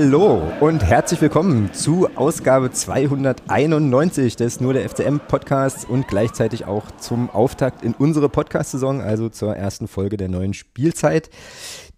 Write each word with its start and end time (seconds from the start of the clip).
Hallo 0.00 0.40
und 0.60 0.84
herzlich 0.84 1.20
willkommen 1.20 1.74
zu 1.74 2.08
Ausgabe 2.14 2.70
291 2.70 4.36
des 4.36 4.60
Nur 4.60 4.72
der 4.72 4.88
FCM 4.88 5.18
Podcasts 5.18 5.84
und 5.84 6.06
gleichzeitig 6.06 6.66
auch 6.66 6.84
zum 7.00 7.28
Auftakt 7.30 7.82
in 7.82 7.94
unsere 7.94 8.28
Podcast-Saison, 8.28 9.00
also 9.00 9.28
zur 9.28 9.56
ersten 9.56 9.88
Folge 9.88 10.16
der 10.16 10.28
neuen 10.28 10.54
Spielzeit. 10.54 11.30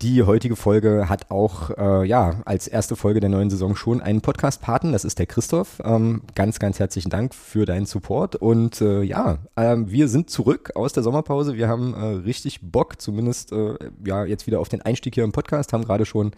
Die 0.00 0.22
heutige 0.22 0.56
Folge 0.56 1.10
hat 1.10 1.30
auch 1.30 1.76
äh, 1.76 2.08
ja 2.08 2.40
als 2.46 2.66
erste 2.66 2.96
Folge 2.96 3.20
der 3.20 3.28
neuen 3.28 3.50
Saison 3.50 3.76
schon 3.76 4.00
einen 4.00 4.22
Podcast-Paten. 4.22 4.92
Das 4.92 5.04
ist 5.04 5.18
der 5.18 5.26
Christoph. 5.26 5.82
Ähm, 5.84 6.22
ganz, 6.34 6.58
ganz 6.58 6.78
herzlichen 6.78 7.10
Dank 7.10 7.34
für 7.34 7.66
deinen 7.66 7.84
Support. 7.84 8.34
Und 8.34 8.80
äh, 8.80 9.02
ja, 9.02 9.40
äh, 9.56 9.76
wir 9.76 10.08
sind 10.08 10.30
zurück 10.30 10.72
aus 10.74 10.94
der 10.94 11.02
Sommerpause. 11.02 11.54
Wir 11.54 11.68
haben 11.68 11.92
äh, 11.92 12.24
richtig 12.24 12.60
Bock, 12.62 12.98
zumindest 12.98 13.52
äh, 13.52 13.74
ja 14.02 14.24
jetzt 14.24 14.46
wieder 14.46 14.60
auf 14.60 14.70
den 14.70 14.80
Einstieg 14.80 15.16
hier 15.16 15.24
im 15.24 15.32
Podcast. 15.32 15.74
Haben 15.74 15.84
gerade 15.84 16.06
schon 16.06 16.30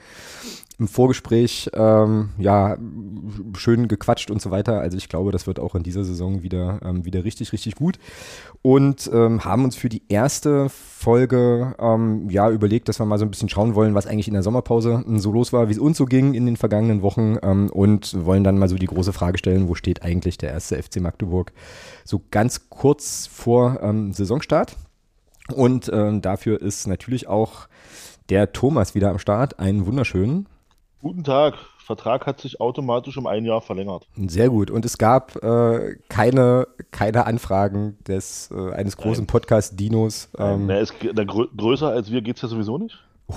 im 0.79 0.89
Vorgespräch 0.89 1.71
ähm, 1.75 2.31
ja 2.39 2.77
schön 3.57 3.89
gequatscht 3.89 4.31
und 4.31 4.41
so 4.41 4.51
weiter. 4.51 4.81
Also 4.81 4.97
ich 4.97 5.09
glaube, 5.09 5.31
das 5.33 5.47
wird 5.47 5.61
auch 5.61 5.75
in 5.75 5.83
dieser 5.83 6.05
Saison 6.05 6.43
wieder, 6.43 6.81
ähm, 6.85 7.05
wieder 7.05 7.25
richtig, 7.25 7.53
richtig 7.53 7.77
gut. 7.77 7.99
Und 8.63 9.11
ähm, 9.13 9.45
haben 9.45 9.65
uns 9.65 9.77
für 9.77 9.89
die 9.89 10.03
erste 10.09 10.69
Folge 10.69 11.75
ähm, 11.79 12.29
ja 12.31 12.51
überlegt, 12.51 12.89
dass 12.89 13.01
wir 13.01 13.07
mal 13.07 13.19
so 13.19 13.25
ein 13.25 13.31
bisschen 13.31 13.49
schauen 13.49 13.75
wollen, 13.75 13.95
was 13.95 14.07
eigentlich 14.07 14.29
in 14.29 14.35
der 14.35 14.43
Sommerpause 14.43 15.05
so 15.17 15.33
los 15.33 15.53
war, 15.53 15.69
wie 15.69 15.73
es 15.73 15.79
uns 15.79 15.99
so 15.99 16.07
ging 16.07 16.35
in 16.35 16.47
den 16.47 16.57
vergangenen 16.57 17.03
Wochen 17.03 17.37
ähm, 17.43 17.71
und 17.71 18.25
wollen 18.25 18.45
dann 18.45 18.59
mal 18.59 18.69
so 18.69 18.77
die 18.77 18.87
große 18.87 19.13
Frage 19.13 19.39
stellen, 19.39 19.69
wo 19.69 19.75
steht 19.75 20.03
eigentlich 20.03 20.39
der 20.39 20.51
erste 20.51 20.83
FC 20.83 21.01
Magdeburg 21.01 21.53
so 22.05 22.23
ganz 22.31 22.69
kurz 22.71 23.27
vor 23.27 23.81
ähm, 23.83 24.13
Saisonstart. 24.13 24.77
Und 25.55 25.89
dafür 25.89 26.63
ist 26.63 26.87
natürlich 26.87 27.27
auch 27.27 27.67
der 28.31 28.53
Thomas 28.53 28.95
wieder 28.95 29.11
am 29.11 29.19
Start. 29.19 29.59
Einen 29.59 29.87
wunderschönen. 29.87 30.47
Guten 31.03 31.25
Tag. 31.25 31.57
Vertrag 31.79 32.27
hat 32.27 32.41
sich 32.41 32.61
automatisch 32.61 33.17
um 33.17 33.27
ein 33.27 33.45
Jahr 33.45 33.61
verlängert. 33.61 34.07
Sehr 34.29 34.49
gut. 34.49 34.71
Und 34.71 34.85
es 34.85 34.99
gab 34.99 35.35
äh, 35.43 35.97
keine, 36.09 36.69
keine 36.93 37.27
Anfragen 37.27 37.99
des, 38.07 38.53
äh, 38.53 38.73
eines 38.73 38.97
großen 38.97 39.27
Podcast-Dinos. 39.27 40.31
Ähm. 40.39 40.67
Na, 40.67 40.79
ist, 40.79 40.95
na, 41.13 41.25
grö 41.25 41.49
größer 41.57 41.89
als 41.89 42.13
wir 42.13 42.23
geht 42.23 42.37
es 42.37 42.43
ja 42.43 42.49
sowieso 42.49 42.79
nicht. 42.79 42.97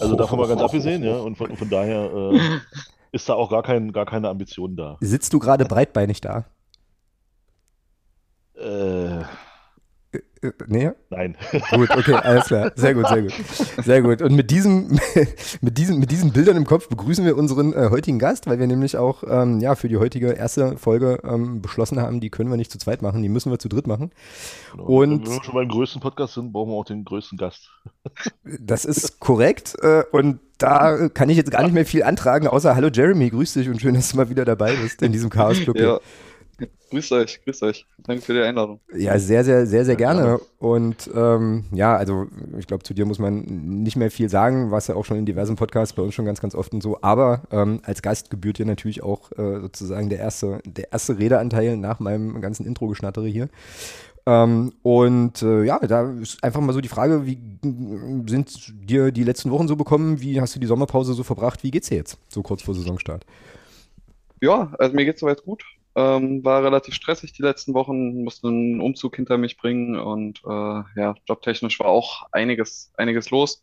Also 0.00 0.16
davon 0.16 0.40
mal 0.40 0.48
ganz 0.48 0.60
abgesehen, 0.60 1.04
ja. 1.04 1.18
Und 1.18 1.36
von, 1.36 1.56
von 1.56 1.70
daher 1.70 2.32
äh, 2.32 2.40
ist 3.12 3.28
da 3.28 3.34
auch 3.34 3.50
gar, 3.50 3.62
kein, 3.62 3.92
gar 3.92 4.06
keine 4.06 4.28
Ambition 4.28 4.74
da. 4.74 4.96
Sitzt 5.00 5.32
du 5.32 5.38
gerade 5.38 5.64
breitbeinig 5.64 6.20
da? 6.20 6.44
Äh. 8.54 9.22
Äh, 10.42 10.52
nee? 10.66 10.90
Nein. 11.10 11.36
Gut, 11.70 11.90
okay, 11.90 12.14
alles 12.14 12.46
klar. 12.46 12.72
Sehr 12.76 12.94
gut, 12.94 13.08
sehr 13.08 13.22
gut. 13.22 13.32
Sehr 13.84 14.02
gut. 14.02 14.22
Und 14.22 14.34
mit, 14.34 14.50
diesem, 14.50 14.98
mit, 15.60 15.78
diesem, 15.78 15.98
mit 15.98 16.10
diesen 16.10 16.32
Bildern 16.32 16.56
im 16.56 16.64
Kopf 16.64 16.88
begrüßen 16.88 17.24
wir 17.24 17.36
unseren 17.36 17.72
äh, 17.72 17.88
heutigen 17.90 18.18
Gast, 18.18 18.46
weil 18.46 18.58
wir 18.58 18.66
nämlich 18.66 18.96
auch 18.96 19.24
ähm, 19.28 19.60
ja, 19.60 19.74
für 19.74 19.88
die 19.88 19.96
heutige 19.96 20.32
erste 20.32 20.76
Folge 20.78 21.20
ähm, 21.24 21.62
beschlossen 21.62 22.00
haben, 22.00 22.20
die 22.20 22.30
können 22.30 22.50
wir 22.50 22.56
nicht 22.56 22.70
zu 22.70 22.78
zweit 22.78 23.02
machen, 23.02 23.22
die 23.22 23.28
müssen 23.28 23.50
wir 23.50 23.58
zu 23.58 23.68
dritt 23.68 23.86
machen. 23.86 24.10
Genau. 24.72 24.84
Und 24.84 25.26
Wenn 25.26 25.34
wir 25.34 25.44
schon 25.44 25.54
beim 25.54 25.68
größten 25.68 26.00
Podcast 26.00 26.34
sind, 26.34 26.52
brauchen 26.52 26.70
wir 26.70 26.76
auch 26.76 26.84
den 26.84 27.04
größten 27.04 27.38
Gast. 27.38 27.70
Das 28.60 28.84
ist 28.84 29.20
korrekt. 29.20 29.74
Äh, 29.82 30.04
und 30.10 30.40
da 30.58 31.08
kann 31.08 31.30
ich 31.30 31.36
jetzt 31.36 31.50
gar 31.50 31.62
nicht 31.62 31.72
mehr 31.72 31.86
viel 31.86 32.02
antragen, 32.02 32.48
außer 32.48 32.74
Hallo 32.74 32.88
Jeremy, 32.92 33.30
grüß 33.30 33.54
dich 33.54 33.68
und 33.68 33.80
schön, 33.80 33.94
dass 33.94 34.10
du 34.10 34.16
mal 34.16 34.28
wieder 34.28 34.44
dabei 34.44 34.74
bist 34.74 35.02
in 35.02 35.12
diesem 35.12 35.30
Chaos-Club. 35.30 35.78
Ja. 35.78 36.00
Grüß 36.90 37.12
euch, 37.12 37.40
grüß 37.44 37.62
euch. 37.62 37.86
Danke 37.98 38.22
für 38.22 38.32
die 38.32 38.40
Einladung. 38.40 38.80
Ja, 38.94 39.18
sehr, 39.18 39.44
sehr, 39.44 39.66
sehr, 39.66 39.84
sehr 39.84 39.94
gerne. 39.94 40.40
Und 40.58 41.08
ähm, 41.14 41.66
ja, 41.70 41.96
also 41.96 42.26
ich 42.58 42.66
glaube, 42.66 42.82
zu 42.82 42.94
dir 42.94 43.04
muss 43.04 43.18
man 43.18 43.42
nicht 43.82 43.96
mehr 43.96 44.10
viel 44.10 44.28
sagen, 44.28 44.70
was 44.70 44.88
ja 44.88 44.96
auch 44.96 45.04
schon 45.04 45.18
in 45.18 45.26
diversen 45.26 45.54
Podcasts 45.54 45.94
bei 45.94 46.02
uns 46.02 46.14
schon 46.14 46.24
ganz, 46.24 46.40
ganz 46.40 46.54
oft 46.54 46.72
und 46.72 46.82
so. 46.82 46.98
Aber 47.02 47.42
ähm, 47.52 47.80
als 47.84 48.02
Gast 48.02 48.30
gebührt 48.30 48.58
dir 48.58 48.66
natürlich 48.66 49.02
auch 49.02 49.30
äh, 49.32 49.60
sozusagen 49.60 50.08
der 50.08 50.18
erste, 50.18 50.60
der 50.64 50.92
erste 50.92 51.18
Redeanteil 51.18 51.76
nach 51.76 52.00
meinem 52.00 52.40
ganzen 52.40 52.66
Intro-Geschnattere 52.66 53.28
hier. 53.28 53.48
Ähm, 54.26 54.72
und 54.82 55.42
äh, 55.42 55.64
ja, 55.64 55.78
da 55.78 56.10
ist 56.20 56.42
einfach 56.42 56.60
mal 56.60 56.72
so 56.72 56.80
die 56.80 56.88
Frage, 56.88 57.24
wie 57.24 57.38
sind 58.26 58.72
dir 58.90 59.12
die 59.12 59.24
letzten 59.24 59.50
Wochen 59.50 59.68
so 59.68 59.76
bekommen? 59.76 60.20
Wie 60.20 60.40
hast 60.40 60.56
du 60.56 60.60
die 60.60 60.66
Sommerpause 60.66 61.14
so 61.14 61.22
verbracht? 61.22 61.62
Wie 61.62 61.70
geht's 61.70 61.88
dir 61.88 61.96
jetzt, 61.96 62.18
so 62.28 62.42
kurz 62.42 62.62
vor 62.62 62.74
Saisonstart? 62.74 63.24
Ja, 64.40 64.72
also 64.78 64.94
mir 64.94 65.04
geht's 65.04 65.20
soweit 65.20 65.44
gut. 65.44 65.62
Ähm, 65.94 66.44
war 66.44 66.62
relativ 66.62 66.94
stressig 66.94 67.32
die 67.32 67.42
letzten 67.42 67.74
Wochen, 67.74 68.22
musste 68.22 68.48
einen 68.48 68.80
Umzug 68.80 69.16
hinter 69.16 69.38
mich 69.38 69.56
bringen 69.56 69.98
und 69.98 70.40
äh, 70.44 71.00
ja, 71.00 71.14
jobtechnisch 71.26 71.80
war 71.80 71.86
auch 71.88 72.26
einiges, 72.30 72.92
einiges 72.96 73.30
los. 73.30 73.62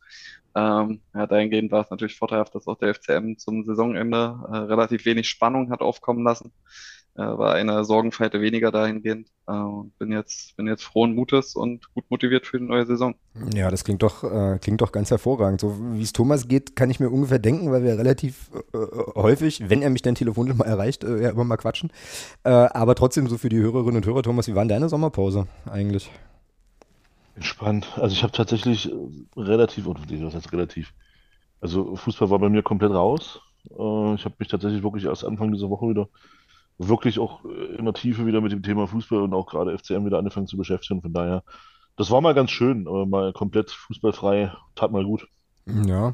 Ähm, 0.56 1.02
ja, 1.14 1.28
dahingehend 1.28 1.72
war 1.72 1.82
es 1.84 1.90
natürlich 1.92 2.18
vorteilhaft, 2.18 2.56
dass 2.56 2.68
auch 2.68 2.78
der 2.78 2.94
FCM 2.94 3.38
zum 3.38 3.64
Saisonende 3.64 4.40
äh, 4.50 4.58
relativ 4.58 5.06
wenig 5.06 5.30
Spannung 5.30 5.70
hat 5.72 5.82
aufkommen 5.82 6.24
lassen 6.24 6.52
äh, 7.16 7.22
war 7.22 7.54
eine 7.54 7.86
Sorgenfalte 7.86 8.42
weniger 8.42 8.72
dahingehend. 8.72 9.30
Äh, 9.48 9.54
und 9.54 9.98
bin 9.98 10.12
jetzt, 10.12 10.56
bin 10.58 10.68
jetzt 10.68 10.84
frohen 10.84 11.16
Mutes 11.16 11.56
und 11.56 11.94
gut 11.94 12.04
motiviert 12.10 12.46
für 12.46 12.60
die 12.60 12.66
neue 12.66 12.86
Saison. 12.86 13.16
Ja, 13.54 13.72
das 13.72 13.84
klingt 13.84 14.04
doch, 14.04 14.24
äh, 14.24 14.60
klingt 14.60 14.82
doch 14.82 14.92
ganz 14.92 15.12
hervorragend. 15.12 15.62
So 15.62 15.78
wie 15.94 16.02
es 16.02 16.14
Thomas 16.14 16.48
geht, 16.48 16.76
kann 16.76 16.90
ich 16.90 17.00
mir 17.00 17.10
ungefähr 17.10 17.40
denken, 17.40 17.72
weil 17.72 17.84
wir 17.84 17.98
relativ 17.98 18.52
äh, 18.74 18.78
häufig, 19.16 19.70
wenn 19.70 19.82
er 19.82 19.90
mich 19.90 20.02
dann 20.02 20.16
telefonisch 20.16 20.56
mal 20.56 20.66
erreicht, 20.66 21.04
äh, 21.04 21.22
ja 21.22 21.30
immer 21.30 21.46
mal 21.46 21.58
quatschen. 21.58 21.90
Äh, 22.44 22.50
aber 22.50 22.96
trotzdem 22.96 23.28
so 23.28 23.38
für 23.38 23.50
die 23.50 23.60
Hörerinnen 23.60 23.98
und 23.98 24.06
Hörer, 24.06 24.24
Thomas, 24.24 24.48
wie 24.48 24.56
war 24.56 24.64
denn 24.64 24.70
deine 24.70 24.90
Sommerpause 24.90 25.48
eigentlich? 25.70 26.12
Entspannt. 27.36 27.88
Also 27.96 28.14
ich 28.14 28.24
habe 28.24 28.34
tatsächlich 28.34 28.92
relativ, 29.38 29.88
oder 29.88 30.02
was 30.10 30.36
heißt 30.36 30.52
relativ? 30.52 30.94
Also 31.62 31.96
Fußball 31.96 32.30
war 32.30 32.40
bei 32.40 32.50
mir 32.50 32.64
komplett 32.64 32.92
raus. 32.92 33.42
ich 33.66 33.76
habe 33.76 34.36
mich 34.38 34.48
tatsächlich 34.48 34.84
wirklich 34.84 35.06
erst 35.06 35.26
Anfang 35.26 35.52
dieser 35.52 35.70
Woche 35.70 35.90
wieder 35.90 36.08
wirklich 36.78 37.20
auch 37.20 37.44
äh, 37.46 37.76
in 37.78 37.86
der 37.86 37.94
Tiefe 37.94 38.26
wieder 38.26 38.42
mit 38.42 38.52
dem 38.52 38.64
Thema 38.64 38.88
Fußball 38.88 39.22
und 39.22 39.34
auch 39.34 39.48
gerade 39.48 39.78
FCM 39.78 40.06
wieder 40.06 40.18
angefangen 40.18 40.48
zu 40.48 40.58
beschäftigen. 40.58 41.02
Von 41.02 41.14
daher, 41.14 41.44
das 41.98 42.12
war 42.12 42.22
mal 42.22 42.34
ganz 42.34 42.52
schön, 42.52 42.88
aber 42.88 43.06
mal 43.06 43.34
komplett 43.34 43.72
fußballfrei, 43.72 44.52
tat 44.76 44.92
mal 44.92 45.06
gut. 45.06 45.28
Ja. 45.66 46.14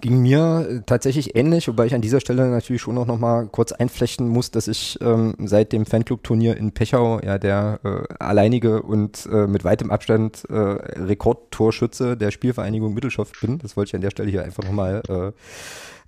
Ging 0.00 0.22
mir 0.22 0.68
äh, 0.68 0.80
tatsächlich 0.86 1.34
ähnlich, 1.34 1.66
wobei 1.66 1.86
ich 1.86 1.94
an 1.94 2.00
dieser 2.00 2.20
Stelle 2.20 2.48
natürlich 2.48 2.82
schon 2.82 2.96
auch 2.98 3.06
noch 3.06 3.18
mal 3.18 3.48
kurz 3.48 3.72
einflechten 3.72 4.28
muss, 4.28 4.52
dass 4.52 4.68
ich 4.68 4.96
ähm, 5.00 5.34
seit 5.40 5.72
dem 5.72 5.86
Fanclub-Turnier 5.86 6.56
in 6.56 6.70
Pechau 6.70 7.20
ja 7.20 7.38
der 7.38 7.80
äh, 7.82 8.14
alleinige 8.20 8.82
und 8.82 9.26
äh, 9.26 9.48
mit 9.48 9.64
weitem 9.64 9.90
Abstand 9.90 10.44
äh, 10.48 10.54
Rekordtorschütze 10.54 12.16
der 12.16 12.30
Spielvereinigung 12.30 12.94
Mittelschoff 12.94 13.32
bin. 13.40 13.58
Das 13.58 13.76
wollte 13.76 13.88
ich 13.88 13.94
an 13.96 14.02
der 14.02 14.10
Stelle 14.10 14.30
hier 14.30 14.44
einfach 14.44 14.62
nochmal 14.62 15.02
äh, 15.08 15.32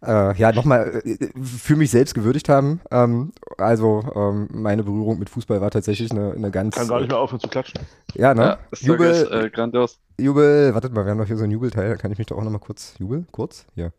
äh, 0.04 0.34
ja, 0.36 0.52
nochmal 0.52 1.02
äh, 1.04 1.28
für 1.42 1.76
mich 1.76 1.90
selbst 1.90 2.14
gewürdigt 2.14 2.48
haben. 2.48 2.80
Ähm, 2.90 3.32
also 3.58 4.02
ähm, 4.14 4.48
meine 4.52 4.82
Berührung 4.82 5.18
mit 5.18 5.28
Fußball 5.28 5.60
war 5.60 5.70
tatsächlich 5.70 6.10
eine, 6.10 6.32
eine 6.32 6.50
ganz. 6.50 6.76
Kann 6.76 6.88
gar 6.88 7.00
nicht 7.00 7.10
mehr 7.10 7.18
aufhören 7.18 7.40
zu 7.40 7.48
klatschen. 7.48 7.80
Ja, 8.14 8.34
ne? 8.34 8.42
Ja, 8.42 8.58
Jubel, 8.78 9.10
ist, 9.10 9.30
äh, 9.30 9.50
grandios. 9.50 9.98
Jubel, 10.18 10.74
wartet 10.74 10.94
mal, 10.94 11.04
wir 11.04 11.10
haben 11.10 11.18
noch 11.18 11.26
hier 11.26 11.36
so 11.36 11.44
einen 11.44 11.52
Jubelteil, 11.52 11.90
da 11.90 11.96
kann 11.96 12.12
ich 12.12 12.18
mich 12.18 12.26
doch 12.26 12.38
auch 12.38 12.44
nochmal 12.44 12.60
kurz. 12.60 12.94
Jubel? 12.98 13.26
Kurz? 13.30 13.66
Hier. 13.74 13.92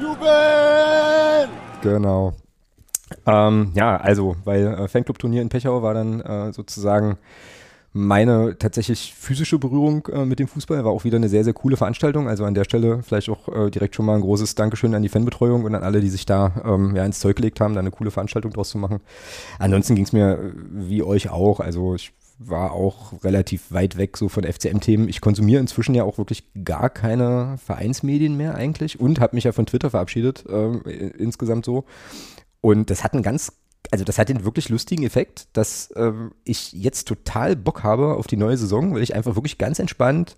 Jubel! 0.00 1.48
Genau. 1.82 2.34
Ähm, 3.24 3.72
ja, 3.74 3.96
also, 3.96 4.36
weil 4.44 4.66
äh, 4.66 4.88
Fanclub-Turnier 4.88 5.42
in 5.42 5.48
Pechau 5.48 5.82
war 5.82 5.94
dann 5.94 6.20
äh, 6.20 6.52
sozusagen 6.52 7.18
meine 7.96 8.58
tatsächlich 8.58 9.14
physische 9.18 9.58
Berührung 9.58 10.06
äh, 10.08 10.26
mit 10.26 10.38
dem 10.38 10.48
Fußball 10.48 10.84
war 10.84 10.92
auch 10.92 11.04
wieder 11.04 11.16
eine 11.16 11.30
sehr, 11.30 11.44
sehr 11.44 11.54
coole 11.54 11.78
Veranstaltung. 11.78 12.28
Also 12.28 12.44
an 12.44 12.52
der 12.52 12.64
Stelle 12.64 13.02
vielleicht 13.02 13.30
auch 13.30 13.48
äh, 13.48 13.70
direkt 13.70 13.94
schon 13.94 14.04
mal 14.04 14.16
ein 14.16 14.20
großes 14.20 14.54
Dankeschön 14.54 14.94
an 14.94 15.02
die 15.02 15.08
Fanbetreuung 15.08 15.64
und 15.64 15.74
an 15.74 15.82
alle, 15.82 16.00
die 16.00 16.10
sich 16.10 16.26
da 16.26 16.52
ähm, 16.62 16.94
ja, 16.94 17.06
ins 17.06 17.20
Zeug 17.20 17.36
gelegt 17.36 17.58
haben, 17.58 17.72
da 17.72 17.80
eine 17.80 17.90
coole 17.90 18.10
Veranstaltung 18.10 18.52
draus 18.52 18.68
zu 18.68 18.76
machen. 18.76 19.00
Ansonsten 19.58 19.94
ging 19.94 20.04
es 20.04 20.12
mir 20.12 20.32
äh, 20.32 20.52
wie 20.70 21.02
euch 21.02 21.30
auch. 21.30 21.58
Also 21.58 21.94
ich 21.94 22.12
war 22.38 22.72
auch 22.72 23.24
relativ 23.24 23.72
weit 23.72 23.96
weg 23.96 24.18
so 24.18 24.28
von 24.28 24.44
FCM-Themen. 24.44 25.08
Ich 25.08 25.22
konsumiere 25.22 25.60
inzwischen 25.60 25.94
ja 25.94 26.04
auch 26.04 26.18
wirklich 26.18 26.44
gar 26.64 26.90
keine 26.90 27.56
Vereinsmedien 27.64 28.36
mehr 28.36 28.56
eigentlich 28.56 29.00
und 29.00 29.20
habe 29.20 29.34
mich 29.34 29.44
ja 29.44 29.52
von 29.52 29.64
Twitter 29.64 29.88
verabschiedet, 29.88 30.44
äh, 30.46 30.68
insgesamt 31.16 31.64
so. 31.64 31.84
Und 32.60 32.90
das 32.90 33.04
hat 33.04 33.14
einen 33.14 33.22
ganz 33.22 33.52
also 33.90 34.04
das 34.04 34.18
hat 34.18 34.28
den 34.28 34.44
wirklich 34.44 34.68
lustigen 34.68 35.04
Effekt, 35.04 35.48
dass 35.52 35.92
ähm, 35.96 36.32
ich 36.44 36.72
jetzt 36.72 37.06
total 37.08 37.56
Bock 37.56 37.82
habe 37.82 38.14
auf 38.14 38.26
die 38.26 38.36
neue 38.36 38.56
Saison, 38.56 38.94
weil 38.94 39.02
ich 39.02 39.14
einfach 39.14 39.36
wirklich 39.36 39.58
ganz 39.58 39.78
entspannt 39.78 40.36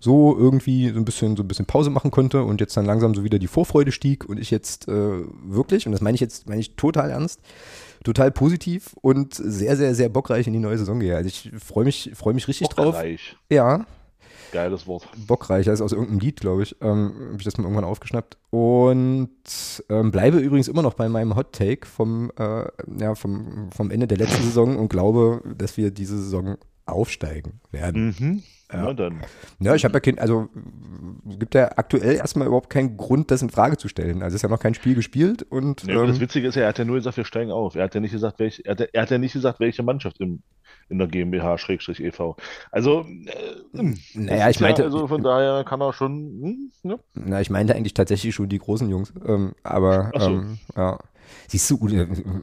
so 0.00 0.36
irgendwie 0.36 0.90
so 0.90 0.96
ein 0.96 1.04
bisschen 1.04 1.36
so 1.36 1.42
ein 1.42 1.48
bisschen 1.48 1.66
Pause 1.66 1.88
machen 1.88 2.10
konnte 2.10 2.42
und 2.42 2.60
jetzt 2.60 2.76
dann 2.76 2.84
langsam 2.84 3.14
so 3.14 3.24
wieder 3.24 3.38
die 3.38 3.46
Vorfreude 3.46 3.90
stieg 3.90 4.28
und 4.28 4.38
ich 4.38 4.50
jetzt 4.50 4.86
äh, 4.88 5.22
wirklich 5.44 5.86
und 5.86 5.92
das 5.92 6.02
meine 6.02 6.14
ich 6.14 6.20
jetzt 6.20 6.48
meine 6.48 6.60
ich 6.60 6.76
total 6.76 7.10
ernst 7.10 7.40
total 8.04 8.30
positiv 8.30 8.94
und 9.00 9.34
sehr 9.34 9.76
sehr 9.76 9.94
sehr 9.94 10.10
bockreich 10.10 10.46
in 10.46 10.52
die 10.52 10.58
neue 10.58 10.76
Saison 10.76 11.00
gehe. 11.00 11.16
Also 11.16 11.28
ich 11.28 11.50
freue 11.58 11.84
mich 11.84 12.12
freue 12.14 12.34
mich 12.34 12.48
richtig 12.48 12.68
bockreich. 12.68 13.30
drauf. 13.30 13.40
Ja, 13.50 13.86
Geiles 14.54 14.86
Wort. 14.86 15.06
Bockreicher 15.26 15.72
ist 15.72 15.80
aus 15.80 15.92
irgendeinem 15.92 16.20
Lied, 16.20 16.40
glaube 16.40 16.62
ich. 16.62 16.76
Ähm, 16.80 17.12
Habe 17.26 17.36
ich 17.38 17.44
das 17.44 17.58
mal 17.58 17.64
irgendwann 17.64 17.84
aufgeschnappt. 17.84 18.38
Und 18.50 19.28
ähm, 19.88 20.12
bleibe 20.12 20.38
übrigens 20.38 20.68
immer 20.68 20.82
noch 20.82 20.94
bei 20.94 21.08
meinem 21.08 21.34
Hot 21.34 21.52
Take 21.52 21.86
vom, 21.86 22.30
äh, 22.38 22.64
ja, 22.98 23.16
vom, 23.16 23.70
vom 23.74 23.90
Ende 23.90 24.06
der 24.06 24.18
letzten 24.18 24.44
Saison 24.44 24.78
und 24.78 24.88
glaube, 24.88 25.42
dass 25.58 25.76
wir 25.76 25.90
diese 25.90 26.16
Saison 26.16 26.56
aufsteigen 26.86 27.60
werden. 27.72 28.14
Mhm. 28.18 28.42
Ja. 28.72 28.86
Ne, 28.86 28.94
dann. 28.94 29.20
Ja, 29.58 29.74
ich 29.74 29.84
habe 29.84 29.94
ja 29.94 30.00
kein, 30.00 30.18
also 30.18 30.48
gibt 31.38 31.54
ja 31.54 31.70
aktuell 31.76 32.16
erstmal 32.16 32.46
überhaupt 32.46 32.70
keinen 32.70 32.96
Grund, 32.96 33.30
das 33.30 33.42
in 33.42 33.50
Frage 33.50 33.76
zu 33.76 33.88
stellen. 33.88 34.22
Also 34.22 34.36
ist 34.36 34.42
ja 34.42 34.48
noch 34.48 34.60
kein 34.60 34.74
Spiel 34.74 34.94
gespielt 34.94 35.42
und 35.42 35.84
Ja, 35.84 35.96
aber 35.96 36.06
das 36.06 36.16
ähm, 36.16 36.22
Witzige 36.22 36.48
ist 36.48 36.54
ja, 36.54 36.62
er 36.62 36.68
hat 36.68 36.78
ja 36.78 36.84
nur 36.84 36.96
gesagt, 36.96 37.16
wir 37.16 37.24
steigen 37.24 37.50
auf. 37.50 37.74
Er 37.74 37.84
hat 37.84 37.94
ja 37.94 38.00
nicht 38.00 38.12
gesagt, 38.12 38.38
welche, 38.38 38.64
er 38.64 38.72
hat, 38.72 38.80
er 38.80 39.02
hat 39.02 39.10
ja 39.10 39.18
nicht 39.18 39.32
gesagt, 39.32 39.60
welche 39.60 39.82
Mannschaft 39.82 40.20
im, 40.20 40.42
in 40.88 40.98
der 40.98 41.08
GmbH 41.08 41.58
Schrägstrich 41.58 42.02
e.V. 42.02 42.36
Also, 42.70 43.00
äh, 43.00 43.78
hm, 43.78 43.98
naja, 44.14 44.48
ich 44.48 44.56
ist 44.56 44.60
ja, 44.60 44.66
meinte, 44.66 44.84
also 44.84 45.06
von 45.06 45.22
daher 45.22 45.64
kann 45.64 45.80
er 45.80 45.92
schon, 45.92 46.12
hm, 46.12 46.72
ne? 46.82 46.98
na, 47.14 47.40
ich 47.40 47.50
meinte 47.50 47.74
eigentlich 47.74 47.94
tatsächlich 47.94 48.34
schon 48.34 48.48
die 48.48 48.58
großen 48.58 48.88
Jungs. 48.88 49.12
Ähm, 49.26 49.54
aber 49.62 50.12
so. 50.16 50.30
ähm, 50.30 50.58
ja. 50.76 50.98
Siehst 51.48 51.70
du, 51.70 51.88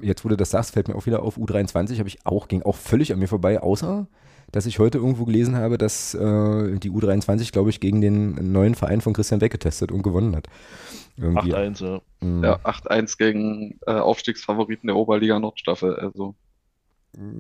jetzt 0.02 0.26
wo 0.26 0.30
du 0.30 0.36
das 0.36 0.50
sagst, 0.50 0.74
fällt 0.74 0.88
mir 0.88 0.96
auch 0.96 1.06
wieder 1.06 1.22
auf, 1.22 1.38
U23 1.38 2.00
habe 2.00 2.10
ich 2.10 2.26
auch, 2.26 2.48
ging 2.48 2.64
auch 2.64 2.76
völlig 2.76 3.14
an 3.14 3.20
mir 3.20 3.28
vorbei, 3.28 3.62
außer 3.62 4.08
dass 4.52 4.66
ich 4.66 4.80
heute 4.80 4.98
irgendwo 4.98 5.26
gelesen 5.26 5.56
habe, 5.56 5.78
dass 5.78 6.14
äh, 6.14 6.78
die 6.78 6.92
U23, 6.92 7.52
glaube 7.52 7.70
ich, 7.70 7.80
gegen 7.80 8.02
den 8.02 8.52
neuen 8.52 8.76
Verein 8.76 9.02
von 9.02 9.14
Christian 9.14 9.40
Beck 9.40 9.52
getestet 9.52 9.92
und 9.92 10.04
gewonnen 10.04 10.36
hat. 10.36 10.48
Irgendwie. 11.18 11.54
8-1, 11.54 11.84
ja. 11.86 12.02
Mhm. 12.20 12.44
Ja, 12.44 12.60
8-1 12.64 13.18
gegen 13.18 13.80
äh, 13.88 13.94
Aufstiegsfavoriten 13.94 14.88
der 14.88 14.96
Oberliga 14.96 15.40
Nordstaffel. 15.40 15.96
Also 15.96 16.36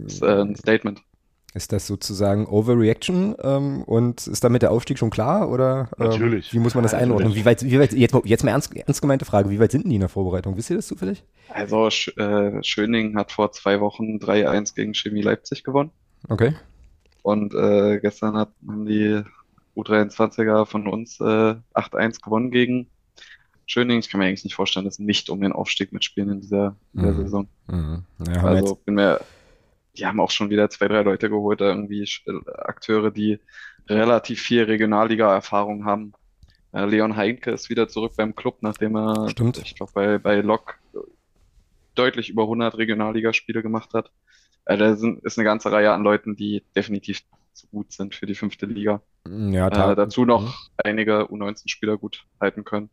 ist 0.05 0.21
äh, 0.21 0.41
ein 0.41 0.55
Statement. 0.55 1.01
Ist 1.53 1.73
das 1.73 1.85
sozusagen 1.85 2.45
Overreaction 2.45 3.35
ähm, 3.43 3.83
und 3.83 4.25
ist 4.25 4.41
damit 4.41 4.61
der 4.61 4.71
Aufstieg 4.71 4.97
schon 4.97 5.09
klar 5.09 5.49
oder 5.49 5.89
ähm, 5.99 6.07
Natürlich. 6.07 6.53
wie 6.53 6.59
muss 6.59 6.75
man 6.75 6.83
das 6.83 6.93
Natürlich. 6.93 7.11
einordnen? 7.11 7.35
Wie 7.35 7.43
weit, 7.43 7.63
wie 7.63 7.77
weit 7.77 7.91
jetzt, 7.91 8.13
mal- 8.13 8.21
jetzt 8.23 8.43
mal 8.45 8.51
ernst, 8.51 8.73
ernst 8.73 9.01
gemeinte 9.01 9.25
Frage, 9.25 9.49
wie 9.49 9.59
weit 9.59 9.71
sind 9.71 9.83
denn 9.83 9.89
die 9.89 9.95
in 9.95 9.99
der 10.01 10.07
Vorbereitung? 10.09 10.55
Wisst 10.55 10.69
ihr 10.69 10.77
das 10.77 10.87
zufällig? 10.87 11.23
Also 11.49 11.89
Sch 11.89 12.07
äh, 12.17 12.63
Schöning 12.63 13.17
hat 13.17 13.33
vor 13.33 13.51
zwei 13.51 13.81
Wochen 13.81 14.15
3-1 14.17 14.75
gegen 14.75 14.93
Chemie 14.93 15.21
Leipzig 15.21 15.65
gewonnen. 15.65 15.91
Okay. 16.29 16.53
Und 17.21 17.53
äh, 17.53 17.99
gestern 17.99 18.35
hat, 18.37 18.49
haben 18.65 18.85
die 18.85 19.21
U23er 19.75 20.65
von 20.65 20.87
uns 20.87 21.19
äh, 21.19 21.23
8-1 21.73 22.21
gewonnen 22.23 22.51
gegen 22.51 22.87
Schöning. 23.65 23.99
Ich 23.99 24.09
kann 24.09 24.19
mir 24.19 24.25
eigentlich 24.27 24.43
nicht 24.43 24.55
vorstellen, 24.55 24.85
dass 24.85 24.95
sie 24.95 25.03
nicht 25.03 25.29
um 25.29 25.41
den 25.41 25.51
Aufstieg 25.51 25.91
mitspielen 25.91 26.29
in 26.29 26.41
dieser, 26.41 26.75
dieser 26.93 27.11
Mhm. 27.11 27.17
Saison. 27.23 27.47
Mhm. 27.67 28.03
Ja, 28.27 28.43
Also 28.43 28.73
jetzt, 28.73 28.85
bin 28.85 28.95
mir, 28.95 29.19
die 29.97 30.05
haben 30.05 30.19
auch 30.19 30.31
schon 30.31 30.49
wieder 30.49 30.69
zwei, 30.69 30.87
drei 30.87 31.01
Leute 31.01 31.29
geholt, 31.29 31.61
da 31.61 31.65
irgendwie 31.69 32.03
äh, 32.03 32.51
Akteure, 32.51 33.11
die 33.11 33.39
relativ 33.89 34.41
viel 34.41 34.63
Regionalliga-Erfahrung 34.63 35.85
haben. 35.85 36.13
Äh, 36.71 36.85
Leon 36.85 37.15
Heinke 37.15 37.51
ist 37.51 37.69
wieder 37.69 37.87
zurück 37.87 38.13
beim 38.15 38.35
Club, 38.35 38.57
nachdem 38.61 38.95
er, 38.95 39.29
Stimmt. 39.29 39.57
ich 39.57 39.75
glaube, 39.75 39.91
bei, 39.93 40.17
bei 40.17 40.41
Lok 40.41 40.79
deutlich 41.95 42.29
über 42.29 42.43
100 42.43 42.77
Regionalligaspiele 42.77 43.61
gemacht 43.61 43.93
hat. 43.93 44.11
Äh, 44.65 44.77
da 44.77 44.95
sind, 44.95 45.23
ist 45.23 45.37
eine 45.37 45.45
ganze 45.45 45.71
Reihe 45.71 45.91
an 45.91 46.03
Leuten, 46.03 46.35
die 46.35 46.63
definitiv 46.75 47.21
zu 47.53 47.67
gut 47.67 47.91
sind 47.91 48.15
für 48.15 48.25
die 48.25 48.35
fünfte 48.35 48.65
Liga. 48.65 49.01
ja, 49.27 49.91
Äh, 49.91 49.95
dazu 49.95 50.25
noch 50.25 50.69
einige 50.77 51.23
U19-Spieler 51.25 51.97
gut 51.97 52.25
halten 52.39 52.63
können. 52.63 52.89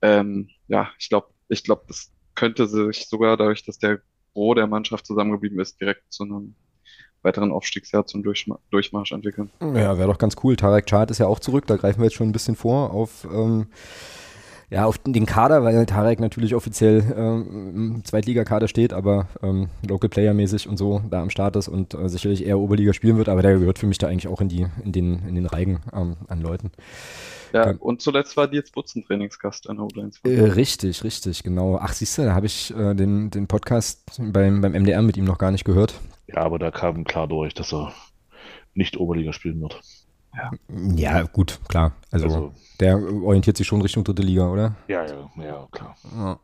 Ähm, 0.00 0.48
ja, 0.68 0.90
ich 0.98 1.08
glaube, 1.08 1.28
ich 1.48 1.64
glaube, 1.64 1.84
das 1.88 2.12
könnte 2.34 2.66
sich 2.66 3.08
sogar 3.08 3.36
dadurch, 3.36 3.64
dass 3.64 3.78
der 3.78 4.00
Gros 4.38 4.54
der 4.54 4.68
Mannschaft 4.68 5.04
zusammengeblieben 5.04 5.58
ist, 5.58 5.80
direkt 5.80 6.12
zu 6.12 6.22
einem 6.22 6.54
weiteren 7.22 7.50
Aufstiegsjahr 7.50 8.06
zum 8.06 8.22
Durchma 8.22 8.60
Durchmarsch 8.70 9.10
entwickeln. 9.10 9.50
Ja, 9.60 9.98
wäre 9.98 10.06
doch 10.06 10.18
ganz 10.18 10.36
cool. 10.44 10.54
Tarek 10.54 10.86
Chart 10.86 11.10
ist 11.10 11.18
ja 11.18 11.26
auch 11.26 11.40
zurück. 11.40 11.66
Da 11.66 11.76
greifen 11.76 11.98
wir 11.98 12.04
jetzt 12.04 12.14
schon 12.14 12.28
ein 12.28 12.32
bisschen 12.32 12.54
vor 12.54 12.92
auf, 12.92 13.26
ähm, 13.32 13.66
ja, 14.70 14.84
auf 14.84 14.98
den 14.98 15.24
Kader, 15.24 15.64
weil 15.64 15.86
Tarek 15.86 16.20
natürlich 16.20 16.54
offiziell 16.54 17.14
ähm, 17.16 17.94
im 17.96 18.04
Zweitligakader 18.04 18.68
steht, 18.68 18.92
aber 18.92 19.26
ähm, 19.42 19.68
Local 19.86 20.10
Player 20.10 20.34
mäßig 20.34 20.68
und 20.68 20.76
so 20.76 21.00
da 21.10 21.22
am 21.22 21.30
Start 21.30 21.56
ist 21.56 21.68
und 21.68 21.94
äh, 21.94 22.08
sicherlich 22.08 22.44
eher 22.44 22.58
Oberliga 22.58 22.92
spielen 22.92 23.16
wird. 23.16 23.30
Aber 23.30 23.40
der 23.40 23.58
gehört 23.58 23.78
für 23.78 23.86
mich 23.86 23.98
da 23.98 24.08
eigentlich 24.08 24.28
auch 24.28 24.42
in 24.42 24.48
die 24.48 24.66
in 24.84 24.92
den 24.92 25.26
in 25.26 25.34
den 25.34 25.46
Reigen 25.46 25.80
ähm, 25.94 26.16
an 26.28 26.42
Leuten. 26.42 26.70
Ja, 27.52 27.64
Kann- 27.64 27.78
und 27.78 28.02
zuletzt 28.02 28.36
war 28.36 28.46
Dietz 28.46 28.70
Butzen 28.70 29.02
Trainingsgast 29.04 29.70
an 29.70 29.78
der 29.78 29.86
U23. 29.86 30.28
Äh, 30.28 30.50
richtig, 30.52 31.02
richtig, 31.02 31.42
genau. 31.42 31.78
Ach, 31.80 31.94
siehst 31.94 32.18
du, 32.18 32.22
da 32.22 32.34
habe 32.34 32.44
ich 32.44 32.74
äh, 32.76 32.94
den, 32.94 33.30
den 33.30 33.46
Podcast 33.46 34.20
beim, 34.20 34.60
beim 34.60 34.72
MDR 34.72 35.00
mit 35.00 35.16
ihm 35.16 35.24
noch 35.24 35.38
gar 35.38 35.50
nicht 35.50 35.64
gehört. 35.64 35.98
Ja, 36.26 36.42
aber 36.42 36.58
da 36.58 36.70
kam 36.70 37.04
klar 37.04 37.26
durch, 37.26 37.54
dass 37.54 37.72
er 37.72 37.92
nicht 38.74 38.98
Oberliga 38.98 39.32
spielen 39.32 39.60
wird. 39.62 39.80
Ja, 40.96 41.22
gut, 41.22 41.60
klar. 41.68 41.92
Also, 42.10 42.26
Also, 42.26 42.52
der 42.80 42.96
orientiert 43.22 43.56
sich 43.56 43.66
schon 43.66 43.82
Richtung 43.82 44.04
dritte 44.04 44.22
Liga, 44.22 44.48
oder? 44.50 44.74
ja, 44.88 45.04
ja, 45.04 45.28
ja, 45.42 45.66
klar. 45.70 45.96
Ja. 46.16 46.38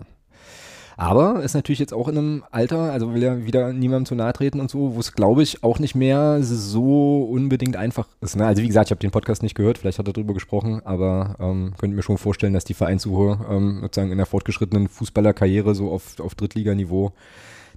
Aber 0.97 1.43
ist 1.43 1.55
natürlich 1.55 1.81
jetzt 1.81 1.93
auch 1.93 2.07
in 2.07 2.17
einem 2.17 2.45
Alter, 2.53 2.93
also 2.93 3.13
will 3.15 3.23
ja 3.23 3.45
wieder 3.45 3.73
niemandem 3.73 4.07
zu 4.07 4.15
nahe 4.15 4.33
treten 4.33 4.61
und 4.61 4.71
so, 4.71 4.95
wo 4.95 5.01
es, 5.01 5.13
glaube 5.13 5.43
ich, 5.43 5.65
auch 5.65 5.81
nicht 5.81 5.97
mehr 5.97 6.39
so 6.45 7.25
unbedingt 7.25 7.77
einfach 7.77 8.07
ist. 8.21 8.37
Ne? 8.37 8.47
Also 8.47 8.63
wie 8.63 8.69
gesagt, 8.69 8.87
ich 8.87 8.91
habe 8.93 9.01
den 9.01 9.11
Podcast 9.11 9.43
nicht 9.43 9.57
gehört, 9.57 9.79
vielleicht 9.79 9.99
hat 9.99 10.07
er 10.07 10.13
darüber 10.13 10.35
gesprochen, 10.35 10.83
aber 10.85 11.35
ähm, 11.41 11.73
könnte 11.79 11.97
mir 11.97 12.03
schon 12.05 12.17
vorstellen, 12.17 12.53
dass 12.55 12.65
die 12.65 12.75
Vereinssuche 12.75 13.41
ähm, 13.51 13.79
sozusagen 13.81 14.13
in 14.13 14.19
der 14.19 14.27
fortgeschrittenen 14.27 14.87
Fußballerkarriere 14.87 15.75
so 15.75 15.91
auf, 15.91 16.21
auf 16.21 16.37
Drittliganiveau 16.37 17.11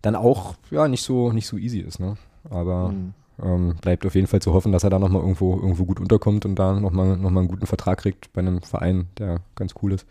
dann 0.03 0.15
auch 0.15 0.53
ja 0.69 0.87
nicht 0.87 1.01
so 1.01 1.31
nicht 1.31 1.47
so 1.47 1.57
easy 1.57 1.79
ist. 1.79 1.99
Ne? 1.99 2.17
Aber 2.51 2.89
Mhm. 2.89 3.13
Ähm, 3.41 3.75
bleibt 3.81 4.05
auf 4.05 4.15
jeden 4.15 4.27
Fall 4.27 4.41
zu 4.41 4.53
hoffen, 4.53 4.71
dass 4.71 4.83
er 4.83 4.89
da 4.89 4.99
nochmal 4.99 5.21
irgendwo, 5.21 5.55
irgendwo 5.55 5.85
gut 5.85 5.99
unterkommt 5.99 6.45
und 6.45 6.55
da 6.55 6.79
nochmal 6.79 7.17
noch 7.17 7.29
mal 7.29 7.41
einen 7.41 7.49
guten 7.49 7.67
Vertrag 7.67 7.99
kriegt 7.99 8.31
bei 8.33 8.39
einem 8.39 8.61
Verein, 8.61 9.07
der 9.17 9.41
ganz 9.55 9.73
cool 9.81 9.93
ist. 9.93 10.05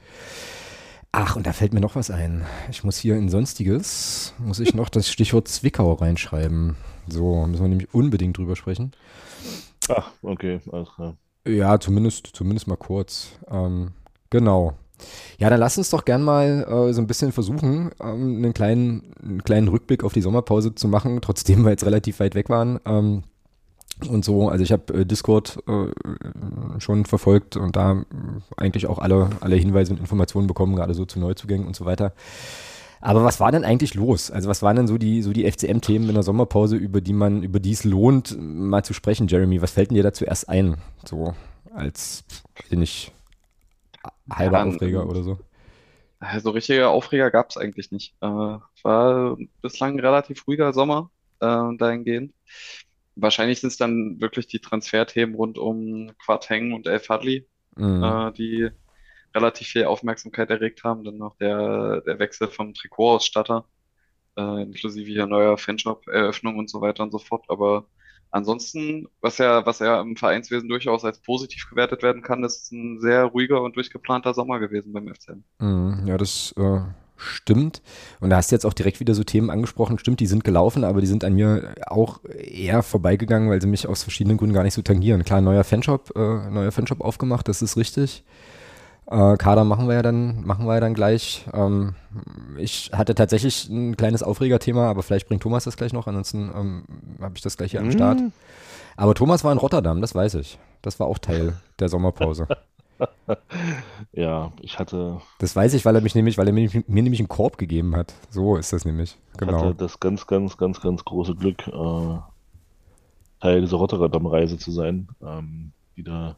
Ach, 1.12 1.36
und 1.36 1.46
da 1.46 1.52
fällt 1.52 1.72
mir 1.72 1.80
noch 1.80 1.96
was 1.96 2.10
ein. 2.10 2.44
Ich 2.70 2.84
muss 2.84 2.98
hier 2.98 3.16
in 3.16 3.28
Sonstiges, 3.28 4.34
muss 4.38 4.60
ich 4.60 4.74
noch 4.74 4.90
das 4.90 5.10
Stichwort 5.10 5.48
Zwickau 5.48 5.94
reinschreiben. 5.94 6.76
So, 7.08 7.46
müssen 7.46 7.62
wir 7.62 7.68
nämlich 7.68 7.94
unbedingt 7.94 8.36
drüber 8.36 8.54
sprechen. 8.54 8.92
Ach, 9.88 10.10
okay, 10.22 10.60
alles 10.70 10.90
klar. 10.94 11.16
Ja, 11.46 11.78
zumindest, 11.78 12.26
zumindest 12.34 12.66
mal 12.66 12.76
kurz. 12.76 13.30
Ähm, 13.48 13.92
genau. 14.30 14.74
Ja, 15.38 15.50
dann 15.50 15.60
lass 15.60 15.78
uns 15.78 15.90
doch 15.90 16.04
gern 16.04 16.22
mal 16.22 16.66
äh, 16.68 16.92
so 16.92 17.00
ein 17.00 17.06
bisschen 17.06 17.32
versuchen, 17.32 17.90
ähm, 18.00 18.38
einen, 18.38 18.54
kleinen, 18.54 19.12
einen 19.22 19.44
kleinen 19.44 19.68
Rückblick 19.68 20.04
auf 20.04 20.12
die 20.12 20.22
Sommerpause 20.22 20.74
zu 20.74 20.88
machen, 20.88 21.20
trotzdem 21.22 21.64
wir 21.64 21.70
jetzt 21.70 21.84
relativ 21.84 22.20
weit 22.20 22.34
weg 22.34 22.48
waren. 22.48 22.80
Ähm, 22.86 23.24
und 24.08 24.24
so, 24.24 24.48
also 24.50 24.62
ich 24.62 24.72
habe 24.72 24.92
äh, 24.92 25.06
Discord 25.06 25.58
äh, 25.66 26.80
schon 26.80 27.06
verfolgt 27.06 27.56
und 27.56 27.76
da 27.76 27.92
äh, 27.92 28.04
eigentlich 28.56 28.86
auch 28.86 28.98
alle, 28.98 29.30
alle 29.40 29.56
Hinweise 29.56 29.92
und 29.92 30.00
Informationen 30.00 30.46
bekommen, 30.46 30.76
gerade 30.76 30.94
so 30.94 31.06
zu 31.06 31.18
Neuzugängen 31.18 31.66
und 31.66 31.76
so 31.76 31.86
weiter. 31.86 32.12
Aber 33.00 33.24
was 33.24 33.40
war 33.40 33.52
denn 33.52 33.64
eigentlich 33.64 33.94
los? 33.94 34.30
Also 34.30 34.48
was 34.48 34.62
waren 34.62 34.76
denn 34.76 34.86
so 34.86 34.98
die, 34.98 35.22
so 35.22 35.32
die 35.32 35.50
FCM-Themen 35.50 36.08
in 36.08 36.14
der 36.14 36.22
Sommerpause, 36.22 36.76
über 36.76 37.00
die 37.00 37.12
man, 37.12 37.42
über 37.42 37.60
die 37.60 37.72
es 37.72 37.84
lohnt, 37.84 38.36
mal 38.40 38.84
zu 38.84 38.94
sprechen, 38.94 39.28
Jeremy? 39.28 39.62
Was 39.62 39.70
fällt 39.70 39.90
denn 39.90 39.96
dir 39.96 40.02
da 40.02 40.12
zuerst 40.12 40.48
ein? 40.48 40.76
So 41.04 41.34
als, 41.74 42.24
weiß 42.56 42.72
ich 42.72 42.78
nicht, 42.78 43.12
halber 44.30 44.62
Ja, 44.62 44.64
Aufreger 44.64 45.06
oder 45.08 45.22
so? 45.22 45.38
Also 46.18 46.50
richtige 46.50 46.88
Aufreger 46.88 47.30
gab 47.30 47.50
es 47.50 47.56
eigentlich 47.56 47.90
nicht. 47.92 48.14
Äh, 48.22 48.26
war 48.82 49.36
bislang 49.62 49.94
ein 49.96 50.00
relativ 50.00 50.46
ruhiger 50.46 50.72
Sommer 50.72 51.10
äh, 51.40 51.46
dahingehend. 51.76 52.34
Wahrscheinlich 53.16 53.60
sind 53.60 53.68
es 53.70 53.76
dann 53.78 54.20
wirklich 54.20 54.46
die 54.46 54.60
Transferthemen 54.60 55.34
rund 55.36 55.58
um 55.58 56.12
Quateng 56.24 56.72
und 56.74 56.86
El 56.86 57.00
Fadli, 57.00 57.48
Mhm. 57.76 58.16
äh, 58.28 58.32
die 58.32 58.70
relativ 59.34 59.68
viel 59.68 59.86
Aufmerksamkeit 59.86 60.50
erregt 60.50 60.84
haben. 60.84 61.04
Dann 61.04 61.18
noch 61.18 61.36
der, 61.38 62.02
der 62.02 62.18
Wechsel 62.20 62.48
vom 62.48 62.74
Trikotausstatter, 62.74 63.68
äh, 64.38 64.62
inklusive 64.62 65.10
hier 65.10 65.26
neuer 65.26 65.58
Fanshop-Eröffnung 65.58 66.58
und 66.58 66.70
so 66.70 66.80
weiter 66.80 67.02
und 67.04 67.12
so 67.12 67.18
fort. 67.18 67.46
Aber 67.50 67.88
ansonsten, 68.36 69.08
was 69.20 69.38
ja, 69.38 69.66
was 69.66 69.80
ja 69.80 70.00
im 70.00 70.16
Vereinswesen 70.16 70.68
durchaus 70.68 71.04
als 71.04 71.18
positiv 71.18 71.68
gewertet 71.68 72.02
werden 72.02 72.22
kann, 72.22 72.44
ist 72.44 72.70
ein 72.72 73.00
sehr 73.00 73.24
ruhiger 73.24 73.62
und 73.62 73.76
durchgeplanter 73.76 74.34
Sommer 74.34 74.58
gewesen 74.60 74.92
beim 74.92 75.08
FCM. 75.08 75.42
Mhm, 75.58 76.06
Ja, 76.06 76.16
das 76.16 76.54
äh, 76.56 76.80
stimmt. 77.16 77.82
Und 78.20 78.30
da 78.30 78.36
hast 78.36 78.50
du 78.50 78.54
jetzt 78.54 78.66
auch 78.66 78.74
direkt 78.74 79.00
wieder 79.00 79.14
so 79.14 79.24
Themen 79.24 79.50
angesprochen. 79.50 79.98
Stimmt, 79.98 80.20
die 80.20 80.26
sind 80.26 80.44
gelaufen, 80.44 80.84
aber 80.84 81.00
die 81.00 81.06
sind 81.06 81.24
an 81.24 81.34
mir 81.34 81.74
auch 81.86 82.20
eher 82.24 82.82
vorbeigegangen, 82.82 83.48
weil 83.50 83.60
sie 83.60 83.68
mich 83.68 83.86
aus 83.88 84.02
verschiedenen 84.02 84.36
Gründen 84.36 84.54
gar 84.54 84.62
nicht 84.64 84.74
so 84.74 84.82
tangieren. 84.82 85.24
Klar, 85.24 85.40
neuer 85.40 85.64
Fanshop, 85.64 86.12
äh, 86.14 86.50
neuer 86.50 86.72
Fanshop 86.72 87.00
aufgemacht, 87.00 87.48
das 87.48 87.62
ist 87.62 87.76
richtig. 87.76 88.24
Äh, 89.08 89.36
Kader 89.36 89.64
machen 89.64 89.86
wir 89.86 89.94
ja 89.94 90.02
dann, 90.02 90.44
machen 90.44 90.66
wir 90.66 90.74
ja 90.74 90.80
dann 90.80 90.94
gleich. 90.94 91.46
Ähm, 91.52 91.94
ich 92.56 92.90
hatte 92.92 93.14
tatsächlich 93.14 93.68
ein 93.68 93.96
kleines 93.96 94.22
Aufregerthema, 94.22 94.88
aber 94.88 95.02
vielleicht 95.02 95.28
bringt 95.28 95.42
Thomas 95.42 95.64
das 95.64 95.76
gleich 95.76 95.92
noch, 95.92 96.06
ansonsten 96.06 96.50
ähm, 96.54 96.84
habe 97.20 97.34
ich 97.36 97.42
das 97.42 97.56
gleich 97.56 97.70
hier 97.70 97.80
am 97.80 97.92
Start. 97.92 98.20
Aber 98.96 99.14
Thomas 99.14 99.44
war 99.44 99.52
in 99.52 99.58
Rotterdam, 99.58 100.00
das 100.00 100.14
weiß 100.14 100.34
ich. 100.34 100.58
Das 100.82 100.98
war 100.98 101.06
auch 101.06 101.18
Teil 101.18 101.54
der 101.78 101.88
Sommerpause. 101.88 102.48
Ja, 104.12 104.52
ich 104.62 104.78
hatte, 104.78 105.20
Das 105.38 105.54
weiß 105.54 105.74
ich, 105.74 105.84
weil 105.84 105.94
er 105.94 106.00
mich 106.00 106.14
nämlich, 106.14 106.38
weil 106.38 106.46
er 106.46 106.52
mir, 106.54 106.70
mir 106.70 107.02
nämlich 107.02 107.20
einen 107.20 107.28
Korb 107.28 107.58
gegeben 107.58 107.94
hat. 107.94 108.14
So 108.30 108.56
ist 108.56 108.72
das 108.72 108.86
nämlich. 108.86 109.18
Genau. 109.36 109.60
hatte 109.60 109.74
das 109.74 110.00
ganz, 110.00 110.26
ganz, 110.26 110.56
ganz, 110.56 110.80
ganz 110.80 111.04
große 111.04 111.34
Glück, 111.34 111.66
äh, 111.66 112.18
Teil 113.40 113.60
dieser 113.60 113.76
Rotterdam-Reise 113.76 114.56
zu 114.56 114.70
sein, 114.72 115.08
ähm, 115.22 115.72
die 115.96 116.02
da 116.04 116.36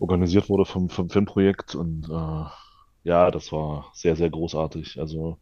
organisiert 0.00 0.48
wurde 0.48 0.64
vom, 0.64 0.88
vom 0.88 1.10
Filmprojekt 1.10 1.74
und 1.74 2.08
äh, 2.10 2.44
ja, 3.04 3.30
das 3.30 3.52
war 3.52 3.90
sehr, 3.94 4.16
sehr 4.16 4.30
großartig. 4.30 4.98
Also 4.98 5.38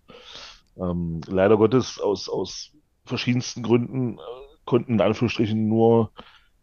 ähm, 0.76 1.20
leider 1.26 1.56
Gottes 1.56 2.00
aus, 2.00 2.28
aus 2.28 2.72
verschiedensten 3.04 3.62
Gründen 3.62 4.18
äh, 4.18 4.20
konnten 4.64 4.94
in 4.94 5.00
Anführungsstrichen 5.00 5.68
nur 5.68 6.12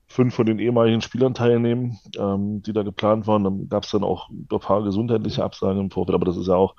fünf 0.08 0.36
von 0.36 0.46
den 0.46 0.60
ehemaligen 0.60 1.02
Spielern 1.02 1.34
teilnehmen, 1.34 2.00
ähm, 2.18 2.62
die 2.62 2.74
da 2.74 2.84
geplant 2.84 3.28
waren. 3.28 3.44
Dann 3.44 3.70
gab 3.70 3.84
es 3.84 3.92
dann 3.92 4.04
auch 4.04 4.30
ein 4.30 4.48
paar 4.48 4.84
gesundheitliche 4.84 5.44
Absagen 5.44 5.82
im 5.82 5.92
Vorfeld, 5.92 6.16
aber 6.16 6.26
das 6.26 6.38
ist 6.38 6.48
ja 6.48 6.56
auch 6.56 6.76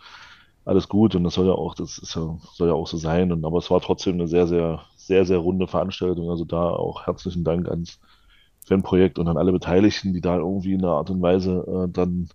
alles 0.65 0.89
gut 0.89 1.15
und 1.15 1.25
das 1.25 1.35
soll 1.35 1.47
ja 1.47 1.53
auch, 1.53 1.75
das 1.75 1.99
ist 1.99 2.15
ja, 2.17 2.39
soll 2.55 2.69
ja 2.69 2.75
auch 2.75 2.87
so 2.87 2.97
sein. 2.97 3.33
Und 3.33 3.45
aber 3.45 3.59
es 3.59 3.71
war 3.71 3.81
trotzdem 3.81 4.15
eine 4.15 4.29
sehr, 4.29 4.47
sehr, 4.47 4.83
sehr, 4.97 5.25
sehr 5.25 5.39
runde 5.39 5.67
Veranstaltung. 5.67 6.31
Also 6.31 6.45
da 6.45 6.71
auch 6.71 7.07
herzlichen 7.07 7.45
Dank 7.45 7.69
ans 7.69 8.01
Fanprojekt 8.67 9.19
und 9.19 9.29
an 9.29 9.37
alle 9.37 9.53
Beteiligten, 9.53 10.13
die 10.13 10.21
da 10.21 10.37
irgendwie 10.37 10.75
in 10.75 10.85
einer 10.85 10.95
Art 10.95 11.11
und 11.11 11.23
Weise 11.23 11.87
äh, 11.87 11.93
dann 11.93 12.29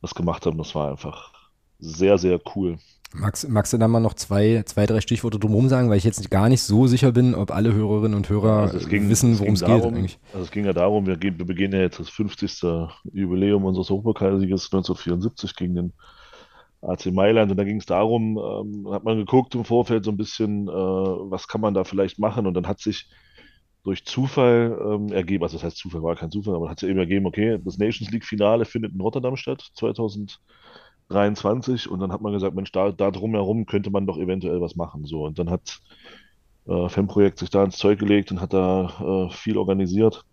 was 0.00 0.14
gemacht 0.14 0.44
haben. 0.46 0.58
Das 0.58 0.74
war 0.74 0.90
einfach 0.90 1.32
sehr, 1.78 2.18
sehr 2.18 2.40
cool. 2.54 2.78
Magst, 3.14 3.48
magst 3.48 3.72
du 3.72 3.78
da 3.78 3.88
mal 3.88 4.00
noch 4.00 4.14
zwei, 4.14 4.62
zwei, 4.66 4.84
drei 4.84 5.00
Stichworte 5.00 5.38
drumherum 5.38 5.68
sagen, 5.68 5.88
weil 5.88 5.96
ich 5.96 6.04
jetzt 6.04 6.30
gar 6.30 6.50
nicht 6.50 6.62
so 6.62 6.86
sicher 6.86 7.12
bin, 7.12 7.34
ob 7.34 7.50
alle 7.52 7.72
Hörerinnen 7.72 8.14
und 8.14 8.28
Hörer 8.28 8.70
also 8.72 8.86
ging, 8.86 9.08
wissen, 9.08 9.38
worum 9.38 9.54
es 9.54 9.64
geht 9.64 9.82
eigentlich. 9.82 10.18
Also 10.34 10.44
es 10.44 10.50
ging 10.50 10.66
ja 10.66 10.74
darum, 10.74 11.06
wir, 11.06 11.20
wir 11.22 11.32
begehen 11.32 11.72
ja 11.72 11.80
jetzt 11.80 11.98
das 11.98 12.10
50. 12.10 12.62
Jubiläum 13.12 13.64
unseres 13.64 13.88
Hochpokalsieges 13.88 14.66
1974 14.66 15.56
gegen 15.56 15.74
den 15.74 15.92
AC 16.82 17.06
Mailand 17.06 17.50
und 17.50 17.56
da 17.56 17.64
ging 17.64 17.78
es 17.78 17.86
darum, 17.86 18.38
ähm, 18.38 18.92
hat 18.92 19.04
man 19.04 19.16
geguckt 19.16 19.54
im 19.54 19.64
Vorfeld 19.64 20.04
so 20.04 20.10
ein 20.10 20.16
bisschen, 20.18 20.68
äh, 20.68 20.70
was 20.70 21.48
kann 21.48 21.62
man 21.62 21.74
da 21.74 21.84
vielleicht 21.84 22.18
machen 22.18 22.46
und 22.46 22.54
dann 22.54 22.68
hat 22.68 22.78
sich 22.80 23.08
durch 23.88 24.04
Zufall 24.04 24.78
ähm, 24.84 25.12
ergeben, 25.12 25.42
also 25.44 25.56
das 25.56 25.64
heißt 25.64 25.78
Zufall 25.78 26.02
war 26.02 26.14
kein 26.14 26.30
Zufall, 26.30 26.54
aber 26.54 26.68
hat 26.68 26.80
sich 26.80 26.90
eben 26.90 26.98
ergeben, 26.98 27.26
okay, 27.26 27.58
das 27.64 27.78
Nations 27.78 28.10
League 28.10 28.24
Finale 28.24 28.66
findet 28.66 28.92
in 28.92 29.00
Rotterdam 29.00 29.36
statt, 29.36 29.70
2000 29.74 30.40
23 31.08 31.90
und 31.90 32.00
dann 32.00 32.12
hat 32.12 32.20
man 32.20 32.34
gesagt, 32.34 32.54
Mensch, 32.54 32.70
da, 32.70 32.92
da 32.92 33.10
drumherum 33.10 33.64
könnte 33.64 33.90
man 33.90 34.06
doch 34.06 34.18
eventuell 34.18 34.60
was 34.60 34.76
machen. 34.76 35.06
So, 35.06 35.24
und 35.24 35.38
dann 35.38 35.48
hat 35.48 35.80
äh, 36.66 36.88
Fanprojekt 36.90 37.38
sich 37.38 37.48
da 37.48 37.64
ins 37.64 37.78
Zeug 37.78 37.98
gelegt 37.98 38.30
und 38.30 38.42
hat 38.42 38.52
da 38.52 39.28
äh, 39.28 39.30
viel 39.32 39.56
organisiert. 39.56 40.26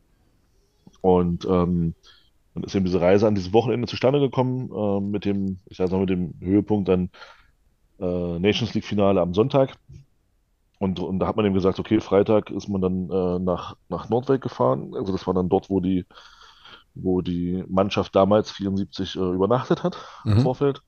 Und 0.99 1.45
ähm, 1.45 1.95
dann 2.53 2.63
ist 2.63 2.75
eben 2.75 2.83
diese 2.83 2.99
Reise 2.99 3.25
an 3.25 3.35
diesem 3.35 3.53
Wochenende 3.53 3.87
zustande 3.87 4.19
gekommen, 4.19 4.69
äh, 4.69 4.99
mit 4.99 5.23
dem, 5.23 5.59
ich 5.67 5.77
sag 5.77 5.91
mal, 5.91 6.01
mit 6.01 6.09
dem 6.09 6.33
Höhepunkt 6.41 6.89
dann 6.89 7.09
äh, 7.99 8.39
Nations 8.39 8.73
League 8.73 8.85
Finale 8.85 9.21
am 9.21 9.33
Sonntag. 9.33 9.77
Und, 10.85 10.99
und 10.99 11.19
da 11.19 11.27
hat 11.27 11.35
man 11.35 11.45
eben 11.45 11.55
gesagt, 11.55 11.79
okay, 11.79 11.99
Freitag 11.99 12.49
ist 12.51 12.69
man 12.69 12.81
dann 12.81 13.09
äh, 13.09 13.39
nach, 13.39 13.75
nach 13.89 14.09
Nordweg 14.09 14.41
gefahren. 14.41 14.93
Also 14.95 15.11
das 15.11 15.27
war 15.27 15.33
dann 15.33 15.49
dort, 15.49 15.69
wo 15.69 15.79
die 15.79 16.05
wo 16.95 17.21
die 17.21 17.63
Mannschaft 17.67 18.15
damals 18.15 18.51
74 18.51 19.15
äh, 19.15 19.19
übernachtet 19.19 19.83
hat 19.83 19.97
mhm. 20.23 20.33
im 20.33 20.39
Vorfeld. 20.39 20.81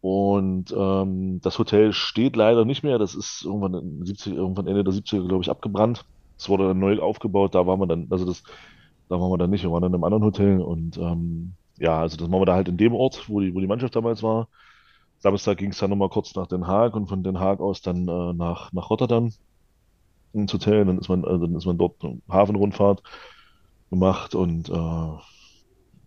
Und 0.00 0.74
ähm, 0.76 1.40
das 1.42 1.58
Hotel 1.58 1.92
steht 1.92 2.36
leider 2.36 2.64
nicht 2.64 2.82
mehr. 2.82 2.98
Das 2.98 3.14
ist 3.14 3.42
irgendwann, 3.44 3.74
in 3.74 4.04
70, 4.04 4.34
irgendwann 4.34 4.66
Ende 4.66 4.84
der 4.84 4.92
70er, 4.92 5.26
glaube 5.26 5.42
ich, 5.42 5.50
abgebrannt. 5.50 6.04
Es 6.38 6.48
wurde 6.48 6.68
dann 6.68 6.78
neu 6.78 6.98
aufgebaut. 6.98 7.54
Da 7.54 7.66
waren 7.66 7.80
wir 7.80 7.86
dann, 7.86 8.06
also 8.10 8.24
das, 8.24 8.42
da 9.08 9.18
waren 9.20 9.30
wir 9.30 9.38
dann 9.38 9.50
nicht. 9.50 9.62
Wir 9.62 9.72
waren 9.72 9.82
dann 9.82 9.92
in 9.92 9.94
einem 9.94 10.04
anderen 10.04 10.24
Hotel. 10.24 10.60
Und 10.60 10.98
ähm, 10.98 11.54
ja, 11.78 11.98
also 12.00 12.16
das 12.16 12.28
machen 12.28 12.42
wir 12.42 12.46
da 12.46 12.54
halt 12.54 12.68
in 12.68 12.76
dem 12.76 12.94
Ort, 12.94 13.28
wo 13.28 13.40
die, 13.40 13.54
wo 13.54 13.60
die 13.60 13.66
Mannschaft 13.66 13.96
damals 13.96 14.22
war. 14.22 14.48
Samstag 15.18 15.58
ging 15.58 15.70
es 15.70 15.78
dann 15.78 15.90
nochmal 15.90 16.08
kurz 16.10 16.34
nach 16.36 16.46
Den 16.46 16.66
Haag 16.66 16.94
und 16.96 17.08
von 17.08 17.22
Den 17.22 17.38
Haag 17.40 17.60
aus 17.60 17.82
dann 17.82 18.08
äh, 18.08 18.32
nach, 18.34 18.72
nach 18.72 18.90
Rotterdam 18.90 19.32
ins 20.32 20.52
Hotel. 20.52 20.84
Dann 20.84 20.98
ist 20.98 21.08
man, 21.08 21.24
also 21.24 21.46
dann 21.46 21.56
ist 21.56 21.66
man 21.66 21.78
dort 21.78 22.00
Hafenrundfahrt 22.28 23.02
gemacht 23.90 24.34
und 24.34 24.68
äh, 24.68 24.72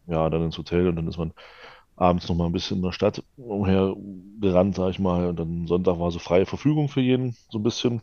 ja, 0.08 0.30
dann 0.30 0.44
ins 0.44 0.58
Hotel 0.58 0.88
und 0.88 0.96
dann 0.96 1.08
ist 1.08 1.18
man 1.18 1.34
abends 1.96 2.28
noch 2.30 2.36
mal 2.36 2.46
ein 2.48 2.52
bisschen 2.54 2.78
in 2.78 2.84
der 2.84 2.92
Stadt 2.94 3.24
umhergerannt, 3.38 4.76
sag 4.76 4.92
ich 4.92 5.00
mal. 5.00 5.30
Und 5.30 5.40
dann 5.40 5.68
Sonntag 5.68 6.00
war 6.00 6.12
so 6.12 6.20
freie 6.20 6.46
Verfügung 6.46 6.90
für 6.90 7.02
jeden, 7.02 7.36
so 7.50 7.60
ein 7.60 7.64
bisschen. 7.64 8.02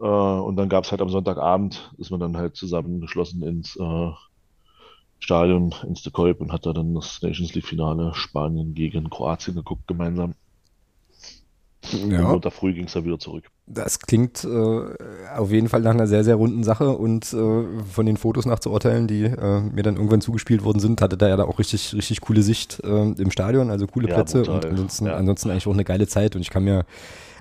Äh, 0.00 0.04
und 0.04 0.56
dann 0.56 0.68
gab 0.68 0.84
es 0.84 0.90
halt 0.90 1.00
am 1.02 1.08
Sonntagabend, 1.08 1.92
ist 1.98 2.10
man 2.10 2.20
dann 2.20 2.36
halt 2.36 2.56
zusammengeschlossen 2.56 3.42
ins 3.42 3.76
äh, 3.76 4.10
Stadion, 5.22 5.74
ins 5.86 6.02
De 6.02 6.12
Kolb 6.12 6.40
und 6.40 6.52
hat 6.52 6.66
da 6.66 6.72
dann 6.72 6.94
das 6.94 7.22
Nations 7.22 7.54
League 7.54 7.66
Finale 7.66 8.12
Spanien 8.14 8.74
gegen 8.74 9.08
Kroatien 9.08 9.54
geguckt 9.54 9.86
gemeinsam. 9.86 10.34
Ja. 11.92 12.20
Und 12.20 12.30
Montag 12.30 12.52
früh 12.52 12.72
ging 12.72 12.84
es 12.84 12.92
dann 12.92 13.04
wieder 13.04 13.18
zurück. 13.18 13.44
Das 13.66 13.98
klingt 14.00 14.44
äh, 14.44 15.36
auf 15.36 15.50
jeden 15.50 15.68
Fall 15.68 15.80
nach 15.82 15.92
einer 15.92 16.06
sehr, 16.06 16.24
sehr 16.24 16.36
runden 16.36 16.64
Sache 16.64 16.90
und 16.90 17.32
äh, 17.32 17.64
von 17.90 18.06
den 18.06 18.16
Fotos 18.16 18.46
nach 18.46 18.58
zu 18.58 18.70
urteilen, 18.70 19.06
die 19.06 19.24
äh, 19.24 19.60
mir 19.60 19.82
dann 19.82 19.96
irgendwann 19.96 20.20
zugespielt 20.20 20.64
worden 20.64 20.80
sind, 20.80 21.00
hatte 21.00 21.16
da 21.16 21.28
ja 21.28 21.36
da 21.36 21.44
auch 21.44 21.58
richtig, 21.58 21.94
richtig 21.94 22.20
coole 22.20 22.42
Sicht 22.42 22.80
äh, 22.84 23.12
im 23.12 23.30
Stadion, 23.30 23.70
also 23.70 23.86
coole 23.86 24.08
ja, 24.08 24.14
Plätze 24.14 24.38
brutal. 24.38 24.56
und 24.56 24.66
ansonsten, 24.66 25.06
ja. 25.06 25.14
ansonsten 25.14 25.50
eigentlich 25.50 25.66
auch 25.66 25.72
eine 25.72 25.84
geile 25.84 26.06
Zeit 26.06 26.36
und 26.36 26.42
ich 26.42 26.50
kann 26.50 26.64
mir 26.64 26.84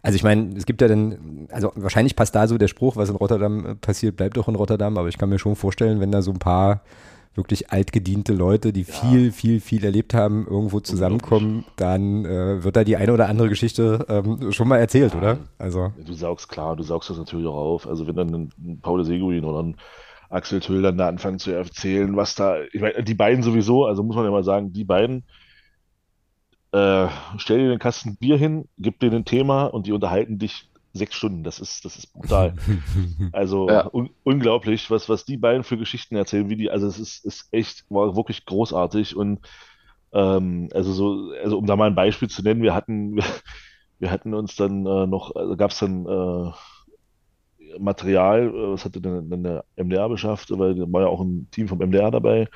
also 0.03 0.15
ich 0.15 0.23
meine, 0.23 0.55
es 0.57 0.65
gibt 0.65 0.81
ja 0.81 0.87
dann, 0.87 1.47
also 1.51 1.71
wahrscheinlich 1.75 2.15
passt 2.15 2.33
da 2.33 2.47
so 2.47 2.57
der 2.57 2.67
Spruch, 2.67 2.95
was 2.95 3.09
in 3.09 3.15
Rotterdam 3.15 3.65
äh, 3.65 3.75
passiert, 3.75 4.15
bleibt 4.15 4.37
doch 4.37 4.47
in 4.47 4.55
Rotterdam, 4.55 4.97
aber 4.97 5.07
ich 5.09 5.17
kann 5.17 5.29
mir 5.29 5.39
schon 5.39 5.55
vorstellen, 5.55 5.99
wenn 5.99 6.11
da 6.11 6.21
so 6.23 6.31
ein 6.31 6.39
paar 6.39 6.81
wirklich 7.33 7.71
altgediente 7.71 8.33
Leute, 8.33 8.73
die 8.73 8.81
ja. 8.81 8.93
viel, 8.93 9.31
viel, 9.31 9.59
viel 9.59 9.85
erlebt 9.85 10.13
haben, 10.13 10.45
irgendwo 10.47 10.79
zusammenkommen, 10.81 11.65
dann 11.77 12.25
äh, 12.25 12.63
wird 12.63 12.75
da 12.75 12.83
die 12.83 12.97
eine 12.97 13.13
oder 13.13 13.29
andere 13.29 13.49
Geschichte 13.49 14.05
ähm, 14.09 14.51
schon 14.51 14.67
mal 14.67 14.77
erzählt, 14.77 15.13
ja. 15.13 15.19
oder? 15.19 15.37
Also. 15.57 15.93
Du 16.05 16.13
saugst 16.13 16.49
klar, 16.49 16.75
du 16.75 16.83
saugst 16.83 17.09
das 17.09 17.17
natürlich 17.17 17.47
auch 17.47 17.55
auf. 17.55 17.87
Also 17.87 18.05
wenn 18.07 18.15
dann 18.15 18.49
ein 18.59 18.79
Paul 18.81 19.03
Seguin 19.05 19.45
oder 19.45 19.63
ein 19.63 19.77
Axel 20.29 20.59
Tüll 20.59 20.81
dann 20.81 20.97
da 20.97 21.07
anfangen 21.07 21.39
zu 21.39 21.51
erzählen, 21.51 22.15
was 22.15 22.35
da, 22.35 22.61
ich 22.71 22.81
meine, 22.81 23.03
die 23.03 23.13
beiden 23.13 23.43
sowieso, 23.43 23.85
also 23.85 24.03
muss 24.03 24.15
man 24.15 24.25
ja 24.25 24.31
mal 24.31 24.43
sagen, 24.43 24.71
die 24.71 24.85
beiden, 24.85 25.23
äh, 26.71 27.07
stell 27.37 27.59
dir 27.59 27.69
den 27.69 27.79
Kasten 27.79 28.15
Bier 28.15 28.37
hin, 28.37 28.67
gib 28.77 28.99
dir 28.99 29.11
ein 29.11 29.25
Thema 29.25 29.65
und 29.65 29.87
die 29.87 29.91
unterhalten 29.91 30.39
dich 30.39 30.70
sechs 30.93 31.15
Stunden. 31.15 31.43
Das 31.43 31.59
ist, 31.59 31.85
das 31.85 31.97
ist 31.97 32.13
brutal. 32.13 32.53
Also 33.31 33.69
ja. 33.69 33.87
un 33.91 34.09
unglaublich, 34.23 34.89
was, 34.91 35.09
was 35.09 35.25
die 35.25 35.37
beiden 35.37 35.63
für 35.63 35.77
Geschichten 35.77 36.15
erzählen, 36.15 36.49
wie 36.49 36.57
die, 36.57 36.69
also 36.69 36.87
es 36.87 36.99
ist, 36.99 37.25
ist 37.25 37.47
echt, 37.51 37.85
war 37.89 38.15
wirklich 38.15 38.45
großartig 38.45 39.15
und 39.15 39.39
ähm, 40.13 40.69
also 40.73 40.91
so, 40.91 41.31
also 41.41 41.57
um 41.57 41.65
da 41.65 41.75
mal 41.75 41.87
ein 41.87 41.95
Beispiel 41.95 42.29
zu 42.29 42.41
nennen, 42.43 42.61
wir 42.61 42.75
hatten, 42.75 43.15
wir, 43.15 43.23
wir 43.99 44.11
hatten 44.11 44.33
uns 44.33 44.55
dann 44.55 44.85
äh, 44.85 45.07
noch, 45.07 45.35
also 45.35 45.55
gab 45.55 45.71
es 45.71 45.79
dann 45.79 46.05
äh, 46.05 46.51
Material, 47.79 48.49
äh, 48.49 48.71
was 48.73 48.85
hatte 48.85 48.99
denn, 49.01 49.29
denn 49.29 49.43
der 49.43 49.63
MDR 49.77 50.09
beschafft, 50.09 50.51
weil 50.57 50.75
da 50.75 50.91
war 50.91 51.01
ja 51.01 51.07
auch 51.07 51.21
ein 51.21 51.47
Team 51.51 51.67
vom 51.67 51.79
MDR 51.79 52.11
dabei 52.11 52.49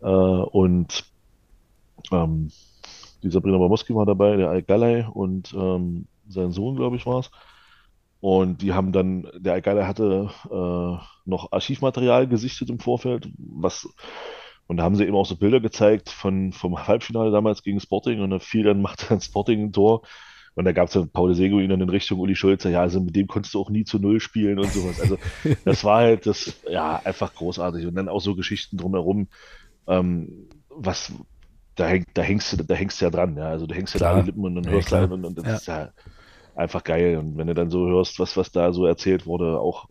äh, 0.00 0.06
und 0.06 1.04
ähm, 2.12 2.50
die 3.22 3.30
Sabrina 3.30 3.58
Bamoski 3.58 3.94
war 3.94 4.06
dabei, 4.06 4.36
der 4.36 4.50
Al 4.50 4.62
Galay 4.62 5.06
und 5.12 5.54
ähm, 5.54 6.06
sein 6.28 6.52
Sohn, 6.52 6.76
glaube 6.76 6.96
ich, 6.96 7.06
war 7.06 7.20
es. 7.20 7.30
Und 8.20 8.62
die 8.62 8.72
haben 8.72 8.92
dann, 8.92 9.28
der 9.36 9.60
Geiler 9.60 9.86
hatte 9.86 10.30
äh, 10.44 11.28
noch 11.28 11.50
Archivmaterial 11.50 12.28
gesichtet 12.28 12.70
im 12.70 12.78
Vorfeld, 12.78 13.28
was 13.36 13.88
und 14.72 14.78
da 14.78 14.84
haben 14.84 14.96
sie 14.96 15.04
eben 15.04 15.16
auch 15.16 15.26
so 15.26 15.36
Bilder 15.36 15.60
gezeigt 15.60 16.08
von, 16.08 16.52
vom 16.52 16.86
Halbfinale 16.86 17.30
damals 17.30 17.62
gegen 17.62 17.80
Sporting 17.80 18.20
und 18.20 18.30
da 18.30 18.38
fiel 18.38 18.64
dann, 18.64 18.80
machte 18.82 19.06
dann 19.08 19.20
Sporting 19.20 19.64
ein 19.64 19.72
Tor. 19.72 20.02
Und 20.54 20.66
da 20.66 20.72
gab 20.72 20.88
es 20.88 20.94
dann 20.94 21.10
Paul 21.10 21.34
Seguin 21.34 21.70
dann 21.70 21.80
in 21.80 21.88
Richtung 21.88 22.20
Uli 22.20 22.36
Schulze, 22.36 22.70
ja, 22.70 22.80
also 22.80 23.00
mit 23.00 23.16
dem 23.16 23.26
konntest 23.26 23.54
du 23.54 23.60
auch 23.60 23.70
nie 23.70 23.84
zu 23.84 23.98
Null 23.98 24.20
spielen 24.20 24.58
und 24.58 24.70
sowas. 24.70 25.00
Also 25.00 25.18
das 25.64 25.82
war 25.84 25.98
halt 26.00 26.26
das, 26.26 26.60
ja, 26.70 27.00
einfach 27.04 27.34
großartig. 27.34 27.86
Und 27.86 27.94
dann 27.94 28.08
auch 28.08 28.20
so 28.20 28.34
Geschichten 28.34 28.76
drumherum, 28.76 29.28
ähm, 29.86 30.48
was, 30.68 31.12
da, 31.74 31.86
häng, 31.86 32.04
da 32.14 32.22
hängst 32.22 32.52
du, 32.52 32.56
da 32.64 32.74
hängst 32.74 33.00
du 33.00 33.04
ja 33.06 33.10
dran, 33.10 33.36
ja. 33.36 33.48
Also 33.48 33.66
du 33.66 33.74
hängst 33.74 33.94
ja 33.94 34.00
da 34.00 34.12
an 34.12 34.20
die 34.20 34.26
Lippen 34.26 34.44
und 34.44 34.54
dann 34.56 34.68
hörst 34.68 34.90
du 34.90 34.96
ja, 34.96 35.04
und, 35.04 35.24
und 35.24 35.38
das 35.38 35.46
ja. 35.46 35.54
ist 35.54 35.66
ja 35.66 35.90
einfach 36.54 36.84
geil. 36.84 37.16
Und 37.16 37.36
wenn 37.36 37.46
du 37.46 37.54
dann 37.54 37.70
so 37.70 37.86
hörst, 37.86 38.18
was, 38.18 38.36
was 38.36 38.52
da 38.52 38.72
so 38.72 38.86
erzählt 38.86 39.26
wurde, 39.26 39.58
auch 39.58 39.88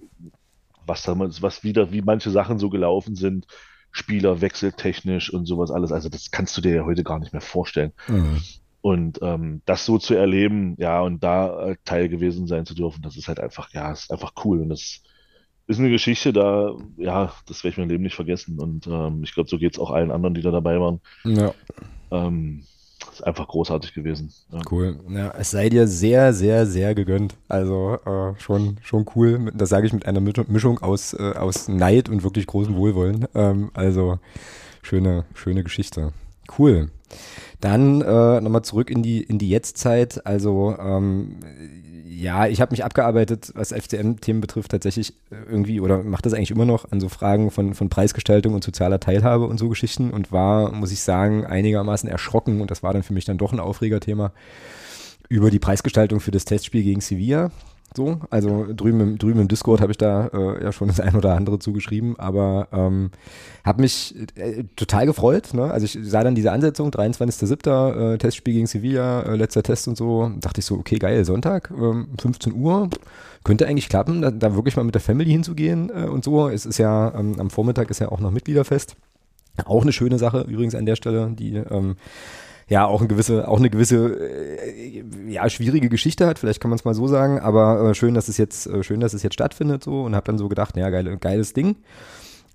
was 0.86 1.04
damals, 1.04 1.42
was 1.42 1.64
wieder, 1.64 1.92
wie 1.92 2.02
manche 2.02 2.30
Sachen 2.30 2.60
so 2.60 2.70
gelaufen 2.70 3.16
sind, 3.16 3.48
Spieler 3.92 4.42
wechseltechnisch 4.42 5.34
und 5.34 5.46
sowas 5.46 5.70
alles, 5.70 5.92
also 5.92 6.08
das 6.10 6.32
kannst 6.32 6.56
du 6.58 6.62
dir 6.62 6.76
ja 6.76 6.86
heute 6.86 7.04
gar 7.04 7.20
nicht 7.20 7.34
mehr 7.34 7.42
vorstellen. 7.42 7.92
Mhm. 8.08 8.42
Und 8.82 9.20
ähm, 9.22 9.62
das 9.66 9.86
so 9.86 10.00
zu 10.00 10.16
erleben, 10.16 10.76
ja, 10.80 11.02
und 11.02 11.24
da 11.24 11.76
Teil 11.86 12.10
gewesen 12.10 12.48
sein 12.48 12.66
zu 12.66 12.74
dürfen, 12.74 13.04
das 13.04 13.16
ist 13.16 13.28
halt 13.28 13.40
einfach, 13.40 13.72
ja, 13.74 13.92
ist 13.92 14.12
einfach 14.12 14.34
cool. 14.44 14.62
Und 14.62 14.70
das 14.70 15.04
ist 15.68 15.80
eine 15.80 15.90
Geschichte, 15.90 16.34
da, 16.34 16.76
ja, 16.98 17.32
das 17.48 17.64
werde 17.64 17.74
ich 17.74 17.78
mein 17.78 17.90
Leben 17.90 18.04
nicht 18.04 18.16
vergessen. 18.16 18.60
Und 18.60 18.88
ähm, 18.88 19.24
ich 19.24 19.34
glaube, 19.34 19.50
so 19.50 19.58
geht 19.58 19.74
es 19.74 19.80
auch 19.80 19.92
allen 19.92 20.12
anderen, 20.12 20.34
die 20.34 20.42
da 20.42 20.52
dabei 20.52 20.80
waren. 20.80 21.00
Ja. 21.24 21.54
Ähm, 22.12 22.64
ist 23.12 23.24
einfach 23.26 23.48
großartig 23.48 23.94
gewesen. 23.94 24.32
Ja. 24.52 24.62
Cool. 24.70 25.00
Ja, 25.10 25.34
es 25.38 25.52
sei 25.52 25.70
dir 25.70 25.88
sehr, 25.88 26.34
sehr, 26.34 26.66
sehr 26.66 26.96
gegönnt. 26.96 27.36
Also 27.48 27.98
äh, 28.06 28.40
schon, 28.40 28.78
schon 28.84 29.06
cool. 29.16 29.52
Das 29.54 29.70
sage 29.70 29.88
ich 29.88 29.94
mit 29.94 30.06
einer 30.06 30.20
Mischung 30.20 30.80
aus, 30.80 31.14
äh, 31.14 31.34
aus 31.36 31.68
Neid 31.68 32.10
und 32.10 32.24
wirklich 32.24 32.48
großem 32.48 32.76
Wohlwollen. 32.76 33.28
Ähm, 33.34 33.72
also 33.74 34.20
schöne, 34.82 35.26
schöne 35.34 35.64
Geschichte. 35.64 36.14
Cool. 36.58 36.92
Dann 37.60 38.02
äh, 38.02 38.42
nochmal 38.42 38.64
zurück 38.64 38.90
in 38.90 39.04
die, 39.04 39.22
in 39.22 39.38
die 39.38 39.50
Jetztzeit. 39.50 40.26
Also 40.26 40.76
ähm, 40.80 41.38
ja, 42.22 42.46
ich 42.46 42.62
habe 42.62 42.72
mich 42.72 42.86
abgearbeitet, 42.86 43.52
was 43.56 43.74
FCM-Themen 43.74 44.42
betrifft, 44.42 44.72
tatsächlich 44.72 45.14
äh, 45.32 45.36
irgendwie 45.50 45.82
oder 45.82 46.04
mache 46.04 46.22
das 46.22 46.34
eigentlich 46.34 46.52
immer 46.52 46.66
noch 46.66 46.92
an 46.92 47.00
so 47.00 47.10
Fragen 47.10 47.50
von, 47.50 47.74
von 47.74 47.90
Preisgestaltung 47.90 48.54
und 48.54 48.64
sozialer 48.64 49.00
Teilhabe 49.00 49.46
und 49.46 49.58
so 49.58 49.70
Geschichten 49.70 50.12
und 50.12 50.32
war, 50.32 50.72
muss 50.72 50.92
ich 50.92 51.02
sagen, 51.02 51.46
einigermaßen 51.48 52.08
erschrocken 52.08 52.62
und 52.62 52.70
das 52.70 52.84
war 52.84 52.94
dann 52.94 53.02
für 53.02 53.14
mich 53.14 53.26
dann 53.26 53.40
doch 53.40 53.54
ein 53.54 53.60
Aufregerthema 53.60 54.34
über 55.30 55.50
die 55.50 55.58
Preisgestaltung 55.58 56.20
für 56.20 56.32
das 56.32 56.46
Testspiel 56.46 56.84
gegen 56.84 57.02
Sevilla. 57.02 57.50
So, 57.94 58.20
also 58.30 58.68
drüben 58.74 59.02
im, 59.02 59.18
drüben 59.18 59.42
im 59.42 59.48
Discord 59.50 59.82
habe 59.82 59.92
ich 59.92 59.98
da 59.98 60.28
äh, 60.28 60.64
ja 60.64 60.72
schon 60.72 60.88
das 60.88 61.02
ein 61.02 61.14
oder 61.14 61.36
andere 61.36 61.60
zugeschrieben, 61.60 62.18
aber 62.18 62.70
ähm, 62.72 63.12
habe 63.66 63.82
mich 63.82 64.16
äh, 64.36 64.64
total 64.78 65.06
gefreut. 65.06 65.54
Ne? 65.54 65.70
Also 65.70 65.86
ich 65.86 65.98
sah 66.02 66.24
dann 66.24 66.34
diese 66.34 66.54
Ansetzung, 66.54 66.90
23.07. 66.90 68.14
Äh, 68.14 68.18
Testspiel 68.18 68.54
gegen 68.54 68.68
Sevilla, 68.68 69.24
äh, 69.24 69.36
letzter 69.36 69.62
Test 69.62 69.90
und 69.90 69.98
so. 69.98 70.32
Dachte 70.40 70.60
ich 70.60 70.66
so, 70.66 70.76
okay, 70.76 71.00
geil, 71.00 71.26
Sonntag, 71.26 71.70
ähm, 71.72 72.08
15 72.18 72.54
Uhr, 72.54 72.90
könnte 73.44 73.68
eigentlich 73.68 73.90
klappen, 73.90 74.22
da, 74.22 74.32
da, 74.32 74.56
wirklich 74.56 74.78
mal 74.78 74.84
mit 74.84 74.96
der 74.96 75.02
Family 75.02 75.30
hinzugehen 75.30 75.90
äh, 75.90 76.06
und 76.06 76.24
so. 76.24 76.48
Es 76.48 76.66
ist 76.66 76.78
ja, 76.78 77.14
ähm, 77.14 77.40
am 77.40 77.50
Vormittag 77.50 77.90
ist 77.90 78.00
ja 78.00 78.10
auch 78.10 78.22
noch 78.22 78.32
Mitgliederfest. 78.32 78.96
Auch 79.66 79.82
eine 79.82 79.92
schöne 79.92 80.18
Sache 80.18 80.46
übrigens 80.48 80.76
an 80.76 80.86
der 80.86 80.96
Stelle, 80.96 81.30
die 81.32 81.56
ähm, 81.56 81.98
ja 82.72 82.86
auch 82.86 83.02
eine 83.02 83.10
gewisse, 83.10 83.50
auch 83.50 83.60
eine 83.60 83.70
gewisse, 83.70 84.18
äh, 84.18 85.04
ja, 85.28 85.50
schwierige 85.50 85.90
Geschichte 85.90 86.26
hat, 86.26 86.40
vielleicht 86.40 86.62
kann 86.62 86.70
man 86.70 86.80
es 86.80 86.86
mal 86.86 86.94
so 86.94 87.06
sagen, 87.06 87.38
aber 87.38 87.90
äh, 87.90 87.94
schön, 87.94 88.14
dass 88.14 88.30
es 88.30 88.38
jetzt, 88.38 88.66
äh, 88.66 88.82
schön, 88.82 89.02
dass 89.02 89.14
es 89.14 89.24
jetzt 89.24 89.34
stattfindet 89.34 89.84
so 89.84 90.04
und 90.04 90.16
habe 90.16 90.26
dann 90.26 90.38
so 90.38 90.48
gedacht, 90.48 90.78
ja, 90.78 90.90
geil, 90.90 91.18
geiles 91.18 91.52
Ding. 91.52 91.76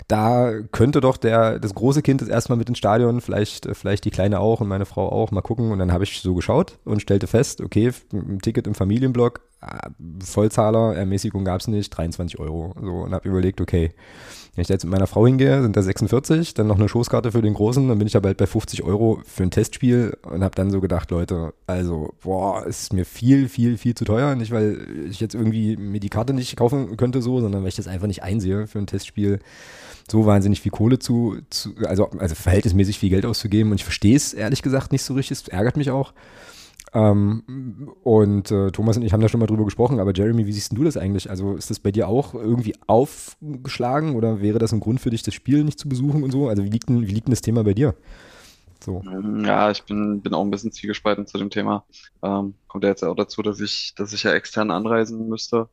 Da 0.08 0.52
könnte 0.72 1.00
doch 1.02 1.18
der, 1.18 1.58
das 1.58 1.74
große 1.74 2.00
Kind 2.00 2.22
das 2.22 2.28
erstmal 2.28 2.56
mit 2.56 2.68
ins 2.68 2.78
Stadion, 2.78 3.20
vielleicht, 3.20 3.66
äh, 3.66 3.74
vielleicht 3.74 4.06
die 4.06 4.10
Kleine 4.10 4.40
auch 4.40 4.62
und 4.62 4.68
meine 4.68 4.86
Frau 4.86 5.10
auch, 5.12 5.32
mal 5.32 5.42
gucken. 5.42 5.70
Und 5.70 5.80
dann 5.80 5.92
habe 5.92 6.04
ich 6.04 6.18
so 6.22 6.34
geschaut 6.34 6.78
und 6.86 7.02
stellte 7.02 7.26
fest, 7.26 7.60
okay, 7.60 7.92
ein 8.14 8.38
Ticket 8.38 8.66
im 8.66 8.74
Familienblock, 8.74 9.42
äh, 9.60 9.90
Vollzahler, 10.24 10.96
Ermäßigung 10.96 11.44
gab 11.44 11.60
es 11.60 11.68
nicht, 11.68 11.90
23 11.90 12.38
Euro. 12.38 12.74
So, 12.80 12.92
und 13.02 13.12
habe 13.12 13.28
überlegt, 13.28 13.60
okay, 13.60 13.92
wenn 14.56 14.62
ich 14.62 14.68
da 14.68 14.74
jetzt 14.74 14.84
mit 14.84 14.90
meiner 14.90 15.06
Frau 15.06 15.26
hingehe, 15.26 15.60
sind 15.60 15.76
da 15.76 15.82
46, 15.82 16.54
dann 16.54 16.66
noch 16.66 16.78
eine 16.78 16.88
Schoßkarte 16.88 17.30
für 17.30 17.42
den 17.42 17.52
Großen, 17.52 17.86
dann 17.86 17.98
bin 17.98 18.06
ich 18.06 18.14
da 18.14 18.20
bald 18.20 18.38
bei 18.38 18.46
50 18.46 18.82
Euro 18.82 19.20
für 19.26 19.42
ein 19.42 19.50
Testspiel 19.50 20.16
und 20.22 20.42
habe 20.42 20.54
dann 20.54 20.70
so 20.70 20.80
gedacht, 20.80 21.10
Leute, 21.10 21.52
also, 21.66 22.14
boah, 22.22 22.64
ist 22.64 22.94
mir 22.94 23.04
viel, 23.04 23.50
viel, 23.50 23.76
viel 23.76 23.94
zu 23.94 24.06
teuer. 24.06 24.34
Nicht, 24.34 24.52
weil 24.52 24.78
ich 25.10 25.20
jetzt 25.20 25.34
irgendwie 25.34 25.76
mir 25.76 26.00
die 26.00 26.08
Karte 26.08 26.32
nicht 26.32 26.56
kaufen 26.56 26.96
könnte 26.96 27.20
so, 27.20 27.40
sondern 27.40 27.62
weil 27.62 27.68
ich 27.68 27.76
das 27.76 27.86
einfach 27.86 28.06
nicht 28.06 28.22
einsehe 28.22 28.66
für 28.66 28.78
ein 28.78 28.86
Testspiel 28.86 29.40
so 30.10 30.24
wahnsinnig 30.24 30.62
viel 30.62 30.72
Kohle 30.72 30.98
zu, 30.98 31.36
zu 31.50 31.74
also, 31.84 32.08
also 32.18 32.34
verhältnismäßig 32.34 32.98
viel 32.98 33.10
Geld 33.10 33.26
auszugeben 33.26 33.72
und 33.72 33.76
ich 33.76 33.84
verstehe 33.84 34.16
es 34.16 34.32
ehrlich 34.32 34.62
gesagt 34.62 34.92
nicht 34.92 35.02
so 35.02 35.14
richtig, 35.14 35.38
es 35.38 35.48
ärgert 35.48 35.76
mich 35.76 35.90
auch. 35.90 36.12
Ähm, 36.94 37.92
und 38.02 38.50
äh, 38.50 38.70
Thomas 38.70 38.96
und 38.96 39.02
ich 39.02 39.12
haben 39.12 39.20
da 39.20 39.28
schon 39.28 39.40
mal 39.40 39.46
drüber 39.46 39.64
gesprochen, 39.64 40.00
aber 40.00 40.12
Jeremy, 40.14 40.46
wie 40.46 40.52
siehst 40.52 40.76
du 40.76 40.84
das 40.84 40.96
eigentlich? 40.96 41.28
Also 41.28 41.54
ist 41.54 41.70
das 41.70 41.80
bei 41.80 41.90
dir 41.90 42.08
auch 42.08 42.34
irgendwie 42.34 42.74
aufgeschlagen 42.86 44.14
oder 44.14 44.40
wäre 44.40 44.58
das 44.58 44.72
ein 44.72 44.80
Grund 44.80 45.00
für 45.00 45.10
dich, 45.10 45.22
das 45.22 45.34
Spiel 45.34 45.64
nicht 45.64 45.78
zu 45.78 45.88
besuchen 45.88 46.22
und 46.22 46.30
so? 46.30 46.48
Also 46.48 46.64
wie 46.64 46.70
liegt 46.70 46.88
denn, 46.88 47.06
wie 47.06 47.12
liegt 47.12 47.26
denn 47.26 47.32
das 47.32 47.42
Thema 47.42 47.64
bei 47.64 47.74
dir? 47.74 47.94
So. 48.84 49.02
Ja, 49.42 49.70
ich 49.70 49.82
bin, 49.82 50.20
bin 50.20 50.32
auch 50.32 50.44
ein 50.44 50.50
bisschen 50.50 50.70
zwiegespalten 50.70 51.26
zu 51.26 51.38
dem 51.38 51.50
Thema. 51.50 51.84
Ähm, 52.22 52.54
kommt 52.68 52.84
ja 52.84 52.90
jetzt 52.90 53.02
auch 53.02 53.16
dazu, 53.16 53.42
dass 53.42 53.60
ich, 53.60 53.94
dass 53.96 54.12
ich 54.12 54.22
ja 54.22 54.32
extern 54.32 54.70
anreisen 54.70 55.28
müsste. 55.28 55.68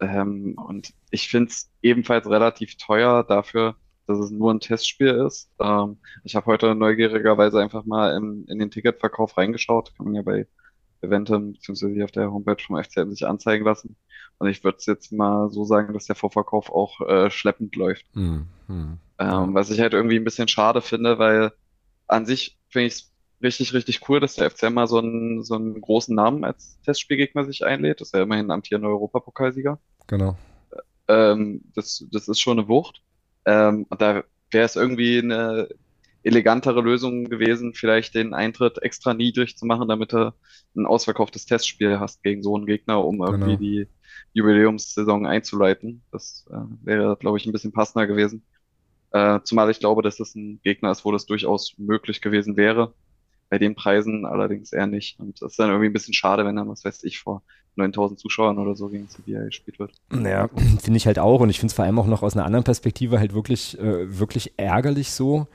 Ähm, 0.00 0.56
und 0.56 0.92
ich 1.10 1.28
finde 1.28 1.50
es 1.50 1.70
ebenfalls 1.82 2.28
relativ 2.28 2.76
teuer 2.76 3.24
dafür, 3.24 3.76
dass 4.10 4.18
es 4.18 4.30
nur 4.30 4.52
ein 4.52 4.60
Testspiel 4.60 5.08
ist. 5.26 5.50
Ähm, 5.60 5.98
ich 6.24 6.36
habe 6.36 6.46
heute 6.46 6.74
neugierigerweise 6.74 7.60
einfach 7.60 7.84
mal 7.84 8.16
in, 8.16 8.44
in 8.46 8.58
den 8.58 8.70
Ticketverkauf 8.70 9.36
reingeschaut. 9.36 9.94
Kann 9.96 10.06
man 10.06 10.14
ja 10.14 10.22
bei 10.22 10.46
Eventum 11.02 11.52
bzw. 11.52 12.02
auf 12.04 12.10
der 12.10 12.30
Homepage 12.30 12.62
vom 12.62 12.82
FCM 12.82 13.10
sich 13.10 13.26
anzeigen 13.26 13.64
lassen. 13.64 13.96
Und 14.38 14.48
ich 14.48 14.62
würde 14.64 14.78
jetzt 14.86 15.12
mal 15.12 15.48
so 15.50 15.64
sagen, 15.64 15.94
dass 15.94 16.06
der 16.06 16.16
Vorverkauf 16.16 16.70
auch 16.70 17.00
äh, 17.02 17.30
schleppend 17.30 17.76
läuft. 17.76 18.06
Hm, 18.14 18.46
hm. 18.66 18.98
Ähm, 19.18 19.54
was 19.54 19.70
ich 19.70 19.80
halt 19.80 19.92
irgendwie 19.92 20.16
ein 20.16 20.24
bisschen 20.24 20.48
schade 20.48 20.80
finde, 20.80 21.18
weil 21.18 21.52
an 22.06 22.26
sich 22.26 22.58
finde 22.68 22.86
ich 22.86 22.94
es 22.94 23.12
richtig, 23.42 23.74
richtig 23.74 24.08
cool, 24.08 24.20
dass 24.20 24.34
der 24.34 24.50
FCM 24.50 24.74
mal 24.74 24.86
so 24.86 24.98
einen, 24.98 25.44
so 25.44 25.54
einen 25.54 25.80
großen 25.80 26.14
Namen 26.14 26.44
als 26.44 26.80
Testspielgegner 26.82 27.44
sich 27.44 27.64
einlädt. 27.64 28.00
Das 28.00 28.08
ist 28.08 28.14
ja 28.14 28.22
immerhin 28.22 28.50
amtierender 28.50 28.88
Europapokalsieger. 28.88 29.78
Genau. 30.06 30.36
Ähm, 31.08 31.62
das, 31.74 32.04
das 32.10 32.28
ist 32.28 32.40
schon 32.40 32.58
eine 32.58 32.68
Wucht. 32.68 33.02
Ähm, 33.44 33.86
und 33.88 34.00
da 34.00 34.24
wäre 34.50 34.64
es 34.64 34.76
irgendwie 34.76 35.18
eine 35.18 35.68
elegantere 36.22 36.80
Lösung 36.80 37.24
gewesen, 37.24 37.74
vielleicht 37.74 38.14
den 38.14 38.34
Eintritt 38.34 38.82
extra 38.82 39.14
niedrig 39.14 39.56
zu 39.56 39.66
machen, 39.66 39.88
damit 39.88 40.12
du 40.12 40.34
ein 40.76 40.86
ausverkauftes 40.86 41.46
Testspiel 41.46 41.98
hast 41.98 42.22
gegen 42.22 42.42
so 42.42 42.56
einen 42.56 42.66
Gegner, 42.66 43.04
um 43.04 43.22
irgendwie 43.22 43.56
genau. 43.56 43.58
die 43.58 43.88
Jubiläumssaison 44.34 45.26
einzuleiten. 45.26 46.02
Das 46.12 46.46
äh, 46.50 46.56
wäre, 46.84 47.16
glaube 47.16 47.38
ich, 47.38 47.46
ein 47.46 47.52
bisschen 47.52 47.72
passender 47.72 48.06
gewesen. 48.06 48.44
Äh, 49.12 49.40
zumal 49.44 49.70
ich 49.70 49.80
glaube, 49.80 50.02
dass 50.02 50.16
das 50.16 50.34
ein 50.34 50.60
Gegner 50.62 50.90
ist, 50.90 51.04
wo 51.04 51.12
das 51.12 51.26
durchaus 51.26 51.74
möglich 51.78 52.20
gewesen 52.20 52.56
wäre. 52.56 52.92
Bei 53.50 53.58
den 53.58 53.74
Preisen 53.74 54.24
allerdings 54.24 54.72
eher 54.72 54.86
nicht. 54.86 55.20
Und 55.20 55.42
das 55.42 55.52
ist 55.52 55.58
dann 55.58 55.68
irgendwie 55.68 55.90
ein 55.90 55.92
bisschen 55.92 56.14
schade, 56.14 56.44
wenn 56.44 56.56
dann, 56.56 56.68
was 56.68 56.84
weiß 56.84 57.04
ich, 57.04 57.20
vor 57.20 57.42
9000 57.76 58.18
Zuschauern 58.18 58.58
oder 58.58 58.74
so 58.74 58.88
gegen 58.88 59.08
Sevilla 59.08 59.44
gespielt 59.44 59.78
wird. 59.78 59.92
Ja, 60.12 60.48
finde 60.80 60.96
ich 60.96 61.06
halt 61.06 61.18
auch. 61.18 61.40
Und 61.40 61.50
ich 61.50 61.58
finde 61.58 61.70
es 61.70 61.74
vor 61.74 61.84
allem 61.84 61.98
auch 61.98 62.06
noch 62.06 62.22
aus 62.22 62.36
einer 62.36 62.46
anderen 62.46 62.64
Perspektive 62.64 63.18
halt 63.18 63.34
wirklich, 63.34 63.78
äh, 63.78 64.18
wirklich 64.18 64.54
ärgerlich 64.56 65.10
so. 65.12 65.46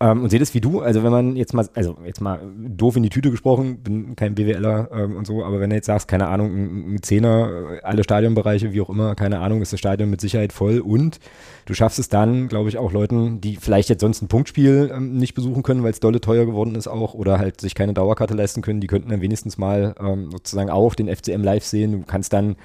Ähm, 0.00 0.24
und 0.24 0.30
seht 0.30 0.42
es 0.42 0.54
wie 0.54 0.60
du, 0.60 0.80
also 0.80 1.04
wenn 1.04 1.12
man 1.12 1.36
jetzt 1.36 1.54
mal, 1.54 1.68
also 1.74 1.96
jetzt 2.04 2.20
mal 2.20 2.40
doof 2.56 2.96
in 2.96 3.04
die 3.04 3.10
Tüte 3.10 3.30
gesprochen, 3.30 3.78
bin 3.78 4.16
kein 4.16 4.34
BWLer 4.34 4.90
ähm, 4.92 5.16
und 5.16 5.26
so, 5.26 5.44
aber 5.44 5.60
wenn 5.60 5.70
du 5.70 5.76
jetzt 5.76 5.86
sagst, 5.86 6.08
keine 6.08 6.26
Ahnung, 6.26 6.94
ein, 6.94 7.02
Zehner, 7.02 7.78
alle 7.82 8.02
Stadionbereiche, 8.02 8.72
wie 8.72 8.80
auch 8.80 8.90
immer, 8.90 9.14
keine 9.14 9.38
Ahnung, 9.38 9.62
ist 9.62 9.72
das 9.72 9.78
Stadion 9.78 10.10
mit 10.10 10.20
Sicherheit 10.20 10.52
voll 10.52 10.80
und 10.80 11.20
du 11.66 11.74
schaffst 11.74 12.00
es 12.00 12.08
dann, 12.08 12.48
glaube 12.48 12.68
ich, 12.68 12.76
auch 12.76 12.92
Leuten, 12.92 13.40
die 13.40 13.56
vielleicht 13.56 13.88
jetzt 13.88 14.00
sonst 14.00 14.20
ein 14.20 14.28
Punktspiel 14.28 14.90
ähm, 14.92 15.16
nicht 15.16 15.34
besuchen 15.34 15.62
können, 15.62 15.84
weil 15.84 15.92
es 15.92 16.00
dolle 16.00 16.20
teuer 16.20 16.44
geworden 16.44 16.74
ist 16.74 16.88
auch 16.88 17.14
oder 17.14 17.38
halt 17.38 17.60
sich 17.60 17.76
keine 17.76 17.94
Dauerkarte 17.94 18.34
leisten 18.34 18.62
können, 18.62 18.80
die 18.80 18.88
könnten 18.88 19.10
dann 19.10 19.20
wenigstens 19.20 19.58
mal 19.58 19.94
ähm, 20.00 20.30
sozusagen 20.32 20.70
auch 20.70 20.96
den 20.96 21.08
FCM 21.08 21.42
live 21.42 21.64
sehen. 21.64 21.92
Du 21.92 22.02
kannst 22.04 22.32
dann 22.32 22.56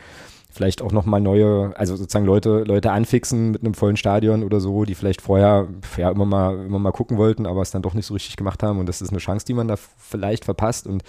vielleicht 0.50 0.82
auch 0.82 0.92
nochmal 0.92 1.22
neue, 1.22 1.74
also 1.78 1.96
sozusagen 1.96 2.26
Leute, 2.26 2.64
Leute 2.64 2.92
anfixen 2.92 3.52
mit 3.52 3.64
einem 3.64 3.76
vollen 3.76 3.98
Stadion 3.98 4.44
oder 4.44 4.60
so, 4.60 4.84
die 4.84 4.96
vielleicht 4.96 5.22
vorher 5.22 5.68
ja 5.96 6.10
immer 6.10 6.26
mal, 6.26 6.66
immer 6.66 6.80
mal 6.80 6.92
gucken 6.92 7.18
wollten, 7.18 7.46
aber 7.46 7.62
es 7.62 7.72
dann 7.72 7.84
doch 7.84 7.94
nicht 7.94 8.08
so 8.08 8.16
richtig 8.16 8.36
gemacht 8.36 8.64
haben. 8.64 8.80
Und 8.80 8.88
das 8.88 9.02
ist 9.02 9.10
eine 9.10 9.20
Chance, 9.20 9.46
die 9.46 9.54
man 9.54 9.68
da 9.68 9.76
vielleicht 9.76 10.46
verpasst. 10.46 10.88
Und 10.88 11.04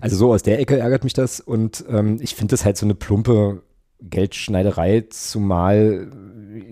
also 0.00 0.16
so 0.16 0.32
aus 0.32 0.42
der 0.42 0.60
Ecke 0.60 0.78
ärgert 0.78 1.04
mich 1.04 1.12
das. 1.12 1.40
Und 1.40 1.84
ähm, 1.88 2.18
ich 2.20 2.34
finde 2.34 2.52
das 2.52 2.64
halt 2.64 2.76
so 2.76 2.86
eine 2.86 2.94
plumpe 2.94 3.62
Geldschneiderei, 4.02 5.04
zumal 5.10 6.08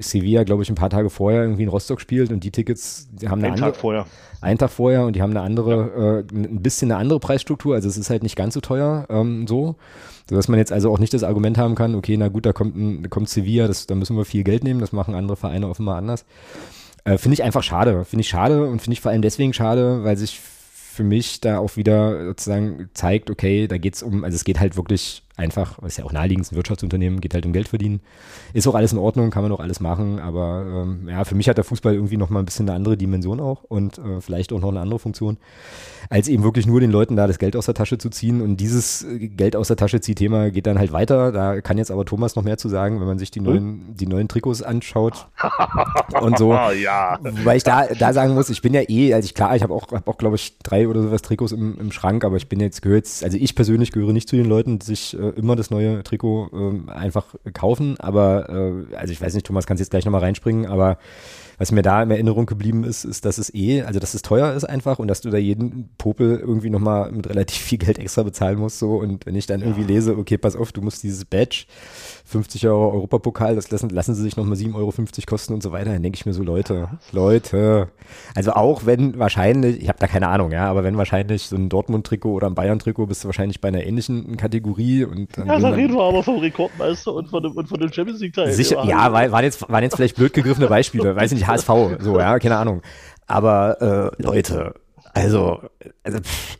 Sevilla, 0.00 0.44
glaube 0.44 0.62
ich, 0.62 0.68
ein 0.68 0.74
paar 0.74 0.90
Tage 0.90 1.10
vorher 1.10 1.42
irgendwie 1.42 1.62
in 1.62 1.68
Rostock 1.68 2.00
spielt 2.00 2.32
und 2.32 2.42
die 2.44 2.50
Tickets, 2.50 3.08
die 3.12 3.28
haben 3.28 3.38
eine 3.38 3.52
Einen 3.52 3.60
Tag 3.60 3.76
vorher. 3.76 4.06
Einen 4.40 4.58
Tag 4.58 4.70
vorher 4.70 5.04
und 5.04 5.14
die 5.16 5.22
haben 5.22 5.30
eine 5.30 5.40
andere, 5.40 5.70
ja. 5.72 6.18
äh, 6.18 6.24
ein 6.32 6.62
bisschen 6.62 6.90
eine 6.90 7.00
andere 7.00 7.20
Preisstruktur. 7.20 7.74
Also 7.74 7.88
es 7.88 7.96
ist 7.96 8.10
halt 8.10 8.22
nicht 8.22 8.36
ganz 8.36 8.54
so 8.54 8.60
teuer 8.60 9.06
ähm, 9.08 9.46
so, 9.46 9.76
sodass 10.28 10.48
man 10.48 10.58
jetzt 10.58 10.72
also 10.72 10.92
auch 10.92 10.98
nicht 10.98 11.14
das 11.14 11.22
Argument 11.22 11.58
haben 11.58 11.74
kann, 11.74 11.94
okay, 11.94 12.16
na 12.16 12.28
gut, 12.28 12.46
da 12.46 12.52
kommt, 12.52 12.76
ein, 12.76 13.10
kommt 13.10 13.28
Sevilla, 13.28 13.66
das, 13.66 13.86
da 13.86 13.94
müssen 13.94 14.16
wir 14.16 14.24
viel 14.24 14.44
Geld 14.44 14.64
nehmen, 14.64 14.80
das 14.80 14.92
machen 14.92 15.14
andere 15.14 15.36
Vereine 15.36 15.68
offenbar 15.68 15.96
anders. 15.96 16.24
Äh, 17.04 17.18
finde 17.18 17.34
ich 17.34 17.42
einfach 17.42 17.62
schade. 17.62 18.04
Finde 18.04 18.22
ich 18.22 18.28
schade 18.28 18.66
und 18.66 18.80
finde 18.80 18.94
ich 18.94 19.00
vor 19.00 19.10
allem 19.10 19.22
deswegen 19.22 19.52
schade, 19.52 20.04
weil 20.04 20.16
sich 20.16 20.40
für 20.40 21.04
mich 21.04 21.40
da 21.40 21.58
auch 21.58 21.76
wieder 21.76 22.24
sozusagen 22.24 22.90
zeigt, 22.92 23.30
okay, 23.30 23.68
da 23.68 23.78
geht 23.78 23.94
es 23.94 24.02
um, 24.02 24.24
also 24.24 24.34
es 24.34 24.44
geht 24.44 24.58
halt 24.58 24.76
wirklich 24.76 25.22
einfach, 25.38 25.78
ist 25.82 25.98
ja 25.98 26.04
auch 26.04 26.12
naheliegend, 26.12 26.50
ein 26.50 26.56
Wirtschaftsunternehmen, 26.56 27.20
geht 27.20 27.34
halt 27.34 27.46
um 27.46 27.52
Geld 27.52 27.68
verdienen. 27.68 28.00
Ist 28.52 28.66
auch 28.66 28.74
alles 28.74 28.92
in 28.92 28.98
Ordnung, 28.98 29.30
kann 29.30 29.42
man 29.42 29.52
auch 29.52 29.60
alles 29.60 29.80
machen, 29.80 30.18
aber 30.18 30.64
ähm, 30.66 31.08
ja, 31.08 31.24
für 31.24 31.34
mich 31.34 31.48
hat 31.48 31.56
der 31.56 31.64
Fußball 31.64 31.94
irgendwie 31.94 32.16
nochmal 32.16 32.42
ein 32.42 32.46
bisschen 32.46 32.68
eine 32.68 32.76
andere 32.76 32.96
Dimension 32.96 33.40
auch 33.40 33.62
und 33.64 33.98
äh, 33.98 34.20
vielleicht 34.20 34.52
auch 34.52 34.60
noch 34.60 34.70
eine 34.70 34.80
andere 34.80 34.98
Funktion, 34.98 35.38
als 36.10 36.28
eben 36.28 36.42
wirklich 36.42 36.66
nur 36.66 36.80
den 36.80 36.90
Leuten 36.90 37.16
da 37.16 37.26
das 37.26 37.38
Geld 37.38 37.54
aus 37.56 37.66
der 37.66 37.74
Tasche 37.74 37.98
zu 37.98 38.10
ziehen. 38.10 38.40
Und 38.40 38.56
dieses 38.56 39.04
äh, 39.04 39.28
Geld 39.28 39.56
aus 39.56 39.68
der 39.68 39.76
Tasche 39.76 40.00
zieh 40.00 40.14
Thema 40.14 40.50
geht 40.50 40.66
dann 40.66 40.78
halt 40.78 40.92
weiter. 40.92 41.32
Da 41.32 41.60
kann 41.60 41.78
jetzt 41.78 41.90
aber 41.90 42.04
Thomas 42.04 42.34
noch 42.34 42.42
mehr 42.42 42.58
zu 42.58 42.68
sagen, 42.68 43.00
wenn 43.00 43.06
man 43.06 43.18
sich 43.18 43.30
die 43.30 43.40
hm? 43.40 43.46
neuen, 43.46 43.94
die 43.94 44.06
neuen 44.06 44.28
Trikots 44.28 44.62
anschaut 44.62 45.28
und 46.20 46.38
so. 46.38 46.52
ja. 46.52 47.18
Weil 47.44 47.56
ich 47.56 47.64
da, 47.64 47.86
da 47.86 48.12
sagen 48.12 48.34
muss, 48.34 48.50
ich 48.50 48.62
bin 48.62 48.74
ja 48.74 48.82
eh, 48.88 49.14
also 49.14 49.26
ich 49.26 49.34
klar, 49.34 49.54
ich 49.54 49.62
habe 49.62 49.74
auch, 49.74 49.92
hab 49.92 50.08
auch 50.08 50.18
glaube 50.18 50.36
ich, 50.36 50.58
drei 50.58 50.88
oder 50.88 51.02
sowas 51.02 51.22
Trikots 51.22 51.52
im, 51.52 51.78
im 51.78 51.92
Schrank, 51.92 52.24
aber 52.24 52.36
ich 52.36 52.48
bin 52.48 52.60
jetzt, 52.60 52.82
gehört, 52.82 53.06
also 53.22 53.36
ich 53.36 53.54
persönlich 53.54 53.92
gehöre 53.92 54.12
nicht 54.12 54.28
zu 54.28 54.36
den 54.36 54.46
Leuten, 54.46 54.78
die 54.78 54.86
sich 54.86 55.18
äh, 55.18 55.27
immer 55.36 55.56
das 55.56 55.70
neue 55.70 56.02
Trikot 56.02 56.50
äh, 56.52 56.90
einfach 56.90 57.34
kaufen. 57.52 57.98
Aber, 57.98 58.48
äh, 58.48 58.96
also 58.96 59.12
ich 59.12 59.20
weiß 59.20 59.34
nicht, 59.34 59.46
Thomas, 59.46 59.66
kannst 59.66 59.80
jetzt 59.80 59.90
gleich 59.90 60.04
nochmal 60.04 60.22
reinspringen, 60.22 60.66
aber 60.66 60.98
was 61.58 61.72
mir 61.72 61.82
da 61.82 62.02
in 62.02 62.10
Erinnerung 62.10 62.46
geblieben 62.46 62.84
ist, 62.84 63.04
ist, 63.04 63.24
dass 63.24 63.36
es 63.36 63.52
eh, 63.52 63.82
also 63.82 63.98
dass 63.98 64.14
es 64.14 64.22
teuer 64.22 64.54
ist 64.54 64.64
einfach 64.64 65.00
und 65.00 65.08
dass 65.08 65.20
du 65.20 65.30
da 65.30 65.38
jeden 65.38 65.90
Popel 65.98 66.38
irgendwie 66.38 66.70
nochmal 66.70 67.10
mit 67.10 67.28
relativ 67.28 67.60
viel 67.60 67.78
Geld 67.78 67.98
extra 67.98 68.22
bezahlen 68.22 68.58
musst. 68.58 68.78
So. 68.78 68.96
Und 68.96 69.26
wenn 69.26 69.34
ich 69.34 69.46
dann 69.46 69.60
irgendwie 69.60 69.82
lese, 69.82 70.16
okay, 70.16 70.38
pass 70.38 70.54
auf, 70.54 70.70
du 70.70 70.82
musst 70.82 71.02
dieses 71.02 71.24
Badge 71.24 71.64
50 72.28 72.66
Euro 72.66 72.92
Europapokal, 72.92 73.54
das 73.54 73.70
lassen, 73.70 73.88
lassen 73.88 74.14
sie 74.14 74.22
sich 74.22 74.36
nochmal 74.36 74.58
7,50 74.58 74.74
Euro 74.74 74.92
kosten 75.26 75.54
und 75.54 75.62
so 75.62 75.72
weiter. 75.72 75.92
Dann 75.92 76.02
denke 76.02 76.16
ich 76.16 76.26
mir 76.26 76.34
so, 76.34 76.42
Leute, 76.42 76.88
Leute. 77.10 77.88
Also 78.34 78.52
auch 78.52 78.84
wenn 78.84 79.18
wahrscheinlich, 79.18 79.80
ich 79.80 79.88
habe 79.88 79.98
da 79.98 80.06
keine 80.06 80.28
Ahnung, 80.28 80.52
ja, 80.52 80.66
aber 80.66 80.84
wenn 80.84 80.98
wahrscheinlich 80.98 81.44
so 81.44 81.56
ein 81.56 81.70
Dortmund-Trikot 81.70 82.30
oder 82.30 82.46
ein 82.48 82.54
Bayern-Trikot 82.54 83.06
bist 83.06 83.24
du 83.24 83.28
wahrscheinlich 83.28 83.62
bei 83.62 83.68
einer 83.68 83.82
ähnlichen 83.82 84.36
Kategorie. 84.36 85.04
Und 85.04 85.38
dann 85.38 85.46
ja, 85.46 85.58
da 85.58 85.70
reden 85.70 85.94
wir 85.94 86.02
aber 86.02 86.22
vom 86.22 86.38
Rekordmeister 86.38 87.14
und 87.14 87.30
von 87.30 87.42
dem, 87.42 87.52
und 87.52 87.66
von 87.66 87.80
dem 87.80 87.90
Champions 87.90 88.20
League-Teil. 88.20 88.52
Sicher, 88.52 88.84
ja, 88.84 89.10
weil, 89.10 89.32
waren, 89.32 89.44
jetzt, 89.44 89.66
waren 89.70 89.82
jetzt 89.82 89.96
vielleicht 89.96 90.16
blöd 90.16 90.34
gegriffene 90.34 90.66
Beispiele, 90.66 91.16
weiß 91.16 91.32
ich 91.32 91.38
nicht, 91.38 91.48
HSV, 91.48 91.70
so, 92.00 92.18
ja, 92.18 92.38
keine 92.38 92.58
Ahnung. 92.58 92.82
Aber 93.26 94.12
äh, 94.18 94.22
Leute, 94.22 94.74
also, 95.14 95.60
also 96.02 96.18
pff, 96.18 96.58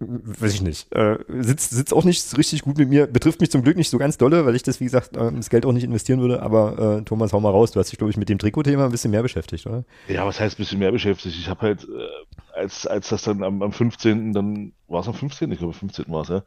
weiß 0.00 0.54
ich 0.54 0.62
nicht. 0.62 0.92
Äh, 0.92 1.18
sitzt, 1.28 1.70
sitzt 1.70 1.94
auch 1.94 2.04
nicht 2.04 2.36
richtig 2.36 2.62
gut 2.62 2.78
mit 2.78 2.88
mir. 2.88 3.06
Betrifft 3.06 3.40
mich 3.40 3.50
zum 3.50 3.62
Glück 3.62 3.76
nicht 3.76 3.90
so 3.90 3.98
ganz 3.98 4.18
dolle, 4.18 4.46
weil 4.46 4.54
ich 4.54 4.62
das, 4.62 4.80
wie 4.80 4.84
gesagt, 4.84 5.16
äh, 5.16 5.32
das 5.32 5.50
Geld 5.50 5.66
auch 5.66 5.72
nicht 5.72 5.84
investieren 5.84 6.20
würde. 6.20 6.42
Aber 6.42 6.98
äh, 6.98 7.02
Thomas, 7.02 7.32
hau 7.32 7.40
mal 7.40 7.50
raus. 7.50 7.72
Du 7.72 7.80
hast 7.80 7.90
dich, 7.90 7.98
glaube 7.98 8.10
ich, 8.10 8.16
mit 8.16 8.28
dem 8.28 8.38
Trikot-Thema 8.38 8.86
ein 8.86 8.90
bisschen 8.90 9.10
mehr 9.10 9.22
beschäftigt, 9.22 9.66
oder? 9.66 9.84
Ja, 10.08 10.26
was 10.26 10.40
heißt 10.40 10.58
ein 10.58 10.62
bisschen 10.62 10.78
mehr 10.78 10.92
beschäftigt? 10.92 11.36
Ich 11.36 11.48
habe 11.48 11.60
halt, 11.60 11.84
äh, 11.84 12.58
als, 12.58 12.86
als 12.86 13.08
das 13.08 13.22
dann 13.22 13.42
am, 13.42 13.62
am 13.62 13.72
15., 13.72 14.32
dann 14.32 14.72
war 14.88 15.00
es 15.00 15.08
am 15.08 15.14
15., 15.14 15.50
ich 15.52 15.58
glaube, 15.58 15.72
15. 15.72 16.06
war 16.08 16.22
es, 16.22 16.28
ja. 16.28 16.42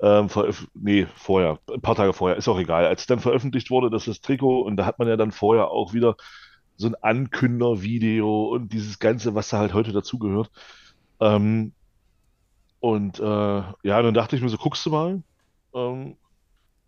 Ähm, 0.00 0.28
nee, 0.74 1.06
vorher, 1.16 1.58
ein 1.72 1.80
paar 1.80 1.96
Tage 1.96 2.12
vorher, 2.12 2.36
ist 2.36 2.48
auch 2.48 2.58
egal. 2.58 2.86
Als 2.86 3.06
dann 3.06 3.18
veröffentlicht 3.18 3.70
wurde, 3.70 3.90
dass 3.90 4.04
das 4.04 4.20
Trikot, 4.20 4.62
und 4.62 4.76
da 4.76 4.86
hat 4.86 4.98
man 4.98 5.08
ja 5.08 5.16
dann 5.16 5.32
vorher 5.32 5.68
auch 5.68 5.92
wieder 5.92 6.16
so 6.76 6.86
ein 6.86 6.94
Ankündervideo 6.94 8.46
und 8.54 8.72
dieses 8.72 8.98
Ganze, 8.98 9.34
was 9.34 9.48
da 9.48 9.58
halt 9.58 9.74
heute 9.74 9.92
dazugehört. 9.92 10.50
Ähm, 11.20 11.72
und 12.80 13.18
äh, 13.18 13.22
ja, 13.22 14.02
dann 14.02 14.14
dachte 14.14 14.36
ich 14.36 14.42
mir 14.42 14.48
so, 14.48 14.56
guckst 14.56 14.84
du 14.86 14.90
mal. 14.90 15.22
Ähm, 15.74 16.16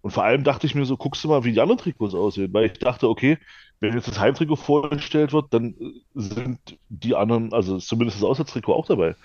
und 0.03 0.11
vor 0.11 0.25
allem 0.25 0.45
dachte 0.45 0.67
ich 0.67 0.75
mir 0.75 0.85
so, 0.87 0.97
guckst 0.97 1.23
du 1.25 1.29
mal, 1.29 1.45
wie 1.45 1.53
die 1.53 1.61
anderen 1.61 1.79
Trikots 1.79 2.15
aussehen. 2.15 2.53
Weil 2.55 2.67
ich 2.67 2.79
dachte, 2.79 3.09
okay, 3.09 3.39
wenn 3.81 3.95
jetzt 3.95 4.09
das 4.09 4.19
Heimtrikot 4.21 4.57
vorgestellt 4.57 5.33
wird, 5.33 5.53
dann 5.53 5.75
äh, 5.75 5.93
sind 6.15 6.79
die 6.89 7.15
anderen, 7.15 7.53
also 7.53 7.79
zumindest 7.79 8.19
das 8.19 8.29
Auswärtstrikot 8.29 8.75
auch 8.75 8.87
dabei. 8.87 9.17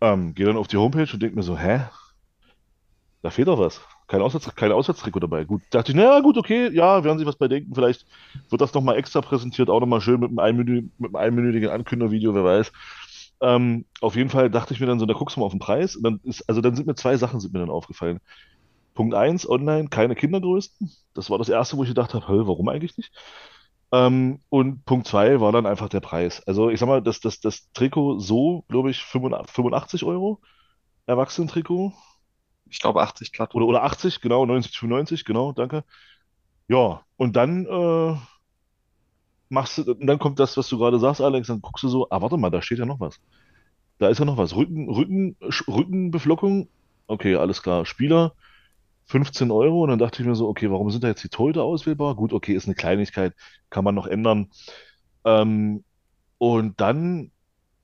Ähm, 0.00 0.34
gehe 0.34 0.46
dann 0.46 0.56
auf 0.56 0.68
die 0.68 0.78
Homepage 0.78 1.08
und 1.12 1.20
denke 1.20 1.36
mir 1.36 1.42
so, 1.42 1.58
hä? 1.58 1.82
Da 3.22 3.30
fehlt 3.30 3.48
doch 3.48 3.58
was. 3.58 3.80
Kein, 4.06 4.22
Auswärts, 4.22 4.52
kein 4.54 4.72
Auswärtstrikot 4.72 5.20
dabei. 5.20 5.44
Gut, 5.44 5.62
dachte 5.70 5.92
ich, 5.92 5.96
naja, 5.96 6.20
gut, 6.20 6.38
okay, 6.38 6.70
ja, 6.72 7.04
werden 7.04 7.18
sich 7.18 7.26
was 7.26 7.36
bei 7.36 7.48
denken. 7.48 7.74
Vielleicht 7.74 8.06
wird 8.48 8.60
das 8.60 8.74
nochmal 8.74 8.96
extra 8.96 9.20
präsentiert, 9.20 9.68
auch 9.68 9.80
nochmal 9.80 10.00
schön 10.00 10.20
mit 10.20 10.36
einem, 10.38 10.90
einminütigen 11.14 11.70
Ankündervideo, 11.70 12.34
wer 12.34 12.44
weiß. 12.44 12.72
Ähm, 13.42 13.86
auf 14.00 14.16
jeden 14.16 14.30
Fall 14.30 14.50
dachte 14.50 14.74
ich 14.74 14.80
mir 14.80 14.86
dann 14.86 14.98
so, 14.98 15.06
da 15.06 15.14
guckst 15.14 15.36
du 15.36 15.40
mal 15.40 15.46
auf 15.46 15.52
den 15.52 15.60
Preis. 15.60 15.96
Und 15.96 16.02
dann 16.04 16.20
ist, 16.24 16.42
also 16.48 16.60
dann 16.60 16.74
sind 16.76 16.86
mir 16.86 16.94
zwei 16.94 17.16
Sachen 17.16 17.40
sind 17.40 17.52
mir 17.52 17.60
dann 17.60 17.70
aufgefallen. 17.70 18.20
Punkt 18.94 19.14
eins, 19.14 19.48
online 19.48 19.88
keine 19.88 20.14
Kindergrößen. 20.16 20.90
Das 21.14 21.30
war 21.30 21.38
das 21.38 21.48
erste, 21.48 21.76
wo 21.76 21.82
ich 21.84 21.90
gedacht 21.90 22.14
habe, 22.14 22.46
warum 22.46 22.68
eigentlich 22.68 22.96
nicht? 22.98 23.12
Ähm, 23.92 24.40
und 24.50 24.84
Punkt 24.84 25.06
zwei 25.08 25.40
war 25.40 25.52
dann 25.52 25.66
einfach 25.66 25.88
der 25.88 26.00
Preis. 26.00 26.42
Also 26.46 26.70
ich 26.70 26.80
sag 26.80 26.86
mal, 26.88 27.02
das, 27.02 27.20
das, 27.20 27.40
das 27.40 27.70
Trikot 27.72 28.20
so, 28.20 28.64
glaube 28.68 28.90
ich, 28.90 29.02
85 29.02 30.04
Euro. 30.04 30.40
Erwachsenen-Trikot. 31.06 31.92
Ich 32.70 32.80
glaube 32.80 33.02
80 33.02 33.32
glatt. 33.32 33.54
Oder, 33.54 33.66
oder 33.66 33.84
80, 33.84 34.20
genau, 34.20 34.46
90, 34.46 34.78
95, 34.78 35.24
genau, 35.24 35.52
danke. 35.52 35.84
Ja, 36.68 37.02
und 37.16 37.36
dann 37.36 37.66
äh, 37.66 38.16
machst 39.50 39.78
du, 39.78 39.92
und 39.92 40.06
dann 40.06 40.18
kommt 40.18 40.38
das, 40.40 40.56
was 40.56 40.68
du 40.68 40.78
gerade 40.78 40.98
sagst, 40.98 41.20
Alex, 41.20 41.48
dann 41.48 41.60
guckst 41.60 41.84
du 41.84 41.88
so, 41.88 42.08
ah, 42.10 42.22
warte 42.22 42.36
mal, 42.38 42.50
da 42.50 42.62
steht 42.62 42.78
ja 42.78 42.86
noch 42.86 43.00
was. 43.00 43.20
Da 43.98 44.08
ist 44.08 44.18
ja 44.18 44.24
noch 44.24 44.38
was. 44.38 44.56
Rücken, 44.56 44.88
Rücken, 44.88 45.36
Rückenbeflockung, 45.68 46.68
okay, 47.06 47.36
alles 47.36 47.62
klar. 47.62 47.84
Spieler, 47.84 48.34
15 49.06 49.50
Euro. 49.50 49.82
Und 49.82 49.90
dann 49.90 49.98
dachte 49.98 50.22
ich 50.22 50.28
mir 50.28 50.34
so, 50.34 50.48
okay, 50.48 50.70
warum 50.70 50.90
sind 50.90 51.04
da 51.04 51.08
jetzt 51.08 51.24
die 51.24 51.28
Torhüter 51.28 51.64
auswählbar? 51.64 52.14
Gut, 52.14 52.32
okay, 52.32 52.54
ist 52.54 52.66
eine 52.66 52.74
Kleinigkeit, 52.76 53.34
kann 53.70 53.84
man 53.84 53.94
noch 53.94 54.06
ändern. 54.06 54.50
Ähm, 55.24 55.84
und 56.38 56.80
dann, 56.80 57.32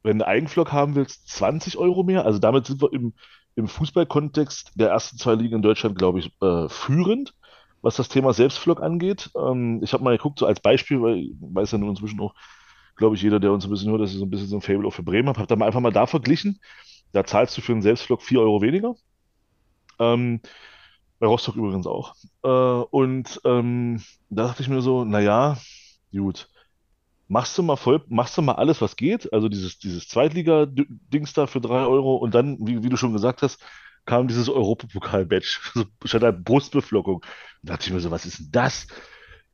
wenn 0.02 0.18
du 0.20 0.26
Eigenflock 0.26 0.72
haben 0.72 0.94
willst, 0.94 1.29
20 1.29 1.76
Euro 1.76 2.05
mehr. 2.05 2.24
Also 2.24 2.38
damit 2.38 2.66
sind 2.66 2.81
wir 2.81 2.92
im, 2.92 3.14
im 3.57 3.68
Fußballkontext 3.68 4.72
der 4.76 4.90
ersten 4.90 5.18
zwei 5.18 5.35
Ligen 5.35 5.57
in 5.57 5.62
Deutschland, 5.62 5.98
glaube 5.98 6.20
ich, 6.20 6.33
äh, 6.40 6.68
führend 6.68 7.35
was 7.87 7.94
das 7.94 8.09
Thema 8.09 8.33
Selbstflog 8.33 8.83
angeht. 8.83 9.31
Ähm, 9.37 9.81
ich 9.81 9.92
habe 9.92 10.03
mal 10.03 10.16
geguckt, 10.16 10.40
so 10.40 10.46
als 10.46 10.59
Beispiel, 10.59 11.01
weil 11.01 11.18
ich 11.18 11.31
weiß 11.40 11.70
ja 11.70 11.79
nun 11.79 11.90
inzwischen 11.90 12.20
auch, 12.20 12.35
glaube 12.96 13.14
ich, 13.14 13.22
jeder, 13.22 13.38
der 13.38 13.53
uns 13.53 13.64
ein 13.64 13.70
bisschen 13.70 13.90
hört, 13.92 14.01
dass 14.01 14.11
ich 14.11 14.18
so 14.18 14.25
ein 14.25 14.31
bisschen 14.31 14.49
so 14.49 14.57
ein 14.57 14.61
Fable 14.61 14.88
auch 14.88 14.92
für 14.92 15.05
Bremen 15.05 15.29
habe, 15.29 15.38
habe 15.38 15.46
da 15.46 15.55
mal 15.55 15.66
einfach 15.66 15.79
mal 15.79 15.92
da 15.92 16.07
verglichen. 16.07 16.61
Da 17.12 17.25
zahlst 17.25 17.57
du 17.57 17.61
für 17.62 17.70
einen 17.72 17.83
Selbstflog 17.83 18.22
4 18.22 18.40
Euro 18.40 18.61
weniger. 18.61 18.96
Ähm, 20.01 20.40
bei 21.20 21.29
Rostock 21.29 21.55
übrigens 21.55 21.87
auch. 21.87 22.16
Äh, 22.42 22.49
und 22.49 23.40
ähm, 23.44 24.03
da 24.31 24.49
dachte 24.49 24.62
ich 24.62 24.68
mir 24.68 24.83
so, 24.83 25.05
naja, 25.05 25.57
gut. 26.11 26.49
Machst 27.29 27.57
du 27.57 27.62
mal 27.62 27.77
voll, 27.77 28.05
machst 28.09 28.37
du 28.37 28.42
mal 28.42 28.55
alles, 28.55 28.81
was 28.81 28.96
geht, 28.96 29.33
also 29.33 29.49
dieses, 29.49 29.79
dieses 29.79 30.09
Zweitliga-Dings 30.09 31.35
da 31.35 31.46
für 31.46 31.61
3 31.61 31.87
Euro 31.87 32.16
und 32.16 32.35
dann, 32.35 32.59
wie, 32.66 32.83
wie 32.83 32.88
du 32.88 32.96
schon 32.96 33.12
gesagt 33.12 33.42
hast, 33.42 33.61
kam 34.07 34.29
dieses 34.29 34.49
Europapokal-Badge, 34.49 35.59
so 35.75 35.85
statt 36.05 36.23
halt 36.23 36.45
Brustbeflockung. 36.45 37.25
Da 37.62 37.75
dachte 37.75 37.87
ich 37.87 37.92
mir 37.92 38.01
so, 38.01 38.11
was 38.11 38.25
ist 38.25 38.38
denn 38.38 38.49
das? 38.53 38.87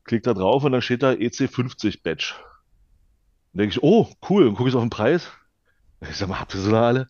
Klick 0.04 0.22
da 0.22 0.34
drauf 0.34 0.64
und 0.64 0.72
dann 0.72 0.82
steht 0.82 1.02
da 1.02 1.10
EC50 1.10 2.02
Badge. 2.02 2.34
Dann 3.52 3.60
denke 3.60 3.74
ich, 3.74 3.82
oh, 3.82 4.08
cool, 4.28 4.46
und 4.46 4.54
gucke 4.54 4.68
ich 4.68 4.74
auf 4.74 4.82
den 4.82 4.90
Preis. 4.90 5.28
Ich 6.00 6.16
sag 6.16 6.28
mal, 6.28 6.40
habt 6.40 6.54
ihr 6.54 6.60
so 6.60 6.76
alle? 6.76 7.08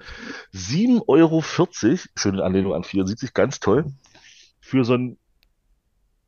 7,40 0.53 1.09
Euro, 1.09 1.43
schöne 1.43 2.45
Anlehnung 2.45 2.75
an 2.75 2.85
74, 2.85 3.33
ganz 3.33 3.59
toll. 3.59 3.93
Für 4.61 4.85
so 4.85 4.95
ein 4.95 5.19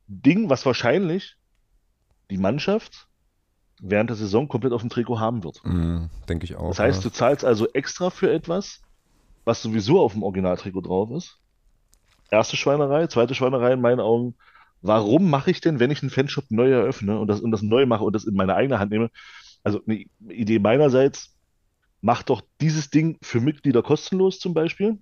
Ding, 0.07 0.49
was 0.51 0.65
wahrscheinlich 0.65 1.37
die 2.31 2.39
Mannschaft 2.39 3.07
während 3.81 4.09
der 4.09 4.17
Saison 4.17 4.49
komplett 4.49 4.73
auf 4.73 4.81
dem 4.81 4.91
Trikot 4.91 5.21
haben 5.21 5.45
wird. 5.45 5.61
Mm, 5.65 6.07
denke 6.29 6.45
ich 6.45 6.57
auch. 6.57 6.69
Das 6.69 6.79
heißt, 6.79 7.05
ja. 7.05 7.11
du 7.11 7.15
zahlst 7.15 7.45
also 7.45 7.69
extra 7.73 8.11
für 8.11 8.33
etwas, 8.33 8.81
was 9.45 9.63
sowieso 9.63 10.01
auf 10.01 10.13
dem 10.13 10.23
Originaltrikot 10.23 10.83
drauf 10.83 11.11
ist. 11.11 11.39
Erste 12.31 12.57
Schweinerei, 12.57 13.07
zweite 13.07 13.35
Schweinerei 13.35 13.73
in 13.73 13.81
meinen 13.81 14.01
Augen. 14.01 14.35
Warum 14.83 15.31
mache 15.31 15.51
ich 15.51 15.61
denn, 15.61 15.81
wenn 15.81 15.91
ich 15.91 16.03
einen 16.03 16.11
Fanshop 16.11 16.51
neu 16.51 16.71
eröffne 16.71 17.19
und 17.19 17.29
das, 17.29 17.41
und 17.41 17.51
das 17.51 17.63
neu 17.63 17.87
mache 17.87 18.05
und 18.05 18.15
das 18.15 18.25
in 18.25 18.35
meine 18.35 18.55
eigene 18.55 18.79
Hand 18.79 18.91
nehme? 18.91 19.11
Also 19.63 19.81
eine 19.87 20.05
Idee 20.29 20.59
meinerseits, 20.59 21.35
mach 22.01 22.23
doch 22.23 22.43
dieses 22.61 22.91
Ding 22.91 23.19
für 23.23 23.41
Mitglieder 23.41 23.83
kostenlos 23.83 24.39
zum 24.39 24.53
Beispiel, 24.53 24.99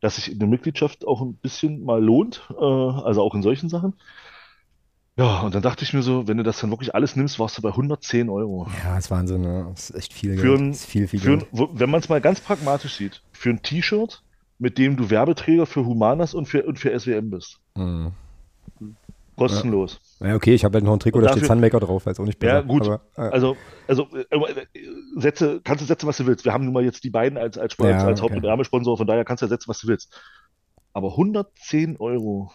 dass 0.00 0.16
sich 0.16 0.30
eine 0.30 0.46
Mitgliedschaft 0.46 1.06
auch 1.06 1.22
ein 1.22 1.36
bisschen 1.36 1.82
mal 1.84 2.02
lohnt, 2.02 2.46
äh, 2.50 2.62
also 2.62 3.22
auch 3.22 3.34
in 3.34 3.42
solchen 3.42 3.68
Sachen. 3.68 3.94
Ja, 5.16 5.40
und 5.40 5.54
dann 5.54 5.62
dachte 5.62 5.84
ich 5.84 5.92
mir 5.92 6.02
so, 6.02 6.28
wenn 6.28 6.38
du 6.38 6.42
das 6.42 6.60
dann 6.60 6.70
wirklich 6.70 6.94
alles 6.94 7.16
nimmst, 7.16 7.38
warst 7.38 7.58
du 7.58 7.62
bei 7.62 7.70
110 7.70 8.30
Euro. 8.30 8.66
Ja, 8.84 8.94
das 8.94 9.06
ist 9.06 9.10
Wahnsinn, 9.10 9.42
ne? 9.42 9.66
Das 9.70 9.90
ist 9.90 9.96
echt 9.96 10.12
viel 10.12 10.30
Geld. 10.30 10.40
Für 10.40 10.54
ein, 10.54 10.68
das 10.70 10.80
ist 10.80 10.86
viel, 10.86 11.08
viel 11.08 11.20
Geld. 11.20 11.46
Ein, 11.52 11.68
wenn 11.72 11.90
man 11.90 12.00
es 12.00 12.08
mal 12.08 12.20
ganz 12.20 12.40
pragmatisch 12.40 12.94
sieht, 12.94 13.22
für 13.32 13.50
ein 13.50 13.60
T-Shirt, 13.60 14.22
mit 14.58 14.78
dem 14.78 14.96
du 14.96 15.10
Werbeträger 15.10 15.66
für 15.66 15.84
Humanas 15.84 16.32
und 16.32 16.46
für, 16.46 16.64
und 16.64 16.78
für 16.78 16.98
SWM 16.98 17.30
bist. 17.30 17.58
Mhm. 17.76 18.12
Kostenlos. 19.36 20.00
Ja. 20.20 20.28
ja, 20.28 20.34
okay, 20.34 20.54
ich 20.54 20.64
habe 20.64 20.74
halt 20.74 20.84
noch 20.84 20.92
ein 20.92 21.00
Trikot, 21.00 21.22
da 21.22 21.32
steht 21.32 21.46
Sunmaker 21.46 21.80
drauf, 21.80 22.04
weiß 22.04 22.20
auch 22.20 22.26
nicht 22.26 22.38
besser. 22.38 22.56
Ja, 22.56 22.60
gut. 22.60 22.86
Aber, 22.86 23.00
äh. 23.16 23.30
Also, 23.32 23.56
also 23.88 24.06
äh, 24.14 24.66
Sätze, 25.16 25.62
kannst 25.64 25.82
du 25.82 25.86
setzen, 25.86 26.06
was 26.06 26.18
du 26.18 26.26
willst. 26.26 26.44
Wir 26.44 26.52
haben 26.52 26.64
nun 26.64 26.74
mal 26.74 26.84
jetzt 26.84 27.04
die 27.04 27.10
beiden 27.10 27.38
als, 27.38 27.56
als, 27.56 27.74
ja, 27.78 27.86
als, 27.86 28.04
als 28.04 28.22
okay. 28.22 28.40
Hauptsponsor, 28.46 28.98
von 28.98 29.06
daher 29.06 29.24
kannst 29.24 29.40
du 29.40 29.46
ja 29.46 29.48
setzen, 29.48 29.68
was 29.68 29.80
du 29.80 29.88
willst. 29.88 30.14
Aber 30.92 31.12
110 31.12 31.96
Euro 31.98 32.52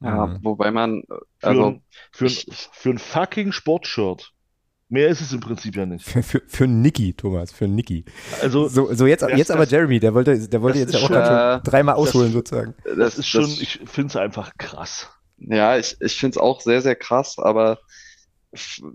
ja, 0.00 0.26
mhm. 0.26 0.38
wobei 0.42 0.70
man, 0.70 1.02
für, 1.38 1.46
also 1.46 1.66
ein, 1.66 1.82
für, 2.12 2.26
ein, 2.26 2.36
für 2.72 2.90
ein 2.90 2.98
fucking 2.98 3.52
Sportshirt. 3.52 4.32
Mehr 4.88 5.08
ist 5.08 5.20
es 5.20 5.32
im 5.32 5.40
Prinzip 5.40 5.74
ja 5.74 5.84
nicht. 5.84 6.04
Für, 6.08 6.22
für, 6.22 6.42
für 6.46 6.66
Niki, 6.68 7.12
Thomas, 7.14 7.50
für 7.50 7.66
Niki. 7.66 8.04
Also, 8.40 8.68
so, 8.68 8.94
so 8.94 9.06
jetzt, 9.06 9.26
jetzt 9.34 9.50
aber 9.50 9.66
Jeremy, 9.66 9.98
der 9.98 10.14
wollte, 10.14 10.48
der 10.48 10.62
wollte 10.62 10.78
jetzt 10.78 10.94
ja 10.94 11.00
auch 11.00 11.08
schon, 11.08 11.16
äh, 11.16 11.60
dreimal 11.68 11.96
ausholen, 11.96 12.28
das, 12.28 12.34
sozusagen. 12.34 12.74
Das, 12.84 12.96
das 12.96 13.18
ist 13.18 13.26
schon, 13.26 13.42
das, 13.42 13.60
ich 13.60 13.80
finde 13.84 14.10
es 14.10 14.16
einfach 14.16 14.52
krass. 14.58 15.10
Ja, 15.38 15.76
ich, 15.76 15.96
ich 16.00 16.16
finde 16.16 16.36
es 16.36 16.38
auch 16.38 16.60
sehr, 16.60 16.82
sehr 16.82 16.94
krass, 16.94 17.36
aber 17.38 17.80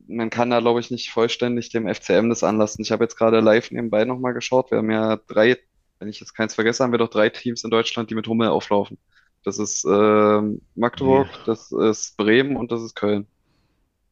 man 0.08 0.30
kann 0.30 0.50
da, 0.50 0.60
glaube 0.60 0.80
ich, 0.80 0.92
nicht 0.92 1.12
vollständig 1.12 1.70
dem 1.70 1.94
FCM 1.94 2.30
das 2.30 2.44
anlassen. 2.44 2.82
Ich 2.82 2.92
habe 2.92 3.04
jetzt 3.04 3.18
gerade 3.18 3.42
live 3.42 3.72
nebenbei 3.72 4.06
nochmal 4.06 4.34
geschaut. 4.34 4.72
Wir 4.72 4.78
haben 4.80 4.92
ja 4.92 5.18
drei, 5.28 5.58
wenn 6.00 6.08
ich 6.08 6.20
jetzt 6.20 6.34
keins 6.34 6.56
vergesse, 6.56 6.84
haben 6.84 6.92
wir 6.92 7.00
doch 7.00 7.10
drei 7.10 7.30
Teams 7.30 7.64
in 7.64 7.70
Deutschland, 7.70 8.10
die 8.10 8.16
mit 8.16 8.28
Hummel 8.28 8.48
auflaufen. 8.48 8.98
Das 9.44 9.58
ist 9.58 9.86
äh, 9.86 10.42
Magdeburg, 10.76 11.28
nee. 11.28 11.44
das 11.46 11.72
ist 11.72 12.18
Bremen 12.18 12.56
und 12.56 12.72
das 12.72 12.82
ist 12.82 12.96
Köln. 12.96 13.28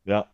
Ja. 0.06 0.28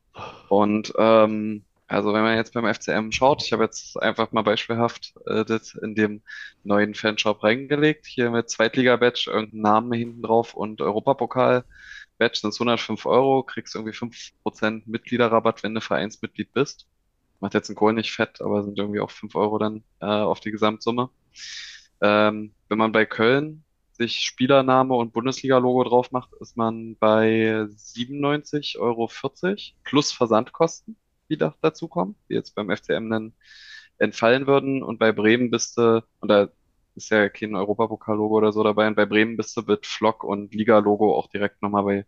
Und 0.48 0.94
ähm, 0.98 1.66
also 1.88 2.14
wenn 2.14 2.24
man 2.24 2.36
jetzt 2.36 2.54
beim 2.54 2.72
FCM 2.74 3.12
schaut, 3.12 3.44
ich 3.44 3.54
habe 3.54 3.64
jetzt 3.64 4.02
einfach 4.02 4.32
mal 4.32 4.42
beispielhaft 4.42 5.14
äh, 5.28 5.46
das 5.46 5.76
in 5.76 5.94
dem 5.96 6.22
neuen 6.64 6.96
Fanshop 6.96 7.44
reingelegt, 7.44 8.08
hier 8.08 8.32
mit 8.32 8.50
Zweitliga-Badge, 8.50 9.30
irgendeinen 9.32 9.62
Namen 9.62 9.94
hinten 9.94 10.22
drauf 10.24 10.56
und 10.56 10.82
Europapokal-Badge 10.82 12.40
sind 12.40 12.54
105 12.54 13.06
Euro, 13.06 13.44
kriegst 13.44 13.76
irgendwie 13.76 13.94
5% 13.94 14.84
Mitgliederrabatt, 14.86 15.62
wenn 15.62 15.76
du 15.76 15.82
Vereinsmitglied 15.82 16.54
bist. 16.54 16.88
Macht 17.40 17.54
jetzt 17.54 17.70
ein 17.70 17.76
Kohl 17.76 17.94
nicht 17.94 18.14
fett, 18.14 18.42
aber 18.42 18.64
sind 18.64 18.80
irgendwie 18.80 19.02
auch 19.02 19.12
5 19.12 19.36
Euro 19.36 19.60
dann 19.60 19.84
äh, 20.00 20.06
auf 20.06 20.40
die 20.40 20.52
Gesamtsumme. 20.52 21.10
Ähm, 22.02 22.54
wenn 22.68 22.78
man 22.78 22.94
bei 22.94 23.06
Köln 23.06 23.64
sich 23.96 24.22
Spielername 24.22 24.94
und 24.94 25.14
Bundesliga-Logo 25.14 25.84
drauf 25.86 26.12
macht, 26.12 26.34
ist 26.40 26.58
man 26.58 26.98
bei 26.98 27.66
97,40 27.70 28.80
Euro 28.80 29.10
plus 29.84 30.12
Versandkosten, 30.12 30.98
die 31.30 31.38
da 31.38 31.56
dazu 31.62 31.88
kommen, 31.88 32.16
die 32.30 32.34
jetzt 32.34 32.56
beim 32.56 32.70
FCM 32.70 33.10
dann 33.10 33.34
entfallen 33.98 34.48
würden. 34.48 34.84
Und 34.84 35.00
bei 35.00 35.12
Bremen 35.12 35.50
bist 35.50 35.78
du, 35.78 36.04
und 36.20 36.30
da 36.30 36.50
ist 36.96 37.10
ja 37.10 37.30
kein 37.30 37.56
Europapokal-Logo 37.56 38.36
oder 38.36 38.52
so 38.52 38.64
dabei, 38.64 38.88
und 38.88 38.96
bei 38.96 39.06
Bremen 39.06 39.38
bist 39.38 39.56
du 39.58 39.62
mit 39.62 39.86
Flock 39.86 40.24
und 40.24 40.54
Liga-Logo 40.54 41.16
auch 41.16 41.28
direkt 41.28 41.62
nochmal 41.62 41.84
bei 41.84 42.06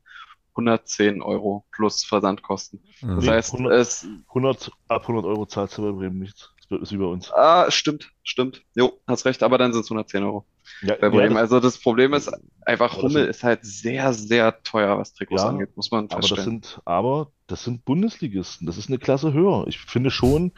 110 0.51 1.21
Euro 1.21 1.65
plus 1.71 2.03
Versandkosten. 2.03 2.81
Das 3.01 3.25
nee, 3.25 3.29
heißt, 3.29 3.53
100, 3.53 3.73
es, 3.73 4.07
100, 4.29 4.71
ab 4.87 5.03
100 5.03 5.25
Euro 5.25 5.45
zahlst 5.45 5.77
du 5.77 5.83
bei 5.83 5.91
Bremen 5.91 6.19
nichts. 6.19 6.51
Ist 6.69 6.91
bei 6.97 7.05
uns. 7.05 7.31
Ah, 7.33 7.69
stimmt, 7.71 8.11
stimmt. 8.23 8.63
Jo, 8.75 8.99
hast 9.07 9.25
recht, 9.25 9.43
aber 9.43 9.57
dann 9.57 9.73
sind 9.73 9.81
es 9.83 9.89
110 9.89 10.23
Euro 10.23 10.45
Ja, 10.81 10.95
bei 10.95 11.07
ja, 11.07 11.27
das, 11.27 11.37
Also 11.37 11.59
das 11.59 11.79
Problem 11.79 12.13
ist 12.13 12.29
einfach, 12.65 13.01
Hummel 13.01 13.23
sind- 13.23 13.29
ist 13.29 13.43
halt 13.43 13.59
sehr, 13.63 14.13
sehr 14.13 14.61
teuer, 14.63 14.97
was 14.97 15.13
Trikots 15.13 15.43
Ja, 15.43 15.49
angeht, 15.49 15.75
muss 15.77 15.91
man 15.91 16.05
aber 16.05 16.21
das 16.21 16.29
feststellen. 16.29 16.49
sind, 16.61 16.81
aber 16.85 17.31
das 17.47 17.63
sind 17.63 17.85
Bundesligisten. 17.85 18.67
Das 18.67 18.77
ist 18.77 18.89
eine 18.89 18.99
Klasse 18.99 19.33
höher. 19.33 19.65
Ich 19.67 19.79
finde 19.79 20.11
schon, 20.11 20.53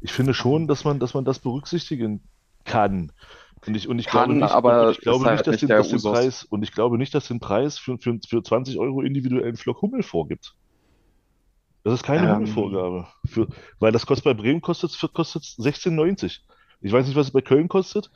ich 0.00 0.12
finde 0.12 0.34
schon, 0.34 0.66
dass 0.68 0.84
man, 0.84 0.98
dass 1.00 1.14
man 1.14 1.24
das 1.24 1.38
berücksichtigen 1.38 2.28
kann. 2.64 3.12
Und 3.66 3.74
ich, 3.76 3.88
und 3.88 3.98
ich 3.98 4.06
Kann, 4.06 4.28
glaube 4.28 4.34
nicht, 4.34 4.52
aber 4.52 4.90
ich 4.90 5.00
glaube 5.00 5.24
halt 5.24 5.46
nicht, 5.46 5.62
dass 5.62 5.88
den, 5.88 6.02
dass. 6.02 6.02
Preis, 6.02 6.44
und 6.44 6.62
ich 6.62 6.72
glaube 6.72 6.98
nicht, 6.98 7.14
dass 7.14 7.28
den 7.28 7.40
Preis 7.40 7.78
für, 7.78 7.98
für, 7.98 8.18
für 8.28 8.42
20 8.42 8.78
Euro 8.78 9.00
individuellen 9.02 9.56
Flock 9.56 9.80
Hummel 9.82 10.02
vorgibt. 10.02 10.54
Das 11.84 11.94
ist 11.94 12.02
keine 12.02 12.28
Ähm. 12.28 12.34
Hummelvorgabe. 12.34 13.06
Für, 13.26 13.46
weil 13.78 13.92
das 13.92 14.06
kostet 14.06 14.24
bei 14.24 14.34
Bremen 14.34 14.60
kostet 14.60 14.98
kostet 15.12 15.42
16,90. 15.42 16.40
Ich 16.80 16.92
weiß 16.92 17.06
nicht, 17.06 17.16
was 17.16 17.28
es 17.28 17.32
bei 17.32 17.42
Köln 17.42 17.68
kostet, 17.68 18.10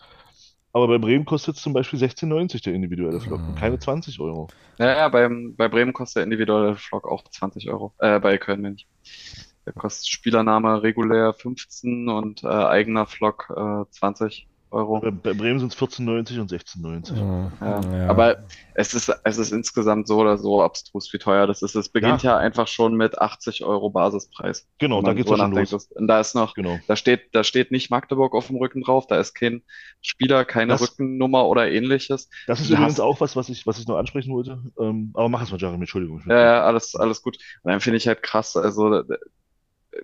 aber 0.72 0.88
bei 0.88 0.98
Bremen 0.98 1.24
kostet 1.24 1.56
es 1.56 1.62
zum 1.62 1.72
Beispiel 1.74 1.98
16,90 1.98 2.64
der 2.64 2.74
individuelle 2.74 3.20
Flock 3.20 3.40
und 3.40 3.56
keine 3.56 3.78
20 3.78 4.20
Euro. 4.20 4.48
Ja, 4.78 4.96
ja, 4.96 5.08
beim, 5.08 5.54
bei 5.56 5.68
Bremen 5.68 5.92
kostet 5.92 6.16
der 6.16 6.24
individuelle 6.24 6.76
Flock 6.76 7.06
auch 7.06 7.24
20 7.24 7.70
Euro. 7.70 7.94
Äh, 7.98 8.20
bei 8.20 8.38
Köln, 8.38 8.64
ich. 8.64 8.86
Der 9.66 9.72
kostet 9.74 10.08
Spielername 10.08 10.82
regulär 10.82 11.34
15 11.34 12.08
und 12.08 12.44
äh, 12.44 12.46
eigener 12.46 13.06
Flock 13.06 13.52
äh, 13.54 13.90
20 13.90 14.48
Euro. 14.70 15.00
Bei, 15.00 15.32
Bremen 15.32 15.58
sind 15.60 15.72
es 15.72 15.78
14,90 15.78 16.40
und 16.40 16.50
16,90. 16.50 17.16
Ja, 17.16 17.80
Ja. 17.80 18.08
aber 18.08 18.44
es 18.74 18.94
ist, 18.94 19.10
es 19.24 19.38
ist 19.38 19.52
insgesamt 19.52 20.06
so 20.06 20.18
oder 20.18 20.36
so 20.38 20.62
abstrus, 20.62 21.12
wie 21.12 21.18
teuer 21.18 21.46
das 21.46 21.62
ist. 21.62 21.74
Es 21.74 21.88
beginnt 21.88 22.22
ja, 22.22 22.36
einfach 22.36 22.66
schon 22.68 22.94
mit 22.94 23.18
80 23.18 23.64
Euro 23.64 23.90
Basispreis. 23.90 24.68
Genau, 24.78 25.02
da 25.02 25.12
geht's 25.14 25.28
so 25.28 25.36
schon 25.36 25.52
los. 25.52 25.72
Und 25.94 26.06
da 26.06 26.20
ist 26.20 26.34
noch, 26.34 26.54
Genau. 26.54 26.78
da 26.86 26.96
steht, 26.96 27.34
da 27.34 27.44
steht 27.44 27.70
nicht 27.72 27.90
Magdeburg 27.90 28.34
auf 28.34 28.48
dem 28.48 28.56
Rücken 28.56 28.82
drauf, 28.82 29.06
da 29.06 29.18
ist 29.18 29.34
kein 29.34 29.62
Spieler, 30.00 30.44
keine 30.44 30.72
Das- 30.74 30.82
Rückennummer 30.82 31.46
oder 31.46 31.70
ähnliches. 31.70 32.28
Das 32.46 32.60
ist 32.60 32.68
Du 32.70 32.74
übrigens 32.74 32.94
hast- 32.94 33.00
auch 33.00 33.20
was, 33.20 33.36
was 33.36 33.48
ich, 33.48 33.66
was 33.66 33.78
ich 33.78 33.86
noch 33.86 33.96
ansprechen 33.96 34.32
wollte. 34.32 34.62
Ähm, 34.78 35.12
aber 35.14 35.28
mach 35.28 35.42
es 35.42 35.50
mal, 35.50 35.58
Jeremy, 35.58 35.80
Entschuldigung. 35.82 36.22
Ja, 36.28 36.38
ja, 36.40 36.62
alles, 36.64 36.94
alles 36.94 37.22
gut. 37.22 37.38
Und 37.62 37.72
dann 37.72 37.80
finde 37.80 37.96
ich 37.96 38.06
halt 38.06 38.22
krass, 38.22 38.56
also 38.56 38.94
äh, 38.94 39.04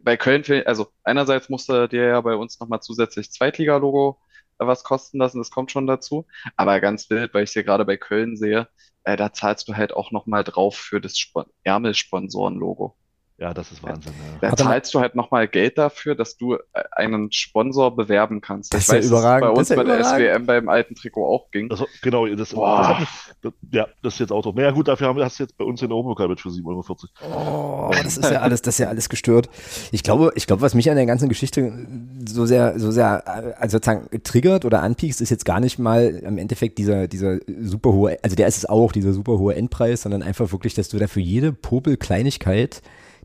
bei 0.02 0.16
Köln, 0.16 0.42
also 0.66 0.88
einerseits 1.04 1.48
musste 1.48 1.88
dir 1.88 2.04
ja 2.06 2.20
bei 2.20 2.34
uns 2.34 2.58
nochmal 2.58 2.80
zusätzlich 2.80 3.30
Zweitliga-Logo 3.30 4.18
was 4.58 4.84
kosten 4.84 5.18
lassen, 5.18 5.38
das 5.38 5.50
kommt 5.50 5.70
schon 5.70 5.86
dazu. 5.86 6.26
Aber 6.56 6.80
ganz 6.80 7.10
wild, 7.10 7.34
weil 7.34 7.44
ich 7.44 7.52
hier 7.52 7.64
gerade 7.64 7.84
bei 7.84 7.96
Köln 7.96 8.36
sehe, 8.36 8.68
äh, 9.04 9.16
da 9.16 9.32
zahlst 9.32 9.68
du 9.68 9.74
halt 9.76 9.92
auch 9.92 10.10
nochmal 10.10 10.44
drauf 10.44 10.76
für 10.76 11.00
das 11.00 11.18
Spon 11.18 11.46
Ärmel-Sponsoren-Logo. 11.64 12.96
Ja, 13.36 13.52
das 13.52 13.72
ist 13.72 13.82
Wahnsinn. 13.82 14.12
Ja. 14.40 14.50
Da 14.50 14.56
zahlst 14.56 14.94
du 14.94 15.00
halt 15.00 15.16
nochmal 15.16 15.48
Geld 15.48 15.76
dafür, 15.76 16.14
dass 16.14 16.36
du 16.36 16.54
äh, 16.54 16.58
einen 16.92 17.32
Sponsor 17.32 17.94
bewerben 17.96 18.40
kannst. 18.40 18.72
Das 18.72 18.82
Ich 18.82 18.84
ist 18.84 18.92
ja 18.92 18.98
weiß, 18.98 19.04
es 19.06 19.10
überragend, 19.10 19.40
bei 19.40 19.48
das 19.48 19.58
uns 19.58 19.70
ist 19.70 19.76
ja 19.76 19.82
bei 19.82 19.84
der 19.88 19.98
überragend. 19.98 20.36
SWM 20.36 20.46
beim 20.46 20.68
alten 20.68 20.94
Trikot 20.94 21.26
auch 21.26 21.50
ging. 21.50 21.68
Das, 21.68 21.82
genau, 22.00 22.26
das, 22.26 22.50
das 22.50 22.56
hat 22.56 23.08
das, 23.42 23.52
ja, 23.72 23.88
das 24.02 24.14
ist 24.14 24.20
jetzt 24.20 24.30
auch 24.32 24.42
drauf. 24.42 24.54
Naja, 24.54 24.70
gut, 24.70 24.86
dafür 24.86 25.08
haben 25.08 25.16
wir, 25.16 25.24
hast 25.24 25.40
du 25.40 25.42
jetzt 25.42 25.58
bei 25.58 25.64
uns 25.64 25.80
den 25.80 25.90
Europapokal 25.90 26.36
für 26.36 26.48
7,40 26.48 27.08
Euro. 27.26 27.88
Oh, 27.88 27.90
das 28.02 28.18
ist 28.18 28.30
ja 28.30 28.40
alles, 28.40 28.62
das 28.62 28.76
ist 28.76 28.78
ja 28.78 28.88
alles 28.88 29.08
gestört. 29.08 29.48
Ich 29.90 30.04
glaube, 30.04 30.30
ich 30.36 30.46
glaube, 30.46 30.62
was 30.62 30.74
mich 30.74 30.88
an 30.88 30.96
der 30.96 31.06
ganzen 31.06 31.28
Geschichte 31.28 31.86
so 32.28 32.46
sehr, 32.46 32.78
so 32.78 32.92
sehr, 32.92 33.26
also 33.60 33.78
sozusagen 33.78 34.08
triggert 34.22 34.64
oder 34.64 34.80
anpiekst, 34.82 35.20
ist 35.20 35.30
jetzt 35.30 35.44
gar 35.44 35.58
nicht 35.58 35.80
mal 35.80 36.04
im 36.04 36.38
Endeffekt 36.38 36.78
dieser, 36.78 37.08
dieser 37.08 37.38
super 37.60 37.92
hohe, 37.92 38.16
also 38.22 38.36
der 38.36 38.46
ist 38.46 38.58
es 38.58 38.66
auch, 38.66 38.92
dieser 38.92 39.12
super 39.12 39.38
hohe 39.38 39.56
Endpreis, 39.56 40.02
sondern 40.02 40.22
einfach 40.22 40.52
wirklich, 40.52 40.74
dass 40.74 40.88
du 40.88 40.98
da 40.98 41.08
für 41.08 41.20
jede 41.20 41.52
Popel-Kleinigkeit, 41.52 42.80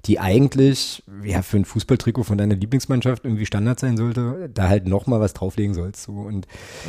die 0.05 0.19
eigentlich, 0.19 1.03
ja, 1.23 1.41
für 1.41 1.57
ein 1.57 1.65
Fußballtrikot 1.65 2.23
von 2.23 2.37
deiner 2.37 2.55
Lieblingsmannschaft 2.55 3.25
irgendwie 3.25 3.45
Standard 3.45 3.79
sein 3.79 3.97
sollte, 3.97 4.49
da 4.53 4.69
halt 4.69 4.87
nochmal 4.87 5.19
was 5.19 5.33
drauflegen 5.33 5.73
sollst. 5.73 6.03
So. 6.03 6.13
Und 6.13 6.47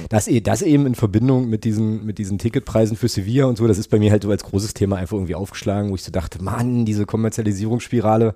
das, 0.09 0.29
eh- 0.29 0.41
das 0.41 0.63
eben 0.63 0.87
in 0.87 0.95
Verbindung 0.95 1.49
mit 1.49 1.65
diesen, 1.65 2.05
mit 2.07 2.19
diesen 2.19 2.39
Ticketpreisen 2.39 2.97
für 2.97 3.09
Sevilla 3.09 3.47
und 3.47 3.59
so, 3.59 3.67
das 3.67 3.79
ist 3.79 3.89
bei 3.89 3.99
mir 3.99 4.11
halt 4.13 4.23
so 4.23 4.31
als 4.31 4.45
großes 4.45 4.75
Thema 4.75 4.97
einfach 4.97 5.15
irgendwie 5.17 5.35
aufgeschlagen, 5.35 5.91
wo 5.91 5.95
ich 5.95 6.03
so 6.05 6.13
dachte, 6.13 6.43
Mann, 6.43 6.85
diese 6.85 7.05
Kommerzialisierungsspirale, 7.07 8.35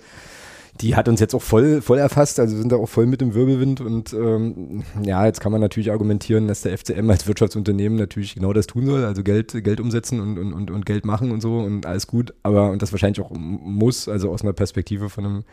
die 0.81 0.97
hat 0.97 1.09
uns 1.09 1.21
jetzt 1.21 1.35
auch 1.35 1.43
voll, 1.43 1.81
voll 1.83 1.99
erfasst, 1.99 2.41
also 2.41 2.55
wir 2.55 2.61
sind 2.61 2.73
da 2.73 2.77
auch 2.77 2.89
voll 2.89 3.07
mit 3.07 3.21
dem 3.21 3.35
Wirbelwind 3.35 3.81
und 3.81 4.13
ähm, 4.13 4.83
ja, 5.03 5.25
jetzt 5.25 5.41
kann 5.41 5.53
man 5.53 5.61
natürlich 5.61 5.93
argumentieren, 5.93 6.49
dass 6.49 6.63
der 6.63 6.77
FCM 6.77 7.09
als 7.11 7.29
Wirtschaftsunternehmen 7.29 7.97
natürlich 7.97 8.35
genau 8.35 8.53
das 8.53 8.67
tun 8.67 8.87
soll, 8.87 9.05
also 9.05 9.23
Geld, 9.23 9.53
Geld 9.63 9.81
umsetzen 9.81 10.21
und, 10.21 10.37
und, 10.37 10.53
und, 10.53 10.71
und 10.73 10.87
Geld 10.87 11.07
machen 11.07 11.31
und 11.31 11.41
so 11.41 11.59
und 11.59 11.87
alles 11.87 12.09
gut, 12.09 12.35
aber 12.43 12.71
und 12.71 12.83
das 12.83 12.91
wahrscheinlich 12.91 13.25
auch 13.25 13.31
muss, 13.31 14.09
also 14.09 14.31
aus 14.31 14.43
einer 14.43 14.53
Perspektive 14.53 15.09
von 15.11 15.25
einem 15.25 15.45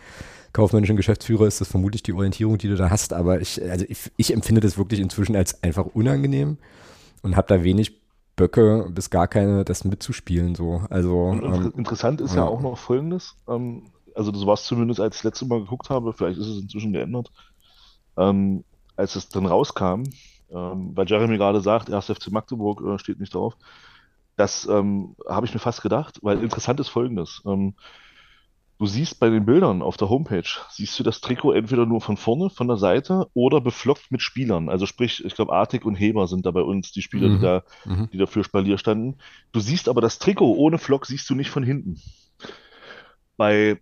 kaufmännischen 0.54 0.98
Geschäftsführer 0.98 1.46
ist 1.46 1.62
das 1.62 1.68
vermutlich 1.68 2.02
die 2.02 2.14
Orientierung, 2.14 2.58
die 2.58 2.68
du 2.68 2.76
da 2.76 2.90
hast, 2.90 3.14
aber 3.14 3.42
ich, 3.42 3.62
also 3.62 3.86
ich, 3.88 4.12
ich 4.18 4.34
empfinde 4.34 4.62
das 4.62 4.78
wirklich 4.78 5.00
inzwischen 5.00 5.36
als 5.36 5.62
einfach 5.64 5.86
unangenehm 5.86 6.58
und 7.22 7.36
habe 7.36 7.48
da 7.48 7.64
wenig 7.64 8.02
Böcke 8.36 8.88
bis 8.90 9.12
gar 9.12 9.28
keine, 9.28 9.66
das 9.66 9.84
mitzuspielen 9.84 10.56
so, 10.56 10.82
also 10.90 11.32
ähm, 11.32 11.74
interessant 11.78 12.22
ist 12.22 12.32
ja. 12.32 12.38
ja. 12.38 12.48
auch 12.48 12.62
noch 12.62 12.78
Folgendes. 12.78 13.36
Ähm, 13.48 13.84
also 14.16 14.32
das 14.32 14.46
war 14.46 14.54
es 14.56 14.64
zumindest, 14.64 15.00
als 15.00 15.16
ich 15.16 15.22
das 15.22 15.32
letzte 15.32 15.46
Mal 15.46 15.62
geguckt 15.62 15.90
habe, 15.90 16.14
vielleicht 16.14 16.40
ist 16.40 16.48
es 16.48 16.62
inzwischen 16.62 16.94
geändert. 16.94 17.32
Ähm, 18.18 18.64
als 18.96 19.16
es 19.16 19.30
dann 19.30 19.46
rauskam, 19.46 20.04
ähm, 20.50 20.92
weil 20.96 21.08
Jeremy 21.08 21.38
gerade 21.38 21.62
sagt, 21.62 21.92
1. 21.92 22.06
FC 22.06 22.32
Magdeburg 22.32 22.82
äh, 22.82 23.00
steht 23.00 23.20
nicht 23.20 23.34
drauf, 23.34 23.56
das 24.36 24.68
ähm, 24.68 25.16
habe 25.28 25.46
ich 25.46 25.54
mir 25.54 25.60
fast 25.60 25.82
gedacht, 25.82 26.20
weil 26.22 26.44
interessant 26.44 26.80
ist 26.80 26.90
Folgendes. 26.90 27.42
Ähm, 27.46 27.76
du 28.80 28.88
siehst 28.88 29.20
bei 29.20 29.30
den 29.30 29.46
Bildern 29.46 29.82
auf 29.84 29.98
der 29.98 30.10
Homepage, 30.10 30.48
siehst 30.72 30.98
du 30.98 31.04
das 31.04 31.22
Trikot 31.22 31.52
entweder 31.52 31.86
nur 31.86 32.02
von 32.02 32.18
vorne, 32.18 32.50
von 32.50 32.68
der 32.68 32.78
Seite 32.78 33.28
oder 33.36 33.62
beflockt 33.62 34.12
mit 34.12 34.22
Spielern. 34.22 34.70
Also 34.70 34.88
sprich, 34.88 35.24
ich 35.24 35.36
glaube, 35.36 35.54
Artig 35.54 35.86
und 35.86 35.96
Heber 35.96 36.28
sind 36.28 36.46
da 36.46 36.52
bei 36.52 36.62
uns 36.62 36.92
die 36.92 37.04
Spieler, 37.04 37.30
Mhm. 37.30 37.36
die 37.36 37.42
da 37.42 37.64
mhm. 37.86 38.10
die 38.12 38.18
dafür 38.18 38.44
Spalier 38.44 38.78
standen. 38.80 39.18
Du 39.52 39.60
siehst 39.60 39.88
aber 39.88 40.02
das 40.02 40.18
Trikot 40.18 40.56
ohne 40.56 40.80
Flock 40.80 41.06
siehst 41.06 41.30
du 41.30 41.36
nicht 41.36 41.52
von 41.52 41.64
hinten. 41.64 42.02
Bei, 43.38 43.80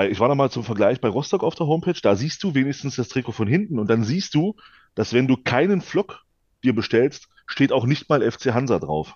bei, 0.00 0.10
ich 0.10 0.18
war 0.18 0.28
noch 0.28 0.34
mal 0.34 0.50
zum 0.50 0.64
Vergleich 0.64 0.98
bei 1.02 1.08
Rostock 1.08 1.42
auf 1.42 1.54
der 1.56 1.66
Homepage, 1.66 2.00
da 2.02 2.16
siehst 2.16 2.42
du 2.42 2.54
wenigstens 2.54 2.96
das 2.96 3.08
Trikot 3.08 3.32
von 3.32 3.46
hinten 3.46 3.78
und 3.78 3.90
dann 3.90 4.02
siehst 4.02 4.34
du, 4.34 4.56
dass 4.94 5.12
wenn 5.12 5.28
du 5.28 5.36
keinen 5.36 5.82
Flock 5.82 6.24
dir 6.64 6.74
bestellst, 6.74 7.28
steht 7.46 7.70
auch 7.70 7.84
nicht 7.84 8.08
mal 8.08 8.22
FC 8.22 8.54
Hansa 8.54 8.78
drauf. 8.78 9.14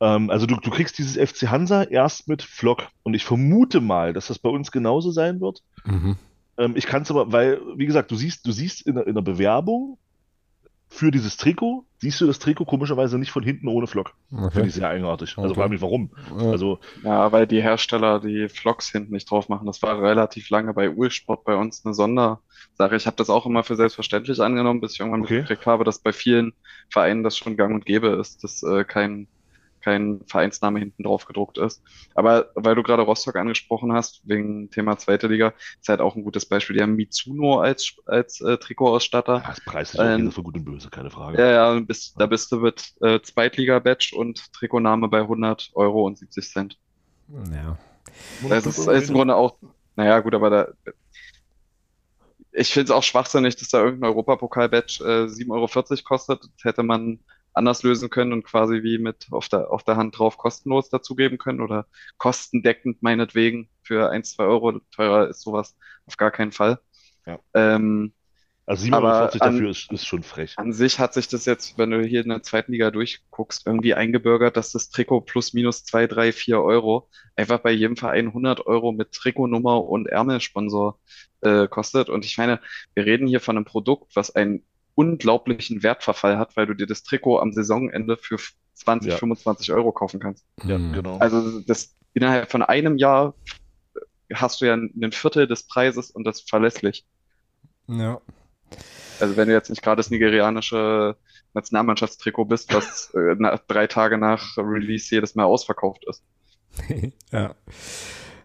Ähm, 0.00 0.30
also 0.30 0.46
du, 0.46 0.56
du 0.56 0.70
kriegst 0.70 0.96
dieses 0.96 1.18
FC 1.18 1.50
Hansa 1.50 1.82
erst 1.82 2.26
mit 2.26 2.40
Flock 2.40 2.88
und 3.02 3.12
ich 3.12 3.26
vermute 3.26 3.82
mal, 3.82 4.14
dass 4.14 4.28
das 4.28 4.38
bei 4.38 4.48
uns 4.48 4.72
genauso 4.72 5.10
sein 5.10 5.42
wird. 5.42 5.62
Mhm. 5.84 6.16
Ähm, 6.56 6.72
ich 6.74 6.86
kann 6.86 7.02
es 7.02 7.10
aber, 7.10 7.30
weil, 7.30 7.60
wie 7.76 7.84
gesagt, 7.84 8.10
du 8.12 8.16
siehst, 8.16 8.46
du 8.46 8.52
siehst 8.52 8.86
in 8.86 8.96
in 8.96 9.14
der 9.14 9.20
Bewerbung 9.20 9.98
für 10.94 11.10
dieses 11.10 11.36
Trikot, 11.36 11.86
siehst 12.00 12.20
du 12.20 12.26
das 12.26 12.38
Trikot 12.38 12.64
komischerweise 12.66 13.18
nicht 13.18 13.30
von 13.30 13.42
hinten 13.42 13.68
ohne 13.68 13.86
Flock. 13.86 14.14
Finde 14.30 14.46
Okay. 14.46 14.68
ich 14.68 14.74
sehr 14.74 14.88
eigenartig. 14.88 15.36
Also 15.36 15.48
Okay. 15.50 15.60
frage 15.60 15.70
mich 15.70 15.80
warum. 15.82 16.14
Äh, 16.16 16.52
Also, 16.52 16.78
Ja, 17.02 17.32
weil 17.32 17.46
die 17.46 17.62
Hersteller 17.62 18.20
die 18.20 18.48
Flocks 18.48 18.90
hinten 18.90 19.12
nicht 19.12 19.30
drauf 19.30 19.48
machen. 19.48 19.66
Das 19.66 19.82
war 19.82 20.00
relativ 20.00 20.50
lange 20.50 20.72
bei 20.74 20.90
Ulsport 20.90 21.44
bei 21.44 21.56
uns 21.56 21.84
eine 21.84 21.94
Sondersache. 21.94 22.96
Ich 22.96 23.06
habe 23.06 23.16
das 23.16 23.30
auch 23.30 23.46
immer 23.46 23.64
für 23.64 23.76
selbstverständlich 23.76 24.40
angenommen, 24.40 24.80
bis 24.80 24.92
ich 24.94 25.00
irgendwann 25.00 25.22
Okay. 25.22 25.22
mitgekriegt 25.22 25.66
habe, 25.66 25.84
dass 25.84 25.98
bei 26.00 26.12
vielen 26.12 26.52
Vereinen 26.90 27.22
das 27.24 27.36
schon 27.36 27.56
gang 27.56 27.74
und 27.74 27.84
gäbe 27.86 28.08
ist, 28.08 28.44
dass 28.44 28.62
äh, 28.62 28.84
kein, 28.84 29.28
kein 29.84 30.22
Vereinsname 30.26 30.78
hinten 30.78 31.02
drauf 31.02 31.26
gedruckt 31.26 31.58
ist. 31.58 31.82
Aber 32.14 32.50
weil 32.54 32.74
du 32.74 32.82
gerade 32.82 33.02
Rostock 33.02 33.36
angesprochen 33.36 33.92
hast, 33.92 34.22
wegen 34.24 34.70
Thema 34.70 34.96
zweite 34.96 35.26
Liga, 35.26 35.52
ist 35.80 35.88
halt 35.88 36.00
auch 36.00 36.16
ein 36.16 36.24
gutes 36.24 36.46
Beispiel. 36.46 36.76
Die 36.76 36.82
haben 36.82 36.96
Mizuno 36.96 37.60
als, 37.60 37.94
als 38.06 38.40
äh, 38.40 38.56
Trikotausstatter. 38.56 39.42
ja, 39.42 39.48
das 39.48 39.60
Preis 39.60 39.94
ist 39.94 40.00
Ähm, 40.00 40.32
von 40.32 40.44
gut 40.44 40.54
und 40.54 40.64
böse, 40.64 40.88
keine 40.88 41.10
Frage. 41.10 41.38
Ja, 41.38 41.50
ja, 41.50 41.80
bist, 41.80 42.14
da 42.18 42.26
bist 42.26 42.50
du 42.50 42.56
mit 42.56 42.94
äh, 43.02 43.20
Zweitliga-Badge 43.20 44.16
und 44.16 44.52
Trikotname 44.54 45.08
bei 45.08 45.20
100 45.20 45.70
Euro 45.74 46.06
und 46.06 46.18
70 46.18 46.50
Cent. 46.50 46.78
ja. 47.52 47.76
Das 48.48 48.66
ist, 48.66 48.86
ist 48.86 49.08
im 49.08 49.16
Grunde 49.16 49.34
auch, 49.34 49.56
naja, 49.96 50.20
gut, 50.20 50.34
aber 50.34 50.50
da, 50.50 50.68
ich 52.52 52.72
finde 52.72 52.84
es 52.84 52.90
auch 52.90 53.02
schwachsinnig, 53.02 53.56
dass 53.56 53.68
da 53.68 53.82
irgendein 53.82 54.10
Europapokal-Badge 54.10 55.04
äh, 55.04 55.26
7,40 55.26 55.50
Euro 55.50 56.02
kostet. 56.04 56.44
Das 56.44 56.64
hätte 56.64 56.82
man 56.82 57.18
anders 57.54 57.82
lösen 57.82 58.10
können 58.10 58.32
und 58.32 58.44
quasi 58.44 58.82
wie 58.82 58.98
mit 58.98 59.28
auf 59.30 59.48
der, 59.48 59.70
auf 59.70 59.84
der 59.84 59.96
Hand 59.96 60.18
drauf 60.18 60.36
kostenlos 60.38 60.88
dazugeben 60.90 61.38
können 61.38 61.60
oder 61.60 61.86
kostendeckend 62.18 63.02
meinetwegen 63.02 63.68
für 63.82 64.10
1, 64.10 64.32
2 64.34 64.44
Euro. 64.44 64.80
Teurer 64.90 65.28
ist 65.28 65.40
sowas 65.42 65.76
auf 66.06 66.16
gar 66.16 66.30
keinen 66.30 66.52
Fall. 66.52 66.80
Ja. 67.26 67.38
Ähm, 67.54 68.12
Also 68.66 68.84
7,40 68.86 68.94
aber 68.96 69.32
Euro 69.32 69.38
an- 69.40 69.52
dafür 69.52 69.70
ist, 69.70 69.92
ist 69.92 70.06
schon 70.06 70.22
frech. 70.22 70.54
an 70.56 70.72
sich 70.72 70.98
hat 70.98 71.14
sich 71.14 71.28
das 71.28 71.44
jetzt, 71.44 71.76
wenn 71.78 71.90
du 71.90 72.02
hier 72.02 72.22
in 72.22 72.30
der 72.30 72.42
zweiten 72.42 72.72
Liga 72.72 72.90
durchguckst, 72.90 73.66
irgendwie 73.66 73.94
eingebürgert, 73.94 74.56
dass 74.56 74.72
das 74.72 74.88
Trikot 74.90 75.22
plus 75.22 75.52
minus 75.54 75.84
zwei, 75.84 76.06
drei, 76.06 76.32
vier 76.32 76.60
Euro 76.62 77.08
einfach 77.36 77.60
bei 77.60 77.70
jedem 77.72 77.96
Verein 77.96 78.28
100 78.28 78.66
Euro 78.66 78.92
mit 78.92 79.12
Trikotnummer 79.12 79.84
und 79.84 80.06
Ärmelsponsor 80.08 80.98
äh, 81.42 81.68
kostet. 81.68 82.08
Und 82.08 82.24
ich 82.24 82.38
meine, 82.38 82.60
wir 82.94 83.04
reden 83.06 83.26
hier 83.26 83.40
von 83.40 83.56
einem 83.56 83.64
Produkt, 83.66 84.16
was 84.16 84.34
einen 84.34 84.64
unglaublichen 84.94 85.82
Wertverfall 85.82 86.38
hat, 86.38 86.56
weil 86.56 86.66
du 86.66 86.74
dir 86.74 86.86
das 86.86 87.02
Trikot 87.02 87.38
am 87.40 87.52
Saisonende 87.52 88.16
für 88.16 88.38
20, 88.74 89.12
Ja. 89.12 89.18
25 89.18 89.72
Euro 89.72 89.92
kaufen 89.92 90.20
kannst. 90.20 90.44
Ja, 90.64 90.78
Mhm. 90.78 90.92
genau. 90.92 91.18
Also 91.18 91.60
das 91.60 91.96
innerhalb 92.12 92.50
von 92.50 92.62
einem 92.62 92.96
Jahr 92.96 93.34
hast 94.32 94.60
du 94.60 94.66
ja 94.66 94.74
ein 94.74 95.12
Viertel 95.12 95.46
des 95.46 95.64
Preises 95.66 96.10
und 96.10 96.24
das 96.24 96.40
verlässlich. 96.40 97.04
Ja. 97.88 98.20
Also 99.20 99.36
wenn 99.36 99.48
du 99.48 99.54
jetzt 99.54 99.70
nicht 99.70 99.82
gerade 99.82 99.98
das 99.98 100.10
nigerianische 100.10 101.16
Nationalmannschaftstrikot 101.52 102.46
bist, 102.46 102.72
was 102.74 103.12
äh, 103.14 103.36
nach, 103.38 103.60
drei 103.68 103.86
Tage 103.86 104.18
nach 104.18 104.56
Release 104.56 105.14
jedes 105.14 105.34
Mal 105.34 105.44
ausverkauft 105.44 106.04
ist. 106.08 106.24
ja. 107.30 107.54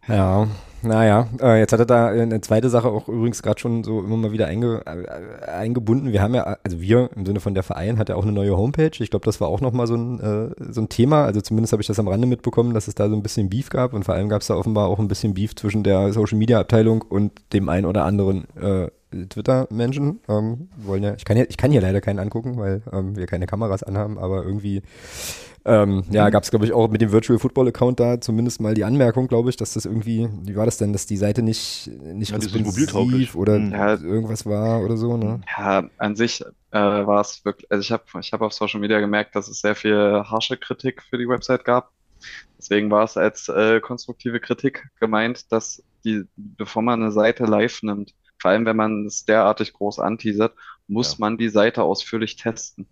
Ja, 0.10 0.48
naja, 0.82 1.28
äh, 1.42 1.60
jetzt 1.60 1.74
hat 1.74 1.80
er 1.82 1.86
da 1.86 2.08
eine 2.08 2.40
zweite 2.40 2.70
Sache 2.70 2.88
auch 2.88 3.10
übrigens 3.10 3.44
gerade 3.44 3.60
schon 3.60 3.84
so 3.84 4.00
immer 4.00 4.16
mal 4.16 4.32
wieder 4.32 4.48
einge, 4.48 4.82
äh, 4.86 5.46
eingebunden. 5.50 6.14
Wir 6.14 6.22
haben 6.22 6.34
ja, 6.34 6.58
also 6.64 6.80
wir 6.80 7.10
im 7.16 7.26
Sinne 7.26 7.42
von 7.42 7.54
der 7.54 7.64
Verein 7.64 7.98
hat 7.98 8.10
ja 8.10 8.16
auch 8.16 8.24
eine 8.24 8.32
neue 8.32 8.56
Homepage. 8.56 8.92
Ich 8.98 9.10
glaube, 9.10 9.26
das 9.26 9.42
war 9.42 9.50
auch 9.50 9.60
nochmal 9.60 9.88
so 9.88 9.96
ein, 9.96 10.20
äh, 10.20 10.72
so 10.72 10.82
ein 10.82 10.88
Thema. 10.90 11.26
Also 11.26 11.42
zumindest 11.42 11.74
habe 11.74 11.82
ich 11.82 11.88
das 11.88 12.00
am 12.00 12.08
Rande 12.08 12.28
mitbekommen, 12.28 12.74
dass 12.74 12.88
es 12.88 12.96
da 12.96 13.10
so 13.10 13.16
ein 13.16 13.24
bisschen 13.24 13.50
Beef 13.50 13.70
gab 13.70 13.94
und 13.94 14.06
vor 14.06 14.16
allem 14.16 14.30
gab 14.30 14.42
es 14.42 14.48
da 14.48 14.56
offenbar 14.56 14.88
auch 14.88 15.00
ein 15.00 15.10
bisschen 15.10 15.34
Beef 15.34 15.54
zwischen 15.56 15.84
der 15.84 16.14
Social 16.14 16.38
Media 16.38 16.60
Abteilung 16.60 17.02
und 17.02 17.34
dem 17.52 17.68
einen 17.68 17.86
oder 17.86 18.06
anderen 18.06 18.48
äh, 18.56 18.88
Twitter-Menschen. 19.12 20.20
Ähm, 20.28 20.70
wollen 20.78 21.04
ja, 21.04 21.16
ich 21.16 21.26
kann 21.26 21.38
ja, 21.38 21.46
ich 21.48 21.58
kann 21.58 21.72
hier 21.72 21.82
leider 21.82 22.02
keinen 22.02 22.20
angucken, 22.20 22.58
weil 22.58 22.82
ähm, 22.92 23.16
wir 23.16 23.26
keine 23.26 23.48
Kameras 23.48 23.84
anhaben, 23.84 24.18
aber 24.18 24.44
irgendwie 24.44 24.82
ähm, 25.66 26.04
ja, 26.10 26.30
gab 26.30 26.44
es, 26.44 26.50
glaube 26.50 26.66
ich, 26.66 26.74
auch 26.74 26.90
mit 26.90 27.02
dem 27.02 27.12
Virtual 27.12 27.38
Football 27.38 27.68
Account 27.68 28.00
da 28.00 28.22
zumindest 28.22 28.62
mal 28.62 28.74
die 28.74 28.86
Anmerkung, 28.86 29.28
glaube 29.28 29.50
ich, 29.50 29.58
dass 29.58 29.74
das 29.74 29.86
irgendwie, 29.86 30.30
wie 30.44 30.56
war 30.56 30.66
das 30.66 30.78
denn, 30.78 30.94
dass 30.94 31.06
die 31.06 31.18
Seite 31.18 31.42
nicht, 31.42 31.90
nicht 32.02 32.32
ja, 32.32 32.38
responsiv 32.38 33.36
oder 33.36 33.60
mhm. 33.60 33.72
ja, 33.74 33.96
irgendwas 33.96 34.46
war 34.46 34.82
oder 34.82 34.96
so, 34.96 35.18
ne? 35.18 35.42
Ja, 35.58 35.84
an 35.98 36.16
sich 36.16 36.42
äh, 36.72 36.80
war 36.80 37.22
es 37.22 37.44
wirklich, 37.44 37.70
also 37.70 37.82
ich 37.82 37.92
habe 37.92 38.04
ich 38.22 38.32
hab 38.32 38.42
auf 38.42 38.54
Social 38.54 38.80
Media 38.80 39.00
gemerkt, 39.00 39.36
dass 39.36 39.50
es 39.50 39.60
sehr 39.60 39.76
viel 39.76 40.24
harsche 40.26 40.58
Kritik 40.58 41.04
für 41.04 41.18
die 41.18 41.28
Website 41.28 41.66
gab. 41.66 41.92
Deswegen 42.58 42.90
war 42.90 43.04
es 43.04 43.18
als 43.18 43.48
äh, 43.50 43.80
konstruktive 43.80 44.40
Kritik 44.40 44.90
gemeint, 45.00 45.52
dass 45.52 45.84
die, 46.04 46.24
bevor 46.36 46.82
man 46.82 47.02
eine 47.02 47.12
Seite 47.12 47.46
live 47.46 47.84
nimmt, 47.84 48.14
vor 48.40 48.52
allem 48.52 48.66
wenn 48.66 48.76
man 48.76 49.06
es 49.06 49.26
derartig 49.26 49.74
groß 49.74 50.00
anteasert, 50.00 50.54
muss 50.88 51.14
ja. 51.14 51.18
man 51.20 51.38
die 51.38 51.50
Seite 51.50 51.84
ausführlich 51.84 52.36
testen. 52.36 52.88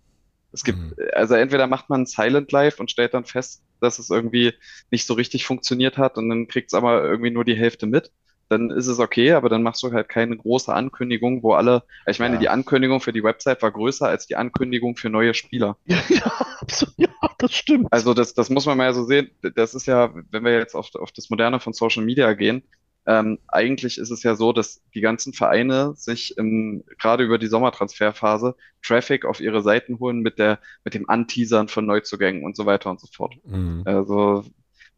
Es 0.52 0.64
gibt, 0.64 0.78
mhm. 0.78 0.94
also 1.12 1.34
entweder 1.34 1.66
macht 1.66 1.90
man 1.90 2.06
Silent 2.06 2.52
Live 2.52 2.80
und 2.80 2.90
stellt 2.90 3.14
dann 3.14 3.24
fest, 3.24 3.62
dass 3.80 3.98
es 3.98 4.10
irgendwie 4.10 4.54
nicht 4.90 5.06
so 5.06 5.14
richtig 5.14 5.44
funktioniert 5.44 5.98
hat 5.98 6.16
und 6.16 6.28
dann 6.28 6.48
kriegt 6.48 6.68
es 6.68 6.74
aber 6.74 7.04
irgendwie 7.04 7.30
nur 7.30 7.44
die 7.44 7.56
Hälfte 7.56 7.86
mit. 7.86 8.12
Dann 8.48 8.70
ist 8.70 8.86
es 8.86 8.98
okay, 8.98 9.32
aber 9.32 9.50
dann 9.50 9.62
machst 9.62 9.82
du 9.82 9.92
halt 9.92 10.08
keine 10.08 10.34
große 10.34 10.72
Ankündigung, 10.72 11.42
wo 11.42 11.52
alle, 11.52 11.82
ich 12.06 12.18
meine, 12.18 12.36
ja. 12.36 12.40
die 12.40 12.48
Ankündigung 12.48 13.00
für 13.02 13.12
die 13.12 13.22
Website 13.22 13.60
war 13.60 13.70
größer 13.70 14.08
als 14.08 14.26
die 14.26 14.36
Ankündigung 14.36 14.96
für 14.96 15.10
neue 15.10 15.34
Spieler. 15.34 15.76
Ja, 15.84 15.98
ja, 16.08 16.32
absolut, 16.60 16.94
ja 16.96 17.08
das 17.38 17.52
stimmt. 17.52 17.88
Also 17.90 18.14
das, 18.14 18.34
das 18.34 18.50
muss 18.50 18.66
man 18.66 18.78
mal 18.78 18.92
so 18.94 19.04
sehen. 19.04 19.30
Das 19.54 19.74
ist 19.74 19.86
ja, 19.86 20.12
wenn 20.30 20.44
wir 20.44 20.52
jetzt 20.58 20.74
auf, 20.74 20.94
auf 20.94 21.12
das 21.12 21.30
Moderne 21.30 21.60
von 21.60 21.72
Social 21.72 22.04
Media 22.04 22.32
gehen, 22.32 22.62
ähm, 23.08 23.38
eigentlich 23.48 23.96
ist 23.96 24.10
es 24.10 24.22
ja 24.22 24.34
so, 24.34 24.52
dass 24.52 24.82
die 24.94 25.00
ganzen 25.00 25.32
Vereine 25.32 25.94
sich 25.96 26.36
im, 26.36 26.84
gerade 26.98 27.24
über 27.24 27.38
die 27.38 27.46
Sommertransferphase 27.46 28.54
Traffic 28.82 29.24
auf 29.24 29.40
ihre 29.40 29.62
Seiten 29.62 29.98
holen 29.98 30.20
mit 30.20 30.38
der, 30.38 30.58
mit 30.84 30.92
dem 30.92 31.08
Anteasern 31.08 31.68
von 31.68 31.86
Neuzugängen 31.86 32.44
und 32.44 32.54
so 32.54 32.66
weiter 32.66 32.90
und 32.90 33.00
so 33.00 33.06
fort. 33.10 33.34
Mhm. 33.46 33.82
Also, 33.86 34.44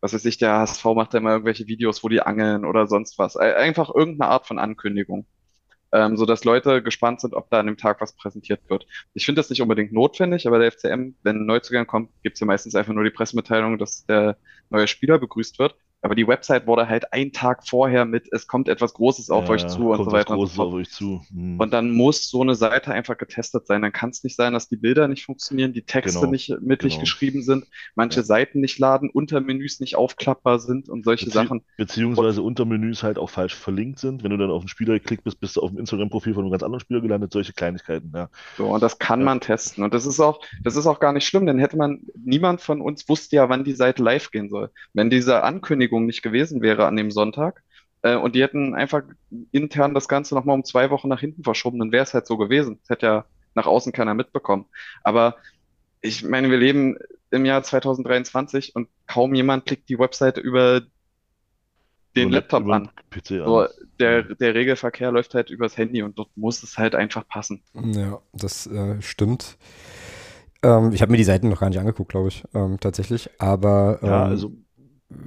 was 0.01 0.13
weiß 0.13 0.25
ich, 0.25 0.39
der 0.39 0.55
HSV 0.55 0.85
macht 0.87 1.15
ja 1.15 1.21
immer 1.21 1.31
irgendwelche 1.31 1.69
Videos, 1.69 2.03
wo 2.03 2.09
die 2.09 2.21
angeln 2.21 2.65
oder 2.65 2.89
sonst 2.89 3.17
was. 3.17 3.37
Einfach 3.37 3.95
irgendeine 3.95 4.29
Art 4.33 4.45
von 4.49 4.59
Ankündigung. 4.59 5.25
Ähm, 5.93 6.17
so 6.17 6.27
dass 6.27 6.45
Leute 6.45 6.83
gespannt 6.83 7.21
sind, 7.21 7.35
ob 7.35 7.49
da 7.51 7.61
an 7.61 7.67
dem 7.67 7.77
Tag 7.77 8.01
was 8.01 8.15
präsentiert 8.17 8.61
wird. 8.69 8.87
Ich 9.15 9.25
finde 9.25 9.41
das 9.41 9.51
nicht 9.51 9.63
unbedingt 9.63 9.93
notwendig, 9.93 10.49
aber 10.49 10.59
der 10.59 10.73
FCM, 10.73 11.15
wenn 11.23 11.37
ein 11.37 11.47
Neuzugang 11.47 11.87
kommt, 11.87 12.11
gibt 12.23 12.35
es 12.35 12.41
ja 12.41 12.47
meistens 12.47 12.75
einfach 12.75 12.93
nur 12.93 13.05
die 13.05 13.11
Pressemitteilung, 13.11 13.79
dass 13.79 14.05
der 14.07 14.37
neue 14.69 14.89
Spieler 14.89 15.19
begrüßt 15.19 15.61
wird. 15.61 15.77
Aber 16.03 16.15
die 16.15 16.27
Website 16.27 16.67
wurde 16.67 16.89
halt 16.89 17.13
einen 17.13 17.33
Tag 17.33 17.69
vorher 17.69 18.07
mit, 18.07 18.29
es 18.33 18.47
kommt 18.47 18.69
etwas 18.69 18.95
Großes 18.95 19.29
auf 19.29 19.45
ja, 19.45 19.51
euch 19.51 19.67
zu 19.67 19.91
und 19.91 20.05
so 20.05 20.13
weiter. 20.13 20.39
und 20.39 20.47
so. 20.47 20.63
Auf 20.63 20.73
euch 20.73 20.91
zu. 20.91 21.21
Hm. 21.31 21.61
Und 21.61 21.73
dann 21.73 21.91
muss 21.91 22.31
so 22.31 22.41
eine 22.41 22.55
Seite 22.55 22.93
einfach 22.93 23.19
getestet 23.19 23.67
sein. 23.67 23.83
Dann 23.83 23.93
kann 23.93 24.11
es 24.11 24.25
nicht 24.25 24.35
sein, 24.35 24.55
dass 24.55 24.69
die 24.69 24.77
Bilder 24.77 25.09
nicht 25.09 25.27
funktionieren, 25.27 25.75
die 25.75 25.83
Texte 25.83 26.21
genau, 26.21 26.31
nicht 26.31 26.59
mittig 26.63 26.93
genau. 26.93 27.01
geschrieben 27.03 27.43
sind, 27.43 27.67
manche 27.95 28.21
ja. 28.21 28.25
Seiten 28.25 28.61
nicht 28.61 28.79
laden, 28.79 29.11
Untermenüs 29.11 29.81
nicht 29.81 29.97
aufklappbar 29.97 30.59
sind 30.59 30.89
und 30.89 31.05
solche 31.05 31.27
Bezie 31.27 31.35
Sachen. 31.35 31.63
Beziehungsweise 31.77 32.43
Untermenüs 32.43 33.03
halt 33.03 33.19
auch 33.19 33.29
falsch 33.29 33.55
verlinkt 33.55 33.99
sind. 33.99 34.25
Wenn 34.25 34.31
du 34.31 34.39
dann 34.39 34.51
auf 34.51 34.63
den 34.63 34.69
Spieler 34.69 34.95
geklickt 34.95 35.25
bist, 35.25 35.39
bist 35.39 35.57
du 35.57 35.61
auf 35.61 35.71
dem 35.71 35.79
Instagram-Profil 35.79 36.33
von 36.33 36.45
einem 36.45 36.51
ganz 36.51 36.63
anderen 36.63 36.81
Spieler 36.81 37.03
gelandet, 37.03 37.33
solche 37.33 37.53
Kleinigkeiten, 37.53 38.11
ja. 38.15 38.31
So, 38.57 38.69
und 38.69 38.83
das 38.83 38.99
kann 38.99 39.21
ja. 39.21 39.27
man 39.27 39.41
testen. 39.43 39.85
Und 39.85 39.93
das 39.93 40.07
ist 40.07 40.19
auch, 40.19 40.41
das 40.63 40.77
ist 40.77 40.87
auch 40.87 40.99
gar 40.99 41.13
nicht 41.13 41.27
schlimm, 41.27 41.45
denn 41.45 41.59
hätte 41.59 41.77
man, 41.77 42.01
niemand 42.25 42.63
von 42.63 42.81
uns 42.81 43.07
wusste 43.07 43.37
ja, 43.37 43.51
wann 43.51 43.65
die 43.65 43.75
Seite 43.75 44.03
live 44.03 44.31
gehen 44.31 44.49
soll. 44.49 44.71
Wenn 44.95 45.11
diese 45.11 45.43
Ankündigung 45.43 45.90
nicht 45.99 46.23
gewesen 46.23 46.63
wäre, 46.63 46.87
an 46.87 46.97
dem 46.97 47.11
Sonntag. 47.11 47.63
Äh, 48.03 48.17
und 48.17 48.35
die 48.35 48.43
hätten 48.43 48.75
einfach 48.75 49.03
intern 49.51 49.95
das 49.95 50.09
Ganze 50.09 50.35
nochmal 50.35 50.55
um 50.55 50.65
zwei 50.65 50.91
Wochen 50.91 51.09
nach 51.09 51.21
hinten 51.21 51.43
verschoben, 51.43 51.79
dann 51.79 51.93
wäre 51.93 52.05
es 52.05 52.15
halt 52.15 52.27
so 52.27 52.37
gewesen. 52.37 52.79
Das 52.83 52.91
hätte 52.91 53.07
ja 53.07 53.25
nach 53.55 53.67
außen 53.67 53.93
keiner 53.93 54.15
mitbekommen. 54.15 54.67
Aber 55.03 55.37
ich 56.01 56.25
meine, 56.25 56.51
wir 56.51 56.59
leben 56.59 56.97
im 57.31 57.45
Jahr 57.45 57.63
2023 57.63 58.75
und 58.75 58.89
kaum 59.07 59.35
jemand 59.35 59.67
klickt 59.67 59.89
die 59.89 59.99
Webseite 59.99 60.41
über 60.41 60.83
den 62.17 62.31
Laptop 62.31 62.69
an. 62.69 62.91
PC 63.11 63.27
so, 63.45 63.67
der, 64.01 64.23
der 64.23 64.55
Regelverkehr 64.55 65.13
läuft 65.13 65.35
halt 65.35 65.51
übers 65.51 65.77
Handy 65.77 66.03
und 66.03 66.19
dort 66.19 66.31
muss 66.37 66.63
es 66.63 66.79
halt 66.79 66.95
einfach 66.95 67.27
passen. 67.29 67.63
Ja, 67.75 68.21
das 68.33 68.67
äh, 68.67 69.01
stimmt. 69.01 69.59
Ähm, 70.63 70.93
ich 70.93 71.03
habe 71.03 71.13
mir 71.13 71.19
die 71.19 71.25
Seiten 71.25 71.49
noch 71.49 71.61
gar 71.61 71.69
nicht 71.69 71.79
angeguckt, 71.79 72.11
glaube 72.11 72.29
ich, 72.29 72.45
ähm, 72.55 72.79
tatsächlich. 72.81 73.31
Aber 73.39 74.01
ähm, 74.03 74.09
ja, 74.09 74.25
also 74.25 74.53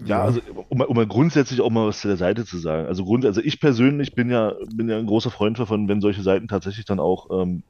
ja, 0.06 0.24
also 0.24 0.42
um, 0.70 0.82
um 0.82 0.96
mal 0.96 1.08
grundsätzlich 1.08 1.62
auch 1.62 1.70
mal 1.70 1.88
was 1.88 2.02
zu 2.02 2.08
der 2.08 2.18
Seite 2.18 2.46
zu 2.46 2.58
sagen. 2.58 2.88
Also 2.88 3.04
Grund, 3.04 3.26
also 3.26 3.42
ich 3.42 3.60
persönlich 3.60 4.16
bin 4.16 4.30
ja, 4.30 4.54
bin 4.74 4.90
ja 4.90 4.98
ein 4.98 5.06
großer 5.06 5.32
Freund 5.32 5.60
davon, 5.60 5.88
wenn 5.88 6.02
solche 6.02 6.22
Seiten 6.22 6.48
tatsächlich 6.48 6.86
dann 6.86 7.00
auch 7.00 7.42
ähm, 7.42 7.64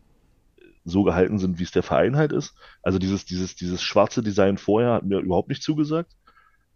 so 0.86 1.04
gehalten 1.04 1.40
sind, 1.40 1.60
wie 1.60 1.64
es 1.64 1.72
der 1.72 1.84
Verein 1.84 2.16
halt 2.16 2.32
ist. 2.32 2.56
Also 2.84 3.00
dieses, 3.00 3.26
dieses, 3.26 3.56
dieses 3.56 3.82
schwarze 3.82 4.22
Design 4.22 4.58
vorher 4.58 4.94
hat 4.94 5.06
mir 5.06 5.20
überhaupt 5.20 5.50
nicht 5.50 5.64
zugesagt, 5.64 6.12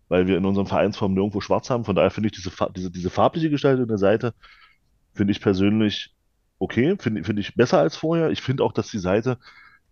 weil 0.08 0.28
wir 0.28 0.38
in 0.38 0.45
unserem 0.45 0.67
Vereinsform 0.67 1.13
nirgendwo 1.13 1.41
schwarz 1.41 1.69
haben. 1.69 1.86
Von 1.86 1.95
daher 1.95 2.12
finde 2.12 2.28
ich 2.28 2.34
diese, 2.34 2.52
diese, 2.76 2.91
diese 2.91 3.10
farbliche 3.10 3.50
Gestaltung 3.50 3.88
der 3.88 3.97
Seite, 3.97 4.34
finde 5.13 5.32
ich 5.32 5.41
persönlich 5.41 6.15
okay, 6.60 6.95
finde 7.00 7.23
finde 7.23 7.41
ich 7.41 7.56
besser 7.56 7.80
als 7.80 7.95
vorher. 7.95 8.32
Ich 8.32 8.41
finde 8.41 8.63
auch, 8.63 8.73
dass 8.73 8.89
die 8.89 9.00
Seite, 9.00 9.38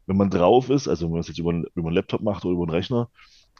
wenn 0.08 0.17
man 0.17 0.29
drauf 0.29 0.69
ist, 0.69 0.88
also 0.88 1.05
wenn 1.05 1.13
man 1.13 1.21
es 1.21 1.27
jetzt 1.27 1.39
über, 1.39 1.51
über 1.51 1.88
einen 1.88 1.95
Laptop 1.95 2.21
macht 2.21 2.45
oder 2.45 2.53
über 2.53 2.63
einen 2.63 2.71
Rechner, 2.71 3.10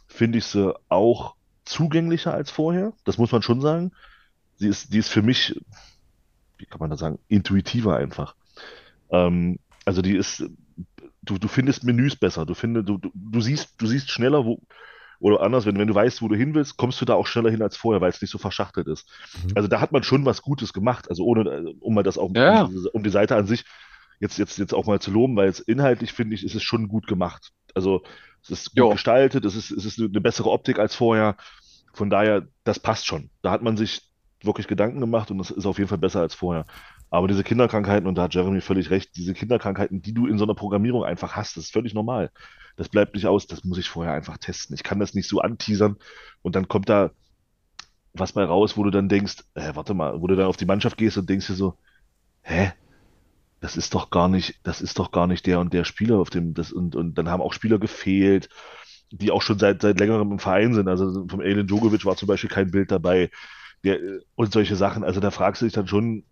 finde 0.08 0.40
ich 0.40 0.46
sie 0.46 0.74
auch 0.90 1.36
zugänglicher 1.66 2.34
als 2.34 2.52
vorher. 2.52 2.94
Das 3.04 3.18
muss 3.18 3.32
man 3.32 3.42
schon 3.42 3.62
sagen. 3.62 3.92
Sie 4.58 4.68
ist, 4.68 4.94
die 4.94 5.00
ist 5.00 5.10
für 5.10 5.22
mich, 5.22 5.60
wie 6.58 6.66
kann 6.66 6.80
man 6.80 6.90
das 6.90 7.00
sagen, 7.00 7.20
intuitiver 7.28 7.98
einfach. 7.98 8.36
Ähm, 9.10 9.60
also 9.84 10.02
die 10.02 10.16
ist, 10.16 10.44
du, 11.22 11.38
du 11.38 11.48
findest 11.48 11.84
Menüs 11.84 12.16
besser. 12.16 12.46
Du 12.46 12.54
findest, 12.54 12.88
du, 12.88 12.98
du, 12.98 13.12
du 13.14 13.42
siehst, 13.42 13.74
du 13.78 13.88
siehst 13.88 14.10
schneller, 14.10 14.46
wo, 14.46 14.62
oder 15.20 15.42
anders, 15.42 15.66
wenn, 15.66 15.78
wenn 15.78 15.88
du 15.88 15.96
weißt, 15.96 16.22
wo 16.22 16.28
du 16.28 16.36
hin 16.36 16.54
willst, 16.54 16.78
kommst 16.78 17.02
du 17.02 17.06
da 17.06 17.16
auch 17.16 17.28
schneller 17.28 17.50
hin 17.50 17.62
als 17.62 17.78
vorher, 17.78 18.02
weil 18.02 18.10
es 18.10 18.22
nicht 18.22 18.32
so 18.32 18.38
verschachtelt 18.38 18.88
ist. 18.88 19.10
Mhm. 19.44 19.52
Also 19.56 19.68
da 19.68 19.82
hat 19.82 19.92
man 19.92 20.04
schon 20.04 20.26
was 20.26 20.42
Gutes 20.42 20.74
gemacht. 20.74 21.10
Also 21.10 21.24
ohne, 21.26 21.74
um 21.80 21.94
mal 21.94 22.04
das 22.04 22.18
auch, 22.18 22.32
ja. 22.36 22.64
um, 22.64 22.88
um 22.94 23.04
die 23.04 23.10
Seite 23.10 23.36
an 23.36 23.48
sich 23.48 23.66
jetzt, 24.20 24.38
jetzt, 24.38 24.58
jetzt 24.58 24.74
auch 24.74 24.86
mal 24.86 25.00
zu 25.00 25.12
loben, 25.12 25.36
weil 25.36 25.50
es 25.50 25.60
inhaltlich, 25.60 26.14
finde 26.14 26.36
ich, 26.36 26.44
ist 26.44 26.56
es 26.56 26.64
schon 26.64 26.88
gut 26.88 27.08
gemacht. 27.08 27.52
Also 27.74 28.04
es 28.44 28.52
ist 28.52 28.70
gut 28.72 28.78
jo. 28.78 28.90
gestaltet, 28.90 29.46
es 29.46 29.56
ist, 29.56 29.72
es 29.72 29.86
ist 29.86 30.00
eine 30.00 30.22
bessere 30.22 30.50
Optik 30.50 30.80
als 30.80 30.96
vorher. 30.96 31.36
Von 31.94 32.10
daher, 32.10 32.48
das 32.64 32.80
passt 32.80 33.06
schon. 33.06 33.30
Da 33.42 33.52
hat 33.52 33.62
man 33.62 33.78
sich 33.78 34.02
wirklich 34.42 34.68
Gedanken 34.68 35.00
gemacht 35.00 35.32
und 35.32 35.38
das 35.38 35.52
ist 35.52 35.66
auf 35.66 35.78
jeden 35.78 35.88
Fall 35.88 35.98
besser 35.98 36.22
als 36.22 36.36
vorher. 36.36 36.66
Aber 37.10 37.28
diese 37.28 37.44
Kinderkrankheiten, 37.44 38.08
und 38.08 38.16
da 38.16 38.24
hat 38.24 38.34
Jeremy 38.34 38.62
völlig 38.62 38.90
recht, 38.90 39.16
diese 39.16 39.34
Kinderkrankheiten, 39.34 40.02
die 40.02 40.14
du 40.14 40.28
in 40.28 40.38
so 40.38 40.44
einer 40.44 40.56
Programmierung 40.56 41.04
einfach 41.04 41.36
hast, 41.36 41.56
das 41.56 41.66
ist 41.66 41.74
völlig 41.74 41.94
normal. 41.94 42.32
Das 42.78 42.90
bleibt 42.90 43.16
nicht 43.16 43.28
aus, 43.28 43.48
das 43.48 43.64
muss 43.64 43.78
ich 43.78 43.90
vorher 43.90 44.14
einfach 44.14 44.38
testen. 44.38 44.76
Ich 44.76 44.84
kann 44.84 45.00
das 45.00 45.14
nicht 45.14 45.30
so 45.30 45.40
anteasern 45.40 45.96
und 46.42 46.56
dann 46.56 46.68
kommt 46.68 46.90
da 46.90 47.12
was 48.14 48.34
bei 48.34 48.44
raus, 48.44 48.78
wo 48.78 48.84
du 48.84 48.92
dann 48.92 49.10
denkst, 49.10 49.44
äh, 49.56 49.76
warte 49.76 49.94
mal, 49.94 50.22
wo 50.22 50.28
du 50.28 50.36
dann 50.36 50.48
auf 50.48 50.58
die 50.58 50.66
Mannschaft 50.66 50.98
gehst 50.98 51.18
und 51.18 51.30
denkst 51.30 51.48
dir 51.48 51.56
so, 51.56 51.78
hä? 52.42 52.74
Das 53.66 53.76
ist 53.78 53.96
doch 53.96 54.12
gar 54.12 54.28
nicht, 54.28 54.60
das 54.64 54.80
ist 54.80 55.00
doch 55.00 55.12
gar 55.12 55.26
nicht 55.26 55.48
der 55.48 55.60
und 55.60 55.74
der 55.74 55.86
Spieler 55.86 56.20
auf 56.20 56.30
dem, 56.30 56.54
das, 56.54 56.72
und, 56.72 56.96
und 56.96 57.16
dann 57.16 57.30
haben 57.30 57.42
auch 57.42 57.52
Spieler 57.52 57.80
gefehlt 57.80 58.50
die 59.12 59.32
auch 59.32 59.42
schon 59.42 59.60
seit, 59.60 59.82
seit 59.82 60.00
längerem 60.00 60.32
im 60.32 60.40
Verein 60.40 60.74
sind. 60.74 60.88
Also 60.88 61.28
vom 61.28 61.40
Alien 61.40 61.68
Djokovic 61.68 62.06
war 62.06 62.16
zum 62.16 62.28
Beispiel 62.28 62.50
kein 62.50 62.72
Bild 62.72 62.92
dabei. 62.92 63.30
Der, 63.84 64.00
und 64.36 64.52
solche 64.52 64.76
Sachen. 64.76 65.04
Also 65.04 65.20
da 65.20 65.32
fragst 65.32 65.62
du 65.62 65.66
dich 65.66 65.74
dann 65.74 65.88
schon, 65.88 66.24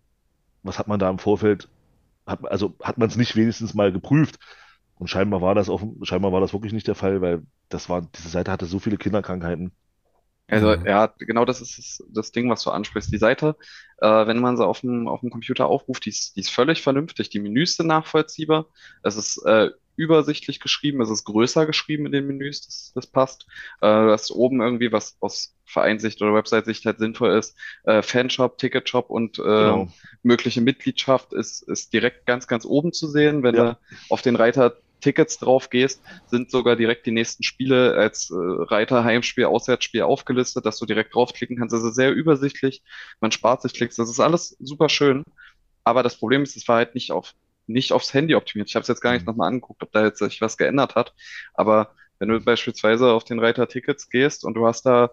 was 0.63 0.79
hat 0.79 0.88
man 0.88 0.99
da 0.99 1.09
im 1.09 1.19
Vorfeld, 1.19 1.69
hat, 2.25 2.45
also 2.49 2.75
hat 2.81 2.97
man 2.97 3.09
es 3.09 3.15
nicht 3.17 3.36
wenigstens 3.36 3.73
mal 3.73 3.91
geprüft? 3.91 4.39
Und 4.95 5.07
scheinbar 5.09 5.41
war 5.41 5.55
das 5.55 5.69
auch, 5.69 5.84
scheinbar 6.03 6.31
war 6.31 6.41
das 6.41 6.53
wirklich 6.53 6.73
nicht 6.73 6.88
der 6.88 6.95
Fall, 6.95 7.21
weil 7.21 7.43
das 7.69 7.89
war, 7.89 8.01
diese 8.15 8.29
Seite 8.29 8.51
hatte 8.51 8.65
so 8.65 8.79
viele 8.79 8.97
Kinderkrankheiten. 8.97 9.71
Also 10.47 10.75
mhm. 10.75 10.85
ja, 10.85 11.13
genau 11.19 11.45
das 11.45 11.61
ist 11.61 11.77
das, 11.77 12.03
das 12.09 12.31
Ding, 12.31 12.49
was 12.49 12.63
du 12.63 12.69
ansprichst. 12.69 13.11
Die 13.11 13.17
Seite, 13.17 13.55
äh, 13.99 14.27
wenn 14.27 14.39
man 14.39 14.57
sie 14.57 14.65
auf 14.65 14.81
dem, 14.81 15.07
auf 15.07 15.21
dem 15.21 15.29
Computer 15.29 15.67
aufruft, 15.67 16.05
die 16.05 16.09
ist, 16.09 16.35
die 16.35 16.41
ist 16.41 16.49
völlig 16.49 16.81
vernünftig. 16.81 17.29
Die 17.29 17.39
Menüs 17.39 17.77
sind 17.77 17.87
nachvollziehbar. 17.87 18.67
Es 19.03 19.15
ist 19.15 19.43
äh, 19.45 19.69
übersichtlich 19.95 20.59
geschrieben, 20.59 21.01
es 21.01 21.09
ist 21.09 21.23
größer 21.25 21.65
geschrieben 21.65 22.05
in 22.05 22.11
den 22.11 22.27
Menüs, 22.27 22.65
das, 22.65 22.91
das 22.95 23.07
passt. 23.07 23.45
Äh, 23.81 23.87
du 23.87 24.11
hast 24.11 24.31
oben 24.31 24.61
irgendwie, 24.61 24.91
was 24.91 25.17
aus 25.19 25.55
Vereinsicht 25.65 26.21
oder 26.21 26.33
Website-Sicht 26.33 26.85
halt 26.85 26.99
sinnvoll 26.99 27.37
ist, 27.37 27.55
äh, 27.83 28.01
Fanshop, 28.01 28.57
Ticketshop 28.57 29.09
und 29.09 29.39
äh, 29.39 29.43
genau. 29.43 29.87
mögliche 30.23 30.61
Mitgliedschaft 30.61 31.33
ist, 31.33 31.61
ist 31.63 31.93
direkt 31.93 32.25
ganz, 32.25 32.47
ganz 32.47 32.65
oben 32.65 32.91
zu 32.91 33.07
sehen. 33.07 33.43
Wenn 33.43 33.55
ja. 33.55 33.63
du 33.73 33.77
auf 34.09 34.21
den 34.21 34.35
Reiter 34.35 34.77
Tickets 35.04 35.38
drauf 35.38 35.70
gehst, 35.70 36.01
sind 36.28 36.49
sogar 36.49 36.76
direkt 36.76 37.06
die 37.06 37.12
nächsten 37.12 37.43
Spiele 37.43 37.95
als 37.95 38.32
äh, 38.32 38.36
Reiter, 38.36 39.04
Heimspiel, 39.04 39.45
Auswärtsspiel 39.45 40.04
aufgelistet, 40.04 40.66
dass 40.66 40.80
du 40.80 40.86
direkt 40.86 41.14
draufklicken 41.14 41.58
kannst. 41.58 41.74
Das 41.74 41.84
ist 41.84 41.95
sehr 41.95 42.14
übersichtlich. 42.14 42.82
Man 43.22 43.32
spart 43.32 43.62
sich 43.62 43.74
Klicks. 43.74 43.95
Das 43.97 44.10
ist 44.10 44.20
alles 44.20 44.56
super 44.60 44.89
schön. 44.89 45.24
Aber 45.84 46.01
das 46.01 46.18
Problem 46.18 46.43
ist, 46.43 46.56
es 46.56 46.68
war 46.68 46.78
halt 46.78 46.95
nicht 46.95 47.12
auf 47.12 47.34
nicht 47.66 47.93
aufs 47.93 48.14
Handy 48.14 48.36
optimiert. 48.36 48.68
Ich 48.70 48.76
habe 48.76 48.82
es 48.82 48.89
jetzt 48.89 49.01
gar 49.01 49.14
nicht 49.14 49.22
mhm. 49.22 49.28
nochmal 49.28 49.47
angeguckt, 49.47 49.84
ob 49.84 49.91
da 49.91 50.04
jetzt 50.04 50.20
sich 50.20 50.41
was 50.41 50.58
geändert 50.58 50.95
hat. 50.95 51.14
Aber 51.54 51.95
wenn 52.20 52.30
du 52.30 52.39
beispielsweise 52.41 53.12
auf 53.12 53.24
den 53.24 53.39
Reiter 53.39 53.68
Tickets 53.68 54.10
gehst 54.10 54.43
und 54.43 54.56
du 54.56 54.68
hast 54.68 54.86
da 54.86 55.12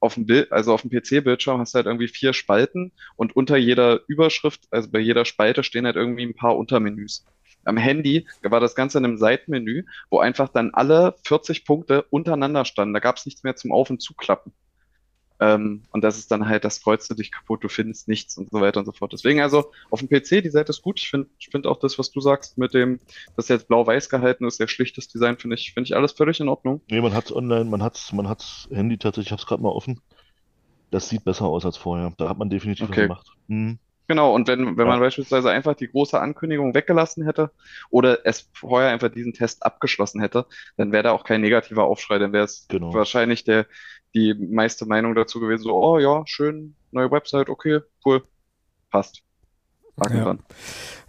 auf 0.00 0.14
dem 0.14 0.26
Bild, 0.26 0.52
also 0.52 0.74
auf 0.74 0.82
dem 0.82 0.90
PC-Bildschirm 0.90 1.60
hast 1.60 1.74
du 1.74 1.76
halt 1.76 1.86
irgendwie 1.86 2.08
vier 2.08 2.32
Spalten 2.32 2.92
und 3.16 3.34
unter 3.34 3.56
jeder 3.56 4.00
Überschrift, 4.06 4.64
also 4.70 4.90
bei 4.90 4.98
jeder 4.98 5.24
Spalte 5.24 5.64
stehen 5.64 5.86
halt 5.86 5.96
irgendwie 5.96 6.24
ein 6.24 6.34
paar 6.34 6.56
Untermenüs. 6.56 7.24
Am 7.64 7.76
Handy 7.76 8.26
war 8.42 8.60
das 8.60 8.74
Ganze 8.74 8.98
in 8.98 9.04
einem 9.04 9.18
Seitenmenü, 9.18 9.84
wo 10.10 10.18
einfach 10.18 10.48
dann 10.48 10.72
alle 10.72 11.14
40 11.24 11.64
Punkte 11.64 12.02
untereinander 12.10 12.64
standen. 12.64 12.94
Da 12.94 13.00
gab 13.00 13.16
es 13.16 13.26
nichts 13.26 13.42
mehr 13.42 13.56
zum 13.56 13.72
Auf- 13.72 13.90
und 13.90 14.00
Zuklappen. 14.00 14.52
Ähm, 15.40 15.82
und 15.90 16.04
das 16.04 16.16
ist 16.16 16.30
dann 16.30 16.48
halt, 16.48 16.64
das 16.64 16.80
kreuzt 16.80 17.10
du 17.10 17.14
dich 17.14 17.32
kaputt, 17.32 17.64
du 17.64 17.68
findest 17.68 18.06
nichts 18.06 18.38
und 18.38 18.50
so 18.50 18.60
weiter 18.60 18.78
und 18.78 18.86
so 18.86 18.92
fort. 18.92 19.12
Deswegen 19.12 19.40
also 19.40 19.72
auf 19.90 20.00
dem 20.00 20.08
PC, 20.08 20.42
die 20.42 20.50
Seite 20.50 20.70
ist 20.70 20.82
gut. 20.82 21.00
Ich 21.00 21.10
finde 21.10 21.28
ich 21.38 21.48
finde 21.48 21.68
auch 21.68 21.78
das, 21.78 21.98
was 21.98 22.12
du 22.12 22.20
sagst, 22.20 22.56
mit 22.56 22.72
dem, 22.72 23.00
das 23.36 23.48
jetzt 23.48 23.66
blau-weiß 23.66 24.08
gehalten 24.08 24.44
ist, 24.46 24.58
sehr 24.58 24.68
schlichtes 24.68 25.08
Design, 25.08 25.36
finde 25.36 25.56
ich, 25.56 25.72
finde 25.72 25.88
ich 25.88 25.96
alles 25.96 26.12
völlig 26.12 26.38
in 26.38 26.48
Ordnung. 26.48 26.82
Nee, 26.88 27.00
man 27.00 27.14
hat's 27.14 27.32
online, 27.32 27.64
man 27.64 27.82
hat's, 27.82 28.12
man 28.12 28.28
hat's 28.28 28.68
Handy 28.70 28.96
tatsächlich, 28.96 29.28
ich 29.28 29.32
hab's 29.32 29.46
gerade 29.46 29.62
mal 29.62 29.70
offen. 29.70 30.00
Das 30.92 31.08
sieht 31.08 31.24
besser 31.24 31.46
aus 31.46 31.64
als 31.64 31.76
vorher. 31.76 32.12
Da 32.16 32.28
hat 32.28 32.38
man 32.38 32.48
definitiv 32.48 32.88
okay. 32.88 33.08
was 33.08 33.24
gemacht. 33.24 33.26
Mhm. 33.48 33.78
Genau, 34.06 34.34
und 34.34 34.48
wenn, 34.48 34.76
wenn 34.76 34.86
man 34.86 35.00
beispielsweise 35.00 35.50
einfach 35.50 35.74
die 35.74 35.88
große 35.88 36.20
Ankündigung 36.20 36.74
weggelassen 36.74 37.24
hätte 37.24 37.50
oder 37.88 38.26
es 38.26 38.50
vorher 38.52 38.90
einfach 38.90 39.08
diesen 39.08 39.32
Test 39.32 39.64
abgeschlossen 39.64 40.20
hätte, 40.20 40.46
dann 40.76 40.92
wäre 40.92 41.04
da 41.04 41.12
auch 41.12 41.24
kein 41.24 41.40
negativer 41.40 41.84
Aufschrei, 41.84 42.18
dann 42.18 42.32
wäre 42.32 42.44
es 42.44 42.66
genau. 42.68 42.92
wahrscheinlich 42.92 43.44
der, 43.44 43.66
die 44.14 44.34
meiste 44.34 44.84
Meinung 44.84 45.14
dazu 45.14 45.40
gewesen, 45.40 45.62
so, 45.62 45.74
oh 45.74 45.98
ja, 45.98 46.22
schön, 46.26 46.76
neue 46.90 47.10
Website, 47.10 47.48
okay, 47.48 47.80
cool, 48.04 48.22
passt. 48.90 49.22
Haken 50.00 50.16
ja. 50.16 50.24
dran. 50.24 50.38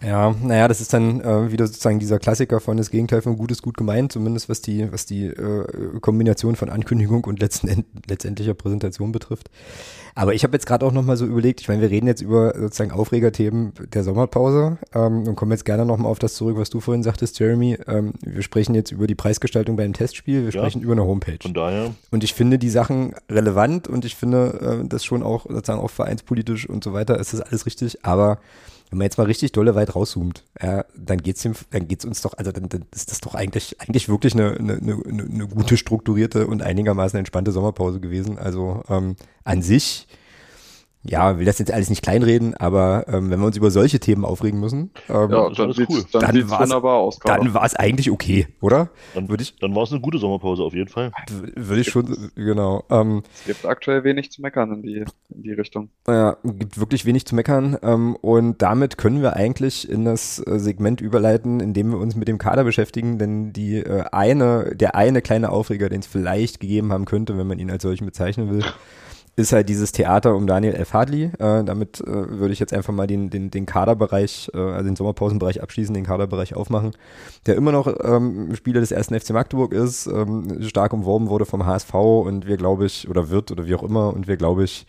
Ja, 0.02 0.36
naja, 0.44 0.68
das 0.68 0.82
ist 0.82 0.94
dann 0.94 1.22
äh, 1.22 1.52
wieder 1.52 1.66
sozusagen 1.66 2.00
dieser 2.00 2.20
Klassiker 2.20 2.60
von 2.60 2.78
das 2.78 2.92
Gegenteil 2.92 3.22
von 3.22 3.38
gut 3.38 3.52
ist 3.52 3.64
gut 3.64 3.78
gemeint, 3.78 4.12
zumindest 4.12 4.50
was 4.50 4.62
die, 4.62 4.92
was 4.92 5.06
die 5.06 5.26
äh, 5.26 6.00
Kombination 6.02 6.56
von 6.56 6.70
Ankündigung 6.70 7.24
und 7.24 7.40
letzten, 7.40 7.86
letztendlicher 8.08 8.54
Präsentation 8.54 9.12
betrifft. 9.12 9.50
Aber 10.14 10.34
ich 10.34 10.44
habe 10.44 10.54
jetzt 10.54 10.66
gerade 10.66 10.86
auch 10.86 10.92
nochmal 10.92 11.18
so 11.18 11.26
überlegt, 11.26 11.62
ich 11.62 11.68
meine, 11.68 11.82
wir 11.82 11.90
reden 11.90 12.08
jetzt 12.08 12.22
über 12.22 12.54
sozusagen 12.58 12.92
Aufregerthemen 12.92 13.74
der 13.94 14.04
Sommerpause 14.04 14.78
ähm, 14.94 15.28
und 15.28 15.36
kommen 15.36 15.52
jetzt 15.52 15.66
gerne 15.66 15.86
nochmal 15.86 16.10
auf 16.10 16.20
das 16.20 16.36
zurück, 16.36 16.58
was 16.58 16.70
du 16.70 16.80
vorhin 16.80 17.04
sagtest, 17.04 17.40
Jeremy. 17.40 17.78
Ähm, 17.88 18.14
wir 18.22 18.42
sprechen 18.42 18.76
jetzt 18.76 18.92
über 18.92 19.08
die 19.08 19.16
Preisgestaltung 19.16 19.76
beim 19.76 19.94
Testspiel, 19.94 20.46
wir 20.46 20.52
ja, 20.52 20.62
sprechen 20.62 20.82
über 20.82 20.94
eine 20.94 21.04
Homepage. 21.04 21.40
Von 21.42 21.54
daher. 21.54 21.94
Und 22.12 22.24
ich 22.24 22.34
finde 22.34 22.60
die 22.60 22.70
Sachen 22.70 23.14
relevant 23.30 23.88
und 23.88 24.06
ich 24.06 24.16
finde 24.16 24.82
äh, 24.84 24.88
das 24.88 25.04
schon 25.04 25.24
auch 25.24 25.48
sozusagen 25.48 25.82
auch 25.82 25.90
vereinspolitisch 25.90 26.70
und 26.70 26.84
so 26.84 26.94
weiter, 26.94 27.20
ist 27.20 27.34
das 27.34 27.42
alles 27.42 27.66
richtig, 27.66 28.06
aber 28.06 28.40
wenn 28.90 29.00
man 29.00 29.06
jetzt 29.06 29.18
mal 29.18 29.26
richtig 29.26 29.52
dolle 29.52 29.76
weit 29.76 29.96
rauszoomt, 29.96 30.44
ja, 30.62 30.86
dann 30.96 31.18
geht's 31.18 31.42
dem, 31.42 31.54
dann 31.72 31.88
geht's 31.88 32.06
uns 32.06 32.22
doch, 32.22 32.34
also 32.38 32.52
dann, 32.52 32.70
dann 32.70 32.86
ist 32.94 33.12
das 33.12 33.22
doch 33.22 33.36
eigentlich, 33.36 33.80
eigentlich 33.82 34.10
wirklich 34.10 34.34
eine, 34.34 34.52
eine, 34.52 34.74
eine, 34.74 35.24
eine 35.24 35.48
gute, 35.48 35.78
strukturierte 35.78 36.48
und 36.48 36.62
einigermaßen 36.62 37.18
entspannte 37.18 37.52
Sommerpause 37.52 38.00
gewesen. 38.00 38.38
Also 38.38 38.84
ähm, 38.90 39.16
an 39.44 39.62
sich 39.62 40.08
ja, 41.08 41.38
will 41.38 41.46
das 41.46 41.60
jetzt 41.60 41.72
alles 41.72 41.90
nicht 41.90 42.02
kleinreden, 42.02 42.56
aber 42.56 43.06
ähm, 43.08 43.30
wenn 43.30 43.40
wir 43.40 43.46
uns 43.46 43.58
über 43.58 43.72
solche 43.72 44.00
Themen 44.00 44.26
aufregen 44.26 44.60
müssen, 44.60 44.92
ähm, 45.10 45.30
ja, 45.32 45.50
dann, 45.50 45.54
dann, 45.54 45.88
cool. 45.90 46.04
dann, 46.12 46.22
dann 46.22 46.50
war 46.50 47.08
es 47.08 47.20
dann 47.20 47.54
war 47.54 47.66
es 47.66 47.76
eigentlich 47.76 48.12
okay, 48.12 48.48
oder? 48.62 48.90
Dann, 49.14 49.30
Würde 49.30 49.44
ich, 49.44 49.56
dann 49.58 49.76
war 49.76 49.84
es 49.84 49.92
eine 49.92 50.02
gute 50.02 50.18
Sommerpause 50.18 50.64
auf 50.64 50.74
jeden 50.74 50.90
Fall. 50.90 51.12
Würde 51.56 51.82
ich 51.82 51.90
schon, 51.90 52.32
genau. 52.36 52.84
Ähm, 52.90 53.24
es 53.34 53.46
gibt 53.46 53.66
aktuell 53.66 54.04
wenig 54.04 54.32
zu 54.32 54.42
meckern 54.42 54.72
in 54.72 54.82
die, 54.82 55.06
in 55.30 55.44
die 55.44 55.54
Richtung. 55.54 55.90
Ja, 56.08 56.38
gibt 56.44 56.80
wirklich 56.80 57.06
wenig 57.06 57.26
zu 57.26 57.36
meckern 57.36 57.78
ähm, 57.84 58.16
und 58.16 58.62
damit 58.62 58.98
können 58.98 59.22
wir 59.22 59.36
eigentlich 59.36 59.88
in 59.90 60.06
das 60.06 60.40
äh, 60.40 60.60
Segment 60.60 61.02
überleiten, 61.02 61.60
in 61.60 61.74
dem 61.74 61.92
wir 61.92 62.00
uns 62.00 62.16
mit 62.16 62.28
dem 62.28 62.38
Kader 62.38 62.64
beschäftigen, 62.64 63.20
denn 63.20 63.54
die 63.54 63.78
äh, 63.78 64.06
eine, 64.12 64.76
der 64.76 64.96
eine 64.96 65.22
kleine 65.22 65.52
Aufreger, 65.52 65.90
den 65.90 66.00
es 66.00 66.08
vielleicht 66.08 66.60
gegeben 66.60 66.92
haben 66.92 67.06
könnte, 67.06 67.38
wenn 67.38 67.48
man 67.48 67.60
ihn 67.60 67.70
als 67.70 67.84
solchen 67.84 68.06
bezeichnen 68.06 68.50
will, 68.50 68.64
ist 69.38 69.52
halt 69.52 69.68
dieses 69.68 69.92
Theater 69.92 70.36
um 70.36 70.48
Daniel 70.48 70.76
F. 70.76 70.94
Hadley. 70.94 71.26
Äh, 71.40 71.64
damit 71.64 72.00
äh, 72.02 72.06
würde 72.06 72.54
ich 72.54 72.60
jetzt 72.60 72.74
einfach 72.74 72.94
mal 72.94 73.08
den, 73.08 73.30
den, 73.30 73.52
den 73.52 73.66
Kaderbereich, 73.66 74.50
äh, 74.54 74.58
also 74.58 74.86
den 74.86 74.96
Sommerpausenbereich 74.96 75.62
abschließen, 75.62 75.94
den 75.94 76.06
Kaderbereich 76.06 76.56
aufmachen, 76.56 76.92
der 77.46 77.56
immer 77.56 77.72
noch 77.72 77.94
ähm, 78.04 78.56
Spieler 78.56 78.80
des 78.80 78.92
ersten 78.92 79.20
FC 79.20 79.32
Magdeburg 79.32 79.74
ist, 79.74 80.08
ähm, 80.08 80.62
stark 80.62 80.94
umworben 80.94 81.30
wurde 81.30 81.46
vom 81.46 81.66
HSV 81.66 81.94
und 81.94 82.48
wir, 82.48 82.58
glaube 82.58 82.86
ich, 82.86 83.10
oder 83.10 83.30
wird 83.30 83.52
oder 83.52 83.66
wie 83.66 83.76
auch 83.76 83.84
immer, 83.84 84.14
und 84.14 84.28
wir, 84.28 84.38
glaube 84.38 84.64
ich, 84.64 84.86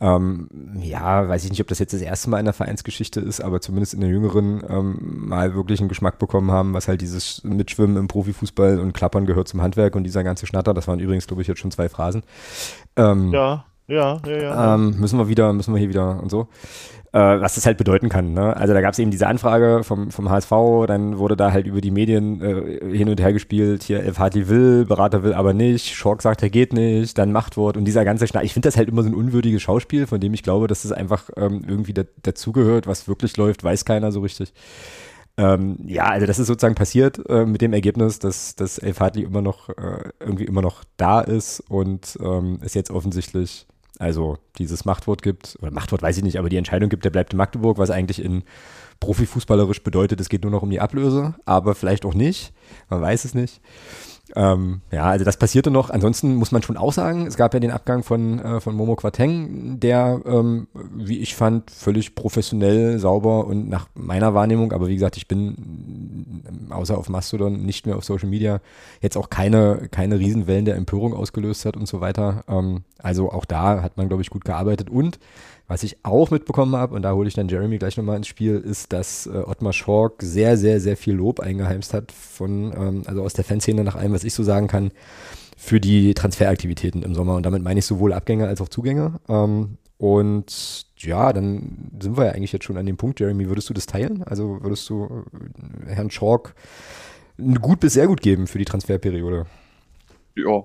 ähm, 0.00 0.48
ja, 0.80 1.28
weiß 1.28 1.44
ich 1.44 1.50
nicht, 1.50 1.60
ob 1.60 1.68
das 1.68 1.78
jetzt 1.78 1.92
das 1.92 2.00
erste 2.00 2.30
Mal 2.30 2.38
in 2.38 2.44
der 2.44 2.54
Vereinsgeschichte 2.54 3.20
ist, 3.20 3.40
aber 3.40 3.60
zumindest 3.60 3.94
in 3.94 4.00
der 4.00 4.10
jüngeren 4.10 4.62
ähm, 4.68 4.98
mal 5.28 5.54
wirklich 5.54 5.80
einen 5.80 5.88
Geschmack 5.88 6.18
bekommen 6.18 6.50
haben, 6.50 6.74
was 6.74 6.88
halt 6.88 7.00
dieses 7.00 7.44
Mitschwimmen 7.44 7.96
im 7.96 8.08
Profifußball 8.08 8.80
und 8.80 8.92
Klappern 8.92 9.26
gehört 9.26 9.48
zum 9.48 9.62
Handwerk 9.62 9.94
und 9.94 10.04
dieser 10.04 10.24
ganze 10.24 10.46
Schnatter, 10.46 10.74
das 10.74 10.88
waren 10.88 11.00
übrigens, 11.00 11.26
glaube 11.26 11.42
ich, 11.42 11.48
jetzt 11.48 11.60
schon 11.60 11.70
zwei 11.70 11.88
Phrasen. 11.88 12.22
Ähm, 12.96 13.32
ja, 13.32 13.64
ja, 13.86 14.20
ja, 14.26 14.36
ja. 14.36 14.74
Ähm, 14.74 14.98
müssen 14.98 15.18
wir 15.18 15.28
wieder, 15.28 15.52
müssen 15.52 15.72
wir 15.74 15.78
hier 15.78 15.88
wieder 15.88 16.20
und 16.22 16.30
so 16.30 16.48
äh, 17.12 17.18
was 17.18 17.54
das 17.54 17.66
halt 17.66 17.76
bedeuten 17.76 18.08
kann. 18.08 18.32
Ne? 18.32 18.56
Also 18.56 18.72
da 18.72 18.80
gab 18.80 18.92
es 18.92 18.98
eben 18.98 19.10
diese 19.10 19.26
Anfrage 19.26 19.84
vom, 19.84 20.10
vom 20.10 20.30
HSV, 20.30 20.50
dann 20.86 21.18
wurde 21.18 21.36
da 21.36 21.52
halt 21.52 21.66
über 21.66 21.80
die 21.80 21.90
Medien 21.90 22.40
äh, 22.40 22.96
hin 22.96 23.08
und 23.08 23.20
her 23.20 23.32
gespielt, 23.32 23.82
hier 23.82 24.02
Hartli 24.16 24.48
will, 24.48 24.86
Berater 24.86 25.22
will 25.22 25.34
aber 25.34 25.52
nicht, 25.52 25.94
Schork 25.94 26.22
sagt, 26.22 26.42
er 26.42 26.50
geht 26.50 26.72
nicht, 26.72 27.18
dann 27.18 27.32
Machtwort 27.32 27.76
und 27.76 27.84
dieser 27.84 28.04
ganze 28.04 28.26
Schneid. 28.26 28.44
Ich 28.44 28.54
finde 28.54 28.68
das 28.68 28.76
halt 28.76 28.88
immer 28.88 29.02
so 29.02 29.08
ein 29.08 29.14
unwürdiges 29.14 29.62
Schauspiel, 29.62 30.06
von 30.06 30.20
dem 30.20 30.32
ich 30.32 30.42
glaube, 30.42 30.66
dass 30.68 30.82
das 30.82 30.92
einfach 30.92 31.28
ähm, 31.36 31.62
irgendwie 31.66 31.92
da, 31.92 32.02
dazugehört, 32.22 32.86
was 32.86 33.08
wirklich 33.08 33.36
läuft, 33.36 33.62
weiß 33.62 33.84
keiner 33.84 34.10
so 34.10 34.20
richtig. 34.20 34.54
Ähm, 35.38 35.78
ja, 35.86 36.04
also 36.04 36.26
das 36.26 36.38
ist 36.38 36.46
sozusagen 36.46 36.74
passiert 36.74 37.18
äh, 37.28 37.46
mit 37.46 37.62
dem 37.62 37.72
Ergebnis, 37.72 38.18
dass, 38.18 38.54
dass 38.54 38.78
Elf 38.78 39.00
Hartli 39.00 39.22
immer 39.22 39.40
noch 39.40 39.70
äh, 39.70 40.10
irgendwie 40.20 40.44
immer 40.44 40.60
noch 40.60 40.84
da 40.98 41.20
ist 41.20 41.60
und 41.60 42.18
ähm, 42.22 42.58
es 42.62 42.74
jetzt 42.74 42.90
offensichtlich 42.90 43.66
also 44.02 44.36
dieses 44.58 44.84
Machtwort 44.84 45.22
gibt, 45.22 45.56
oder 45.62 45.70
Machtwort 45.70 46.02
weiß 46.02 46.16
ich 46.16 46.24
nicht, 46.24 46.38
aber 46.38 46.48
die 46.48 46.56
Entscheidung 46.56 46.88
gibt, 46.88 47.04
der 47.04 47.10
bleibt 47.10 47.32
in 47.32 47.36
Magdeburg, 47.36 47.78
was 47.78 47.90
eigentlich 47.90 48.22
in 48.22 48.42
Profifußballerisch 48.98 49.82
bedeutet, 49.82 50.20
es 50.20 50.28
geht 50.28 50.42
nur 50.42 50.50
noch 50.50 50.62
um 50.62 50.70
die 50.70 50.80
Ablöse, 50.80 51.34
aber 51.44 51.74
vielleicht 51.74 52.04
auch 52.04 52.14
nicht, 52.14 52.52
man 52.90 53.00
weiß 53.00 53.24
es 53.24 53.34
nicht. 53.34 53.60
Ähm, 54.34 54.80
ja, 54.90 55.04
also 55.04 55.24
das 55.24 55.36
passierte 55.36 55.70
noch. 55.70 55.90
Ansonsten 55.90 56.36
muss 56.36 56.52
man 56.52 56.62
schon 56.62 56.78
auch 56.78 56.92
sagen, 56.92 57.26
es 57.26 57.36
gab 57.36 57.52
ja 57.52 57.60
den 57.60 57.70
Abgang 57.70 58.02
von, 58.02 58.38
äh, 58.38 58.60
von 58.60 58.74
Momo 58.74 58.96
Quateng, 58.96 59.78
der, 59.78 60.20
ähm, 60.24 60.68
wie 60.94 61.18
ich 61.18 61.34
fand, 61.34 61.70
völlig 61.70 62.14
professionell, 62.14 62.98
sauber 62.98 63.46
und 63.46 63.68
nach 63.68 63.88
meiner 63.94 64.32
Wahrnehmung, 64.32 64.72
aber 64.72 64.88
wie 64.88 64.94
gesagt, 64.94 65.18
ich 65.18 65.28
bin 65.28 66.42
äh, 66.70 66.72
außer 66.72 66.96
auf 66.96 67.10
Mastodon 67.10 67.62
nicht 67.62 67.84
mehr 67.84 67.96
auf 67.96 68.04
Social 68.04 68.28
Media, 68.28 68.60
jetzt 69.02 69.18
auch 69.18 69.28
keine, 69.28 69.88
keine 69.90 70.18
Riesenwellen 70.18 70.64
der 70.64 70.76
Empörung 70.76 71.12
ausgelöst 71.12 71.66
hat 71.66 71.76
und 71.76 71.86
so 71.86 72.00
weiter. 72.00 72.44
Ähm, 72.48 72.84
also 73.02 73.30
auch 73.32 73.44
da 73.44 73.82
hat 73.82 73.98
man, 73.98 74.08
glaube 74.08 74.22
ich, 74.22 74.30
gut 74.30 74.44
gearbeitet 74.44 74.88
und 74.88 75.18
was 75.72 75.82
ich 75.82 76.04
auch 76.04 76.30
mitbekommen 76.30 76.76
habe, 76.76 76.94
und 76.94 77.00
da 77.00 77.14
hole 77.14 77.26
ich 77.26 77.34
dann 77.34 77.48
Jeremy 77.48 77.78
gleich 77.78 77.96
nochmal 77.96 78.18
ins 78.18 78.26
Spiel, 78.26 78.56
ist, 78.58 78.92
dass 78.92 79.26
äh, 79.26 79.30
Ottmar 79.30 79.72
Schork 79.72 80.22
sehr, 80.22 80.58
sehr, 80.58 80.80
sehr 80.80 80.98
viel 80.98 81.14
Lob 81.14 81.40
eingeheimst 81.40 81.94
hat 81.94 82.12
von, 82.12 82.74
ähm, 82.76 83.02
also 83.06 83.22
aus 83.22 83.32
der 83.32 83.44
Fanszene 83.44 83.82
nach 83.82 83.96
allem, 83.96 84.12
was 84.12 84.22
ich 84.22 84.34
so 84.34 84.42
sagen 84.42 84.68
kann, 84.68 84.90
für 85.56 85.80
die 85.80 86.12
Transferaktivitäten 86.12 87.02
im 87.02 87.14
Sommer. 87.14 87.36
Und 87.36 87.46
damit 87.46 87.62
meine 87.62 87.78
ich 87.78 87.86
sowohl 87.86 88.12
Abgänge 88.12 88.48
als 88.48 88.60
auch 88.60 88.68
Zugänge. 88.68 89.18
Ähm, 89.30 89.78
und 89.96 90.84
ja, 90.98 91.32
dann 91.32 91.90
sind 92.02 92.18
wir 92.18 92.26
ja 92.26 92.32
eigentlich 92.32 92.52
jetzt 92.52 92.64
schon 92.64 92.76
an 92.76 92.84
dem 92.84 92.98
Punkt, 92.98 93.18
Jeremy, 93.18 93.48
würdest 93.48 93.70
du 93.70 93.74
das 93.74 93.86
teilen? 93.86 94.22
Also 94.24 94.62
würdest 94.62 94.90
du 94.90 95.24
äh, 95.86 95.94
Herrn 95.94 96.10
Schork 96.10 96.54
gut 97.62 97.80
bis 97.80 97.94
sehr 97.94 98.08
gut 98.08 98.20
geben 98.20 98.46
für 98.46 98.58
die 98.58 98.66
Transferperiode? 98.66 99.46
Ja, 100.36 100.64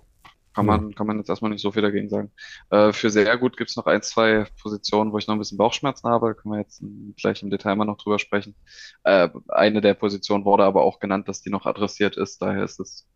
kann 0.58 0.66
man, 0.66 0.96
kann 0.96 1.06
man 1.06 1.18
jetzt 1.20 1.30
erstmal 1.30 1.52
nicht 1.52 1.62
so 1.62 1.72
viel 1.72 1.84
dagegen 1.84 2.10
sagen. 2.10 2.32
Äh, 2.72 2.92
für 2.92 3.12
sehr 3.12 3.38
gut 3.38 3.58
gibt 3.58 3.70
es 3.70 3.76
noch 3.76 3.86
ein, 3.86 4.02
zwei 4.02 4.48
Positionen, 4.60 5.12
wo 5.12 5.20
ich 5.20 5.28
noch 5.28 5.36
ein 5.36 5.40
bisschen 5.40 5.60
Bauchschmerzen 5.60 6.10
habe. 6.10 6.34
Können 6.34 6.56
wir 6.56 6.62
jetzt 6.62 6.82
gleich 7.16 7.44
im 7.44 7.52
Detail 7.52 7.76
mal 7.76 7.86
noch 7.86 7.98
drüber 7.98 8.18
sprechen. 8.18 8.56
Äh, 9.04 9.30
eine 9.50 9.82
der 9.82 9.94
Positionen 9.94 10.46
wurde 10.46 10.64
aber 10.64 10.82
auch 10.82 11.00
genannt, 11.00 11.28
dass 11.28 11.44
die 11.44 11.52
noch 11.52 11.68
adressiert 11.68 12.18
ist. 12.18 12.42
Daher 12.42 12.64
ist 12.64 12.80
es 12.80 13.08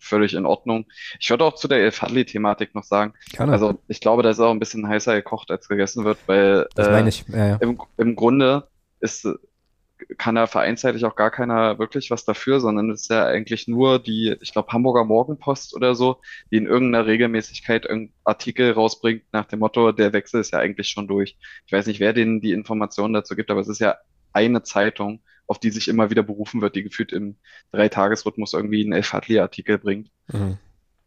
völlig 0.00 0.34
in 0.34 0.44
Ordnung. 0.44 0.86
Ich 1.20 1.30
würde 1.30 1.44
auch 1.44 1.54
zu 1.54 1.68
der 1.68 1.78
El 1.78 1.92
Fadli-Thematik 1.92 2.74
noch 2.74 2.82
sagen. 2.82 3.14
Gerne. 3.30 3.52
Also 3.52 3.78
ich 3.86 4.00
glaube, 4.00 4.24
da 4.24 4.30
ist 4.30 4.40
auch 4.40 4.50
ein 4.50 4.58
bisschen 4.58 4.88
heißer 4.88 5.14
gekocht, 5.14 5.52
als 5.52 5.68
gegessen 5.68 6.04
wird, 6.04 6.18
weil 6.26 6.66
das 6.74 6.90
meine 6.90 7.10
ich. 7.10 7.24
Ja, 7.28 7.46
ja. 7.46 7.56
Im, 7.60 7.80
im 7.96 8.16
Grunde 8.16 8.66
ist 8.98 9.28
kann 10.18 10.34
da 10.34 10.46
vereinsseitig 10.46 11.04
auch 11.04 11.16
gar 11.16 11.30
keiner 11.30 11.78
wirklich 11.78 12.10
was 12.10 12.24
dafür, 12.24 12.60
sondern 12.60 12.90
es 12.90 13.02
ist 13.02 13.10
ja 13.10 13.26
eigentlich 13.26 13.68
nur 13.68 13.98
die, 13.98 14.36
ich 14.40 14.52
glaube, 14.52 14.72
Hamburger 14.72 15.04
Morgenpost 15.04 15.74
oder 15.74 15.94
so, 15.94 16.20
die 16.50 16.56
in 16.56 16.66
irgendeiner 16.66 17.06
Regelmäßigkeit 17.06 17.84
irgendeinen 17.84 18.14
Artikel 18.24 18.72
rausbringt 18.72 19.24
nach 19.32 19.46
dem 19.46 19.60
Motto, 19.60 19.92
der 19.92 20.12
Wechsel 20.12 20.40
ist 20.40 20.52
ja 20.52 20.58
eigentlich 20.58 20.88
schon 20.88 21.08
durch. 21.08 21.36
Ich 21.66 21.72
weiß 21.72 21.86
nicht, 21.86 22.00
wer 22.00 22.12
denen 22.12 22.40
die 22.40 22.52
Informationen 22.52 23.14
dazu 23.14 23.36
gibt, 23.36 23.50
aber 23.50 23.60
es 23.60 23.68
ist 23.68 23.80
ja 23.80 23.96
eine 24.32 24.62
Zeitung, 24.62 25.22
auf 25.46 25.58
die 25.58 25.70
sich 25.70 25.88
immer 25.88 26.10
wieder 26.10 26.22
berufen 26.22 26.60
wird, 26.60 26.76
die 26.76 26.82
gefühlt 26.82 27.12
im 27.12 27.36
Dreitagesrhythmus 27.72 28.54
irgendwie 28.54 28.82
einen 28.82 28.92
Elf-Hartli-Artikel 28.92 29.78
bringt. 29.78 30.10
Mhm. 30.32 30.58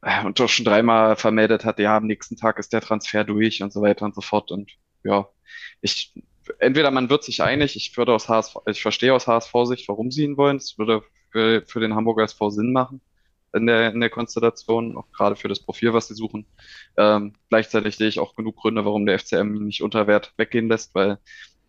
Äh, 0.02 0.24
und 0.24 0.40
doch 0.40 0.50
schon 0.50 0.66
dreimal 0.66 1.16
vermeldet 1.16 1.66
hat, 1.66 1.80
ja, 1.80 1.98
am 1.98 2.06
nächsten 2.06 2.38
Tag 2.38 2.60
ist 2.60 2.74
der 2.74 2.82
Transfer 2.82 3.24
durch 3.24 3.64
und 3.64 3.74
so 3.74 3.82
weiter 3.82 4.06
und 4.06 4.14
so 4.14 4.22
fort. 4.22 4.52
Und 4.52 4.72
ja, 5.04 5.28
ich 5.82 6.14
entweder 6.60 6.92
man 6.92 7.10
wird 7.10 7.24
sich 7.24 7.42
einig, 7.42 7.76
ich 7.76 7.96
würde 7.98 8.14
aus 8.14 8.30
HSV, 8.30 8.58
ich 8.68 8.82
verstehe 8.82 9.14
aus 9.14 9.28
HSV-Sicht, 9.28 9.88
warum 9.88 10.12
sie 10.12 10.24
ihn 10.24 10.38
wollen. 10.38 10.58
Es 10.58 10.78
würde 10.78 11.04
für, 11.32 11.64
für 11.66 11.80
den 11.80 11.96
Hamburger 11.96 12.24
SV 12.24 12.50
Sinn 12.50 12.74
machen 12.74 13.02
in 13.56 13.68
der, 13.68 13.92
in 13.94 14.02
der 14.02 14.10
Konstellation, 14.10 14.98
auch 14.98 15.10
gerade 15.12 15.36
für 15.36 15.48
das 15.48 15.62
Profil, 15.62 15.94
was 15.94 16.08
sie 16.08 16.16
suchen. 16.16 16.46
Ähm, 16.98 17.34
gleichzeitig 17.50 17.96
sehe 17.96 18.10
ich 18.10 18.20
auch 18.20 18.36
genug 18.36 18.58
Gründe, 18.58 18.86
warum 18.86 19.06
der 19.06 19.18
FCM 19.18 19.56
ihn 19.56 19.66
nicht 19.66 19.82
unter 19.82 20.08
Wert 20.08 20.34
weggehen 20.38 20.68
lässt, 20.68 20.94
weil 20.94 21.20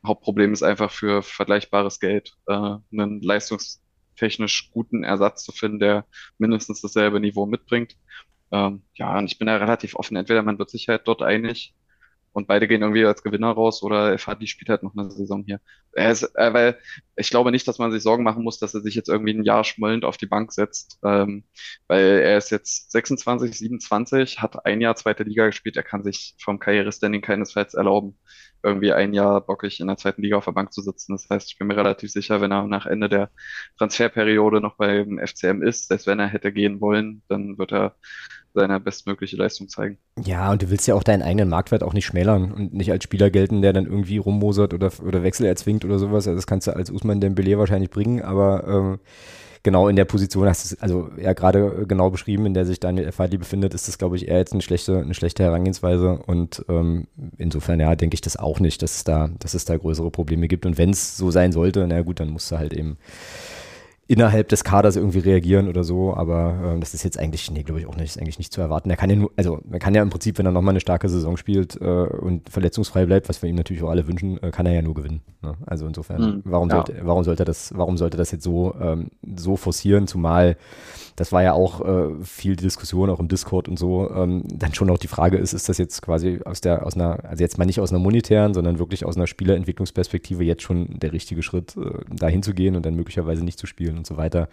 Hauptproblem 0.04 0.52
ist 0.52 0.62
einfach 0.62 0.90
für 0.90 1.22
vergleichbares 1.22 2.00
Geld 2.00 2.36
äh, 2.46 2.52
einen 2.52 3.22
leistungstechnisch 3.22 4.70
guten 4.72 5.04
Ersatz 5.04 5.44
zu 5.44 5.52
finden, 5.52 5.78
der 5.78 6.06
mindestens 6.38 6.80
dasselbe 6.80 7.20
Niveau 7.20 7.46
mitbringt. 7.46 7.96
Ähm, 8.52 8.82
ja, 8.94 9.16
und 9.18 9.26
ich 9.26 9.38
bin 9.38 9.46
da 9.46 9.56
relativ 9.56 9.94
offen. 9.96 10.16
Entweder 10.16 10.42
man 10.42 10.58
wird 10.58 10.70
sich 10.70 10.88
halt 10.88 11.06
dort 11.06 11.22
einig, 11.22 11.74
und 12.36 12.46
beide 12.46 12.68
gehen 12.68 12.82
irgendwie 12.82 13.06
als 13.06 13.22
Gewinner 13.22 13.50
raus 13.50 13.82
oder 13.82 14.18
FHD 14.18 14.46
spielt 14.46 14.68
halt 14.68 14.82
noch 14.82 14.94
eine 14.94 15.10
Saison 15.10 15.42
hier. 15.46 15.58
Er 15.92 16.12
ist, 16.12 16.22
äh, 16.34 16.52
weil 16.52 16.78
ich 17.16 17.30
glaube 17.30 17.50
nicht, 17.50 17.66
dass 17.66 17.78
man 17.78 17.90
sich 17.92 18.02
Sorgen 18.02 18.24
machen 18.24 18.44
muss, 18.44 18.58
dass 18.58 18.74
er 18.74 18.82
sich 18.82 18.94
jetzt 18.94 19.08
irgendwie 19.08 19.32
ein 19.32 19.42
Jahr 19.42 19.64
schmollend 19.64 20.04
auf 20.04 20.18
die 20.18 20.26
Bank 20.26 20.52
setzt, 20.52 20.98
ähm, 21.02 21.44
weil 21.88 22.04
er 22.04 22.36
ist 22.36 22.50
jetzt 22.50 22.92
26, 22.92 23.56
27, 23.56 24.42
hat 24.42 24.66
ein 24.66 24.82
Jahr 24.82 24.96
zweite 24.96 25.22
Liga 25.22 25.46
gespielt, 25.46 25.78
er 25.78 25.82
kann 25.82 26.04
sich 26.04 26.34
vom 26.38 26.58
Karrierestanding 26.58 27.22
keinesfalls 27.22 27.72
erlauben, 27.72 28.18
irgendwie 28.62 28.92
ein 28.92 29.14
Jahr 29.14 29.40
bockig 29.40 29.80
in 29.80 29.86
der 29.86 29.96
zweiten 29.96 30.20
Liga 30.20 30.36
auf 30.36 30.44
der 30.44 30.52
Bank 30.52 30.74
zu 30.74 30.82
sitzen. 30.82 31.12
Das 31.12 31.30
heißt, 31.30 31.48
ich 31.50 31.56
bin 31.56 31.68
mir 31.68 31.76
relativ 31.78 32.10
sicher, 32.12 32.42
wenn 32.42 32.52
er 32.52 32.66
nach 32.66 32.84
Ende 32.84 33.08
der 33.08 33.30
Transferperiode 33.78 34.60
noch 34.60 34.76
beim 34.76 35.18
FCM 35.18 35.62
ist, 35.62 35.88
selbst 35.88 36.06
wenn 36.06 36.18
er 36.18 36.26
hätte 36.26 36.52
gehen 36.52 36.82
wollen, 36.82 37.22
dann 37.28 37.56
wird 37.56 37.72
er 37.72 37.96
seine 38.56 38.80
bestmögliche 38.80 39.36
Leistung 39.36 39.68
zeigen. 39.68 39.98
Ja, 40.24 40.50
und 40.50 40.62
du 40.62 40.70
willst 40.70 40.88
ja 40.88 40.94
auch 40.94 41.04
deinen 41.04 41.22
eigenen 41.22 41.48
Marktwert 41.48 41.82
auch 41.82 41.92
nicht 41.92 42.06
schmälern 42.06 42.52
und 42.52 42.74
nicht 42.74 42.90
als 42.90 43.04
Spieler 43.04 43.30
gelten, 43.30 43.62
der 43.62 43.72
dann 43.72 43.84
irgendwie 43.84 44.16
rummosert 44.16 44.74
oder, 44.74 44.90
oder 45.06 45.22
Wechsel 45.22 45.46
erzwingt 45.46 45.84
oder 45.84 45.98
sowas. 45.98 46.26
Also 46.26 46.34
das 46.34 46.46
kannst 46.46 46.66
du 46.66 46.74
als 46.74 46.90
Usman 46.90 47.20
Dembele 47.20 47.58
wahrscheinlich 47.58 47.90
bringen, 47.90 48.22
aber 48.22 48.66
ähm, 48.66 48.98
genau 49.62 49.88
in 49.88 49.96
der 49.96 50.06
Position 50.06 50.48
hast 50.48 50.70
du 50.70 50.74
es, 50.74 50.80
also 50.80 51.10
ja 51.20 51.34
gerade 51.34 51.84
genau 51.86 52.08
beschrieben, 52.08 52.46
in 52.46 52.54
der 52.54 52.64
sich 52.64 52.80
Daniel 52.80 53.12
Fadli 53.12 53.36
befindet, 53.36 53.74
ist 53.74 53.88
das, 53.88 53.98
glaube 53.98 54.16
ich, 54.16 54.26
eher 54.26 54.38
jetzt 54.38 54.52
eine 54.52 54.62
schlechte, 54.62 54.98
eine 54.98 55.12
schlechte 55.12 55.42
Herangehensweise 55.42 56.18
und 56.26 56.64
ähm, 56.68 57.08
insofern, 57.36 57.78
ja, 57.78 57.94
denke 57.94 58.14
ich 58.14 58.20
das 58.22 58.36
auch 58.36 58.58
nicht, 58.58 58.80
dass 58.80 58.96
es 58.96 59.04
da, 59.04 59.28
dass 59.38 59.54
es 59.54 59.66
da 59.66 59.76
größere 59.76 60.10
Probleme 60.10 60.48
gibt 60.48 60.64
und 60.64 60.78
wenn 60.78 60.90
es 60.90 61.16
so 61.16 61.30
sein 61.30 61.52
sollte, 61.52 61.86
na 61.86 62.00
gut, 62.00 62.20
dann 62.20 62.30
musst 62.30 62.50
du 62.50 62.58
halt 62.58 62.72
eben 62.72 62.96
innerhalb 64.08 64.48
des 64.48 64.62
Kaders 64.62 64.96
irgendwie 64.96 65.18
reagieren 65.18 65.68
oder 65.68 65.82
so, 65.82 66.14
aber 66.14 66.76
äh, 66.76 66.80
das 66.80 66.94
ist 66.94 67.02
jetzt 67.02 67.18
eigentlich, 67.18 67.50
nee, 67.50 67.64
glaube 67.64 67.80
ich 67.80 67.86
auch 67.86 67.96
nicht, 67.96 68.04
ist 68.04 68.18
eigentlich 68.18 68.38
nicht 68.38 68.52
zu 68.52 68.60
erwarten. 68.60 68.88
Er 68.88 68.96
kann 68.96 69.10
ja 69.10 69.16
nur, 69.16 69.32
also 69.36 69.60
man 69.68 69.80
kann 69.80 69.94
ja 69.94 70.02
im 70.02 70.10
Prinzip, 70.10 70.38
wenn 70.38 70.46
er 70.46 70.52
nochmal 70.52 70.72
eine 70.72 70.80
starke 70.80 71.08
Saison 71.08 71.36
spielt 71.36 71.80
äh, 71.80 71.84
und 71.84 72.48
verletzungsfrei 72.48 73.06
bleibt, 73.06 73.28
was 73.28 73.42
wir 73.42 73.50
ihm 73.50 73.56
natürlich 73.56 73.82
auch 73.82 73.90
alle 73.90 74.06
wünschen, 74.06 74.40
äh, 74.42 74.52
kann 74.52 74.66
er 74.66 74.74
ja 74.74 74.82
nur 74.82 74.94
gewinnen. 74.94 75.22
Ne? 75.42 75.54
Also 75.66 75.86
insofern, 75.86 76.20
mhm, 76.20 76.42
warum, 76.44 76.70
ja. 76.70 76.76
sollte, 76.76 77.00
warum 77.02 77.24
sollte 77.24 77.44
das, 77.44 77.72
warum 77.76 77.96
sollte 77.96 78.16
das 78.16 78.30
jetzt 78.30 78.44
so, 78.44 78.74
ähm, 78.80 79.08
so 79.36 79.56
forcieren, 79.56 80.06
zumal 80.06 80.56
das 81.16 81.32
war 81.32 81.42
ja 81.42 81.54
auch 81.54 81.80
äh, 81.80 82.14
viel 82.22 82.56
Diskussion, 82.56 83.10
auch 83.10 83.20
im 83.20 83.28
Discord 83.28 83.68
und 83.68 83.78
so, 83.78 84.10
ähm, 84.10 84.44
dann 84.46 84.74
schon 84.74 84.90
auch 84.90 84.98
die 84.98 85.08
Frage 85.08 85.38
ist, 85.38 85.54
ist 85.54 85.68
das 85.68 85.78
jetzt 85.78 86.02
quasi 86.02 86.40
aus 86.44 86.60
der, 86.60 86.86
aus 86.86 86.94
einer, 86.94 87.24
also 87.24 87.42
jetzt 87.42 87.58
mal 87.58 87.64
nicht 87.64 87.80
aus 87.80 87.90
einer 87.90 87.98
monetären, 87.98 88.54
sondern 88.54 88.78
wirklich 88.78 89.04
aus 89.04 89.16
einer 89.16 89.26
Spielerentwicklungsperspektive 89.26 90.44
jetzt 90.44 90.62
schon 90.62 90.98
der 90.98 91.12
richtige 91.12 91.42
Schritt, 91.42 91.76
äh, 91.76 92.04
dahin 92.14 92.42
zu 92.42 92.52
gehen 92.52 92.76
und 92.76 92.84
dann 92.84 92.94
möglicherweise 92.94 93.44
nicht 93.44 93.58
zu 93.58 93.66
spielen 93.66 93.96
und 93.96 94.06
so 94.06 94.16
weiter. 94.16 94.48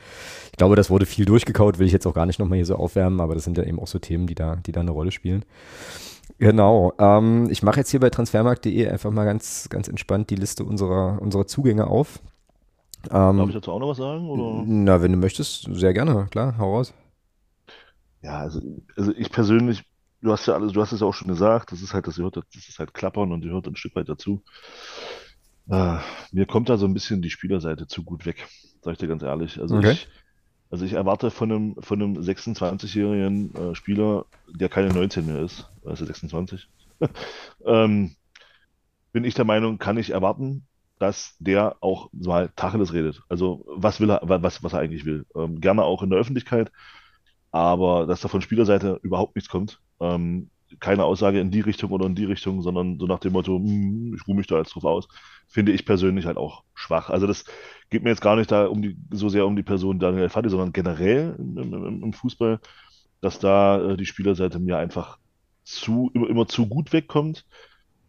Ich 0.52 0.58
glaube, 0.58 0.76
das 0.76 0.90
wurde 0.90 1.06
viel 1.06 1.26
durchgekaut, 1.26 1.80
will 1.80 1.88
ich 1.88 1.94
jetzt 1.94 2.08
auch 2.08 2.14
gar 2.14 2.26
nicht 2.26 2.40
nochmal 2.40 2.58
hier 2.58 2.66
so 2.66 2.76
aufwärmen, 2.76 3.20
aber 3.20 3.36
das 3.36 3.44
sind 3.44 3.58
ja 3.58 3.64
eben 3.66 3.80
auch 3.80 3.88
so 3.88 4.00
Themen, 4.00 4.26
die 4.26 4.36
da, 4.36 4.56
die 4.56 4.72
da 4.72 4.80
eine 4.80 4.92
Rolle 4.92 5.12
spielen. 5.12 5.44
Genau. 6.40 6.94
Ähm, 6.98 7.48
ich 7.50 7.62
mache 7.62 7.80
jetzt 7.80 7.92
hier 7.92 8.00
bei 8.00 8.10
transfermarkt.de 8.10 8.88
einfach 8.88 9.12
mal 9.12 9.26
ganz, 9.26 9.68
ganz 9.70 9.88
entspannt 9.88 10.30
die 10.30 10.36
Liste 10.36 10.64
unserer, 10.64 11.22
unserer 11.22 11.46
Zugänge 11.46 11.88
auf. 11.88 12.20
Ähm, 13.12 13.38
Darf 13.38 13.50
ich 13.50 13.56
dazu 13.56 13.72
auch 13.72 13.80
noch 13.80 13.90
was 13.90 13.98
sagen? 13.98 14.30
Oder? 14.30 14.64
Na, 14.66 15.02
wenn 15.02 15.12
du 15.12 15.18
möchtest, 15.18 15.68
sehr 15.72 15.94
gerne, 15.94 16.28
klar, 16.32 16.58
hau 16.58 16.76
raus. 16.76 16.94
Ja, 18.22 18.40
also, 18.40 18.62
also 18.96 19.12
ich 19.16 19.30
persönlich, 19.30 19.84
du 20.22 20.32
hast 20.32 20.46
ja 20.46 20.54
alles, 20.56 20.72
du 20.72 20.82
hast 20.82 20.94
es 20.94 21.02
ja 21.02 21.08
auch 21.08 21.14
schon 21.14 21.28
gesagt, 21.28 21.72
das 21.72 21.82
ist 21.82 21.94
halt, 21.94 22.08
das 22.08 22.16
gehört, 22.16 22.38
das 22.38 22.70
ist 22.70 22.80
halt 22.80 22.94
Klappern 22.94 23.32
und 23.32 23.42
gehört 23.42 23.68
ein 23.68 23.76
Stück 23.76 23.96
weit 23.96 24.08
dazu. 24.08 24.42
Äh, 25.70 25.98
mir 26.32 26.46
kommt 26.46 26.70
da 26.70 26.78
so 26.78 26.86
ein 26.86 26.94
bisschen 26.94 27.22
die 27.22 27.30
Spielerseite 27.30 27.88
zu 27.88 28.04
gut 28.04 28.26
weg, 28.26 28.48
sag 28.82 28.94
ich 28.94 28.98
dir 28.98 29.08
ganz 29.08 29.24
ehrlich. 29.24 29.60
Also 29.60 29.76
okay. 29.78 29.92
ich, 29.92 30.08
also 30.70 30.86
ich 30.86 30.94
erwarte 30.94 31.32
von 31.32 31.52
einem, 31.52 31.76
von 31.80 32.02
einem 32.02 32.18
26-jährigen 32.18 33.54
äh, 33.56 33.76
Spieler, 33.76 34.26
der 34.48 34.70
keine 34.70 34.94
19 34.94 35.26
mehr 35.26 35.42
ist, 35.42 35.70
also 35.86 36.06
26, 36.06 36.70
ähm, 37.66 38.16
bin 39.12 39.24
ich 39.26 39.36
der 39.36 39.46
Meinung, 39.46 39.78
kann 39.78 39.98
ich 39.98 40.12
erwarten, 40.12 40.66
dass 41.04 41.36
der 41.40 41.76
auch 41.82 42.10
mal 42.14 42.50
Tacheles 42.56 42.94
redet. 42.94 43.24
Also 43.28 43.66
was 43.68 44.00
will 44.00 44.10
er, 44.10 44.22
was, 44.24 44.64
was 44.64 44.72
er 44.72 44.80
eigentlich 44.80 45.04
will. 45.04 45.26
Ähm, 45.36 45.60
gerne 45.60 45.84
auch 45.84 46.02
in 46.02 46.10
der 46.10 46.18
Öffentlichkeit, 46.18 46.72
aber 47.52 48.08
dass 48.08 48.22
da 48.22 48.30
von 48.30 48.42
Spielerseite 48.42 49.02
überhaupt 49.04 49.36
nichts 49.36 49.50
kommt. 49.50 49.82
Ähm, 50.00 50.50
keine 50.80 51.04
Aussage 51.04 51.42
in 51.42 51.52
die 51.52 51.60
Richtung 51.60 51.92
oder 51.92 52.06
in 52.06 52.16
die 52.16 52.24
Richtung, 52.24 52.62
sondern 52.62 53.00
so 53.00 53.06
nach 53.06 53.20
dem 53.20 53.34
Motto, 53.34 53.58
hm, 53.58 54.16
ich 54.16 54.26
ruhe 54.26 54.38
mich 54.38 54.48
da 54.48 54.58
jetzt 54.58 54.74
drauf 54.74 54.86
aus, 54.86 55.10
finde 55.50 55.74
ich 55.74 55.86
persönlich 55.86 56.26
halt 56.26 56.38
auch 56.38 56.64
schwach. 56.74 57.10
Also 57.10 57.28
das 57.28 57.44
geht 57.90 58.04
mir 58.04 58.10
jetzt 58.10 58.22
gar 58.22 58.38
nicht 58.38 58.50
da 58.50 58.68
um 58.68 58.82
die, 58.82 58.98
so 59.12 59.28
sehr 59.28 59.46
um 59.46 59.58
die 59.58 59.64
Person 59.64 60.00
Daniel 60.00 60.30
Fadi, 60.30 60.50
sondern 60.50 60.72
generell 60.72 61.36
im, 61.38 61.58
im, 61.58 62.04
im 62.04 62.14
Fußball, 62.14 62.62
dass 63.20 63.40
da 63.40 63.92
äh, 63.92 63.98
die 63.98 64.06
Spielerseite 64.06 64.60
mir 64.60 64.78
einfach 64.78 65.18
zu, 65.66 66.12
immer, 66.14 66.30
immer 66.30 66.48
zu 66.48 66.66
gut 66.66 66.94
wegkommt 66.94 67.46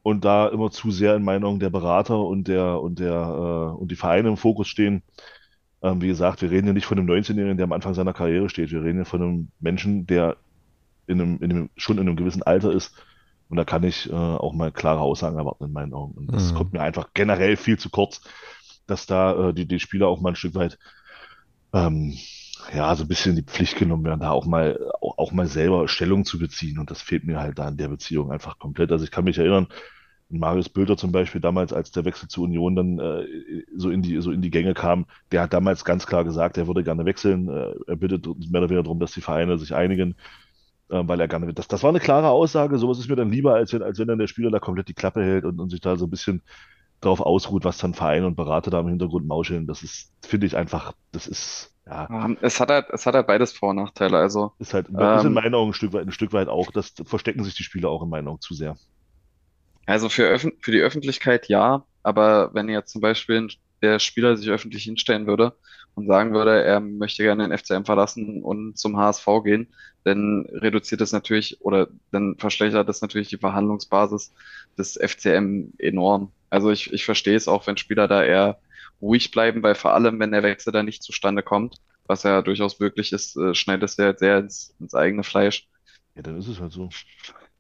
und 0.05 0.27
da 0.27 0.49
immer 0.49 0.71
zu 0.71 0.91
sehr 0.91 1.17
in 1.17 1.25
meinen 1.25 1.45
Augen 1.45 1.61
der 1.61 1.71
Berater 1.71 2.19
und 2.19 2.47
der 2.47 2.79
und 2.83 2.99
der 2.99 3.15
äh, 3.15 3.81
und 3.81 3.91
die 3.91 3.97
Vereine 3.97 4.29
im 4.29 4.37
Fokus 4.37 4.69
stehen. 4.69 5.03
Ähm, 5.83 6.03
wie 6.03 6.09
gesagt, 6.09 6.43
wir 6.43 6.51
reden 6.51 6.67
ja 6.67 6.73
nicht 6.75 6.85
von 6.85 6.99
einem 6.99 7.09
19-Jährigen, 7.09 7.57
der 7.57 7.65
am 7.65 7.73
Anfang 7.73 7.95
seiner 7.95 8.13
Karriere 8.13 8.51
steht. 8.51 8.71
Wir 8.71 8.85
reden 8.85 8.99
ja 8.99 9.05
von 9.07 9.23
einem 9.23 9.49
Menschen, 9.61 10.07
der 10.07 10.37
in 11.07 11.23
einem, 11.23 11.39
in 11.39 11.51
einem, 11.51 11.71
schon 11.79 11.97
in 11.97 12.07
einem 12.07 12.17
gewissen 12.17 12.43
Alter 12.43 12.71
ist. 12.71 12.95
Und 13.49 13.57
da 13.57 13.65
kann 13.65 13.83
ich 13.83 14.11
äh, 14.11 14.13
auch 14.13 14.53
mal 14.53 14.71
klare 14.73 15.01
Aussagen 15.01 15.39
erwarten 15.39 15.65
in 15.65 15.73
meinen 15.73 15.95
Augen. 15.95 16.13
Und 16.19 16.33
das 16.33 16.53
mhm. 16.53 16.57
kommt 16.57 16.73
mir 16.75 16.83
einfach 16.83 17.09
generell 17.15 17.57
viel 17.57 17.79
zu 17.79 17.89
kurz, 17.89 18.21
dass 18.87 19.07
da 19.07 19.49
äh, 19.49 19.55
die, 19.55 19.67
die 19.67 19.81
Spieler 19.81 20.09
auch 20.09 20.21
mal 20.21 20.31
ein 20.31 20.37
Stück 20.37 20.55
weit 20.55 20.79
ähm, 21.73 22.15
ja, 22.75 22.95
so 22.95 23.05
ein 23.05 23.09
bisschen 23.09 23.31
in 23.31 23.37
die 23.37 23.51
Pflicht 23.51 23.77
genommen 23.77 24.05
werden, 24.05 24.21
da 24.21 24.31
auch 24.31 24.47
mal, 24.47 24.79
auch, 25.01 25.19
auch 25.19 25.33
mal 25.33 25.47
selber 25.47 25.89
Stellung 25.89 26.27
zu 26.27 26.39
beziehen. 26.39 26.79
Und 26.79 26.91
das 26.91 27.01
fehlt 27.01 27.25
mir 27.25 27.41
halt 27.41 27.59
da 27.59 27.69
in 27.69 27.79
der 27.79 27.89
Beziehung 27.89 28.31
einfach 28.31 28.59
komplett. 28.59 28.93
Also 28.93 29.05
ich 29.05 29.11
kann 29.11 29.25
mich 29.25 29.39
erinnern, 29.39 29.69
Marius 30.29 30.69
Bülter 30.69 30.97
zum 30.97 31.13
Beispiel 31.13 31.41
damals, 31.41 31.73
als 31.73 31.93
der 31.93 32.05
Wechsel 32.05 32.29
zu 32.29 32.43
Union 32.43 32.75
dann 32.75 32.99
äh, 32.99 33.27
so, 33.77 33.91
in 33.91 34.03
die, 34.03 34.21
so 34.21 34.33
in 34.33 34.43
die 34.43 34.51
Gänge 34.51 34.75
kam, 34.75 35.07
der 35.33 35.43
hat 35.43 35.53
damals 35.53 35.85
ganz 35.85 36.07
klar 36.07 36.25
gesagt, 36.25 36.59
er 36.59 36.67
würde 36.67 36.83
gerne 36.83 37.05
wechseln. 37.05 37.49
Äh, 37.49 37.75
er 37.87 37.97
bittet 37.97 38.27
mehr 38.27 38.61
oder 38.61 38.71
weniger 38.71 38.83
darum, 38.85 39.01
dass 39.01 39.13
die 39.13 39.21
Vereine 39.21 39.59
sich 39.59 39.75
einigen, 39.75 40.17
äh, 40.89 41.03
weil 41.07 41.21
er 41.21 41.29
gerne 41.29 41.53
das, 41.53 41.69
das 41.69 41.83
war 41.83 41.91
eine 41.91 42.01
klare 42.01 42.29
Aussage. 42.31 42.79
Sowas 42.79 42.99
ist 42.99 43.09
mir 43.09 43.17
dann 43.17 43.31
lieber, 43.31 43.55
als 43.55 43.73
wenn, 43.73 43.83
als 43.83 43.99
wenn 43.99 44.09
dann 44.09 44.19
der 44.19 44.27
Spieler 44.27 44.51
da 44.51 44.59
komplett 44.59 44.89
die 44.89 44.95
Klappe 44.95 45.23
hält 45.23 45.45
und, 45.45 45.61
und 45.61 45.71
sich 45.71 45.81
da 45.81 45.97
so 45.97 46.07
ein 46.07 46.11
bisschen 46.11 46.43
darauf 47.01 47.21
ausruht, 47.21 47.65
was 47.65 47.79
dann 47.79 47.95
Vereine 47.95 48.27
und 48.27 48.37
Berater 48.37 48.71
da 48.71 48.81
im 48.81 48.89
Hintergrund 48.89 49.27
mauscheln. 49.27 49.67
Das 49.67 49.83
ist, 49.83 50.11
finde 50.23 50.47
ich 50.47 50.57
einfach, 50.57 50.95
das 51.13 51.27
ist 51.27 51.75
ja. 51.87 52.09
Ähm, 52.11 52.39
es 52.41 52.61
hat 52.61 52.71
halt, 52.71 52.87
es 52.91 53.05
hat 53.05 53.15
halt 53.15 53.27
beides 53.27 53.53
Vor- 53.53 53.71
und 53.71 53.77
Nachteile. 53.77 54.19
Also, 54.19 54.53
ist 54.59 54.75
halt, 54.75 54.89
ähm, 54.89 55.19
ist 55.19 55.25
in 55.25 55.35
meinen 55.35 55.55
Augen 55.55 55.71
ein 55.71 55.75
Stück 55.75 55.93
weit, 55.93 56.07
ein 56.07 56.13
Stück 56.13 56.33
weit 56.33 56.49
auch, 56.49 56.71
das 56.71 56.95
verstecken 57.05 57.45
sich 57.45 57.55
die 57.55 57.63
Spieler 57.63 57.91
auch 57.91 58.03
in 58.03 58.09
meinen 58.09 58.29
Augen 58.29 58.41
zu 58.41 58.55
sehr. 58.55 58.77
Also 59.87 60.09
für, 60.09 60.39
für 60.39 60.71
die 60.71 60.81
Öffentlichkeit 60.81 61.49
ja, 61.49 61.85
aber 62.03 62.53
wenn 62.55 62.69
jetzt 62.69 62.93
zum 62.93 63.01
Beispiel 63.01 63.49
der 63.83 63.99
Spieler 63.99 64.37
sich 64.37 64.49
öffentlich 64.49 64.85
hinstellen 64.85 65.27
würde 65.27 65.55
und 65.95 66.07
sagen 66.07 66.33
würde, 66.33 66.63
er 66.63 66.81
möchte 66.81 67.23
gerne 67.23 67.47
den 67.47 67.57
FCM 67.57 67.85
verlassen 67.85 68.43
und 68.43 68.79
zum 68.79 68.97
HSV 68.97 69.27
gehen, 69.45 69.69
dann 70.05 70.47
reduziert 70.53 71.01
das 71.01 71.13
natürlich 71.13 71.61
oder 71.61 71.89
dann 72.11 72.37
verschlechtert 72.39 72.89
das 72.89 73.01
natürlich 73.01 73.29
die 73.29 73.39
Verhandlungsbasis 73.39 74.33
des 74.79 74.99
FCM 74.99 75.73
enorm. 75.79 76.33
Also 76.51 76.71
ich, 76.71 76.93
ich 76.93 77.05
verstehe 77.05 77.37
es 77.37 77.49
auch, 77.49 77.67
wenn 77.67 77.77
Spieler 77.77 78.09
da 78.09 78.23
eher 78.23 78.59
ruhig 79.01 79.31
bleiben, 79.31 79.63
weil 79.63 79.75
vor 79.75 79.95
allem, 79.95 80.21
wenn 80.21 80.33
der 80.33 80.43
Wechsel 80.43 80.73
da 80.73 80.83
nicht 80.83 81.03
zustande 81.03 81.43
kommt, 81.43 81.77
was 82.07 82.23
ja 82.23 82.43
durchaus 82.43 82.79
möglich 82.81 83.13
ist, 83.13 83.37
äh, 83.37 83.55
schneidet 83.55 83.91
es 83.91 83.97
ja 83.97 84.17
sehr 84.17 84.39
ins, 84.39 84.75
ins 84.79 84.95
eigene 84.95 85.25
Fleisch. 85.25 85.67
Ja, 86.15 86.23
dann 86.23 86.39
ist 86.39 86.49
es 86.49 86.61
halt 86.61 86.73
so. 86.73 86.91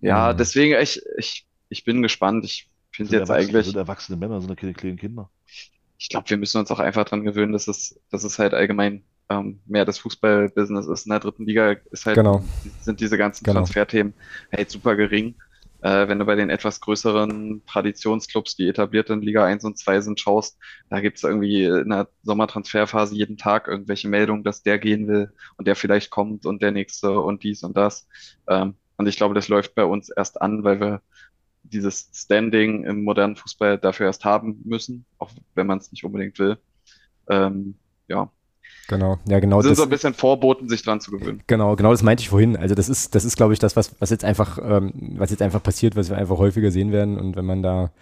Ja, 0.01 0.33
mhm. 0.33 0.37
deswegen, 0.37 0.81
ich, 0.81 1.01
ich, 1.19 1.47
ich 1.75 1.85
bin 1.85 2.03
gespannt. 2.03 2.45
Ich 2.45 2.71
finde 2.93 3.19
jetzt 3.19 3.31
eigentlich. 3.31 3.67
sind 3.67 3.77
erwachsene 3.77 4.17
Männer, 4.17 4.41
sind 4.41 4.49
da 4.49 4.55
keine 4.55 4.75
kleinen 4.75 4.97
Kinder. 4.97 5.29
ich 5.99 6.09
glaube, 6.09 6.31
wir 6.31 6.37
müssen 6.37 6.59
uns 6.59 6.71
auch 6.71 6.79
einfach 6.79 7.05
dran 7.05 7.25
gewöhnen, 7.25 7.53
dass 7.53 7.67
es, 7.67 8.01
dass 8.11 8.23
es 8.25 8.39
halt 8.39 8.55
allgemein 8.55 9.03
ähm, 9.29 9.59
mehr 9.67 9.85
das 9.85 9.99
Fußballbusiness 9.99 10.87
ist. 10.87 11.07
In 11.07 11.11
der 11.11 11.19
dritten 11.21 11.47
Liga 11.47 11.73
ist 11.91 12.07
halt, 12.07 12.17
Genau. 12.17 12.45
sind 12.81 13.01
diese 13.01 13.19
ganzen 13.19 13.43
Genau. 13.45 13.61
Transferthemen 13.61 14.15
halt 14.53 14.71
super 14.71 14.95
gering. 14.97 15.35
Äh, 15.81 16.09
wenn 16.09 16.19
du 16.19 16.25
bei 16.25 16.35
den 16.37 16.49
etwas 16.51 16.81
größeren 16.81 17.63
Traditionsclubs, 17.67 18.55
die 18.57 18.69
etabliert 18.69 19.11
in 19.11 19.21
Liga 19.23 19.45
1 19.45 19.65
und 19.65 19.77
2 19.79 20.01
sind, 20.01 20.21
schaust, 20.21 20.59
da 20.89 21.01
gibt 21.01 21.17
es 21.19 21.25
irgendwie 21.25 21.65
in 21.65 21.91
der 21.91 22.09
Sommertransferphase 22.23 23.15
jeden 23.17 23.37
Tag 23.37 23.67
irgendwelche 23.69 24.09
Meldungen, 24.09 24.45
dass 24.45 24.63
der 24.63 24.79
gehen 24.79 25.09
will 25.09 25.33
und 25.57 25.67
der 25.67 25.77
vielleicht 25.77 26.11
kommt 26.11 26.47
und 26.47 26.63
der 26.63 26.71
nächste 26.71 27.21
und 27.21 27.43
dies 27.43 27.63
und 27.65 27.77
das. 27.77 28.07
Ähm, 28.49 28.75
und 28.97 29.09
ich 29.09 29.17
glaube, 29.17 29.35
das 29.35 29.49
läuft 29.49 29.75
bei 29.75 29.85
uns 29.85 30.09
erst 30.09 30.41
an, 30.41 30.65
weil 30.65 30.81
wir 30.81 31.03
dieses 31.65 32.11
Standing 32.13 32.85
im 32.85 33.05
modernen 33.05 33.37
Fußball 33.37 33.79
dafür 33.79 34.07
erst 34.07 34.25
haben 34.25 34.61
müssen, 34.65 35.05
auch 35.19 35.31
wenn 35.55 35.67
man 35.67 35.79
es 35.79 35.91
nicht 35.91 36.05
unbedingt 36.05 36.39
will. 36.39 36.59
Ähm, 37.29 37.75
ja, 38.09 38.31
Genau, 38.89 39.19
ja, 39.27 39.41
genau. 39.41 39.63
sind 39.63 39.71
Das, 39.71 39.79
so 39.79 39.85
ein 39.85 39.89
bisschen 39.89 40.15
Vorboten, 40.15 40.69
sich 40.69 40.83
dran 40.83 41.01
zu 41.01 41.11
gewöhnen. 41.11 41.43
Genau, 41.47 41.75
genau 41.77 41.91
das 41.91 42.03
meinte 42.03 42.21
ich 42.21 42.29
vorhin. 42.29 42.57
Also 42.57 42.75
das 42.75 42.89
ist, 42.89 43.15
das 43.15 43.25
ist, 43.25 43.37
glaube 43.37 43.53
ich, 43.55 43.59
das, 43.59 43.77
was, 43.77 43.95
was 43.99 44.11
jetzt 44.11 44.25
einfach, 44.25 44.59
ähm, 44.63 44.93
was 45.17 45.31
jetzt 45.31 45.41
einfach 45.41 45.63
passiert, 45.63 45.97
was 45.97 46.11
wir 46.11 46.19
einfach 46.19 46.37
häufiger 46.37 46.71
sehen 46.71 46.93
werden. 46.93 47.19
Und 47.19 47.37
wenn 47.37 47.47
man 47.47 47.63
da 47.63 47.93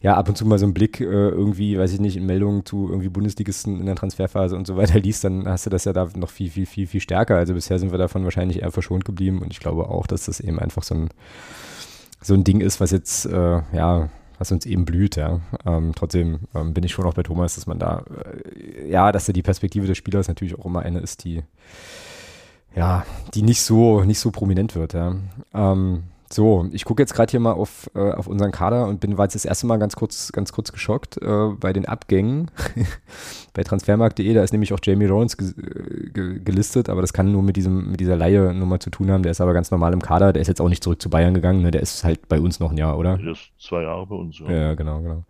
ja 0.00 0.16
ab 0.16 0.28
und 0.28 0.36
zu 0.36 0.44
mal 0.44 0.58
so 0.58 0.66
einen 0.66 0.74
Blick 0.74 1.00
äh, 1.00 1.04
irgendwie, 1.04 1.78
weiß 1.78 1.92
ich 1.92 2.00
nicht, 2.00 2.16
in 2.16 2.26
Meldungen 2.26 2.64
zu 2.64 2.88
irgendwie 2.88 3.08
Bundesligisten 3.08 3.80
in 3.80 3.86
der 3.86 3.96
Transferphase 3.96 4.56
und 4.56 4.66
so 4.66 4.76
weiter 4.76 4.98
liest, 5.00 5.22
dann 5.22 5.46
hast 5.48 5.66
du 5.66 5.70
das 5.70 5.84
ja 5.84 5.92
da 5.92 6.08
noch 6.16 6.30
viel, 6.30 6.50
viel, 6.50 6.66
viel, 6.66 6.88
viel 6.88 7.00
stärker. 7.00 7.36
Also 7.36 7.54
bisher 7.54 7.78
sind 7.78 7.92
wir 7.92 7.98
davon 7.98 8.24
wahrscheinlich 8.24 8.62
eher 8.62 8.72
verschont 8.72 9.04
geblieben 9.04 9.40
und 9.40 9.52
ich 9.52 9.60
glaube 9.60 9.88
auch, 9.88 10.08
dass 10.08 10.26
das 10.26 10.40
eben 10.40 10.58
einfach 10.58 10.82
so 10.82 10.94
ein 10.96 11.08
so 12.28 12.34
ein 12.34 12.44
Ding 12.44 12.60
ist, 12.60 12.80
was 12.80 12.92
jetzt, 12.92 13.26
äh, 13.26 13.62
ja, 13.72 14.08
was 14.38 14.52
uns 14.52 14.66
eben 14.66 14.84
blüht, 14.84 15.16
ja. 15.16 15.40
Ähm, 15.66 15.92
trotzdem 15.96 16.40
ähm, 16.54 16.74
bin 16.74 16.84
ich 16.84 16.92
schon 16.92 17.06
auch 17.06 17.14
bei 17.14 17.24
Thomas, 17.24 17.56
dass 17.56 17.66
man 17.66 17.78
da, 17.78 18.04
äh, 18.54 18.88
ja, 18.88 19.10
dass 19.10 19.26
da 19.26 19.32
die 19.32 19.42
Perspektive 19.42 19.86
des 19.86 19.98
Spielers 19.98 20.28
natürlich 20.28 20.56
auch 20.56 20.66
immer 20.66 20.80
eine 20.82 21.00
ist, 21.00 21.24
die, 21.24 21.42
ja, 22.76 23.04
die 23.34 23.42
nicht 23.42 23.62
so, 23.62 24.04
nicht 24.04 24.20
so 24.20 24.30
prominent 24.30 24.76
wird, 24.76 24.92
ja. 24.92 25.16
Ähm, 25.54 26.04
so, 26.30 26.68
ich 26.72 26.84
gucke 26.84 27.02
jetzt 27.02 27.14
gerade 27.14 27.30
hier 27.30 27.40
mal 27.40 27.52
auf, 27.52 27.90
äh, 27.94 28.12
auf 28.12 28.26
unseren 28.26 28.52
Kader 28.52 28.86
und 28.86 29.00
bin 29.00 29.16
war 29.16 29.24
jetzt 29.24 29.34
das 29.34 29.44
erste 29.44 29.66
Mal 29.66 29.78
ganz 29.78 29.96
kurz, 29.96 30.30
ganz 30.32 30.52
kurz 30.52 30.72
geschockt 30.72 31.16
äh, 31.22 31.48
bei 31.58 31.72
den 31.72 31.86
Abgängen. 31.86 32.50
bei 33.54 33.64
transfermarkt.de, 33.64 34.34
da 34.34 34.42
ist 34.42 34.52
nämlich 34.52 34.72
auch 34.72 34.80
Jamie 34.82 35.06
Lawrence 35.06 35.36
ge 35.36 36.10
ge 36.12 36.38
gelistet, 36.40 36.88
aber 36.90 37.00
das 37.00 37.12
kann 37.12 37.32
nur 37.32 37.42
mit 37.42 37.56
diesem, 37.56 37.90
mit 37.90 38.00
dieser 38.00 38.16
Laie-Nummer 38.16 38.78
zu 38.78 38.90
tun 38.90 39.10
haben. 39.10 39.22
Der 39.22 39.32
ist 39.32 39.40
aber 39.40 39.54
ganz 39.54 39.70
normal 39.70 39.92
im 39.92 40.02
Kader, 40.02 40.32
der 40.32 40.42
ist 40.42 40.48
jetzt 40.48 40.60
auch 40.60 40.68
nicht 40.68 40.84
zurück 40.84 41.00
zu 41.00 41.08
Bayern 41.08 41.34
gegangen, 41.34 41.62
ne? 41.62 41.70
der 41.70 41.80
ist 41.80 42.04
halt 42.04 42.28
bei 42.28 42.40
uns 42.40 42.60
noch 42.60 42.72
ein 42.72 42.78
Jahr, 42.78 42.98
oder? 42.98 43.16
Der 43.16 43.32
ist 43.32 43.50
zwei 43.58 43.82
Jahre 43.82 44.06
bei 44.06 44.16
uns, 44.16 44.38
ja. 44.38 44.50
Ja, 44.50 44.74
genau, 44.74 45.00
genau. 45.00 45.24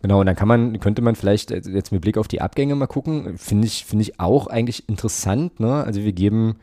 Genau, 0.00 0.20
und 0.20 0.26
dann 0.26 0.36
kann 0.36 0.46
man, 0.46 0.78
könnte 0.78 1.02
man 1.02 1.16
vielleicht 1.16 1.50
äh, 1.50 1.60
jetzt 1.66 1.90
mit 1.90 2.02
Blick 2.02 2.18
auf 2.18 2.28
die 2.28 2.40
Abgänge 2.40 2.74
mal 2.74 2.86
gucken. 2.86 3.36
Finde 3.38 3.66
ich, 3.66 3.84
finde 3.84 4.02
ich 4.02 4.20
auch 4.20 4.46
eigentlich 4.46 4.88
interessant, 4.88 5.58
ne? 5.58 5.82
Also 5.84 6.02
wir 6.02 6.12
geben 6.12 6.56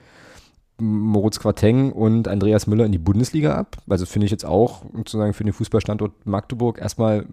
Moritz 0.78 1.40
Quateng 1.40 1.92
und 1.92 2.28
Andreas 2.28 2.68
Müller 2.68 2.86
in 2.86 2.92
die 2.92 2.98
Bundesliga 2.98 3.56
ab. 3.56 3.78
Also 3.90 4.06
finde 4.06 4.26
ich 4.26 4.32
jetzt 4.32 4.46
auch 4.46 4.84
sozusagen 4.94 5.34
für 5.34 5.44
den 5.44 5.54
Fußballstandort 5.54 6.26
Magdeburg 6.26 6.80
erstmal 6.80 7.26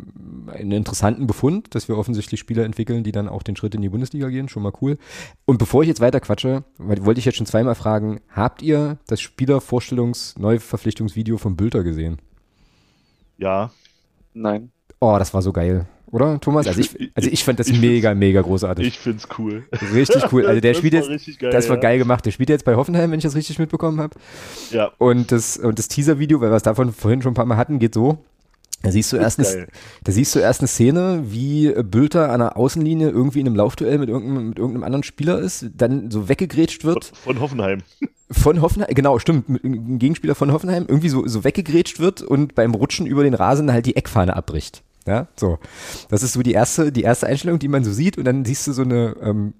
einen 0.53 0.73
interessanten 0.73 1.27
Befund, 1.27 1.75
dass 1.75 1.89
wir 1.89 1.99
offensichtlich 1.99 2.41
Spieler 2.41 2.65
entwickeln, 2.65 3.05
die 3.05 3.13
dann 3.13 3.29
auch 3.29 3.43
den 3.43 3.57
Schritt 3.57 3.75
in 3.75 3.83
die 3.83 3.89
Bundesliga 3.89 4.29
gehen. 4.29 4.49
Schon 4.49 4.63
mal 4.63 4.73
cool. 4.81 4.99
Und 5.45 5.59
bevor 5.59 5.83
ich 5.83 5.89
jetzt 5.89 6.01
weiter 6.01 6.21
quatsche, 6.21 6.63
wollte 6.79 7.19
ich 7.19 7.25
jetzt 7.25 7.37
schon 7.37 7.47
zweimal 7.47 7.75
fragen, 7.75 8.21
habt 8.29 8.63
ihr 8.63 8.99
das 9.07 9.21
Spielervorstellungs-Neuverpflichtungsvideo 9.21 11.39
von 11.39 11.57
Bülter 11.57 11.83
gesehen? 11.83 12.19
Ja, 13.39 13.73
Nein. 14.35 14.73
Oh, 15.01 15.17
das 15.19 15.35
war 15.35 15.43
so 15.43 15.53
geil. 15.53 15.87
Oder, 16.13 16.39
Thomas? 16.41 16.67
Also 16.67 16.81
ich, 16.81 17.11
also 17.15 17.29
ich 17.31 17.43
fand 17.43 17.59
das 17.59 17.69
Ich 17.69 17.81
mega, 17.81 18.15
mega 18.15 18.43
großartig. 18.43 18.87
ich 18.87 18.99
find's 18.99 19.27
cool. 19.39 19.65
richtig 19.95 20.31
cool. 20.33 20.47
Also 20.47 20.61
der 20.61 20.75
spielt 20.75 20.93
jetzt, 20.93 21.09
geil, 21.41 21.51
das 21.51 21.69
war 21.71 21.79
geil 21.79 21.99
gemacht. 21.99 22.25
Der 22.27 22.31
spielt 22.31 22.51
jetzt 22.51 22.65
bei 22.67 22.77
Hoffenheim, 22.77 23.11
wenn 23.11 23.19
ich 23.19 23.25
das 23.25 23.35
richtig 23.35 23.59
mitbekommen 23.59 23.99
habe. 23.99 24.15
Ja, 24.71 24.91
Und 24.99 25.33
das, 25.33 25.57
und 25.57 25.79
das 25.79 25.89
Teaser-Video, 25.89 26.41
weil 26.43 26.51
wir 26.51 26.57
es 26.57 26.63
davon 26.63 26.93
vorhin 26.93 27.23
schon 27.23 27.33
ein 27.33 27.35
paar 27.35 27.47
Mal 27.47 27.57
hatten, 27.57 27.79
geht 27.79 27.95
so. 27.95 28.19
Da 28.83 28.91
siehst 28.91 29.13
du 29.13 29.17
erst 29.17 29.39
eine, 29.39 29.69
da 30.03 30.11
siehst 30.13 30.35
du 30.35 30.41
erst 30.41 30.61
eine 30.61 30.67
Szene, 30.67 31.23
wie 31.29 31.71
Bülter 31.85 32.31
an 32.31 32.41
der 32.41 32.57
Außenlinie 32.57 33.11
irgendwie 33.11 33.39
in 33.41 33.47
einem 33.47 33.55
Laufduell 33.55 33.97
mit 33.97 34.09
irgendeinem, 34.09 34.49
mit 34.49 34.59
irgendeinem 34.59 34.83
anderen 34.83 35.05
Spieler 35.05 35.39
ist, 35.39 35.67
dann 35.77 36.11
so 36.11 36.29
weggegrätscht 36.29 36.83
von, 36.83 36.95
wird 36.95 37.05
von 37.15 37.39
Hoffenheim. 37.41 37.83
von 38.33 38.61
Hoffenheim, 38.61 38.93
genau, 38.93 39.21
stimmt, 39.21 39.49
mit- 39.49 39.63
ein 39.63 40.01
Gegenspieler 40.01 40.35
von 40.35 40.51
Hoffenheim 40.53 40.87
irgendwie 40.89 41.11
so, 41.11 41.27
so 41.29 41.45
weggegrätscht 41.45 42.01
wird 42.01 42.23
und 42.23 42.57
beim 42.57 42.75
Rutschen 42.75 43.07
über 43.07 43.23
den 43.23 43.35
Rasen 43.35 43.71
halt 43.73 43.87
die 43.87 43.95
Eckfahne 43.95 44.35
abbricht. 44.35 44.83
Ja, 45.07 45.27
so. 45.37 45.59
Das 46.11 46.23
ist 46.23 46.35
so 46.35 46.43
die 46.43 46.53
erste, 46.53 46.93
die 46.93 47.03
erste 47.03 47.27
Einstellung, 47.27 47.59
die 47.59 47.69
man 47.69 47.83
so 47.83 47.91
sieht 47.93 48.19
und 48.19 48.25
dann 48.25 48.45
siehst 48.45 48.67
du 48.69 48.73
so 48.73 48.83
eine, 48.83 49.17
ähm, 49.21 49.55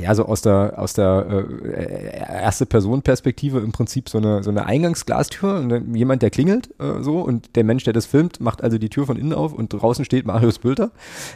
ja, 0.00 0.14
so 0.14 0.24
aus 0.26 0.42
der, 0.42 0.74
aus 0.76 0.92
der 0.94 1.26
äh, 1.62 2.18
erste 2.42 2.66
Personenperspektive 2.66 3.60
im 3.60 3.72
Prinzip 3.72 4.08
so 4.08 4.18
eine, 4.18 4.42
so 4.42 4.50
eine 4.50 4.66
Eingangsglastür 4.66 5.56
und 5.60 5.68
dann 5.68 5.94
jemand, 5.94 6.22
der 6.22 6.30
klingelt, 6.30 6.68
äh, 6.80 7.00
so 7.02 7.20
und 7.20 7.54
der 7.56 7.64
Mensch, 7.64 7.84
der 7.84 7.92
das 7.92 8.06
filmt, 8.06 8.40
macht 8.40 8.62
also 8.62 8.78
die 8.78 8.88
Tür 8.88 9.06
von 9.06 9.16
innen 9.16 9.32
auf 9.32 9.52
und 9.52 9.68
draußen 9.68 10.04
steht 10.04 10.26
Marius 10.26 10.58
Bülter, 10.58 10.90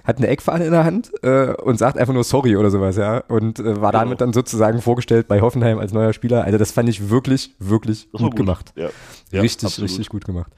hat 0.05 0.19
eine 0.19 0.27
Eckfahne 0.29 0.65
in 0.65 0.73
der 0.73 0.85
Hand 0.85 1.13
äh, 1.23 1.53
und 1.55 1.79
sagt 1.79 1.99
einfach 1.99 2.15
nur 2.15 2.25
sorry 2.25 2.57
oder 2.57 2.71
sowas, 2.71 2.97
ja, 2.97 3.19
und 3.29 3.59
äh, 3.61 3.81
war 3.81 3.93
Genau. 3.93 4.05
damit 4.05 4.21
dann 4.21 4.33
sozusagen 4.33 4.81
vorgestellt 4.81 5.29
bei 5.29 5.41
Hoffenheim 5.41 5.79
als 5.79 5.93
neuer 5.93 6.13
Spieler. 6.13 6.45
Also 6.45 6.59
das 6.59 6.73
fand 6.73 6.89
ich 6.89 7.11
wirklich, 7.11 7.55
wirklich 7.59 8.09
war 8.13 8.23
gut, 8.23 8.37
gemacht. 8.37 8.73
Ja. 8.75 8.89
Ja, 9.33 9.41
richtig, 9.41 9.67
absolut. 9.67 9.91
richtig 9.91 10.09
gut 10.11 10.25
gemacht. 10.25 10.53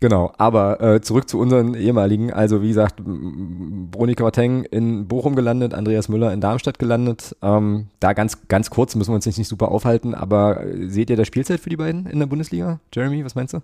Genau, 0.00 0.32
aber 0.38 0.80
äh, 0.80 1.00
zurück 1.00 1.28
zu 1.28 1.38
unseren 1.38 1.74
ehemaligen, 1.74 2.32
also 2.32 2.62
wie 2.62 2.68
gesagt, 2.68 3.00
Broni 3.04 4.14
Quateng 4.14 4.64
in 4.64 5.06
Bochum 5.08 5.36
gelandet, 5.36 5.72
Andreas 5.74 6.08
Müller 6.08 6.32
in 6.32 6.40
Darmstadt 6.40 6.78
gelandet. 6.78 7.36
Ähm, 7.42 7.86
da 8.00 8.12
ganz, 8.12 8.46
ganz 8.48 8.70
kurz, 8.70 8.94
müssen 8.94 9.10
wir 9.10 9.14
uns 9.16 9.24
jetzt 9.26 9.38
nicht 9.38 9.48
super 9.48 9.68
aufhalten, 9.70 10.14
aber 10.14 10.64
äh, 10.64 10.88
seht 10.88 11.10
ihr 11.10 11.16
da 11.16 11.24
Spielzeit 11.24 11.60
für 11.60 11.70
die 11.70 11.76
beiden 11.76 12.06
in 12.06 12.18
der 12.18 12.26
Bundesliga? 12.26 12.80
Jeremy, 12.94 13.24
was 13.24 13.34
meinst 13.34 13.54
du? 13.54 13.62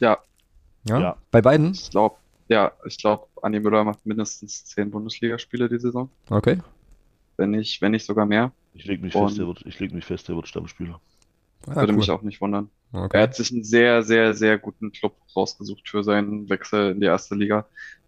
Ja, 0.00 0.18
Ja? 0.88 1.00
Ja. 1.00 1.16
Bei 1.30 1.42
beiden? 1.42 1.72
ich 1.72 1.90
glaube, 1.90 2.16
ja, 2.48 2.72
ich 2.86 2.98
glaube, 2.98 3.26
Andi 3.42 3.60
Müller 3.60 3.84
macht 3.84 4.04
mindestens 4.04 4.64
zehn 4.66 4.90
Bundesligaspiele 4.90 5.68
die 5.68 5.78
Saison. 5.78 6.08
Okay. 6.28 6.58
Wenn 7.36 7.50
nicht, 7.52 7.80
wenn 7.80 7.92
nicht 7.92 8.04
sogar 8.04 8.26
mehr. 8.26 8.52
Ich 8.74 8.84
leg 8.84 9.00
mich 9.02 9.14
Und- 9.14 9.28
fest, 9.28 9.38
der 9.38 9.46
wird, 9.46 9.62
ich 9.66 9.78
leg 9.80 9.92
mich 9.92 10.04
fest, 10.04 10.28
der 10.28 10.36
wird 10.36 10.48
Stammspieler. 10.48 11.00
Ah, 11.66 11.76
Würde 11.80 11.92
cool. 11.92 11.96
mich 11.98 12.10
auch 12.10 12.22
nicht 12.22 12.40
wundern. 12.40 12.70
Er 12.92 13.02
okay. 13.04 13.22
hat 13.22 13.34
sich 13.34 13.52
einen 13.52 13.64
sehr, 13.64 14.02
sehr, 14.02 14.34
sehr 14.34 14.58
guten 14.58 14.92
Club 14.92 15.16
rausgesucht 15.36 15.88
für 15.88 16.02
seinen 16.04 16.48
Wechsel 16.48 16.92
in 16.92 17.00
die 17.00 17.06
erste 17.06 17.34
Liga, 17.34 17.66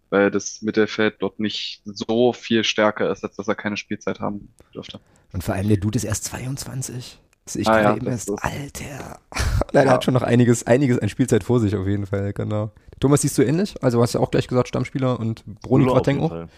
weil 0.09 0.31
das 0.31 0.61
Mittelfeld 0.61 1.15
dort 1.19 1.39
nicht 1.39 1.81
so 1.85 2.33
viel 2.33 2.63
stärker 2.63 3.09
ist, 3.11 3.23
als 3.23 3.35
dass 3.35 3.47
er 3.47 3.55
keine 3.55 3.77
Spielzeit 3.77 4.19
haben 4.19 4.53
dürfte. 4.73 4.99
Und 5.33 5.43
vor 5.43 5.55
allem 5.55 5.67
der 5.67 5.77
Dude 5.77 5.97
ist 5.97 6.03
erst 6.03 6.25
22. 6.25 7.19
Das 7.45 7.53
sehe 7.53 7.61
ich 7.61 7.67
Ah, 7.67 7.81
ja, 7.81 7.95
eben 7.95 8.07
erst. 8.07 8.29
ist- 8.29 8.43
Alter. 8.43 9.19
Nein, 9.73 9.85
er 9.85 9.85
Ja. 9.85 9.91
hat 9.93 10.03
schon 10.03 10.13
noch 10.13 10.23
einiges, 10.23 10.65
einiges 10.67 10.99
an 10.99 11.09
Spielzeit 11.09 11.43
vor 11.43 11.59
sich 11.59 11.75
auf 11.75 11.87
jeden 11.87 12.05
Fall, 12.05 12.33
genau. 12.33 12.71
Thomas, 12.99 13.21
siehst 13.21 13.37
du 13.37 13.43
ähnlich? 13.43 13.75
Also 13.83 14.01
hast 14.01 14.15
du 14.15 14.19
auch 14.19 14.31
gleich 14.31 14.47
gesagt 14.47 14.67
Stammspieler 14.67 15.19
und 15.19 15.43
Quateng 15.89 16.15
jeden 16.15 16.25
auch? 16.25 16.29
Fall. 16.29 16.49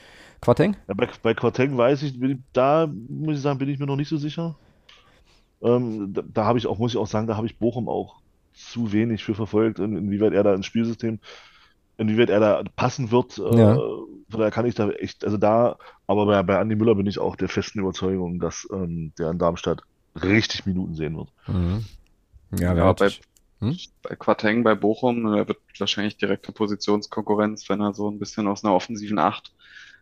Quateng? 0.41 0.75
Ja, 0.87 0.93
bei, 0.93 1.09
bei 1.23 1.33
Quateng 1.33 1.77
weiß 1.77 2.03
ich, 2.03 2.19
bin 2.19 2.31
ich, 2.31 2.37
da 2.53 2.87
muss 3.09 3.37
ich 3.37 3.41
sagen, 3.41 3.59
bin 3.59 3.69
ich 3.69 3.79
mir 3.79 3.85
noch 3.87 3.95
nicht 3.95 4.09
so 4.09 4.17
sicher. 4.17 4.55
Ähm, 5.61 6.13
da 6.13 6.21
da 6.23 6.45
habe 6.45 6.59
ich 6.59 6.67
auch, 6.67 6.77
muss 6.79 6.93
ich 6.93 6.97
auch 6.97 7.07
sagen, 7.07 7.27
da 7.27 7.35
habe 7.35 7.47
ich 7.47 7.59
Bochum 7.59 7.89
auch 7.89 8.21
zu 8.53 8.91
wenig 8.91 9.23
für 9.23 9.35
verfolgt, 9.35 9.79
in, 9.79 9.95
inwieweit 9.97 10.33
er 10.33 10.43
da 10.43 10.53
ins 10.53 10.65
Spielsystem, 10.65 11.19
inwieweit 11.97 12.29
er 12.29 12.39
da 12.39 12.63
passen 12.75 13.11
wird. 13.11 13.37
Äh, 13.37 13.41
Ja. 13.57 13.75
von 13.75 14.39
daher 14.39 14.51
kann 14.51 14.65
ich 14.65 14.75
da 14.75 14.89
echt, 14.89 15.23
also 15.23 15.37
da, 15.37 15.77
aber 16.05 16.25
bei, 16.25 16.43
bei 16.43 16.59
Andi 16.59 16.75
Müller 16.75 16.95
bin 16.95 17.07
ich 17.07 17.19
auch 17.19 17.35
der 17.35 17.49
festen 17.49 17.79
Überzeugung, 17.79 18.39
dass 18.39 18.67
ähm, 18.71 19.13
der 19.17 19.31
in 19.31 19.39
Darmstadt 19.39 19.81
richtig 20.15 20.65
Minuten 20.65 20.95
sehen 20.95 21.17
wird. 21.17 21.29
Mhm. 21.47 21.85
Ja, 22.51 22.75
Ja, 22.75 22.93
bei, 22.93 23.09
Hm? 23.59 23.75
bei 24.03 24.15
Quateng 24.15 24.63
bei 24.63 24.75
Bochum, 24.75 25.33
er 25.33 25.47
wird 25.47 25.57
wahrscheinlich 25.79 26.17
direkte 26.17 26.51
Positionskonkurrenz, 26.51 27.67
wenn 27.69 27.81
er 27.81 27.93
so 27.93 28.09
ein 28.09 28.19
bisschen 28.19 28.47
aus 28.47 28.63
einer 28.63 28.73
offensiven 28.75 29.19
Acht 29.19 29.53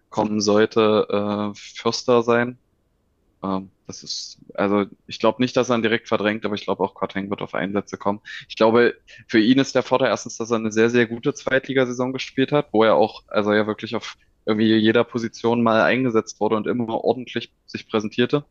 kommen 0.09 0.41
sollte, 0.41 1.07
äh, 1.09 1.57
Förster 1.79 2.21
sein. 2.23 2.59
Ähm, 3.45 3.69
das 3.87 4.03
ist, 4.03 4.39
also 4.55 4.85
ich 5.07 5.19
glaube 5.19 5.41
nicht, 5.41 5.55
dass 5.55 5.69
er 5.69 5.75
ihn 5.77 5.83
direkt 5.83 6.07
verdrängt, 6.07 6.45
aber 6.45 6.55
ich 6.55 6.63
glaube 6.63 6.83
auch 6.83 6.95
Quateng 6.95 7.29
wird 7.29 7.41
auf 7.41 7.53
Einsätze 7.53 7.97
kommen. 7.97 8.21
Ich 8.49 8.55
glaube, 8.55 8.95
für 9.27 9.39
ihn 9.39 9.59
ist 9.59 9.75
der 9.75 9.83
Vorteil 9.83 10.09
erstens, 10.09 10.37
dass 10.37 10.51
er 10.51 10.57
eine 10.57 10.71
sehr, 10.71 10.89
sehr 10.89 11.05
gute 11.05 11.33
Zweitligasaison 11.33 12.13
gespielt 12.13 12.51
hat, 12.51 12.69
wo 12.71 12.83
er 12.83 12.95
auch, 12.95 13.23
also 13.27 13.53
ja 13.53 13.67
wirklich 13.67 13.95
auf 13.95 14.17
irgendwie 14.45 14.75
jeder 14.75 15.03
Position 15.03 15.63
mal 15.63 15.81
eingesetzt 15.81 16.39
wurde 16.39 16.55
und 16.55 16.67
immer 16.67 17.03
ordentlich 17.03 17.51
sich 17.65 17.87
präsentierte. 17.87 18.45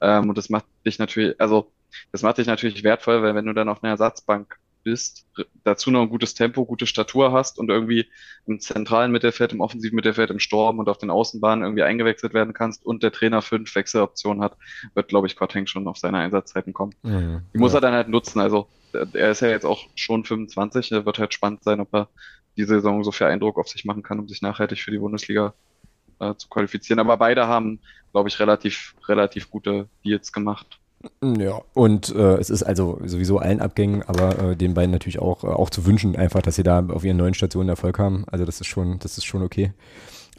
Ähm, 0.00 0.28
und 0.28 0.38
das 0.38 0.48
macht 0.50 0.66
dich 0.86 0.98
natürlich, 0.98 1.40
also 1.40 1.72
das 2.12 2.22
macht 2.22 2.38
dich 2.38 2.46
natürlich 2.46 2.82
wertvoll, 2.84 3.22
weil 3.22 3.34
wenn 3.34 3.46
du 3.46 3.52
dann 3.54 3.68
auf 3.68 3.82
einer 3.82 3.92
Ersatzbank 3.92 4.58
bist, 4.84 5.26
dazu 5.64 5.90
noch 5.90 6.02
ein 6.02 6.08
gutes 6.08 6.34
Tempo, 6.34 6.64
gute 6.64 6.86
Statur 6.86 7.32
hast 7.32 7.58
und 7.58 7.70
irgendwie 7.70 8.08
im 8.46 8.60
zentralen 8.60 9.10
Mittelfeld, 9.10 9.52
im 9.52 9.60
offensiven 9.60 9.96
Mittelfeld, 9.96 10.30
im 10.30 10.38
Sturm 10.38 10.78
und 10.78 10.88
auf 10.88 10.98
den 10.98 11.10
Außenbahnen 11.10 11.64
irgendwie 11.64 11.82
eingewechselt 11.82 12.34
werden 12.34 12.54
kannst 12.54 12.84
und 12.84 13.02
der 13.02 13.10
Trainer 13.10 13.42
fünf 13.42 13.74
Wechseloptionen 13.74 14.42
hat, 14.42 14.56
wird, 14.94 15.08
glaube 15.08 15.26
ich, 15.26 15.36
Quateng 15.36 15.66
schon 15.66 15.88
auf 15.88 15.98
seine 15.98 16.18
Einsatzzeiten 16.18 16.72
kommen. 16.72 16.94
Mhm. 17.02 17.42
Die 17.52 17.58
muss 17.58 17.72
ja. 17.72 17.78
er 17.78 17.82
dann 17.82 17.94
halt 17.94 18.08
nutzen. 18.08 18.40
Also 18.40 18.68
er 18.92 19.30
ist 19.30 19.40
ja 19.40 19.48
jetzt 19.48 19.66
auch 19.66 19.88
schon 19.94 20.24
25. 20.24 20.92
Er 20.92 21.06
wird 21.06 21.18
halt 21.18 21.34
spannend 21.34 21.64
sein, 21.64 21.80
ob 21.80 21.92
er 21.92 22.08
die 22.56 22.64
Saison 22.64 23.02
so 23.02 23.10
viel 23.10 23.26
Eindruck 23.26 23.58
auf 23.58 23.68
sich 23.68 23.84
machen 23.84 24.02
kann, 24.02 24.20
um 24.20 24.28
sich 24.28 24.42
nachhaltig 24.42 24.80
für 24.80 24.90
die 24.90 24.98
Bundesliga 24.98 25.54
äh, 26.20 26.34
zu 26.36 26.48
qualifizieren. 26.48 27.00
Aber 27.00 27.16
beide 27.16 27.46
haben, 27.46 27.80
glaube 28.12 28.28
ich, 28.28 28.38
relativ, 28.38 28.94
relativ 29.08 29.50
gute 29.50 29.88
Deals 30.04 30.32
gemacht. 30.32 30.78
Ja, 31.22 31.60
und 31.72 32.14
äh, 32.14 32.36
es 32.36 32.50
ist 32.50 32.62
also 32.62 33.00
sowieso 33.04 33.38
allen 33.38 33.60
Abgängen, 33.60 34.02
aber 34.02 34.50
äh, 34.50 34.56
den 34.56 34.74
beiden 34.74 34.90
natürlich 34.90 35.18
auch, 35.18 35.44
äh, 35.44 35.48
auch 35.48 35.70
zu 35.70 35.86
wünschen, 35.86 36.16
einfach, 36.16 36.42
dass 36.42 36.56
sie 36.56 36.62
da 36.62 36.84
auf 36.88 37.04
ihren 37.04 37.16
neuen 37.16 37.34
Stationen 37.34 37.68
Erfolg 37.68 37.98
haben. 37.98 38.24
Also 38.30 38.44
das 38.44 38.60
ist 38.60 38.66
schon, 38.66 38.98
das 38.98 39.16
ist 39.18 39.24
schon 39.24 39.42
okay. 39.42 39.72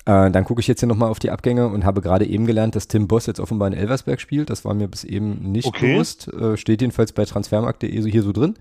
Äh, 0.06 0.30
dann 0.30 0.44
gucke 0.44 0.62
ich 0.62 0.68
jetzt 0.68 0.82
hier 0.82 0.88
nochmal 0.88 1.10
auf 1.10 1.20
die 1.20 1.32
Abgänge 1.32 1.68
und 1.68 1.84
habe 1.84 2.02
gerade 2.02 2.26
eben 2.26 2.46
gelernt, 2.46 2.76
dass 2.76 2.88
Tim 2.88 3.08
Boss 3.08 3.26
jetzt 3.26 3.40
offenbar 3.40 3.68
in 3.68 3.74
Elversberg 3.74 4.22
spielt. 4.22 4.50
Das 4.52 4.64
war 4.64 4.74
mir 4.76 4.88
bis 4.88 5.04
eben 5.04 5.52
nicht 5.52 5.66
Okay. 5.68 5.94
bewusst. 5.94 6.28
Äh, 6.28 6.58
steht 6.58 6.82
jedenfalls 6.82 7.12
bei 7.12 7.26
transfermarkt.de 7.26 8.12
hier 8.12 8.24
so 8.24 8.32
drin. 8.32 8.56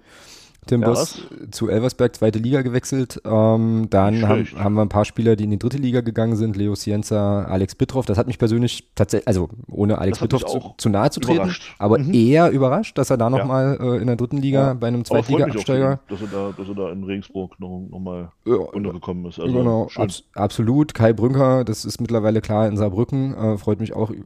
Tim 0.67 0.83
Ja, 0.83 0.89
Boss 0.89 1.21
zu 1.51 1.69
Elversberg, 1.69 2.15
zweite 2.17 2.39
Liga 2.39 2.63
gewechselt. 2.63 3.21
Ähm, 3.25 3.87
dann 3.91 4.27
haben, 4.29 4.47
haben 4.57 4.75
wir 4.75 4.83
ein 4.83 4.89
paar 4.89 5.05
Spieler, 5.05 5.37
die 5.37 5.45
in 5.45 5.51
die 5.51 5.59
dritte 5.59 5.79
Liga 5.79 6.01
gegangen 6.01 6.37
sind. 6.37 6.57
Leo 6.57 6.75
Cienza, 6.75 7.45
Alex 7.45 7.75
Bittroff. 7.75 8.07
Das 8.07 8.19
hat 8.19 8.27
mich 8.27 8.39
persönlich 8.39 8.89
tatsächlich, 8.95 9.29
also 9.29 9.49
ohne 9.71 9.99
Alex 9.99 10.19
Bittroff 10.21 10.45
zu, 10.47 10.75
zu 10.79 10.89
nahe 10.89 11.11
zu 11.11 11.21
treten, 11.21 11.37
überrascht. 11.37 11.75
aber 11.79 11.99
Mhm. 11.99 12.15
eher 12.15 12.51
überrascht, 12.51 12.97
dass 12.99 13.11
er 13.11 13.17
da 13.17 13.27
Ja. 13.27 13.31
nochmal 13.31 13.79
äh, 13.81 13.97
in 14.01 14.07
der 14.07 14.17
dritten 14.17 14.39
Liga 14.39 14.69
Ja. 14.69 14.75
bei 14.75 14.89
einem 14.89 15.05
Zweitliga-Absteiger 15.05 16.01
dass 16.09 16.21
er 16.21 16.27
da, 16.29 16.55
dass 16.57 16.69
er 16.69 16.75
da 16.75 16.91
in 16.91 17.05
Regensburg 17.05 17.59
noch, 17.61 17.87
noch 17.91 17.99
mal 18.01 18.33
ja, 18.45 18.55
untergekommen 18.55 19.27
ist. 19.27 19.39
Also 19.41 19.53
genau, 19.53 19.89
abs 19.97 20.25
absolut. 20.35 20.95
Kai 20.95 21.13
Brünker, 21.13 21.65
das 21.65 21.85
ist 21.85 22.01
mittlerweile 22.01 22.41
klar 22.41 22.67
in 22.69 22.77
Saarbrücken, 22.77 23.35
äh, 23.35 23.59
freut 23.59 23.81
mich 23.81 23.93
auch 23.95 24.11
äh, 24.11 24.17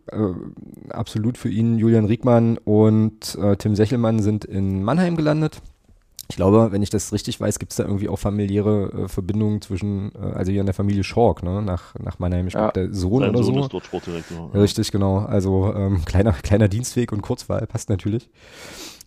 absolut 0.91 1.39
für 1.39 1.49
ihn. 1.49 1.79
Julian 1.79 2.05
Riegmann 2.05 2.59
und 2.59 3.37
äh, 3.41 3.57
Tim 3.57 3.75
Sechelmann 3.75 4.21
sind 4.21 4.45
in 4.45 4.83
Mannheim 4.83 5.17
gelandet. 5.17 5.61
Ich 6.31 6.37
glaube, 6.37 6.69
wenn 6.73 6.83
ich 6.83 6.91
das 6.91 7.13
richtig 7.13 7.41
weiß, 7.41 7.59
gibt 7.59 7.73
es 7.73 7.77
da 7.77 7.85
irgendwie 7.85 8.09
auch 8.09 8.19
familiäre 8.19 9.05
äh, 9.05 9.09
Verbindungen 9.09 9.63
zwischen, 9.63 10.13
äh, 10.15 10.35
also 10.35 10.53
hier 10.53 10.61
in 10.61 10.67
der 10.67 10.75
Familie 10.75 11.03
Schork, 11.03 11.43
ne, 11.43 11.63
nach, 11.63 11.95
nach 11.99 12.19
Mannheim. 12.19 12.47
Ich 12.47 12.53
Ja. 12.55 12.71
glaube, 12.71 12.73
der 12.89 12.95
Sohn 12.95 13.23
oder 13.25 13.43
Sohn 13.43 13.55
so. 13.55 13.61
ist 13.63 13.73
dort 13.73 13.87
Sportdirektor. 13.87 14.51
Ja, 14.53 14.61
Richtig, 14.61 14.93
genau. 14.93 15.19
Also 15.21 15.73
ähm, 15.75 16.05
kleiner, 16.07 16.33
kleiner 16.33 16.69
Dienstweg 16.69 17.13
und 17.13 17.23
Kurzwahl 17.23 17.67
passt 17.67 17.89
natürlich. 17.89 18.29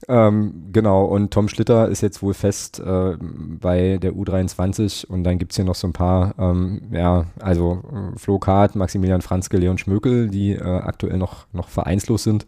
Ähm, 0.07 0.69
genau, 0.73 1.05
und 1.05 1.31
Tom 1.31 1.47
Schlitter 1.47 1.87
ist 1.87 2.01
jetzt 2.01 2.23
wohl 2.23 2.33
fest 2.33 2.79
äh, 2.79 3.15
bei 3.19 3.99
der 4.01 4.13
U23 4.13 5.05
und 5.05 5.23
dann 5.23 5.37
gibt's 5.37 5.57
hier 5.57 5.65
noch 5.65 5.75
so 5.75 5.85
ein 5.87 5.93
paar, 5.93 6.33
ähm, 6.39 6.81
ja, 6.91 7.25
also 7.39 7.83
äh, 7.93 8.17
Flo 8.17 8.39
Kart, 8.39 8.75
Maximilian 8.75 9.21
Franzke, 9.21 9.57
Leon 9.57 9.77
Schmökel, 9.77 10.27
die 10.29 10.53
äh, 10.53 10.61
aktuell 10.63 11.19
noch, 11.19 11.45
noch 11.53 11.69
vereinslos 11.69 12.23
sind. 12.23 12.47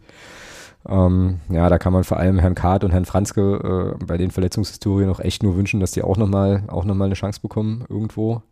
Ähm, 0.88 1.40
ja, 1.48 1.68
da 1.68 1.78
kann 1.78 1.92
man 1.92 2.04
vor 2.04 2.18
allem 2.18 2.38
Herrn 2.38 2.54
Kart 2.54 2.84
und 2.84 2.90
Herrn 2.90 3.04
Franzke 3.06 3.96
äh, 4.00 4.04
bei 4.04 4.18
den 4.18 4.30
Verletzungshistorien 4.30 5.08
noch 5.08 5.20
echt 5.20 5.42
nur 5.42 5.56
wünschen, 5.56 5.80
dass 5.80 5.92
die 5.92 6.02
auch 6.02 6.16
nochmal 6.16 6.64
auch 6.68 6.84
noch 6.84 6.94
mal 6.94 7.06
eine 7.06 7.14
Chance 7.14 7.40
bekommen, 7.40 7.84
irgendwo 7.88 8.42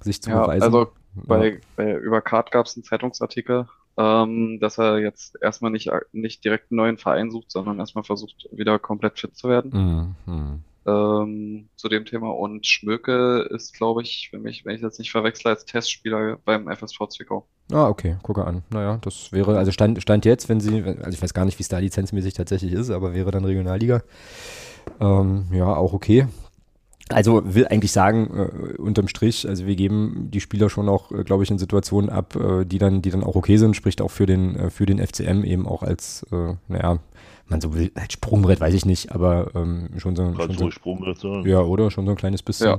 sich 0.00 0.22
zu 0.22 0.30
Ja, 0.30 0.42
beweisen. 0.42 0.62
also 0.62 0.80
ja. 0.80 0.88
bei, 1.26 1.60
bei 1.76 1.94
über 1.94 2.20
Card 2.22 2.50
gab 2.52 2.66
es 2.66 2.76
einen 2.76 2.84
Zeitungsartikel, 2.84 3.66
ähm, 3.98 4.58
dass 4.60 4.78
er 4.78 4.98
jetzt 4.98 5.36
erstmal 5.42 5.70
nicht, 5.70 5.90
nicht 6.12 6.44
direkt 6.44 6.70
einen 6.70 6.76
neuen 6.76 6.98
Verein 6.98 7.30
sucht, 7.30 7.50
sondern 7.50 7.78
erstmal 7.80 8.04
versucht, 8.04 8.48
wieder 8.52 8.78
komplett 8.78 9.18
fit 9.18 9.36
zu 9.36 9.48
werden. 9.48 10.14
Mhm, 10.26 10.32
mhm. 10.32 10.62
Ähm, 10.88 11.68
zu 11.76 11.88
dem 11.88 12.04
Thema. 12.04 12.30
Und 12.30 12.66
Schmöke 12.66 13.48
ist, 13.50 13.74
glaube 13.74 14.02
ich, 14.02 14.30
wenn 14.32 14.46
ich, 14.46 14.64
wenn 14.64 14.74
ich 14.74 14.80
das 14.80 14.98
nicht 14.98 15.10
verwechsle, 15.10 15.50
als 15.50 15.64
Testspieler 15.64 16.38
beim 16.44 16.68
FSV 16.68 17.08
Zwickau. 17.08 17.46
Ah, 17.70 17.88
okay, 17.88 18.16
gucke 18.22 18.44
an. 18.44 18.62
Naja, 18.70 18.98
das 19.02 19.30
wäre, 19.30 19.58
also 19.58 19.72
stand, 19.72 20.00
stand 20.00 20.24
jetzt, 20.24 20.48
wenn 20.48 20.60
sie, 20.60 20.82
also 20.82 21.10
ich 21.10 21.22
weiß 21.22 21.34
gar 21.34 21.44
nicht, 21.44 21.58
wie 21.58 21.62
es 21.62 21.68
da 21.68 21.78
lizenzmäßig 21.78 22.34
tatsächlich 22.34 22.72
ist, 22.72 22.90
aber 22.90 23.14
wäre 23.14 23.30
dann 23.30 23.44
Regionalliga. 23.44 24.02
Ähm, 25.00 25.46
ja, 25.52 25.74
auch 25.76 25.92
okay. 25.92 26.26
Also 27.10 27.42
will 27.44 27.66
eigentlich 27.66 27.92
sagen, 27.92 28.30
äh, 28.36 28.76
unterm 28.76 29.08
Strich, 29.08 29.48
also 29.48 29.66
wir 29.66 29.76
geben 29.76 30.28
die 30.30 30.40
Spieler 30.40 30.68
schon 30.68 30.88
auch, 30.88 31.10
äh, 31.10 31.24
glaube 31.24 31.42
ich, 31.42 31.50
in 31.50 31.58
Situationen 31.58 32.10
ab, 32.10 32.36
äh, 32.36 32.64
die 32.64 32.78
dann, 32.78 33.00
die 33.02 33.10
dann 33.10 33.24
auch 33.24 33.34
okay 33.34 33.56
sind, 33.56 33.76
spricht 33.76 34.00
auch 34.02 34.10
für 34.10 34.26
den, 34.26 34.56
äh, 34.56 34.70
für 34.70 34.84
den 34.84 34.98
FCM 34.98 35.42
eben 35.44 35.66
auch 35.66 35.82
als, 35.82 36.26
äh, 36.32 36.54
naja, 36.68 36.98
man 37.50 37.60
so 37.60 37.74
will, 37.74 37.90
als 37.94 38.12
Sprungbrett, 38.12 38.60
weiß 38.60 38.74
ich 38.74 38.84
nicht, 38.86 39.12
aber 39.12 39.50
ähm, 39.54 39.90
schon 39.98 40.16
so, 40.16 40.24
Gerade 40.32 40.54
schon 40.54 40.58
so 40.66 40.70
Sprungbrett 40.70 41.18
sagen. 41.18 41.46
ja, 41.48 41.60
oder? 41.60 41.90
Schon 41.90 42.04
so 42.06 42.12
ein 42.12 42.16
kleines 42.16 42.42
bisschen. 42.42 42.68
Ja. 42.68 42.78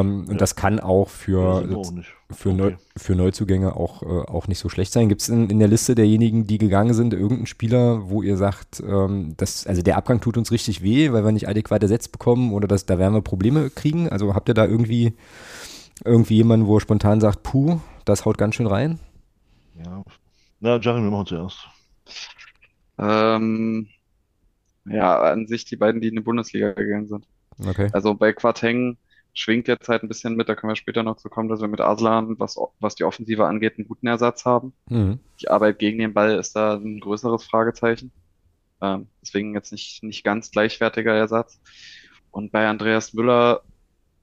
Ähm, 0.00 0.20
und 0.28 0.32
Ja. 0.32 0.36
das 0.36 0.54
kann 0.54 0.80
auch 0.80 1.08
für, 1.08 1.64
auch 1.74 1.92
für, 2.30 2.52
Neu, 2.52 2.66
Okay. 2.66 2.76
für 2.96 3.14
Neuzugänge 3.14 3.74
auch, 3.74 4.02
äh, 4.02 4.06
auch 4.06 4.46
nicht 4.46 4.58
so 4.58 4.68
schlecht 4.68 4.92
sein. 4.92 5.08
Gibt 5.08 5.22
es 5.22 5.30
in, 5.30 5.48
in 5.48 5.58
der 5.60 5.68
Liste 5.68 5.94
derjenigen, 5.94 6.46
die 6.46 6.58
gegangen 6.58 6.92
sind, 6.92 7.14
irgendeinen 7.14 7.46
Spieler, 7.46 8.10
wo 8.10 8.22
ihr 8.22 8.36
sagt, 8.36 8.82
ähm, 8.86 9.32
das, 9.38 9.66
also 9.66 9.80
der 9.80 9.96
Abgang 9.96 10.20
tut 10.20 10.36
uns 10.36 10.50
richtig 10.52 10.82
weh, 10.82 11.10
weil 11.12 11.24
wir 11.24 11.32
nicht 11.32 11.48
adäquat 11.48 11.82
ersetzt 11.82 12.12
bekommen 12.12 12.52
oder 12.52 12.68
dass 12.68 12.84
da 12.84 12.98
werden 12.98 13.14
wir 13.14 13.22
Probleme 13.22 13.70
kriegen? 13.70 14.10
Also 14.10 14.34
habt 14.34 14.48
ihr 14.48 14.54
da 14.54 14.66
irgendwie 14.66 15.14
irgendwie 16.04 16.34
jemanden, 16.36 16.66
wo 16.66 16.76
ihr 16.76 16.80
spontan 16.80 17.20
sagt, 17.22 17.42
puh, 17.42 17.78
das 18.04 18.26
haut 18.26 18.36
ganz 18.36 18.56
schön 18.56 18.66
rein? 18.66 18.98
Ja. 19.82 20.02
Na, 20.60 20.76
Jeremy, 20.78 21.04
wir 21.06 21.10
machen 21.12 21.26
zuerst. 21.26 21.66
Ähm, 22.98 23.88
ja, 24.84 25.20
an 25.20 25.46
sich 25.46 25.64
die 25.64 25.76
beiden, 25.76 26.00
die 26.00 26.08
in 26.08 26.16
die 26.16 26.22
Bundesliga 26.22 26.72
gegangen 26.72 27.08
sind. 27.08 27.26
Okay. 27.58 27.88
Also 27.92 28.14
bei 28.14 28.32
Quateng 28.32 28.96
schwingt 29.34 29.68
jetzt 29.68 29.88
halt 29.88 30.02
ein 30.02 30.08
bisschen 30.08 30.36
mit, 30.36 30.48
da 30.48 30.54
können 30.54 30.70
wir 30.70 30.76
später 30.76 31.02
noch 31.02 31.16
zu 31.16 31.28
kommen, 31.28 31.48
dass 31.48 31.60
wir 31.60 31.68
mit 31.68 31.80
Aslan, 31.80 32.38
was, 32.38 32.56
was 32.80 32.94
die 32.94 33.04
Offensive 33.04 33.46
angeht, 33.46 33.78
einen 33.78 33.88
guten 33.88 34.06
Ersatz 34.06 34.44
haben. 34.44 34.74
Mhm. 34.88 35.20
Die 35.40 35.48
Arbeit 35.48 35.78
gegen 35.78 35.98
den 35.98 36.12
Ball 36.12 36.38
ist 36.38 36.54
da 36.54 36.74
ein 36.74 37.00
größeres 37.00 37.44
Fragezeichen. 37.44 38.12
Ähm, 38.82 39.06
deswegen 39.22 39.54
jetzt 39.54 39.72
nicht, 39.72 40.02
nicht 40.02 40.24
ganz 40.24 40.50
gleichwertiger 40.50 41.14
Ersatz. 41.14 41.60
Und 42.30 42.52
bei 42.52 42.66
Andreas 42.66 43.14
Müller, 43.14 43.62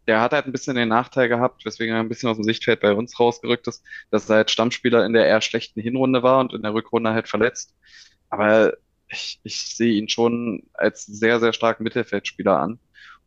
der 0.07 0.21
hat 0.21 0.33
halt 0.33 0.45
ein 0.45 0.51
bisschen 0.51 0.75
den 0.75 0.89
Nachteil 0.89 1.29
gehabt, 1.29 1.65
weswegen 1.65 1.95
er 1.95 2.01
ein 2.01 2.09
bisschen 2.09 2.29
aus 2.29 2.37
dem 2.37 2.43
Sichtfeld 2.43 2.81
bei 2.81 2.93
uns 2.93 3.19
rausgerückt 3.19 3.67
ist, 3.67 3.83
dass 4.11 4.29
er 4.29 4.37
halt 4.37 4.51
Stammspieler 4.51 5.05
in 5.05 5.13
der 5.13 5.25
eher 5.25 5.41
schlechten 5.41 5.81
Hinrunde 5.81 6.23
war 6.23 6.39
und 6.39 6.53
in 6.53 6.61
der 6.61 6.73
Rückrunde 6.73 7.11
halt 7.11 7.27
verletzt. 7.27 7.75
Aber 8.29 8.73
ich, 9.09 9.39
ich 9.43 9.75
sehe 9.75 9.93
ihn 9.93 10.09
schon 10.09 10.63
als 10.73 11.05
sehr, 11.05 11.39
sehr 11.39 11.53
starken 11.53 11.83
Mittelfeldspieler 11.83 12.59
an. 12.59 12.79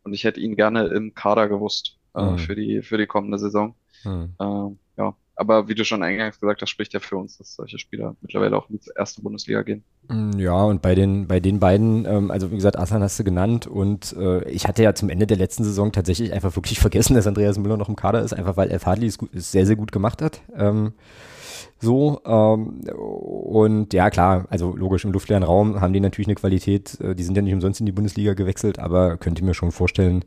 Und 0.03 0.13
ich 0.13 0.23
hätte 0.23 0.39
ihn 0.39 0.55
gerne 0.55 0.87
im 0.87 1.13
Kader 1.13 1.47
gewusst 1.49 1.99
äh, 2.15 2.21
Mhm. 2.21 2.37
für 2.37 2.55
die, 2.55 2.81
für 2.83 2.97
die 2.97 3.07
kommende 3.07 3.39
Saison. 3.39 3.75
Mhm. 4.03 4.35
Ähm, 4.39 4.79
ja, 4.97 5.17
aber 5.35 5.67
wie 5.67 5.75
du 5.75 5.85
schon 5.85 6.03
eingangs 6.03 6.39
gesagt 6.39 6.61
hast, 6.61 6.69
spricht 6.69 6.93
ja 6.93 6.99
für 6.99 7.17
uns, 7.17 7.37
dass 7.37 7.55
solche 7.55 7.79
Spieler 7.79 8.15
mittlerweile 8.21 8.57
auch 8.57 8.69
in 8.69 8.79
die 8.79 8.91
erste 8.95 9.21
Bundesliga 9.21 9.63
gehen. 9.63 9.85
Mm, 10.09 10.37
Ja, 10.39 10.63
und 10.63 10.81
bei 10.81 10.95
den, 10.95 11.27
bei 11.27 11.39
den 11.39 11.59
beiden, 11.59 12.05
ähm, 12.05 12.31
also 12.31 12.51
wie 12.51 12.55
gesagt, 12.55 12.77
Aslan 12.77 13.01
hast 13.03 13.19
du 13.19 13.23
genannt 13.23 13.67
und 13.67 14.13
äh, 14.13 14.47
ich 14.49 14.67
hatte 14.67 14.83
ja 14.83 14.93
zum 14.95 15.09
Ende 15.09 15.27
der 15.27 15.37
letzten 15.37 15.63
Saison 15.63 15.91
tatsächlich 15.91 16.33
einfach 16.33 16.55
wirklich 16.55 16.79
vergessen, 16.81 17.15
dass 17.15 17.27
Andreas 17.27 17.57
Müller 17.57 17.77
noch 17.77 17.89
im 17.89 17.95
Kader 17.95 18.21
ist, 18.21 18.33
einfach 18.33 18.57
weil 18.57 18.71
Elf 18.71 18.85
Hadley 18.85 19.07
es, 19.07 19.17
gut, 19.17 19.33
es 19.33 19.51
sehr, 19.51 19.65
sehr 19.65 19.75
gut 19.77 19.91
gemacht 19.91 20.21
hat. 20.21 20.41
Ähm, 20.55 20.93
so, 21.79 22.21
ähm, 22.25 22.81
und 22.91 23.93
ja, 23.93 24.09
klar, 24.09 24.45
also 24.49 24.75
logisch, 24.75 25.05
im 25.05 25.11
luftleeren 25.11 25.43
Raum 25.43 25.81
haben 25.81 25.93
die 25.93 25.99
natürlich 25.99 26.27
eine 26.27 26.35
Qualität, 26.35 26.99
äh, 27.01 27.15
die 27.15 27.23
sind 27.23 27.35
ja 27.35 27.41
nicht 27.41 27.53
umsonst 27.53 27.79
in 27.79 27.85
die 27.85 27.91
Bundesliga 27.91 28.33
gewechselt, 28.33 28.79
aber 28.79 29.17
könnte 29.17 29.43
mir 29.43 29.53
schon 29.53 29.71
vorstellen, 29.71 30.25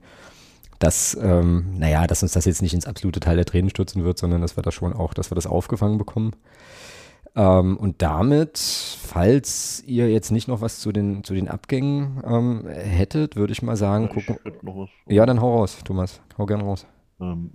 dass, 0.78 1.16
ähm, 1.20 1.78
naja, 1.78 2.06
dass 2.06 2.22
uns 2.22 2.32
das 2.32 2.44
jetzt 2.44 2.62
nicht 2.62 2.74
ins 2.74 2.86
absolute 2.86 3.20
Teil 3.20 3.36
der 3.36 3.46
Tränen 3.46 3.70
stürzen 3.70 4.04
wird, 4.04 4.18
sondern 4.18 4.42
dass 4.42 4.56
wir 4.56 4.62
das 4.62 4.74
schon 4.74 4.92
auch, 4.92 5.14
dass 5.14 5.30
wir 5.30 5.34
das 5.34 5.46
aufgefangen 5.46 5.98
bekommen. 5.98 6.32
Ähm, 7.34 7.76
und 7.76 8.00
damit, 8.00 8.58
falls 8.58 9.82
ihr 9.86 10.10
jetzt 10.10 10.30
nicht 10.30 10.48
noch 10.48 10.62
was 10.62 10.80
zu 10.80 10.90
den, 10.90 11.22
zu 11.22 11.34
den 11.34 11.48
Abgängen 11.48 12.22
ähm, 12.26 12.66
hättet, 12.66 13.36
würde 13.36 13.52
ich 13.52 13.62
mal 13.62 13.76
sagen, 13.76 14.08
Ja, 14.16 14.36
gucken. 14.36 14.88
Ja, 15.06 15.26
dann 15.26 15.40
hau 15.40 15.58
raus, 15.58 15.78
Thomas. 15.84 16.20
Hau 16.38 16.46
gern 16.46 16.62
raus. 16.62 16.86
Ähm, 17.20 17.52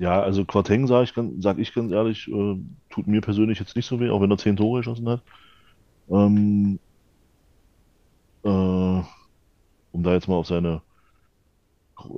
ja, 0.00 0.22
also 0.22 0.46
Quateng, 0.46 0.86
sage 0.86 1.04
ich, 1.04 1.42
sag 1.42 1.58
ich 1.58 1.74
ganz 1.74 1.92
ehrlich, 1.92 2.26
äh, 2.28 2.56
tut 2.88 3.06
mir 3.06 3.20
persönlich 3.20 3.58
jetzt 3.58 3.76
nicht 3.76 3.86
so 3.86 4.00
weh, 4.00 4.08
auch 4.10 4.22
wenn 4.22 4.30
er 4.30 4.38
zehn 4.38 4.56
Tore 4.56 4.80
geschossen 4.80 5.08
hat. 5.10 5.22
Ähm, 6.10 6.80
äh, 8.44 8.48
um 8.48 10.02
da 10.02 10.12
jetzt 10.14 10.28
mal 10.28 10.36
auf 10.36 10.46
seine 10.46 10.82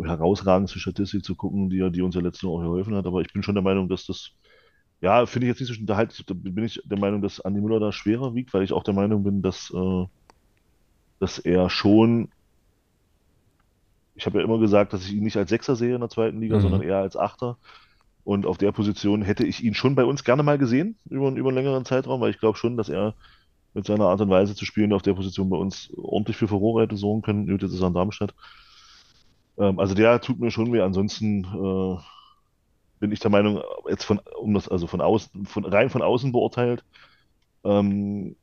herausragendste 0.05 0.79
Statistik 0.79 1.25
zu 1.25 1.35
gucken, 1.35 1.69
die, 1.69 1.91
die 1.91 2.03
uns 2.03 2.15
ja 2.15 2.21
letztes 2.21 2.43
Jahr 2.43 2.53
auch 2.53 2.61
geholfen 2.63 2.95
hat. 2.95 3.07
Aber 3.07 3.21
ich 3.21 3.33
bin 3.33 3.43
schon 3.43 3.57
der 3.57 3.65
Meinung, 3.65 3.89
dass 3.89 4.07
das, 4.07 4.31
ja, 5.01 5.27
finde 5.27 5.49
ich 5.49 5.51
jetzt 5.51 5.69
nicht 5.69 5.81
so, 5.81 5.85
da 5.85 5.97
halt, 5.97 6.23
da 6.31 6.35
bin 6.35 6.65
ich 6.65 6.81
der 6.85 6.99
Meinung, 7.01 7.21
dass 7.23 7.41
Andi 7.41 7.61
Müller 7.61 7.81
da 7.81 7.93
schwerer 7.93 8.35
wiegt, 8.35 8.55
weil 8.55 8.63
ich 8.63 8.73
auch 8.73 8.85
der 8.85 8.95
Meinung 8.95 9.25
bin, 9.25 9.43
dass, 9.43 9.73
äh, 9.75 10.07
dass 11.19 11.39
er 11.39 11.71
schon, 11.71 12.31
ich 14.15 14.27
habe 14.27 14.39
ja 14.39 14.45
immer 14.45 14.59
gesagt, 14.59 14.93
dass 14.93 15.05
ich 15.07 15.13
ihn 15.15 15.25
nicht 15.25 15.37
als 15.37 15.51
Sechser 15.51 15.77
sehe 15.77 15.95
in 15.95 16.01
der 16.01 16.11
zweiten 16.11 16.41
Liga, 16.41 16.59
Mhm. 16.59 16.61
sondern 16.61 16.83
eher 16.83 16.99
als 16.99 17.17
Achter. 17.17 17.59
Und 18.25 18.47
auf 18.47 18.59
der 18.59 18.73
Position 18.73 19.23
hätte 19.23 19.45
ich 19.47 19.63
ihn 19.65 19.75
schon 19.75 19.95
bei 19.97 20.05
uns 20.05 20.25
gerne 20.25 20.43
mal 20.43 20.59
gesehen, 20.59 20.99
über, 21.09 21.31
über 21.31 21.49
einen 21.51 21.57
längeren 21.57 21.85
Zeitraum, 21.85 22.21
weil 22.21 22.31
ich 22.31 22.39
glaube 22.41 22.59
schon, 22.59 22.77
dass 22.77 22.89
er 22.89 23.15
mit 23.75 23.87
seiner 23.87 24.07
Art 24.09 24.21
und 24.21 24.31
Weise 24.31 24.55
zu 24.55 24.65
spielen 24.67 24.93
auf 24.93 25.03
der 25.03 25.15
Position 25.15 25.51
bei 25.51 25.57
uns 25.57 25.93
ordentlich 25.97 26.37
für 26.37 26.49
Furore 26.49 26.83
hätte 26.83 26.97
sorgen 26.97 27.23
können. 27.23 27.49
Jetzt 27.49 27.63
ist 27.73 27.81
er 27.81 27.89
in 27.89 27.95
Darmstadt. 27.95 28.35
Ähm, 29.59 29.79
also 29.79 29.95
der 29.95 30.21
tut 30.21 30.39
mir 30.41 30.51
schon 30.51 30.73
weh. 30.73 30.81
Ansonsten 30.81 31.45
äh, 31.45 31.99
bin 33.01 33.13
ich 33.13 33.21
der 33.21 33.31
Meinung, 33.31 33.63
jetzt 33.89 34.05
von, 34.05 34.21
um 34.41 34.55
das, 34.55 34.69
also 34.69 34.87
von 34.87 35.01
außen, 35.01 35.47
von, 35.47 35.65
rein 35.65 35.91
von 35.91 36.03
außen 36.03 36.33
beurteilt, 36.33 36.85
ähm, 37.65 38.37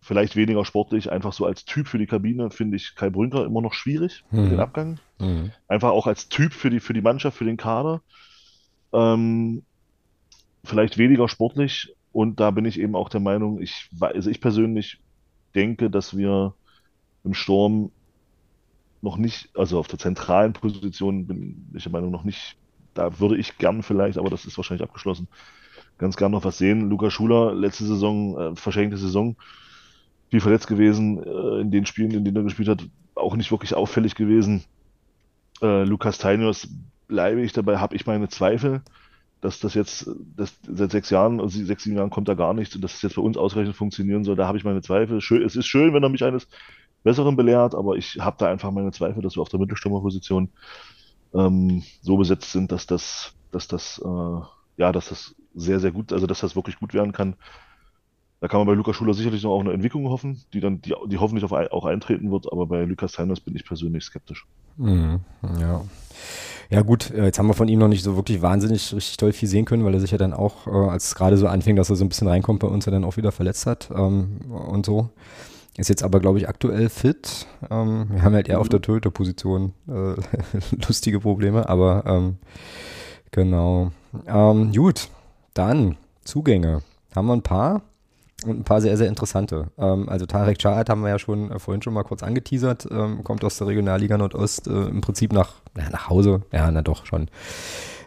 vielleicht 0.00 0.36
weniger 0.36 0.64
sportlich, 0.64 1.12
einfach 1.12 1.32
so 1.32 1.44
als 1.46 1.64
Typ 1.64 1.86
für 1.86 1.98
die 1.98 2.06
Kabine 2.06 2.50
finde 2.50 2.76
ich 2.76 2.94
Kai 2.94 3.10
Brünker 3.10 3.44
immer 3.44 3.60
noch 3.60 3.74
schwierig, 3.74 4.24
Mhm. 4.30 4.50
den 4.50 4.60
Abgang. 4.60 4.98
Mhm. 5.18 5.52
Einfach 5.68 5.90
auch 5.90 6.06
als 6.06 6.28
Typ 6.28 6.52
für 6.52 6.70
die, 6.70 6.80
für 6.80 6.94
die 6.94 7.02
Mannschaft, 7.02 7.36
für 7.36 7.44
den 7.44 7.56
Kader. 7.56 8.02
Ähm, 8.92 9.62
vielleicht 10.64 10.98
weniger 10.98 11.28
sportlich 11.28 11.94
und 12.12 12.40
da 12.40 12.50
bin 12.50 12.64
ich 12.64 12.78
eben 12.80 12.96
auch 12.96 13.08
der 13.08 13.20
Meinung, 13.20 13.60
ich, 13.60 13.88
also 14.00 14.30
ich 14.30 14.40
persönlich 14.40 14.98
denke, 15.54 15.90
dass 15.90 16.16
wir 16.16 16.54
im 17.24 17.34
Sturm 17.34 17.90
noch 19.02 19.16
nicht, 19.16 19.48
also 19.54 19.78
auf 19.78 19.88
der 19.88 19.98
zentralen 19.98 20.52
Position 20.52 21.26
bin 21.26 21.70
ich 21.74 21.84
der 21.84 21.92
Meinung 21.92 22.10
noch 22.10 22.24
nicht, 22.24 22.56
da 22.94 23.18
würde 23.18 23.36
ich 23.36 23.56
gern 23.58 23.82
vielleicht, 23.82 24.18
aber 24.18 24.30
das 24.30 24.44
ist 24.44 24.56
wahrscheinlich 24.56 24.86
abgeschlossen, 24.86 25.28
ganz 25.98 26.16
gern 26.16 26.32
noch 26.32 26.44
was 26.44 26.58
sehen. 26.58 26.90
Luca 26.90 27.10
Schuler, 27.10 27.54
letzte 27.54 27.84
Saison, 27.84 28.38
äh, 28.38 28.56
verschenkte 28.56 28.98
Saison, 28.98 29.36
viel 30.30 30.40
verletzt 30.40 30.66
gewesen, 30.66 31.22
äh, 31.22 31.60
in 31.60 31.70
den 31.70 31.86
Spielen, 31.86 32.12
in 32.12 32.24
denen 32.24 32.36
er 32.36 32.42
gespielt 32.44 32.68
hat, 32.68 32.86
auch 33.14 33.36
nicht 33.36 33.50
wirklich 33.50 33.74
auffällig 33.74 34.14
gewesen. 34.14 34.64
Äh, 35.60 35.84
Lukas 35.84 36.18
Tainius, 36.18 36.68
bleibe 37.08 37.42
ich 37.42 37.52
dabei, 37.52 37.78
habe 37.78 37.96
ich 37.96 38.06
meine 38.06 38.28
Zweifel, 38.28 38.82
dass 39.40 39.58
das 39.58 39.74
jetzt, 39.74 40.08
dass 40.36 40.58
seit 40.66 40.92
sechs 40.92 41.10
Jahren, 41.10 41.40
also 41.40 41.62
sechs, 41.64 41.82
sieben 41.82 41.96
Jahren 41.96 42.10
kommt 42.10 42.28
da 42.28 42.34
gar 42.34 42.54
nichts 42.54 42.74
und 42.74 42.82
dass 42.82 42.94
es 42.94 43.02
jetzt 43.02 43.16
bei 43.16 43.22
uns 43.22 43.36
ausreichend 43.36 43.74
funktionieren 43.74 44.24
soll, 44.24 44.36
da 44.36 44.46
habe 44.46 44.58
ich 44.58 44.64
meine 44.64 44.82
Zweifel. 44.82 45.20
Schön, 45.20 45.42
es 45.42 45.56
ist 45.56 45.66
schön, 45.66 45.92
wenn 45.92 46.02
er 46.02 46.08
mich 46.08 46.24
eines 46.24 46.46
Besseren 47.02 47.36
belehrt, 47.36 47.74
aber 47.74 47.96
ich 47.96 48.18
habe 48.20 48.36
da 48.38 48.48
einfach 48.48 48.70
meine 48.70 48.92
Zweifel, 48.92 49.22
dass 49.22 49.36
wir 49.36 49.42
auf 49.42 49.48
der 49.48 49.58
Mittelstürmerposition 49.58 50.50
ähm, 51.34 51.82
so 52.02 52.16
besetzt 52.16 52.52
sind, 52.52 52.70
dass 52.70 52.86
das, 52.86 53.34
dass 53.50 53.66
das, 53.66 54.00
äh, 54.04 54.40
ja, 54.76 54.92
dass 54.92 55.08
das 55.08 55.34
sehr, 55.54 55.80
sehr 55.80 55.90
gut, 55.92 56.12
also 56.12 56.26
dass 56.26 56.40
das 56.40 56.56
wirklich 56.56 56.78
gut 56.78 56.94
werden 56.94 57.12
kann. 57.12 57.36
Da 58.40 58.48
kann 58.48 58.60
man 58.60 58.66
bei 58.66 58.74
Lukas 58.74 58.96
Schuler 58.96 59.12
sicherlich 59.12 59.42
noch 59.42 59.50
auf 59.50 59.60
eine 59.60 59.72
Entwicklung 59.72 60.08
hoffen, 60.08 60.40
die 60.54 60.60
dann, 60.60 60.80
die, 60.80 60.94
die 61.06 61.18
hoffentlich 61.18 61.44
auf, 61.44 61.52
auch 61.52 61.84
eintreten 61.84 62.30
wird, 62.30 62.50
aber 62.50 62.66
bei 62.66 62.84
Lukas 62.84 63.18
Heiners 63.18 63.40
bin 63.40 63.54
ich 63.54 63.64
persönlich 63.66 64.04
skeptisch. 64.04 64.46
Mhm, 64.78 65.20
ja. 65.60 65.84
Ja 66.70 66.82
gut, 66.82 67.10
äh, 67.10 67.24
jetzt 67.24 67.38
haben 67.38 67.48
wir 67.48 67.54
von 67.54 67.68
ihm 67.68 67.80
noch 67.80 67.88
nicht 67.88 68.02
so 68.02 68.16
wirklich 68.16 68.40
wahnsinnig 68.40 68.94
richtig 68.94 69.16
toll 69.16 69.32
viel 69.32 69.48
sehen 69.48 69.64
können, 69.64 69.84
weil 69.84 69.92
er 69.92 70.00
sich 70.00 70.12
ja 70.12 70.18
dann 70.18 70.32
auch, 70.32 70.66
äh, 70.66 70.70
als 70.70 71.08
es 71.08 71.14
gerade 71.16 71.36
so 71.36 71.48
anfing, 71.48 71.76
dass 71.76 71.90
er 71.90 71.96
so 71.96 72.04
ein 72.04 72.08
bisschen 72.08 72.28
reinkommt, 72.28 72.60
bei 72.60 72.68
uns 72.68 72.86
ja 72.86 72.92
dann 72.92 73.04
auch 73.04 73.16
wieder 73.16 73.32
verletzt 73.32 73.66
hat 73.66 73.90
ähm, 73.94 74.40
und 74.50 74.86
so. 74.86 75.10
Ist 75.76 75.88
jetzt 75.88 76.02
aber, 76.02 76.20
glaube 76.20 76.38
ich, 76.38 76.48
aktuell 76.48 76.88
fit. 76.88 77.46
Ähm, 77.70 78.06
wir 78.10 78.22
haben 78.22 78.34
halt 78.34 78.48
eher 78.48 78.60
auf 78.60 78.68
der 78.68 78.80
Torhüter-Position 78.80 79.72
äh, 79.88 80.14
lustige 80.86 81.20
Probleme, 81.20 81.68
aber 81.68 82.04
ähm, 82.06 82.36
genau. 83.30 83.90
Ähm, 84.26 84.72
gut, 84.72 85.08
dann 85.54 85.96
Zugänge. 86.24 86.82
Haben 87.14 87.26
wir 87.26 87.32
ein 87.32 87.42
paar 87.42 87.82
und 88.46 88.58
ein 88.60 88.64
paar 88.64 88.80
sehr, 88.80 88.96
sehr 88.96 89.08
interessante. 89.08 89.70
Ähm, 89.78 90.08
also 90.08 90.26
Tarek 90.26 90.58
Chahat 90.58 90.88
haben 90.88 91.02
wir 91.02 91.10
ja 91.10 91.18
schon 91.18 91.50
äh, 91.50 91.58
vorhin 91.58 91.82
schon 91.82 91.92
mal 91.94 92.04
kurz 92.04 92.22
angeteasert, 92.22 92.88
ähm, 92.90 93.22
kommt 93.24 93.44
aus 93.44 93.58
der 93.58 93.66
Regionalliga 93.66 94.16
Nordost 94.18 94.66
äh, 94.66 94.70
im 94.88 95.00
Prinzip 95.00 95.32
nach, 95.32 95.54
ja, 95.76 95.90
nach 95.90 96.08
Hause, 96.08 96.42
ja, 96.52 96.70
na 96.70 96.82
doch, 96.82 97.06
schon. 97.06 97.28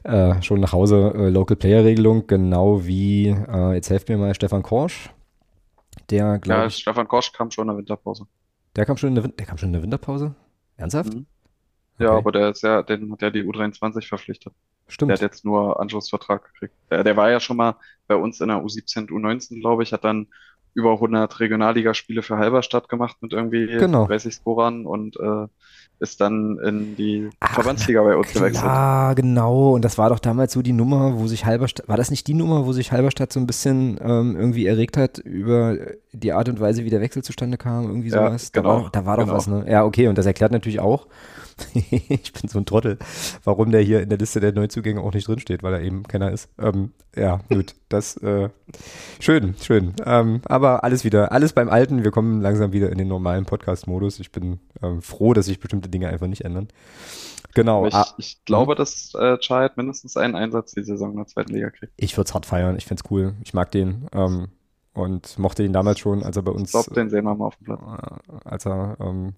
Äh, 0.03 0.41
schon 0.41 0.59
nach 0.59 0.73
Hause 0.73 1.13
äh, 1.15 1.29
Local 1.29 1.55
Player 1.55 1.84
Regelung, 1.84 2.27
genau 2.27 2.86
wie, 2.86 3.27
äh, 3.29 3.73
jetzt 3.73 3.89
helft 3.89 4.09
mir 4.09 4.17
mal, 4.17 4.34
Stefan 4.36 4.61
Korsch, 4.63 5.09
der, 6.09 6.39
glaube 6.39 6.63
Ja, 6.63 6.69
Stefan 6.69 7.07
Korsch 7.07 7.31
kam 7.31 7.51
schon 7.51 7.63
in 7.63 7.67
der 7.69 7.77
Winterpause. 7.77 8.25
der 8.75 8.86
kam 8.86 8.97
schon 8.97 9.09
in 9.09 9.15
der, 9.15 9.23
Win- 9.23 9.34
der 9.38 9.45
kam 9.45 9.57
schon 9.57 9.69
in 9.69 9.73
der 9.73 9.84
Winterpause? 9.84 10.36
Ernsthaft? 10.75 11.13
Mhm. 11.13 11.25
Ja, 11.99 12.09
Okay. 12.09 12.17
aber 12.17 12.31
der 12.31 12.49
ist 12.49 12.63
ja, 12.63 12.81
den 12.81 13.11
hat 13.11 13.21
ja 13.21 13.29
die 13.29 13.43
U23 13.43 14.07
verpflichtet. 14.07 14.53
Der 14.87 14.91
Stimmt. 14.93 15.11
hat 15.11 15.21
jetzt 15.21 15.45
nur 15.45 15.79
Anschlussvertrag 15.79 16.43
gekriegt. 16.53 16.73
Der, 16.89 17.03
der 17.03 17.15
war 17.15 17.29
ja 17.31 17.39
schon 17.39 17.57
mal 17.57 17.75
bei 18.07 18.15
uns 18.15 18.41
in 18.41 18.47
der 18.49 18.57
U17, 18.57 19.09
U19, 19.09 19.59
glaube 19.61 19.83
ich, 19.83 19.93
hat 19.93 20.03
dann 20.03 20.27
über 20.75 20.93
100 20.93 21.39
Regionalligaspiele 21.39 22.23
für 22.23 22.37
Halberstadt 22.37 22.89
gemacht 22.89 23.17
mit 23.21 23.31
irgendwie 23.31 23.67
Genau. 23.67 24.07
30 24.07 24.33
Scorern 24.33 24.87
und 24.87 25.15
äh, 25.19 25.45
ist 25.99 26.19
dann 26.19 26.57
in 26.65 26.95
die 26.95 27.29
Ach, 27.39 27.53
Verbandsliga 27.53 28.01
bei 28.01 28.17
uns 28.17 28.33
gewechselt. 28.33 28.65
Ja, 28.65 29.13
genau. 29.13 29.73
Und 29.75 29.85
das 29.85 29.99
war 29.99 30.09
doch 30.09 30.17
damals 30.19 30.53
so 30.53 30.63
die 30.63 30.73
Nummer, 30.73 31.19
wo 31.19 31.27
sich 31.27 31.45
Halberstadt, 31.45 31.87
war 31.87 31.95
das 31.97 32.09
nicht 32.09 32.25
die 32.27 32.33
Nummer, 32.33 32.65
wo 32.65 32.73
sich 32.73 32.91
Halberstadt 32.91 33.31
so 33.31 33.39
ein 33.39 33.45
bisschen 33.47 33.99
ähm, 34.01 34.35
irgendwie 34.35 34.65
erregt 34.65 34.97
hat 34.97 35.19
über 35.19 35.77
die 36.14 36.32
Art 36.32 36.47
und 36.49 36.59
Weise, 36.59 36.86
wie 36.86 36.89
der 36.89 37.01
Wechsel 37.01 37.24
zustande 37.24 37.57
kam, 37.57 37.86
irgendwie 37.88 38.09
Ja, 38.09 38.28
sowas? 38.28 38.51
Da 38.51 38.61
genau, 38.61 38.74
war, 38.76 38.82
doch- 38.84 38.89
da 38.89 39.05
war 39.05 39.18
doch 39.18 39.24
genau. 39.26 39.36
was, 39.36 39.47
ne? 39.47 39.66
Ja, 39.70 39.84
okay. 39.84 40.07
Und 40.07 40.18
das 40.18 40.26
erklärt 40.26 40.51
natürlich 40.51 40.80
auch, 40.80 41.07
ich 41.74 42.34
bin 42.34 42.49
so 42.49 42.57
ein 42.59 42.66
Trottel, 42.66 42.97
warum 43.43 43.72
der 43.72 43.82
hier 43.82 44.01
in 44.01 44.09
der 44.09 44.18
Liste 44.18 44.39
der 44.39 44.53
Neuzugänge 44.53 45.01
auch 45.01 45.14
nicht 45.14 45.28
drinsteht, 45.28 45.61
weil 45.64 45.74
er 45.74 45.82
eben 45.82 46.03
keiner 46.03 46.32
ist. 46.32 46.49
Ähm, 46.59 46.93
ja, 47.16 47.39
gut. 47.49 47.76
Das, 47.89 48.18
äh, 48.18 48.49
schön, 49.20 49.53
schön. 49.61 49.93
Ähm, 50.05 50.41
aber 50.45 50.84
alles 50.84 51.03
wieder, 51.03 51.32
alles 51.32 51.53
beim 51.53 51.70
Alten. 51.70 52.03
Wir 52.03 52.09
kommen 52.11 52.41
langsam 52.41 52.74
wieder 52.74 52.91
in 52.91 52.97
den 52.97 53.07
normalen 53.07 53.45
Podcast-Modus. 53.45 54.20
Ich 54.20 54.32
bin 54.32 54.59
ähm, 54.82 55.01
froh, 55.01 55.34
dass 55.34 55.45
sich 55.45 55.59
bestimmte 55.59 55.89
Dinge 55.89 56.07
einfach 56.09 56.28
nicht 56.28 56.43
ändern. 56.43 56.70
Genau. 57.53 57.86
Ich, 57.86 57.93
ah, 57.93 58.07
ich 58.18 58.43
glaube, 58.45 58.74
dass 58.74 59.14
äh, 59.14 59.38
Chahat 59.38 59.78
mindestens 59.78 60.18
einen 60.18 60.34
Einsatz 60.36 60.72
die 60.72 60.84
Saison 60.84 61.11
in 61.11 61.18
der 61.18 61.28
zweiten 61.28 61.53
Liga 61.53 61.70
kriegt. 61.70 61.93
Ich 61.97 62.18
würde 62.18 62.28
es 62.30 62.34
hart 62.34 62.47
feiern. 62.47 62.76
Ich 62.78 62.86
find's 62.86 63.03
cool. 63.11 63.36
Ich 63.43 63.53
mag 63.53 63.70
den 63.70 64.07
ähm, 64.11 64.47
und 64.93 65.37
mochte 65.39 65.63
ihn 65.63 65.73
damals 65.73 65.99
schon, 65.99 66.23
als 66.23 66.37
er 66.37 66.43
bei 66.43 66.51
Ich 66.51 66.57
uns, 66.57 66.71
glaube, 66.71 66.93
den 66.93 67.09
sehen 67.09 67.25
wir 67.25 67.33
mal 67.35 67.45
auf 67.45 67.55
dem 67.57 67.65
Platz. 67.65 67.81
äh, 67.81 68.31
als 68.47 68.65
er 68.65 68.97
ähm, 68.99 69.33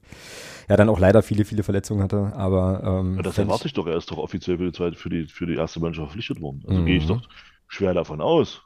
ja 0.70 0.76
dann 0.76 0.90
auch 0.90 1.00
leider 1.00 1.24
viele, 1.24 1.46
viele 1.46 1.64
Verletzungen 1.64 2.04
hatte. 2.04 2.34
Aber 2.36 2.82
ähm, 2.84 3.16
Ja, 3.18 3.22
das 3.24 3.38
erwarte 3.38 3.68
ich 3.68 3.74
doch. 3.74 3.88
Er 3.88 3.96
ist 3.98 4.12
doch 4.12 4.18
offiziell 4.18 4.58
für 4.58 4.66
die, 4.66 4.72
zweite, 4.74 4.98
für 4.98 5.10
die, 5.10 5.28
für 5.28 5.46
die 5.46 5.56
erste 5.56 5.80
Mannschaft 5.80 6.08
verpflichtet 6.08 6.42
worden. 6.42 6.64
Also 6.68 6.82
Mhm. 6.82 6.86
gehe 6.86 6.98
ich 6.98 7.08
doch 7.08 7.22
schwer 7.68 7.94
davon 7.94 8.22
aus. 8.22 8.62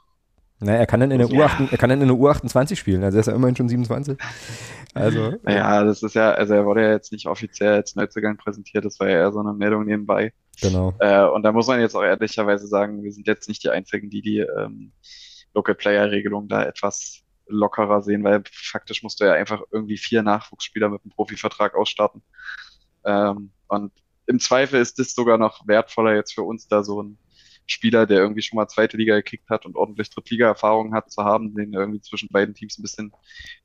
Naja, 0.62 0.78
er 0.80 0.86
kann 0.86 1.00
dann 1.00 1.10
in 1.10 1.18
der 1.20 1.28
Ja. 1.28 1.46
U8, 1.46 1.68
er 1.72 1.78
kann 1.78 1.88
dann 1.88 2.02
in 2.02 2.08
der 2.08 2.16
U28 2.18 2.76
spielen. 2.76 3.02
Also 3.02 3.16
er 3.16 3.20
ist 3.20 3.26
ja 3.28 3.34
immerhin 3.34 3.56
schon 3.56 3.68
27. 3.68 4.18
Also 4.92 5.34
Naja, 5.44 5.84
das 5.84 6.02
ist 6.02 6.14
ja, 6.14 6.32
also 6.32 6.52
er 6.54 6.66
wurde 6.66 6.82
ja 6.82 6.90
jetzt 6.90 7.12
nicht 7.12 7.26
offiziell 7.26 7.72
als 7.74 7.94
Neuzugang 7.94 8.36
präsentiert, 8.36 8.84
das 8.84 8.98
war 9.00 9.08
ja 9.08 9.18
eher 9.18 9.32
so 9.32 9.38
eine 9.40 9.54
Meldung 9.54 9.84
nebenbei. 9.86 10.32
genau. 10.60 10.92
Äh, 10.98 11.24
und 11.28 11.44
da 11.44 11.52
muss 11.52 11.66
man 11.68 11.80
jetzt 11.80 11.94
auch 11.94 12.02
ehrlicherweise 12.02 12.66
sagen, 12.66 13.02
wir 13.02 13.12
sind 13.12 13.26
jetzt 13.26 13.48
nicht 13.48 13.62
die 13.64 13.70
Einzigen, 13.70 14.10
die 14.10 14.20
die 14.20 14.38
ähm, 14.40 14.92
Local 15.54 15.74
Player 15.74 16.10
Regelung 16.10 16.48
da 16.48 16.64
etwas 16.64 17.22
lockerer 17.46 18.02
sehen, 18.02 18.24
weil 18.24 18.42
faktisch 18.52 19.02
musst 19.02 19.20
du 19.20 19.24
ja 19.24 19.34
einfach 19.34 19.62
irgendwie 19.70 19.96
vier 19.98 20.22
Nachwuchsspieler 20.22 20.88
mit 20.88 21.02
einem 21.02 21.10
Profivertrag 21.10 21.74
ausstatten. 21.74 22.22
Ähm, 23.04 23.50
und 23.68 23.92
im 24.26 24.38
Zweifel 24.38 24.80
ist 24.80 24.98
das 24.98 25.14
sogar 25.14 25.38
noch 25.38 25.66
wertvoller 25.66 26.14
jetzt 26.14 26.34
für 26.34 26.42
uns 26.42 26.68
da 26.68 26.84
so 26.84 27.02
ein 27.02 27.18
Spieler, 27.66 28.06
der 28.06 28.18
irgendwie 28.18 28.42
schon 28.42 28.56
mal 28.56 28.68
zweite 28.68 28.96
Liga 28.96 29.16
gekickt 29.16 29.48
hat 29.48 29.66
und 29.66 29.76
ordentlich 29.76 30.10
Drittliga-Erfahrung 30.10 30.94
hat, 30.94 31.10
zu 31.10 31.24
haben, 31.24 31.54
den 31.54 31.72
irgendwie 31.72 32.00
zwischen 32.00 32.28
beiden 32.28 32.54
Teams 32.54 32.78
ein 32.78 32.82
bisschen 32.82 33.12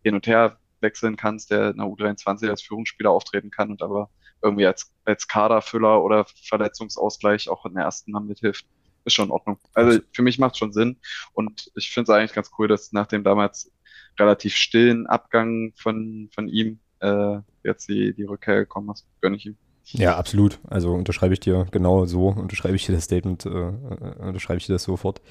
hin 0.03 0.15
und 0.15 0.27
her 0.27 0.59
wechseln 0.81 1.15
kannst, 1.15 1.51
der 1.51 1.71
in 1.71 1.77
der 1.77 1.87
U23 1.87 2.49
als 2.49 2.61
Führungsspieler 2.61 3.09
auftreten 3.09 3.49
kann 3.49 3.71
und 3.71 3.81
aber 3.81 4.09
irgendwie 4.41 4.65
als, 4.67 4.93
als 5.05 5.27
Kaderfüller 5.27 6.03
oder 6.03 6.25
Verletzungsausgleich 6.43 7.49
auch 7.49 7.65
in 7.65 7.73
der 7.73 7.85
ersten 7.85 8.11
Mal 8.11 8.19
mithilft, 8.21 8.67
ist 9.05 9.13
schon 9.13 9.25
in 9.25 9.31
Ordnung. 9.31 9.59
Also 9.73 9.99
für 10.11 10.21
mich 10.21 10.39
macht 10.39 10.53
es 10.53 10.59
schon 10.59 10.73
Sinn 10.73 10.97
und 11.33 11.71
ich 11.75 11.91
finde 11.91 12.11
es 12.11 12.17
eigentlich 12.17 12.33
ganz 12.33 12.51
cool, 12.57 12.67
dass 12.67 12.91
nach 12.91 13.07
dem 13.07 13.23
damals 13.23 13.71
relativ 14.19 14.55
stillen 14.55 15.07
Abgang 15.07 15.73
von, 15.75 16.29
von 16.33 16.47
ihm 16.47 16.79
äh, 16.99 17.39
jetzt 17.63 17.87
die, 17.89 18.13
die 18.13 18.23
Rückkehr 18.23 18.57
gekommen 18.57 18.89
ist. 18.89 19.07
Gönne 19.21 19.37
ich 19.37 19.45
ihm. 19.45 19.57
Ja, 19.87 20.17
absolut. 20.17 20.59
Also 20.67 20.93
unterschreibe 20.93 21.33
ich 21.33 21.39
dir 21.39 21.67
genau 21.71 22.05
so, 22.05 22.29
unterschreibe 22.29 22.75
ich 22.75 22.85
dir 22.85 22.95
das 22.95 23.03
Statement, 23.03 23.45
äh, 23.45 23.49
äh, 23.49 24.27
unterschreibe 24.27 24.57
ich 24.57 24.65
dir 24.65 24.73
das 24.73 24.83
sofort. 24.83 25.21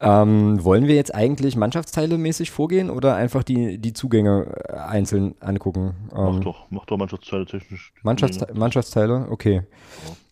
Ähm, 0.00 0.62
wollen 0.64 0.86
wir 0.86 0.94
jetzt 0.94 1.14
eigentlich 1.14 1.56
Mannschaftsteile 1.56 2.16
mäßig 2.16 2.50
vorgehen 2.50 2.88
oder 2.90 3.16
einfach 3.16 3.42
die, 3.42 3.78
die 3.78 3.92
Zugänge 3.92 4.64
äh, 4.68 4.74
einzeln 4.74 5.34
angucken? 5.40 5.94
Mach 6.12 6.34
Ähm, 6.34 6.40
doch, 6.42 6.66
mach 6.70 6.86
doch 6.86 6.96
Mannschaftsteile 6.96 7.46
technisch. 7.46 7.92
Mannschaftste 8.02 8.46
Mannschaftsteile, 8.54 9.26
okay. 9.30 9.62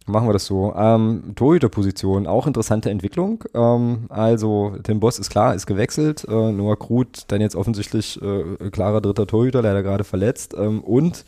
Machen 0.06 0.26
wir 0.26 0.32
das 0.32 0.46
so. 0.46 0.72
Ähm, 0.74 1.34
Torhüterposition, 1.36 2.26
auch 2.26 2.46
interessante 2.46 2.88
Entwicklung. 2.88 3.44
Ähm, 3.52 4.06
also, 4.08 4.74
Tim 4.82 5.00
Boss 5.00 5.18
ist 5.18 5.28
klar, 5.28 5.54
ist 5.54 5.66
gewechselt. 5.66 6.24
Äh, 6.26 6.52
Noah 6.52 6.78
Krut, 6.78 7.24
dann 7.28 7.42
jetzt 7.42 7.54
offensichtlich 7.54 8.18
äh, 8.22 8.70
klarer 8.70 9.02
dritter 9.02 9.26
Torhüter, 9.26 9.60
leider 9.60 9.82
gerade 9.82 10.04
verletzt. 10.04 10.54
Ähm, 10.58 10.80
und 10.80 11.26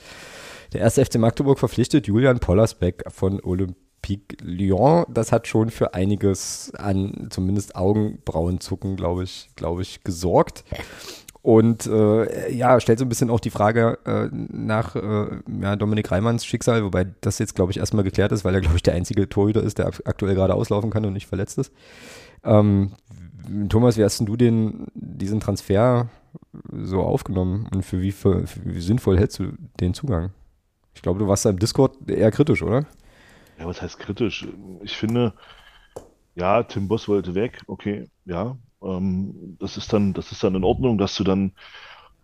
der 0.73 0.81
erste 0.81 1.05
FC 1.05 1.17
Magdeburg 1.17 1.59
verpflichtet 1.59 2.07
Julian 2.07 2.39
Pollersbeck 2.39 3.05
von 3.09 3.41
Olympique 3.43 4.37
Lyon. 4.43 5.05
Das 5.09 5.33
hat 5.33 5.47
schon 5.47 5.71
für 5.71 5.95
einiges 5.95 6.73
an 6.77 7.29
zumindest 7.31 7.77
Augenbrauenzucken, 7.77 8.97
glaube 8.97 9.25
ich, 9.25 9.49
glaube 9.57 9.83
ich, 9.83 10.03
gesorgt. 10.05 10.65
Und 11.43 11.87
äh, 11.87 12.53
ja, 12.53 12.79
stellt 12.81 12.99
so 12.99 13.05
ein 13.07 13.09
bisschen 13.09 13.31
auch 13.31 13.41
die 13.41 13.49
Frage 13.51 13.99
äh, 14.05 14.29
nach 14.31 14.95
äh, 14.95 15.41
ja, 15.63 15.75
Dominik 15.75 16.11
Reimanns 16.11 16.45
Schicksal, 16.45 16.85
wobei 16.85 17.07
das 17.23 17.39
jetzt, 17.39 17.55
glaube 17.55 17.73
ich, 17.73 17.79
erstmal 17.79 18.05
geklärt 18.05 18.31
ist, 18.33 18.45
weil 18.45 18.55
er, 18.55 18.61
glaube 18.61 18.77
ich, 18.77 18.83
der 18.83 18.93
einzige 18.93 19.27
Torhüter 19.27 19.63
ist, 19.63 19.79
der 19.79 19.87
ak- 19.87 20.03
aktuell 20.05 20.35
gerade 20.35 20.55
auslaufen 20.55 20.91
kann 20.91 21.07
und 21.07 21.15
nicht 21.15 21.27
verletzt 21.27 21.57
ist. 21.57 21.73
Ähm, 22.45 22.93
Thomas, 23.71 23.97
wie 23.97 24.05
hast 24.05 24.19
denn 24.19 24.27
du 24.27 24.37
den, 24.37 24.87
diesen 24.95 25.41
Transfer 25.41 26.11
so 26.71 27.01
aufgenommen 27.01 27.67
und 27.73 27.87
für 27.87 28.03
wie, 28.03 28.13
für, 28.13 28.47
für 28.47 28.61
wie 28.65 28.81
sinnvoll 28.83 29.19
hältst 29.19 29.39
du 29.39 29.53
den 29.81 29.95
Zugang? 29.95 30.31
Ich 30.95 31.03
glaube, 31.03 31.19
du 31.19 31.29
warst 31.29 31.45
da 31.45 31.51
im 31.51 31.59
Discord 31.59 32.09
eher 32.09 32.31
kritisch, 32.31 32.63
oder? 32.63 32.87
Ja, 33.59 33.67
was 33.67 33.83
heißt 33.83 33.99
kritisch? 33.99 34.47
Ich 34.83 34.97
finde, 34.97 35.35
ja, 36.35 36.63
Tim 36.63 36.89
Boss 36.89 37.09
wollte 37.09 37.35
weg, 37.35 37.63
okay, 37.67 38.09
ja. 38.25 38.57
Ähm, 38.83 39.57
das 39.59 39.77
ist 39.77 39.93
dann, 39.93 40.15
das 40.15 40.33
ist 40.33 40.43
dann 40.43 40.55
in 40.55 40.65
Ordnung, 40.65 40.99
dass 40.99 41.15
du 41.15 41.25
dann 41.25 41.53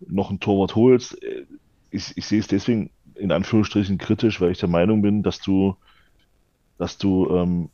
noch 0.00 0.30
einen 0.30 0.40
Torwart 0.40 0.74
holst. 0.74 1.18
Ich, 1.90 2.16
ich 2.16 2.26
sehe 2.26 2.40
es 2.40 2.46
deswegen 2.46 2.90
in 3.14 3.32
Anführungsstrichen 3.32 3.98
kritisch, 3.98 4.40
weil 4.40 4.52
ich 4.52 4.58
der 4.58 4.68
Meinung 4.68 5.02
bin, 5.02 5.22
dass 5.22 5.40
du 5.40 5.76
dass 6.78 6.98
du 6.98 7.28
ähm, 7.30 7.70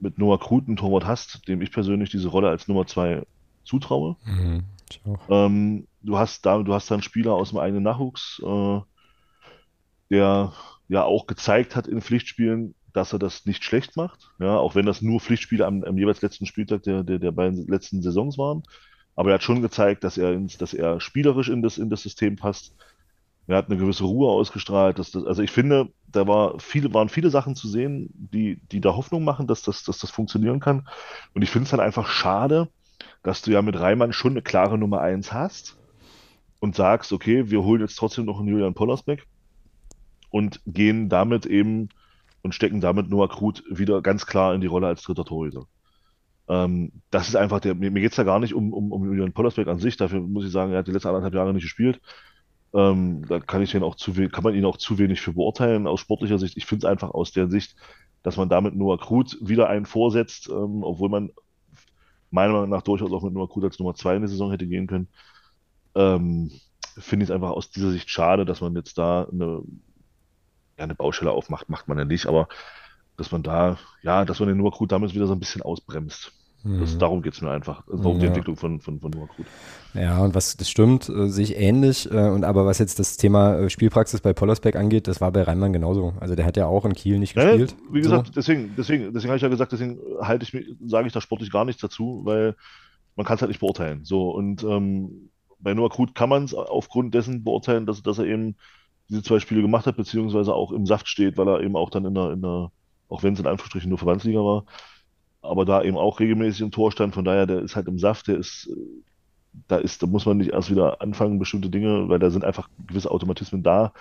mit 0.00 0.18
Noah 0.18 0.40
Krut 0.40 0.66
einen 0.66 0.76
Torwart 0.76 1.06
hast, 1.06 1.46
dem 1.46 1.62
ich 1.62 1.70
persönlich 1.70 2.10
diese 2.10 2.28
Rolle 2.28 2.48
als 2.48 2.66
Nummer 2.68 2.86
zwei 2.86 3.22
zutraue. 3.64 4.16
Mhm, 4.24 4.64
ähm, 5.28 5.86
du 6.02 6.18
hast 6.18 6.44
da, 6.44 6.60
du 6.62 6.74
hast 6.74 6.90
da 6.90 6.96
einen 6.96 7.02
Spieler 7.02 7.34
aus 7.34 7.50
dem 7.50 7.58
eigenen 7.58 7.84
Nachwuchs, 7.84 8.42
äh, 8.44 8.80
der 10.12 10.52
ja 10.88 11.04
auch 11.04 11.26
gezeigt 11.26 11.74
hat 11.74 11.88
in 11.88 12.02
Pflichtspielen, 12.02 12.74
dass 12.92 13.12
er 13.12 13.18
das 13.18 13.46
nicht 13.46 13.64
schlecht 13.64 13.96
macht. 13.96 14.30
Ja, 14.38 14.58
auch 14.58 14.74
wenn 14.74 14.86
das 14.86 15.00
nur 15.00 15.20
Pflichtspiele 15.20 15.66
am, 15.66 15.82
am 15.82 15.96
jeweils 15.96 16.20
letzten 16.20 16.46
Spieltag 16.46 16.82
der, 16.82 17.02
der, 17.02 17.18
der 17.18 17.32
beiden 17.32 17.66
letzten 17.66 18.02
Saisons 18.02 18.36
waren. 18.36 18.62
Aber 19.16 19.30
er 19.30 19.34
hat 19.34 19.42
schon 19.42 19.62
gezeigt, 19.62 20.04
dass 20.04 20.18
er, 20.18 20.32
ins, 20.32 20.58
dass 20.58 20.74
er 20.74 21.00
spielerisch 21.00 21.48
in 21.48 21.62
das, 21.62 21.78
in 21.78 21.88
das 21.88 22.02
System 22.02 22.36
passt. 22.36 22.74
Er 23.46 23.56
hat 23.56 23.70
eine 23.70 23.78
gewisse 23.78 24.04
Ruhe 24.04 24.30
ausgestrahlt. 24.30 24.98
Das, 24.98 25.16
also 25.16 25.42
ich 25.42 25.50
finde, 25.50 25.88
da 26.06 26.26
war 26.26 26.60
viele, 26.60 26.92
waren 26.92 27.08
viele 27.08 27.30
Sachen 27.30 27.56
zu 27.56 27.66
sehen, 27.66 28.10
die, 28.12 28.60
die 28.70 28.80
da 28.80 28.94
Hoffnung 28.94 29.24
machen, 29.24 29.46
dass 29.46 29.62
das, 29.62 29.82
dass 29.82 29.98
das 29.98 30.10
funktionieren 30.10 30.60
kann. 30.60 30.86
Und 31.34 31.42
ich 31.42 31.50
finde 31.50 31.64
es 31.64 31.70
dann 31.70 31.80
einfach 31.80 32.08
schade, 32.08 32.68
dass 33.22 33.40
du 33.40 33.50
ja 33.50 33.62
mit 33.62 33.80
Reimann 33.80 34.12
schon 34.12 34.32
eine 34.32 34.42
klare 34.42 34.76
Nummer 34.76 35.00
eins 35.00 35.32
hast 35.32 35.78
und 36.60 36.76
sagst, 36.76 37.12
okay, 37.12 37.50
wir 37.50 37.64
holen 37.64 37.80
jetzt 37.80 37.96
trotzdem 37.96 38.26
noch 38.26 38.38
einen 38.38 38.48
Julian 38.48 38.74
Pollersbeck 38.74 39.26
und 40.32 40.60
gehen 40.66 41.08
damit 41.08 41.46
eben 41.46 41.90
und 42.42 42.54
stecken 42.54 42.80
damit 42.80 43.08
Noah 43.08 43.28
Krut 43.28 43.62
wieder 43.70 44.02
ganz 44.02 44.26
klar 44.26 44.54
in 44.54 44.60
die 44.60 44.66
Rolle 44.66 44.88
als 44.88 45.02
dritter 45.02 45.24
Torhüter. 45.24 45.66
Ähm, 46.48 46.90
das 47.10 47.28
ist 47.28 47.36
einfach 47.36 47.60
der, 47.60 47.76
mir, 47.76 47.92
mir 47.92 48.00
geht 48.00 48.10
es 48.10 48.16
da 48.16 48.24
gar 48.24 48.40
nicht 48.40 48.54
um, 48.54 48.72
um, 48.72 48.90
um 48.90 49.04
Julian 49.04 49.32
Pollersbeck 49.32 49.68
an 49.68 49.78
sich, 49.78 49.96
dafür 49.96 50.20
muss 50.20 50.44
ich 50.44 50.50
sagen, 50.50 50.72
er 50.72 50.78
hat 50.78 50.88
die 50.88 50.90
letzten 50.90 51.08
anderthalb 51.08 51.34
Jahre 51.34 51.54
nicht 51.54 51.62
gespielt. 51.62 52.00
Ähm, 52.74 53.26
da 53.28 53.38
kann 53.38 53.62
ich 53.62 53.74
ihn 53.74 53.82
auch 53.82 53.94
zu 53.94 54.14
kann 54.14 54.42
man 54.42 54.54
ihn 54.54 54.64
auch 54.64 54.78
zu 54.78 54.98
wenig 54.98 55.20
für 55.20 55.34
beurteilen 55.34 55.86
aus 55.86 56.00
sportlicher 56.00 56.38
Sicht. 56.38 56.56
Ich 56.56 56.64
finde 56.64 56.86
es 56.86 56.90
einfach 56.90 57.10
aus 57.10 57.30
der 57.30 57.48
Sicht, 57.50 57.76
dass 58.22 58.38
man 58.38 58.48
damit 58.48 58.74
Noah 58.74 58.98
Krut 58.98 59.36
wieder 59.42 59.68
einen 59.68 59.84
vorsetzt, 59.84 60.48
ähm, 60.48 60.82
obwohl 60.82 61.10
man 61.10 61.30
meiner 62.30 62.54
Meinung 62.54 62.70
nach 62.70 62.82
durchaus 62.82 63.12
auch 63.12 63.22
mit 63.22 63.34
Noah 63.34 63.50
Krut 63.50 63.64
als 63.64 63.78
Nummer 63.78 63.94
zwei 63.94 64.14
in 64.14 64.22
der 64.22 64.30
Saison 64.30 64.50
hätte 64.50 64.66
gehen 64.66 64.86
können. 64.86 65.08
Ähm, 65.94 66.50
finde 66.96 67.24
ich 67.24 67.30
es 67.30 67.34
einfach 67.34 67.50
aus 67.50 67.70
dieser 67.70 67.90
Sicht 67.90 68.08
schade, 68.08 68.46
dass 68.46 68.62
man 68.62 68.74
jetzt 68.74 68.96
da 68.96 69.28
eine 69.30 69.62
eine 70.76 70.94
Baustelle 70.94 71.30
aufmacht, 71.30 71.68
macht 71.68 71.88
man 71.88 71.98
ja 71.98 72.04
nicht, 72.04 72.26
aber 72.26 72.48
dass 73.16 73.30
man 73.30 73.42
da, 73.42 73.78
ja, 74.02 74.24
dass 74.24 74.40
man 74.40 74.48
den 74.48 74.58
Noah 74.58 74.72
Krut 74.72 74.92
damals 74.92 75.14
wieder 75.14 75.26
so 75.26 75.34
ein 75.34 75.40
bisschen 75.40 75.62
ausbremst. 75.62 76.32
Das, 76.64 76.94
mhm. 76.94 76.98
darum 77.00 77.22
geht 77.22 77.34
es 77.34 77.40
mir 77.40 77.50
einfach. 77.50 77.82
Also 77.88 78.08
um 78.08 78.16
ja. 78.16 78.20
die 78.20 78.26
Entwicklung 78.28 78.56
von, 78.56 78.80
von, 78.80 79.00
von 79.00 79.10
Noah 79.10 79.26
Krut. 79.28 79.46
Ja, 79.94 80.18
und 80.18 80.36
was 80.36 80.56
das 80.56 80.70
stimmt, 80.70 81.08
äh, 81.08 81.28
sehe 81.28 81.42
ich 81.42 81.56
ähnlich. 81.56 82.08
Äh, 82.08 82.28
und 82.28 82.44
aber 82.44 82.64
was 82.66 82.78
jetzt 82.78 83.00
das 83.00 83.16
Thema 83.16 83.56
äh, 83.56 83.68
Spielpraxis 83.68 84.20
bei 84.20 84.32
Pollersbeck 84.32 84.76
angeht, 84.76 85.08
das 85.08 85.20
war 85.20 85.32
bei 85.32 85.42
Reimann 85.42 85.72
genauso. 85.72 86.14
Also 86.20 86.36
der 86.36 86.46
hat 86.46 86.56
ja 86.56 86.66
auch 86.66 86.84
in 86.84 86.92
Kiel 86.92 87.18
nicht 87.18 87.34
ja, 87.34 87.56
gespielt. 87.56 87.76
Wie 87.90 88.00
gesagt, 88.00 88.28
so. 88.28 88.32
deswegen, 88.32 88.74
deswegen, 88.78 89.12
deswegen 89.12 89.30
habe 89.30 89.36
ich 89.36 89.42
ja 89.42 89.48
gesagt, 89.48 89.72
deswegen 89.72 89.98
halte 90.20 90.44
ich 90.44 90.66
sage 90.86 91.08
ich 91.08 91.12
da 91.12 91.20
sportlich 91.20 91.50
gar 91.50 91.64
nichts 91.64 91.82
dazu, 91.82 92.20
weil 92.24 92.54
man 93.16 93.26
kann 93.26 93.34
es 93.34 93.42
halt 93.42 93.50
nicht 93.50 93.60
beurteilen. 93.60 94.04
So, 94.04 94.30
und 94.30 94.62
ähm, 94.62 95.30
bei 95.58 95.74
Noah 95.74 95.90
Krut 95.90 96.14
kann 96.14 96.28
man 96.28 96.44
es 96.44 96.54
aufgrund 96.54 97.12
dessen 97.12 97.42
beurteilen, 97.42 97.86
dass, 97.86 98.04
dass 98.04 98.18
er 98.18 98.26
eben 98.26 98.54
diese 99.12 99.22
zwei 99.22 99.38
Spiele 99.38 99.62
gemacht 99.62 99.86
hat, 99.86 99.96
beziehungsweise 99.96 100.54
auch 100.54 100.72
im 100.72 100.86
Saft 100.86 101.06
steht, 101.06 101.36
weil 101.36 101.46
er 101.46 101.60
eben 101.60 101.76
auch 101.76 101.90
dann 101.90 102.04
in 102.06 102.14
der, 102.14 102.32
in 102.32 102.42
der 102.42 102.72
auch 103.12 103.22
wenn 103.22 103.34
es 103.34 103.40
in 103.40 103.46
Anführungsstrichen 103.46 103.90
nur 103.90 103.98
Verbandsliga 103.98 104.40
war, 104.40 104.64
aber 105.42 105.64
da 105.64 105.82
eben 105.82 105.98
auch 105.98 106.18
regelmäßig 106.18 106.62
im 106.62 106.70
Tor 106.70 106.90
stand. 106.92 107.14
Von 107.14 107.24
daher, 107.24 107.46
der 107.46 107.60
ist 107.60 107.76
halt 107.76 107.86
im 107.88 107.98
Saft, 107.98 108.28
der 108.28 108.38
ist, 108.38 108.70
da 109.68 109.76
ist, 109.76 110.02
da 110.02 110.06
muss 110.06 110.24
man 110.24 110.38
nicht 110.38 110.52
erst 110.52 110.70
wieder 110.70 111.02
anfangen, 111.02 111.38
bestimmte 111.38 111.68
Dinge, 111.68 112.08
weil 112.08 112.18
da 112.18 112.30
sind 112.30 112.44
einfach 112.44 112.70
gewisse 112.86 113.10
Automatismen 113.10 113.62
da, 113.62 113.92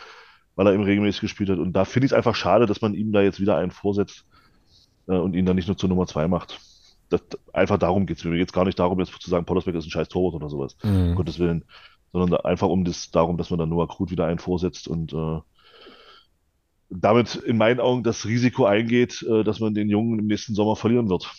weil 0.55 0.67
er 0.67 0.73
eben 0.73 0.83
regelmäßig 0.83 1.21
gespielt 1.21 1.49
hat. 1.49 1.59
Und 1.59 1.73
da 1.73 1.83
finde 1.83 2.05
ich 2.05 2.11
es 2.13 2.17
einfach 2.17 2.35
schade, 2.35 2.67
dass 2.67 2.81
man 2.81 2.93
ihm 2.93 3.11
da 3.11 3.21
jetzt 3.21 3.41
wieder 3.41 3.57
einen 3.57 3.71
vorsetzt 3.71 4.25
äh, 5.07 5.17
und 5.17 5.35
ihn 5.35 5.45
dann 5.45 5.57
nicht 5.57 5.67
nur 5.67 5.77
zur 5.77 5.89
Nummer 5.89 6.07
zwei 6.07 6.29
macht. 6.29 6.59
Das, 7.09 7.21
einfach 7.51 7.77
darum 7.77 8.05
geht 8.05 8.17
es 8.17 8.23
mir. 8.23 8.31
Mir 8.31 8.37
geht 8.37 8.49
es 8.49 8.53
gar 8.53 8.63
nicht 8.63 8.79
darum, 8.79 8.99
jetzt 8.99 9.11
zu 9.21 9.29
sagen, 9.29 9.45
Pollersbeck 9.45 9.75
ist 9.75 9.85
ein 9.85 9.91
scheiß 9.91 10.07
Torwart 10.07 10.35
oder 10.35 10.47
sowas. 10.47 10.77
Mhm. 10.83 11.09
Um 11.09 11.15
Gottes 11.15 11.37
Willen 11.37 11.65
sondern 12.11 12.41
einfach 12.41 12.67
um 12.67 12.83
das, 12.85 13.11
darum, 13.11 13.37
dass 13.37 13.49
man 13.49 13.59
dann 13.59 13.69
Noah 13.69 13.87
Krut 13.87 14.11
wieder 14.11 14.25
einen 14.25 14.39
vorsetzt 14.39 14.87
und 14.87 15.13
äh, 15.13 15.39
damit 16.89 17.35
in 17.35 17.57
meinen 17.57 17.79
Augen 17.79 18.03
das 18.03 18.25
Risiko 18.25 18.65
eingeht, 18.65 19.23
äh, 19.23 19.43
dass 19.43 19.59
man 19.59 19.73
den 19.73 19.89
Jungen 19.89 20.19
im 20.19 20.27
nächsten 20.27 20.55
Sommer 20.55 20.75
verlieren 20.75 21.09
wird. 21.09 21.31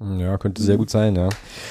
Ja, 0.00 0.38
könnte 0.38 0.62
sehr 0.62 0.76
gut 0.76 0.90
sein, 0.90 1.16
ja. 1.16 1.28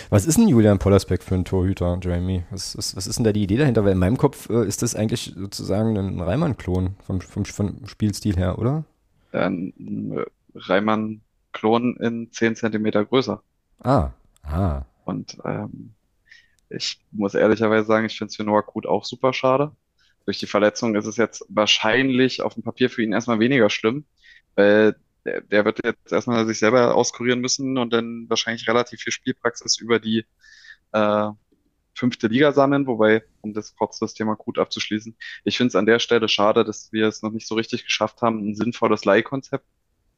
Was 0.09 0.25
ist 0.25 0.37
denn 0.37 0.49
Julian 0.49 0.79
Pollersbeck 0.79 1.23
für 1.23 1.35
ein 1.35 1.45
Torhüter, 1.45 1.97
Jeremy? 2.01 2.43
Was, 2.51 2.77
was, 2.77 2.93
was 2.95 3.07
ist 3.07 3.17
denn 3.17 3.23
da 3.23 3.31
die 3.31 3.43
Idee 3.43 3.55
dahinter? 3.55 3.85
Weil 3.85 3.93
in 3.93 3.99
meinem 3.99 4.17
Kopf 4.17 4.49
äh, 4.49 4.67
ist 4.67 4.81
das 4.81 4.95
eigentlich 4.95 5.33
sozusagen 5.35 5.97
ein 5.97 6.19
Reimann-Klon 6.19 6.95
vom, 7.05 7.21
vom, 7.21 7.45
vom, 7.45 7.87
Spielstil 7.87 8.35
her, 8.35 8.59
oder? 8.59 8.83
Ein 9.31 10.25
Reimann-Klon 10.55 11.95
in 11.97 12.31
10 12.31 12.57
Zentimeter 12.57 13.05
größer. 13.05 13.41
Ah, 13.81 14.09
ah. 14.43 14.81
Und 15.05 15.37
ähm, 15.45 15.93
ich 16.69 16.99
muss 17.11 17.33
ehrlicherweise 17.33 17.87
sagen, 17.87 18.05
ich 18.05 18.17
finde 18.17 18.29
es 18.29 18.35
für 18.35 18.43
Noah 18.43 18.65
Krut 18.65 18.85
auch 18.85 19.05
super 19.05 19.33
schade. 19.33 19.71
Durch 20.25 20.39
die 20.39 20.47
Verletzung 20.47 20.95
ist 20.95 21.05
es 21.05 21.17
jetzt 21.17 21.45
wahrscheinlich 21.49 22.41
auf 22.41 22.53
dem 22.53 22.63
Papier 22.63 22.89
für 22.89 23.01
ihn 23.01 23.13
erstmal 23.13 23.39
weniger 23.39 23.69
schlimm, 23.69 24.05
weil 24.55 24.95
der, 25.25 25.41
der 25.41 25.65
wird 25.65 25.83
jetzt 25.83 26.11
erstmal 26.11 26.45
sich 26.45 26.59
selber 26.59 26.95
auskurieren 26.95 27.39
müssen 27.39 27.77
und 27.77 27.93
dann 27.93 28.25
wahrscheinlich 28.29 28.67
relativ 28.67 29.01
viel 29.01 29.13
Spielpraxis 29.13 29.77
über 29.77 29.99
die 29.99 30.25
äh, 30.91 31.29
fünfte 31.93 32.27
Liga 32.27 32.51
sammeln, 32.51 32.87
wobei, 32.87 33.23
um 33.41 33.53
das 33.53 33.75
kurz 33.75 33.99
das 33.99 34.13
Thema 34.13 34.35
Krut 34.35 34.59
abzuschließen, 34.59 35.15
ich 35.43 35.57
finde 35.57 35.69
es 35.69 35.75
an 35.75 35.85
der 35.85 35.99
Stelle 35.99 36.29
schade, 36.29 36.63
dass 36.63 36.91
wir 36.91 37.07
es 37.07 37.21
noch 37.23 37.31
nicht 37.31 37.47
so 37.47 37.55
richtig 37.55 37.85
geschafft 37.85 38.21
haben, 38.21 38.39
ein 38.39 38.55
sinnvolles 38.55 39.05
Leihkonzept 39.05 39.65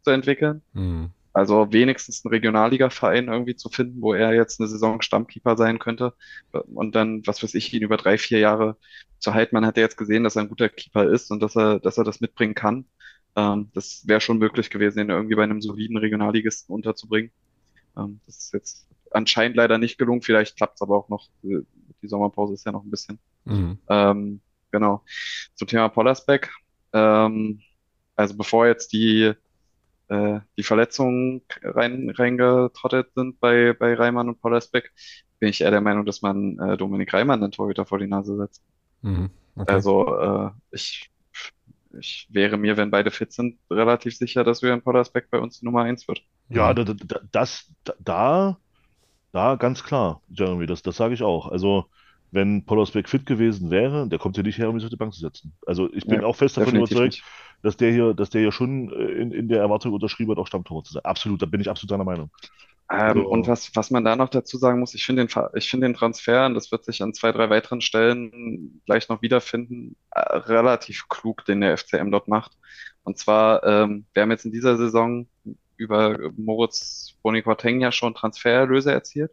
zu 0.02 0.12
entwickeln. 0.12 0.62
Mhm. 0.74 1.12
Also 1.32 1.72
wenigstens 1.72 2.26
einen 2.26 2.34
Regionalliga-Verein 2.34 3.28
irgendwie 3.28 3.56
zu 3.56 3.70
finden, 3.70 4.02
wo 4.02 4.14
er 4.14 4.34
jetzt 4.34 4.60
eine 4.60 4.68
Saison 4.68 5.02
Stammkeeper 5.02 5.56
sein 5.58 5.78
könnte 5.78 6.14
und 6.52 6.96
dann, 6.96 7.22
was 7.26 7.44
weiß 7.44 7.54
ich, 7.54 7.74
ihn 7.74 7.84
über 7.84 7.98
drei, 7.98 8.18
vier 8.18 8.40
Jahre 8.40 8.78
zu 9.20 9.34
halten. 9.34 9.56
Man 9.56 9.66
hat 9.66 9.78
ja 9.78 9.84
jetzt 9.84 9.98
gesehen, 9.98 10.24
dass 10.24 10.36
er 10.36 10.44
ein 10.44 10.50
guter 10.50 10.70
Keeper 10.70 11.08
ist 11.10 11.30
und 11.32 11.42
dass 11.42 11.56
er, 11.56 11.80
dass 11.80 11.98
er 11.98 12.04
das 12.04 12.20
mitbringen 12.20 12.56
kann. 12.56 12.86
Ähm, 13.36 13.70
das 13.74 14.08
wäre 14.08 14.22
schon 14.22 14.40
möglich 14.40 14.70
gewesen, 14.70 15.00
ihn 15.00 15.10
irgendwie 15.10 15.36
bei 15.36 15.44
einem 15.44 15.62
soliden 15.62 15.98
Regionalligisten 15.98 16.74
unterzubringen. 16.74 17.32
Ähm, 17.96 18.20
das 18.26 18.38
ist 18.38 18.54
jetzt 18.54 18.88
anscheinend 19.12 19.56
leider 19.56 19.78
nicht 19.78 19.98
gelungen. 19.98 20.22
Vielleicht 20.22 20.58
klappt 20.58 20.76
es 20.76 20.82
aber 20.82 20.98
auch 20.98 21.10
noch. 21.10 21.28
Die 21.44 22.08
Sommerpause 22.08 22.54
ist 22.54 22.66
ja 22.66 22.72
noch 22.72 22.84
ein 22.84 22.90
bisschen. 22.90 23.20
Mhm. 23.46 23.78
Ähm, 23.88 24.42
genau. 24.72 25.04
Zum 25.56 25.68
Thema 25.68 25.90
Pollersbeck. 25.90 26.50
Ähm, 26.94 27.62
also 28.16 28.36
bevor 28.36 28.68
jetzt 28.68 28.94
die 28.94 29.34
äh, 30.10 30.40
die 30.58 30.64
Verletzungen 30.64 31.42
rein, 31.62 32.10
reingetrottet 32.10 33.14
sind 33.16 33.40
bei, 33.40 33.74
bei 33.74 33.94
Reimann 33.94 34.30
und 34.30 34.42
Pollersbeck, 34.42 34.92
bin 35.40 35.50
ich 35.50 35.62
eher 35.62 35.72
der 35.72 35.82
Meinung, 35.82 36.06
dass 36.06 36.22
man 36.22 36.60
äh, 36.60 36.78
Dominik 36.78 37.14
Reimann 37.14 37.42
den 37.42 37.52
Torhüter 37.52 37.86
vor 37.86 38.00
die 38.00 38.08
Nase 38.08 38.36
setzt. 38.36 38.64
Mhm, 39.02 39.30
okay. 39.56 39.72
Also 39.72 40.16
äh, 40.18 40.50
ich, 40.72 41.10
ich 41.98 42.28
wäre 42.32 42.58
mir, 42.58 42.76
wenn 42.76 42.92
beide 42.92 43.12
fit 43.12 43.32
sind, 43.32 43.58
relativ 43.70 44.18
sicher, 44.18 44.44
dass 44.44 44.62
Julian 44.62 44.82
Pollersbeck 44.82 45.30
bei 45.30 45.40
uns 45.40 45.60
die 45.60 45.66
Nummer 45.66 45.84
eins 45.84 46.08
wird. 46.08 46.22
Ja, 46.50 46.74
da, 46.74 46.84
das, 47.32 47.72
da, 48.00 48.58
da 49.32 49.56
ganz 49.56 49.84
klar, 49.84 50.22
Jeremy, 50.30 50.66
das, 50.66 50.82
das 50.82 50.98
sage 50.98 51.14
ich 51.14 51.24
auch. 51.24 51.48
Also 51.48 51.86
wenn 52.32 52.66
Pollersbeck 52.66 53.10
fit 53.10 53.26
gewesen 53.26 53.72
wäre, 53.72 54.08
der 54.08 54.20
kommt 54.20 54.36
hier 54.36 54.44
nicht 54.44 54.58
her, 54.58 54.70
um 54.70 54.80
sich 54.80 54.86
auf 54.86 54.92
die 54.92 54.98
Bank 54.98 55.14
zu 55.14 55.20
setzen. 55.20 55.54
Also 55.66 55.92
ich 55.94 56.06
bin 56.06 56.22
ja, 56.22 56.28
auch 56.28 56.36
fest 56.36 56.58
davon 56.58 56.76
überzeugt, 56.76 57.14
nicht. 57.14 57.24
dass 57.64 57.78
der 57.78 57.92
hier, 57.92 58.14
dass 58.14 58.30
der 58.30 58.42
hier 58.42 58.52
schon 58.52 58.92
äh, 58.92 59.22
in, 59.22 59.32
in 59.32 59.48
der 59.48 59.60
Erwartung 59.60 59.94
unterschrieben 59.94 60.32
hat, 60.32 60.38
auch 60.38 60.48
Stammtor 60.48 60.84
zu 60.84 60.94
sein. 60.94 61.06
Absolut, 61.06 61.42
da 61.42 61.46
bin 61.46 61.62
ich 61.62 61.70
absolut 61.70 61.92
deiner 61.92 62.04
Meinung. 62.04 62.30
Ähm, 62.92 63.22
so. 63.22 63.30
Und 63.30 63.48
was, 63.48 63.76
was 63.76 63.92
man 63.92 64.04
da 64.04 64.16
noch 64.16 64.30
dazu 64.30 64.58
sagen 64.58 64.80
muss, 64.80 64.96
ich 64.96 65.06
finde 65.06 65.26
den, 65.26 65.44
ich 65.54 65.70
finde 65.70 65.88
den 65.88 65.94
Transfer, 65.94 66.46
und 66.48 66.56
das 66.56 66.72
wird 66.72 66.86
sich 66.86 67.02
an 67.04 67.14
zwei, 67.14 67.32
drei 67.32 67.50
weiteren 67.50 67.82
Stellen 67.82 68.82
gleich 68.86 69.10
noch 69.10 69.22
wiederfinden, 69.22 69.96
äh, 70.12 70.20
relativ 70.20 71.08
klug, 71.08 71.46
den 71.46 71.62
der 71.62 71.78
FCM 71.78 72.10
dort 72.10 72.28
macht. 72.28 72.58
Und 73.04 73.18
zwar, 73.18 73.64
ähm, 73.64 74.06
wir 74.14 74.24
haben 74.24 74.32
jetzt 74.32 74.46
in 74.46 74.52
dieser 74.52 74.78
Saison 74.78 75.28
über 75.78 76.18
Moritz 76.36 77.16
Boni-Quateng 77.22 77.80
ja 77.80 77.92
schon 77.92 78.14
Transfererlöse 78.14 78.92
erzielt. 78.92 79.32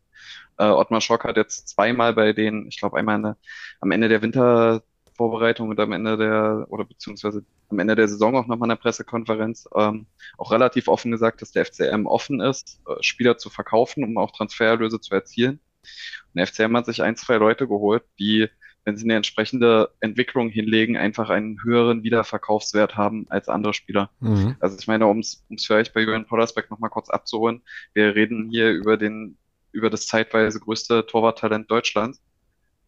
Äh, 0.59 0.69
Ottmar 0.69 1.01
Schock 1.01 1.25
hat 1.25 1.37
jetzt 1.37 1.69
zweimal 1.69 2.15
bei 2.15 2.33
den, 2.33 2.67
ich 2.69 2.79
glaube 2.79 2.97
einmal 2.97 3.17
eine, 3.17 3.37
am 3.81 3.91
Ende 3.91 4.09
der 4.09 4.23
Wintervorbereitung 4.23 5.69
und 5.69 5.81
am 5.81 5.93
Ende 5.93 6.17
der, 6.17 6.67
oder 6.69 6.85
beziehungsweise 6.85 7.45
am 7.69 7.79
Ende 7.79 7.97
der 7.97 8.09
Saison 8.09 8.37
auch 8.37 8.47
nochmal 8.47 8.71
eine 8.71 8.77
Pressekonferenz, 8.77 9.69
ähm, 9.75 10.07
auch 10.39 10.53
relativ 10.53 10.89
offen 10.89 11.11
gesagt, 11.11 11.43
dass 11.43 11.53
der 11.53 11.65
FCM 11.65 12.07
offen 12.07 12.41
ist, 12.41 12.81
äh, 12.89 13.03
Spieler 13.03 13.39
zu 13.39 13.51
verkaufen, 13.51 14.05
um 14.05 14.19
auch 14.19 14.31
Transfererlöse 14.31 15.01
zu 15.01 15.15
erzielen. 15.15 15.61
Und 15.83 16.35
der 16.35 16.47
FCM 16.47 16.77
hat 16.77 16.87
sich 16.87 17.03
ein, 17.03 17.17
zwei 17.17 17.37
Leute 17.37 17.69
geholt, 17.69 18.05
die 18.19 18.49
wenn 18.87 18.97
sie 18.97 19.05
eine 19.05 19.17
entsprechende 19.17 19.91
Entwicklung 19.99 20.49
hinlegen, 20.49 20.97
einfach 20.97 21.29
einen 21.29 21.63
höheren 21.65 22.05
Wiederverkaufswert 22.05 22.97
haben 22.97 23.27
als 23.29 23.49
andere 23.49 23.75
Spieler. 23.75 24.11
Mhm. 24.21 24.55
Also 24.61 24.79
ich 24.79 24.87
meine, 24.87 25.09
um 25.09 25.19
es 25.19 25.45
vielleicht 25.67 25.93
bei 25.93 26.01
Jürgen 26.01 26.25
Pollersbeck 26.25 26.71
nochmal 26.71 26.91
kurz 26.91 27.11
abzuholen, 27.11 27.63
wir 27.95 28.15
reden 28.15 28.49
hier 28.49 28.71
über 28.71 28.97
den 28.97 29.37
über 29.77 29.91
das 29.91 30.07
zeitweise 30.07 30.59
größte 30.59 31.07
Torwarttalent 31.07 31.71
Deutschlands, 31.71 32.21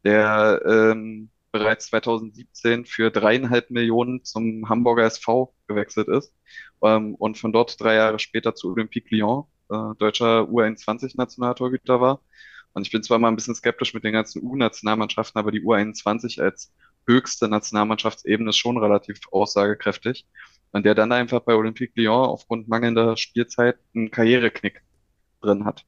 der 0.05 0.63
ähm, 0.67 1.31
bereits 1.53 1.87
2017 1.87 2.87
für 2.87 3.11
dreieinhalb 3.11 3.71
Millionen 3.71 4.25
zum 4.25 4.69
Hamburger 4.69 5.05
SV 5.05 5.55
gewechselt 5.67 6.09
ist 6.09 6.33
ähm, 6.83 7.15
und 7.15 7.39
von 7.39 7.53
dort 7.53 7.81
drei 7.81 7.95
Jahre 7.95 8.19
später 8.19 8.55
zu 8.55 8.71
Olympique 8.71 9.15
Lyon, 9.15 9.45
äh, 9.71 9.95
deutscher 9.99 10.43
U21-Nationaltorhüter 10.43 12.01
war. 12.01 12.21
Und 12.73 12.87
ich 12.87 12.93
bin 12.93 13.03
zwar 13.03 13.19
mal 13.19 13.29
ein 13.29 13.37
bisschen 13.37 13.55
skeptisch 13.55 13.95
mit 13.95 14.05
den 14.05 14.13
ganzen 14.13 14.43
U-Nationalmannschaften, 14.43 15.39
aber 15.39 15.51
die 15.51 15.63
U21 15.63 16.41
als 16.41 16.73
höchste 17.07 17.49
Nationalmannschaftsebene 17.49 18.51
ist 18.51 18.59
schon 18.59 18.79
relativ 18.79 19.21
aussagekräftig. 19.31 20.27
Und 20.71 20.85
der 20.85 20.95
dann 20.95 21.13
einfach 21.13 21.41
bei 21.41 21.55
Olympique 21.55 21.93
Lyon 21.97 22.29
aufgrund 22.29 22.69
mangelnder 22.69 23.17
Spielzeit 23.17 23.79
einen 23.95 24.11
Karriereknick 24.11 24.83
drin 25.41 25.65
hat. 25.65 25.85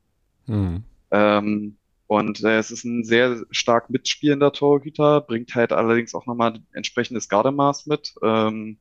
Mhm. 0.47 0.85
Ähm, 1.11 1.79
und 2.07 2.43
äh, 2.43 2.59
es 2.59 2.71
ist 2.71 2.85
ein 2.85 3.05
sehr 3.05 3.45
stark 3.51 3.91
mitspielender 3.91 4.53
Torhüter, 4.53 5.21
bringt 5.21 5.55
halt 5.55 5.73
allerdings 5.73 6.15
auch 6.15 6.27
nochmal 6.27 6.61
entsprechendes 6.73 7.29
Gardemaß 7.29 7.87
mit. 7.87 8.15
Ähm, 8.23 8.79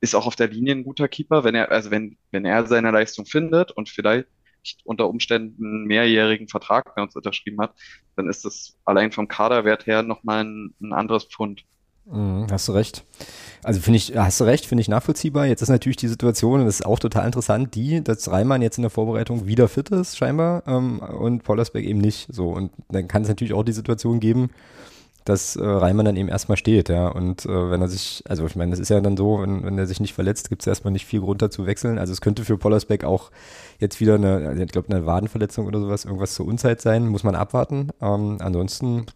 ist 0.00 0.14
auch 0.14 0.26
auf 0.26 0.36
der 0.36 0.48
Linie 0.48 0.74
ein 0.74 0.84
guter 0.84 1.08
Keeper, 1.08 1.44
wenn 1.44 1.54
er, 1.54 1.70
also 1.70 1.90
wenn, 1.90 2.18
wenn 2.32 2.44
er 2.44 2.66
seine 2.66 2.90
Leistung 2.90 3.26
findet 3.26 3.72
und 3.72 3.88
vielleicht 3.88 4.28
unter 4.84 5.08
Umständen 5.08 5.64
einen 5.64 5.84
mehrjährigen 5.86 6.48
Vertrag 6.48 6.94
bei 6.94 7.02
uns 7.02 7.14
unterschrieben 7.16 7.60
hat, 7.60 7.74
dann 8.16 8.28
ist 8.28 8.44
das 8.44 8.78
allein 8.84 9.12
vom 9.12 9.28
Kaderwert 9.28 9.86
her 9.86 10.02
nochmal 10.02 10.44
ein, 10.44 10.74
ein 10.80 10.92
anderes 10.92 11.24
Pfund. 11.24 11.64
Mhm, 12.06 12.46
hast 12.50 12.68
du 12.68 12.72
recht. 12.72 13.04
Also 13.62 13.80
finde 13.80 13.98
ich, 13.98 14.16
hast 14.16 14.40
du 14.40 14.44
recht, 14.44 14.66
finde 14.66 14.80
ich 14.80 14.88
nachvollziehbar. 14.88 15.46
Jetzt 15.46 15.62
ist 15.62 15.68
natürlich 15.68 15.96
die 15.96 16.08
Situation, 16.08 16.60
und 16.60 16.66
das 16.66 16.80
ist 16.80 16.86
auch 16.86 16.98
total 16.98 17.26
interessant, 17.26 17.74
die, 17.74 18.02
dass 18.02 18.30
Reimann 18.30 18.60
jetzt 18.60 18.76
in 18.76 18.82
der 18.82 18.90
Vorbereitung 18.90 19.46
wieder 19.46 19.68
fit 19.68 19.90
ist, 19.90 20.16
scheinbar, 20.16 20.64
ähm, 20.66 20.98
und 20.98 21.44
Pollersbeck 21.44 21.84
eben 21.84 22.00
nicht. 22.00 22.26
So, 22.32 22.50
und 22.50 22.72
dann 22.90 23.06
kann 23.06 23.22
es 23.22 23.28
natürlich 23.28 23.52
auch 23.52 23.62
die 23.62 23.72
Situation 23.72 24.18
geben, 24.18 24.50
dass 25.24 25.54
äh, 25.54 25.64
Reimann 25.64 26.06
dann 26.06 26.16
eben 26.16 26.28
erstmal 26.28 26.56
steht, 26.56 26.88
ja. 26.88 27.06
Und 27.06 27.46
äh, 27.46 27.70
wenn 27.70 27.80
er 27.80 27.88
sich, 27.88 28.24
also 28.28 28.44
ich 28.46 28.56
meine, 28.56 28.72
das 28.72 28.80
ist 28.80 28.88
ja 28.88 29.00
dann 29.00 29.16
so, 29.16 29.40
wenn, 29.40 29.62
wenn 29.62 29.78
er 29.78 29.86
sich 29.86 30.00
nicht 30.00 30.14
verletzt, 30.14 30.48
gibt 30.48 30.62
es 30.62 30.66
erstmal 30.66 30.92
nicht 30.92 31.06
viel 31.06 31.20
Grund 31.20 31.40
dazu 31.40 31.66
wechseln. 31.66 31.98
Also 31.98 32.12
es 32.12 32.20
könnte 32.20 32.44
für 32.44 32.58
Pollersbeck 32.58 33.04
auch 33.04 33.30
jetzt 33.78 34.00
wieder 34.00 34.16
eine, 34.16 34.60
ich 34.60 34.72
glaube, 34.72 34.92
eine 34.92 35.06
Wadenverletzung 35.06 35.66
oder 35.66 35.78
sowas, 35.78 36.04
irgendwas 36.04 36.34
zur 36.34 36.46
Unzeit 36.46 36.80
sein, 36.80 37.06
muss 37.06 37.22
man 37.22 37.36
abwarten. 37.36 37.90
Ähm, 38.00 38.38
ansonsten, 38.40 39.06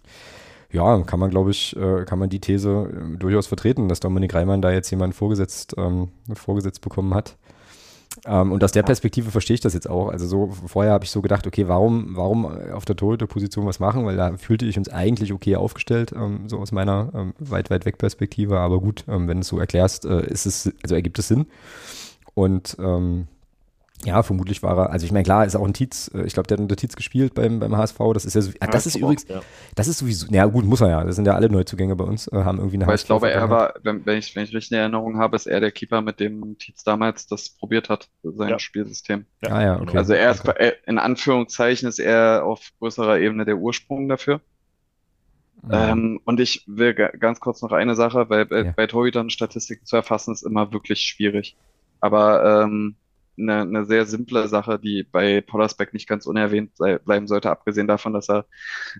ja, 0.72 1.00
kann 1.02 1.20
man, 1.20 1.30
glaube 1.30 1.50
ich, 1.50 1.76
äh, 1.76 2.04
kann 2.04 2.18
man 2.18 2.28
die 2.28 2.40
These 2.40 2.90
äh, 2.90 3.16
durchaus 3.16 3.46
vertreten, 3.46 3.88
dass 3.88 4.00
Dominik 4.00 4.34
Reimann 4.34 4.62
da 4.62 4.70
jetzt 4.70 4.90
jemanden 4.90 5.14
vorgesetzt, 5.14 5.74
ähm, 5.78 6.08
vorgesetzt 6.34 6.80
bekommen 6.80 7.14
hat. 7.14 7.36
Ähm, 8.24 8.52
und 8.52 8.64
aus 8.64 8.72
der 8.72 8.82
Perspektive 8.82 9.30
verstehe 9.30 9.54
ich 9.54 9.60
das 9.60 9.74
jetzt 9.74 9.88
auch. 9.88 10.08
Also 10.08 10.26
so 10.26 10.50
vorher 10.66 10.92
habe 10.92 11.04
ich 11.04 11.10
so 11.10 11.20
gedacht, 11.20 11.46
okay, 11.46 11.68
warum, 11.68 12.16
warum 12.16 12.46
auf 12.46 12.84
der 12.84 12.96
Torhüterposition 12.96 13.66
was 13.66 13.78
machen? 13.78 14.06
Weil 14.06 14.16
da 14.16 14.36
fühlte 14.36 14.64
ich 14.64 14.78
uns 14.78 14.88
eigentlich 14.88 15.32
okay 15.32 15.56
aufgestellt, 15.56 16.12
ähm, 16.16 16.48
so 16.48 16.58
aus 16.58 16.72
meiner 16.72 17.10
ähm, 17.14 17.34
weit, 17.38 17.70
weit 17.70 17.84
weg 17.84 17.98
Perspektive. 17.98 18.58
Aber 18.58 18.80
gut, 18.80 19.04
ähm, 19.08 19.28
wenn 19.28 19.38
du 19.38 19.42
es 19.42 19.48
so 19.48 19.58
erklärst, 19.58 20.04
äh, 20.06 20.26
ist 20.26 20.46
es, 20.46 20.72
also 20.82 20.94
ergibt 20.94 21.18
es 21.18 21.28
Sinn. 21.28 21.46
Und 22.34 22.76
ähm, 22.80 23.28
ja, 24.04 24.22
vermutlich 24.22 24.62
war 24.62 24.76
er, 24.76 24.90
also 24.90 25.06
ich 25.06 25.12
meine, 25.12 25.24
klar, 25.24 25.44
ist 25.44 25.56
auch 25.56 25.66
ein 25.66 25.72
Tietz, 25.72 26.10
äh, 26.14 26.24
ich 26.24 26.34
glaube, 26.34 26.46
der 26.46 26.56
hat 26.56 26.60
unter 26.60 26.76
Tietz 26.76 26.96
gespielt 26.96 27.34
beim, 27.34 27.60
beim 27.60 27.76
HSV, 27.76 27.98
das 28.12 28.24
ist 28.24 28.34
ja 28.34 28.42
so, 28.42 28.50
ah, 28.60 28.66
das 28.66 28.86
ist 28.86 28.96
übrigens, 28.96 29.26
ja. 29.28 29.40
das 29.74 29.88
ist 29.88 29.98
sowieso, 29.98 30.26
ja 30.30 30.44
gut, 30.46 30.64
muss 30.64 30.80
er 30.80 30.88
ja, 30.88 31.04
das 31.04 31.16
sind 31.16 31.26
ja 31.26 31.34
alle 31.34 31.48
Neuzugänge 31.48 31.96
bei 31.96 32.04
uns, 32.04 32.28
äh, 32.28 32.36
haben 32.36 32.58
irgendwie 32.58 32.76
eine 32.76 32.86
Weil 32.86 32.96
ich 32.96 33.06
glaube, 33.06 33.30
er 33.30 33.48
war, 33.48 33.74
wenn, 33.82 34.04
wenn, 34.04 34.18
ich, 34.18 34.36
wenn 34.36 34.44
ich 34.44 34.54
richtig 34.54 34.72
in 34.72 34.78
Erinnerung 34.78 35.18
habe, 35.18 35.36
ist 35.36 35.46
er 35.46 35.60
der 35.60 35.72
Keeper, 35.72 36.02
mit 36.02 36.20
dem 36.20 36.58
Tietz 36.58 36.84
damals 36.84 37.26
das 37.26 37.48
probiert 37.48 37.88
hat, 37.88 38.08
sein 38.22 38.50
ja. 38.50 38.58
Spielsystem. 38.58 39.24
Ja. 39.42 39.50
Ah 39.50 39.62
ja, 39.62 39.80
okay. 39.80 39.96
Also 39.96 40.12
er 40.12 40.30
ist, 40.30 40.46
okay. 40.46 40.74
in 40.86 40.98
Anführungszeichen 40.98 41.88
ist 41.88 41.98
er 41.98 42.44
auf 42.44 42.60
größerer 42.78 43.18
Ebene 43.18 43.44
der 43.44 43.56
Ursprung 43.56 44.08
dafür. 44.08 44.40
Ja. 45.70 45.90
Ähm, 45.90 46.20
und 46.24 46.38
ich 46.38 46.64
will 46.66 46.94
ganz 46.94 47.40
kurz 47.40 47.62
noch 47.62 47.72
eine 47.72 47.94
Sache, 47.94 48.28
weil 48.28 48.46
bei, 48.46 48.62
bei 48.64 48.86
Torhütern 48.86 49.30
Statistiken 49.30 49.86
zu 49.86 49.96
erfassen 49.96 50.32
ist 50.32 50.42
immer 50.42 50.72
wirklich 50.72 51.00
schwierig. 51.00 51.56
Aber 52.00 52.62
ähm, 52.64 52.94
eine, 53.38 53.60
eine 53.60 53.84
sehr 53.84 54.06
simple 54.06 54.48
Sache, 54.48 54.78
die 54.78 55.02
bei 55.02 55.40
Pollersbeck 55.40 55.92
nicht 55.92 56.08
ganz 56.08 56.26
unerwähnt 56.26 56.76
sei, 56.76 56.98
bleiben 56.98 57.26
sollte, 57.26 57.50
abgesehen 57.50 57.86
davon, 57.86 58.12
dass 58.12 58.28
er 58.28 58.46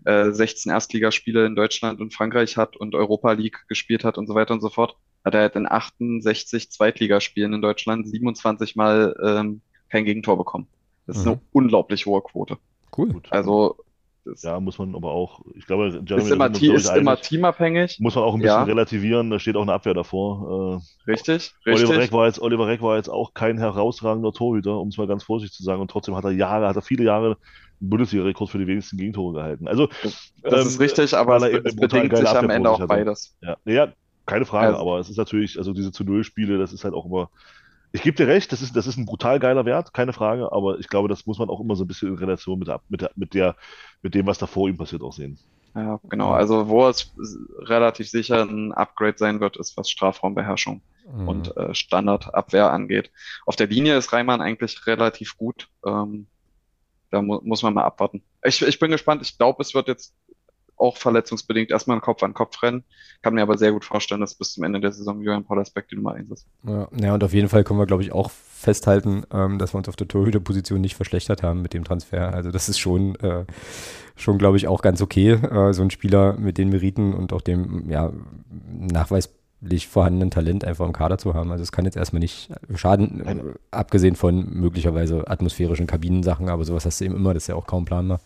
äh, 0.05 0.31
16 0.31 0.73
Erstligaspiele 0.73 1.47
in 1.47 1.57
Deutschland 1.57 2.01
und 2.01 2.15
Frankreich 2.15 2.57
hat 2.57 2.77
und 2.77 2.95
Europa 2.95 3.33
League 3.33 3.65
gespielt 3.69 4.05
hat 4.05 4.19
und 4.19 4.27
so 4.27 4.35
weiter 4.35 4.55
und 4.55 4.61
so 4.61 4.71
fort, 4.71 4.97
hat 5.25 5.35
er 5.35 5.41
halt 5.43 5.57
in 5.57 5.71
68 5.71 6.71
Zweitligaspielen 6.71 7.53
in 7.55 7.63
Deutschland 7.63 8.09
27 8.09 8.77
Mal 8.77 9.17
ähm, 9.23 9.61
kein 9.89 10.05
Gegentor 10.05 10.37
bekommen. 10.37 10.67
Das 11.07 11.19
ist 11.19 11.25
mhm. 11.25 11.33
eine 11.33 11.41
unglaublich 11.53 12.07
hohe 12.07 12.23
Quote. 12.23 12.59
Cool. 12.97 13.21
Also 13.31 13.77
ist. 14.27 14.45
Ja, 14.45 14.59
muss 14.61 14.79
man 14.79 14.95
aber 14.95 15.11
auch, 15.11 15.41
ich 15.55 15.67
glaube, 15.67 16.03
Jeremy, 16.07 16.27
ist 16.27 16.33
immer, 16.33 16.51
ist 16.51 16.97
immer 16.97 17.17
teamabhängig. 17.21 17.99
Muss 18.01 18.15
man 18.15 18.25
auch 18.25 18.35
ein 18.35 18.41
bisschen 18.41 18.57
ja. 18.57 18.63
relativieren, 18.65 19.31
da 19.31 19.39
steht 19.39 19.57
auch 19.57 19.63
eine 19.63 19.73
Abwehr 19.73 19.95
davor. 19.95 20.81
Äh, 21.07 21.11
richtig, 21.11 21.55
Oliver 21.65 21.81
richtig. 21.81 21.99
Reck 21.99 22.13
war 22.13 22.27
jetzt, 22.27 22.41
Oliver 22.41 22.67
Reck 22.67 22.83
war 22.83 22.97
jetzt 22.97 23.09
auch 23.09 23.35
kein 23.35 23.59
herausragender 23.59 24.33
Torhüter, 24.33 24.79
um 24.79 24.89
es 24.89 24.99
mal 24.99 25.07
ganz 25.07 25.25
vorsichtig 25.25 25.57
zu 25.57 25.63
sagen, 25.63 25.81
und 25.81 25.91
trotzdem 25.91 26.17
hat 26.17 26.25
er 26.25 26.33
Jahre, 26.33 26.69
hat 26.69 26.77
er 26.77 26.83
viele 26.83 27.05
Jahre 27.05 27.37
einen 27.81 27.91
Bundesliga-Rekord 27.91 28.51
für 28.51 28.59
die 28.59 28.67
wenigsten 28.67 28.97
Gegentore 28.97 29.35
gehalten. 29.35 29.69
Also, 29.69 29.89
das 30.03 30.33
ähm, 30.45 30.67
ist 30.67 30.81
richtig, 30.81 31.15
aber 31.15 31.37
es, 31.37 31.61
es 31.65 31.77
bedingt 31.77 32.17
sich 32.17 32.29
am 32.29 32.51
Ende 32.51 32.71
auch 32.71 32.87
beides. 32.87 33.37
Ja, 33.41 33.57
ja 33.65 33.93
keine 34.27 34.45
Frage, 34.45 34.75
also, 34.75 34.81
aber 34.81 34.99
es 34.99 35.09
ist 35.09 35.17
natürlich, 35.17 35.57
also 35.57 35.73
diese 35.73 35.93
zu 35.93 36.05
Null 36.05 36.25
Spiele, 36.25 36.59
das 36.59 36.73
ist 36.73 36.85
halt 36.85 36.95
auch 36.95 37.07
immer, 37.07 37.31
ich 37.97 38.03
gebe 38.03 38.17
dir 38.17 38.29
recht, 38.29 38.53
das 38.53 38.61
ist, 38.61 38.77
das 38.77 38.87
ist 38.87 38.99
ein 38.99 39.07
brutal 39.07 39.41
geiler 39.41 39.65
Wert, 39.65 39.95
keine 39.95 40.13
Frage, 40.13 40.53
aber 40.53 40.79
ich 40.79 40.89
glaube, 40.89 41.09
das 41.09 41.27
muss 41.27 41.39
man 41.39 41.49
auch 41.49 41.61
immer 41.61 41.77
so 41.77 41.85
ein 41.85 41.89
bisschen 41.89 42.09
in 42.09 42.19
Relation 42.19 42.59
mit, 42.59 42.69
der, 42.69 42.81
mit, 42.89 43.01
der, 43.01 43.11
mit, 43.17 43.35
der, 43.35 43.57
mit 44.03 44.15
dem, 44.15 44.27
was 44.27 44.39
da 44.39 44.47
vor 44.47 44.69
ihm 44.69 44.77
passiert, 44.77 45.03
auch 45.03 45.15
sehen. 45.15 45.39
Ja, 45.75 45.99
genau. 46.09 46.33
Also, 46.33 46.69
wo 46.69 46.87
es 46.87 47.15
relativ 47.59 48.09
sicher 48.09 48.43
ein 48.43 48.73
Upgrade 48.73 49.17
sein 49.17 49.41
wird, 49.41 49.57
ist, 49.57 49.77
was 49.77 49.91
Strafraumbeherrschung 49.91 50.83
mhm. 51.11 51.29
und 51.29 51.57
äh, 51.57 51.75
Standardabwehr 51.75 52.71
angeht. 52.71 53.11
Auf 53.47 53.57
der 53.57 53.67
Linie 53.67 53.97
ist 53.97 54.13
Reimann 54.13 54.41
eigentlich 54.41 54.87
relativ 54.87 55.37
gut. 55.37 55.69
Ähm, 55.87 56.27
da 57.11 57.23
mu 57.23 57.41
muss 57.45 57.63
man 57.63 57.75
mal 57.75 57.85
abwarten. 57.85 58.23
Ich, 58.43 58.63
ich 58.63 58.79
bin 58.79 58.91
gespannt. 58.91 59.23
Ich 59.23 59.39
glaube, 59.39 59.63
es 59.63 59.75
wird 59.75 59.89
jetzt 59.89 60.15
auch 60.77 60.97
verletzungsbedingt 60.97 61.71
erstmal 61.71 61.97
ein 61.97 62.01
Kopf-an-Kopf-Rennen. 62.01 62.85
Kann 63.23 63.35
mir 63.35 63.43
aber 63.43 63.59
sehr 63.59 63.73
gut 63.73 63.85
vorstellen, 63.85 64.21
dass 64.21 64.35
bis 64.35 64.53
zum 64.53 64.65
Ende 64.65 64.81
der 64.81 64.93
Saison 64.93 65.21
Julian 65.21 65.45
Pollersbeck 65.45 65.89
die 65.89 65.97
Nummer 65.97 66.13
1 66.13 66.31
ist. 66.31 66.47
Ja, 66.67 66.89
ja, 67.01 67.15
und 67.15 67.25
auf 67.25 67.33
jeden 67.33 67.49
Fall 67.49 67.65
können 67.65 67.79
wir, 67.79 67.87
glaube 67.87 68.03
ich, 68.03 68.13
auch 68.13 68.31
festhalten, 68.31 69.25
ähm, 69.33 69.59
dass 69.59 69.75
wir 69.75 69.79
uns 69.79 69.89
auf 69.89 69.97
der 69.97 70.09
Torhüterposition 70.09 70.81
nicht 70.81 70.97
verschlechtert 70.97 71.43
haben 71.43 71.63
mit 71.63 71.75
dem 71.75 71.85
Transfer. 71.85 72.33
Also 72.33 72.51
das 72.51 72.69
ist 72.69 72.79
schon, 72.79 73.15
äh, 73.17 73.45
schon 74.17 74.39
glaube 74.39 74.57
ich, 74.57 74.69
auch 74.69 74.83
ganz 74.83 75.01
okay, 75.01 75.33
äh, 75.33 75.73
so 75.73 75.83
ein 75.83 75.91
Spieler 75.91 76.35
mit 76.35 76.59
den 76.59 76.69
Meriten 76.69 77.15
und 77.15 77.33
auch 77.33 77.43
dem 77.43 77.91
ja, 77.91 78.13
Nachweis 78.79 79.33
vorhandenen 79.87 80.31
Talent 80.31 80.65
einfach 80.65 80.87
im 80.87 80.93
Kader 80.93 81.19
zu 81.19 81.35
haben. 81.35 81.51
Also 81.51 81.63
es 81.63 81.73
kann 81.73 81.85
jetzt 81.85 81.97
erstmal 81.97 82.21
nicht 82.21 82.51
schaden, 82.75 83.27
äh, 83.27 83.37
abgesehen 83.71 84.17
von 84.17 84.49
möglicherweise 84.53 85.29
atmosphärischen 85.29 85.87
Kabinensachen, 85.87 86.49
aber 86.49 86.65
sowas 86.65 86.87
hast 86.87 87.01
du 87.01 87.05
eben 87.05 87.17
immer, 87.17 87.35
das 87.35 87.45
ist 87.45 87.47
ja 87.49 87.55
auch 87.55 87.67
kaum 87.67 87.85
planbar. 87.85 88.21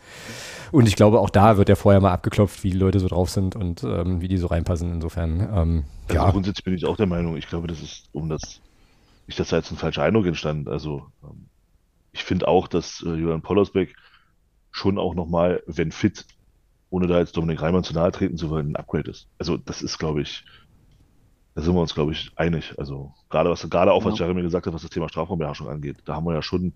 Und 0.73 0.87
ich 0.87 0.97
glaube, 0.97 1.21
auch 1.21 1.31
da 1.31 1.57
wird 1.57 1.69
ja 1.69 1.75
vorher 1.75 2.01
mal 2.01 2.13
abgeklopft, 2.13 2.63
wie 2.65 2.71
die 2.71 2.79
Leute 2.79 3.01
so 3.01 3.09
drauf 3.09 3.31
sind 3.31 3.57
und 3.57 3.83
ähm, 3.83 4.21
wie 4.21 4.29
die 4.29 4.37
so 4.37 4.47
reinpassen. 4.47 4.93
Insofern, 4.93 5.41
ähm, 5.41 5.85
also 6.09 6.15
ja. 6.15 6.31
Grundsätzlich 6.31 6.65
bin 6.65 6.75
ich 6.75 6.87
auch 6.87 6.97
der 6.97 7.07
Meinung, 7.07 7.37
ich 7.37 7.49
glaube, 7.49 7.67
das 7.67 7.81
ist, 7.81 8.05
um 8.13 8.29
das, 8.29 8.61
nicht, 9.27 9.39
dass 9.39 9.49
da 9.49 9.57
jetzt 9.57 9.71
ein 9.71 9.77
falscher 9.77 10.03
Eindruck 10.03 10.27
entstand. 10.27 10.69
Also 10.69 11.07
ähm, 11.23 11.47
ich 12.13 12.25
finde 12.25 12.49
auch, 12.49 12.69
dass 12.69 13.03
äh, 13.03 13.11
Julian 13.11 13.43
Pollersbeck 13.43 13.95
schon 14.71 14.99
auch 14.99 15.15
nochmal, 15.15 15.63
wenn 15.67 15.93
fit, 15.93 16.27
ohne 16.91 17.07
da 17.07 17.19
jetzt 17.19 17.37
Dominik 17.37 17.63
Reimann 17.63 17.85
zu 17.85 17.95
nahe 17.95 18.13
treten 18.13 18.37
zu 18.37 18.51
wollen, 18.51 18.73
ein 18.73 18.77
Upgrade 18.77 19.11
ist. 19.11 19.29
Also 19.39 19.57
das 19.57 19.83
ist, 19.83 19.99
glaube 19.99 20.23
ich, 20.23 20.45
da 21.61 21.67
sind 21.67 21.75
wir 21.75 21.81
uns, 21.83 21.95
glaube 21.95 22.13
ich, 22.13 22.33
einig. 22.37 22.75
Also 22.79 23.13
gerade 23.29 23.51
was 23.51 23.69
gerade 23.69 23.93
auch, 23.93 24.05
was 24.05 24.19
ja. 24.19 24.25
Jeremy 24.25 24.43
gesagt 24.43 24.67
hat, 24.67 24.73
was 24.73 24.83
das 24.83 24.91
Thema 24.91 25.09
Strafraumbeherrschung 25.11 25.69
angeht, 25.69 25.99
da 26.07 26.15
haben 26.15 26.25
wir 26.25 26.33
ja 26.33 26.43
schon 26.43 26.73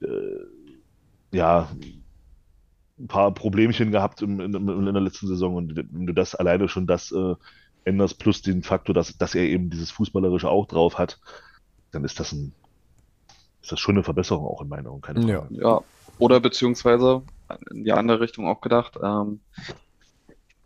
äh, 0.00 0.06
ja 1.32 1.68
ein 2.98 3.08
paar 3.08 3.34
Problemchen 3.34 3.90
gehabt 3.90 4.22
im, 4.22 4.40
in, 4.40 4.54
in, 4.54 4.84
der 4.84 5.02
letzten 5.02 5.26
Saison 5.26 5.56
und 5.56 5.74
wenn 5.74 6.06
du 6.06 6.12
das 6.12 6.36
alleine 6.36 6.68
schon 6.68 6.86
das 6.86 7.10
äh, 7.10 7.34
änderst, 7.84 8.18
plus 8.20 8.42
den 8.42 8.62
Faktor, 8.62 8.94
dass, 8.94 9.16
dass 9.18 9.34
er 9.34 9.42
eben 9.42 9.70
dieses 9.70 9.90
Fußballerische 9.90 10.48
auch 10.48 10.66
drauf 10.66 10.98
hat, 10.98 11.18
dann 11.90 12.04
ist 12.04 12.20
das 12.20 12.32
ein 12.32 12.52
ist 13.62 13.72
das 13.72 13.80
schon 13.80 13.96
eine 13.96 14.04
Verbesserung 14.04 14.46
auch 14.46 14.62
in 14.62 14.68
meiner 14.68 14.84
Meinung. 14.84 15.00
Keine 15.00 15.20
Frage. 15.22 15.48
Ja, 15.50 15.68
ja. 15.68 15.80
Oder 16.18 16.38
beziehungsweise 16.38 17.22
in 17.72 17.84
die 17.84 17.92
andere 17.92 18.20
Richtung 18.20 18.46
auch 18.46 18.60
gedacht. 18.60 18.98
Ähm, 19.02 19.40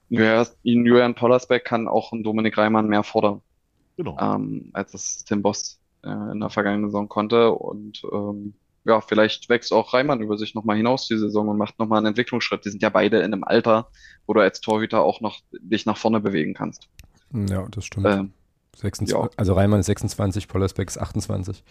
Julian 0.08 1.14
Pollersbeck 1.14 1.64
kann 1.64 1.88
auch 1.88 2.12
einen 2.12 2.22
Dominik 2.22 2.56
Reimann 2.58 2.88
mehr 2.88 3.02
fordern, 3.02 3.40
genau. 3.96 4.16
ähm, 4.20 4.70
als 4.72 4.94
es 4.94 5.24
Tim 5.24 5.42
Boss 5.42 5.80
äh, 6.02 6.10
in 6.32 6.40
der 6.40 6.50
vergangenen 6.50 6.86
Saison 6.86 7.08
konnte. 7.08 7.52
Und 7.52 8.02
ähm, 8.12 8.54
ja, 8.84 9.00
vielleicht 9.00 9.48
wächst 9.48 9.72
auch 9.72 9.94
Reimann 9.94 10.20
über 10.20 10.36
sich 10.36 10.54
nochmal 10.54 10.76
hinaus 10.76 11.08
die 11.08 11.16
Saison 11.16 11.48
und 11.48 11.56
macht 11.56 11.78
nochmal 11.78 11.98
einen 11.98 12.08
Entwicklungsschritt. 12.08 12.64
Die 12.64 12.70
sind 12.70 12.82
ja 12.82 12.90
beide 12.90 13.18
in 13.18 13.32
einem 13.32 13.44
Alter, 13.44 13.88
wo 14.26 14.34
du 14.34 14.40
als 14.40 14.60
Torhüter 14.60 15.02
auch 15.02 15.20
noch 15.20 15.40
dich 15.52 15.86
nach 15.86 15.96
vorne 15.96 16.20
bewegen 16.20 16.54
kannst. 16.54 16.88
Ja, 17.32 17.66
das 17.70 17.86
stimmt. 17.86 18.06
Ähm, 18.06 18.32
26, 18.76 19.16
ja. 19.16 19.28
Also 19.36 19.54
Reimann 19.54 19.80
ist 19.80 19.86
26, 19.86 20.48
Pollersbeck 20.48 20.88
ist 20.88 20.98
28. 20.98 21.62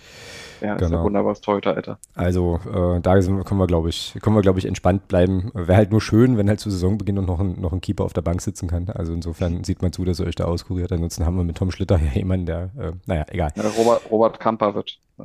Ja, 0.61 0.75
genau. 0.75 0.85
ist 0.85 0.93
ein 0.93 1.03
wunderbares 1.03 1.41
Torhüter, 1.41 1.75
Alter. 1.75 1.99
Also 2.15 2.59
äh, 2.73 3.01
da 3.01 3.21
sind, 3.21 3.43
können 3.45 3.59
wir, 3.59 3.67
glaube 3.67 3.89
ich, 3.89 4.15
können 4.21 4.35
wir, 4.35 4.41
glaube 4.41 4.59
ich, 4.59 4.65
entspannt 4.65 5.07
bleiben. 5.07 5.51
Wäre 5.53 5.77
halt 5.77 5.91
nur 5.91 6.01
schön, 6.01 6.38
wenn 6.38 6.49
halt 6.49 6.59
zu 6.59 6.69
Saisonbeginn 6.69 7.17
und 7.17 7.27
noch 7.27 7.39
ein, 7.39 7.59
noch 7.59 7.73
ein 7.73 7.81
Keeper 7.81 8.03
auf 8.03 8.13
der 8.13 8.21
Bank 8.21 8.41
sitzen 8.41 8.67
kann. 8.67 8.89
Also 8.89 9.13
insofern 9.13 9.63
sieht 9.63 9.81
man 9.81 9.91
zu, 9.91 10.05
dass 10.05 10.19
er 10.19 10.27
euch 10.27 10.35
da 10.35 10.45
auskuriert. 10.45 10.91
Ansonsten 10.91 11.25
haben 11.25 11.38
wir 11.38 11.43
mit 11.43 11.57
Tom 11.57 11.71
Schlitter 11.71 11.99
ja 11.99 12.11
jemanden, 12.13 12.45
der, 12.45 12.69
äh, 12.77 12.91
naja, 13.05 13.25
egal. 13.30 13.51
Ja, 13.55 13.63
Robert, 13.77 14.01
Robert 14.09 14.39
Kamper 14.39 14.75
wird 14.75 14.99
äh, 15.19 15.23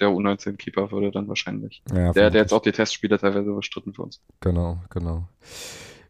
der 0.00 0.08
U19-Keeper 0.08 0.90
würde 0.90 1.10
dann 1.10 1.28
wahrscheinlich. 1.28 1.82
Ja, 1.90 2.12
der, 2.12 2.30
der 2.30 2.42
jetzt 2.42 2.52
auch 2.52 2.62
die 2.62 2.72
Testspiele 2.72 3.18
teilweise 3.18 3.50
überstritten 3.50 3.94
für 3.94 4.02
uns. 4.02 4.20
Genau, 4.40 4.78
genau. 4.90 5.24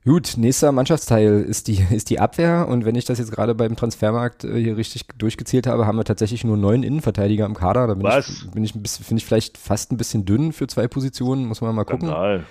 Gut, 0.07 0.35
nächster 0.37 0.71
Mannschaftsteil 0.71 1.43
ist 1.43 1.67
die, 1.67 1.85
ist 1.91 2.11
die 2.11 2.21
Abwehr. 2.21 2.69
Und 2.69 2.85
wenn 2.85 2.95
ich 2.95 3.05
das 3.05 3.19
jetzt 3.19 3.33
gerade 3.33 3.57
beim 3.57 3.75
Transfermarkt 3.75 4.45
äh, 4.45 4.57
hier 4.57 4.77
richtig 4.77 5.07
durchgezählt 5.19 5.67
habe, 5.67 5.87
haben 5.87 5.97
wir 5.97 6.05
tatsächlich 6.05 6.45
nur 6.45 6.57
neun 6.57 6.85
Innenverteidiger 6.85 7.45
im 7.45 7.55
Kader. 7.55 7.89
Da 7.89 7.95
bin 7.95 8.05
Was? 8.05 8.29
ich, 8.29 8.51
bin 8.53 8.63
ich 8.63 8.75
ein 8.77 8.83
bisschen, 8.83 9.05
finde 9.05 9.21
ich 9.21 9.27
vielleicht 9.27 9.59
fast 9.59 9.91
ein 9.91 9.97
bisschen 9.97 10.25
dünn 10.25 10.53
für 10.53 10.69
zwei 10.69 10.87
Positionen, 10.87 11.47
muss 11.47 11.61
man 11.61 11.75
mal 11.75 11.85
gucken. 11.85 12.09
Skandal. 12.09 12.45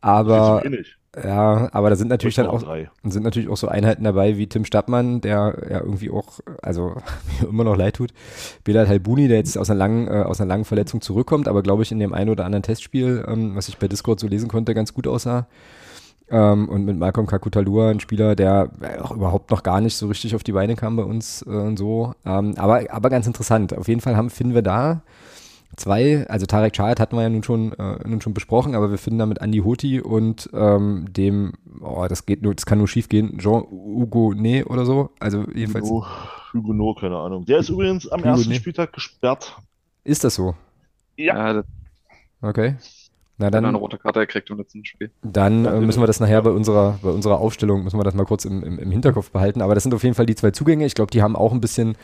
Aber, 0.00 0.62
ja, 1.16 1.68
aber 1.72 1.90
da 1.90 1.96
sind 1.96 2.08
natürlich 2.08 2.34
dann 2.34 2.46
auch, 2.46 2.64
sind 3.04 3.22
natürlich 3.22 3.48
auch 3.48 3.56
so 3.56 3.68
Einheiten 3.68 4.02
dabei 4.04 4.36
wie 4.36 4.48
Tim 4.48 4.64
Stadtmann, 4.64 5.20
der 5.20 5.56
ja 5.70 5.80
irgendwie 5.80 6.10
auch, 6.10 6.40
also 6.60 6.96
mir 7.40 7.48
immer 7.48 7.64
noch 7.64 7.76
leid 7.76 7.96
tut. 7.96 8.12
Bilal 8.62 8.88
Halbuni, 8.88 9.26
der 9.26 9.38
jetzt 9.38 9.58
aus 9.58 9.70
einer 9.70 9.78
langen, 9.78 10.06
äh, 10.06 10.22
aus 10.22 10.40
einer 10.40 10.48
langen 10.48 10.64
Verletzung 10.64 11.00
zurückkommt, 11.00 11.48
aber 11.48 11.62
glaube 11.62 11.82
ich 11.82 11.90
in 11.90 11.98
dem 11.98 12.14
einen 12.14 12.30
oder 12.30 12.44
anderen 12.44 12.62
Testspiel, 12.62 13.24
ähm, 13.26 13.56
was 13.56 13.68
ich 13.68 13.78
bei 13.78 13.88
Discord 13.88 14.20
so 14.20 14.28
lesen 14.28 14.48
konnte, 14.48 14.72
ganz 14.72 14.94
gut 14.94 15.08
aussah. 15.08 15.46
Ähm, 16.32 16.68
und 16.70 16.86
mit 16.86 16.96
Malcolm 16.96 17.26
Kakutalua, 17.26 17.90
ein 17.90 18.00
Spieler, 18.00 18.34
der 18.34 18.70
auch 19.02 19.10
überhaupt 19.10 19.50
noch 19.50 19.62
gar 19.62 19.82
nicht 19.82 19.96
so 19.96 20.08
richtig 20.08 20.34
auf 20.34 20.42
die 20.42 20.52
Beine 20.52 20.76
kam 20.76 20.96
bei 20.96 21.04
uns 21.04 21.42
äh, 21.42 21.50
und 21.50 21.76
so. 21.76 22.14
Ähm, 22.24 22.54
aber, 22.56 22.84
aber 22.90 23.10
ganz 23.10 23.26
interessant. 23.26 23.76
Auf 23.76 23.86
jeden 23.86 24.00
Fall 24.00 24.16
haben, 24.16 24.30
finden 24.30 24.54
wir 24.54 24.62
da 24.62 25.02
zwei, 25.76 26.26
also 26.28 26.46
Tarek 26.46 26.72
Chahat 26.72 27.00
hatten 27.00 27.16
wir 27.16 27.22
ja 27.22 27.28
nun 27.28 27.42
schon, 27.42 27.72
äh, 27.74 28.08
nun 28.08 28.20
schon 28.20 28.34
besprochen, 28.34 28.74
aber 28.74 28.90
wir 28.90 28.98
finden 28.98 29.18
da 29.18 29.26
mit 29.26 29.40
Andy 29.40 29.58
Hoti 29.58 30.00
und 30.00 30.48
ähm, 30.52 31.06
dem, 31.10 31.52
oh, 31.80 32.06
das 32.08 32.26
geht 32.26 32.42
nur, 32.42 32.54
das 32.54 32.66
kann 32.66 32.78
nur 32.78 32.88
schief 32.88 33.08
gehen, 33.08 33.38
Jean-Hugo 33.38 34.34
Ne 34.34 34.64
oder 34.64 34.86
so. 34.86 35.10
Also 35.20 35.44
jedenfalls. 35.54 35.88
Hugo, 35.88 36.06
Hugo 36.52 36.72
No, 36.72 36.94
keine 36.94 37.16
Ahnung. 37.16 37.44
Der 37.44 37.58
ist 37.58 37.68
übrigens 37.68 38.08
am 38.08 38.20
Hugo 38.20 38.30
ersten 38.30 38.50
nee. 38.50 38.56
Spieltag 38.56 38.92
gesperrt. 38.92 39.56
Ist 40.04 40.24
das 40.24 40.34
so? 40.34 40.54
Ja. 41.16 41.52
ja 41.52 41.62
okay. 42.40 42.76
Na 43.38 43.50
dann, 43.50 43.64
eine 43.64 43.78
rote 43.78 43.98
Karte 43.98 44.20
gekriegt 44.20 44.50
im 44.50 44.58
letzten 44.58 44.84
Spiel. 44.84 45.10
Dann 45.22 45.64
äh, 45.64 45.80
müssen 45.80 46.02
wir 46.02 46.06
das 46.06 46.20
nachher 46.20 46.42
bei 46.42 46.50
unserer, 46.50 46.98
bei 47.02 47.10
unserer 47.10 47.40
Aufstellung, 47.40 47.82
müssen 47.82 47.98
wir 47.98 48.04
das 48.04 48.14
mal 48.14 48.26
kurz 48.26 48.44
im, 48.44 48.62
im, 48.62 48.78
im 48.78 48.90
Hinterkopf 48.90 49.30
behalten. 49.30 49.62
Aber 49.62 49.74
das 49.74 49.82
sind 49.82 49.94
auf 49.94 50.02
jeden 50.02 50.14
Fall 50.14 50.26
die 50.26 50.34
zwei 50.34 50.50
Zugänge. 50.50 50.84
Ich 50.84 50.94
glaube, 50.94 51.10
die 51.10 51.22
haben 51.22 51.34
auch 51.34 51.52
ein 51.52 51.60
bisschen 51.60 51.96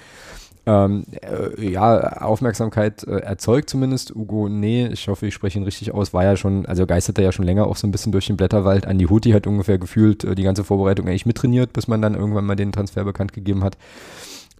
ähm, 0.68 1.04
äh, 1.22 1.70
ja, 1.70 1.98
Aufmerksamkeit 2.20 3.02
äh, 3.04 3.20
erzeugt 3.20 3.70
zumindest. 3.70 4.14
Ugo, 4.14 4.48
nee, 4.48 4.86
ich 4.88 5.08
hoffe, 5.08 5.26
ich 5.26 5.34
spreche 5.34 5.58
ihn 5.58 5.64
richtig 5.64 5.94
aus, 5.94 6.12
war 6.12 6.24
ja 6.24 6.36
schon, 6.36 6.66
also 6.66 6.86
geisterte 6.86 7.22
ja 7.22 7.32
schon 7.32 7.46
länger 7.46 7.66
auch 7.66 7.76
so 7.76 7.86
ein 7.86 7.90
bisschen 7.90 8.12
durch 8.12 8.26
den 8.26 8.36
Blätterwald. 8.36 8.86
Andi 8.86 9.06
Huti 9.06 9.30
hat 9.30 9.46
ungefähr 9.46 9.78
gefühlt 9.78 10.24
äh, 10.24 10.34
die 10.34 10.42
ganze 10.42 10.64
Vorbereitung 10.64 11.06
eigentlich 11.06 11.24
mittrainiert, 11.24 11.72
bis 11.72 11.88
man 11.88 12.02
dann 12.02 12.14
irgendwann 12.14 12.44
mal 12.44 12.54
den 12.54 12.72
Transfer 12.72 13.04
bekannt 13.04 13.32
gegeben 13.32 13.64
hat. 13.64 13.78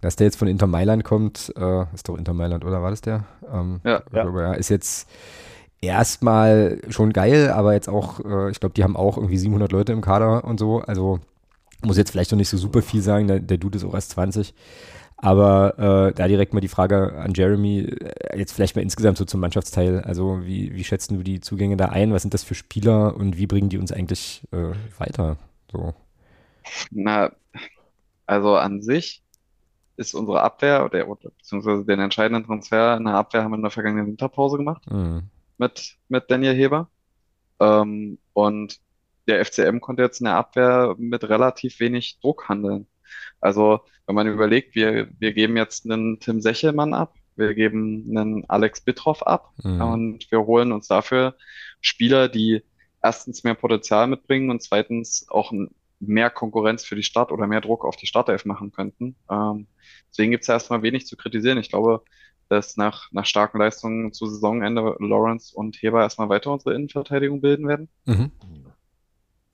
Dass 0.01 0.15
der 0.15 0.25
jetzt 0.25 0.37
von 0.37 0.47
Inter 0.47 0.65
Mailand 0.65 1.03
kommt, 1.03 1.53
äh, 1.55 1.83
ist 1.93 2.09
doch 2.09 2.17
Inter 2.17 2.33
Mailand, 2.33 2.65
oder 2.65 2.81
war 2.81 2.89
das 2.89 3.01
der? 3.01 3.25
Ähm, 3.53 3.81
ja, 3.83 4.01
ja. 4.11 4.53
Ist 4.53 4.69
jetzt 4.69 5.07
erstmal 5.81 6.79
schon 6.89 7.13
geil, 7.13 7.51
aber 7.51 7.73
jetzt 7.73 7.89
auch, 7.89 8.19
äh, 8.25 8.51
ich 8.51 8.59
glaube, 8.59 8.73
die 8.73 8.83
haben 8.83 8.97
auch 8.97 9.17
irgendwie 9.17 9.37
700 9.37 9.71
Leute 9.71 9.93
im 9.93 10.01
Kader 10.01 10.43
und 10.43 10.59
so. 10.59 10.79
Also 10.81 11.19
muss 11.81 11.97
jetzt 11.97 12.11
vielleicht 12.11 12.31
noch 12.31 12.37
nicht 12.37 12.49
so 12.49 12.57
super 12.57 12.81
viel 12.81 13.01
sagen, 13.01 13.27
der, 13.27 13.39
der 13.39 13.57
Dude 13.57 13.77
ist 13.77 13.85
auch 13.85 13.93
erst 13.93 14.11
20. 14.11 14.53
Aber 15.21 15.77
äh, 15.77 16.13
da 16.13 16.27
direkt 16.27 16.53
mal 16.53 16.61
die 16.61 16.69
Frage 16.69 17.13
an 17.17 17.33
Jeremy, 17.33 17.79
äh, 17.79 18.37
jetzt 18.37 18.53
vielleicht 18.53 18.75
mal 18.75 18.81
insgesamt 18.81 19.17
so 19.17 19.25
zum 19.25 19.41
Mannschaftsteil. 19.41 20.01
Also 20.01 20.45
wie, 20.45 20.73
wie 20.73 20.83
schätzen 20.83 21.17
du 21.17 21.23
die 21.23 21.41
Zugänge 21.41 21.77
da 21.77 21.89
ein? 21.89 22.13
Was 22.13 22.21
sind 22.21 22.33
das 22.33 22.43
für 22.43 22.55
Spieler 22.55 23.15
und 23.15 23.37
wie 23.37 23.47
bringen 23.47 23.69
die 23.69 23.77
uns 23.77 23.91
eigentlich 23.91 24.43
äh, 24.51 24.71
weiter? 24.97 25.37
So. 25.71 25.93
Na, 26.91 27.31
also 28.25 28.55
an 28.55 28.81
sich 28.81 29.21
ist 29.97 30.13
unsere 30.13 30.41
Abwehr, 30.41 30.85
oder, 30.85 31.05
beziehungsweise 31.05 31.83
den 31.83 31.99
entscheidenden 31.99 32.45
Transfer 32.45 32.95
in 32.95 33.03
der 33.03 33.15
Abwehr 33.15 33.43
haben 33.43 33.51
wir 33.51 33.57
in 33.57 33.61
der 33.61 33.71
vergangenen 33.71 34.07
Winterpause 34.07 34.57
gemacht. 34.57 34.89
Mhm 34.89 35.23
mit, 35.59 35.97
mit 36.07 36.31
Daniel 36.31 36.55
Heber. 36.55 36.89
Ähm, 37.59 38.17
und 38.33 38.79
der 39.27 39.43
FCM 39.45 39.79
konnte 39.79 40.01
jetzt 40.01 40.21
in 40.21 40.25
der 40.25 40.35
Abwehr 40.35 40.95
mit 40.97 41.23
relativ 41.29 41.79
wenig 41.79 42.19
Druck 42.21 42.49
handeln. 42.49 42.87
Also, 43.41 43.81
wenn 44.07 44.15
man 44.15 44.27
überlegt, 44.27 44.75
wir, 44.75 45.09
wir 45.19 45.33
geben 45.33 45.57
jetzt 45.57 45.85
einen 45.85 46.19
Tim 46.19 46.41
Sechelmann 46.41 46.93
ab, 46.93 47.15
wir 47.35 47.53
geben 47.53 48.05
einen 48.09 48.49
Alex 48.49 48.81
Bittroff 48.81 49.23
ab 49.23 49.53
mhm. 49.63 49.81
und 49.81 50.31
wir 50.31 50.45
holen 50.45 50.71
uns 50.71 50.87
dafür 50.87 51.35
Spieler, 51.79 52.27
die 52.27 52.63
erstens 53.01 53.43
mehr 53.43 53.55
Potenzial 53.55 54.07
mitbringen 54.07 54.49
und 54.49 54.61
zweitens 54.61 55.25
auch 55.29 55.53
mehr 55.99 56.29
Konkurrenz 56.29 56.83
für 56.83 56.95
die 56.95 57.03
Stadt 57.03 57.31
oder 57.31 57.47
mehr 57.47 57.61
Druck 57.61 57.85
auf 57.85 57.95
die 57.95 58.07
Startelf 58.07 58.45
machen 58.45 58.71
könnten. 58.71 59.15
Ähm, 59.29 59.67
deswegen 60.09 60.31
gibt 60.31 60.43
es 60.43 60.49
erstmal 60.49 60.81
wenig 60.81 61.07
zu 61.07 61.15
kritisieren. 61.17 61.57
Ich 61.57 61.69
glaube, 61.69 62.03
dass 62.49 62.77
nach, 62.77 63.11
nach 63.11 63.25
starken 63.25 63.59
Leistungen 63.59 64.11
zu 64.11 64.25
Saisonende 64.25 64.95
Lawrence 64.99 65.55
und 65.55 65.77
Heber 65.77 66.01
erstmal 66.01 66.29
weiter 66.29 66.51
unsere 66.51 66.73
Innenverteidigung 66.73 67.41
bilden 67.41 67.67
werden. 67.67 67.89
Mhm. 68.05 68.31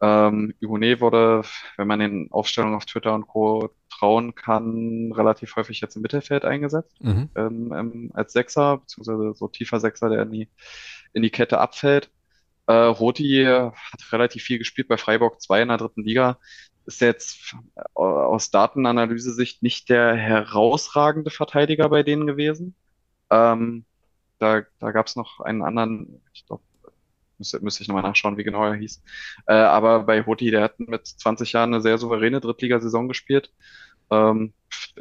Ähm, 0.01 0.53
Ibone 0.59 0.99
wurde, 0.99 1.43
wenn 1.77 1.87
man 1.87 1.99
den 1.99 2.31
Aufstellungen 2.31 2.75
auf 2.75 2.85
Twitter 2.85 3.13
und 3.13 3.27
Co. 3.27 3.69
trauen 3.89 4.35
kann, 4.35 5.11
relativ 5.13 5.55
häufig 5.55 5.81
jetzt 5.81 5.95
im 5.95 6.01
Mittelfeld 6.01 6.45
eingesetzt. 6.45 6.95
Mhm. 7.01 7.29
Ähm, 7.35 7.73
ähm, 7.73 8.11
als 8.13 8.33
Sechser, 8.33 8.77
beziehungsweise 8.77 9.33
so 9.35 9.47
tiefer 9.47 9.79
Sechser, 9.79 10.09
der 10.09 10.23
in 10.23 10.31
die, 10.31 10.49
in 11.13 11.21
die 11.21 11.29
Kette 11.29 11.59
abfällt. 11.59 12.11
Äh, 12.67 12.73
Roti 12.73 13.45
hat 13.45 14.11
relativ 14.11 14.43
viel 14.43 14.57
gespielt 14.57 14.87
bei 14.87 14.97
Freiburg 14.97 15.41
2 15.41 15.61
in 15.61 15.67
der 15.69 15.77
dritten 15.77 16.03
Liga. 16.03 16.39
Ist 16.85 17.01
jetzt 17.01 17.55
aus 17.93 18.51
Datenanalyse-Sicht 18.51 19.63
nicht 19.63 19.89
der 19.89 20.15
herausragende 20.15 21.31
Verteidiger 21.31 21.89
bei 21.89 22.03
denen 22.03 22.27
gewesen. 22.27 22.75
Ähm, 23.29 23.85
da 24.39 24.63
da 24.79 24.91
gab 24.91 25.07
es 25.07 25.15
noch 25.15 25.39
einen 25.41 25.63
anderen, 25.63 26.21
ich 26.33 26.45
glaube, 26.45 26.63
müsste, 27.37 27.59
müsste 27.61 27.83
ich 27.83 27.87
nochmal 27.87 28.03
nachschauen, 28.03 28.37
wie 28.37 28.43
genau 28.43 28.65
er 28.65 28.75
hieß. 28.75 29.03
Äh, 29.47 29.53
aber 29.55 30.03
bei 30.03 30.25
Hoti, 30.25 30.51
der 30.51 30.63
hat 30.63 30.79
mit 30.79 31.07
20 31.07 31.53
Jahren 31.53 31.73
eine 31.73 31.81
sehr 31.81 31.97
souveräne 31.97 32.41
Drittligasaison 32.41 33.07
gespielt. 33.07 33.51
Ähm, 34.11 34.53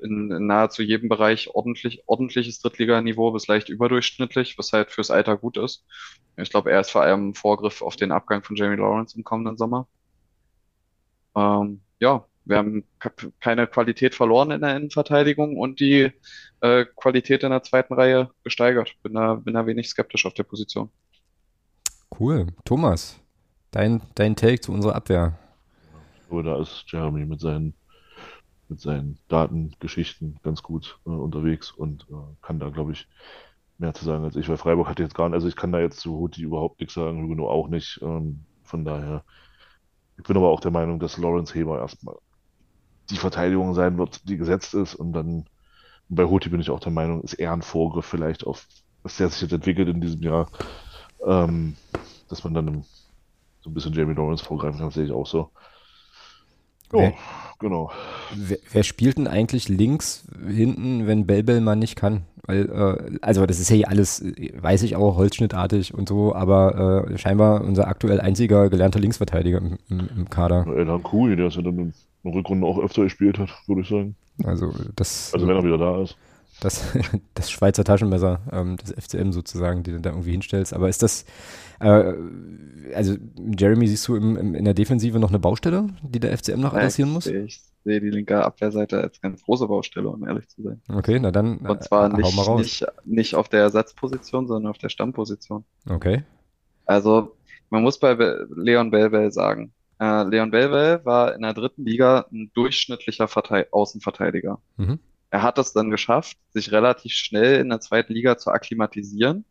in, 0.03 0.31
in 0.31 0.47
nahezu 0.47 0.83
jedem 0.83 1.09
Bereich 1.09 1.51
ordentlich, 1.55 2.03
ordentliches 2.07 2.61
Drittliganiveau 2.61 3.33
bis 3.33 3.47
leicht 3.49 3.69
überdurchschnittlich, 3.69 4.59
was 4.59 4.73
halt 4.73 4.91
fürs 4.91 5.11
Alter 5.11 5.37
gut 5.37 5.57
ist. 5.59 5.85
Ich 6.37 6.51
glaube, 6.51 6.71
er 6.73 6.81
ist 6.81 6.91
vor 6.91 7.03
allem 7.03 7.35
Vorgriff 7.35 7.83
auf 7.83 7.97
den 7.97 8.13
Abgang 8.13 8.43
von 8.43 8.57
Jamie 8.57 8.77
Lawrence 8.77 9.17
im 9.17 9.25
kommenden 9.25 9.57
Sommer. 9.59 9.87
Ähm, 11.37 11.83
ja, 12.01 12.27
wir 12.45 12.59
haben 12.59 12.85
keine 13.41 13.66
Qualität 13.66 14.15
verloren 14.15 14.51
in 14.51 14.61
der 14.61 14.77
Innenverteidigung 14.77 15.57
und 15.57 15.81
die 15.81 16.12
äh, 16.61 16.85
Qualität 16.97 17.43
in 17.43 17.51
der 17.51 17.62
zweiten 17.62 17.95
Reihe 17.95 18.31
gesteigert. 18.43 18.95
Bin 19.03 19.15
da, 19.15 19.35
bin 19.35 19.55
da 19.55 19.66
wenig 19.66 19.89
skeptisch 19.89 20.27
auf 20.27 20.35
der 20.35 20.43
Position. 20.45 20.91
Cool. 22.19 22.47
Thomas, 22.65 23.21
dein, 23.71 24.03
dein 24.15 24.37
Take 24.37 24.61
zu 24.61 24.73
unserer 24.73 24.95
Abwehr. 24.95 25.39
Ich 26.31 26.43
da 26.45 26.61
ist 26.61 26.85
Jeremy 26.89 27.25
mit 27.25 27.41
seinen, 27.41 27.75
mit 28.69 28.81
seinen 28.81 29.19
Datengeschichten 29.29 30.39
ganz 30.43 30.62
gut 30.62 30.99
äh, 31.07 31.11
unterwegs 31.11 31.71
und 31.71 32.07
äh, 32.11 32.15
kann 32.43 32.59
da, 32.59 32.69
glaube 32.69 32.93
ich, 32.93 33.09
mehr 33.79 33.95
zu 33.95 34.05
sagen 34.05 34.25
als 34.25 34.37
ich, 34.37 34.49
weil 34.49 34.57
Freiburg 34.57 34.89
hat 34.89 35.01
jetzt 35.01 35.15
gar 35.15 35.29
nicht, 35.29 35.35
also 35.35 35.49
ich 35.49 35.57
kann 35.57 35.73
da 35.73 35.81
jetzt 35.81 36.01
zu 36.01 36.16
Huti 36.16 36.43
überhaupt 36.43 36.81
nichts 36.81 36.95
sagen, 36.95 37.23
Hugo 37.23 37.51
auch 37.51 37.69
nicht. 37.69 38.01
Ähm, 38.03 38.45
von 38.62 38.85
daher, 38.85 39.25
ich 40.16 40.25
bin 40.25 40.37
aber 40.37 40.51
auch 40.51 40.61
der 40.61 40.71
Meinung, 40.71 41.01
dass 41.01 41.19
Lawrence 41.19 41.55
Heber 41.55 41.81
erstmal 41.81 42.16
die 43.11 43.17
Verteidigung 43.17 43.75
sein 43.75 43.99
wird, 43.99 44.29
die 44.29 44.37
gesetzt 44.37 44.75
ist. 44.75 44.95
Und 44.95 45.13
dann 45.13 45.47
bei 46.09 46.25
Hoti 46.25 46.49
bin 46.49 46.61
ich 46.61 46.71
auch 46.71 46.81
der 46.81 46.93
Meinung, 46.93 47.23
ist 47.23 47.35
eher 47.35 47.53
ein 47.53 47.63
Vorgriff 47.63 48.07
vielleicht 48.07 48.47
auf, 48.47 48.67
was 49.03 49.17
der 49.17 49.29
sich 49.29 49.43
jetzt 49.43 49.53
entwickelt 49.53 49.89
in 49.89 50.01
diesem 50.01 50.23
Jahr, 50.23 50.49
ähm, 51.27 51.77
dass 52.29 52.45
man 52.45 52.55
dann 52.55 52.85
so 53.61 53.71
ein 53.71 53.75
bisschen 53.75 53.95
Jamie 53.95 54.15
Lawrence 54.15 54.45
vorgreifen 54.45 54.79
kann, 54.79 54.91
sehe 54.91 55.05
ich 55.05 55.13
auch 55.13 55.27
so. 55.27 55.51
Oh, 56.93 56.99
wer, 56.99 57.15
genau. 57.59 57.91
Wer, 58.35 58.59
wer, 58.71 58.83
spielt 58.83 59.17
denn 59.17 59.27
eigentlich 59.27 59.69
links 59.69 60.29
hinten, 60.47 61.07
wenn 61.07 61.27
Belbel 61.27 61.61
mal 61.61 61.75
nicht 61.75 61.97
kann? 61.97 62.25
Weil, 62.47 62.69
äh, 62.69 63.19
also 63.23 63.47
das 63.47 63.59
ist 63.59 63.71
ja 63.71 63.77
hier 63.77 63.89
alles, 63.89 64.23
weiß 64.23 64.83
ich 64.83 64.97
auch, 64.97 65.17
holzschnittartig 65.17 65.95
und 65.95 66.09
so, 66.09 66.35
aber 66.35 67.09
äh, 67.09 67.19
scheinbar 67.19 67.63
unser 67.63 67.89
aktuell 67.89 68.21
einziger 68.21 68.69
gelernter 68.69 69.01
Linksverteidiger 69.01 69.59
im, 69.59 69.79
im, 69.89 70.09
im 70.15 70.31
Kader. 70.31 70.67
Elhan 70.67 71.03
Kui, 71.03 71.35
der 71.37 71.47
ist 71.47 71.57
ja 71.57 71.63
dann 71.63 71.95
Rückrunde 72.33 72.67
auch 72.67 72.79
öfter 72.79 73.03
gespielt 73.05 73.39
hat, 73.39 73.51
würde 73.67 73.83
ich 73.83 73.89
sagen. 73.89 74.17
Also 74.45 74.73
das. 74.97 75.33
Also 75.35 75.47
wenn 75.47 75.57
er 75.57 75.65
wieder 75.65 75.79
da 75.79 76.03
ist. 76.03 76.17
Das, 76.61 76.85
das 77.35 77.51
Schweizer 77.51 77.85
Taschenmesser 77.85 78.41
ähm, 78.53 78.77
des 78.77 78.93
FCM 78.93 79.33
sozusagen, 79.33 79.83
die 79.83 79.91
du 79.91 80.01
da 80.01 80.11
irgendwie 80.11 80.31
hinstellst. 80.33 80.73
Aber 80.73 80.89
ist 80.89 81.03
das, 81.03 81.25
äh, 81.81 82.13
also 82.95 83.17
Jeremy, 83.59 83.89
siehst 83.89 84.07
du 84.09 84.17
im, 84.17 84.37
im, 84.37 84.55
in 84.55 84.65
der 84.65 84.75
Defensive 84.75 85.19
noch 85.19 85.31
eine 85.31 85.41
Baustelle, 85.41 85.89
die 86.03 86.21
der 86.21 86.37
FCM 86.37 86.61
noch 86.61 86.75
adressieren 86.75 87.11
muss? 87.11 87.27
Ich 87.27 87.61
sehe 87.85 88.01
die 88.01 88.11
linke 88.11 88.43
Abwehrseite 88.45 89.01
als 89.01 89.21
ganz 89.21 89.43
große 89.43 89.67
Baustelle, 89.67 90.09
um 90.09 90.27
ehrlich 90.27 90.49
zu 90.49 90.63
sein. 90.63 90.81
Okay, 90.89 91.19
na 91.21 91.31
dann 91.31 91.59
Und 91.59 91.83
zwar 91.83 92.13
äh, 92.13 92.17
nicht, 92.17 92.49
nicht, 92.57 92.87
nicht 93.05 93.35
auf 93.35 93.49
der 93.49 93.61
Ersatzposition, 93.61 94.47
sondern 94.47 94.71
auf 94.71 94.79
der 94.79 94.89
Stammposition. 94.89 95.65
Okay. 95.89 96.23
Also, 96.87 97.37
man 97.71 97.83
muss 97.83 97.99
bei 97.99 98.15
Be- 98.15 98.49
Leon 98.55 98.91
Belbel 98.91 99.33
sagen, 99.33 99.73
äh, 100.05 100.25
Leon 100.25 100.51
Belbel 100.51 101.01
war 101.05 101.35
in 101.35 101.43
der 101.43 101.55
dritten 101.55 101.85
Liga 101.85 102.27
ein 102.31 102.51
durchschnittlicher 102.55 103.29
Vertei 103.29 103.67
Außenverteidiger. 103.73 104.61
Mhm. 104.77 104.99
Er 105.31 105.43
hat 105.43 105.59
es 105.59 105.73
dann 105.73 105.91
geschafft, 105.91 106.37
sich 106.51 106.71
relativ 106.73 107.13
schnell 107.13 107.61
in 107.61 107.71
der 107.71 107.81
zweiten 107.81 108.13
Liga 108.13 108.37
zu 108.37 108.51
akklimatisieren 108.51 109.45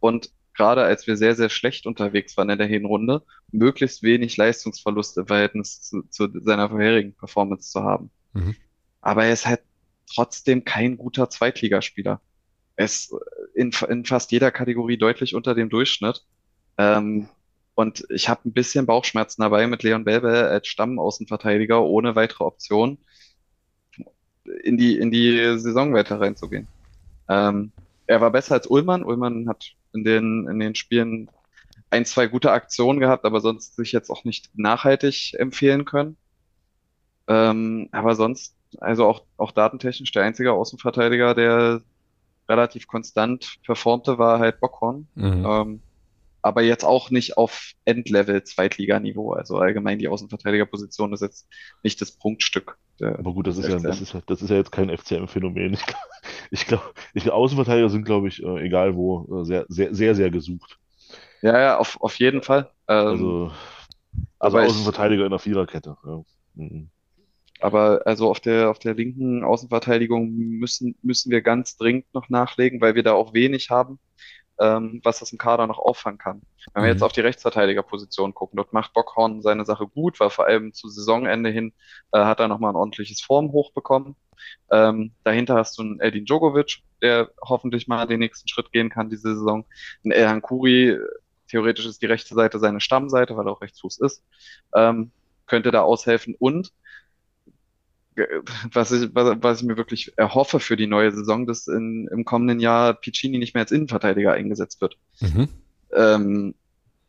und 0.00 0.30
gerade 0.54 0.82
als 0.82 1.06
wir 1.06 1.16
sehr, 1.16 1.34
sehr 1.34 1.48
schlecht 1.48 1.86
unterwegs 1.86 2.36
waren 2.36 2.50
in 2.50 2.58
der 2.58 2.66
Hinrunde, 2.66 3.22
möglichst 3.50 4.02
wenig 4.02 4.36
Leistungsverlust 4.36 5.18
im 5.18 5.26
Verhältnis 5.26 5.82
zu, 5.82 6.02
zu 6.02 6.28
seiner 6.40 6.68
vorherigen 6.68 7.14
Performance 7.14 7.70
zu 7.70 7.82
haben. 7.82 8.10
Mhm. 8.32 8.54
Aber 9.00 9.24
er 9.24 9.32
ist 9.32 9.46
halt 9.46 9.62
trotzdem 10.12 10.64
kein 10.64 10.96
guter 10.96 11.30
Zweitligaspieler. 11.30 12.20
Er 12.76 12.84
ist 12.84 13.14
in, 13.54 13.72
in 13.88 14.04
fast 14.04 14.30
jeder 14.32 14.50
Kategorie 14.50 14.98
deutlich 14.98 15.34
unter 15.34 15.54
dem 15.54 15.68
Durchschnitt. 15.68 16.24
Ähm, 16.78 17.28
und 17.74 18.04
ich 18.10 18.28
habe 18.28 18.48
ein 18.48 18.52
bisschen 18.52 18.86
Bauchschmerzen 18.86 19.42
dabei, 19.42 19.66
mit 19.66 19.82
Leon 19.82 20.04
Belbel 20.04 20.34
als 20.34 20.68
Stammaußenverteidiger 20.68 21.82
ohne 21.82 22.14
weitere 22.14 22.44
Option 22.44 22.98
in 24.62 24.76
die, 24.76 24.98
in 24.98 25.10
die 25.10 25.58
Saison 25.58 25.94
weiter 25.94 26.20
reinzugehen. 26.20 26.68
Ähm, 27.28 27.72
er 28.06 28.20
war 28.20 28.30
besser 28.30 28.54
als 28.54 28.66
Ullmann. 28.66 29.04
Ullmann 29.04 29.48
hat 29.48 29.72
in 29.92 30.04
den, 30.04 30.46
in 30.48 30.60
den 30.60 30.74
Spielen 30.74 31.28
ein, 31.90 32.04
zwei 32.04 32.26
gute 32.26 32.52
Aktionen 32.52 33.00
gehabt, 33.00 33.24
aber 33.24 33.40
sonst 33.40 33.76
sich 33.76 33.92
jetzt 33.92 34.10
auch 34.10 34.24
nicht 34.24 34.50
nachhaltig 34.54 35.34
empfehlen 35.34 35.84
können. 35.84 36.16
Ähm, 37.26 37.88
aber 37.92 38.14
sonst, 38.14 38.56
also 38.78 39.06
auch, 39.06 39.22
auch 39.36 39.52
datentechnisch, 39.52 40.12
der 40.12 40.24
einzige 40.24 40.52
Außenverteidiger, 40.52 41.34
der 41.34 41.80
relativ 42.48 42.86
konstant 42.86 43.56
performte, 43.64 44.18
war 44.18 44.38
halt 44.38 44.60
Bockhorn. 44.60 45.08
Mhm. 45.14 45.46
Ähm, 45.46 45.82
aber 46.44 46.62
jetzt 46.62 46.84
auch 46.84 47.08
nicht 47.10 47.38
auf 47.38 47.72
Endlevel 47.86 48.44
Zweitliganiveau. 48.44 49.32
Also 49.32 49.56
allgemein 49.56 49.98
die 49.98 50.08
Außenverteidigerposition 50.08 51.14
ist 51.14 51.22
jetzt 51.22 51.48
nicht 51.82 52.02
das 52.02 52.12
Prunkstück. 52.12 52.76
Der, 53.00 53.18
Aber 53.18 53.32
gut, 53.32 53.46
das 53.46 53.56
ist 53.56 53.66
ja, 53.68 53.78
das 53.78 54.02
ist 54.02 54.12
ja, 54.12 54.20
das 54.26 54.42
ist 54.42 54.50
ja 54.50 54.56
jetzt 54.56 54.70
kein 54.70 54.90
FCM-Phänomen. 54.90 55.78
Ich 56.50 56.66
glaube, 56.66 56.84
glaub, 57.14 57.34
Außenverteidiger 57.34 57.88
sind, 57.88 58.04
glaube 58.04 58.28
ich, 58.28 58.42
äh, 58.42 58.66
egal 58.66 58.94
wo, 58.94 59.40
äh, 59.40 59.44
sehr, 59.44 59.64
sehr, 59.68 59.94
sehr, 59.94 60.14
sehr 60.14 60.30
gesucht. 60.30 60.78
Ja, 61.40 61.58
ja, 61.58 61.78
auf, 61.78 62.00
auf 62.00 62.18
jeden 62.18 62.42
Fall. 62.42 62.70
Ähm, 62.88 63.06
Also, 63.06 63.52
also 64.38 64.56
aber 64.56 64.64
ich- 64.64 64.70
Außenverteidiger 64.70 65.24
in 65.24 65.30
der 65.30 65.38
Viererkette. 65.38 65.96
Ja. 66.04 66.22
Mhm. 66.54 66.90
Aber 67.60 68.02
also 68.04 68.30
auf 68.30 68.40
der, 68.40 68.70
auf 68.70 68.78
der 68.78 68.94
linken 68.94 69.42
Außenverteidigung 69.42 70.30
müssen, 70.30 70.96
müssen 71.02 71.30
wir 71.30 71.40
ganz 71.40 71.76
dringend 71.78 72.12
noch 72.12 72.28
nachlegen, 72.28 72.80
weil 72.82 72.94
wir 72.94 73.02
da 73.02 73.14
auch 73.14 73.32
wenig 73.32 73.70
haben, 73.70 73.98
ähm, 74.60 75.00
was 75.04 75.20
das 75.20 75.32
im 75.32 75.38
Kader 75.38 75.66
noch 75.66 75.78
auffangen 75.78 76.18
kann. 76.18 76.42
Wenn 76.74 76.84
wir 76.84 76.88
Mhm. 76.88 76.92
jetzt 76.92 77.02
auf 77.02 77.12
die 77.12 77.20
Rechtsverteidigerposition 77.20 78.34
gucken, 78.34 78.56
dort 78.56 78.72
macht 78.72 78.92
Bockhorn 78.94 79.42
seine 79.42 79.64
Sache 79.64 79.86
gut, 79.86 80.20
war 80.20 80.30
vor 80.30 80.46
allem 80.46 80.72
zu 80.72 80.88
Saisonende 80.88 81.50
hin, 81.50 81.72
äh, 82.12 82.20
hat 82.24 82.40
er 82.40 82.48
nochmal 82.48 82.72
ein 82.72 82.76
ordentliches 82.76 83.20
Formhoch 83.20 83.72
bekommen. 83.72 84.16
Ähm, 84.70 85.14
dahinter 85.24 85.56
hast 85.56 85.78
du 85.78 85.82
einen 85.82 86.00
Edin 86.00 86.24
Djokovic, 86.26 86.82
der 87.02 87.30
hoffentlich 87.42 87.88
mal 87.88 88.06
den 88.06 88.20
nächsten 88.20 88.48
Schritt 88.48 88.72
gehen 88.72 88.90
kann 88.90 89.10
diese 89.10 89.34
Saison. 89.34 89.66
Ein 90.04 90.12
Elhan 90.12 90.42
Kuri, 90.42 90.98
theoretisch 91.48 91.86
ist 91.86 92.02
die 92.02 92.06
rechte 92.06 92.34
Seite 92.34 92.58
seine 92.58 92.80
Stammseite, 92.80 93.36
weil 93.36 93.46
er 93.46 93.52
auch 93.52 93.62
Rechtsfuß 93.62 94.00
ist, 94.00 94.24
ähm, 94.74 95.12
könnte 95.46 95.70
da 95.70 95.82
aushelfen. 95.82 96.34
Und 96.38 96.72
was 98.72 98.92
ich, 98.92 99.14
was, 99.14 99.36
was 99.40 99.60
ich 99.60 99.66
mir 99.66 99.76
wirklich 99.76 100.12
erhoffe 100.16 100.60
für 100.60 100.76
die 100.76 100.86
neue 100.86 101.10
Saison, 101.12 101.46
dass 101.46 101.66
in, 101.66 102.08
im 102.10 102.24
kommenden 102.24 102.60
Jahr 102.60 102.94
Piccini 102.94 103.38
nicht 103.38 103.54
mehr 103.54 103.62
als 103.62 103.72
Innenverteidiger 103.72 104.32
eingesetzt 104.32 104.80
wird. 104.80 104.98
Mhm. 105.20 105.48
Ähm, 105.92 106.54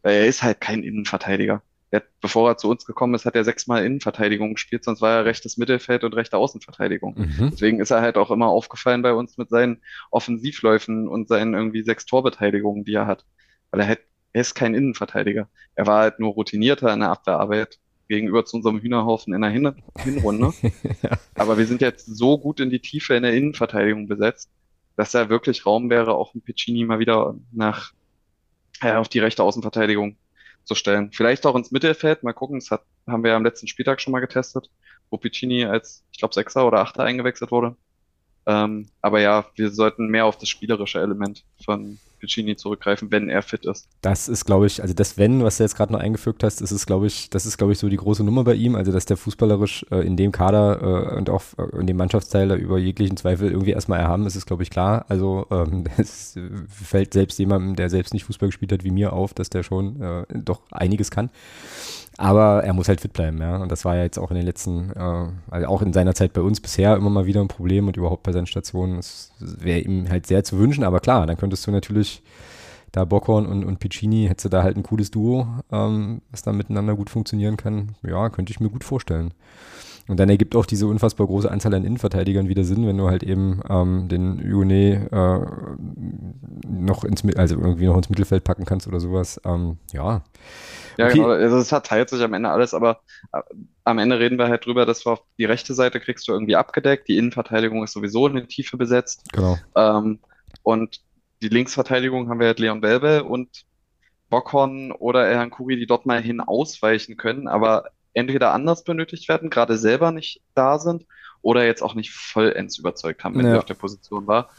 er 0.03 0.27
ist 0.27 0.44
halt 0.44 0.61
kein 0.61 0.84
Innenverteidiger. 0.84 1.61
Der, 1.91 2.03
bevor 2.19 2.49
er 2.49 2.57
zu 2.57 2.69
uns 2.69 2.86
gekommen 2.86 3.14
ist, 3.14 3.26
hat 3.26 3.36
er 3.36 3.44
sechsmal 3.44 3.86
Innenverteidigung 3.86 4.56
gespielt, 4.56 4.84
sonst 4.84 5.02
war 5.02 5.18
er 5.18 5.26
rechtes 5.26 5.57
Mittelfeld 5.57 6.03
und 6.03 6.15
rechte 6.15 6.38
Außenverteidigung. 6.38 7.15
Mhm. 7.18 7.49
Deswegen 7.52 7.80
ist 7.80 7.91
er 7.91 8.02
halt 8.02 8.18
auch 8.18 8.32
immer 8.32 8.48
aufgefallen 8.48 9.02
bei 9.02 9.14
uns 9.14 9.38
mit 9.38 9.49
seinen 9.49 9.82
Offensivläufen 10.11 11.07
und 11.07 11.27
seinen 11.27 11.53
irgendwie 11.53 11.84
sechs 11.84 12.06
Torbeteiligungen, 12.06 12.84
die 12.84 12.95
er 12.95 13.07
hat. 13.07 13.26
Weil 13.72 13.82
er 13.82 13.88
halt, 13.88 13.99
er 14.34 14.41
ist 14.41 14.56
kein 14.56 14.73
Innenverteidiger. 14.73 15.48
Er 15.76 15.88
war 15.88 16.02
halt 16.02 16.19
nur 16.19 16.34
routinierter 16.34 16.91
in 16.91 16.99
der 16.99 17.11
Abwehrarbeit 17.11 17.80
gegenüber 18.07 18.45
zu 18.45 18.57
unserem 18.57 18.80
Hühnerhaufen 18.80 19.34
in 19.34 19.41
der 19.41 19.49
Hin 19.49 19.73
Hinrunde. 19.98 20.53
Aber 21.36 21.57
wir 21.57 21.65
sind 21.65 21.82
jetzt 21.82 22.06
so 22.06 22.38
gut 22.38 22.60
in 22.60 22.69
die 22.69 22.80
Tiefe 22.80 23.15
in 23.15 23.23
der 23.23 23.34
Innenverteidigung 23.34 24.07
besetzt, 24.07 24.49
dass 24.95 25.11
da 25.11 25.30
wirklich 25.30 25.65
Raum 25.65 25.90
wäre, 25.90 26.15
auch 26.15 26.34
ein 26.34 26.41
Piccini 26.41 26.86
mal 26.86 26.99
wieder 26.99 27.36
nach, 27.52 27.94
äh, 28.82 28.94
auf 28.94 29.10
die 29.10 29.19
rechte 29.19 29.44
Außenverteidigung 29.44 30.18
zu 30.64 30.76
stellen. 30.76 31.11
Vielleicht 31.11 31.45
auch 31.45 31.56
ins 31.56 31.72
Mittelfeld. 31.72 32.23
Mal 32.23 32.34
gucken, 32.34 32.60
das 32.60 32.72
hat, 32.72 32.84
haben 33.07 33.23
wir 33.23 33.32
ja 33.32 33.38
am 33.38 33.44
letzten 33.44 33.68
Spieltag 33.68 34.02
schon 34.02 34.11
mal 34.11 34.19
getestet, 34.19 34.69
wo 35.10 35.18
Piccini 35.18 35.65
als, 35.65 36.03
ich 36.11 36.19
glaube, 36.19 36.34
Sechser 36.34 36.65
oder 36.68 36.80
Achter 36.80 37.03
eingewechselt 37.03 37.52
wurde. 37.52 37.76
Ähm, 38.48 38.88
aber 39.02 39.22
ja, 39.22 39.45
wir 39.56 39.72
sollten 39.72 40.07
mehr 40.07 40.26
auf 40.26 40.38
das 40.38 40.49
spielerische 40.49 40.99
Element 40.99 41.44
von 41.64 41.99
Piccini 42.26 42.56
zurückgreifen, 42.56 43.11
wenn 43.11 43.30
er 43.30 43.41
fit 43.41 43.65
ist. 43.65 43.88
Das 44.02 44.27
ist, 44.27 44.45
glaube 44.45 44.65
ich, 44.65 44.81
also 44.81 44.93
das 44.93 45.18
Wenn, 45.18 45.43
was 45.43 45.57
du 45.57 45.64
jetzt 45.64 45.76
gerade 45.76 45.93
noch 45.93 45.99
eingefügt 45.99 46.43
hast, 46.43 46.61
das 46.61 46.72
ist, 46.72 46.85
glaube 46.85 47.07
ich, 47.07 47.30
das 47.30 47.45
ist, 47.45 47.57
glaube 47.57 47.73
ich, 47.73 47.80
so 47.80 47.88
die 47.88 47.97
große 47.97 48.23
Nummer 48.23 48.43
bei 48.43 48.56
ihm, 48.56 48.76
also 48.76 48.91
dass 48.91 49.06
der 49.06 49.18
fußballerisch 49.18 49.85
äh, 49.91 50.06
in 50.06 50.18
dem 50.18 50.31
Kader 50.31 51.14
äh, 51.14 51.18
und 51.18 51.30
auch 51.30 51.43
äh, 51.57 51.80
in 51.80 51.88
dem 51.88 51.97
Mannschaftsteil 51.97 52.47
da 52.47 52.56
über 52.56 52.77
jeglichen 52.77 53.18
Zweifel 53.18 53.52
irgendwie 53.52 53.72
erstmal 53.72 53.99
erhaben 53.99 54.26
ist, 54.26 54.35
ist, 54.35 54.45
glaube 54.45 54.64
ich, 54.64 54.69
klar. 54.69 55.06
Also 55.07 55.45
ähm, 55.52 55.85
äh, 55.97 56.03
fällt 56.68 57.14
selbst 57.14 57.38
jemandem, 57.39 57.76
der 57.76 57.89
selbst 57.89 58.14
nicht 58.14 58.26
Fußball 58.26 58.49
gespielt 58.49 58.72
hat 58.72 58.84
wie 58.84 58.91
mir 58.91 59.14
auf, 59.14 59.34
dass 59.34 59.49
der 59.49 59.64
schon 59.64 60.02
äh, 60.02 60.26
doch 60.34 60.61
einiges 60.72 61.11
kann. 61.11 61.30
Aber 62.18 62.64
er 62.64 62.74
muss 62.74 62.88
halt 62.88 63.02
fit 63.02 63.14
bleiben, 63.14 63.40
ja. 63.40 63.58
Und 63.58 63.72
das 63.72 63.84
war 63.84 63.96
ja 63.96 64.04
jetzt 64.04 64.18
auch 64.18 64.32
in 64.32 64.38
den 64.38 64.46
letzten, 64.46 64.92
äh, 64.92 65.28
also 65.50 65.68
auch 65.68 65.82
in 65.82 65.92
seiner 65.92 66.14
Zeit 66.14 66.34
bei 66.34 66.42
uns 66.42 66.62
bisher 66.62 66.96
immer 66.96 67.10
mal 67.10 67.26
wieder 67.26 67.42
ein 67.42 67.50
Problem 67.50 67.88
und 67.88 67.98
überhaupt 67.98 68.24
bei 68.24 68.32
seinen 68.32 68.46
Stationen. 68.46 69.00
Es 69.00 69.32
wäre 69.40 69.80
ihm 69.80 70.10
halt 70.10 70.26
sehr 70.26 70.44
zu 70.44 70.58
wünschen, 70.58 70.84
aber 70.84 71.02
klar, 71.02 71.26
dann 71.28 71.38
könntest 71.38 71.68
du 71.68 71.72
natürlich 71.72 72.24
da 72.94 73.04
Bockhorn 73.04 73.46
und, 73.46 73.66
und 73.66 73.80
Piccini, 73.80 74.28
hättest 74.28 74.46
du 74.46 74.50
da 74.50 74.64
halt 74.64 74.78
ein 74.78 74.84
cooles 74.84 75.12
Duo, 75.12 75.48
ähm, 75.72 76.22
was 76.32 76.44
da 76.44 76.54
miteinander 76.54 76.96
gut 76.96 77.10
funktionieren 77.10 77.58
kann. 77.58 77.96
Ja, 78.04 78.30
könnte 78.30 78.52
ich 78.52 78.62
mir 78.62 78.70
gut 78.70 78.86
vorstellen. 78.86 79.34
Und 80.07 80.19
dann 80.19 80.30
ergibt 80.30 80.56
auch 80.56 80.65
diese 80.65 80.88
unfassbar 80.88 81.26
große 81.27 81.49
Anzahl 81.49 81.73
an 81.73 81.84
Innenverteidigern 81.84 82.48
wieder 82.48 82.64
Sinn, 82.64 82.86
wenn 82.88 82.98
du 82.98 83.10
halt 83.10 83.23
eben 83.23 83.61
ähm, 83.69 84.07
den 84.07 84.40
Hugonet 84.40 85.11
äh, 85.11 85.40
noch 86.68 87.03
ins, 87.03 87.23
also 87.36 87.56
irgendwie 87.56 87.86
noch 87.86 87.98
ins 87.98 88.10
Mittelfeld 88.10 88.44
packen 88.44 88.65
kannst 88.65 88.88
oder 88.88 88.99
sowas. 88.99 89.41
Ähm, 89.45 89.77
ja. 89.94 90.23
Ja, 90.98 91.07
Okay. 91.07 91.15
genau. 91.15 91.30
Also 91.30 91.57
es 91.57 91.69
verteilt 91.69 92.10
sich 92.10 92.22
am 92.22 92.34
Ende 92.34 92.49
alles, 92.49 92.73
aber 92.73 93.02
äh, 93.34 93.41
am 93.84 93.98
Ende 93.98 94.19
reden 94.19 94.38
wir 94.38 94.48
halt 94.48 94.65
drüber, 94.65 94.86
dass 94.86 95.06
wir 95.06 95.14
auf 95.14 95.23
die 95.38 95.45
rechte 95.45 95.73
Seite 95.73 95.99
kriegst 95.99 96.27
du 96.27 96.34
irgendwie 96.34 96.56
abgedeckt. 96.56 97.07
Die 97.07 97.18
Innenverteidigung 97.18 97.84
ist 97.84 97.94
sowieso 97.94 98.27
in 98.27 98.36
die 98.36 98.48
Tiefe 98.48 98.77
besetzt. 98.77 99.23
Genau. 99.34 99.57
Ähm, 99.76 100.19
und 100.64 101.02
die 101.41 101.49
Linksverteidigung 101.49 102.30
haben 102.30 102.40
wir 102.40 102.48
halt 102.48 102.60
Leon 102.60 102.82
Belbel 102.82 103.22
und 103.22 103.65
Bockhorn 104.30 104.91
oder 104.91 105.26
Erhan 105.27 105.52
Kuri, 105.52 105.76
die 105.77 105.86
dort 105.86 106.06
mal 106.06 106.22
hin 106.22 106.41
ausweichen 106.41 107.18
können, 107.18 107.48
aber 107.48 107.86
entweder 108.16 108.52
anders 108.54 108.84
benötigt 108.84 109.30
werden, 109.30 109.50
gerade 109.52 109.78
selber 109.78 110.12
nicht 110.12 110.42
da 110.56 110.80
sind 110.80 111.06
oder 111.44 111.64
jetzt 111.66 111.84
auch 111.84 111.94
nicht 111.94 112.12
vollends 112.12 112.80
überzeugt 112.80 113.24
haben, 113.24 113.36
wenn 113.36 113.46
Ja. 113.46 113.52
sie 113.52 113.58
auf 113.60 113.66
der 113.66 113.76
Position 113.76 114.26
war. 114.26 114.50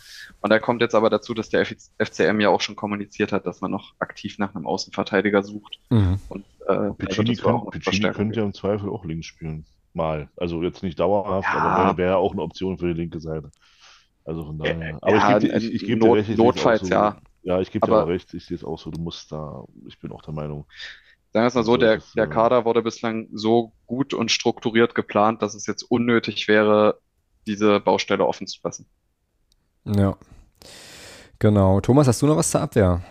Und 0.40 0.50
da 0.50 0.60
kommt 0.60 0.80
jetzt 0.82 0.94
aber 0.94 1.10
dazu, 1.10 1.34
dass 1.34 1.48
der 1.48 1.66
FCM 1.98 2.38
ja 2.38 2.48
auch 2.50 2.60
schon 2.60 2.76
kommuniziert 2.76 3.32
hat, 3.32 3.44
dass 3.46 3.60
man 3.60 3.72
noch 3.72 3.94
aktiv 3.98 4.38
nach 4.38 4.54
einem 4.54 4.66
Außenverteidiger 4.68 5.42
sucht. 5.42 5.80
Mhm. 5.90 6.20
Und 6.28 6.44
äh, 6.68 6.72
also 6.72 6.94
Piccini, 6.94 7.34
kann, 7.34 7.66
Piccini 7.70 8.12
könnte 8.12 8.38
ja 8.38 8.46
im 8.46 8.54
Zweifel 8.54 8.88
auch 8.88 9.04
links 9.04 9.26
spielen. 9.26 9.66
Mal. 9.94 10.28
Also 10.36 10.62
jetzt 10.62 10.82
nicht 10.82 11.00
dauerhaft, 11.00 11.48
Ja. 11.52 11.58
aber 11.60 11.84
wäre 11.86 11.96
wär 11.96 12.06
ja 12.10 12.16
auch 12.16 12.32
eine 12.32 12.42
Option 12.42 12.78
für 12.78 12.86
die 12.94 13.00
linke 13.00 13.18
Seite. 13.18 13.50
Also 14.24 14.44
von 14.44 14.58
daher. 14.58 14.98
Aber 15.00 15.10
ja, 15.16 15.38
ich 15.38 15.42
gebe 15.42 15.52
dir, 15.52 15.56
ich, 15.56 15.74
ich 15.74 15.84
geb 15.86 15.98
Not- 16.00 16.08
dir 16.08 16.14
recht, 16.16 16.28
ich 16.28 16.36
notfalls, 16.36 16.80
so. 16.82 16.88
ja. 16.88 17.16
Ja, 17.42 17.60
ich 17.60 17.70
gebe 17.70 17.86
dir 17.86 17.92
Aber- 17.92 18.04
auch 18.04 18.08
recht, 18.08 18.32
ich 18.34 18.44
sehe 18.44 18.56
es 18.56 18.62
auch 18.64 18.78
so. 18.78 18.90
Du 18.90 19.00
musst 19.00 19.32
da, 19.32 19.64
ich 19.86 19.98
bin 19.98 20.12
auch 20.12 20.20
der 20.22 20.34
Meinung. 20.34 20.66
Sagen 21.36 21.44
wir 21.44 21.48
es 21.48 21.54
mal 21.54 21.64
so, 21.64 21.76
der, 21.76 22.00
der 22.16 22.26
Kader 22.28 22.64
wurde 22.64 22.80
bislang 22.80 23.28
so 23.30 23.74
gut 23.84 24.14
und 24.14 24.30
strukturiert 24.30 24.94
geplant, 24.94 25.42
dass 25.42 25.54
es 25.54 25.66
jetzt 25.66 25.82
unnötig 25.82 26.48
wäre, 26.48 26.98
diese 27.46 27.78
Baustelle 27.78 28.24
offen 28.24 28.46
zu 28.46 28.58
lassen. 28.64 28.86
Ja. 29.84 30.16
Genau. 31.38 31.82
Thomas, 31.82 32.08
hast 32.08 32.22
du 32.22 32.26
noch 32.26 32.38
was 32.38 32.50
zur 32.50 32.62
Abwehr? 32.62 33.02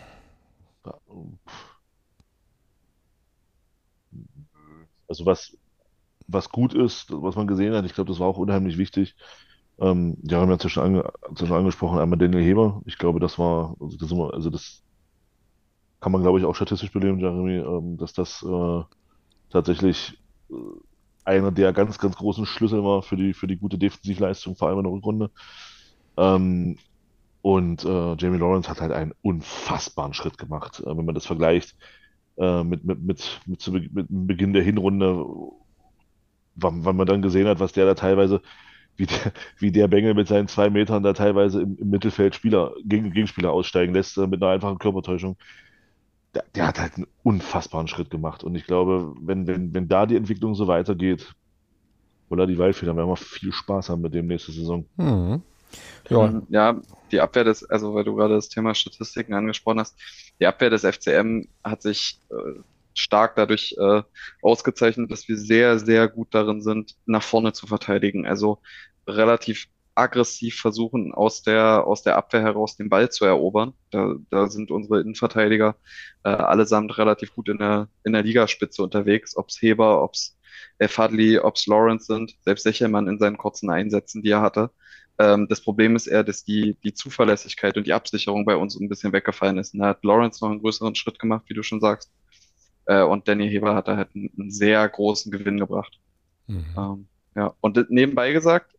Also 5.08 5.28
was, 5.28 5.56
was 6.26 6.50
gut 6.50 6.74
ist, 6.74 7.12
was 7.12 7.36
man 7.36 7.46
gesehen 7.46 7.76
hat, 7.76 7.86
ich 7.86 7.94
glaube, 7.94 8.10
das 8.10 8.20
war 8.20 8.26
auch 8.26 8.40
unheimlich 8.40 8.80
wichtig. 8.80 9.16
Ähm, 9.78 10.18
ja, 10.24 10.38
wir 10.38 10.42
haben 10.42 10.50
ja 10.50 10.58
zwischen, 10.58 10.82
ange, 10.82 11.14
zwischen 11.36 11.54
angesprochen, 11.54 12.00
einmal 12.00 12.18
Daniel 12.18 12.44
Heber. 12.44 12.82
Ich 12.86 12.98
glaube, 12.98 13.20
das 13.20 13.38
war, 13.38 13.76
also 13.80 13.98
das, 13.98 14.12
also 14.12 14.50
das 14.50 14.82
kann 16.06 16.11
man, 16.11 16.22
glaube 16.22 16.38
ich, 16.38 16.45
auch 16.45 16.56
statistisch 16.56 16.91
belegen, 16.91 17.18
Jeremy, 17.18 17.56
ähm, 17.56 17.98
dass 17.98 18.14
das 18.14 18.44
äh, 18.44 18.84
tatsächlich 19.49 20.15
äh, 20.52 20.53
einer 21.23 21.52
der 21.52 21.73
ganz, 21.73 21.98
ganz 21.98 22.15
großen 22.15 22.45
Schlüssel 22.45 22.84
war 22.84 23.02
für 23.02 23.15
die, 23.15 23.34
für 23.34 23.48
die 23.48 23.57
gute 23.57 23.80
Defensivleistung, 23.80 24.56
vor 24.56 24.68
allem 24.68 24.77
in 24.77 24.84
der 24.84 24.94
Rückrunde. 24.94 25.32
Ähm, 26.15 26.77
und 27.41 27.86
äh, 27.86 28.14
Jamie 28.19 28.38
Lawrence 28.38 28.69
hat 28.69 28.82
halt 28.82 28.91
einen 28.91 29.14
unfassbaren 29.23 30.14
Schritt 30.14 30.38
gemacht, 30.38 30.80
äh, 30.86 30.95
wenn 30.95 31.06
man 31.06 31.15
das 31.15 31.26
vergleicht 31.26 31.76
äh, 32.38 32.64
mit, 32.64 32.86
mit, 32.86 33.02
mit, 33.02 33.41
mit, 33.48 33.60
zu, 33.60 33.72
mit 33.72 34.06
Beginn 34.07 34.53
der 34.53 34.61
Hinrunde, 34.61 35.26
wann, 36.53 36.86
wann 36.86 36.98
man 36.98 37.07
dann 37.07 37.23
gesehen 37.23 37.48
hat, 37.48 37.60
was 37.60 37.72
der 37.73 37.88
da 37.88 37.95
teilweise, 37.95 38.44
wie 38.95 39.07
der, 39.07 39.34
wie 39.57 39.72
der 39.72 39.88
Bengel 39.88 40.14
mit 40.14 40.27
seinen 40.27 40.49
zwei 40.49 40.69
Metern 40.69 41.02
da 41.02 41.14
teilweise 41.14 41.64
im, 41.64 41.76
im 41.80 41.90
Mittelfeld 41.90 42.36
Spieler, 42.36 42.76
gegen, 42.86 43.11
Gegenspieler 43.11 43.52
aussteigen 43.52 43.95
lässt, 43.95 44.19
äh, 44.19 44.27
mit 44.27 44.44
einer 44.44 44.52
einfachen 44.52 44.77
Körpertäuschung. 44.77 45.36
Der, 46.36 46.44
der, 46.53 46.68
hat 46.68 46.80
halt 46.80 46.95
einen 46.98 47.07
unfassbaren 47.24 47.88
Schritt 47.88 48.10
gemacht. 48.10 48.44
Und 48.44 48.56
ich 48.56 48.68
glaube, 48.68 49.16
wenn, 49.22 49.48
wenn, 49.48 49.74
wenn 49.74 49.88
da 49.88 50.06
die 50.06 50.18
Entwicklung 50.18 50.53
so 50.53 50.68
weitergeht, 50.68 51.34
oder 52.30 52.48
die 52.48 52.57
Waldfeder, 52.57 52.95
werden 52.95 53.10
wir 53.10 53.18
viel 53.18 53.52
Spaß 53.52 53.90
haben 53.90 54.02
mit 54.02 54.14
dem 54.14 54.28
nächste 54.28 54.52
Saison. 54.52 54.86
Mhm. 54.98 55.41
Ja. 56.10 56.26
Ähm, 56.26 56.44
ja, 56.49 56.82
die 57.12 57.20
Abwehr 57.20 57.44
des, 57.44 57.64
also 57.70 57.94
weil 57.94 58.03
du 58.03 58.16
gerade 58.16 58.36
das 58.36 58.49
Thema 58.49 58.74
Statistiken 58.74 59.34
angesprochen 59.34 59.80
hast, 59.80 59.95
die 60.40 60.45
Abwehr 60.45 60.70
des 60.70 60.84
FCM 60.84 61.48
hat 61.64 61.82
sich 61.82 62.20
äh, 62.30 62.60
stark 62.94 63.36
dadurch 63.36 63.76
äh, 63.78 64.02
ausgezeichnet, 64.41 65.12
dass 65.12 65.28
wir 65.28 65.38
sehr, 65.38 65.80
sehr 65.80 66.07
gut 66.07 66.30
darin 66.32 66.62
sind, 66.62 66.95
nach 67.06 67.24
vorne 67.24 67.53
zu 67.53 67.68
verteidigen. 67.68 68.26
Also 68.26 68.60
relativ 69.07 69.68
aggressiv 69.96 70.60
versuchen, 70.60 71.14
aus 71.14 71.42
der, 71.44 71.88
aus 71.88 72.04
der 72.04 72.18
Abwehr 72.18 72.42
heraus 72.42 72.76
den 72.76 72.90
Ball 72.90 73.10
zu 73.10 73.26
erobern. 73.26 73.74
Da, 73.92 74.16
da 74.30 74.48
sind 74.48 74.72
unsere 74.72 75.02
Innenverteidiger 75.02 75.76
äh, 76.24 76.30
allesamt 76.30 76.98
relativ 76.98 77.34
gut 77.34 77.50
in 77.50 77.58
der, 77.58 77.88
in 78.04 78.14
der 78.14 78.24
Ligaspitze 78.24 78.84
unterwegs, 78.84 79.36
ob's 79.38 79.62
Heber, 79.62 80.04
ob's 80.04 80.38
Fadli, 80.88 81.40
ob's 81.40 81.68
Lawrence 81.68 82.06
sind, 82.06 82.36
selbst 82.42 82.64
Sechelmann 82.64 83.08
in 83.08 83.18
seinen 83.18 83.38
kurzen 83.38 83.70
Einsätzen, 83.70 84.22
die 84.22 84.32
er 84.32 84.42
hatte. 84.42 84.72
Ähm, 85.18 85.48
das 85.50 85.62
Problem 85.62 85.96
ist 85.96 86.08
eher, 86.08 86.24
dass 86.24 86.44
die, 86.44 86.78
die 86.84 86.94
Zuverlässigkeit 86.94 87.78
und 87.78 87.88
die 87.88 87.94
Absicherung 87.94 88.46
bei 88.46 88.56
uns 88.58 88.76
ein 88.80 88.90
bisschen 88.90 89.14
weggefallen 89.14 89.58
ist. 89.58 89.74
Und 89.74 89.80
da 89.80 89.88
hat 89.88 90.04
Lawrence 90.04 90.44
noch 90.44 90.52
einen 90.52 90.62
größeren 90.62 90.96
Schritt 90.96 91.20
gemacht, 91.20 91.46
wie 91.48 91.54
du 91.54 91.64
schon 91.64 91.80
sagst. 91.80 92.12
Äh, 92.86 93.04
und 93.04 93.28
Danny 93.28 93.50
Heber 93.50 93.76
hat 93.76 93.88
da 93.88 93.96
halt 93.96 94.10
einen, 94.14 94.30
einen 94.38 94.52
sehr 94.52 94.88
großen 94.88 95.32
Gewinn 95.32 95.60
gebracht. 95.60 96.00
Mhm. 96.48 96.66
Ähm, 96.78 97.08
ja, 97.36 97.54
und 97.62 97.90
nebenbei 97.90 98.34
gesagt, 98.34 98.76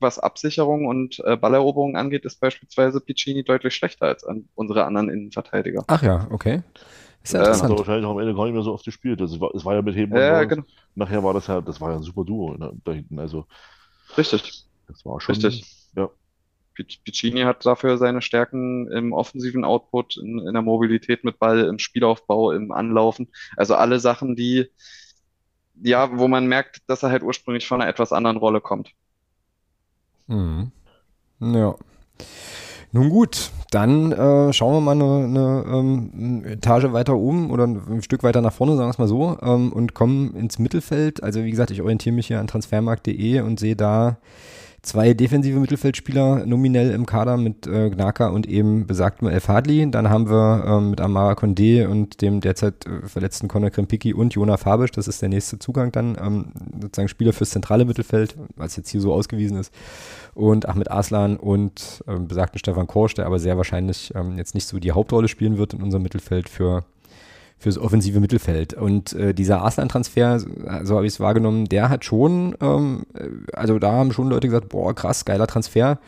was 0.00 0.18
Absicherung 0.18 0.86
und 0.86 1.22
äh, 1.24 1.36
Balleroberung 1.36 1.96
angeht, 1.96 2.24
ist 2.24 2.40
beispielsweise 2.40 3.00
Piccini 3.00 3.44
deutlich 3.44 3.74
schlechter 3.74 4.06
als 4.06 4.24
an 4.24 4.48
unsere 4.54 4.84
anderen 4.84 5.08
Innenverteidiger. 5.08 5.84
Ach 5.86 6.02
ja, 6.02 6.26
okay. 6.30 6.62
Ist 7.22 7.34
ja 7.34 7.40
interessant. 7.40 7.72
Hat 7.72 7.78
wahrscheinlich 7.78 8.06
auch 8.06 8.12
am 8.12 8.18
Ende 8.18 8.34
gar 8.34 8.44
nicht 8.44 8.54
mehr 8.54 8.62
so 8.62 8.72
oft 8.72 8.84
gespielt. 8.84 9.20
Also, 9.20 9.36
es, 9.36 9.40
war, 9.40 9.54
es 9.54 9.64
war 9.64 9.74
ja 9.74 9.82
mit 9.82 9.94
Heben 9.94 10.16
ja, 10.16 10.44
genau. 10.44 10.64
Nachher 10.94 11.22
war 11.22 11.34
das 11.34 11.46
ja, 11.46 11.60
das 11.60 11.80
war 11.80 11.90
ja 11.90 11.96
ein 11.96 12.02
super 12.02 12.24
Duo 12.24 12.56
ne, 12.56 12.72
da 12.84 12.92
hinten. 12.92 13.18
Also, 13.18 13.46
Richtig. 14.16 14.64
Das 14.88 15.04
war 15.04 15.20
schon. 15.20 15.34
Richtig. 15.34 15.64
Ja. 15.94 16.10
Piccini 17.04 17.42
hat 17.42 17.66
dafür 17.66 17.98
seine 17.98 18.22
Stärken 18.22 18.90
im 18.90 19.12
offensiven 19.12 19.64
Output, 19.64 20.16
in, 20.16 20.38
in 20.38 20.52
der 20.52 20.62
Mobilität 20.62 21.24
mit 21.24 21.38
Ball, 21.38 21.60
im 21.60 21.78
Spielaufbau, 21.78 22.52
im 22.52 22.72
Anlaufen. 22.72 23.28
Also 23.56 23.74
alle 23.74 24.00
Sachen, 24.00 24.34
die, 24.34 24.70
ja, 25.82 26.18
wo 26.18 26.26
man 26.26 26.46
merkt, 26.46 26.82
dass 26.88 27.02
er 27.02 27.10
halt 27.10 27.22
ursprünglich 27.22 27.66
von 27.66 27.82
einer 27.82 27.90
etwas 27.90 28.12
anderen 28.12 28.38
Rolle 28.38 28.60
kommt. 28.60 28.92
Mhm. 30.30 30.70
Ja. 31.40 31.74
Nun 32.92 33.08
gut, 33.08 33.50
dann 33.70 34.10
äh, 34.12 34.52
schauen 34.52 34.74
wir 34.74 34.80
mal 34.80 34.92
eine, 34.92 35.24
eine 35.24 35.64
ähm, 35.72 36.44
Etage 36.44 36.92
weiter 36.92 37.16
oben 37.16 37.50
oder 37.50 37.64
ein 37.64 38.02
Stück 38.02 38.22
weiter 38.22 38.40
nach 38.40 38.52
vorne, 38.52 38.76
sagen 38.76 38.88
wir 38.88 38.90
es 38.90 38.98
mal 38.98 39.08
so, 39.08 39.38
ähm, 39.42 39.72
und 39.72 39.94
kommen 39.94 40.34
ins 40.34 40.58
Mittelfeld. 40.58 41.22
Also 41.22 41.44
wie 41.44 41.50
gesagt, 41.50 41.70
ich 41.70 41.82
orientiere 41.82 42.14
mich 42.14 42.26
hier 42.26 42.40
an 42.40 42.48
transfermarkt.de 42.48 43.40
und 43.40 43.60
sehe 43.60 43.76
da 43.76 44.18
zwei 44.82 45.14
defensive 45.14 45.58
Mittelfeldspieler 45.58 46.46
nominell 46.46 46.90
im 46.90 47.06
Kader 47.06 47.36
mit 47.36 47.66
äh, 47.66 47.90
Gnaka 47.90 48.28
und 48.28 48.46
eben 48.46 48.86
besagtem 48.86 49.28
El 49.28 49.40
Fadli. 49.40 49.90
Dann 49.90 50.08
haben 50.08 50.28
wir 50.28 50.64
ähm, 50.66 50.90
mit 50.90 51.00
Amara 51.00 51.32
Condé 51.32 51.86
und 51.86 52.22
dem 52.22 52.40
derzeit 52.40 52.86
äh, 52.86 53.06
verletzten 53.06 53.48
Conor 53.48 53.70
Krempicki 53.70 54.14
und 54.14 54.34
Jona 54.34 54.56
Fabisch, 54.56 54.92
das 54.92 55.08
ist 55.08 55.20
der 55.22 55.28
nächste 55.28 55.58
Zugang 55.58 55.92
dann, 55.92 56.16
ähm, 56.20 56.52
sozusagen 56.80 57.08
Spieler 57.08 57.32
fürs 57.32 57.50
zentrale 57.50 57.84
Mittelfeld, 57.84 58.36
was 58.56 58.76
jetzt 58.76 58.90
hier 58.90 59.00
so 59.00 59.12
ausgewiesen 59.12 59.58
ist. 59.58 59.72
Und 60.34 60.68
Ahmed 60.68 60.90
Aslan 60.90 61.36
und 61.36 62.02
ähm, 62.08 62.28
besagten 62.28 62.58
Stefan 62.58 62.86
Korsch, 62.86 63.14
der 63.14 63.26
aber 63.26 63.38
sehr 63.38 63.56
wahrscheinlich 63.56 64.12
ähm, 64.14 64.38
jetzt 64.38 64.54
nicht 64.54 64.66
so 64.66 64.78
die 64.78 64.92
Hauptrolle 64.92 65.28
spielen 65.28 65.58
wird 65.58 65.74
in 65.74 65.82
unserem 65.82 66.02
Mittelfeld 66.02 66.48
für 66.48 66.84
fürs 67.60 67.78
offensive 67.78 68.20
Mittelfeld. 68.20 68.74
Und 68.74 69.12
äh, 69.12 69.34
dieser 69.34 69.60
Arslan-Transfer, 69.60 70.40
so 70.82 70.96
habe 70.96 71.06
ich 71.06 71.12
es 71.12 71.20
wahrgenommen, 71.20 71.66
der 71.66 71.90
hat 71.90 72.04
schon, 72.04 72.56
ähm, 72.60 73.04
also 73.52 73.78
da 73.78 73.92
haben 73.92 74.12
schon 74.12 74.28
Leute 74.28 74.48
gesagt, 74.48 74.70
boah, 74.70 74.94
krass, 74.94 75.26
geiler 75.26 75.46
Transfer. 75.46 75.98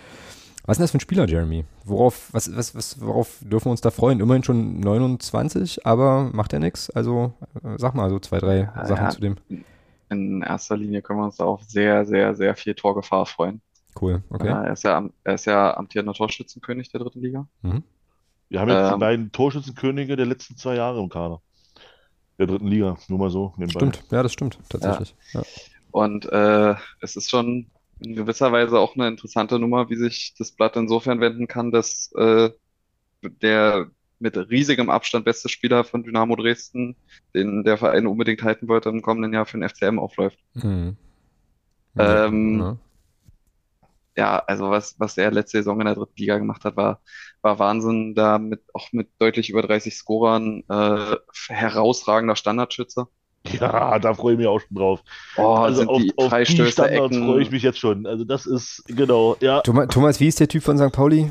Was 0.64 0.74
ist 0.74 0.78
denn 0.78 0.84
das 0.84 0.90
für 0.92 0.98
ein 0.98 1.00
Spieler, 1.00 1.28
Jeremy? 1.28 1.64
Worauf, 1.84 2.30
was, 2.32 2.56
was, 2.56 2.74
was, 2.74 3.00
worauf 3.00 3.38
dürfen 3.42 3.66
wir 3.66 3.72
uns 3.72 3.82
da 3.82 3.90
freuen? 3.90 4.20
Immerhin 4.20 4.44
schon 4.44 4.80
29, 4.80 5.84
aber 5.84 6.30
macht 6.32 6.54
er 6.54 6.60
nichts? 6.60 6.88
Also 6.88 7.34
äh, 7.62 7.76
sag 7.76 7.94
mal 7.94 8.08
so 8.08 8.18
zwei, 8.18 8.38
drei 8.38 8.70
ja, 8.74 8.86
Sachen 8.86 9.04
ja. 9.04 9.10
zu 9.10 9.20
dem. 9.20 9.36
In 10.08 10.42
erster 10.42 10.76
Linie 10.76 11.02
können 11.02 11.18
wir 11.18 11.26
uns 11.26 11.36
da 11.36 11.44
auf 11.44 11.62
sehr, 11.64 12.06
sehr, 12.06 12.34
sehr 12.34 12.54
viel 12.54 12.74
Torgefahr 12.74 13.26
freuen. 13.26 13.60
Cool, 14.00 14.22
okay. 14.30 14.46
Ja, 14.46 14.62
er, 14.64 14.72
ist 14.72 14.84
ja, 14.84 15.06
er 15.24 15.34
ist 15.34 15.44
ja 15.44 15.76
amtierender 15.76 16.14
Torschützenkönig 16.14 16.90
der 16.90 17.00
dritten 17.00 17.20
Liga. 17.20 17.46
Mhm. 17.60 17.82
Wir 18.52 18.60
haben 18.60 18.68
jetzt 18.68 18.84
ähm, 18.84 18.92
die 18.92 19.00
beiden 19.00 19.32
Torschützenkönige 19.32 20.14
der 20.14 20.26
letzten 20.26 20.58
zwei 20.58 20.76
Jahre 20.76 21.00
im 21.00 21.08
Kader. 21.08 21.40
Der 22.38 22.46
dritten 22.46 22.66
Liga, 22.66 22.98
nur 23.08 23.18
mal 23.18 23.30
so. 23.30 23.54
Nebenbei. 23.56 23.78
Stimmt, 23.78 24.04
ja, 24.10 24.22
das 24.22 24.32
stimmt, 24.34 24.58
tatsächlich. 24.68 25.14
Ja. 25.32 25.40
Ja. 25.40 25.46
Und 25.90 26.26
äh, 26.26 26.74
es 27.00 27.16
ist 27.16 27.30
schon 27.30 27.68
in 28.00 28.14
gewisser 28.14 28.52
Weise 28.52 28.78
auch 28.78 28.94
eine 28.94 29.08
interessante 29.08 29.58
Nummer, 29.58 29.88
wie 29.88 29.96
sich 29.96 30.34
das 30.36 30.52
Blatt 30.52 30.76
insofern 30.76 31.20
wenden 31.20 31.48
kann, 31.48 31.70
dass 31.70 32.12
äh, 32.12 32.50
der 33.22 33.86
mit 34.18 34.36
riesigem 34.36 34.90
Abstand 34.90 35.24
beste 35.24 35.48
Spieler 35.48 35.82
von 35.82 36.02
Dynamo 36.02 36.36
Dresden, 36.36 36.94
den 37.34 37.64
der 37.64 37.78
Verein 37.78 38.06
unbedingt 38.06 38.42
halten 38.42 38.68
wollte, 38.68 38.90
im 38.90 39.00
kommenden 39.00 39.32
Jahr 39.32 39.46
für 39.46 39.58
den 39.58 39.66
FCM 39.66 39.98
aufläuft. 39.98 40.38
Mhm. 40.52 40.98
Ähm, 41.96 42.58
ja 42.58 42.76
ja, 44.16 44.38
also 44.38 44.70
was, 44.70 44.94
was 44.98 45.16
er 45.16 45.30
letzte 45.30 45.58
Saison 45.58 45.80
in 45.80 45.86
der 45.86 45.94
dritten 45.94 46.16
Liga 46.16 46.38
gemacht 46.38 46.64
hat, 46.64 46.76
war, 46.76 47.00
war 47.40 47.58
Wahnsinn. 47.58 48.14
Da 48.14 48.38
mit, 48.38 48.62
auch 48.74 48.92
mit 48.92 49.08
deutlich 49.18 49.50
über 49.50 49.62
30 49.62 49.96
Scorern, 49.96 50.64
äh, 50.68 51.16
herausragender 51.48 52.36
Standardschütze. 52.36 53.06
Ja, 53.48 53.98
da 53.98 54.14
freue 54.14 54.34
ich 54.34 54.38
mich 54.38 54.46
auch 54.46 54.60
schon 54.60 54.76
drauf. 54.76 55.00
Oh, 55.36 55.54
also 55.54 55.84
auf, 55.84 56.00
die 56.00 56.12
auf 56.16 56.32
die 56.32 56.66
Standards 56.66 57.16
freue 57.16 57.42
ich 57.42 57.50
mich 57.50 57.62
jetzt 57.62 57.78
schon. 57.78 58.06
Also 58.06 58.24
das 58.24 58.46
ist, 58.46 58.84
genau, 58.86 59.36
ja. 59.40 59.60
Thomas, 59.62 59.88
Thomas 59.88 60.20
wie 60.20 60.28
ist 60.28 60.38
der 60.38 60.48
Typ 60.48 60.62
von 60.62 60.78
St. 60.78 60.92
Pauli? 60.92 61.30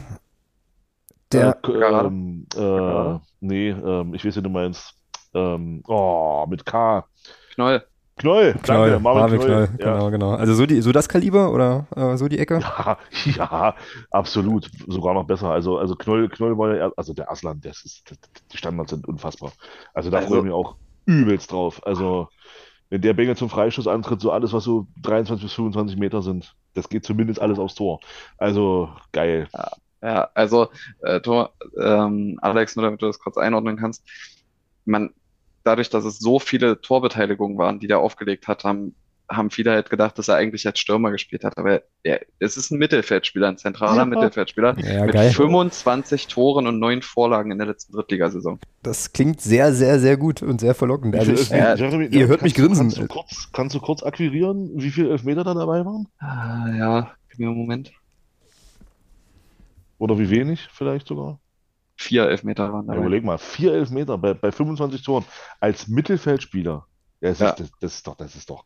Der, 1.32 1.58
äh, 1.64 1.72
ähm, 1.72 2.46
äh, 2.54 3.20
nee, 3.40 3.70
ähm, 3.70 4.14
ich 4.14 4.26
weiß, 4.26 4.36
wie 4.36 4.42
du 4.42 4.50
meinst. 4.50 4.94
Ähm, 5.34 5.82
oh, 5.88 6.46
mit 6.50 6.66
K. 6.66 7.06
Knoll. 7.54 7.86
Knoll, 8.22 8.54
Knoll, 8.54 8.90
danke, 8.92 9.00
Marvin, 9.04 9.40
Knoll, 9.40 9.48
Knoll. 9.48 9.70
Ja. 9.80 9.94
genau, 9.94 10.12
genau. 10.12 10.32
Also 10.36 10.54
so, 10.54 10.66
die, 10.66 10.82
so 10.82 10.92
das 10.92 11.10
Kaliber 11.10 11.52
oder 11.52 11.88
äh, 11.96 12.18
so 12.18 12.28
die 12.28 12.38
Ecke? 12.38 12.60
Ja, 12.60 12.98
ja, 13.26 13.76
absolut, 14.12 14.70
sogar 14.88 15.14
noch 15.16 15.26
besser. 15.26 15.50
Also, 15.50 15.78
also 15.78 15.96
Knoll, 15.96 16.30
Knoll 16.30 16.58
war 16.58 16.76
ja, 16.76 16.92
also 16.96 17.14
der 17.14 17.32
Aslan, 17.32 17.60
das 17.62 17.84
ist, 17.84 18.10
das, 18.10 18.18
die 18.52 18.58
Standards 18.58 18.92
sind 18.92 19.08
unfassbar. 19.08 19.52
Also 19.94 20.12
da 20.12 20.18
also, 20.18 20.30
freue 20.30 20.38
ich 20.40 20.44
mich 20.46 20.54
auch 20.54 20.76
übelst 21.06 21.52
drauf. 21.52 21.82
Also 21.86 22.28
wenn 22.92 23.02
der 23.02 23.14
Bengel 23.14 23.36
zum 23.36 23.50
Freischuss 23.50 23.88
antritt, 23.88 24.22
so 24.22 24.32
alles, 24.32 24.54
was 24.54 24.66
so 24.66 24.86
23 25.02 25.46
bis 25.46 25.54
25 25.54 25.98
Meter 25.98 26.22
sind, 26.22 26.56
das 26.76 26.90
geht 26.90 27.06
zumindest 27.06 27.42
alles 27.42 27.58
aufs 27.58 27.76
Tor. 27.76 28.02
Also 28.38 28.90
geil. 29.14 29.48
Ja, 29.54 29.72
ja 30.02 30.30
also 30.36 30.70
äh, 31.02 31.22
Tor, 31.22 31.54
ähm, 31.82 32.38
Alex, 32.42 32.76
nur 32.76 32.84
damit 32.84 33.02
du 33.02 33.08
das 33.08 33.20
kurz 33.20 33.38
einordnen 33.38 33.78
kannst, 33.78 34.04
man, 34.86 35.14
dadurch, 35.64 35.90
dass 35.90 36.06
es 36.06 36.20
so 36.20 36.40
viele 36.40 36.82
Torbeteiligungen 36.82 37.58
waren, 37.58 37.80
die 37.80 37.88
der 37.88 38.00
aufgelegt 38.00 38.48
hat, 38.48 38.64
haben, 38.64 38.96
haben 39.30 39.50
viele 39.50 39.72
halt 39.72 39.90
gedacht, 39.90 40.18
dass 40.18 40.28
er 40.28 40.36
eigentlich 40.36 40.66
als 40.68 40.80
Stürmer 40.80 41.12
gespielt 41.12 41.44
hat. 41.44 41.58
Aber 41.58 41.82
er, 42.04 42.22
es 42.40 42.58
ist 42.58 42.72
ein 42.72 42.80
Mittelfeldspieler, 42.80 43.48
ein 43.48 43.58
zentraler 43.58 43.98
ja. 43.98 44.06
Mittelfeldspieler 44.06 44.78
ja, 44.80 45.06
mit 45.06 45.14
geil. 45.14 45.32
25 45.32 46.28
Toren 46.28 46.68
und 46.68 46.80
neun 46.80 47.02
Vorlagen 47.02 47.52
in 47.52 47.58
der 47.58 47.68
letzten 47.68 47.94
Drittligasaison. 47.94 48.60
Das 48.84 49.14
klingt 49.14 49.42
sehr, 49.42 49.74
sehr, 49.74 50.00
sehr 50.00 50.18
gut 50.18 50.42
und 50.42 50.60
sehr 50.60 50.76
verlockend. 50.76 51.16
Also 51.16 51.34
ich, 51.34 51.50
ja, 51.50 51.76
ihr 51.76 52.28
hört 52.28 52.42
mich 52.42 52.56
grinsen. 52.56 52.90
Kannst 52.90 52.98
du, 52.98 53.08
kurz, 53.08 53.50
kannst 53.54 53.76
du 53.76 53.80
kurz 53.80 54.04
akquirieren, 54.04 54.72
wie 54.76 54.92
viele 54.92 55.10
Elfmeter 55.10 55.44
da 55.44 55.54
dabei 55.54 55.86
waren? 55.86 56.08
Ah, 56.20 56.68
ja, 56.78 57.12
gib 57.30 57.40
mir 57.40 57.48
einen 57.48 57.58
Moment. 57.58 57.92
Oder 59.98 60.18
wie 60.18 60.32
wenig 60.32 60.68
vielleicht 60.74 61.08
sogar? 61.08 61.40
Vier 62.02 62.28
Elfmeter 62.28 62.74
waren 62.74 62.88
dabei. 62.88 62.98
Ja, 62.98 63.06
überleg 63.06 63.24
mal, 63.24 63.38
vier 63.38 63.74
Elfmeter 63.74 64.18
bei, 64.18 64.34
bei 64.34 64.52
25 64.52 65.04
Toren 65.04 65.24
als 65.60 65.88
Mittelfeldspieler. 65.88 66.88
Das, 67.20 67.38
ja. 67.38 67.50
Ist, 67.50 67.60
das, 67.60 67.72
das, 67.80 67.94
ist 67.94 68.08
doch, 68.08 68.16
das 68.16 68.36
ist 68.36 68.50
doch. 68.50 68.66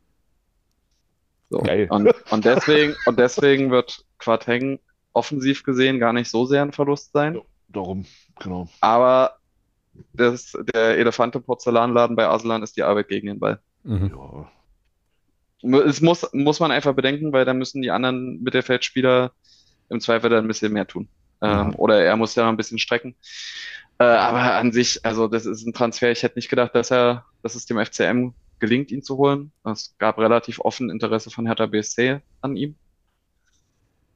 So. 1.49 1.59
Geil. 1.59 1.87
Und, 1.89 2.13
und, 2.31 2.45
deswegen, 2.45 2.95
und 3.05 3.19
deswegen 3.19 3.71
wird 3.71 4.05
Quateng 4.19 4.79
offensiv 5.11 5.63
gesehen 5.63 5.99
gar 5.99 6.13
nicht 6.13 6.29
so 6.29 6.45
sehr 6.45 6.61
ein 6.61 6.71
Verlust 6.71 7.11
sein. 7.11 7.35
Ja, 7.35 7.41
darum, 7.67 8.05
genau. 8.39 8.69
Aber 8.79 9.35
das, 10.13 10.53
der 10.73 10.97
Elefante 10.97 11.41
Porzellanladen 11.41 12.15
bei 12.15 12.27
Aslan 12.27 12.63
ist 12.63 12.77
die 12.77 12.83
Arbeit 12.83 13.09
gegen 13.09 13.27
den 13.27 13.39
Ball. 13.39 13.59
Mhm. 13.83 14.13
Ja. 15.61 15.81
Es 15.81 15.99
muss, 15.99 16.29
muss 16.31 16.61
man 16.61 16.71
einfach 16.71 16.93
bedenken, 16.93 17.33
weil 17.33 17.43
da 17.43 17.53
müssen 17.53 17.81
die 17.81 17.91
anderen 17.91 18.41
Mittelfeldspieler 18.41 19.33
im 19.89 19.99
Zweifel 19.99 20.29
dann 20.29 20.45
ein 20.45 20.47
bisschen 20.47 20.71
mehr 20.71 20.87
tun. 20.87 21.09
Ähm, 21.41 21.75
Oder 21.75 22.03
er 22.03 22.15
muss 22.17 22.35
ja 22.35 22.43
noch 22.43 22.49
ein 22.49 22.57
bisschen 22.57 22.79
strecken. 22.79 23.15
Äh, 23.97 24.03
aber 24.03 24.55
an 24.55 24.71
sich, 24.71 25.05
also 25.05 25.27
das 25.27 25.45
ist 25.45 25.65
ein 25.65 25.73
Transfer. 25.73 26.11
Ich 26.11 26.23
hätte 26.23 26.37
nicht 26.37 26.49
gedacht, 26.49 26.75
dass 26.75 26.91
er, 26.91 27.25
dass 27.43 27.55
es 27.55 27.65
dem 27.65 27.83
FCM 27.83 28.33
gelingt, 28.59 28.91
ihn 28.91 29.03
zu 29.03 29.17
holen. 29.17 29.51
Es 29.63 29.95
gab 29.97 30.17
relativ 30.17 30.59
offen 30.59 30.89
Interesse 30.89 31.29
von 31.29 31.45
Hertha 31.45 31.65
BSC 31.65 32.21
an 32.41 32.55
ihm. 32.55 32.75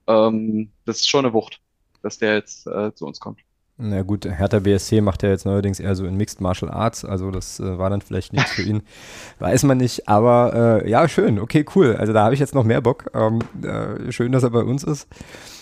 Ähm, 0.07 0.71
das 0.85 0.97
ist 0.97 1.09
schon 1.09 1.25
eine 1.25 1.33
Wucht, 1.33 1.61
dass 2.01 2.17
der 2.17 2.35
jetzt 2.35 2.67
äh, 2.67 2.93
zu 2.93 3.05
uns 3.05 3.19
kommt. 3.19 3.39
Na 3.81 4.01
gut, 4.01 4.25
Hertha 4.25 4.59
BSC 4.59 4.99
macht 4.99 5.23
ja 5.23 5.29
jetzt 5.29 5.45
neuerdings 5.45 5.79
eher 5.79 5.95
so 5.95 6.05
in 6.05 6.17
Mixed 6.17 6.41
Martial 6.41 6.69
Arts, 6.69 7.05
also 7.05 7.31
das 7.31 7.61
äh, 7.61 7.77
war 7.77 7.89
dann 7.89 8.01
vielleicht 8.01 8.33
nichts 8.33 8.51
für 8.51 8.61
ihn, 8.63 8.81
weiß 9.39 9.63
man 9.63 9.77
nicht, 9.77 10.09
aber 10.09 10.81
äh, 10.83 10.89
ja, 10.89 11.07
schön, 11.07 11.39
okay, 11.39 11.65
cool, 11.75 11.95
also 11.95 12.11
da 12.11 12.25
habe 12.25 12.33
ich 12.33 12.41
jetzt 12.41 12.53
noch 12.53 12.65
mehr 12.65 12.81
Bock, 12.81 13.09
ähm, 13.13 13.39
äh, 13.63 14.11
schön, 14.11 14.33
dass 14.33 14.43
er 14.43 14.49
bei 14.49 14.63
uns 14.63 14.83
ist. 14.83 15.07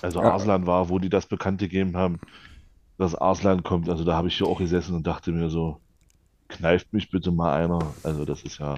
Also 0.02 0.20
Arslan 0.20 0.66
war, 0.66 0.90
wo 0.90 0.98
die 0.98 1.10
das 1.10 1.28
bekannt 1.28 1.60
gegeben 1.60 1.96
haben, 1.96 2.20
dass 2.98 3.14
Arslan 3.14 3.62
kommt, 3.62 3.88
also 3.88 4.04
da 4.04 4.16
habe 4.16 4.30
ich 4.30 4.38
hier 4.38 4.48
auch 4.48 4.58
gesessen 4.58 4.96
und 4.96 5.06
dachte 5.06 5.32
mir 5.32 5.52
so, 5.52 5.78
kneift 6.48 6.92
mich 6.94 7.12
bitte 7.12 7.32
mal 7.32 7.54
einer, 7.54 7.78
also 8.02 8.26
das 8.26 8.42
ist 8.42 8.58
ja... 8.58 8.78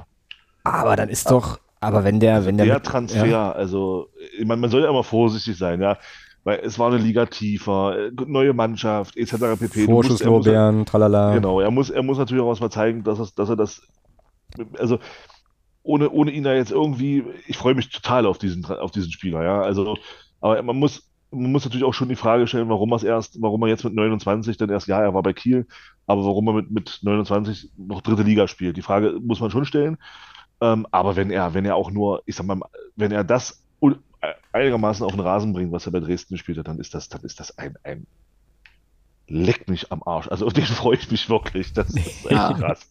Aber 0.66 0.98
dann 0.98 1.08
ist 1.08 1.32
doch, 1.32 1.62
aber 1.80 2.04
wenn 2.04 2.20
der, 2.20 2.36
also 2.36 2.48
wenn 2.48 2.58
der, 2.58 2.66
der 2.66 2.76
mit- 2.76 2.86
Transfer, 2.86 3.26
ja. 3.26 3.54
also 3.54 4.10
ich 4.38 4.46
meine, 4.46 4.60
man 4.60 4.70
soll 4.70 4.82
ja 4.82 4.90
immer 4.90 5.06
vorsichtig 5.06 5.58
sein, 5.58 5.80
ja, 5.80 5.98
weil 6.50 6.62
es 6.64 6.80
war 6.80 6.88
eine 6.88 6.98
Liga 6.98 7.28
tiefer, 7.28 8.08
äh, 8.08 8.12
neue 8.26 8.54
Mannschaft, 8.54 9.16
etc. 9.16 9.60
pp. 9.60 9.82
Er 9.82 9.86
Vorschusslorbeeren, 9.86 10.84
tralala. 10.84 11.36
Genau, 11.36 11.60
er 11.60 11.70
muss, 11.70 11.92
er 11.92 12.02
muss 12.02 12.18
natürlich 12.18 12.42
auch 12.44 12.50
erstmal 12.50 12.72
zeigen, 12.72 13.04
dass, 13.04 13.20
es, 13.20 13.36
dass 13.36 13.50
er 13.50 13.56
das, 13.56 13.84
also 14.80 14.98
ohne, 15.84 16.10
ohne 16.10 16.32
ihn 16.32 16.44
da 16.44 16.56
jetzt 16.56 16.72
irgendwie, 16.72 17.24
ich 17.46 17.56
freue 17.56 17.76
mich 17.76 17.90
total 17.90 18.26
auf 18.26 18.40
diesen, 18.40 18.66
auf 18.66 18.90
diesen 18.90 19.12
Spieler, 19.12 19.44
ja, 19.44 19.62
also, 19.62 19.96
aber 20.42 20.60
man 20.64 20.78
muss, 20.78 21.08
man 21.30 21.52
muss 21.52 21.66
natürlich 21.66 21.86
auch 21.86 21.94
schon 21.94 22.10
die 22.10 22.16
Frage 22.16 22.48
stellen, 22.48 22.70
warum 22.70 22.92
er 22.94 23.04
erst, 23.04 23.40
warum 23.40 23.62
er 23.62 23.68
jetzt 23.68 23.84
mit 23.84 23.94
29 23.94 24.58
dann 24.58 24.72
erst, 24.72 24.88
ja, 24.88 25.00
er 25.00 25.14
war 25.14 25.22
bei 25.22 25.34
Kiel, 25.34 25.68
aber 26.08 26.26
warum 26.26 26.48
er 26.48 26.54
mit, 26.54 26.72
mit 26.72 27.00
29 27.04 27.70
noch 27.78 28.02
dritte 28.02 28.24
Liga 28.24 28.48
spielt. 28.48 28.76
Die 28.76 28.82
Frage 28.82 29.20
muss 29.22 29.40
man 29.40 29.52
schon 29.52 29.66
stellen. 29.66 30.00
Ähm, 30.62 30.88
aber 30.90 31.16
wenn 31.16 31.30
er, 31.30 31.54
wenn 31.54 31.66
er 31.66 31.76
auch 31.76 31.92
nur, 31.92 32.24
ich 32.26 32.36
sag 32.36 32.48
mal, 32.48 32.60
wenn 32.96 33.12
er 33.12 33.24
das 33.24 33.64
einigermaßen 34.52 35.06
auf 35.06 35.12
den 35.12 35.22
Rasen 35.22 35.54
bringt, 35.54 35.72
was 35.72 35.86
er 35.86 35.92
bei 35.92 36.00
Dresden 36.00 36.36
gespielt 36.36 36.58
hat, 36.58 36.68
dann 36.68 36.80
ist 36.80 36.94
das, 36.94 37.10
dann 37.10 37.22
ist 37.22 37.40
das 37.40 37.58
ein, 37.58 37.76
ein 37.84 38.08
Leck 39.32 39.70
mich 39.70 39.92
am 39.92 40.02
Arsch. 40.04 40.28
Also 40.30 40.48
auf 40.48 40.54
den 40.54 40.66
freue 40.66 40.96
ich 40.98 41.12
mich 41.12 41.30
wirklich. 41.30 41.72
Das 41.74 41.90
ist 41.90 42.26
echt 42.26 42.26
Ja. 42.32 42.54
krass. 42.58 42.90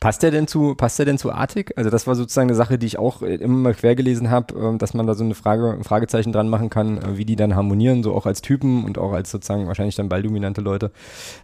Passt 0.00 0.22
der 0.22 0.30
denn 0.30 0.46
zu, 0.48 0.74
passt 0.74 0.98
der 0.98 1.04
denn 1.04 1.18
zu 1.18 1.30
Artig? 1.30 1.76
Also 1.76 1.90
das 1.90 2.06
war 2.06 2.14
sozusagen 2.14 2.48
eine 2.48 2.56
Sache, 2.56 2.78
die 2.78 2.86
ich 2.86 2.98
auch 2.98 3.20
äh, 3.20 3.34
immer 3.34 3.58
mal 3.58 3.74
quer 3.74 3.94
gelesen 3.94 4.30
habe, 4.30 4.54
ähm, 4.58 4.78
dass 4.78 4.94
man 4.94 5.06
da 5.06 5.14
so 5.14 5.22
eine 5.22 5.34
Frage, 5.34 5.72
ein 5.72 5.84
Fragezeichen 5.84 6.32
dran 6.32 6.48
machen 6.48 6.70
kann, 6.70 6.96
äh, 6.96 7.18
wie 7.18 7.26
die 7.26 7.36
dann 7.36 7.54
harmonieren, 7.54 8.02
so 8.02 8.14
auch 8.14 8.24
als 8.24 8.40
Typen 8.40 8.84
und 8.86 8.96
auch 8.96 9.12
als 9.12 9.30
sozusagen 9.30 9.66
wahrscheinlich 9.66 9.96
dann 9.96 10.08
balldominante 10.08 10.62
Leute. 10.62 10.92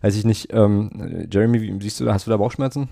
Weiß 0.01 0.17
ich 0.17 0.25
nicht. 0.25 0.51
Ähm, 0.53 0.91
äh, 0.99 1.27
Jeremy, 1.31 1.61
wie 1.61 1.83
siehst 1.83 2.01
du 2.01 2.07
da, 2.07 2.15
hast 2.15 2.27
du 2.27 2.31
da 2.31 2.39
Bauchschmerzen? 2.39 2.89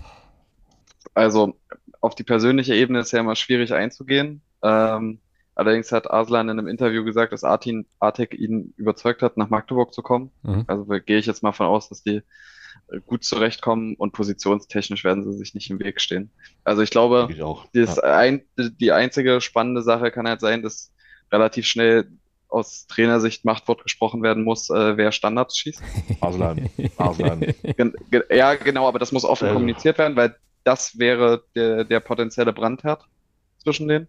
Also 1.15 1.55
auf 2.01 2.13
die 2.13 2.23
persönliche 2.23 2.75
Ebene 2.75 2.99
ist 2.99 3.11
ja 3.13 3.19
immer 3.19 3.35
schwierig 3.35 3.73
einzugehen. 3.73 4.41
Ähm, 4.63 5.19
allerdings 5.55 5.91
hat 5.91 6.09
Arslan 6.09 6.49
in 6.49 6.59
einem 6.59 6.67
Interview 6.67 7.03
gesagt, 7.03 7.33
dass 7.33 7.43
Artin, 7.43 7.85
Artek 7.99 8.33
ihn 8.33 8.73
überzeugt 8.77 9.21
hat, 9.21 9.37
nach 9.37 9.49
Magdeburg 9.49 9.93
zu 9.93 10.01
kommen. 10.01 10.31
Mhm. 10.43 10.65
Also 10.67 10.85
gehe 10.85 11.17
ich 11.17 11.25
jetzt 11.25 11.43
mal 11.43 11.51
von 11.51 11.67
aus, 11.67 11.89
dass 11.89 12.03
die 12.03 12.21
gut 13.05 13.23
zurechtkommen 13.23 13.95
und 13.95 14.11
positionstechnisch 14.11 15.03
werden 15.03 15.23
sie 15.23 15.37
sich 15.37 15.53
nicht 15.53 15.69
im 15.69 15.79
Weg 15.79 16.01
stehen. 16.01 16.31
Also 16.63 16.81
ich 16.81 16.89
glaube, 16.89 17.27
ich 17.31 17.37
das 17.73 17.99
ein, 17.99 18.41
die 18.57 18.91
einzige 18.91 19.41
spannende 19.41 19.81
Sache 19.81 20.11
kann 20.11 20.27
halt 20.27 20.41
sein, 20.41 20.61
dass 20.61 20.91
relativ 21.31 21.65
schnell 21.65 22.11
aus 22.49 22.85
Trainersicht 22.87 23.45
Machtwort 23.45 23.83
gesprochen 23.83 24.23
werden 24.23 24.43
muss, 24.43 24.69
äh, 24.69 24.97
wer 24.97 25.13
Standards 25.13 25.57
schießt. 25.57 25.81
Gen 27.77 27.93
ge 28.09 28.23
ja, 28.29 28.55
genau, 28.55 28.87
aber 28.87 28.99
das 28.99 29.13
muss 29.13 29.23
offen 29.23 29.45
Also. 29.45 29.53
kommuniziert 29.53 29.97
werden, 29.97 30.17
weil 30.17 30.35
das 30.65 30.99
wäre 30.99 31.43
der, 31.55 31.85
der 31.85 32.01
potenzielle 32.01 32.51
Brandherd 32.51 33.05
zwischen 33.59 33.87
denen. 33.87 34.07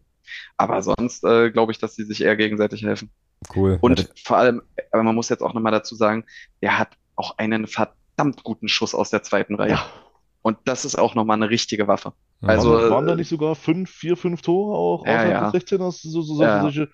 Aber 0.57 0.83
sonst 0.83 1.25
äh, 1.25 1.51
glaube 1.51 1.73
ich, 1.73 1.79
dass 1.79 1.95
sie 1.95 2.05
sich 2.05 2.23
eher 2.23 2.37
gegenseitig 2.37 2.83
helfen. 2.83 3.11
Cool. 3.55 3.79
Und 3.81 3.99
Ja, 4.01 4.05
vor 4.25 4.37
allem, 4.37 4.63
aber 4.93 5.03
man 5.03 5.15
muss 5.15 5.29
jetzt 5.29 5.43
auch 5.43 5.55
nochmal 5.55 5.73
dazu 5.73 5.95
sagen, 5.97 6.25
der 6.63 6.79
hat 6.79 6.97
auch 7.17 7.39
einen 7.39 7.67
verdammt 7.67 8.43
guten 8.45 8.69
Schuss 8.69 8.95
aus 8.95 9.11
der 9.11 9.23
zweiten 9.23 9.55
Reihe. 9.57 9.71
Ja. 9.73 9.87
Und 10.43 10.59
das 10.65 10.85
ist 10.85 10.97
auch 10.97 11.15
nochmal 11.15 11.37
eine 11.37 11.51
richtige 11.51 11.87
Waffe. 11.87 12.13
also, 12.41 12.73
waren, 12.73 13.07
da 13.07 13.13
äh, 13.13 13.17
nicht 13.17 13.29
sogar 13.29 13.55
fünf, 13.55 13.91
vier, 13.91 14.17
fünf 14.17 14.43
Tore 14.43 14.77
auch 14.77 15.07
Ja, 15.07 15.13
außerhalb 15.13 15.31
ja. 15.31 15.43
des 15.45 15.53
16 15.53 15.79
So, 15.91 16.23
so, 16.23 16.43
Ja. 16.43 16.61
solche, 16.61 16.89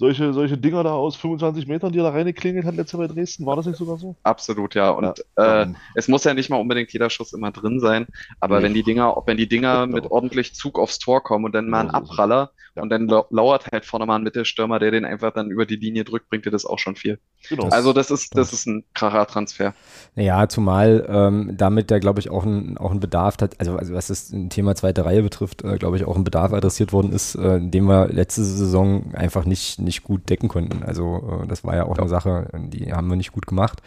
solche, 0.00 0.32
solche 0.32 0.56
Dinger 0.58 0.82
da 0.82 0.92
aus 0.94 1.14
25 1.14 1.66
Metern, 1.68 1.92
die 1.92 1.98
er 2.00 2.04
da 2.04 2.10
reingeklingelt 2.10 2.64
hat 2.66 2.74
letztes 2.74 2.98
Jahr 2.98 3.06
bei 3.06 3.14
Dresden. 3.14 3.44
War 3.46 3.54
das 3.54 3.66
nicht 3.66 3.76
sogar 3.76 3.98
so? 3.98 4.16
Absolut, 4.24 4.74
ja. 4.74 4.90
Und 4.90 5.22
Ja, 5.36 5.62
äh, 5.62 5.66
es 5.94 6.08
muss 6.08 6.24
ja 6.24 6.32
nicht 6.34 6.48
mal 6.50 6.56
unbedingt 6.56 6.92
jeder 6.92 7.10
Schuss 7.10 7.32
immer 7.34 7.52
drin 7.52 7.78
sein, 7.80 8.06
aber 8.40 8.58
Nee. 8.58 8.64
wenn 8.64 8.74
die 8.74 8.82
Dinger, 8.82 9.14
wenn 9.26 9.36
die 9.36 9.46
Dinger 9.48 9.86
Genau. 9.86 9.94
mit 9.96 10.10
ordentlich 10.10 10.54
Zug 10.54 10.78
aufs 10.78 10.98
Tor 10.98 11.22
kommen 11.22 11.44
und 11.44 11.54
dann 11.54 11.68
mal 11.68 11.82
ein. 11.82 11.90
Abpraller 11.90 12.50
Ja. 12.76 12.82
und 12.82 12.88
dann 12.90 13.06
lau- 13.08 13.26
lauert 13.30 13.66
halt 13.72 13.84
vorne 13.84 14.06
mal 14.06 14.16
ein 14.16 14.22
Mittelstürmer, 14.22 14.78
der 14.78 14.90
den 14.90 15.04
einfach 15.04 15.32
dann 15.32 15.50
über 15.50 15.66
die 15.66 15.76
Linie 15.76 16.04
drückt, 16.04 16.30
bringt 16.30 16.46
dir 16.46 16.50
das 16.50 16.64
auch 16.64 16.78
schon 16.78 16.96
viel. 16.96 17.18
genau. 17.48 17.68
Also 17.68 17.92
das 17.92 18.10
ist, 18.10 18.36
das 18.36 18.52
ist 18.52 18.66
ein 18.66 18.84
kracher 18.94 19.26
Transfer. 19.26 19.74
Ja, 20.14 20.48
zumal 20.48 21.06
ähm, 21.08 21.54
damit 21.56 21.90
der, 21.90 22.00
glaube 22.00 22.20
ich, 22.20 22.30
auch 22.30 22.44
ein, 22.44 22.78
auch 22.78 22.90
ein 22.92 23.00
Bedarf 23.00 23.36
hat, 23.40 23.58
also, 23.60 23.76
also 23.76 23.92
was 23.94 24.06
das 24.08 24.32
Thema 24.50 24.74
zweite 24.76 25.04
Reihe 25.04 25.22
betrifft, 25.22 25.62
äh, 25.64 25.76
glaube 25.78 25.96
ich, 25.96 26.04
auch 26.04 26.16
ein 26.16 26.24
Bedarf 26.24 26.52
adressiert 26.52 26.92
worden 26.92 27.12
ist, 27.12 27.34
äh, 27.34 27.60
den 27.60 27.84
wir 27.84 28.08
letzte 28.08 28.44
Saison 28.44 29.14
einfach 29.14 29.44
nicht, 29.44 29.78
nicht 29.80 29.89
gut 30.02 30.28
decken 30.30 30.48
konnten. 30.48 30.82
Also 30.82 31.40
äh, 31.42 31.46
das 31.46 31.64
war 31.64 31.76
ja 31.76 31.84
auch 31.84 31.98
eine 31.98 32.08
Sache, 32.08 32.48
die 32.54 32.92
haben 32.92 33.08
wir 33.08 33.16
nicht 33.16 33.32
gut 33.32 33.46
gemacht. 33.46 33.82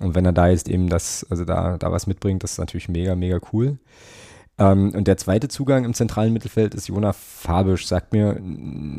Und 0.00 0.14
wenn 0.14 0.24
er 0.24 0.32
da 0.32 0.48
jetzt 0.48 0.68
eben 0.68 0.88
das, 0.88 1.26
also 1.28 1.44
da, 1.44 1.76
da 1.76 1.90
was 1.90 2.06
mitbringt, 2.06 2.42
das 2.42 2.52
ist 2.52 2.58
natürlich 2.58 2.88
mega, 2.88 3.14
mega 3.14 3.40
cool. 3.52 3.78
Ähm, 4.58 4.92
und 4.94 5.06
der 5.06 5.16
zweite 5.16 5.48
Zugang 5.48 5.84
im 5.84 5.94
zentralen 5.94 6.32
Mittelfeld 6.32 6.74
ist 6.74 6.88
Jona 6.88 7.12
Fabisch. 7.12 7.86
Sagt 7.86 8.12
mir, 8.12 8.40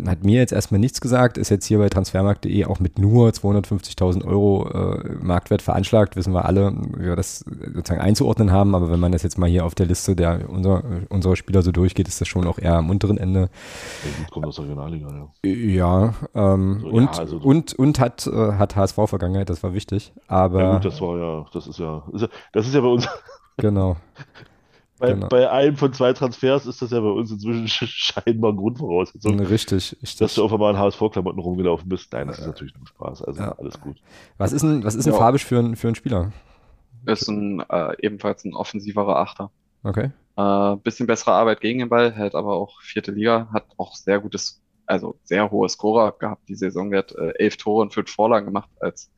hat 0.08 0.24
mir 0.24 0.40
jetzt 0.40 0.54
erstmal 0.54 0.80
nichts 0.80 1.02
gesagt, 1.02 1.38
ist 1.38 1.50
jetzt 1.50 1.66
hier 1.66 1.80
bei 1.80 1.90
transfermarkt.de 1.90 2.66
auch 2.66 2.80
mit 2.80 2.98
nur 2.98 3.30
250.000 3.30 4.26
Euro 4.26 4.70
äh, 4.70 5.16
Marktwert 5.22 5.62
veranschlagt. 5.62 6.16
Wissen 6.16 6.34
wir 6.34 6.46
alle, 6.46 6.74
wie 6.98 7.06
wir 7.06 7.16
das 7.16 7.44
sozusagen 7.74 8.02
einzuordnen 8.02 8.52
haben. 8.52 8.74
Aber 8.76 8.90
wenn 8.90 9.00
man 9.00 9.12
das 9.12 9.24
jetzt 9.24 9.38
mal 9.38 9.50
hier 9.50 9.66
auf 9.66 9.76
der 9.76 9.86
Liste 9.86 10.16
der 10.16 10.50
unserer, 10.50 10.84
unserer 11.10 11.36
Spieler 11.36 11.62
so 11.62 11.72
durchgeht, 11.72 12.08
ist 12.08 12.22
das 12.22 12.28
schon 12.28 12.48
auch 12.48 12.58
eher 12.60 12.76
am 12.76 12.90
unteren 12.90 13.18
Ende. 13.18 13.42
Ja, 13.42 14.30
kommt 14.32 14.46
aus 14.46 14.56
der 14.56 14.66
Regionalliga, 14.66 15.08
ja. 15.44 15.52
Ja, 15.52 16.14
ähm, 16.36 16.80
So, 16.82 16.88
ja, 16.88 16.94
und, 16.94 17.20
also- 17.20 17.38
und, 17.38 17.74
und 17.74 18.00
hat, 18.00 18.28
äh, 18.28 18.54
hat 18.54 18.76
HSV-Vergangenheit, 18.76 19.50
das 19.50 19.64
war 19.64 19.74
wichtig. 19.74 20.14
Aber 20.28 20.62
Ja 20.62 20.74
gut, 20.74 20.86
das 20.86 21.02
war 21.02 21.18
ja, 21.18 21.46
das 21.52 21.66
ja, 21.78 22.04
ist 22.14 22.22
ja, 22.22 22.28
das 22.54 22.68
ist 22.68 22.74
ja 22.76 22.82
bei 22.82 22.88
uns, 22.88 23.08
genau. 23.58 23.98
bei, 25.00 25.14
Genau. 25.14 25.28
bei 25.30 25.50
einem 25.50 25.76
von 25.78 25.94
zwei 25.94 26.14
Transfers 26.14 26.66
ist 26.66 26.82
das 26.82 26.92
ja 26.92 27.00
bei 27.00 27.10
uns 27.10 27.32
inzwischen 27.32 27.66
sch- 27.68 27.88
scheinbar 28.24 28.54
Grundvoraussetzung, 28.54 29.40
Richtig, 29.40 29.92
dass 30.02 30.02
richtig. 30.22 30.36
du 30.36 30.44
auf 30.44 30.54
einmal 30.54 30.74
in 30.74 30.80
HSV-Klamotten 30.80 31.40
rumgelaufen 31.40 31.90
bist. 31.90 32.12
Nein, 32.14 32.28
das 32.28 32.40
ist 32.40 32.46
natürlich 32.48 32.76
nur 32.78 32.86
Spaß, 32.88 33.24
also 33.24 33.42
Ja. 33.42 33.52
alles 33.54 33.80
gut. 33.82 33.98
Was 34.38 34.52
ist 34.52 34.64
ein, 34.64 34.84
was 34.84 34.96
ist 34.96 35.08
ein 35.08 35.14
Ja. 35.14 35.18
Fabisch 35.20 35.46
für 35.46 35.58
ein, 35.60 35.76
für 35.76 35.88
ein 35.88 35.96
Spieler? 35.96 36.32
Ist 37.06 37.28
ein, 37.30 37.62
äh, 37.70 37.96
ebenfalls 38.02 38.44
ein 38.46 38.54
offensiverer 38.54 39.16
Achter. 39.18 39.52
Okay. 39.84 40.12
Äh, 40.36 40.76
bisschen 40.84 41.08
bessere 41.08 41.32
Arbeit 41.32 41.62
gegen 41.62 41.80
den 41.80 41.90
Ball, 41.90 42.12
hält 42.14 42.36
aber 42.36 42.56
auch 42.56 42.82
vierte 42.82 43.12
Liga, 43.12 43.48
hat 43.54 43.66
auch 43.78 43.96
sehr 43.96 44.20
gutes, 44.20 44.62
also 44.86 45.16
sehr 45.24 45.50
hohe 45.50 45.70
Scorer 45.70 46.12
gehabt 46.20 46.48
die 46.50 46.56
Saison. 46.56 46.90
Der 46.92 47.00
hat 47.00 47.14
äh, 47.14 47.32
elf 47.38 47.56
Tore 47.58 47.82
und 47.84 47.94
fünf 47.94 48.10
Vorlagen 48.12 48.46
gemacht 48.48 48.70
als 48.82 49.12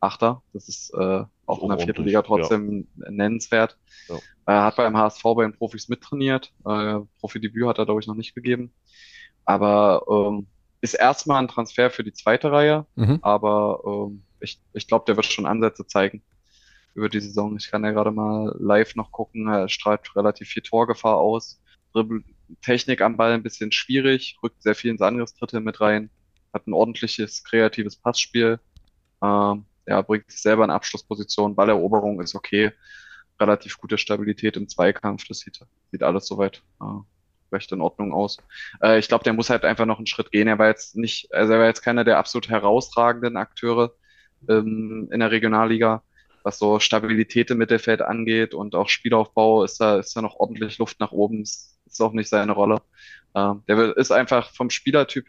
Achter. 0.00 0.42
Das 0.52 0.68
ist 0.68 0.92
äh, 0.94 1.24
auch 1.46 1.62
in 1.62 1.68
der 1.68 1.78
vierten 1.78 2.04
Liga 2.04 2.22
trotzdem 2.22 2.86
nennenswert. 2.96 3.78
Ja. 4.08 4.16
Er 4.46 4.64
hat 4.64 4.76
beim 4.76 4.96
HSV 4.96 5.22
bei 5.22 5.42
den 5.42 5.56
Profis 5.56 5.88
mittrainiert. 5.88 6.52
Äh, 6.64 7.00
Profidebüt 7.20 7.66
hat 7.66 7.78
er, 7.78 7.84
glaube 7.84 8.00
ich, 8.00 8.06
noch 8.06 8.14
nicht 8.14 8.34
gegeben. 8.34 8.72
Aber 9.44 10.04
ähm, 10.10 10.46
ist 10.80 10.94
erstmal 10.94 11.42
ein 11.42 11.48
Transfer 11.48 11.90
für 11.90 12.04
die 12.04 12.12
zweite 12.12 12.50
Reihe. 12.50 12.86
Mhm. 12.96 13.18
Aber 13.22 13.82
ähm, 13.86 14.22
ich, 14.40 14.60
ich 14.72 14.88
glaube, 14.88 15.04
der 15.06 15.16
wird 15.16 15.26
schon 15.26 15.46
Ansätze 15.46 15.86
zeigen 15.86 16.22
über 16.94 17.08
die 17.08 17.20
Saison. 17.20 17.56
Ich 17.56 17.70
kann 17.70 17.84
ja 17.84 17.92
gerade 17.92 18.10
mal 18.10 18.54
live 18.58 18.96
noch 18.96 19.12
gucken. 19.12 19.48
Er 19.48 19.68
strahlt 19.68 20.14
relativ 20.16 20.48
viel 20.48 20.62
Torgefahr 20.62 21.16
aus. 21.16 21.60
Dribbel 21.92 22.24
Technik 22.60 23.00
am 23.00 23.16
Ball 23.16 23.32
ein 23.32 23.42
bisschen 23.42 23.72
schwierig, 23.72 24.36
rückt 24.42 24.62
sehr 24.62 24.74
viel 24.74 24.90
ins 24.90 25.00
Angriffsdrittel 25.00 25.60
mit 25.60 25.80
rein, 25.80 26.10
hat 26.52 26.66
ein 26.66 26.74
ordentliches, 26.74 27.44
kreatives 27.44 27.96
Passspiel. 27.96 28.60
Ähm, 29.22 29.64
ja, 29.86 30.02
bringt 30.02 30.30
sich 30.30 30.42
selber 30.42 30.64
in 30.64 30.70
Abschlussposition. 30.70 31.54
Balleroberung 31.54 32.20
ist 32.20 32.34
okay. 32.34 32.72
Relativ 33.42 33.78
gute 33.78 33.98
Stabilität 33.98 34.56
im 34.56 34.68
Zweikampf. 34.68 35.26
Das 35.28 35.40
sieht, 35.40 35.60
sieht 35.90 36.02
alles 36.02 36.26
soweit 36.26 36.62
äh, 36.80 36.84
recht 37.52 37.72
in 37.72 37.80
Ordnung 37.80 38.12
aus. 38.12 38.38
Äh, 38.82 38.98
ich 38.98 39.08
glaube, 39.08 39.24
der 39.24 39.32
muss 39.32 39.50
halt 39.50 39.64
einfach 39.64 39.86
noch 39.86 39.98
einen 39.98 40.06
Schritt 40.06 40.30
gehen. 40.30 40.48
Er 40.48 40.58
war 40.58 40.68
jetzt 40.68 40.96
nicht, 40.96 41.32
also 41.34 41.52
er 41.52 41.60
war 41.60 41.66
jetzt 41.66 41.82
keiner 41.82 42.04
der 42.04 42.18
absolut 42.18 42.48
herausragenden 42.48 43.36
Akteure 43.36 43.94
ähm, 44.48 45.08
in 45.12 45.20
der 45.20 45.30
Regionalliga. 45.30 46.02
Was 46.44 46.58
so 46.58 46.80
Stabilität 46.80 47.50
im 47.50 47.58
Mittelfeld 47.58 48.02
angeht 48.02 48.54
und 48.54 48.74
auch 48.74 48.88
Spielaufbau 48.88 49.64
ist 49.64 49.80
da, 49.80 49.98
ist 49.98 50.16
da 50.16 50.22
noch 50.22 50.36
ordentlich 50.36 50.78
Luft 50.78 51.00
nach 51.00 51.12
oben. 51.12 51.42
Ist, 51.42 51.78
ist 51.86 52.00
auch 52.00 52.12
nicht 52.12 52.28
seine 52.28 52.52
Rolle. 52.52 52.82
Ähm, 53.34 53.62
der 53.68 53.96
ist 53.96 54.12
einfach 54.12 54.50
vom 54.52 54.70
Spielertyp 54.70 55.26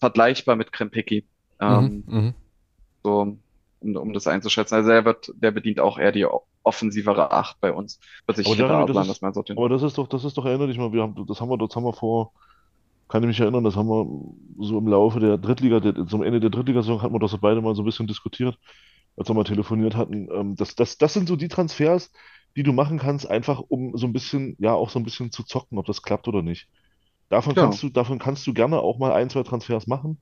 vergleichbar 0.00 0.56
mit 0.56 0.72
Krempicki. 0.72 1.26
Ähm, 1.60 2.04
Mhm, 2.06 2.14
mhm. 2.14 2.34
so, 3.02 3.38
um, 3.80 3.96
um 3.96 4.12
das 4.12 4.26
einzuschätzen. 4.26 4.74
Also 4.74 4.90
er 4.90 5.04
wird, 5.04 5.32
der 5.36 5.50
bedient 5.50 5.80
auch 5.80 5.98
eher 5.98 6.12
die 6.12 6.26
offensivere 6.62 7.32
Acht 7.32 7.60
bei 7.60 7.72
uns. 7.72 7.98
Wird 8.26 8.38
sich 8.38 8.46
Aber 8.46 8.56
das 8.86 9.08
ist-. 9.08 9.22
Aber 9.56 9.68
das 9.68 9.94
doch, 9.94 10.08
das 10.08 10.24
ist 10.24 10.36
doch, 10.36 10.44
erinnere 10.44 10.68
dich 10.68 10.78
mal, 10.78 10.92
wir 10.92 11.02
haben, 11.02 11.26
das 11.26 11.40
haben 11.40 11.50
wir, 11.50 11.58
das 11.58 11.74
haben 11.74 11.84
wir 11.84 11.92
vor, 11.92 12.32
kann 13.08 13.22
ich 13.22 13.28
mich 13.28 13.40
erinnern, 13.40 13.64
das 13.64 13.76
haben 13.76 13.88
wir 13.88 14.64
so 14.64 14.78
im 14.78 14.88
Laufe 14.88 15.20
der 15.20 15.38
Drittliga, 15.38 15.80
der, 15.80 16.06
zum 16.06 16.22
Ende 16.22 16.40
der 16.40 16.50
Drittligasaison 16.50 17.02
hatten 17.02 17.14
wir 17.14 17.20
das 17.20 17.30
so 17.30 17.38
beide 17.38 17.60
mal 17.62 17.74
so 17.74 17.82
ein 17.82 17.86
bisschen 17.86 18.06
diskutiert, 18.06 18.58
als 19.16 19.28
wir 19.28 19.34
mal 19.34 19.44
telefoniert 19.44 19.96
hatten. 19.96 20.28
Ähm, 20.30 20.56
das, 20.56 20.74
das, 20.74 20.98
das 20.98 21.14
sind 21.14 21.28
so 21.28 21.36
die 21.36 21.48
Transfers, 21.48 22.10
die 22.56 22.62
du 22.62 22.72
machen 22.72 22.98
kannst, 22.98 23.28
einfach 23.28 23.60
um 23.60 23.96
so 23.96 24.06
ein 24.06 24.12
bisschen, 24.12 24.56
ja, 24.58 24.74
auch 24.74 24.90
so 24.90 24.98
ein 24.98 25.04
bisschen 25.04 25.30
zu 25.30 25.42
zocken, 25.44 25.78
ob 25.78 25.86
das 25.86 26.02
klappt 26.02 26.28
oder 26.28 26.42
nicht. 26.42 26.68
Davon 27.28 27.54
Ja. 27.54 27.62
kannst 27.62 27.82
du, 27.82 27.88
davon 27.88 28.18
kannst 28.18 28.46
du 28.46 28.54
gerne 28.54 28.80
auch 28.80 28.98
mal 28.98 29.12
ein, 29.12 29.30
zwei 29.30 29.42
Transfers 29.42 29.86
machen. 29.86 30.20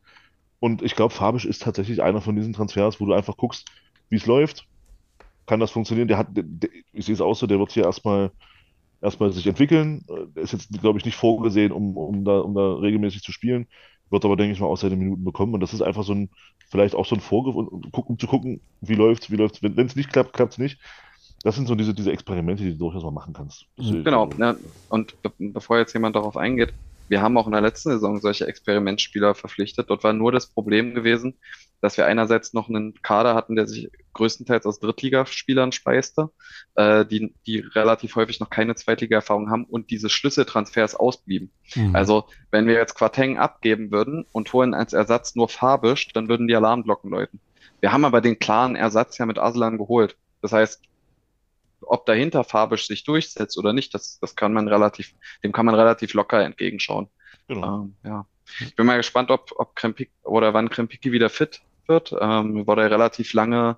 Und 0.60 0.82
ich 0.82 0.96
glaube, 0.96 1.12
Fabisch 1.14 1.44
ist 1.44 1.62
tatsächlich 1.62 2.02
einer 2.02 2.20
von 2.20 2.36
diesen 2.36 2.52
Transfers, 2.52 3.00
wo 3.00 3.06
du 3.06 3.12
einfach 3.12 3.36
guckst, 3.36 3.68
wie 4.08 4.16
es 4.16 4.26
läuft. 4.26 4.66
Kann 5.46 5.60
das 5.60 5.70
funktionieren? 5.70 6.08
Der 6.08 6.18
hat, 6.18 6.36
der, 6.36 6.44
der, 6.46 6.70
ich 6.92 7.06
sehe 7.06 7.14
es 7.14 7.20
auch 7.20 7.34
so, 7.34 7.46
der 7.46 7.58
wird 7.58 7.72
hier 7.72 7.84
erstmal 7.84 8.32
erstmal 9.00 9.32
sich 9.32 9.46
entwickeln. 9.46 10.04
Der 10.34 10.42
ist 10.42 10.52
jetzt, 10.52 10.70
glaube 10.80 10.98
ich, 10.98 11.04
nicht 11.04 11.16
vorgesehen, 11.16 11.72
um, 11.72 11.96
um 11.96 12.24
da, 12.24 12.40
um 12.40 12.54
da 12.54 12.74
regelmäßig 12.74 13.22
zu 13.22 13.32
spielen. 13.32 13.66
Wird 14.10 14.24
aber, 14.24 14.36
denke 14.36 14.52
ich 14.52 14.60
mal, 14.60 14.66
auch 14.66 14.76
seine 14.76 14.96
Minuten 14.96 15.24
bekommen. 15.24 15.54
Und 15.54 15.60
das 15.60 15.74
ist 15.74 15.82
einfach 15.82 16.04
so 16.04 16.14
ein, 16.14 16.30
vielleicht 16.70 16.94
auch 16.94 17.06
so 17.06 17.14
ein 17.16 17.20
Vorgriff, 17.20 17.56
um, 17.56 17.82
gucken- 17.92 18.18
zu 18.18 18.26
gucken, 18.26 18.62
wie 18.80 18.94
läuft's, 18.94 19.30
wie 19.30 19.36
läuft's. 19.36 19.62
Wenn 19.62 19.78
es 19.86 19.96
nicht 19.96 20.12
klappt, 20.12 20.32
klappt's 20.32 20.58
nicht. 20.58 20.80
Das 21.42 21.54
sind 21.54 21.66
so 21.68 21.74
diese, 21.74 21.94
diese 21.94 22.12
Experimente, 22.12 22.64
die 22.64 22.72
du 22.72 22.78
durchaus 22.78 23.04
mal 23.04 23.10
machen 23.10 23.34
kannst. 23.34 23.66
Genau, 23.76 24.26
ne? 24.36 24.58
Und 24.88 25.20
be 25.22 25.32
bevor 25.38 25.78
jetzt 25.78 25.92
jemand 25.92 26.16
darauf 26.16 26.36
eingeht, 26.36 26.72
wir 27.08 27.22
haben 27.22 27.36
auch 27.38 27.46
in 27.46 27.52
der 27.52 27.60
letzten 27.60 27.90
Saison 27.90 28.20
solche 28.20 28.46
Experimentspieler 28.46 29.34
verpflichtet. 29.34 29.90
Dort 29.90 30.04
war 30.04 30.12
nur 30.12 30.32
das 30.32 30.46
Problem 30.46 30.94
gewesen, 30.94 31.34
dass 31.80 31.96
wir 31.96 32.06
einerseits 32.06 32.52
noch 32.52 32.68
einen 32.68 32.94
Kader 33.02 33.34
hatten, 33.34 33.54
der 33.54 33.66
sich 33.66 33.90
größtenteils 34.14 34.66
aus 34.66 34.80
Drittligaspielern 34.80 35.72
speiste, 35.72 36.30
äh, 36.74 37.04
die, 37.04 37.34
die 37.46 37.58
relativ 37.58 38.16
häufig 38.16 38.40
noch 38.40 38.50
keine 38.50 38.74
Zweitliga-Erfahrung 38.74 39.50
haben 39.50 39.64
und 39.64 39.90
diese 39.90 40.08
Schlüsseltransfers 40.08 40.94
ausblieben. 40.94 41.50
Mhm. 41.74 41.94
Also, 41.94 42.24
wenn 42.50 42.66
wir 42.66 42.74
jetzt 42.74 42.94
Quateng 42.94 43.38
abgeben 43.38 43.90
würden 43.90 44.24
und 44.32 44.52
holen 44.52 44.74
als 44.74 44.94
Ersatz 44.94 45.34
nur 45.34 45.48
Fabisch, 45.48 46.08
dann 46.12 46.28
würden 46.28 46.48
die 46.48 46.56
Alarmglocken 46.56 47.10
läuten. 47.10 47.40
Wir 47.80 47.92
haben 47.92 48.04
aber 48.04 48.20
den 48.20 48.38
klaren 48.38 48.74
Ersatz 48.74 49.18
ja 49.18 49.26
mit 49.26 49.38
Aslan 49.38 49.78
geholt. 49.78 50.16
Das 50.40 50.52
heißt, 50.52 50.80
ob 51.86 52.06
dahinter 52.06 52.44
Fabisch 52.44 52.86
sich 52.86 53.04
durchsetzt 53.04 53.58
oder 53.58 53.72
nicht, 53.72 53.94
das, 53.94 54.18
das 54.20 54.36
kann 54.36 54.52
man 54.52 54.68
relativ, 54.68 55.14
dem 55.42 55.52
kann 55.52 55.66
man 55.66 55.74
relativ 55.74 56.14
locker 56.14 56.42
entgegenschauen. 56.44 57.08
Genau. 57.48 57.82
Ähm, 57.82 57.96
ja. 58.04 58.26
Ich 58.60 58.76
bin 58.76 58.86
mal 58.86 58.96
gespannt, 58.96 59.30
ob, 59.30 59.52
ob 59.56 59.74
Krempik 59.74 60.10
oder 60.22 60.54
wann 60.54 60.70
Krempicki 60.70 61.12
wieder 61.12 61.30
fit 61.30 61.62
wird. 61.86 62.14
Ähm, 62.20 62.66
war 62.66 62.76
der 62.76 62.90
relativ 62.90 63.32
lange 63.32 63.76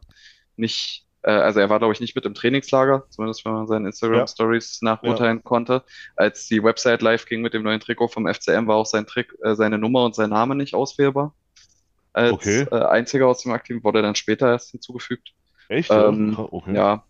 nicht, 0.57 1.07
äh, 1.23 1.31
also 1.31 1.61
er 1.61 1.71
war, 1.71 1.79
glaube 1.79 1.93
ich, 1.95 2.01
nicht 2.01 2.15
mit 2.15 2.27
im 2.27 2.35
Trainingslager, 2.35 3.05
zumindest 3.11 3.45
wenn 3.45 3.53
man 3.53 3.67
seinen 3.67 3.87
Instagram-Stories 3.87 4.83
nachurteilen 4.83 5.43
konnte. 5.45 5.85
Als 6.17 6.47
die 6.47 6.63
Website 6.63 7.03
live 7.03 7.27
ging 7.27 7.41
mit 7.43 7.55
dem 7.55 7.63
neuen 7.63 7.81
Trikot 7.81 8.09
vom 8.09 8.27
FCM, 8.27 8.67
war 8.67 8.77
auch 8.77 8.87
sein 8.87 9.07
Trick, 9.07 9.35
äh, 9.43 9.55
seine 9.55 9.79
Nummer 9.79 10.05
und 10.05 10.15
sein 10.15 10.31
Name 10.31 10.55
nicht 10.55 10.75
auswählbar. 10.75 11.35
Als 12.13 12.33
Okay. 12.33 12.67
äh, 12.71 12.75
einziger 12.75 13.27
aus 13.29 13.43
dem 13.43 13.53
Aktiven 13.53 13.85
wurde 13.85 14.03
dann 14.03 14.15
später 14.15 14.49
erst 14.49 14.71
hinzugefügt. 14.71 15.33
Echt? 15.69 15.91
ähm, 15.91 16.33
Ja? 16.33 16.49
Okay. 16.51 16.75
Ja, 16.75 17.05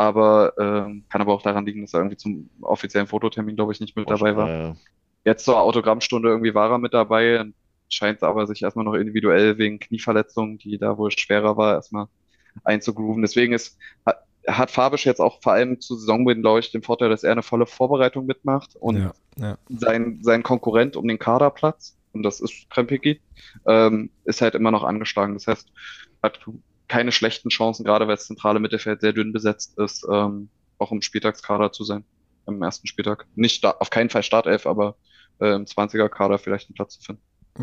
aber 0.00 0.54
ähm, 0.58 1.04
kann 1.10 1.20
aber 1.20 1.34
auch 1.34 1.42
daran 1.42 1.66
liegen, 1.66 1.82
dass 1.82 1.94
er 1.94 2.00
irgendwie 2.00 2.16
zum 2.16 2.48
offiziellen 2.62 3.06
Fototermin, 3.06 3.56
glaube 3.56 3.72
ich, 3.72 3.80
nicht 3.80 3.96
mit 3.96 4.08
dabei 4.08 4.34
war. 4.34 4.48
Ja. 4.48 4.76
Jetzt 5.24 5.44
zur 5.44 5.60
Autogrammstunde 5.60 6.30
irgendwie 6.30 6.54
war 6.54 6.70
er 6.70 6.78
mit 6.78 6.94
dabei, 6.94 7.44
scheint 7.90 8.22
aber 8.22 8.46
sich 8.46 8.62
erstmal 8.62 8.86
noch 8.86 8.94
individuell 8.94 9.58
wegen 9.58 9.78
Knieverletzungen, 9.78 10.58
die 10.58 10.78
da 10.78 10.96
wohl 10.96 11.10
schwerer 11.10 11.56
war, 11.56 11.74
erstmal 11.74 12.06
einzugrooven. 12.64 13.20
Deswegen 13.20 13.52
ist, 13.52 13.76
hat, 14.06 14.24
hat 14.46 14.70
Fabisch 14.70 15.04
jetzt 15.04 15.20
auch 15.20 15.42
vor 15.42 15.52
allem 15.52 15.80
zu 15.80 15.96
Saisonbeginn, 15.96 16.42
glaube 16.42 16.60
ich, 16.60 16.72
den 16.72 16.82
Vorteil, 16.82 17.10
dass 17.10 17.22
er 17.22 17.32
eine 17.32 17.42
volle 17.42 17.66
Vorbereitung 17.66 18.24
mitmacht 18.24 18.76
und 18.76 18.96
ja, 18.96 19.12
ja. 19.36 19.58
sein, 19.68 20.20
sein 20.22 20.42
Konkurrent 20.42 20.96
um 20.96 21.06
den 21.06 21.18
Kaderplatz, 21.18 21.96
und 22.12 22.22
das 22.22 22.40
ist 22.40 22.68
Krempicki, 22.70 23.20
ähm, 23.66 24.10
ist 24.24 24.40
halt 24.40 24.54
immer 24.54 24.70
noch 24.70 24.82
angeschlagen. 24.82 25.34
Das 25.34 25.46
heißt, 25.46 25.68
hat 26.22 26.40
keine 26.90 27.12
schlechten 27.12 27.50
Chancen, 27.50 27.84
gerade 27.84 28.08
weil 28.08 28.16
das 28.16 28.26
zentrale 28.26 28.58
Mittelfeld 28.58 29.00
sehr 29.00 29.12
dünn 29.12 29.32
besetzt 29.32 29.78
ist, 29.78 30.04
ähm, 30.10 30.48
auch 30.78 30.90
im 30.90 31.02
Spieltagskader 31.02 31.70
zu 31.70 31.84
sein, 31.84 32.04
im 32.48 32.60
ersten 32.62 32.88
Spieltag. 32.88 33.26
Nicht 33.36 33.64
auf 33.64 33.90
keinen 33.90 34.10
Fall 34.10 34.24
Startelf, 34.24 34.66
aber 34.66 34.96
äh, 35.40 35.54
im 35.54 35.66
20er-Kader 35.66 36.38
vielleicht 36.38 36.68
einen 36.68 36.74
Platz 36.74 36.98
zu 36.98 37.02
finden. 37.02 37.22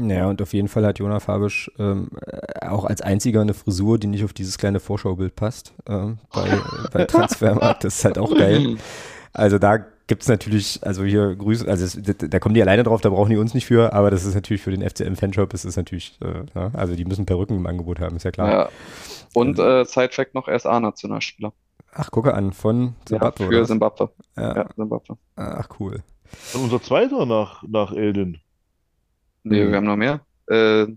Ja, 0.09 0.27
und 0.27 0.41
auf 0.41 0.53
jeden 0.53 0.69
Fall 0.69 0.85
hat 0.85 0.99
Jona 0.99 1.19
Fabisch 1.19 1.69
ähm, 1.77 2.09
äh, 2.25 2.67
auch 2.67 2.85
als 2.85 3.01
einziger 3.01 3.41
eine 3.41 3.53
Frisur, 3.53 3.97
die 3.97 4.07
nicht 4.07 4.23
auf 4.23 4.31
dieses 4.31 4.57
kleine 4.57 4.79
Vorschaubild 4.79 5.35
passt 5.35 5.73
ähm, 5.87 6.19
bei, 6.33 6.61
bei 6.93 7.03
Transfermarkt. 7.03 7.83
Das 7.83 7.97
ist 7.97 8.05
halt 8.05 8.17
auch 8.17 8.33
geil. 8.33 8.77
Also 9.33 9.59
da 9.59 9.85
gibt 10.07 10.23
es 10.23 10.29
natürlich, 10.29 10.79
also 10.83 11.03
hier 11.03 11.35
Grüße, 11.35 11.67
also 11.67 11.85
es, 11.85 11.99
da 12.01 12.27
da 12.27 12.39
kommen 12.39 12.55
die 12.55 12.61
alleine 12.61 12.83
drauf, 12.83 13.01
da 13.01 13.09
brauchen 13.09 13.29
die 13.29 13.37
uns 13.37 13.53
nicht 13.53 13.65
für, 13.65 13.93
aber 13.93 14.09
das 14.09 14.25
ist 14.25 14.35
natürlich 14.35 14.61
für 14.61 14.71
den 14.71 14.81
FCM-Fanshop, 14.81 15.53
ist 15.53 15.65
es 15.65 15.75
natürlich, 15.75 16.17
äh, 16.21 16.43
ja, 16.55 16.71
also 16.73 16.95
die 16.95 17.05
müssen 17.05 17.25
Perücken 17.25 17.57
im 17.57 17.65
Angebot 17.67 17.99
haben, 17.99 18.15
ist 18.15 18.23
ja 18.23 18.31
klar. 18.31 18.49
Ja. 18.49 18.69
Und 19.33 19.59
äh, 19.59 19.83
Sidefact 19.85 20.33
noch, 20.33 20.47
er 20.47 20.55
ist 20.55 20.65
A-Nationalspieler. 20.65 21.53
Ach, 21.93 22.11
gucke 22.11 22.33
an, 22.33 22.53
von 22.53 22.95
Zimbabwe, 23.05 23.43
ja, 23.43 23.49
für 23.49 23.61
was? 23.61 23.67
Simbabwe. 23.67 24.09
Ja. 24.37 24.55
Ja, 24.55 24.65
Simbabwe. 24.75 25.17
Ach, 25.35 25.69
cool. 25.79 26.03
Und 26.53 26.63
unser 26.63 26.81
zweiter 26.81 27.25
nach, 27.25 27.63
nach 27.63 27.91
Eldin. 27.93 28.37
Nee, 29.43 29.63
Mhm. 29.63 29.69
wir 29.69 29.77
haben 29.77 29.85
noch 29.85 29.95
mehr. 29.95 30.21
Äh, 30.47 30.87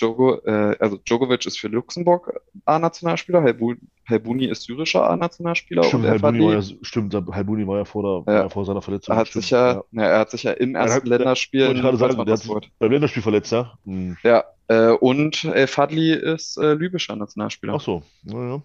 Djogo, 0.00 0.40
äh, 0.44 0.76
also 0.80 0.96
Djokovic 0.98 1.46
ist 1.46 1.58
für 1.58 1.68
Luxemburg 1.68 2.32
A-Nationalspieler, 2.64 3.42
Halbu 3.42 3.74
Halbuni 4.08 4.46
ist 4.46 4.62
syrischer 4.64 5.08
A-Nationalspieler 5.08 5.82
Stimmt, 5.84 6.04
Halbuni 6.06 6.44
war 6.44 6.52
ja, 6.54 6.62
stimmt, 6.82 7.14
Halbuni 7.14 7.66
war 7.66 7.78
ja 7.78 7.84
vor, 7.84 8.02
der, 8.02 8.32
Ja. 8.34 8.38
war 8.38 8.44
ja 8.44 8.48
vor 8.50 8.64
seiner 8.66 8.82
Verletzung. 8.82 9.16
hat 9.16 9.28
stimmt, 9.28 9.42
sich 9.44 9.50
ja, 9.50 9.72
ja. 9.74 9.82
ja, 9.92 10.02
er 10.02 10.18
hat 10.18 10.30
sich 10.30 10.42
ja 10.42 10.52
im 10.52 10.74
Er 10.74 10.82
hat- 10.82 10.88
ersten 10.90 11.08
ja, 11.08 11.16
Länderspiel 11.16 11.60
Wollte 11.66 11.74
ich 11.76 11.80
gerade 11.82 11.88
einen 11.90 11.98
sagen, 12.16 12.24
der 12.26 12.32
hat 12.32 12.38
sich 12.40 12.48
geholt. 12.48 12.70
beim 12.78 12.90
Länderspiel 12.92 13.22
verletzt, 13.22 13.52
ja? 13.52 13.78
Hm. 13.84 14.16
Ja, 14.22 14.44
äh, 14.68 14.90
und 14.90 15.44
El 15.44 15.66
Fadli 15.68 16.12
ist 16.12 16.56
äh, 16.58 16.74
libyscher 16.74 17.16
Nationalspieler. 17.16 17.74
Ach 17.76 17.80
so, 17.80 18.02
naja. 18.24 18.62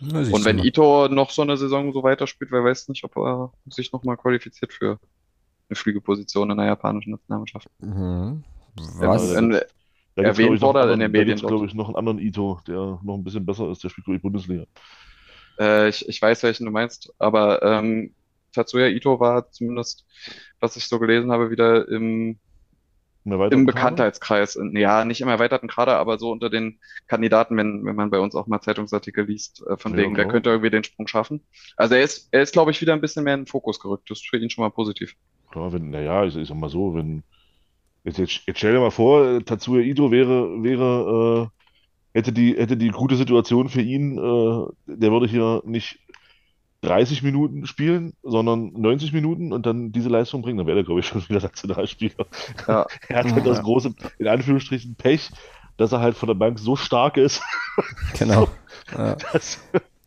Und 0.00 0.44
wenn 0.44 0.56
mal. 0.56 0.66
Ito 0.66 1.08
noch 1.08 1.30
so 1.30 1.42
eine 1.42 1.56
Saison 1.56 1.92
so 1.92 2.02
weiterspielt, 2.02 2.50
wer 2.52 2.62
weiß 2.64 2.88
nicht, 2.88 3.02
ob 3.04 3.16
er 3.16 3.52
sich 3.70 3.92
nochmal 3.92 4.16
qualifiziert 4.16 4.72
für 4.72 4.98
eine 5.68 5.76
Flügelposition 5.76 6.50
in 6.50 6.56
der 6.58 6.66
japanischen 6.66 7.12
Nationalmannschaft. 7.12 7.68
Mhm. 7.80 8.44
Was? 8.98 9.30
aber 9.34 9.38
Ähm, 9.38 9.60
Da 10.16 10.36
Erwähnt 10.36 10.60
wurde 10.62 10.82
einen 10.82 10.92
in 10.92 10.98
den 11.00 11.10
da 11.14 11.22
Medien 11.22 11.24
gibt's, 11.24 11.42
dort. 11.42 11.56
glaube 11.56 11.66
ich, 11.66 11.74
noch 11.74 11.86
einen 11.88 11.96
anderen 11.96 12.18
Ito, 12.18 12.60
der 12.66 13.00
noch 13.02 13.14
ein 13.16 13.24
bisschen 13.24 13.46
besser 13.46 13.70
ist, 13.70 13.84
der 13.84 13.90
spielt, 13.90 14.04
glaube 14.06 14.16
ich, 14.16 14.22
Bundesliga. 14.22 14.64
Äh, 15.58 15.88
ich, 15.88 16.08
ich 16.08 16.20
weiß, 16.20 16.42
welchen 16.42 16.66
du 16.66 16.70
meinst, 16.72 17.12
aber 17.18 17.62
ähm, 17.62 18.14
Tatsuya 18.52 18.88
Ito 18.88 19.20
war 19.20 19.50
zumindest, 19.50 20.06
was 20.60 20.76
ich 20.76 20.86
so 20.88 20.98
gelesen 20.98 21.32
habe, 21.32 21.50
wieder 21.50 21.88
im, 21.88 22.40
Im 23.48 23.64
Kader? 23.66 23.66
Bekanntheitskreis. 23.66 24.56
In- 24.56 24.76
Ja, 24.76 25.04
nicht 25.04 25.20
im 25.20 25.28
erweiterten 25.28 25.68
Kader, 25.68 25.98
aber 25.98 26.18
so 26.18 26.30
unter 26.32 26.50
den 26.50 26.80
Kandidaten, 27.06 27.56
wenn, 27.56 27.84
wenn 27.84 27.94
man 27.96 28.10
bei 28.10 28.18
uns 28.18 28.34
auch 28.34 28.46
mal 28.48 28.60
Zeitungsartikel 28.60 29.24
liest, 29.26 29.62
äh, 29.68 29.76
von 29.76 29.94
Ja, 29.94 29.96
wegen, 29.96 30.16
der 30.16 30.26
genau. 30.26 30.26
könnte 30.26 30.50
irgendwie 30.50 30.70
den 30.70 30.84
Sprung 30.84 31.06
schaffen. 31.06 31.46
Also 31.76 31.94
er 31.94 32.02
ist, 32.02 32.28
er 32.32 32.42
ist, 32.42 32.52
glaube 32.52 32.70
ich, 32.72 32.80
wieder 32.80 32.92
ein 32.92 33.00
bisschen 33.00 33.22
mehr 33.24 33.34
in 33.34 33.40
den 33.42 33.46
Fokus 33.46 33.78
gerückt. 33.80 34.10
Das 34.10 34.18
ist 34.18 34.28
für 34.28 34.38
ihn 34.38 34.50
schon 34.50 34.62
mal 34.64 34.70
positiv. 34.70 35.14
Klar, 35.50 35.72
wenn, 35.72 35.90
naja, 35.90 36.24
ich, 36.24 36.36
ich 36.36 36.48
sag 36.48 36.56
mal 36.56 36.70
so, 36.70 36.94
wenn, 36.94 37.24
jetzt, 38.06 38.18
jetzt, 38.18 38.42
jetzt 38.46 38.58
stell 38.58 38.72
dir 38.72 38.80
mal 38.80 38.90
vor, 38.90 39.26
äh, 39.26 39.42
Tatsuya 39.42 39.82
Ito 39.82 40.10
wäre, 40.10 40.62
wäre, 40.62 41.50
äh, 42.14 42.18
hätte 42.18 42.32
die, 42.32 42.56
hätte 42.56 42.76
die 42.76 42.88
gute 42.88 43.16
Situation 43.16 43.68
für 43.68 43.82
ihn, 43.82 44.16
äh, 44.18 44.66
der 44.86 45.12
würde 45.12 45.26
hier 45.28 45.62
nicht 45.66 45.98
30 46.82 47.22
Minuten 47.22 47.66
spielen, 47.66 48.12
sondern 48.22 48.72
90 48.74 49.12
Minuten 49.12 49.52
und 49.52 49.66
dann 49.66 49.92
diese 49.92 50.08
Leistung 50.08 50.42
bringen, 50.42 50.58
dann 50.58 50.66
wäre 50.66 50.76
der, 50.76 50.84
glaube 50.84 51.00
ich, 51.00 51.06
schon 51.06 51.28
wieder 51.28 51.40
Nationalspieler. 51.40 52.26
Ja. 52.68 52.86
Er 53.08 53.18
hat 53.18 53.32
halt 53.32 53.46
das 53.46 53.58
Ja. 53.58 53.62
große, 53.62 53.94
in 54.18 54.28
Anführungsstrichen, 54.28 54.94
Pech, 54.96 55.30
dass 55.78 55.92
er 55.92 56.00
halt 56.00 56.16
von 56.16 56.28
der 56.28 56.34
Bank 56.34 56.58
so 56.58 56.76
stark 56.76 57.16
ist, 57.16 57.42
Genau. 58.18 58.48
Ja. 58.96 59.16
dass, 59.32 59.58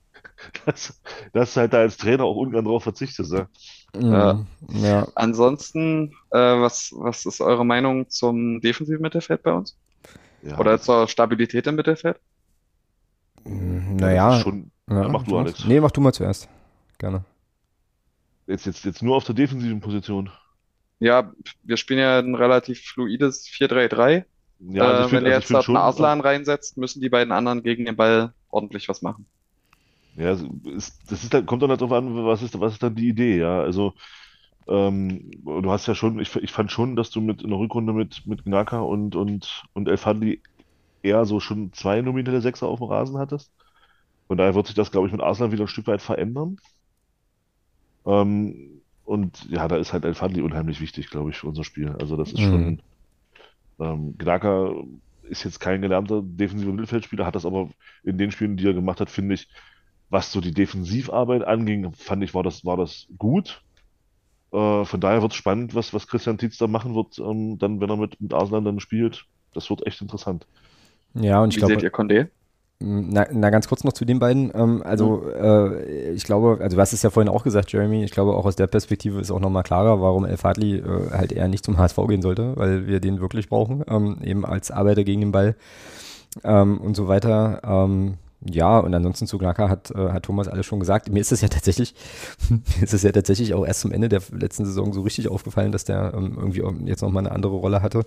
dass, 0.66 1.02
dass 1.34 1.58
halt 1.58 1.74
da 1.74 1.80
als 1.80 1.98
Trainer 1.98 2.24
auch 2.24 2.36
ungern 2.38 2.66
drauf 2.66 2.84
verzichtest. 2.84 3.34
Ne? 3.34 3.48
Mhm. 3.96 4.46
ja. 4.70 5.08
Ansonsten, 5.16 6.14
äh, 6.32 6.38
was, 6.38 6.94
was 6.96 7.26
ist 7.26 7.42
eure 7.42 7.66
Meinung 7.66 8.10
zum 8.10 8.62
defensiven 8.62 9.02
Mittelfeld 9.02 9.44
bei 9.44 9.54
uns? 9.54 9.76
Ja, 10.44 10.58
Oder 10.58 10.80
zur 10.80 11.08
Stabilität 11.08 11.68
im 11.68 11.76
Mittelfeld? 11.76 12.20
Naja. 13.44 14.38
ist 14.38 14.44
schon, 14.44 14.72
ja, 14.90 15.08
mach 15.08 15.24
du, 15.24 15.38
Alex. 15.38 15.66
Nee, 15.66 15.80
mach 15.80 15.92
du 15.92 16.02
mal 16.02 16.14
zuerst. 16.14 16.48
Gerne. 16.98 17.24
jetzt, 18.48 18.66
jetzt, 18.66 18.86
jetzt 18.86 19.02
nur 19.02 19.16
auf 19.16 19.24
der 19.24 19.36
defensiven 19.36 19.80
Position. 19.80 20.30
Ja, 21.00 21.32
wir 21.64 21.78
spielen 21.78 22.00
ja 22.00 22.20
ein 22.20 22.36
relativ 22.36 22.82
fluides 22.82 23.48
4-3-3. 23.48 24.26
Ja, 24.60 24.84
also 24.84 25.10
äh, 25.10 25.12
wenn 25.14 25.26
ihr 25.26 25.36
also 25.36 25.54
jetzt 25.54 25.70
einen 25.70 25.78
Aslan 25.78 26.22
reinsetzt, 26.22 26.78
müssen 26.78 27.02
die 27.02 27.10
beiden 27.10 27.32
anderen 27.32 27.64
gegen 27.64 27.86
den 27.86 27.96
Ball 27.96 28.34
ordentlich 28.50 28.90
was 28.90 29.02
machen. 29.02 29.26
Ja, 30.16 30.32
ist, 30.34 31.00
das 31.12 31.24
ist 31.24 31.34
dann, 31.34 31.46
kommt 31.46 31.62
dann 31.64 31.70
halt 31.70 31.82
drauf 31.82 31.92
an, 31.92 32.26
was 32.26 32.42
ist, 32.42 32.60
was 32.60 32.74
ist 32.74 32.84
dann 32.84 32.96
die 32.96 33.08
Idee, 33.10 33.38
ja. 33.40 33.62
Also 33.62 33.94
Ähm, 34.70 35.32
du 35.46 35.72
hast 35.72 35.88
ja 35.88 35.96
schon, 35.96 36.20
ich, 36.20 36.36
ich 36.38 36.52
fand 36.52 36.72
schon, 36.72 36.96
dass 36.96 37.12
du 37.12 37.22
mit 37.22 37.42
in 37.44 37.50
der 37.52 37.60
Rückrunde 37.60 37.94
mit, 37.94 38.26
mit 38.28 38.46
Gnaka 38.46 38.82
und, 38.82 39.16
und, 39.16 39.64
und 39.74 39.88
El 39.90 39.98
Fadli 39.98 40.44
eher 41.04 41.26
so 41.26 41.40
schon 41.42 41.74
zwei 41.74 42.02
nominelle 42.02 42.42
Sechser 42.42 42.68
auf 42.68 42.80
dem 42.80 42.88
Rasen 42.90 43.18
hattest. 43.20 43.54
Von 44.28 44.38
daher 44.38 44.56
wird 44.56 44.68
sich 44.68 44.76
das, 44.76 44.92
glaube 44.92 45.08
ich, 45.08 45.14
mit 45.14 45.22
Arsenal 45.22 45.52
wieder 45.54 45.66
ein 45.66 45.70
Stück 45.70 45.88
weit 45.88 46.02
verändern. 46.02 46.58
Ähm, 48.06 48.82
und 49.04 49.46
ja, 49.50 49.68
da 49.68 49.78
ist 49.78 49.94
halt 49.94 50.06
El 50.06 50.14
Fadli 50.16 50.42
unheimlich 50.42 50.82
wichtig, 50.82 51.10
glaube 51.10 51.32
ich, 51.32 51.38
für 51.38 51.48
unser 51.48 51.64
Spiel. 51.64 51.90
Also 52.00 52.18
das 52.18 52.34
ist 52.34 52.42
schon. 52.42 52.66
Mhm. 52.66 52.82
Ähm, 53.80 54.18
Gnaka 54.18 54.74
ist 55.24 55.44
jetzt 55.44 55.60
kein 55.60 55.82
gelernter 55.82 56.22
defensiver 56.24 56.72
Mittelfeldspieler, 56.72 57.26
hat 57.26 57.36
das 57.36 57.46
aber 57.46 57.70
in 58.04 58.18
den 58.18 58.32
Spielen, 58.32 58.58
die 58.58 58.68
er 58.68 58.74
gemacht 58.74 59.00
hat, 59.02 59.10
finde 59.10 59.36
ich, 59.36 59.48
was 60.10 60.32
so 60.32 60.42
die 60.42 60.54
Defensivarbeit 60.54 61.44
anging, 61.44 61.92
fand 61.94 62.24
ich, 62.24 62.34
war 62.34 62.44
das, 62.44 62.66
war 62.66 62.78
das 62.78 63.08
gut. 63.18 63.62
Äh, 64.52 64.86
von 64.86 65.00
daher 65.00 65.22
wird 65.22 65.32
es 65.32 65.38
spannend, 65.38 65.76
was, 65.76 65.94
was 65.94 66.08
Christian 66.08 66.38
Tietz 66.38 66.58
da 66.58 66.68
machen 66.68 66.96
wird, 66.96 67.20
ähm, 67.20 67.60
dann, 67.60 67.80
wenn 67.80 67.90
er 67.90 67.98
mit, 67.98 68.20
mit 68.20 68.34
Arsenal 68.34 68.64
dann 68.64 68.80
spielt. 68.80 69.26
Das 69.54 69.70
wird 69.70 69.86
echt 69.86 70.02
interessant. 70.02 70.46
Ja, 71.14 71.42
und 71.42 71.50
ich 71.50 71.56
Wie 71.56 71.60
glaube, 71.60 71.74
seht 71.74 71.84
ihr 71.84 71.92
Condé? 71.92 72.30
Na, 72.82 73.28
na, 73.30 73.50
ganz 73.50 73.68
kurz 73.68 73.84
noch 73.84 73.92
zu 73.92 74.06
den 74.06 74.20
beiden. 74.20 74.52
Ähm, 74.56 74.82
also, 74.86 75.30
äh, 75.30 76.12
ich 76.12 76.24
glaube, 76.24 76.60
also 76.62 76.78
du 76.78 76.82
hast 76.82 76.94
es 76.94 77.04
ja 77.04 77.10
vorhin 77.10 77.30
auch 77.30 77.44
gesagt, 77.44 77.74
Jeremy, 77.74 78.06
ich 78.06 78.12
glaube 78.12 78.34
auch 78.34 78.46
aus 78.46 78.56
der 78.56 78.68
Perspektive 78.68 79.20
ist 79.20 79.32
auch 79.32 79.42
nochmal 79.42 79.64
klarer, 79.64 80.02
warum 80.02 80.24
El 80.24 80.38
Fadli 80.38 80.78
äh, 80.78 81.12
halt 81.12 81.34
eher 81.34 81.50
nicht 81.50 81.66
zum 81.66 81.78
HSV 81.78 81.98
gehen 82.08 82.22
sollte, 82.22 82.56
weil 82.56 82.88
wir 82.88 83.02
den 83.02 83.20
wirklich 83.20 83.50
brauchen, 83.50 83.84
ähm, 83.90 84.20
eben 84.24 84.46
als 84.46 84.72
Arbeiter 84.72 85.04
gegen 85.04 85.20
den 85.20 85.32
Ball 85.34 85.56
ähm, 86.46 86.80
und 86.80 86.96
so 86.96 87.10
weiter. 87.10 87.60
Ja, 88.42 88.80
und 88.80 88.94
ansonsten 88.94 89.28
zu 89.28 89.38
Gnaka 89.38 89.68
hat, 89.68 89.92
äh, 89.92 90.12
hat 90.12 90.24
Thomas 90.24 90.48
alles 90.48 90.66
schon 90.66 90.80
gesagt. 90.80 91.10
Mir 91.12 91.20
ist 91.20 91.32
es 91.32 91.42
ja 91.42 91.50
tatsächlich, 91.50 91.94
ist 92.82 92.94
es 92.94 93.04
ja 93.04 93.12
tatsächlich 93.12 93.54
auch 93.54 93.66
erst 93.66 93.82
zum 93.82 93.92
Ende 93.92 94.08
der 94.08 94.22
letzten 94.32 94.66
Saison 94.66 94.94
so 94.94 95.02
richtig 95.02 95.28
aufgefallen, 95.28 95.72
dass 95.72 95.84
der 95.84 96.14
ähm, 96.16 96.38
irgendwie 96.38 96.64
jetzt 96.88 97.02
nochmal 97.02 97.26
eine 97.26 97.36
andere 97.36 97.56
Rolle 97.56 97.82
hatte, 97.82 98.06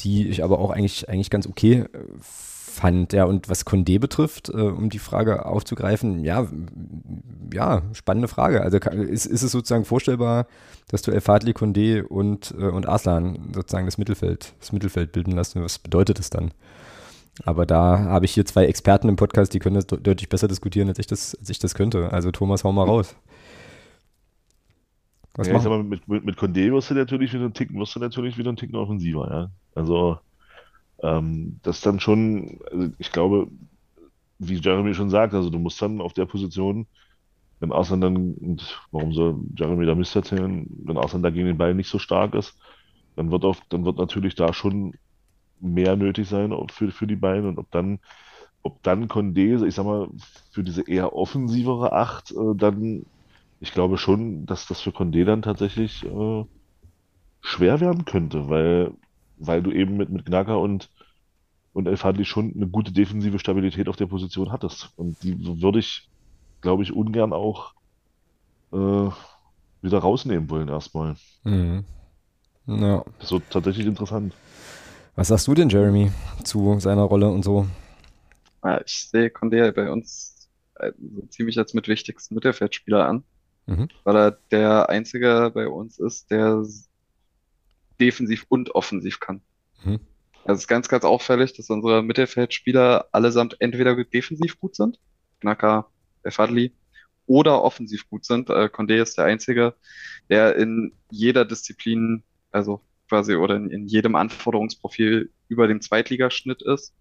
die 0.00 0.28
ich 0.28 0.44
aber 0.44 0.58
auch 0.58 0.70
eigentlich, 0.70 1.08
eigentlich 1.08 1.30
ganz 1.30 1.46
okay 1.46 1.80
äh, 1.80 1.86
fand. 2.74 3.14
Ja, 3.14 3.24
und 3.24 3.48
was 3.48 3.66
Condé 3.66 3.98
betrifft, 3.98 4.50
äh, 4.50 4.52
um 4.52 4.90
die 4.90 4.98
Frage 4.98 5.46
aufzugreifen, 5.46 6.22
ja, 6.22 6.46
ja, 7.52 7.82
spannende 7.92 8.28
Frage. 8.28 8.60
Also 8.60 8.76
ist, 8.78 9.26
ist 9.26 9.42
es 9.42 9.52
sozusagen 9.52 9.86
vorstellbar, 9.86 10.46
dass 10.88 11.00
du 11.00 11.10
El 11.10 11.22
Fadli, 11.22 11.52
Condé 11.52 12.02
und, 12.02 12.54
äh, 12.58 12.64
und 12.64 12.86
Arslan 12.86 13.52
sozusagen 13.54 13.86
das 13.86 13.96
Mittelfeld, 13.96 14.54
das 14.60 14.72
Mittelfeld 14.72 15.12
bilden 15.12 15.32
lassen? 15.32 15.62
Was 15.62 15.78
bedeutet 15.78 16.18
das 16.18 16.28
dann? 16.28 16.50
Aber 17.44 17.66
da 17.66 17.98
habe 17.98 18.26
ich 18.26 18.32
hier 18.32 18.44
zwei 18.44 18.66
Experten 18.66 19.08
im 19.08 19.16
Podcast, 19.16 19.54
die 19.54 19.58
können 19.58 19.74
das 19.74 19.86
de 19.86 20.00
deutlich 20.00 20.28
besser 20.28 20.46
diskutieren, 20.46 20.88
als 20.88 20.98
ich 20.98 21.06
das, 21.06 21.34
als 21.34 21.50
ich 21.50 21.58
das 21.58 21.74
könnte. 21.74 22.12
Also 22.12 22.30
Thomas, 22.30 22.62
hau 22.62 22.72
mal 22.72 22.84
raus. 22.84 23.16
Was 25.34 25.48
ja, 25.48 25.56
ich 25.56 25.62
sag 25.62 25.70
mal, 25.70 25.82
mit, 25.82 26.06
mit, 26.06 26.24
mit 26.24 26.38
Condé 26.38 26.72
wirst 26.72 26.90
du 26.90 26.94
natürlich 26.94 27.32
wieder 27.32 27.44
einen 27.44 27.54
Ticken, 27.54 27.78
wirst 27.80 27.96
du 27.96 28.00
natürlich 28.00 28.38
wieder 28.38 28.50
einen 28.50 28.56
Ticken 28.56 28.76
offensiver, 28.76 29.28
ja. 29.28 29.50
Also, 29.74 30.18
ähm, 31.02 31.58
das 31.64 31.80
dann 31.80 31.98
schon, 31.98 32.60
also 32.70 32.90
ich 32.98 33.10
glaube, 33.10 33.48
wie 34.38 34.54
Jeremy 34.54 34.94
schon 34.94 35.10
sagt, 35.10 35.34
also 35.34 35.50
du 35.50 35.58
musst 35.58 35.82
dann 35.82 36.00
auf 36.00 36.12
der 36.12 36.26
Position, 36.26 36.86
wenn 37.58 37.72
Arsenal 37.72 38.12
dann, 38.12 38.34
und 38.34 38.80
warum 38.92 39.12
soll 39.12 39.40
Jeremy 39.56 39.86
da 39.86 39.96
Mist 39.96 40.14
erzählen, 40.14 40.66
wenn 40.84 40.98
Arsenal 40.98 41.30
da 41.30 41.34
gegen 41.34 41.46
den 41.46 41.58
Ball 41.58 41.74
nicht 41.74 41.88
so 41.88 41.98
stark 41.98 42.34
ist, 42.34 42.56
dann 43.16 43.30
wird 43.32 43.44
auf, 43.44 43.60
dann 43.70 43.84
wird 43.84 43.98
natürlich 43.98 44.36
da 44.36 44.52
schon 44.52 44.94
mehr 45.60 45.96
nötig 45.96 46.28
sein 46.28 46.54
für, 46.70 46.90
für 46.90 47.06
die 47.06 47.16
beiden 47.16 47.48
und 47.48 47.58
ob 47.58 47.70
dann, 47.70 48.00
ob 48.62 48.82
dann 48.82 49.08
Condé, 49.08 49.64
ich 49.64 49.74
sag 49.74 49.84
mal, 49.84 50.08
für 50.50 50.62
diese 50.62 50.88
eher 50.88 51.14
offensivere 51.14 51.92
Acht, 51.92 52.32
äh, 52.32 52.54
dann, 52.56 53.04
ich 53.60 53.72
glaube 53.72 53.98
schon, 53.98 54.46
dass 54.46 54.66
das 54.66 54.80
für 54.80 54.90
Condé 54.90 55.24
dann 55.24 55.42
tatsächlich 55.42 56.04
äh, 56.04 56.44
schwer 57.40 57.80
werden 57.80 58.04
könnte, 58.04 58.48
weil, 58.48 58.92
weil 59.36 59.62
du 59.62 59.70
eben 59.70 59.96
mit, 59.96 60.10
mit 60.10 60.26
Gnaka 60.26 60.54
und, 60.54 60.90
und 61.72 61.86
El 61.86 61.96
Fadli 61.96 62.24
schon 62.24 62.52
eine 62.54 62.68
gute 62.68 62.92
defensive 62.92 63.38
Stabilität 63.38 63.88
auf 63.88 63.96
der 63.96 64.06
Position 64.06 64.50
hattest. 64.50 64.90
Und 64.96 65.22
die 65.22 65.36
würde 65.62 65.78
ich, 65.78 66.08
glaube 66.60 66.82
ich, 66.82 66.92
ungern 66.92 67.32
auch 67.32 67.72
äh, 68.72 69.10
wieder 69.82 69.98
rausnehmen 69.98 70.48
wollen 70.50 70.68
erstmal. 70.68 71.16
Mhm. 71.44 71.84
Ja. 72.66 73.04
Das 73.18 73.30
wird 73.32 73.42
tatsächlich 73.50 73.86
interessant. 73.86 74.34
Was 75.16 75.28
sagst 75.28 75.46
du 75.46 75.54
denn, 75.54 75.68
Jeremy, 75.68 76.10
zu 76.42 76.78
seiner 76.80 77.02
Rolle 77.02 77.28
und 77.28 77.44
so? 77.44 77.66
Ja, 78.64 78.80
ich 78.84 79.08
sehe 79.08 79.28
Condé 79.28 79.70
bei 79.72 79.90
uns 79.90 80.48
äh, 80.76 80.92
so 80.98 81.22
ziemlich 81.26 81.58
als 81.58 81.74
mit 81.74 81.86
wichtigsten 81.88 82.34
Mittelfeldspieler 82.34 83.06
an, 83.06 83.24
Mhm. 83.66 83.88
weil 84.02 84.16
er 84.16 84.38
der 84.50 84.88
Einzige 84.90 85.50
bei 85.54 85.68
uns 85.68 85.98
ist, 85.98 86.30
der 86.30 86.64
defensiv 88.00 88.44
und 88.48 88.74
offensiv 88.74 89.20
kann. 89.20 89.40
Mhm. 89.84 90.00
Also 90.44 90.56
es 90.58 90.60
ist 90.64 90.68
ganz, 90.68 90.88
ganz 90.88 91.04
auffällig, 91.04 91.54
dass 91.54 91.70
unsere 91.70 92.02
Mittelfeldspieler 92.02 93.06
allesamt 93.12 93.56
entweder 93.60 94.02
defensiv 94.04 94.60
gut 94.60 94.74
sind, 94.76 94.98
El 95.42 96.30
Fadli, 96.30 96.72
oder 97.26 97.62
offensiv 97.62 98.08
gut 98.10 98.26
sind. 98.26 98.50
Äh, 98.50 98.68
Condé 98.70 99.00
ist 99.00 99.16
der 99.16 99.24
Einzige, 99.24 99.74
der 100.28 100.56
in 100.56 100.92
jeder 101.10 101.44
Disziplin, 101.46 102.22
also 102.50 102.82
quasi 103.14 103.36
oder 103.36 103.54
in, 103.54 103.70
in 103.70 103.86
jedem 103.86 104.16
Anforderungsprofil 104.16 105.30
über 105.46 105.68
dem 105.68 105.80
Zweitligaschnitt 105.80 106.62
ist, 106.62 106.92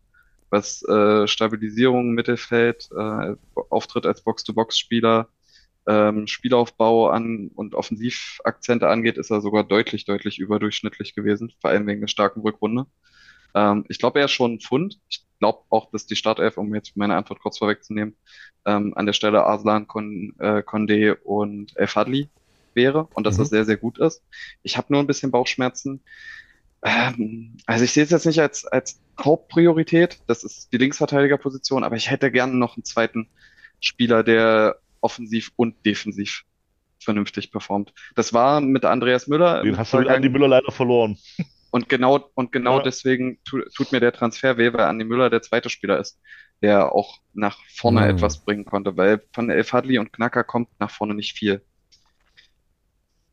was 0.52 0.84
äh, 0.88 1.28
Stabilisierung 1.28 2.10
im 2.10 2.14
Mittelfeld, 2.14 2.88
äh, 2.96 3.36
Auftritt 3.72 4.06
als 4.06 4.22
Box-to-Box-Spieler, 4.22 5.28
ähm, 5.88 6.28
Spielaufbau 6.28 7.10
an 7.10 7.50
und 7.56 7.74
Offensivakzente 7.74 8.88
angeht, 8.88 9.18
ist 9.18 9.32
er 9.32 9.42
sogar 9.42 9.64
deutlich, 9.64 10.06
deutlich 10.06 10.38
überdurchschnittlich 10.38 11.16
gewesen, 11.16 11.52
vor 11.60 11.72
allem 11.72 11.88
wegen 11.88 12.02
der 12.02 12.08
starken 12.08 12.42
Rückrunde. 12.42 12.86
Ähm, 13.56 13.84
ich 13.90 13.98
glaube, 13.98 14.20
er 14.20 14.26
ist 14.26 14.32
schon 14.34 14.54
ein 14.54 14.60
Pfund. 14.60 15.00
Ich 15.10 15.26
glaube 15.40 15.64
auch, 15.70 15.90
dass 15.90 16.06
die 16.06 16.16
Startelf, 16.16 16.58
um 16.58 16.76
jetzt 16.76 16.96
meine 16.96 17.16
Antwort 17.16 17.40
kurz 17.40 17.58
vorwegzunehmen, 17.58 18.16
ähm, 18.66 18.94
an 18.96 19.08
der 19.08 19.14
Stelle 19.14 19.46
Arslan, 19.46 19.88
Kon, 19.88 20.36
äh, 20.38 20.62
Condé 20.62 21.18
und 21.24 21.76
El 21.76 21.88
Fadli 21.88 22.30
wäre 22.76 23.08
und 23.14 23.26
dass 23.26 23.36
Mhm. 23.38 23.42
das 23.42 23.50
sehr, 23.50 23.66
sehr 23.66 23.78
gut 23.78 23.98
ist. 24.00 24.24
Ich 24.64 24.78
habe 24.78 24.88
nur 24.92 25.02
ein 25.02 25.08
bisschen 25.08 25.32
Bauchschmerzen. 25.32 26.04
Ähm, 26.84 27.58
also 27.66 27.84
ich 27.86 27.92
sehe 27.94 28.04
es 28.04 28.10
jetzt 28.10 28.26
nicht 28.26 28.40
als, 28.42 28.66
als 28.66 29.02
Hauptpriorität. 29.20 30.20
Das 30.28 30.44
ist 30.44 30.72
die 30.74 30.78
Linksverteidigerposition, 30.78 31.84
aber 31.84 31.96
ich 31.96 32.10
hätte 32.10 32.32
gerne 32.32 32.56
noch 32.56 32.76
einen 32.76 32.84
zweiten 32.84 33.30
Spieler, 33.80 34.24
der 34.24 34.78
offensiv 35.02 35.52
und 35.56 35.86
defensiv 35.86 36.44
vernünftig 37.02 37.52
performt. 37.52 37.94
Das 38.16 38.34
war 38.34 38.62
mit 38.62 38.86
Andreas 38.86 39.28
Müller 39.28 39.64
Den 39.64 39.78
hast 39.78 39.94
du 39.94 39.98
mit 39.98 40.08
Andi 40.08 40.30
Müller 40.30 40.48
leider 40.48 40.72
verloren. 40.72 41.18
und 41.72 41.90
genau, 41.90 42.30
und 42.36 42.52
genau 42.52 42.78
Ja. 42.78 42.84
deswegen 42.84 43.40
tu, 43.44 43.62
tut 43.76 43.92
mir 43.92 44.00
der 44.00 44.14
Transfer 44.14 44.58
weh, 44.58 44.72
weil 44.74 44.82
Andi 44.86 45.04
Müller 45.06 45.30
der 45.30 45.42
zweite 45.42 45.70
Spieler 45.70 46.00
ist, 46.00 46.20
der 46.62 46.94
auch 46.94 47.18
nach 47.34 47.58
vorne 47.76 48.02
Mhm. 48.02 48.08
etwas 48.12 48.44
bringen 48.46 48.64
konnte, 48.66 48.96
weil 48.96 49.22
von 49.34 49.50
El 49.50 49.64
Fadli 49.66 49.98
und 50.00 50.14
Knacker 50.14 50.44
kommt 50.46 50.70
nach 50.80 50.92
vorne 50.92 51.14
nicht 51.14 51.38
viel. 51.38 51.62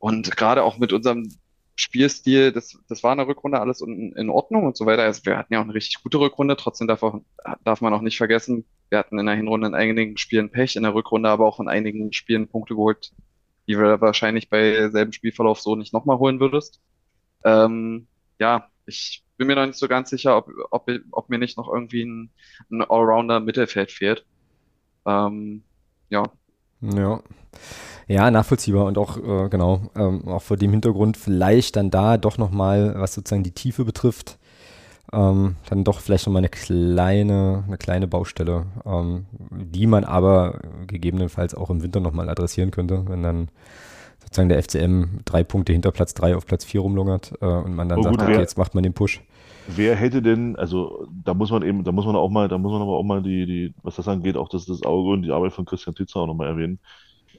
Und 0.00 0.36
gerade 0.36 0.64
auch 0.64 0.78
mit 0.78 0.92
unserem 0.92 1.30
Spielstil, 1.76 2.52
das, 2.52 2.78
das 2.88 3.02
war 3.02 3.12
in 3.12 3.18
der 3.18 3.28
Rückrunde 3.28 3.60
alles 3.60 3.80
in, 3.80 4.12
in 4.12 4.28
Ordnung 4.28 4.64
und 4.64 4.76
so 4.76 4.86
weiter. 4.86 5.02
Also 5.02 5.24
wir 5.24 5.38
hatten 5.38 5.52
ja 5.54 5.60
auch 5.60 5.64
eine 5.64 5.74
richtig 5.74 6.02
gute 6.02 6.18
Rückrunde, 6.18 6.56
trotzdem 6.56 6.88
darf, 6.88 7.02
auch, 7.02 7.20
darf 7.64 7.80
man 7.80 7.94
auch 7.94 8.00
nicht 8.00 8.16
vergessen, 8.16 8.64
wir 8.88 8.98
hatten 8.98 9.18
in 9.18 9.26
der 9.26 9.36
Hinrunde 9.36 9.68
in 9.68 9.74
einigen 9.74 10.16
Spielen 10.16 10.50
Pech, 10.50 10.76
in 10.76 10.82
der 10.82 10.94
Rückrunde 10.94 11.28
aber 11.28 11.46
auch 11.46 11.60
in 11.60 11.68
einigen 11.68 12.12
Spielen 12.12 12.48
Punkte 12.48 12.74
geholt, 12.74 13.12
die 13.68 13.78
wir 13.78 14.00
wahrscheinlich 14.00 14.50
bei 14.50 14.88
selben 14.90 15.12
Spielverlauf 15.12 15.60
so 15.60 15.76
nicht 15.76 15.92
nochmal 15.92 16.18
holen 16.18 16.40
würdest. 16.40 16.80
Ähm, 17.44 18.08
ja, 18.38 18.68
ich 18.86 19.22
bin 19.36 19.46
mir 19.46 19.54
noch 19.54 19.66
nicht 19.66 19.78
so 19.78 19.88
ganz 19.88 20.10
sicher, 20.10 20.36
ob, 20.36 20.50
ob, 20.70 20.90
ob 21.12 21.30
mir 21.30 21.38
nicht 21.38 21.56
noch 21.56 21.72
irgendwie 21.72 22.02
ein, 22.02 22.30
ein 22.70 22.82
Allrounder 22.82 23.40
Mittelfeld 23.40 23.90
fehlt. 23.90 24.26
Ähm, 25.06 25.62
ja, 26.10 26.24
Ja. 26.80 27.22
Ja, 28.10 28.28
nachvollziehbar 28.32 28.86
und 28.86 28.98
auch, 28.98 29.18
äh, 29.18 29.48
genau, 29.48 29.82
ähm, 29.94 30.26
auch 30.26 30.42
vor 30.42 30.56
dem 30.56 30.72
Hintergrund 30.72 31.16
vielleicht 31.16 31.76
dann 31.76 31.90
da 31.90 32.16
doch 32.16 32.38
nochmal, 32.38 32.94
was 32.96 33.14
sozusagen 33.14 33.44
die 33.44 33.52
Tiefe 33.52 33.84
betrifft, 33.84 34.38
ähm, 35.12 35.56
dann 35.70 35.84
doch 35.84 36.00
vielleicht 36.00 36.26
nochmal 36.26 36.40
eine 36.40 36.50
kleine, 36.50 37.64
eine 37.66 37.78
kleine 37.78 38.08
Baustelle, 38.08 38.66
ähm, 38.86 39.26
die 39.52 39.86
man 39.86 40.04
aber 40.04 40.60
gegebenenfalls 40.88 41.54
auch 41.54 41.70
im 41.70 41.82
Winter 41.82 42.00
nochmal 42.00 42.30
adressieren 42.30 42.70
könnte, 42.72 43.04
wenn 43.08 43.22
dann 43.22 43.50
sozusagen 44.22 44.50
der 44.50 44.58
FCM 44.58 45.20
drei 45.26 45.44
Punkte 45.44 45.72
hinter 45.72 45.92
Platz 45.92 46.14
drei 46.14 46.36
auf 46.36 46.46
Platz 46.46 46.64
vier 46.64 46.80
rumlungert 46.82 47.34
äh, 47.42 47.46
und 47.46 47.74
man 47.76 47.88
dann 47.88 48.00
Oh, 48.00 48.04
sagt, 48.04 48.18
gut, 48.18 48.22
okay, 48.22 48.40
wer- 48.40 48.42
jetzt 48.42 48.58
macht 48.58 48.74
man 48.74 48.84
den 48.84 48.94
Push. 48.94 49.22
Wer 49.66 49.94
hätte 49.94 50.20
denn, 50.22 50.56
also 50.56 51.06
da 51.24 51.32
muss 51.34 51.50
man 51.50 51.62
eben, 51.62 51.84
da 51.84 51.92
muss 51.92 52.04
man 52.06 52.16
auch 52.16 52.30
mal, 52.30 52.48
da 52.48 52.58
muss 52.58 52.72
man 52.72 52.82
aber 52.82 52.96
auch 52.96 53.04
mal 53.04 53.22
die, 53.22 53.46
die, 53.46 53.74
was 53.82 53.96
das 53.96 54.08
angeht, 54.08 54.36
auch 54.36 54.48
das, 54.48 54.64
das 54.66 54.82
Auge 54.82 55.10
und 55.10 55.22
die 55.22 55.30
Arbeit 55.30 55.52
von 55.52 55.64
Christian 55.64 55.94
Titzer 55.94 56.20
auch 56.20 56.26
nochmal 56.26 56.48
erwähnen. 56.48 56.80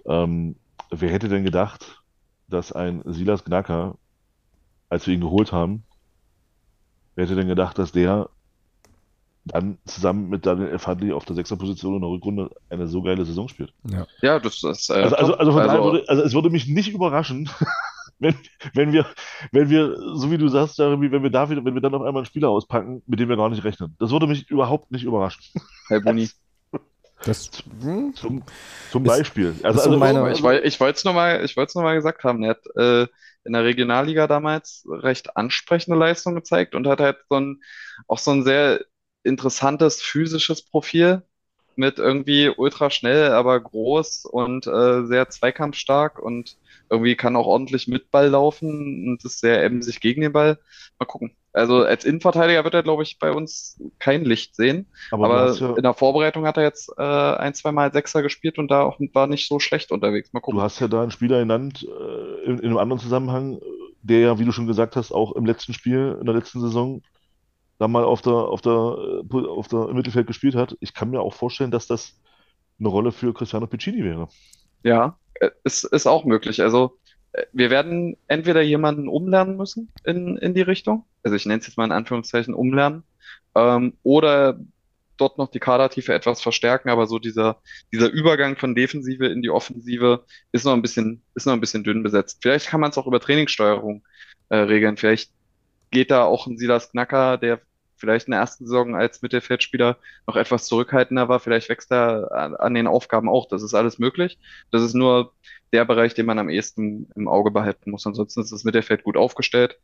Ähm, 0.06 0.58
wer 0.92 1.10
hätte 1.10 1.30
denn 1.30 1.44
gedacht, 1.44 2.02
dass 2.48 2.72
ein 2.72 3.02
Silas 3.06 3.44
Gnacker, 3.46 3.96
als 4.90 5.08
wir 5.08 5.14
ihn 5.14 5.22
geholt 5.22 5.52
haben, 5.52 5.84
wer 7.16 7.26
hätte 7.26 7.36
denn 7.36 7.48
gedacht, 7.48 7.78
dass 7.78 7.92
der 7.92 8.30
dann 9.46 9.80
zusammen 9.86 10.30
mit 10.30 10.46
Daniel 10.46 10.68
Elfadli 10.70 11.12
auf 11.14 11.26
der 11.26 11.36
sechster 11.36 11.56
Position 11.56 11.96
in 11.96 12.02
der 12.02 12.10
Rückrunde 12.12 12.52
eine 12.70 12.88
so 12.88 13.02
geile 13.02 13.26
Saison 13.26 13.48
spielt? 13.48 13.74
Ja. 13.90 14.06
ja, 14.22 14.40
das 14.40 14.62
ist 14.64 14.90
äh, 14.90 14.94
Also, 14.94 15.16
also, 15.16 15.34
also 15.36 15.52
von 15.52 15.64
daher 15.64 15.80
Also- 15.80 15.94
würde, 15.94 16.10
also 16.10 16.22
es 16.24 16.34
würde 16.34 16.50
mich 16.52 16.68
nicht 16.68 16.90
überraschen, 16.94 17.50
wenn, 18.20 18.36
wenn 18.76 18.92
wir, 18.92 19.08
wenn 19.52 19.70
wir, 19.70 19.96
so 20.16 20.30
wie 20.30 20.38
du 20.38 20.48
sagst, 20.48 20.78
Jeremy, 20.78 21.12
wenn 21.12 21.24
wir 21.24 21.32
da 21.32 21.50
wieder, 21.50 21.66
wenn 21.66 21.74
wir 21.74 21.82
dann 21.82 21.96
auf 21.96 22.02
einmal 22.04 22.18
einen 22.22 22.26
Spieler 22.28 22.50
auspacken, 22.50 23.02
mit 23.08 23.20
dem 23.20 23.30
wir 23.30 23.38
gar 23.38 23.50
nicht 23.50 23.64
rechnen. 23.64 23.96
Das 23.98 24.12
würde 24.12 24.28
mich 24.28 24.48
überhaupt 24.52 24.92
nicht 24.92 25.04
überraschen. 25.04 25.42
Herr 25.88 26.02
Buni. 26.02 26.30
Das, 27.26 27.52
hm? 27.82 28.16
Zum, 28.16 28.44
zum 28.92 29.06
Ist- 29.06 29.10
Beispiel. 29.10 29.56
Also, 29.64 29.80
ist 29.80 29.86
so 29.86 29.92
also 29.92 30.00
meine- 30.00 30.32
Ich, 30.34 30.44
ich 30.74 30.80
wollte 30.80 30.98
es 30.98 31.04
nochmal, 31.04 31.44
ich 31.46 31.56
wollte 31.56 31.70
es 31.70 31.76
noch 31.76 31.84
mal 31.84 31.96
gesagt 31.96 32.24
haben. 32.24 32.44
Er 32.44 32.52
hat 32.52 32.66
äh, 32.76 33.08
in 33.44 33.54
der 33.54 33.64
Regionalliga 33.64 34.28
damals 34.28 34.86
recht 34.90 35.36
ansprechende 35.38 35.98
Leistung 35.98 36.36
gezeigt 36.36 36.76
und 36.76 36.88
hat 36.88 37.00
halt 37.00 37.18
so 37.30 37.40
ein, 37.40 37.62
auch 38.08 38.18
so 38.20 38.32
ein 38.32 38.44
sehr 38.44 38.82
interessantes 39.24 40.02
physisches 40.02 40.64
Profil 40.64 41.24
mit 41.76 42.00
irgendwie 42.00 42.50
ultra 42.50 42.90
schnell, 42.90 43.32
aber 43.32 43.60
groß 43.60 44.26
und 44.26 44.68
äh, 44.68 45.06
sehr 45.06 45.30
zweikampfstark 45.30 46.20
und 46.20 46.58
irgendwie 46.90 47.16
kann 47.16 47.36
auch 47.36 47.48
ordentlich 47.48 47.88
mit 47.88 48.12
Ball 48.12 48.28
laufen 48.30 49.08
und 49.08 49.24
ist 49.26 49.40
sehr 49.40 49.64
emsig 49.64 50.02
gegen 50.02 50.22
den 50.22 50.34
Ball. 50.34 50.60
Mal 51.00 51.06
gucken. 51.06 51.36
Also 51.54 51.84
als 51.84 52.06
Innenverteidiger 52.06 52.64
wird 52.64 52.74
er, 52.74 52.84
glaube 52.84 53.04
ich, 53.04 53.20
bei 53.20 53.32
uns 53.32 53.78
kein 54.00 54.24
Licht 54.24 54.56
sehen. 54.56 54.88
aber 55.12 55.26
Aber 55.26 55.54
ja, 55.54 55.76
in 55.76 55.84
der 55.84 55.94
Vorbereitung 55.94 56.46
hat 56.46 56.58
er 56.58 56.64
jetzt 56.64 56.90
äh, 56.98 57.02
ein, 57.02 57.54
zwei 57.54 57.72
Mal 57.72 57.92
Sechser 57.92 58.22
gespielt 58.22 58.58
und 58.58 58.72
da 58.72 58.84
auch 58.84 59.00
war 59.14 59.28
nicht 59.28 59.48
so 59.48 59.60
schlecht 59.60 59.92
unterwegs. 59.92 60.32
Mal 60.32 60.40
gucken. 60.40 60.60
du 60.60 60.64
hast 60.64 60.80
ja 60.80 60.88
da 60.88 61.02
einen 61.02 61.12
Spieler 61.12 61.40
genannt, 61.40 61.86
äh, 61.86 62.46
in, 62.46 62.60
in 62.60 62.68
einem 62.68 62.78
anderen 62.78 63.02
Zusammenhang, 63.02 63.60
der 64.02 64.20
ja, 64.20 64.40
wie 64.40 64.46
du 64.46 64.54
schon 64.54 64.68
gesagt 64.68 64.96
hast, 64.96 65.12
auch 65.12 65.34
im 65.34 65.46
letzten 65.46 65.74
Spiel, 65.74 66.18
in 66.20 66.26
der 66.26 66.36
letzten 66.36 66.62
Saison, 66.62 67.02
da 67.80 67.88
mal 67.88 68.04
auf 68.04 68.22
der, 68.22 68.34
auf 68.34 68.62
der, 68.62 68.72
äh, 68.72 69.48
auf 69.48 69.68
der, 69.68 69.90
im 69.90 69.96
Mittelfeld 69.96 70.28
gespielt 70.28 70.56
hat. 70.56 70.78
Ich 70.80 70.94
kann 70.94 71.10
mir 71.10 71.20
auch 71.20 71.34
vorstellen, 71.34 71.72
dass 71.72 71.88
das 71.88 72.18
eine 72.80 72.88
Rolle 72.88 73.12
für 73.12 73.34
Cristiano 73.34 73.68
Piccini 73.68 74.04
wäre. 74.04 74.30
Ja, 74.84 75.18
äh, 75.34 75.50
ist, 75.64 75.84
ist 75.84 76.08
auch 76.08 76.24
möglich. 76.24 76.62
Also 76.62 76.98
wir 77.54 77.70
werden 77.70 78.18
entweder 78.28 78.62
jemanden 78.62 79.08
umlernen 79.08 79.58
müssen 79.58 79.90
in, 80.04 80.38
in 80.38 80.54
die 80.54 80.62
Richtung, 80.62 81.06
also 81.24 81.36
ich 81.36 81.46
nenne 81.46 81.60
es 81.60 81.68
jetzt 81.68 81.78
mal 81.78 81.86
in 81.86 81.92
Anführungszeichen 81.92 82.54
umlernen, 82.54 83.04
ähm, 83.56 83.94
oder 84.04 84.60
dort 85.18 85.38
noch 85.38 85.52
die 85.52 85.60
Kadertiefe 85.60 86.14
etwas 86.14 86.42
verstärken, 86.42 86.90
aber 86.90 87.06
so 87.06 87.20
dieser, 87.20 87.62
dieser 87.94 88.10
Übergang 88.10 88.58
von 88.58 88.76
Defensive 88.76 89.28
in 89.28 89.42
die 89.42 89.52
Offensive 89.52 90.26
ist 90.52 90.66
noch 90.66 90.74
ein 90.74 90.82
bisschen, 90.82 91.22
ist 91.36 91.46
noch 91.46 91.54
ein 91.54 91.62
bisschen 91.62 91.84
dünn 91.84 92.04
besetzt. 92.04 92.40
Vielleicht 92.42 92.68
kann 92.68 92.82
man 92.82 92.90
es 92.90 92.98
auch 92.98 93.08
über 93.08 93.20
Trainingssteuerung 93.20 94.04
äh, 94.50 94.58
regeln. 94.58 94.98
Vielleicht 94.98 95.32
geht 95.92 96.10
da 96.10 96.24
auch 96.24 96.48
ein 96.48 96.58
Silas 96.58 96.92
Knacker, 96.92 97.38
der 97.38 97.62
vielleicht 98.02 98.28
in 98.28 98.32
der 98.32 98.42
ersten 98.42 98.66
Saison 98.66 98.96
als 98.96 99.22
Mittelfeldspieler 99.22 99.98
noch 100.28 100.36
etwas 100.36 100.66
zurückhaltender 100.66 101.30
war, 101.30 101.40
vielleicht 101.40 101.70
wächst 101.70 101.92
er 101.92 102.60
an, 102.60 102.74
den 102.74 102.88
Aufgaben 102.88 103.30
auch. 103.30 103.48
Das 103.48 103.64
ist 103.64 103.74
alles 103.74 104.00
möglich. 104.00 104.40
Das 104.72 104.82
ist 104.82 104.94
nur 104.94 105.34
der 105.72 105.86
Bereich, 105.86 106.14
den 106.14 106.26
man 106.26 106.40
am 106.40 106.50
ehesten 106.50 107.10
im 107.16 107.30
Auge 107.30 107.52
behalten 107.52 107.92
muss. 107.92 108.06
Ansonsten 108.06 108.42
ist 108.42 108.52
das 108.52 108.66
Mittelfeld 108.66 109.04
gut 109.04 109.16
aufgestellt. 109.16 109.80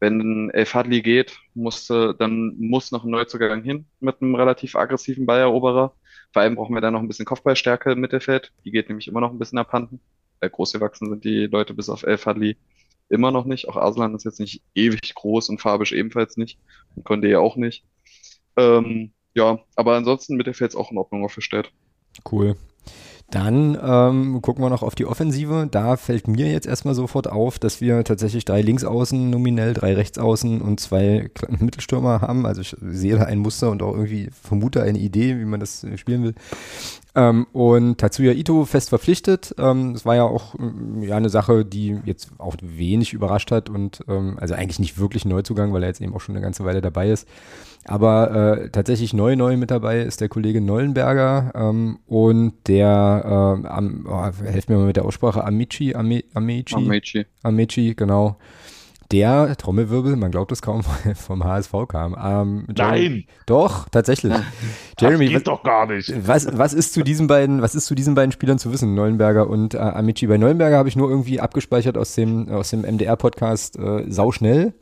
Wenn 0.00 0.50
El 0.50 0.64
Fadli 0.66 1.02
geht, 1.02 1.38
musste, 1.54 2.16
dann 2.18 2.56
muss 2.58 2.90
noch 2.90 3.04
ein 3.04 3.10
Neuzugang 3.10 3.62
hin 3.62 3.86
mit 4.00 4.20
einem 4.20 4.34
relativ 4.34 4.74
aggressiven 4.74 5.26
Balleroberer. 5.26 5.94
Vor 6.32 6.42
allem 6.42 6.56
brauchen 6.56 6.74
wir 6.74 6.80
da 6.80 6.90
noch 6.90 7.00
ein 7.00 7.08
bisschen 7.08 7.26
Kopfballstärke 7.26 7.92
im 7.92 8.00
Mittelfeld. 8.00 8.52
Die 8.64 8.70
geht 8.70 8.88
nämlich 8.88 9.08
immer 9.08 9.20
noch 9.20 9.30
ein 9.30 9.38
bisschen 9.38 9.58
abhanden. 9.58 10.00
Groß 10.40 10.72
gewachsen 10.72 11.10
sind 11.10 11.24
die 11.24 11.46
Leute 11.46 11.74
bis 11.74 11.90
auf 11.90 12.02
El 12.02 12.16
Fadli 12.16 12.56
immer 13.10 13.30
noch 13.30 13.44
nicht. 13.44 13.68
Auch 13.68 13.76
Arslan 13.76 14.14
ist 14.14 14.24
jetzt 14.24 14.40
nicht 14.40 14.62
ewig 14.74 15.14
groß 15.14 15.48
und 15.50 15.60
Fabisch 15.60 15.92
ebenfalls 15.92 16.36
nicht. 16.36 16.58
Und 16.94 17.06
Condé 17.06 17.28
ja 17.28 17.40
auch 17.40 17.56
nicht. 17.56 17.84
Ähm, 18.56 19.12
ja, 19.34 19.58
aber 19.76 19.96
ansonsten 19.96 20.36
Mittelfeld 20.36 20.70
ist 20.70 20.76
auch 20.76 20.90
in 20.90 20.98
Ordnung 20.98 21.24
aufgestellt. 21.24 21.72
Cool. 22.30 22.56
Dann 23.30 23.78
ähm, 23.80 24.42
gucken 24.42 24.64
wir 24.64 24.70
noch 24.70 24.82
auf 24.82 24.96
die 24.96 25.06
Offensive. 25.06 25.68
Da 25.70 25.96
fällt 25.96 26.26
mir 26.26 26.50
jetzt 26.50 26.66
erstmal 26.66 26.94
sofort 26.94 27.28
auf, 27.28 27.60
dass 27.60 27.80
wir 27.80 28.02
tatsächlich 28.02 28.44
drei 28.44 28.60
Linksaußen 28.60 29.30
nominell, 29.30 29.72
drei 29.72 29.94
Rechtsaußen 29.94 30.60
und 30.60 30.80
zwei 30.80 31.30
Mittelstürmer 31.48 32.22
haben. 32.22 32.44
Also 32.44 32.60
ich 32.62 32.76
sehe 32.80 33.16
da 33.16 33.24
ein 33.24 33.38
Muster 33.38 33.70
und 33.70 33.82
auch 33.82 33.94
irgendwie 33.94 34.30
vermute 34.42 34.82
eine 34.82 34.98
Idee, 34.98 35.38
wie 35.38 35.44
man 35.44 35.60
das 35.60 35.84
äh, 35.84 35.96
spielen 35.96 36.24
will. 36.24 36.34
Ähm, 37.14 37.46
und 37.52 37.98
Tatsuya 37.98 38.32
Ito 38.32 38.64
fest 38.64 38.88
verpflichtet. 38.88 39.54
Ähm, 39.58 39.94
das 39.94 40.04
war 40.04 40.16
ja 40.16 40.24
auch 40.24 40.56
ähm, 40.58 41.02
ja 41.02 41.16
eine 41.16 41.28
Sache, 41.28 41.64
die 41.64 42.00
jetzt 42.04 42.30
auch 42.38 42.56
wenig 42.60 43.12
überrascht 43.12 43.52
hat 43.52 43.68
und 43.68 44.00
ähm, 44.08 44.38
also 44.40 44.54
eigentlich 44.54 44.80
nicht 44.80 44.98
wirklich 44.98 45.24
Neuzugang, 45.24 45.72
weil 45.72 45.82
er 45.82 45.88
jetzt 45.88 46.00
eben 46.00 46.14
auch 46.14 46.20
schon 46.20 46.34
eine 46.34 46.42
ganze 46.42 46.64
Weile 46.64 46.80
dabei 46.80 47.10
ist. 47.10 47.28
Aber 47.90 48.30
äh, 48.60 48.70
tatsächlich 48.70 49.12
neu, 49.14 49.34
neu 49.34 49.56
mit 49.56 49.72
dabei 49.72 49.98
ist 50.02 50.20
der 50.20 50.28
Kollege 50.28 50.60
Nollenberger 50.60 51.50
ähm, 51.56 51.98
und 52.06 52.52
der, 52.68 53.56
ähm, 53.58 53.66
am, 53.66 54.06
oh, 54.08 54.44
helft 54.44 54.68
mir 54.68 54.76
mal 54.76 54.86
mit 54.86 54.94
der 54.94 55.04
Aussprache, 55.04 55.42
Amici, 55.42 55.96
Ame, 55.96 56.22
Amici, 56.34 56.76
Amici. 56.76 57.26
Amici, 57.42 57.94
genau. 57.96 58.36
Der 59.10 59.56
Trommelwirbel, 59.56 60.14
man 60.14 60.30
glaubt 60.30 60.52
es 60.52 60.62
kaum, 60.62 60.84
vom 61.16 61.42
HSV 61.42 61.72
kam. 61.88 62.14
Ähm, 62.14 62.66
Jeremy- 62.72 63.08
Nein, 63.08 63.24
Doch, 63.46 63.88
tatsächlich. 63.88 64.34
das 64.34 64.42
Jeremy, 65.00 65.26
geht 65.26 65.48
doch 65.48 65.64
gar 65.64 65.86
nicht. 65.86 66.14
was, 66.24 66.46
was 66.56 66.72
ist 66.72 66.92
zu 66.92 67.02
diesen 67.02 67.26
beiden, 67.26 67.60
was 67.60 67.74
ist 67.74 67.86
zu 67.86 67.96
diesen 67.96 68.14
beiden 68.14 68.30
Spielern 68.30 68.60
zu 68.60 68.72
wissen, 68.72 68.94
Neuenberger 68.94 69.50
und 69.50 69.74
äh, 69.74 69.78
Amici? 69.78 70.28
Bei 70.28 70.38
Neuenberger 70.38 70.78
habe 70.78 70.88
ich 70.88 70.94
nur 70.94 71.10
irgendwie 71.10 71.40
abgespeichert 71.40 71.98
aus 71.98 72.14
dem, 72.14 72.48
aus 72.50 72.70
dem 72.70 72.82
MDR-Podcast 72.82 73.76
äh, 73.80 74.04
Sauschnell. 74.08 74.74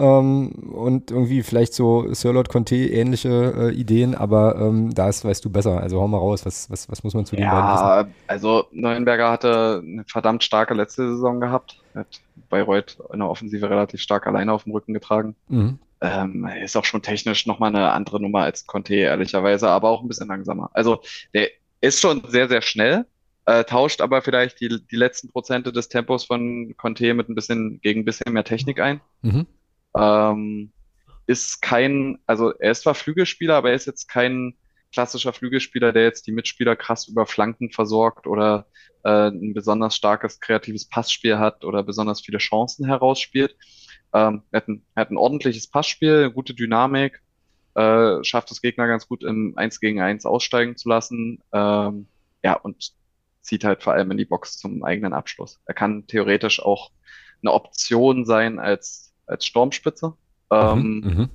Ähm, 0.00 0.48
und 0.72 1.10
irgendwie 1.10 1.42
vielleicht 1.42 1.74
so 1.74 2.12
Sirlot 2.14 2.48
Conte 2.48 2.74
ähnliche 2.76 3.52
äh, 3.56 3.74
Ideen, 3.74 4.14
aber 4.14 4.56
ähm, 4.56 4.94
das 4.94 5.24
weißt 5.24 5.44
du 5.44 5.50
besser. 5.50 5.78
Also 5.80 6.00
hau 6.00 6.08
mal 6.08 6.16
raus, 6.16 6.46
was, 6.46 6.70
was, 6.70 6.88
was 6.88 7.04
muss 7.04 7.12
man 7.12 7.26
zu 7.26 7.36
den 7.36 7.46
beiden 7.46 8.04
wissen? 8.06 8.14
Also 8.26 8.64
Neuenberger 8.72 9.30
hatte 9.30 9.82
eine 9.84 10.04
verdammt 10.06 10.42
starke 10.42 10.72
letzte 10.72 11.06
Saison 11.06 11.38
gehabt. 11.38 11.78
Hat 11.94 12.20
Bayreuth 12.48 12.96
in 13.12 13.18
der 13.18 13.28
Offensive 13.28 13.68
relativ 13.68 14.00
stark 14.00 14.26
alleine 14.26 14.52
auf 14.52 14.64
dem 14.64 14.72
Rücken 14.72 14.94
getragen. 14.94 15.36
Mhm. 15.48 15.78
Ähm, 16.00 16.48
ist 16.62 16.76
auch 16.76 16.86
schon 16.86 17.02
technisch 17.02 17.46
nochmal 17.46 17.68
eine 17.68 17.92
andere 17.92 18.22
Nummer 18.22 18.40
als 18.40 18.66
Conte, 18.66 18.94
ehrlicherweise, 18.94 19.68
aber 19.68 19.90
auch 19.90 20.00
ein 20.00 20.08
bisschen 20.08 20.28
langsamer. 20.28 20.70
Also 20.72 21.00
der 21.34 21.48
ist 21.82 22.00
schon 22.00 22.22
sehr, 22.26 22.48
sehr 22.48 22.62
schnell, 22.62 23.04
äh, 23.44 23.64
tauscht 23.64 24.00
aber 24.00 24.22
vielleicht 24.22 24.60
die, 24.60 24.80
die 24.90 24.96
letzten 24.96 25.28
Prozente 25.28 25.72
des 25.72 25.90
Tempos 25.90 26.24
von 26.24 26.74
Conte 26.78 27.12
mit 27.12 27.28
ein 27.28 27.34
bisschen, 27.34 27.80
gegen 27.82 28.00
ein 28.00 28.04
bisschen 28.06 28.32
mehr 28.32 28.44
Technik 28.44 28.80
ein. 28.80 29.02
Mhm. 29.20 29.46
Ähm, 29.96 30.72
ist 31.26 31.62
kein, 31.62 32.18
also 32.26 32.52
er 32.58 32.72
ist 32.72 32.82
zwar 32.82 32.94
Flügelspieler, 32.94 33.56
aber 33.56 33.70
er 33.70 33.76
ist 33.76 33.86
jetzt 33.86 34.08
kein 34.08 34.54
klassischer 34.92 35.32
Flügelspieler, 35.32 35.92
der 35.92 36.04
jetzt 36.04 36.26
die 36.26 36.32
Mitspieler 36.32 36.76
krass 36.76 37.06
über 37.06 37.26
Flanken 37.26 37.70
versorgt 37.70 38.26
oder 38.26 38.66
äh, 39.04 39.28
ein 39.28 39.54
besonders 39.54 39.94
starkes 39.94 40.40
kreatives 40.40 40.88
Passspiel 40.88 41.38
hat 41.38 41.64
oder 41.64 41.82
besonders 41.82 42.20
viele 42.20 42.38
Chancen 42.38 42.86
herausspielt. 42.86 43.56
Ähm, 44.12 44.42
er 44.50 44.56
hat 44.60 44.68
ein, 44.68 44.84
er 44.94 45.02
hat 45.02 45.10
ein 45.10 45.16
ordentliches 45.16 45.68
Passspiel, 45.68 46.30
gute 46.30 46.54
Dynamik, 46.54 47.22
äh, 47.74 48.24
schafft 48.24 48.50
es 48.50 48.60
Gegner 48.60 48.88
ganz 48.88 49.06
gut 49.06 49.22
im 49.22 49.56
1 49.56 49.80
gegen 49.80 50.00
1 50.00 50.26
aussteigen 50.26 50.76
zu 50.76 50.88
lassen. 50.88 51.40
Ähm, 51.52 52.08
ja, 52.42 52.54
und 52.54 52.92
zieht 53.42 53.64
halt 53.64 53.82
vor 53.82 53.92
allem 53.92 54.10
in 54.10 54.18
die 54.18 54.24
Box 54.24 54.58
zum 54.58 54.82
eigenen 54.84 55.12
Abschluss. 55.12 55.60
Er 55.66 55.74
kann 55.74 56.06
theoretisch 56.06 56.60
auch 56.60 56.90
eine 57.42 57.52
Option 57.52 58.24
sein 58.24 58.58
als, 58.58 59.09
als 59.30 59.46
Sturmspitze. 59.46 60.14
Ähm, 60.50 61.00
Mhm. 61.04 61.16
Mhm. 61.16 61.30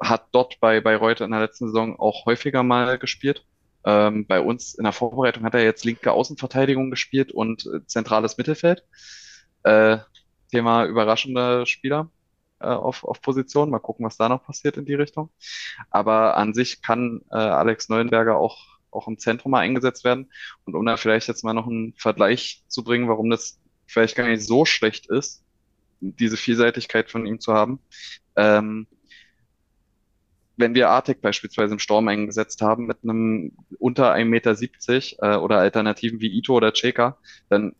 hat 0.00 0.26
dort 0.32 0.58
bei, 0.60 0.80
bei 0.80 0.96
Reuter 0.96 1.24
in 1.24 1.30
der 1.30 1.40
letzten 1.40 1.66
Saison 1.68 1.98
auch 1.98 2.26
häufiger 2.26 2.62
mal 2.62 2.98
gespielt. 2.98 3.44
Ähm, 3.84 4.26
bei 4.26 4.40
uns 4.40 4.74
in 4.74 4.84
der 4.84 4.92
Vorbereitung 4.92 5.44
hat 5.44 5.54
er 5.54 5.64
jetzt 5.64 5.84
linke 5.84 6.12
Außenverteidigung 6.12 6.90
gespielt 6.90 7.32
und 7.32 7.66
äh, 7.66 7.84
zentrales 7.86 8.36
Mittelfeld. 8.38 8.84
Äh, 9.64 9.98
Thema 10.50 10.84
überraschende 10.86 11.66
Spieler 11.66 12.10
äh, 12.60 12.66
auf, 12.66 13.04
auf 13.04 13.20
Position. 13.22 13.70
Mal 13.70 13.78
gucken, 13.80 14.04
was 14.06 14.16
da 14.16 14.28
noch 14.28 14.44
passiert 14.44 14.76
in 14.76 14.84
die 14.84 14.94
Richtung. 14.94 15.30
Aber 15.90 16.36
an 16.36 16.54
sich 16.54 16.82
kann 16.82 17.22
äh, 17.30 17.36
Alex 17.36 17.88
Neuenberger 17.88 18.36
auch, 18.38 18.58
auch 18.90 19.08
im 19.08 19.18
Zentrum 19.18 19.52
mal 19.52 19.60
eingesetzt 19.60 20.04
werden. 20.04 20.30
Und 20.64 20.74
um 20.74 20.84
da 20.86 20.96
vielleicht 20.96 21.28
jetzt 21.28 21.44
mal 21.44 21.54
noch 21.54 21.66
einen 21.66 21.94
Vergleich 21.96 22.64
zu 22.68 22.84
bringen, 22.84 23.08
warum 23.08 23.30
das 23.30 23.60
vielleicht 23.86 24.16
gar 24.16 24.26
nicht 24.28 24.44
so 24.44 24.64
schlecht 24.64 25.10
ist, 25.10 25.41
diese 26.02 26.36
Vielseitigkeit 26.36 27.10
von 27.10 27.26
ihm 27.26 27.40
zu 27.40 27.52
haben. 27.52 27.78
Ähm, 28.36 28.86
wenn 30.56 30.74
wir 30.74 30.90
Artek 30.90 31.20
beispielsweise 31.22 31.72
im 31.72 31.78
Sturm 31.78 32.08
eingesetzt 32.08 32.60
haben 32.60 32.86
mit 32.86 32.98
einem 33.02 33.52
unter 33.78 34.12
1,70 34.12 34.24
Meter 34.24 34.56
äh, 35.22 35.36
oder 35.38 35.58
Alternativen 35.58 36.20
wie 36.20 36.36
Ito 36.36 36.54
oder 36.54 36.72
Cheka, 36.72 37.16
dann 37.48 37.74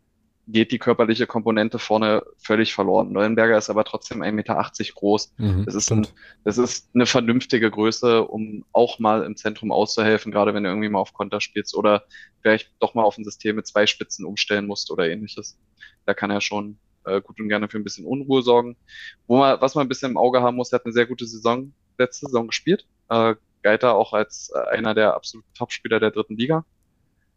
geht 0.47 0.71
die 0.71 0.79
körperliche 0.79 1.25
Komponente 1.25 1.79
vorne 1.79 2.23
völlig 2.37 2.73
verloren. 2.73 3.13
Neuenberger 3.13 3.57
ist 3.57 3.69
aber 3.69 3.85
trotzdem 3.85 4.21
1,80 4.21 4.31
Meter 4.33 4.71
groß. 4.93 5.33
Mhm. 5.37 5.65
Das 5.65 5.75
ist, 5.75 5.91
ein, 5.91 6.07
das 6.43 6.57
ist 6.57 6.89
eine 6.93 7.05
vernünftige 7.05 7.71
Größe, 7.71 8.25
um 8.25 8.65
auch 8.73 8.99
mal 8.99 9.23
im 9.23 9.37
Zentrum 9.37 9.71
auszuhelfen, 9.71 10.31
gerade 10.33 10.53
wenn 10.53 10.63
du 10.63 10.69
irgendwie 10.69 10.89
mal 10.89 10.99
auf 10.99 11.13
Konter 11.13 11.39
spielst 11.39 11.75
oder 11.75 12.03
vielleicht 12.41 12.71
doch 12.79 12.93
mal 12.93 13.03
auf 13.03 13.17
ein 13.17 13.23
System 13.23 13.55
mit 13.55 13.67
zwei 13.67 13.87
Spitzen 13.87 14.25
umstellen 14.25 14.67
musst 14.67 14.91
oder 14.91 15.09
ähnliches. 15.09 15.57
Da 16.05 16.13
kann 16.13 16.31
er 16.31 16.41
schon 16.41 16.77
äh, 17.05 17.21
gut 17.21 17.39
und 17.39 17.49
gerne 17.49 17.69
für 17.69 17.77
ein 17.77 17.83
bisschen 17.83 18.05
Unruhe 18.05 18.41
sorgen. 18.41 18.75
Wo 19.27 19.37
man, 19.37 19.59
was 19.61 19.75
man 19.75 19.85
ein 19.85 19.89
bisschen 19.89 20.11
im 20.11 20.17
Auge 20.17 20.41
haben 20.41 20.55
muss, 20.55 20.71
er 20.71 20.79
hat 20.79 20.85
eine 20.85 20.93
sehr 20.93 21.05
gute 21.05 21.25
Saison, 21.25 21.73
letzte 21.97 22.27
Saison 22.27 22.47
gespielt. 22.47 22.85
Äh, 23.09 23.35
da 23.63 23.91
auch 23.91 24.13
als 24.13 24.51
äh, 24.53 24.75
einer 24.75 24.93
der 24.93 25.13
absoluten 25.13 25.47
Topspieler 25.53 25.99
der 25.99 26.11
dritten 26.11 26.35
Liga. 26.35 26.65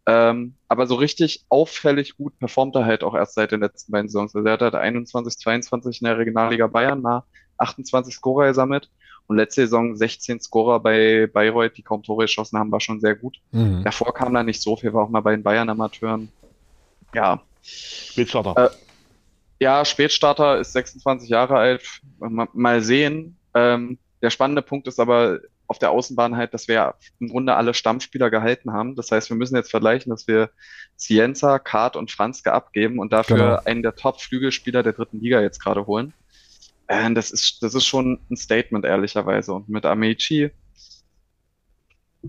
Ähm, 0.05 0.55
aber 0.67 0.87
so 0.87 0.95
richtig 0.95 1.45
auffällig 1.49 2.15
gut 2.15 2.37
performt 2.39 2.75
er 2.75 2.85
halt 2.85 3.03
auch 3.03 3.13
erst 3.13 3.35
seit 3.35 3.51
den 3.51 3.59
letzten 3.59 3.91
beiden 3.91 4.09
Saisons. 4.09 4.35
Also 4.35 4.47
er 4.47 4.53
hat 4.53 4.61
halt 4.61 4.75
21, 4.75 5.37
22 5.37 6.01
in 6.01 6.05
der 6.05 6.17
Regionalliga 6.17 6.67
Bayern 6.67 7.01
mal 7.01 7.23
28 7.57 8.13
Scorer 8.13 8.47
gesammelt 8.47 8.89
und 9.27 9.35
letzte 9.35 9.61
Saison 9.61 9.95
16 9.95 10.39
Scorer 10.39 10.79
bei 10.79 11.27
Bayreuth, 11.27 11.75
die 11.77 11.81
kaum 11.81 12.03
Tore 12.03 12.23
geschossen 12.23 12.57
haben, 12.57 12.71
war 12.71 12.79
schon 12.79 13.01
sehr 13.01 13.15
gut. 13.15 13.37
Mhm. 13.51 13.83
Davor 13.83 14.13
kam 14.13 14.33
da 14.33 14.43
nicht 14.43 14.61
so 14.61 14.77
viel, 14.77 14.93
war 14.93 15.03
auch 15.03 15.09
mal 15.09 15.21
bei 15.21 15.31
den 15.31 15.43
Bayern-Amateuren. 15.43 16.31
Ja. 17.13 17.41
Spätstarter. 17.61 18.65
Äh, 18.65 18.69
ja, 19.59 19.85
Spätstarter 19.85 20.59
ist 20.59 20.73
26 20.73 21.29
Jahre 21.29 21.57
alt. 21.57 22.01
Mal 22.19 22.81
sehen. 22.81 23.37
Ähm, 23.53 23.97
der 24.21 24.29
spannende 24.29 24.61
Punkt 24.61 24.87
ist 24.87 24.99
aber, 24.99 25.39
auf 25.67 25.79
der 25.79 25.91
Außenbahn 25.91 26.37
halt, 26.37 26.53
dass 26.53 26.67
wir 26.67 26.95
im 27.19 27.27
Grunde 27.27 27.55
alle 27.55 27.73
Stammspieler 27.73 28.29
gehalten 28.29 28.71
haben. 28.71 28.95
Das 28.95 29.11
heißt, 29.11 29.29
wir 29.29 29.37
müssen 29.37 29.55
jetzt 29.55 29.69
vergleichen, 29.69 30.09
dass 30.09 30.27
wir 30.27 30.49
Cienza, 30.97 31.59
Kart 31.59 31.95
und 31.95 32.09
Franzke 32.09 32.53
abgeben 32.53 32.99
und 32.99 33.11
dafür 33.11 33.37
genau. 33.37 33.59
einen 33.65 33.83
der 33.83 33.95
Top-Flügelspieler 33.95 34.81
der 34.81 34.93
dritten 34.93 35.19
Liga 35.19 35.41
jetzt 35.41 35.59
gerade 35.59 35.85
holen. 35.85 36.13
Äh, 36.87 37.13
das 37.13 37.31
ist, 37.31 37.61
das 37.61 37.75
ist 37.75 37.85
schon 37.85 38.19
ein 38.31 38.37
Statement, 38.37 38.85
ehrlicherweise. 38.85 39.53
Und 39.53 39.69
mit 39.69 39.85
Amici, 39.85 40.51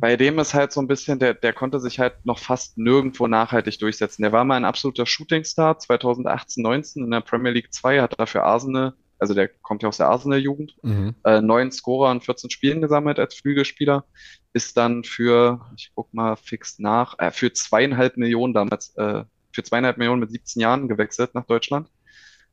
bei 0.00 0.16
dem 0.16 0.38
ist 0.38 0.54
halt 0.54 0.72
so 0.72 0.80
ein 0.80 0.86
bisschen, 0.86 1.18
der, 1.18 1.34
der 1.34 1.52
konnte 1.52 1.80
sich 1.80 1.98
halt 1.98 2.24
noch 2.24 2.38
fast 2.38 2.78
nirgendwo 2.78 3.26
nachhaltig 3.26 3.78
durchsetzen. 3.78 4.22
Der 4.22 4.32
war 4.32 4.44
mal 4.44 4.56
ein 4.56 4.64
absoluter 4.64 5.06
Shootingstar 5.06 5.78
2018, 5.78 6.62
19 6.62 7.04
in 7.04 7.10
der 7.10 7.20
Premier 7.20 7.52
League 7.52 7.72
2, 7.72 8.00
hat 8.00 8.18
dafür 8.18 8.44
Arsenal 8.44 8.94
also 9.18 9.34
der 9.34 9.48
kommt 9.48 9.82
ja 9.82 9.88
aus 9.88 9.96
der 9.96 10.08
Arsenal-Jugend, 10.08 10.76
mhm. 10.82 11.14
äh, 11.24 11.40
neun 11.40 11.72
Scorer 11.72 12.12
in 12.12 12.20
14 12.20 12.50
Spielen 12.50 12.80
gesammelt 12.80 13.18
als 13.18 13.34
Flügelspieler, 13.34 14.04
ist 14.52 14.76
dann 14.76 15.04
für, 15.04 15.60
ich 15.76 15.90
guck 15.94 16.12
mal 16.14 16.36
fix 16.36 16.78
nach, 16.78 17.18
äh, 17.18 17.30
für 17.30 17.52
zweieinhalb 17.52 18.16
Millionen 18.16 18.54
damals, 18.54 18.96
äh, 18.96 19.24
für 19.52 19.62
zweieinhalb 19.62 19.98
Millionen 19.98 20.20
mit 20.20 20.30
17 20.30 20.62
Jahren 20.62 20.88
gewechselt 20.88 21.34
nach 21.34 21.46
Deutschland, 21.46 21.88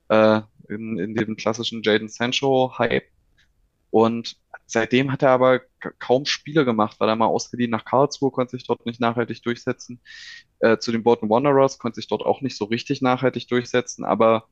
äh, 0.10 0.42
in, 0.68 0.98
in 0.98 1.16
dem 1.16 1.36
klassischen 1.36 1.84
Jaden 1.84 2.10
Sancho-Hype. 2.10 3.06
Und 3.92 4.36
seitdem 4.66 5.12
hat 5.12 5.24
er 5.24 5.30
aber 5.30 5.62
kaum 6.00 6.26
Spiele 6.26 6.66
gemacht, 6.66 7.00
weil 7.00 7.10
er 7.10 7.16
mal 7.16 7.28
ausgeliehen 7.28 7.72
nach 7.72 7.86
Karlsruhe, 7.86 8.32
konnte 8.32 8.58
sich 8.58 8.66
dort 8.66 8.86
nicht 8.86 9.00
nachhaltig 9.00 9.44
durchsetzen. 9.44 10.02
Äh, 10.60 10.78
zu 10.78 10.92
den 10.92 11.04
Bolton 11.04 11.30
Wanderers 11.30 11.78
konnte 11.78 11.96
sich 11.96 12.08
dort 12.08 12.24
auch 12.24 12.42
nicht 12.42 12.58
so 12.58 12.66
richtig 12.66 13.02
nachhaltig 13.02 13.48
durchsetzen, 13.48 14.06
aber 14.06 14.48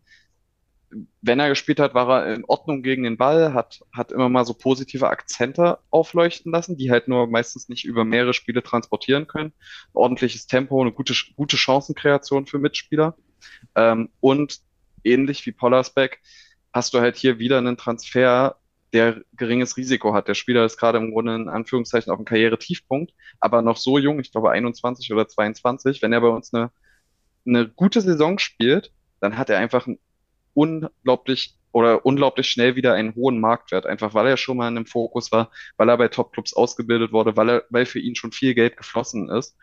wenn 1.21 1.39
er 1.39 1.49
gespielt 1.49 1.79
hat, 1.79 1.93
war 1.93 2.25
er 2.25 2.35
in 2.35 2.45
Ordnung 2.45 2.83
gegen 2.83 3.03
den 3.03 3.17
Ball, 3.17 3.53
hat, 3.53 3.81
hat 3.91 4.11
immer 4.11 4.29
mal 4.29 4.45
so 4.45 4.53
positive 4.53 5.09
Akzente 5.09 5.79
aufleuchten 5.89 6.51
lassen, 6.51 6.77
die 6.77 6.91
halt 6.91 7.07
nur 7.07 7.27
meistens 7.27 7.69
nicht 7.69 7.85
über 7.85 8.05
mehrere 8.05 8.33
Spiele 8.33 8.63
transportieren 8.63 9.27
können. 9.27 9.53
ordentliches 9.93 10.47
Tempo, 10.47 10.81
eine 10.81 10.91
gute, 10.91 11.13
gute 11.35 11.57
Chancenkreation 11.57 12.45
für 12.45 12.59
Mitspieler. 12.59 13.15
Ähm, 13.75 14.09
und 14.19 14.59
ähnlich 15.03 15.45
wie 15.45 15.51
Pollersbeck 15.51 16.21
hast 16.71 16.93
du 16.93 16.99
halt 16.99 17.17
hier 17.17 17.39
wieder 17.39 17.57
einen 17.57 17.77
Transfer, 17.77 18.57
der 18.93 19.21
geringes 19.35 19.75
Risiko 19.75 20.13
hat. 20.13 20.27
Der 20.27 20.35
Spieler 20.35 20.65
ist 20.65 20.77
gerade 20.77 20.99
im 20.99 21.11
Grunde 21.11 21.35
in 21.35 21.49
Anführungszeichen 21.49 22.11
auf 22.11 22.17
dem 22.17 22.25
Karrieretiefpunkt, 22.25 23.13
aber 23.39 23.61
noch 23.61 23.77
so 23.77 23.97
jung, 23.97 24.19
ich 24.19 24.31
glaube 24.31 24.51
21 24.51 25.11
oder 25.11 25.27
22. 25.27 26.01
Wenn 26.01 26.13
er 26.13 26.21
bei 26.21 26.27
uns 26.27 26.53
eine, 26.53 26.71
eine 27.45 27.67
gute 27.67 28.01
Saison 28.01 28.37
spielt, 28.39 28.91
dann 29.19 29.37
hat 29.37 29.49
er 29.49 29.57
einfach 29.57 29.87
ein 29.87 29.99
unglaublich 30.53 31.57
oder 31.71 32.05
unglaublich 32.05 32.47
schnell 32.47 32.75
wieder 32.75 32.93
einen 32.93 33.15
hohen 33.15 33.39
Marktwert, 33.39 33.87
einfach 33.87 34.13
weil 34.13 34.27
er 34.27 34.37
schon 34.37 34.57
mal 34.57 34.67
in 34.67 34.75
dem 34.75 34.85
Fokus 34.85 35.31
war, 35.31 35.49
weil 35.75 35.89
er 35.89 35.97
bei 35.97 36.07
Topclubs 36.07 36.53
ausgebildet 36.53 37.11
wurde, 37.11 37.35
weil 37.35 37.49
er, 37.49 37.63
weil 37.69 37.87
für 37.87 37.99
ihn 37.99 38.15
schon 38.15 38.31
viel 38.31 38.53
Geld 38.53 38.77
geflossen 38.77 39.29
ist. 39.29 39.57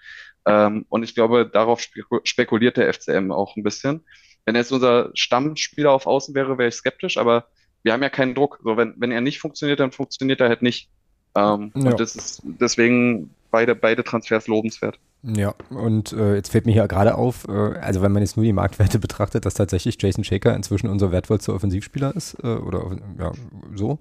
Ähm, 0.44 0.86
und 0.88 1.04
ich 1.04 1.14
glaube, 1.14 1.48
darauf 1.48 1.80
spekuliert 2.24 2.76
der 2.76 2.92
FCM 2.92 3.30
auch 3.30 3.56
ein 3.56 3.62
bisschen. 3.62 4.04
Wenn 4.44 4.56
er 4.56 4.62
jetzt 4.62 4.72
unser 4.72 5.10
Stammspieler 5.14 5.92
auf 5.92 6.06
Außen 6.06 6.34
wäre, 6.34 6.58
wäre 6.58 6.68
ich 6.68 6.74
skeptisch, 6.74 7.16
aber 7.16 7.46
wir 7.82 7.92
haben 7.92 8.02
ja 8.02 8.10
keinen 8.10 8.34
Druck. 8.34 8.60
So, 8.62 8.76
wenn, 8.76 8.94
wenn 8.98 9.12
er 9.12 9.20
nicht 9.20 9.40
funktioniert, 9.40 9.80
dann 9.80 9.92
funktioniert 9.92 10.40
er 10.40 10.48
halt 10.48 10.62
nicht. 10.62 10.88
Ähm, 11.34 11.72
ja. 11.74 11.90
Und 11.90 12.00
das 12.00 12.16
ist 12.16 12.42
deswegen 12.44 13.30
beide, 13.50 13.74
beide 13.74 14.04
Transfers 14.04 14.46
lobenswert. 14.46 14.98
Ja, 15.22 15.54
und 15.68 16.12
äh, 16.12 16.36
jetzt 16.36 16.50
fällt 16.50 16.64
mir 16.64 16.72
hier 16.72 16.88
gerade 16.88 17.14
auf, 17.14 17.46
äh, 17.46 17.50
also 17.50 18.00
wenn 18.00 18.12
man 18.12 18.22
jetzt 18.22 18.36
nur 18.36 18.44
die 18.44 18.54
Marktwerte 18.54 18.98
betrachtet, 19.00 19.44
dass 19.44 19.54
tatsächlich 19.54 20.00
Jason 20.00 20.24
Shaker 20.24 20.54
inzwischen 20.56 20.88
unser 20.88 21.12
wertvollster 21.12 21.54
Offensivspieler 21.54 22.14
ist, 22.16 22.36
äh, 22.42 22.46
oder 22.46 22.96
ja, 23.18 23.32
so. 23.74 23.98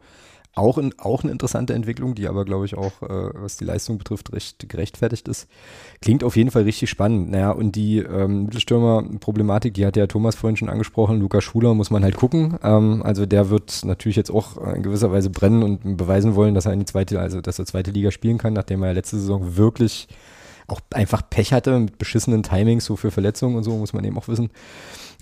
Auch, 0.56 0.78
in, 0.78 0.94
auch 0.98 1.24
eine 1.24 1.32
interessante 1.32 1.74
Entwicklung, 1.74 2.16
die 2.16 2.28
aber, 2.28 2.44
glaube 2.44 2.66
ich, 2.66 2.76
auch, 2.76 3.02
äh, 3.04 3.30
was 3.34 3.58
die 3.58 3.66
Leistung 3.66 3.98
betrifft, 3.98 4.34
recht 4.34 4.68
gerechtfertigt 4.68 5.28
ist. 5.28 5.48
Klingt 6.02 6.24
auf 6.24 6.36
jeden 6.36 6.52
Fall 6.52 6.64
richtig 6.64 6.90
spannend. 6.90 7.30
Naja, 7.30 7.52
und 7.52 7.76
die 7.76 8.00
ähm, 8.00 8.46
Mittelstürmer-Problematik, 8.46 9.76
die 9.76 9.86
hat 9.86 9.96
ja 9.96 10.08
Thomas 10.08 10.36
vorhin 10.36 10.58
schon 10.58 10.70
angesprochen. 10.70 11.20
Lukas 11.20 11.44
Schuler 11.44 11.74
muss 11.76 11.92
man 11.92 12.04
halt 12.04 12.18
gucken. 12.18 12.58
Ähm, 12.64 13.02
also 13.04 13.26
der 13.26 13.50
wird 13.50 13.86
natürlich 13.86 14.16
jetzt 14.16 14.32
auch 14.32 14.58
in 14.74 14.84
gewisser 14.84 15.12
Weise 15.12 15.30
brennen 15.30 15.64
und 15.64 15.98
beweisen 15.98 16.36
wollen, 16.36 16.56
dass 16.56 16.66
er 16.66 16.74
in 16.74 16.80
die 16.80 16.86
zweite, 16.86 17.20
also 17.20 17.42
dass 17.42 17.60
er 17.60 17.66
zweite 17.66 17.92
Liga 17.92 18.12
spielen 18.12 18.38
kann, 18.38 18.54
nachdem 18.54 18.84
er 18.84 18.94
letzte 18.94 19.18
Saison 19.18 19.56
wirklich 19.56 20.08
auch 20.72 20.82
einfach 20.94 21.22
Pech 21.30 21.54
hatte 21.54 21.80
mit 21.80 21.98
beschissenen 21.98 22.44
Timings, 22.44 22.86
so 22.86 22.96
für 22.96 23.12
Verletzungen 23.12 23.56
und 23.56 23.64
so, 23.64 23.78
muss 23.78 23.94
man 23.94 24.04
eben 24.04 24.18
auch 24.18 24.28
wissen. 24.28 24.50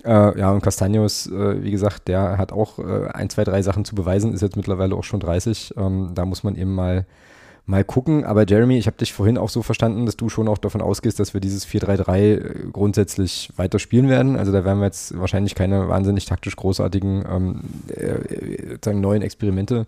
Äh, 0.04 0.38
ja, 0.38 0.50
und 0.52 0.62
Castanios, 0.62 1.26
äh, 1.26 1.62
wie 1.62 1.70
gesagt, 1.70 2.08
der 2.08 2.38
hat 2.38 2.52
auch 2.52 2.78
äh, 2.78 3.08
ein, 3.12 3.30
zwei, 3.30 3.44
drei 3.44 3.62
Sachen 3.62 3.84
zu 3.84 3.94
beweisen, 3.94 4.32
ist 4.32 4.42
jetzt 4.42 4.56
mittlerweile 4.56 4.94
auch 4.94 5.04
schon 5.04 5.20
30. 5.20 5.74
Ähm, 5.76 6.10
da 6.14 6.24
muss 6.24 6.44
man 6.44 6.54
eben 6.54 6.72
mal, 6.72 7.04
mal 7.66 7.82
gucken. 7.82 8.24
Aber 8.24 8.46
Jeremy, 8.46 8.78
ich 8.78 8.86
habe 8.86 8.96
dich 8.96 9.12
vorhin 9.12 9.36
auch 9.36 9.48
so 9.48 9.62
verstanden, 9.62 10.06
dass 10.06 10.16
du 10.16 10.28
schon 10.28 10.46
auch 10.46 10.58
davon 10.58 10.80
ausgehst, 10.80 11.18
dass 11.18 11.34
wir 11.34 11.40
dieses 11.40 11.66
4-3-3 11.66 12.16
äh, 12.16 12.40
grundsätzlich 12.72 13.50
weiter 13.56 13.80
spielen 13.80 14.08
werden. 14.08 14.36
Also 14.36 14.52
da 14.52 14.64
werden 14.64 14.78
wir 14.78 14.86
jetzt 14.86 15.18
wahrscheinlich 15.18 15.56
keine 15.56 15.88
wahnsinnig 15.88 16.26
taktisch 16.26 16.54
großartigen 16.54 17.24
ähm, 17.28 17.60
äh, 17.88 18.92
neuen 18.94 19.22
Experimente 19.22 19.86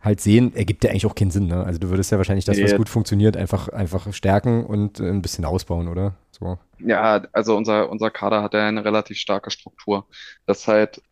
halt 0.00 0.20
sehen, 0.20 0.54
ergibt 0.54 0.82
ja 0.82 0.90
eigentlich 0.90 1.06
auch 1.06 1.14
keinen 1.14 1.30
Sinn. 1.30 1.46
Ne? 1.46 1.62
Also 1.62 1.78
du 1.78 1.90
würdest 1.90 2.10
ja 2.10 2.18
wahrscheinlich 2.18 2.46
das, 2.46 2.60
was 2.60 2.76
gut 2.76 2.88
funktioniert, 2.88 3.36
einfach, 3.36 3.68
einfach 3.68 4.12
stärken 4.14 4.64
und 4.64 4.98
äh, 4.98 5.08
ein 5.08 5.22
bisschen 5.22 5.44
ausbauen, 5.44 5.88
oder? 5.88 6.14
So. 6.30 6.58
Ja, 6.78 7.22
also 7.32 7.56
unser, 7.56 7.90
unser 7.90 8.10
Kader 8.10 8.42
hat 8.42 8.54
ja 8.54 8.66
eine 8.66 8.84
relativ 8.84 9.18
starke 9.18 9.50
Struktur. 9.50 10.06
Das 10.46 10.66
halt, 10.66 11.02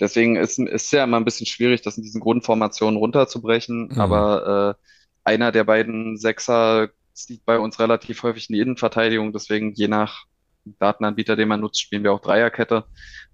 deswegen 0.00 0.36
ist 0.36 0.58
es 0.58 0.90
ja 0.90 1.04
immer 1.04 1.18
ein 1.18 1.26
bisschen 1.26 1.46
schwierig, 1.46 1.82
das 1.82 1.98
in 1.98 2.02
diesen 2.02 2.20
Grundformationen 2.20 2.98
runterzubrechen, 2.98 3.88
mhm. 3.92 4.00
aber 4.00 4.76
äh, 4.76 5.30
einer 5.30 5.52
der 5.52 5.64
beiden 5.64 6.16
Sechser 6.16 6.88
liegt 7.28 7.44
bei 7.44 7.58
uns 7.58 7.78
relativ 7.78 8.22
häufig 8.22 8.48
in 8.48 8.54
die 8.54 8.60
Innenverteidigung, 8.60 9.34
deswegen 9.34 9.74
je 9.74 9.88
nach 9.88 10.24
Datenanbieter, 10.64 11.36
den 11.36 11.48
man 11.48 11.60
nutzt, 11.60 11.80
spielen 11.80 12.04
wir 12.04 12.12
auch 12.12 12.20
Dreierkette. 12.20 12.84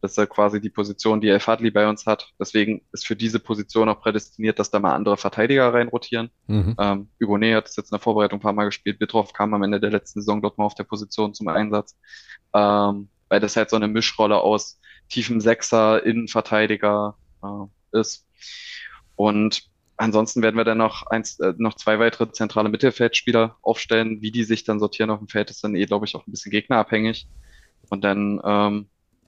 Das 0.00 0.12
ist 0.12 0.16
ja 0.16 0.26
quasi 0.26 0.60
die 0.60 0.70
Position, 0.70 1.20
die 1.20 1.28
El 1.28 1.40
Fadli 1.40 1.70
bei 1.70 1.88
uns 1.88 2.06
hat. 2.06 2.28
Deswegen 2.38 2.82
ist 2.92 3.06
für 3.06 3.16
diese 3.16 3.40
Position 3.40 3.88
auch 3.88 4.00
prädestiniert, 4.00 4.58
dass 4.58 4.70
da 4.70 4.78
mal 4.78 4.94
andere 4.94 5.16
Verteidiger 5.16 5.72
reinrotieren. 5.72 6.30
Mhm. 6.46 6.76
Ähm, 6.78 7.08
Hugonet 7.20 7.56
hat 7.56 7.68
es 7.68 7.76
jetzt 7.76 7.90
in 7.90 7.96
der 7.96 8.02
Vorbereitung 8.02 8.38
ein 8.38 8.42
paar 8.42 8.52
Mal 8.52 8.66
gespielt. 8.66 8.98
Bitroff 8.98 9.32
kam 9.32 9.54
am 9.54 9.62
Ende 9.62 9.80
der 9.80 9.90
letzten 9.90 10.20
Saison 10.20 10.42
dort 10.42 10.58
mal 10.58 10.64
auf 10.64 10.74
der 10.74 10.84
Position 10.84 11.34
zum 11.34 11.48
Einsatz. 11.48 11.96
Ähm, 12.54 13.08
weil 13.28 13.40
das 13.40 13.56
halt 13.56 13.70
so 13.70 13.76
eine 13.76 13.88
Mischrolle 13.88 14.38
aus 14.38 14.80
tiefem 15.08 15.40
Sechser, 15.40 16.04
Innenverteidiger 16.04 17.16
äh, 17.42 17.98
ist. 17.98 18.26
Und 19.16 19.62
ansonsten 19.96 20.42
werden 20.42 20.56
wir 20.56 20.64
dann 20.64 20.78
noch 20.78 21.06
eins, 21.06 21.38
äh, 21.40 21.54
noch 21.56 21.74
zwei 21.74 21.98
weitere 21.98 22.30
zentrale 22.30 22.68
Mittelfeldspieler 22.68 23.56
aufstellen. 23.62 24.20
Wie 24.20 24.30
die 24.30 24.44
sich 24.44 24.64
dann 24.64 24.80
sortieren 24.80 25.10
auf 25.10 25.18
dem 25.18 25.28
Feld, 25.28 25.50
ist 25.50 25.64
dann 25.64 25.74
eh, 25.74 25.86
glaube 25.86 26.06
ich, 26.06 26.14
auch 26.14 26.26
ein 26.26 26.30
bisschen 26.30 26.52
gegnerabhängig. 26.52 27.26
Und 27.88 28.04
dann, 28.04 28.40
ähm, 28.44 28.86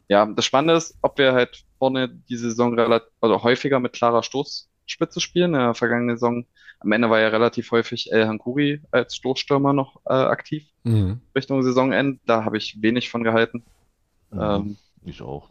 ja, 0.08 0.26
das 0.26 0.44
Spannende 0.44 0.74
ist, 0.74 0.96
ob 1.02 1.18
wir 1.18 1.32
halt 1.32 1.64
vorne 1.78 2.08
die 2.08 2.36
Saison 2.36 2.74
relativ, 2.74 3.08
also 3.20 3.42
häufiger 3.42 3.80
mit 3.80 3.92
klarer 3.92 4.22
Stoßspitze 4.22 5.20
spielen. 5.20 5.54
In 5.54 5.60
der 5.60 5.74
vergangenen 5.74 6.16
Saison, 6.16 6.46
am 6.80 6.92
Ende 6.92 7.10
war 7.10 7.20
ja 7.20 7.28
relativ 7.28 7.70
häufig 7.70 8.12
El 8.12 8.26
Hankuri 8.26 8.80
als 8.90 9.16
Stoßstürmer 9.16 9.72
noch 9.72 10.00
äh, 10.06 10.12
aktiv 10.12 10.66
mhm. 10.84 11.20
Richtung 11.34 11.62
Saisonende. 11.62 12.18
Da 12.26 12.44
habe 12.44 12.56
ich 12.56 12.80
wenig 12.80 13.10
von 13.10 13.24
gehalten. 13.24 13.64
Mhm, 14.30 14.40
ähm, 14.40 14.76
ich 15.04 15.22
auch. 15.22 15.50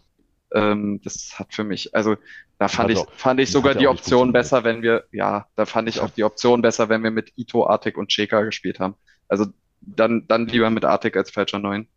Ähm, 0.53 1.02
das 1.03 1.38
hat 1.38 1.53
für 1.53 1.64
mich, 1.64 1.94
also 1.94 2.15
da 2.57 2.68
fand 2.68 2.91
ich, 2.91 2.98
auch, 2.98 3.11
fand 3.11 3.40
ich 3.40 3.52
sogar 3.52 3.76
die 3.76 3.88
Option 3.88 4.34
besser, 4.34 4.64
wenn 4.64 4.82
wir, 4.82 5.06
ja, 5.11 5.48
da 5.56 5.65
fand 5.65 5.90
ich 5.90 5.99
auch 5.99 6.10
die 6.10 6.24
Option 6.24 6.61
besser, 6.61 6.90
wenn 6.90 7.03
wir 7.03 7.11
mit 7.11 7.34
Ito, 7.38 7.68
Artik 7.68 7.98
und 7.98 8.10
Cheka 8.10 8.41
gespielt 8.44 8.80
haben. 8.80 8.95
Also 9.28 9.45
dann, 9.82 10.26
dann 10.28 10.48
lieber 10.48 10.69
mit 10.69 10.86
Artik 10.86 11.15
als 11.18 11.30
Falscher 11.30 11.60
9. 11.60 11.88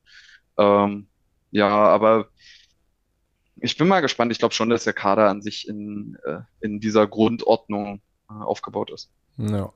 Ähm, 0.59 1.07
ja, 1.51 1.69
aber 1.69 2.29
ich 3.57 3.77
bin 3.77 3.89
mal 3.89 4.01
gespannt. 4.01 4.33
Ich 4.33 4.39
glaube 4.39 4.55
schon, 4.55 4.71
dass 4.71 4.85
der 4.85 4.93
Kader 4.93 5.29
an 5.29 5.43
sich 5.43 5.69
in, 5.69 6.19
äh, 6.25 6.41
in 6.61 6.81
dieser 6.81 7.07
Grundordnung 7.07 8.03
äh, 8.29 8.35
aufgebaut 8.35 8.91
ist. 8.91 9.11
Ja. 9.37 9.73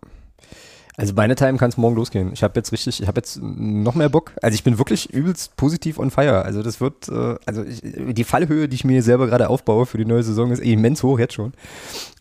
Also 0.96 1.12
meine 1.14 1.34
Time 1.34 1.58
kann 1.58 1.70
es 1.70 1.76
morgen 1.76 1.96
losgehen. 1.96 2.32
Ich 2.32 2.44
habe 2.44 2.54
jetzt 2.56 2.70
richtig, 2.70 3.00
ich 3.00 3.08
habe 3.08 3.18
jetzt 3.18 3.40
noch 3.42 3.96
mehr 3.96 4.08
Bock. 4.08 4.32
Also 4.40 4.54
ich 4.54 4.62
bin 4.62 4.78
wirklich 4.78 5.10
übelst 5.12 5.56
positiv 5.56 5.98
on 5.98 6.12
fire. 6.12 6.44
Also 6.44 6.62
das 6.62 6.80
wird, 6.80 7.08
äh, 7.08 7.34
also 7.46 7.64
ich, 7.64 7.80
die 7.82 8.24
Fallhöhe, 8.24 8.68
die 8.68 8.76
ich 8.76 8.84
mir 8.84 9.02
selber 9.02 9.26
gerade 9.26 9.48
aufbaue 9.48 9.86
für 9.86 9.98
die 9.98 10.04
neue 10.04 10.22
Saison, 10.22 10.52
ist 10.52 10.60
immens 10.60 11.02
hoch 11.02 11.18
jetzt 11.18 11.34
schon. 11.34 11.52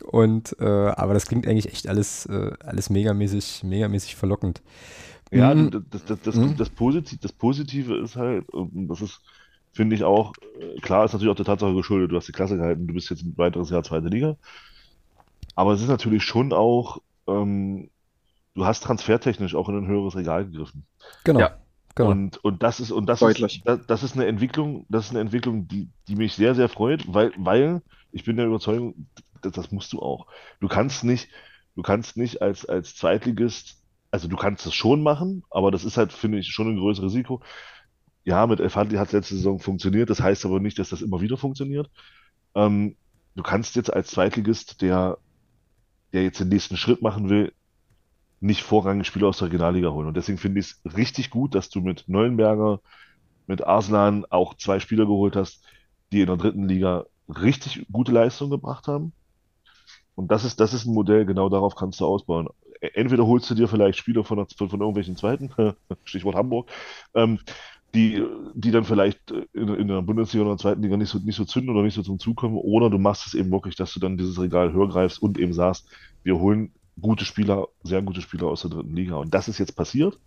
Und 0.03 0.55
äh, 0.59 0.65
aber 0.65 1.13
das 1.13 1.27
klingt 1.27 1.47
eigentlich 1.47 1.71
echt 1.71 1.87
alles, 1.87 2.25
äh, 2.25 2.51
alles 2.65 2.89
megamäßig, 2.89 3.63
megamäßig 3.63 4.15
verlockend. 4.15 4.63
Ja, 5.31 5.53
mhm. 5.53 5.85
das, 5.89 6.05
das, 6.05 6.21
das, 6.21 6.35
mhm. 6.35 6.57
das, 6.57 6.69
Positiv, 6.69 7.19
das 7.19 7.31
Positive 7.31 7.95
ist 7.97 8.15
halt, 8.15 8.49
und 8.49 8.87
das 8.87 9.01
ist, 9.01 9.21
finde 9.71 9.95
ich 9.95 10.03
auch, 10.03 10.33
äh, 10.59 10.79
klar 10.81 11.05
ist 11.05 11.13
natürlich 11.13 11.31
auch 11.31 11.35
der 11.35 11.45
Tatsache 11.45 11.75
geschuldet, 11.75 12.11
du 12.11 12.15
hast 12.15 12.27
die 12.27 12.33
Klasse 12.33 12.57
gehalten, 12.57 12.87
du 12.87 12.93
bist 12.93 13.09
jetzt 13.11 13.23
ein 13.23 13.37
weiteres 13.37 13.69
Jahr 13.69 13.83
zweite 13.83 14.07
Liga. 14.07 14.35
Aber 15.55 15.73
es 15.73 15.81
ist 15.81 15.87
natürlich 15.87 16.23
schon 16.23 16.53
auch, 16.53 16.99
ähm, 17.27 17.89
du 18.55 18.65
hast 18.65 18.83
transfertechnisch 18.83 19.55
auch 19.55 19.69
in 19.69 19.77
ein 19.77 19.87
höheres 19.87 20.15
Regal 20.15 20.45
gegriffen. 20.45 20.85
Genau. 21.23 21.39
Ja. 21.39 21.57
Genau. 21.95 22.09
Und, 22.09 22.43
und 22.43 22.63
das 22.63 22.79
ist, 22.79 22.91
und 22.91 23.05
das 23.05 23.19
Deutlich. 23.19 23.57
ist, 23.57 23.67
das, 23.67 23.85
das, 23.85 24.03
ist 24.03 24.15
eine 24.15 24.25
Entwicklung, 24.25 24.85
das 24.89 25.05
ist 25.05 25.11
eine 25.11 25.19
Entwicklung, 25.19 25.67
die, 25.67 25.89
die 26.07 26.15
mich 26.15 26.33
sehr, 26.33 26.55
sehr 26.55 26.67
freut, 26.67 27.05
weil, 27.13 27.31
weil 27.37 27.83
ich 28.11 28.23
bin 28.23 28.35
der 28.37 28.47
Überzeugung, 28.47 29.07
das, 29.41 29.51
das 29.51 29.71
musst 29.71 29.93
du 29.93 29.99
auch. 29.99 30.25
Du 30.59 30.67
kannst 30.67 31.03
nicht, 31.03 31.29
du 31.75 31.83
kannst 31.83 32.17
nicht 32.17 32.41
als, 32.41 32.65
als 32.65 32.95
Zweitligist, 32.95 33.77
also 34.09 34.27
du 34.27 34.35
kannst 34.37 34.65
es 34.65 34.73
schon 34.73 35.03
machen, 35.03 35.43
aber 35.51 35.69
das 35.69 35.85
ist 35.85 35.97
halt, 35.97 36.13
finde 36.13 36.39
ich, 36.39 36.47
schon 36.47 36.67
ein 36.69 36.77
größeres 36.77 37.11
Risiko. 37.11 37.41
Ja, 38.23 38.47
mit 38.47 38.59
Elfandi 38.59 38.95
hat 38.95 39.11
letzte 39.11 39.35
Saison 39.35 39.59
funktioniert, 39.59 40.09
das 40.09 40.21
heißt 40.21 40.45
aber 40.45 40.59
nicht, 40.59 40.79
dass 40.79 40.89
das 40.89 41.01
immer 41.03 41.21
wieder 41.21 41.37
funktioniert. 41.37 41.91
Ähm, 42.55 42.95
du 43.35 43.43
kannst 43.43 43.75
jetzt 43.75 43.93
als 43.93 44.09
Zweitligist, 44.09 44.81
der, 44.81 45.19
der 46.11 46.23
jetzt 46.23 46.39
den 46.39 46.49
nächsten 46.49 46.77
Schritt 46.77 47.03
machen 47.03 47.29
will, 47.29 47.53
nicht 48.43 48.63
vorrangig 48.63 49.07
Spieler 49.07 49.27
aus 49.29 49.37
der 49.37 49.47
Regionalliga 49.47 49.89
holen. 49.89 50.07
Und 50.07 50.17
deswegen 50.17 50.37
finde 50.37 50.59
ich 50.59 50.75
es 50.83 50.97
richtig 50.97 51.29
gut, 51.29 51.55
dass 51.55 51.69
du 51.69 51.79
mit 51.79 52.03
Neuenberger, 52.07 52.81
mit 53.47 53.63
Arslan 53.63 54.25
auch 54.29 54.55
zwei 54.55 54.79
Spieler 54.79 55.05
geholt 55.05 55.37
hast, 55.37 55.63
die 56.11 56.19
in 56.21 56.27
der 56.27 56.35
dritten 56.35 56.67
Liga 56.67 57.05
richtig 57.29 57.85
gute 57.89 58.11
Leistungen 58.11 58.51
gebracht 58.51 58.87
haben. 58.87 59.13
Und 60.15 60.29
das 60.29 60.43
ist, 60.43 60.59
das 60.59 60.73
ist 60.73 60.85
ein 60.85 60.93
Modell, 60.93 61.25
genau 61.25 61.47
darauf 61.47 61.75
kannst 61.75 62.01
du 62.01 62.05
ausbauen. 62.05 62.49
E, 62.81 62.89
entweder 62.93 63.25
holst 63.25 63.49
du 63.49 63.55
dir 63.55 63.69
vielleicht 63.69 63.97
Spieler 63.97 64.25
von, 64.25 64.45
von, 64.45 64.69
von 64.69 64.81
irgendwelchen 64.81 65.15
Zweiten, 65.15 65.49
Stichwort 66.03 66.35
Hamburg, 66.35 66.69
ähm, 67.15 67.39
die, 67.95 68.25
die 68.55 68.71
dann 68.71 68.83
vielleicht 68.83 69.31
in, 69.53 69.69
in 69.69 69.87
der 69.87 70.01
Bundesliga 70.01 70.43
oder 70.43 70.55
der 70.55 70.61
zweiten 70.61 70.81
Liga 70.81 70.97
nicht 70.97 71.09
so, 71.09 71.19
nicht 71.19 71.37
so 71.37 71.45
zünden 71.45 71.73
oder 71.73 71.83
nicht 71.83 71.95
so 71.95 72.01
zum 72.01 72.19
Zug 72.19 72.35
kommen, 72.35 72.57
oder 72.57 72.89
du 72.89 72.97
machst 72.97 73.25
es 73.25 73.35
eben 73.35 73.51
wirklich, 73.51 73.77
dass 73.77 73.93
du 73.93 74.01
dann 74.01 74.17
dieses 74.17 74.39
Regal 74.41 74.73
höher 74.73 74.89
greifst 74.89 75.21
und 75.21 75.39
eben 75.39 75.53
sagst, 75.53 75.87
wir 76.23 76.37
holen 76.39 76.73
gute 76.99 77.25
Spieler, 77.25 77.67
sehr 77.83 78.01
gute 78.01 78.21
Spieler 78.21 78.47
aus 78.47 78.61
der 78.61 78.71
dritten 78.71 78.95
Liga. 78.95 79.15
Und 79.15 79.33
das 79.33 79.47
ist 79.47 79.57
jetzt 79.57 79.75
passiert. 79.75 80.19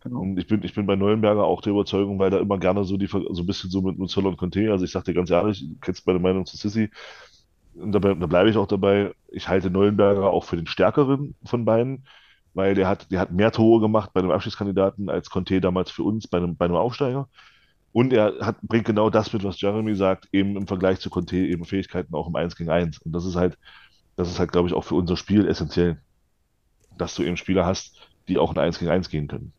Genau. 0.00 0.20
Und 0.20 0.38
ich 0.38 0.46
bin, 0.46 0.62
ich 0.62 0.74
bin 0.74 0.86
bei 0.86 0.96
Neuenberger 0.96 1.44
auch 1.44 1.60
der 1.60 1.72
Überzeugung, 1.72 2.18
weil 2.18 2.30
da 2.30 2.38
immer 2.38 2.58
gerne 2.58 2.84
so 2.84 2.96
die, 2.96 3.06
so 3.06 3.18
ein 3.18 3.46
bisschen 3.46 3.70
so 3.70 3.82
mit, 3.82 4.10
Zoll 4.10 4.26
und 4.26 4.36
Conte, 4.36 4.70
also 4.70 4.84
ich 4.84 4.92
sag 4.92 5.04
dir 5.04 5.14
ganz 5.14 5.30
ehrlich, 5.30 5.60
du 5.60 5.76
kennst 5.80 6.06
meine 6.06 6.20
Meinung 6.20 6.46
zu 6.46 6.56
Sissi, 6.56 6.90
und 7.74 7.92
da, 7.92 7.98
da 7.98 8.26
bleibe 8.26 8.50
ich 8.50 8.56
auch 8.56 8.66
dabei, 8.66 9.12
ich 9.28 9.48
halte 9.48 9.70
Neuenberger 9.70 10.30
auch 10.30 10.44
für 10.44 10.56
den 10.56 10.66
stärkeren 10.66 11.34
von 11.44 11.64
beiden, 11.64 12.04
weil 12.54 12.74
der 12.74 12.88
hat, 12.88 13.10
der 13.10 13.20
hat 13.20 13.32
mehr 13.32 13.52
Tore 13.52 13.80
gemacht 13.80 14.10
bei 14.12 14.20
einem 14.20 14.30
Abschiedskandidaten 14.30 15.08
als 15.08 15.30
Conte 15.30 15.60
damals 15.60 15.90
für 15.90 16.02
uns 16.02 16.26
bei 16.26 16.38
einem, 16.38 16.56
bei 16.56 16.64
einem 16.64 16.74
Aufsteiger. 16.76 17.28
Und 17.92 18.12
er 18.12 18.34
hat, 18.40 18.60
bringt 18.62 18.84
genau 18.84 19.10
das 19.10 19.32
mit, 19.32 19.44
was 19.44 19.60
Jeremy 19.60 19.94
sagt, 19.94 20.28
eben 20.32 20.56
im 20.56 20.66
Vergleich 20.66 21.00
zu 21.00 21.10
Conte, 21.10 21.36
eben 21.36 21.64
Fähigkeiten 21.64 22.14
auch 22.14 22.28
im 22.28 22.36
1 22.36 22.56
gegen 22.56 22.70
1. 22.70 22.98
Und 22.98 23.12
das 23.12 23.24
ist 23.24 23.36
halt, 23.36 23.58
das 24.18 24.28
ist 24.28 24.40
halt, 24.40 24.50
glaube 24.50 24.66
ich, 24.66 24.74
auch 24.74 24.82
für 24.82 24.96
unser 24.96 25.16
Spiel 25.16 25.46
essentiell, 25.46 25.96
dass 26.98 27.14
du 27.14 27.22
eben 27.22 27.36
Spieler 27.36 27.64
hast, 27.64 27.96
die 28.26 28.36
auch 28.36 28.50
in 28.50 28.58
1 28.58 28.80
gegen 28.80 28.90
1 28.90 29.10
gehen 29.10 29.28
können. 29.28 29.52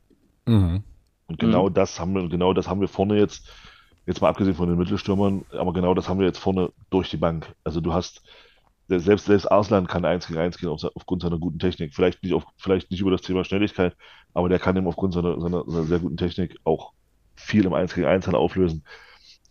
Mhm. 0.46 0.84
Und 1.28 1.40
genau 1.40 1.70
mhm. 1.70 1.74
das 1.74 1.98
haben 1.98 2.14
wir, 2.14 2.28
genau 2.28 2.52
das 2.52 2.68
haben 2.68 2.82
wir 2.82 2.90
vorne 2.90 3.18
jetzt, 3.18 3.50
jetzt 4.06 4.22
mal 4.22 4.28
abgesehen 4.28 4.56
von 4.56 4.68
den 4.68 4.78
Mittelstürmern, 4.78 5.46
aber 5.54 5.72
genau 5.72 5.94
das 5.94 6.10
haben 6.10 6.20
wir 6.20 6.28
jetzt 6.28 6.40
vorne 6.40 6.74
durch 6.90 7.10
die 7.10 7.16
Bank. 7.16 7.56
Also 7.64 7.80
du 7.80 7.94
hast, 7.94 8.22
selbst, 8.90 9.28
selbst 9.28 9.50
Arslan 9.50 9.88
kann 9.88 10.04
1 10.04 10.28
gegen 10.28 10.40
1 10.40 10.58
gehen 10.58 10.68
auf, 10.68 10.84
aufgrund 10.94 11.22
seiner 11.22 11.40
guten 11.40 11.60
Technik. 11.60 11.96
Vielleicht 11.96 12.22
nicht, 12.22 12.34
auf, 12.34 12.44
vielleicht 12.58 12.92
nicht 12.92 13.00
über 13.00 13.12
das 13.12 13.22
Thema 13.22 13.46
Schnelligkeit, 13.46 13.96
aber 14.34 14.50
der 14.50 14.60
kann 14.60 14.76
eben 14.76 14.88
aufgrund 14.88 15.14
seiner, 15.14 15.40
seiner, 15.40 15.64
seiner 15.68 15.86
sehr 15.86 16.00
guten 16.00 16.18
Technik 16.18 16.58
auch 16.66 16.92
viel 17.34 17.64
im 17.64 17.74
1 17.74 17.96
gegen 17.96 18.08
1 18.08 18.28
halt 18.28 18.36
auflösen. 18.36 18.84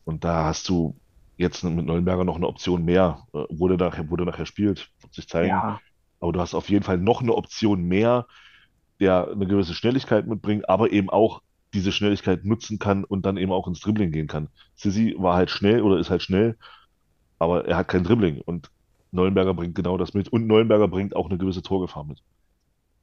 Und 0.04 0.22
da 0.24 0.44
hast 0.44 0.68
du 0.68 1.00
jetzt 1.38 1.62
mit 1.62 1.86
Neuenberger 1.86 2.24
noch 2.24 2.36
eine 2.36 2.48
Option 2.48 2.84
mehr, 2.84 3.26
äh, 3.32 3.44
der 3.48 3.76
nachher, 3.76 4.04
der 4.04 4.26
nachher 4.26 4.46
spielt, 4.46 4.90
wird 5.00 5.14
sich 5.14 5.28
zeigen. 5.28 5.48
Ja. 5.48 5.80
Aber 6.20 6.32
du 6.32 6.40
hast 6.40 6.54
auf 6.54 6.68
jeden 6.68 6.84
Fall 6.84 6.98
noch 6.98 7.22
eine 7.22 7.34
Option 7.34 7.84
mehr, 7.84 8.26
der 9.00 9.28
eine 9.30 9.46
gewisse 9.46 9.72
Schnelligkeit 9.72 10.26
mitbringt, 10.26 10.68
aber 10.68 10.90
eben 10.90 11.08
auch 11.08 11.40
diese 11.72 11.92
Schnelligkeit 11.92 12.44
nutzen 12.44 12.80
kann 12.80 13.04
und 13.04 13.24
dann 13.24 13.36
eben 13.36 13.52
auch 13.52 13.68
ins 13.68 13.80
Dribbling 13.80 14.10
gehen 14.10 14.26
kann. 14.26 14.48
Sissi 14.74 15.14
war 15.16 15.36
halt 15.36 15.50
schnell 15.50 15.82
oder 15.82 15.98
ist 15.98 16.10
halt 16.10 16.22
schnell, 16.22 16.56
aber 17.38 17.66
er 17.66 17.76
hat 17.76 17.88
kein 17.88 18.02
Dribbling 18.02 18.40
und 18.40 18.70
Neuenberger 19.12 19.54
bringt 19.54 19.76
genau 19.76 19.96
das 19.96 20.14
mit 20.14 20.28
und 20.28 20.48
Neuenberger 20.48 20.88
bringt 20.88 21.14
auch 21.14 21.28
eine 21.28 21.38
gewisse 21.38 21.62
Torgefahr 21.62 22.04
mit. 22.04 22.20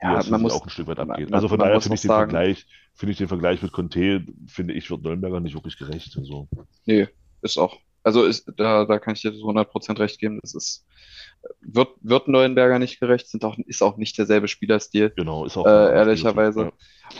Ja, 0.02 0.22
man 0.30 0.41
muss 0.41 0.53
auch 0.53 0.64
ein 0.64 0.70
Stück 0.70 0.88
weit 0.88 0.99
abgeht. 0.99 1.30
Man, 1.30 1.36
also 1.36 1.48
von 1.48 1.57
daher 1.57 1.80
finde 1.80 1.95
ich 1.95 2.02
den 2.02 2.10
sagen, 2.10 2.32
Vergleich, 2.32 2.68
finde 2.95 3.12
ich 3.14 3.18
den 3.18 3.30
Vergleich 3.30 3.62
mit 3.62 3.72
Conte, 3.72 4.26
finde 4.48 4.74
ich, 4.74 4.91
wird 4.91 5.03
Neuenberger 5.03 5.40
nicht 5.40 5.53
wirklich 5.53 5.78
gerecht. 5.78 6.18
Also. 6.18 6.49
Nee, 6.86 7.07
ist 7.41 7.57
auch 7.57 7.80
also 8.06 8.23
ist, 8.23 8.52
da, 8.56 8.86
da 8.86 8.99
kann 8.99 9.15
ich 9.15 9.22
dir 9.22 9.32
100% 9.32 9.99
recht 9.99 10.19
geben. 10.19 10.40
Das 10.41 10.53
ist, 10.53 10.86
wird, 11.61 11.90
wird 12.02 12.27
Neuenberger 12.27 12.77
nicht 12.77 12.99
gerecht, 12.99 13.27
sind 13.27 13.44
auch, 13.44 13.57
ist 13.57 13.82
auch 13.82 13.98
nicht 13.98 14.18
derselbe 14.18 14.48
Spielerstil. 14.48 15.11
Genau, 15.15 15.44
ist 15.45 15.57
auch. 15.57 15.65
Äh, 15.65 15.91
ehrlicherweise. 15.95 16.61
Ja. 16.61 16.72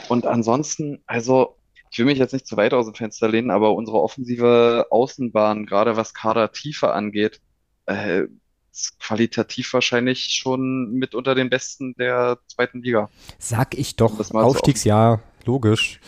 Und 0.10 0.28
ansonsten, 0.28 1.02
also, 1.08 1.58
ich 1.90 1.98
will 1.98 2.06
mich 2.06 2.20
jetzt 2.20 2.34
nicht 2.34 2.46
zu 2.46 2.56
weit 2.56 2.74
aus 2.74 2.86
dem 2.86 2.94
Fenster 2.94 3.28
lehnen, 3.28 3.50
aber 3.50 3.74
unsere 3.74 4.00
offensive 4.00 4.86
Außenbahn, 4.92 5.66
gerade 5.66 5.98
was 5.98 6.14
Kadertiefe 6.14 6.94
angeht, 6.94 7.42
äh, 7.88 8.26
ist 8.72 9.00
qualitativ 9.00 9.74
wahrscheinlich 9.74 10.36
schon 10.40 10.92
mit 10.92 11.16
unter 11.16 11.34
den 11.34 11.50
besten 11.50 11.96
der 11.96 12.38
zweiten 12.48 12.84
Liga. 12.84 13.10
Sag 13.40 13.76
ich 13.76 13.96
doch, 13.96 14.20
Aufstiegsjahr, 14.34 15.24
logisch. 15.46 16.00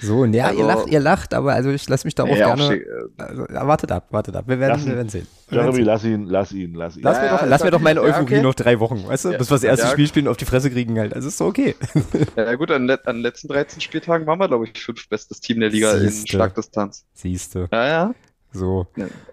So, 0.00 0.24
ja, 0.24 0.46
also, 0.46 0.58
ihr 0.58 0.66
lacht, 0.66 0.88
ihr 0.88 1.00
lacht, 1.00 1.34
aber 1.34 1.52
also 1.52 1.70
ich 1.70 1.88
lasse 1.88 2.06
mich 2.06 2.14
darauf 2.14 2.36
ja, 2.36 2.54
gerne. 2.54 2.82
Also, 3.18 3.42
wartet 3.48 3.92
ab, 3.92 4.06
wartet 4.10 4.36
ab. 4.36 4.44
Wir 4.46 4.58
werden, 4.58 4.84
wir 4.86 4.96
werden 4.96 5.08
sehen. 5.08 5.26
Jeremy, 5.50 5.82
lass 5.82 6.04
ihn, 6.04 6.26
lass 6.26 6.52
ihn, 6.52 6.74
lass 6.74 6.96
ihn. 6.96 7.02
Lass, 7.02 7.16
ja, 7.18 7.22
mir, 7.24 7.30
doch, 7.30 7.46
lass 7.46 7.64
mir 7.64 7.70
doch 7.70 7.80
meine 7.80 8.00
Euphorie 8.00 8.36
okay. 8.36 8.42
noch 8.42 8.54
drei 8.54 8.80
Wochen, 8.80 9.06
weißt 9.06 9.26
du? 9.26 9.38
Bis 9.38 9.50
wir 9.50 9.56
das 9.56 9.64
erste 9.64 9.88
Spiel 9.88 10.06
spielen 10.06 10.26
und 10.26 10.30
auf 10.30 10.36
die 10.36 10.44
Fresse 10.44 10.70
kriegen 10.70 10.98
halt. 10.98 11.14
Also 11.14 11.28
ist 11.28 11.40
doch 11.40 11.46
okay. 11.46 11.74
Ja, 12.36 12.54
gut, 12.54 12.70
an, 12.70 12.88
an 12.88 12.98
den 13.06 13.22
letzten 13.22 13.48
13 13.48 13.80
Spieltagen 13.80 14.26
waren 14.26 14.38
wir, 14.38 14.48
glaube 14.48 14.66
ich, 14.66 14.80
fünf 14.80 15.08
bestes 15.08 15.40
Team 15.40 15.60
der 15.60 15.70
Liga 15.70 15.96
Siehste. 15.96 16.20
in 16.20 16.26
Schlagdistanz. 16.26 17.04
Siehst 17.14 17.54
du. 17.54 17.68
Ja, 17.72 17.86
ja. 17.86 18.14
So. 18.52 18.86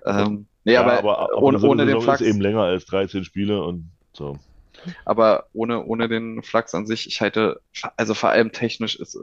Ähm, 0.05 0.45
nee, 0.63 0.75
aber, 0.75 0.99
aber, 0.99 1.19
aber 1.19 1.41
ohne, 1.41 1.59
ohne 1.61 1.85
den 1.85 2.01
Flachs. 2.01 2.21
ist 2.21 2.27
eben 2.27 2.41
länger 2.41 2.61
als 2.61 2.85
13 2.85 3.23
Spiele 3.23 3.63
und 3.63 3.89
so. 4.13 4.37
Aber 5.05 5.47
ohne, 5.53 5.83
ohne 5.83 6.07
den 6.07 6.43
Flachs 6.43 6.73
an 6.75 6.85
sich, 6.85 7.07
ich 7.07 7.21
halte, 7.21 7.61
also 7.97 8.13
vor 8.13 8.29
allem 8.29 8.51
technisch 8.51 8.95
ist, 8.95 9.17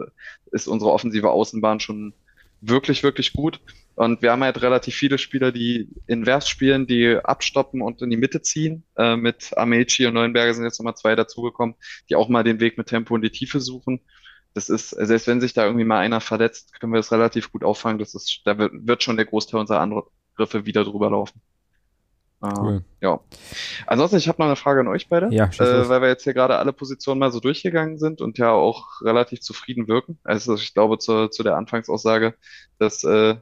ist 0.52 0.68
unsere 0.68 0.92
offensive 0.92 1.30
Außenbahn 1.30 1.80
schon 1.80 2.14
wirklich, 2.60 3.02
wirklich 3.02 3.32
gut. 3.32 3.60
Und 3.94 4.22
wir 4.22 4.32
haben 4.32 4.42
halt 4.42 4.62
relativ 4.62 4.94
viele 4.94 5.18
Spieler, 5.18 5.52
die 5.52 5.88
invers 6.06 6.48
spielen, 6.48 6.86
die 6.86 7.16
abstoppen 7.22 7.82
und 7.82 8.00
in 8.02 8.10
die 8.10 8.16
Mitte 8.16 8.40
ziehen. 8.42 8.84
Äh, 8.96 9.16
mit 9.16 9.56
Amici 9.56 10.06
und 10.06 10.14
Neuenberger 10.14 10.54
sind 10.54 10.64
jetzt 10.64 10.78
nochmal 10.78 10.96
zwei 10.96 11.14
dazugekommen, 11.16 11.74
die 12.08 12.16
auch 12.16 12.28
mal 12.28 12.44
den 12.44 12.60
Weg 12.60 12.78
mit 12.78 12.86
Tempo 12.88 13.14
in 13.16 13.22
die 13.22 13.30
Tiefe 13.30 13.60
suchen. 13.60 14.00
Das 14.54 14.68
ist, 14.68 14.90
selbst 14.90 15.26
wenn 15.26 15.40
sich 15.40 15.52
da 15.52 15.64
irgendwie 15.64 15.84
mal 15.84 16.00
einer 16.00 16.20
verletzt, 16.20 16.78
können 16.80 16.92
wir 16.92 16.98
das 16.98 17.12
relativ 17.12 17.52
gut 17.52 17.62
auffangen. 17.62 17.98
Das 17.98 18.14
ist, 18.14 18.40
da 18.44 18.58
wird 18.58 19.02
schon 19.02 19.16
der 19.16 19.26
Großteil 19.26 19.60
unserer 19.60 19.80
Angriffe 19.80 20.66
wieder 20.66 20.84
drüber 20.84 21.10
laufen. 21.10 21.40
Cool. 22.42 22.82
ja. 23.02 23.20
Ansonsten, 23.86 24.16
ich 24.16 24.26
habe 24.26 24.40
noch 24.40 24.46
eine 24.46 24.56
Frage 24.56 24.80
an 24.80 24.88
euch 24.88 25.10
beide, 25.10 25.28
ja, 25.30 25.44
äh, 25.44 25.88
weil 25.90 26.00
wir 26.00 26.08
jetzt 26.08 26.24
hier 26.24 26.32
gerade 26.32 26.56
alle 26.56 26.72
Positionen 26.72 27.18
mal 27.18 27.30
so 27.30 27.38
durchgegangen 27.38 27.98
sind 27.98 28.22
und 28.22 28.38
ja 28.38 28.50
auch 28.50 29.02
relativ 29.02 29.42
zufrieden 29.42 29.88
wirken. 29.88 30.18
Also 30.24 30.54
ich 30.54 30.72
glaube 30.72 30.98
zu, 30.98 31.28
zu 31.28 31.42
der 31.42 31.56
Anfangsaussage, 31.56 32.34
dass 32.78 33.04
äh, 33.04 33.36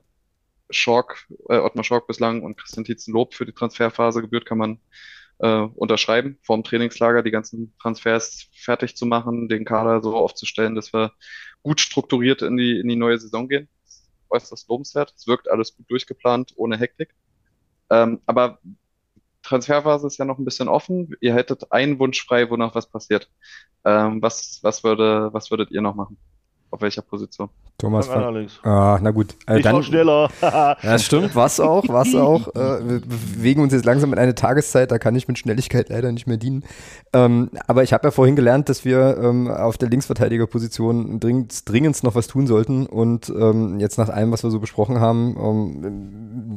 Schork, 0.70 1.28
äh, 1.48 1.58
Ottmar 1.58 1.84
Schork 1.84 2.08
bislang 2.08 2.42
und 2.42 2.56
Christian 2.56 2.84
Tietzen 2.84 3.14
Lob 3.14 3.34
für 3.34 3.46
die 3.46 3.52
Transferphase 3.52 4.20
gebührt, 4.20 4.46
kann 4.46 4.58
man 4.58 4.80
äh, 5.38 5.60
unterschreiben, 5.60 6.38
vorm 6.42 6.64
Trainingslager 6.64 7.22
die 7.22 7.30
ganzen 7.30 7.74
Transfers 7.80 8.48
fertig 8.52 8.96
zu 8.96 9.06
machen, 9.06 9.48
den 9.48 9.64
Kader 9.64 10.02
so 10.02 10.16
aufzustellen, 10.16 10.74
dass 10.74 10.92
wir 10.92 11.12
gut 11.62 11.80
strukturiert 11.80 12.42
in 12.42 12.56
die, 12.56 12.80
in 12.80 12.88
die 12.88 12.96
neue 12.96 13.18
Saison 13.18 13.48
gehen. 13.48 13.68
Äußerst 14.30 14.68
lobenswert. 14.68 15.14
Es 15.16 15.26
wirkt 15.26 15.48
alles 15.48 15.76
gut 15.76 15.88
durchgeplant, 15.88 16.52
ohne 16.56 16.76
Hektik. 16.76 17.14
Ähm, 17.90 18.20
aber 18.26 18.58
Transferphase 19.48 20.06
ist 20.06 20.18
ja 20.18 20.24
noch 20.26 20.38
ein 20.38 20.44
bisschen 20.44 20.68
offen. 20.68 21.16
Ihr 21.20 21.34
hättet 21.34 21.72
einen 21.72 21.98
Wunsch 21.98 22.24
frei, 22.26 22.50
wonach 22.50 22.74
was 22.74 22.90
passiert. 22.90 23.30
Ähm, 23.84 24.20
was, 24.20 24.60
was, 24.62 24.84
würde, 24.84 25.32
was 25.32 25.50
würdet 25.50 25.70
ihr 25.70 25.80
noch 25.80 25.94
machen? 25.94 26.18
Auf 26.70 26.82
welcher 26.82 27.02
Position? 27.02 27.48
Thomas 27.78 28.08
von, 28.08 28.48
ah, 28.64 28.98
na 29.00 29.12
gut. 29.12 29.36
Äh, 29.46 29.58
ich 29.58 29.62
dann, 29.62 29.84
schneller. 29.84 30.28
das 30.82 31.04
stimmt, 31.04 31.36
was 31.36 31.60
auch, 31.60 31.84
was 31.86 32.12
auch. 32.12 32.48
Äh, 32.48 32.88
wir 32.88 33.00
bewegen 33.00 33.62
uns 33.62 33.72
jetzt 33.72 33.84
langsam 33.84 34.12
in 34.12 34.18
eine 34.18 34.34
Tageszeit, 34.34 34.90
da 34.90 34.98
kann 34.98 35.14
ich 35.14 35.28
mit 35.28 35.38
Schnelligkeit 35.38 35.88
leider 35.88 36.10
nicht 36.10 36.26
mehr 36.26 36.38
dienen. 36.38 36.64
Ähm, 37.12 37.50
aber 37.68 37.84
ich 37.84 37.92
habe 37.92 38.08
ja 38.08 38.10
vorhin 38.10 38.34
gelernt, 38.34 38.68
dass 38.68 38.84
wir 38.84 39.18
ähm, 39.22 39.48
auf 39.48 39.78
der 39.78 39.88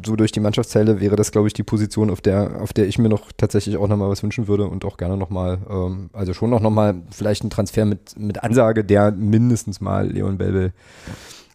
so 0.03 0.15
durch 0.15 0.31
die 0.31 0.39
Mannschaftsteile 0.39 0.99
wäre 1.01 1.15
das, 1.15 1.31
glaube 1.31 1.47
ich, 1.47 1.53
die 1.53 1.61
Position, 1.61 2.09
auf 2.09 2.21
der, 2.21 2.61
auf 2.61 2.73
der 2.73 2.87
ich 2.87 2.97
mir 2.97 3.09
noch 3.09 3.31
tatsächlich 3.37 3.77
auch 3.77 3.87
nochmal 3.87 4.09
was 4.09 4.23
wünschen 4.23 4.47
würde 4.47 4.65
und 4.65 4.85
auch 4.85 4.97
gerne 4.97 5.17
nochmal, 5.17 5.59
ähm, 5.69 6.09
also 6.13 6.33
schon 6.33 6.49
noch 6.49 6.61
nochmal 6.61 6.95
vielleicht 7.11 7.43
ein 7.43 7.51
Transfer 7.51 7.85
mit, 7.85 8.17
mit 8.17 8.43
Ansage, 8.43 8.83
der 8.83 9.11
mindestens 9.11 9.81
mal 9.81 10.07
Leon 10.07 10.39
Belbel 10.39 10.73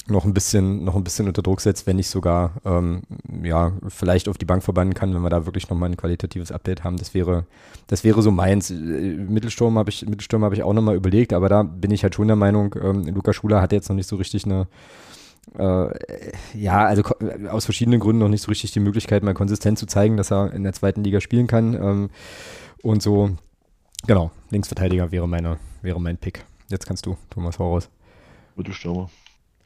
noch 0.08 0.24
ein 0.24 0.34
bisschen, 0.34 0.84
noch 0.84 0.94
ein 0.94 1.04
bisschen 1.04 1.26
unter 1.26 1.42
Druck 1.42 1.60
setzt, 1.60 1.86
wenn 1.86 1.96
nicht 1.96 2.08
sogar, 2.08 2.52
ähm, 2.64 3.02
ja, 3.42 3.72
vielleicht 3.88 4.28
auf 4.28 4.38
die 4.38 4.44
Bank 4.44 4.62
verbannen 4.62 4.94
kann, 4.94 5.14
wenn 5.14 5.22
wir 5.22 5.30
da 5.30 5.46
wirklich 5.46 5.68
nochmal 5.68 5.90
ein 5.90 5.96
qualitatives 5.96 6.52
Update 6.52 6.84
haben. 6.84 6.96
Das 6.96 7.12
wäre, 7.14 7.44
das 7.88 8.04
wäre 8.04 8.22
so 8.22 8.30
meins. 8.30 8.70
Äh, 8.70 8.74
Mittelsturm 8.74 9.78
habe 9.78 9.90
ich, 9.90 10.02
Mittelsturm 10.02 10.44
habe 10.44 10.54
ich 10.54 10.62
auch 10.62 10.72
nochmal 10.72 10.96
überlegt, 10.96 11.32
aber 11.32 11.48
da 11.48 11.62
bin 11.62 11.90
ich 11.90 12.02
halt 12.02 12.14
schon 12.14 12.28
der 12.28 12.36
Meinung, 12.36 12.74
ähm, 12.80 13.06
Luca 13.06 13.32
Schuler 13.32 13.60
hat 13.60 13.72
jetzt 13.72 13.88
noch 13.88 13.96
nicht 13.96 14.08
so 14.08 14.16
richtig 14.16 14.44
eine, 14.44 14.68
äh, 15.58 15.88
ja, 16.54 16.84
also 16.84 17.02
aus 17.50 17.64
verschiedenen 17.64 18.00
Gründen 18.00 18.20
noch 18.20 18.28
nicht 18.28 18.42
so 18.42 18.48
richtig 18.48 18.72
die 18.72 18.80
Möglichkeit, 18.80 19.22
mal 19.22 19.34
konsistent 19.34 19.78
zu 19.78 19.86
zeigen, 19.86 20.16
dass 20.16 20.30
er 20.30 20.52
in 20.52 20.62
der 20.62 20.72
zweiten 20.72 21.02
Liga 21.02 21.20
spielen 21.20 21.46
kann. 21.46 21.74
Ähm, 21.74 22.10
und 22.82 23.02
so, 23.02 23.30
genau, 24.06 24.30
Linksverteidiger 24.50 25.10
wäre 25.10 25.28
meine, 25.28 25.58
wäre 25.82 26.00
mein 26.00 26.16
Pick. 26.16 26.44
Jetzt 26.68 26.86
kannst 26.86 27.06
du, 27.06 27.16
Thomas 27.30 27.58
Horus. 27.58 27.88
Mittelstürmer. 28.56 29.10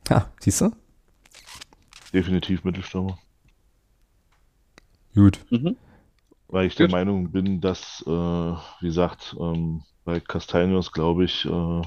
Ja, 0.09 0.31
siehst 0.41 0.61
du? 0.61 0.71
Definitiv 2.13 2.65
Mittelstürmer. 2.65 3.19
Gut. 5.15 5.45
Mhm. 5.51 5.77
Weil 6.49 6.67
ich 6.67 6.75
Gut. 6.75 6.81
der 6.81 6.91
Meinung 6.91 7.31
bin, 7.31 7.61
dass, 7.61 8.03
äh, 8.07 8.11
wie 8.11 8.87
gesagt, 8.87 9.37
ähm, 9.39 9.83
bei 10.05 10.19
Castaños 10.19 10.93
glaube 10.93 11.25
ich, 11.25 11.45
äh, 11.45 11.83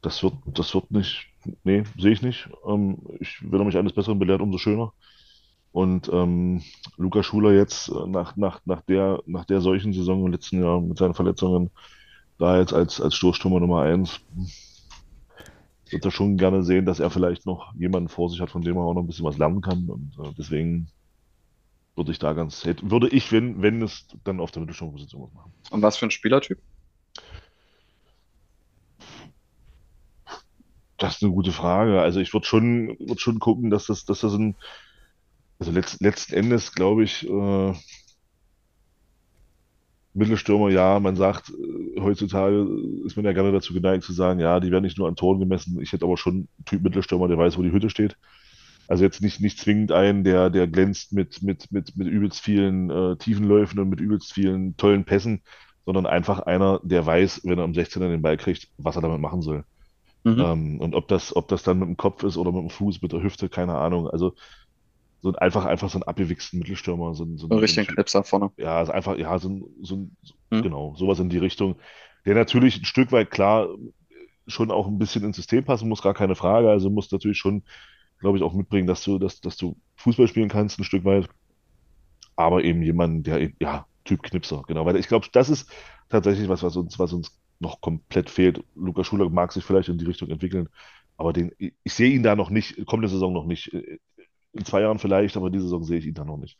das 0.00 0.22
wird, 0.22 0.34
das 0.46 0.74
wird 0.74 0.90
nicht, 0.90 1.26
nee, 1.64 1.82
sehe 1.98 2.12
ich 2.12 2.22
nicht. 2.22 2.48
Ähm, 2.66 2.98
ich, 3.20 3.38
wenn 3.42 3.60
er 3.60 3.64
mich 3.66 3.76
eines 3.76 3.92
Besseren 3.92 4.18
belehrt, 4.18 4.40
umso 4.40 4.58
schöner. 4.58 4.92
Und 5.72 6.08
ähm, 6.12 6.62
Luca 6.96 7.22
Schuler 7.22 7.52
jetzt 7.52 7.88
äh, 7.88 8.06
nach, 8.06 8.36
nach, 8.36 8.60
nach, 8.64 8.80
der, 8.82 9.22
nach 9.26 9.44
der 9.44 9.60
solchen 9.60 9.92
Saison 9.92 10.24
im 10.24 10.32
letzten 10.32 10.62
Jahr 10.62 10.80
mit 10.80 10.96
seinen 10.96 11.14
Verletzungen 11.14 11.70
da 12.38 12.58
jetzt 12.58 12.72
als, 12.72 13.00
als 13.00 13.16
Stoßstürmer 13.16 13.60
Nummer 13.60 13.82
eins 13.82 14.20
würde 15.92 16.08
er 16.08 16.10
schon 16.10 16.36
gerne 16.36 16.62
sehen, 16.62 16.86
dass 16.86 17.00
er 17.00 17.10
vielleicht 17.10 17.46
noch 17.46 17.74
jemanden 17.74 18.08
vor 18.08 18.30
sich 18.30 18.40
hat, 18.40 18.50
von 18.50 18.62
dem 18.62 18.76
er 18.76 18.82
auch 18.82 18.94
noch 18.94 19.02
ein 19.02 19.06
bisschen 19.06 19.24
was 19.24 19.38
lernen 19.38 19.60
kann. 19.60 19.88
Und 19.88 20.16
äh, 20.18 20.32
deswegen 20.36 20.88
würde 21.96 22.12
ich 22.12 22.18
da 22.18 22.32
ganz, 22.32 22.64
würde 22.82 23.08
ich, 23.08 23.32
wenn, 23.32 23.60
wenn 23.60 23.82
es 23.82 24.06
dann 24.24 24.40
auf 24.40 24.50
der 24.50 24.60
Mittelstürmerposition 24.60 25.30
machen. 25.34 25.52
Und 25.70 25.82
was 25.82 25.96
für 25.96 26.06
ein 26.06 26.10
Spielertyp? 26.10 26.58
Das 30.96 31.16
ist 31.16 31.22
eine 31.22 31.32
gute 31.32 31.52
Frage. 31.52 32.00
Also 32.00 32.20
ich 32.20 32.32
würde 32.32 32.46
schon, 32.46 32.96
würd 32.98 33.20
schon 33.20 33.38
gucken, 33.38 33.70
dass 33.70 33.86
das, 33.86 34.04
dass 34.04 34.20
das 34.20 34.34
ein, 34.34 34.56
also 35.58 35.70
letzt, 35.70 36.00
letzten 36.00 36.34
Endes 36.34 36.72
glaube 36.72 37.04
ich, 37.04 37.28
äh, 37.28 37.74
Mittelstürmer, 40.18 40.70
ja, 40.70 41.00
man 41.00 41.16
sagt, 41.16 41.50
äh, 41.50 42.00
heutzutage 42.00 42.66
ist 43.04 43.16
man 43.16 43.24
ja 43.24 43.32
gerne 43.32 43.52
dazu 43.52 43.72
geneigt 43.72 44.04
zu 44.04 44.12
sagen, 44.12 44.40
ja, 44.40 44.60
die 44.60 44.70
werden 44.70 44.84
nicht 44.84 44.98
nur 44.98 45.08
an 45.08 45.16
Toren 45.16 45.40
gemessen. 45.40 45.80
Ich 45.80 45.92
hätte 45.92 46.04
aber 46.04 46.16
schon 46.16 46.34
einen 46.34 46.64
Typ 46.66 46.82
Mittelstürmer, 46.82 47.28
der 47.28 47.38
weiß, 47.38 47.58
wo 47.58 47.62
die 47.62 47.72
Hütte 47.72 47.90
steht. 47.90 48.16
Also 48.88 49.04
jetzt 49.04 49.20
nicht, 49.20 49.40
nicht 49.40 49.58
zwingend 49.58 49.92
einen, 49.92 50.24
der, 50.24 50.50
der 50.50 50.66
glänzt 50.66 51.12
mit, 51.12 51.42
mit, 51.42 51.70
mit, 51.70 51.94
mit 51.96 52.08
übelst 52.08 52.40
vielen 52.40 52.90
äh, 52.90 53.16
Tiefenläufen 53.16 53.78
und 53.78 53.90
mit 53.90 54.00
übelst 54.00 54.32
vielen 54.32 54.76
tollen 54.78 55.04
Pässen, 55.04 55.42
sondern 55.84 56.06
einfach 56.06 56.40
einer, 56.40 56.80
der 56.82 57.04
weiß, 57.04 57.42
wenn 57.44 57.58
er 57.58 57.64
am 57.64 57.72
16er 57.72 58.08
den 58.08 58.22
Ball 58.22 58.36
kriegt, 58.38 58.68
was 58.78 58.96
er 58.96 59.02
damit 59.02 59.20
machen 59.20 59.42
soll. 59.42 59.64
Mhm. 60.24 60.40
Ähm, 60.40 60.80
und 60.80 60.94
ob 60.94 61.08
das, 61.08 61.36
ob 61.36 61.48
das 61.48 61.62
dann 61.62 61.78
mit 61.78 61.88
dem 61.88 61.96
Kopf 61.96 62.22
ist 62.22 62.36
oder 62.36 62.52
mit 62.52 62.62
dem 62.62 62.70
Fuß, 62.70 63.02
mit 63.02 63.12
der 63.12 63.22
Hüfte, 63.22 63.48
keine 63.48 63.74
Ahnung. 63.74 64.08
Also 64.08 64.34
so 65.20 65.30
ein, 65.30 65.36
einfach, 65.36 65.64
einfach 65.64 65.90
so 65.90 65.98
ein 65.98 66.02
abgewichsten 66.04 66.58
Mittelstürmer. 66.58 67.14
So, 67.14 67.26
so 67.36 67.48
ein, 67.48 67.58
richtigen 67.58 67.86
Knipser 67.86 68.24
vorne. 68.24 68.50
Ja, 68.56 68.82
ist 68.82 68.90
einfach, 68.90 69.16
ja, 69.18 69.38
so 69.38 69.48
ein, 69.48 69.64
so 69.82 69.96
ein 69.96 70.16
hm. 70.50 70.62
genau, 70.62 70.94
sowas 70.96 71.18
in 71.18 71.28
die 71.28 71.38
Richtung. 71.38 71.76
Der 72.24 72.34
natürlich 72.34 72.80
ein 72.80 72.84
Stück 72.84 73.12
weit 73.12 73.30
klar 73.30 73.68
schon 74.46 74.70
auch 74.70 74.86
ein 74.86 74.98
bisschen 74.98 75.24
ins 75.24 75.36
System 75.36 75.64
passen 75.64 75.88
muss, 75.88 76.02
gar 76.02 76.14
keine 76.14 76.34
Frage. 76.34 76.70
Also 76.70 76.90
muss 76.90 77.10
natürlich 77.10 77.38
schon, 77.38 77.62
glaube 78.18 78.38
ich, 78.38 78.44
auch 78.44 78.54
mitbringen, 78.54 78.86
dass 78.86 79.02
du, 79.04 79.18
dass, 79.18 79.40
dass 79.40 79.56
du 79.56 79.76
Fußball 79.96 80.28
spielen 80.28 80.48
kannst, 80.48 80.78
ein 80.78 80.84
Stück 80.84 81.04
weit. 81.04 81.28
Aber 82.36 82.62
eben 82.64 82.82
jemand, 82.82 83.26
der, 83.26 83.50
ja, 83.60 83.86
Typ 84.04 84.22
Knipser, 84.22 84.62
genau. 84.66 84.86
Weil 84.86 84.96
ich 84.96 85.08
glaube, 85.08 85.26
das 85.32 85.50
ist 85.50 85.70
tatsächlich 86.08 86.48
was, 86.48 86.62
was 86.62 86.76
uns, 86.76 86.98
was 86.98 87.12
uns 87.12 87.38
noch 87.58 87.80
komplett 87.80 88.30
fehlt. 88.30 88.64
Lukas 88.74 89.06
Schuler 89.06 89.28
mag 89.28 89.52
sich 89.52 89.64
vielleicht 89.64 89.90
in 89.90 89.98
die 89.98 90.06
Richtung 90.06 90.30
entwickeln, 90.30 90.68
aber 91.18 91.32
den, 91.32 91.52
ich 91.58 91.92
sehe 91.92 92.14
ihn 92.14 92.22
da 92.22 92.36
noch 92.36 92.48
nicht, 92.48 92.86
kommende 92.86 93.08
Saison 93.08 93.32
noch 93.32 93.44
nicht 93.44 93.74
in 94.58 94.64
zwei 94.64 94.82
Jahren 94.82 94.98
vielleicht, 94.98 95.36
aber 95.36 95.50
diese 95.50 95.64
Saison 95.64 95.84
sehe 95.84 95.98
ich 95.98 96.06
ihn 96.06 96.14
da 96.14 96.24
noch 96.24 96.36
nicht. 96.36 96.58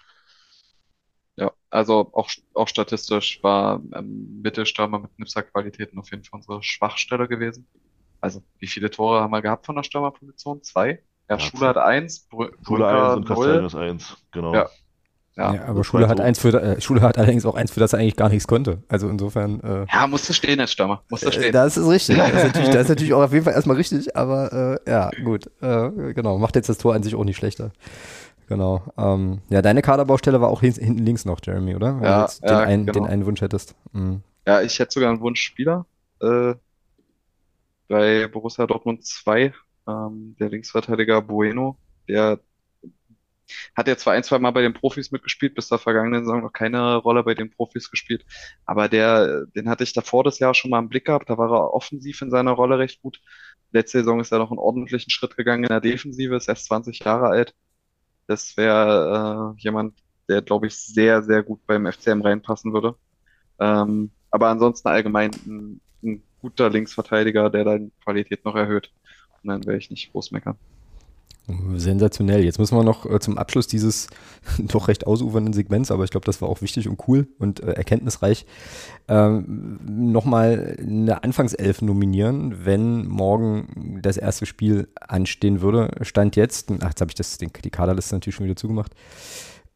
Ja, 1.37 1.53
also 1.71 2.11
auch, 2.15 2.31
auch 2.55 2.69
statistisch 2.69 3.43
war 3.43 3.81
ähm, 3.95 4.41
Mittelstürmer 4.43 4.99
mit 4.99 5.19
Nipser-Qualitäten 5.19 5.99
auf 5.99 6.11
jeden 6.11 6.25
Fall 6.25 6.39
unsere 6.39 6.63
Schwachstelle 6.63 7.29
gewesen. 7.29 7.69
Also, 8.21 8.43
wie 8.59 8.67
viele 8.67 8.91
Tore 8.91 9.21
haben 9.21 9.31
wir 9.31 9.43
gehabt 9.43 9.67
von 9.67 9.77
der 9.77 9.85
Stürmerposition? 9.85 10.63
Zwei? 10.63 11.05
Ja, 11.29 11.37
ja 11.37 11.39
Schule 11.39 11.67
hat 11.69 11.77
eins, 11.77 12.27
Brü 12.29 12.51
Schule 12.65 12.89
eins 12.89 13.17
und 13.17 13.25
Castellanos 13.27 13.75
eins, 13.77 14.17
genau. 14.33 14.55
Ja, 14.55 14.69
ja, 15.39 15.55
ja 15.55 15.65
aber 15.67 15.85
Schule 15.85 16.09
hat, 16.09 16.21
eins 16.21 16.39
für, 16.39 16.61
äh, 16.61 16.81
Schule 16.81 17.01
hat 17.01 17.17
allerdings 17.17 17.47
auch 17.47 17.55
eins, 17.55 17.71
für 17.71 17.81
das 17.81 17.93
er 17.93 18.01
eigentlich 18.01 18.17
gar 18.17 18.29
nichts 18.29 18.47
konnte. 18.47 18.83
Also 18.89 19.09
insofern. 19.09 19.61
Äh, 19.61 19.87
ja, 19.93 20.07
musste 20.07 20.35
stehen 20.35 20.59
als 20.61 20.73
Stürmer. 20.73 21.03
Musste 21.09 21.29
äh, 21.29 21.33
stehen. 21.33 21.53
Das 21.53 21.77
ist 21.77 21.89
richtig. 21.89 22.17
Das 22.19 22.29
ist, 22.29 22.45
natürlich, 22.45 22.69
das 22.71 22.83
ist 22.83 22.89
natürlich 22.89 23.15
auch 23.15 23.23
auf 23.23 23.33
jeden 23.33 23.45
Fall 23.45 23.55
erstmal 23.55 23.77
richtig, 23.77 24.17
aber 24.17 24.81
äh, 24.85 24.91
ja, 24.91 25.11
gut. 25.25 25.47
Äh, 25.63 26.13
genau. 26.13 26.39
Macht 26.39 26.57
jetzt 26.57 26.69
das 26.69 26.79
Tor 26.79 26.95
an 26.95 27.03
sich 27.03 27.15
auch 27.15 27.25
nicht 27.25 27.37
schlechter. 27.37 27.71
Genau. 28.49 28.83
Ähm, 28.97 29.41
ja, 29.49 29.63
deine 29.63 29.83
Kaderbaustelle 29.83 30.41
war 30.41 30.49
auch 30.49 30.63
hinten 30.63 30.99
links 30.99 31.25
noch, 31.25 31.39
Jeremy, 31.45 31.77
oder? 31.77 31.97
Wenn 31.97 32.05
ja, 32.05 32.27
du 32.27 32.47
ja, 32.47 32.59
den, 32.61 32.69
einen, 32.69 32.87
genau. 32.87 32.99
den 32.99 33.07
einen 33.07 33.27
Wunsch 33.27 33.41
hättest. 33.41 33.75
Mhm. 33.93 34.23
Ja, 34.47 34.63
ich 34.63 34.79
hätte 34.79 34.93
sogar 34.93 35.11
einen 35.11 35.21
Wunschspieler 35.21 35.87
äh, 36.21 36.55
bei 37.87 38.27
Borussia 38.27 38.67
Dortmund 38.67 39.05
2, 39.05 39.53
ähm, 39.87 40.37
der 40.41 40.49
Linksverteidiger 40.49 41.23
Bueno, 41.23 41.77
der 42.09 42.41
hat 43.77 43.89
ja 43.89 43.97
zwar 43.97 44.15
ein, 44.15 44.23
zwei 44.25 44.39
Mal 44.39 44.51
bei 44.51 44.63
den 44.63 44.75
Profis 44.75 45.11
mitgespielt, 45.11 45.55
bis 45.55 45.69
zur 45.69 45.79
vergangenen 45.79 46.25
Saison 46.25 46.43
noch 46.43 46.53
keine 46.53 46.97
Rolle 46.97 47.23
bei 47.25 47.35
den 47.35 47.51
Profis 47.51 47.91
gespielt, 47.91 48.25
aber 48.65 48.89
der, 48.89 49.47
den 49.47 49.69
hatte 49.69 49.85
ich 49.85 49.93
davor 49.93 50.25
das 50.25 50.39
Jahr 50.39 50.55
schon 50.55 50.71
mal 50.71 50.79
im 50.79 50.89
Blick 50.89 51.07
gehabt, 51.07 51.31
da 51.31 51.39
war 51.39 51.51
er 51.51 51.75
offensiv 51.75 52.23
in 52.23 52.31
seiner 52.31 52.53
Rolle 52.53 52.79
recht 52.79 53.03
gut. 53.03 53.21
Letzte 53.71 53.99
Saison 53.99 54.21
ist 54.21 54.33
er 54.33 54.39
noch 54.39 54.51
einen 54.51 54.59
ordentlichen 54.59 55.11
Schritt 55.11 55.37
gegangen 55.37 55.65
in 55.65 55.69
der 55.69 55.81
Defensive, 55.81 56.37
ist 56.37 56.49
erst 56.49 56.67
20 56.67 57.01
Jahre 57.01 57.29
alt. 57.29 57.55
Das 58.27 58.57
wäre 58.57 59.55
äh, 59.57 59.61
jemand, 59.61 59.99
der, 60.29 60.43
glaube 60.43 60.67
ich, 60.67 60.77
sehr, 60.77 61.23
sehr 61.23 61.43
gut 61.43 61.67
beim 61.67 61.91
FCM 61.91 62.23
reinpassen 62.23 62.73
würde. 62.73 62.97
Ähm, 63.59 64.11
aber 64.31 64.49
ansonsten 64.49 64.89
allgemein 64.89 65.31
ein, 65.47 65.81
ein 66.03 66.23
guter 66.41 66.71
Linksverteidiger, 66.71 67.51
der 67.51 67.65
dann 67.65 67.93
Qualität 68.05 68.45
noch 68.45 68.55
erhöht. 68.55 68.93
Und 69.43 69.49
dann 69.49 69.67
wäre 69.67 69.79
ich 69.79 69.91
nicht 69.91 70.13
groß 70.13 70.31
meckern. 70.33 70.59
Sensationell. 71.77 72.45
Jetzt 72.45 72.59
müssen 72.59 72.77
wir 72.77 72.85
noch 72.85 73.07
äh, 73.07 73.19
zum 73.21 73.39
Abschluss 73.39 73.67
dieses 73.67 74.09
doch 74.59 74.89
recht 74.89 75.07
ausufernden 75.07 75.55
Segments, 75.55 75.91
aber 75.91 76.05
ich 76.05 76.11
glaube, 76.11 76.27
das 76.27 76.43
war 76.43 76.49
auch 76.49 76.61
wichtig 76.61 76.89
und 76.89 77.01
cool 77.09 77.27
und 77.39 77.61
äh, 77.61 77.73
erkenntnisreich, 77.73 78.45
ähm, 79.09 79.79
nochmal 79.87 80.77
eine 80.79 81.25
Anfangself 81.25 81.81
nominieren, 81.81 82.67
wenn 82.67 83.07
morgen 83.07 84.01
das 84.03 84.19
erste 84.19 84.45
Spiel 84.45 84.89
anstehen 85.01 85.63
würde. 85.63 85.91
Stand 86.03 86.37
jetzt, 86.37 86.71
ach, 86.81 86.89
jetzt 86.89 87.01
habe 87.01 87.11
ich 87.11 87.15
das, 87.15 87.39
den, 87.39 87.51
die 87.65 87.71
Kaderliste 87.71 88.15
natürlich 88.15 88.35
schon 88.35 88.47
wieder 88.47 88.57
zugemacht 88.57 88.95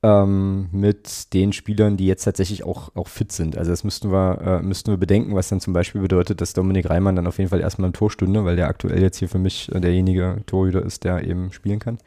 ähm, 0.03 0.69
mit 0.73 1.33
den 1.33 1.53
Spielern, 1.53 1.97
die 1.97 2.07
jetzt 2.07 2.25
tatsächlich 2.25 2.65
auch, 2.65 2.91
auch 2.97 3.09
fit 3.09 3.31
sind. 3.31 3.57
Also 3.57 3.71
das 3.71 3.85
müssten 3.85 4.11
wir, 4.11 4.41
äh, 4.41 4.63
müssten 4.63 4.91
wir 4.91 4.97
bedenken, 4.97 5.35
was 5.35 5.49
dann 5.49 5.61
zum 5.61 5.73
Beispiel 5.73 6.01
bedeutet, 6.01 6.41
dass 6.41 6.53
Dominik 6.53 6.91
Reimann 6.91 7.17
dann 7.17 7.27
auf 7.27 7.39
jeden 7.39 7.51
Fall 7.51 7.61
erstmal 7.61 7.89
im 7.89 7.93
Tor 7.93 8.11
stünde, 8.11 8.45
weil 8.45 8.57
der 8.57 8.67
aktuell 8.67 9.01
jetzt 9.01 9.19
hier 9.19 9.29
für 9.29 9.39
mich 9.39 9.73
äh, 9.73 9.81
derjenige 9.81 10.39
Torhüter 10.47 10.83
ist, 10.83 11.05
der 11.05 11.25
eben 11.25 11.53
spielen 11.53 11.79
kann. 11.79 11.99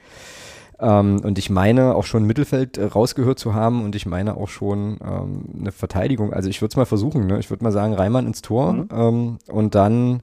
Ähm, 0.80 1.22
und 1.24 1.38
ich 1.38 1.50
meine 1.50 1.96
auch 1.96 2.04
schon 2.04 2.26
Mittelfeld 2.26 2.78
äh, 2.78 2.86
rausgehört 2.86 3.40
zu 3.40 3.54
haben 3.54 3.84
und 3.84 3.96
ich 3.96 4.06
meine 4.06 4.36
auch 4.36 4.50
schon 4.50 5.00
ähm, 5.02 5.46
eine 5.58 5.72
Verteidigung. 5.72 6.34
Also 6.34 6.50
ich 6.50 6.62
würde 6.62 6.74
es 6.74 6.76
mal 6.76 6.86
versuchen. 6.86 7.28
Ne? 7.28 7.40
Ich 7.40 7.50
würde 7.50 7.64
mal 7.64 7.72
sagen, 7.72 7.94
Reimann 7.94 8.28
ins 8.28 8.42
Tor 8.42 8.74
mhm. 8.74 8.90
ähm, 8.92 9.38
und 9.48 9.74
dann 9.76 10.22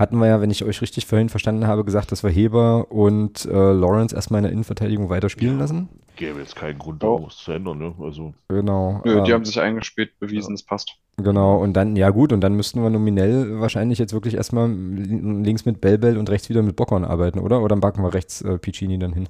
hatten 0.00 0.16
wir 0.18 0.26
ja, 0.26 0.40
wenn 0.40 0.50
ich 0.50 0.64
euch 0.64 0.80
richtig 0.80 1.04
vorhin 1.04 1.28
verstanden 1.28 1.66
habe, 1.66 1.84
gesagt, 1.84 2.10
dass 2.10 2.22
wir 2.24 2.30
Heber 2.30 2.90
und 2.90 3.44
äh, 3.44 3.50
Lawrence 3.50 4.16
erstmal 4.16 4.38
in 4.38 4.44
der 4.44 4.52
Innenverteidigung 4.52 5.10
weiter 5.10 5.28
spielen 5.28 5.58
lassen. 5.58 5.90
Gäbe 6.16 6.40
jetzt 6.40 6.56
keinen 6.56 6.78
Grund, 6.78 7.04
oh. 7.04 7.26
was 7.26 7.36
zu 7.36 7.52
ändern, 7.52 7.76
ne? 7.76 7.94
Also. 8.00 8.32
Genau. 8.48 9.02
Nö, 9.04 9.22
die 9.22 9.30
ähm, 9.30 9.34
haben 9.34 9.44
sich 9.44 9.60
eingespielt, 9.60 10.18
bewiesen, 10.18 10.54
es 10.54 10.62
passt. 10.62 10.96
Genau, 11.18 11.58
und 11.58 11.74
dann, 11.74 11.96
ja 11.96 12.08
gut, 12.08 12.32
und 12.32 12.40
dann 12.40 12.56
müssten 12.56 12.82
wir 12.82 12.88
nominell 12.88 13.60
wahrscheinlich 13.60 13.98
jetzt 13.98 14.14
wirklich 14.14 14.34
erstmal 14.34 14.70
links 14.70 15.66
mit 15.66 15.82
Bellbell 15.82 16.16
und 16.16 16.30
rechts 16.30 16.48
wieder 16.48 16.62
mit 16.62 16.76
Bockhorn 16.76 17.04
arbeiten, 17.04 17.38
oder? 17.38 17.60
Oder 17.60 17.76
backen 17.76 18.02
wir 18.02 18.14
rechts 18.14 18.40
äh, 18.40 18.56
Piccini 18.56 18.98
dann 18.98 19.12
hin? 19.12 19.28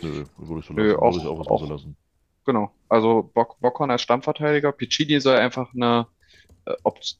Nö, 0.00 0.24
würde 0.38 0.60
ich 0.60 0.66
so 0.66 0.72
lassen. 0.72 0.74
Nö, 0.76 0.96
auch, 0.96 1.14
ich 1.14 1.26
auch, 1.26 1.46
auch 1.46 1.68
lassen. 1.68 1.94
Genau, 2.46 2.70
also 2.88 3.30
Bock, 3.34 3.60
Bockhorn 3.60 3.90
als 3.90 4.00
Stammverteidiger, 4.00 4.72
Piccini 4.72 5.20
soll 5.20 5.36
einfach 5.36 5.74
eine 5.74 6.06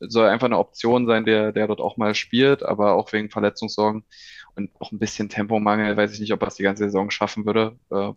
soll 0.01 0.27
einfach 0.27 0.47
eine 0.47 0.59
Option 0.59 1.07
sein, 1.07 1.25
der, 1.25 1.53
der 1.53 1.67
dort 1.67 1.81
auch 1.81 1.97
mal 1.97 2.15
spielt, 2.15 2.63
aber 2.63 2.95
auch 2.95 3.13
wegen 3.13 3.31
Verletzungssorgen 3.31 4.05
und 4.55 4.71
auch 4.81 4.93
ein 4.93 4.99
bisschen 4.99 5.29
Tempomangel, 5.29 5.97
weiß 5.97 6.13
ich 6.13 6.21
nicht, 6.21 6.33
ob 6.33 6.43
er 6.43 6.49
es 6.49 6.55
die 6.55 6.63
ganze 6.63 6.85
Saison 6.85 7.11
schaffen 7.11 7.45
würde. 7.45 7.79
Äh, 7.91 8.13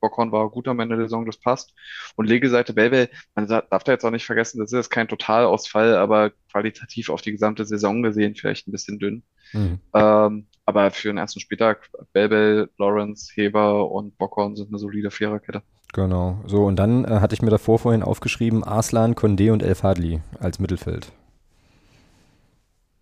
Bockhorn 0.00 0.32
war 0.32 0.48
gut 0.50 0.68
am 0.68 0.80
Ende 0.80 0.96
der 0.96 1.06
Saison, 1.06 1.26
das 1.26 1.38
passt. 1.38 1.74
Und 2.16 2.26
Legeseite 2.26 2.72
Belbel, 2.72 3.08
man 3.34 3.48
darf 3.48 3.84
da 3.84 3.92
jetzt 3.92 4.04
auch 4.04 4.10
nicht 4.10 4.26
vergessen, 4.26 4.58
das 4.60 4.72
ist 4.72 4.76
jetzt 4.76 4.90
kein 4.90 5.08
Totalausfall, 5.08 5.96
aber 5.96 6.30
qualitativ 6.52 7.10
auf 7.10 7.20
die 7.20 7.32
gesamte 7.32 7.64
Saison 7.64 8.02
gesehen 8.02 8.34
vielleicht 8.34 8.68
ein 8.68 8.72
bisschen 8.72 8.98
dünn. 8.98 9.22
Mhm. 9.52 9.80
Ähm, 9.94 10.46
aber 10.64 10.90
für 10.90 11.08
den 11.08 11.18
ersten 11.18 11.40
Spieltag, 11.40 11.88
Belbel, 12.12 12.70
Lawrence, 12.78 13.32
Heber 13.34 13.90
und 13.90 14.18
Bockhorn 14.18 14.56
sind 14.56 14.68
eine 14.68 14.78
solide 14.78 15.10
Viererkette. 15.10 15.62
Genau. 15.92 16.38
So, 16.46 16.64
und 16.64 16.76
dann 16.76 17.04
äh, 17.04 17.20
hatte 17.20 17.34
ich 17.34 17.42
mir 17.42 17.50
davor 17.50 17.78
vorhin 17.78 18.02
aufgeschrieben, 18.02 18.62
Arslan, 18.62 19.14
Condé 19.14 19.52
und 19.52 19.62
El 19.62 19.74
Fadli 19.74 20.20
als 20.38 20.58
Mittelfeld. 20.58 21.12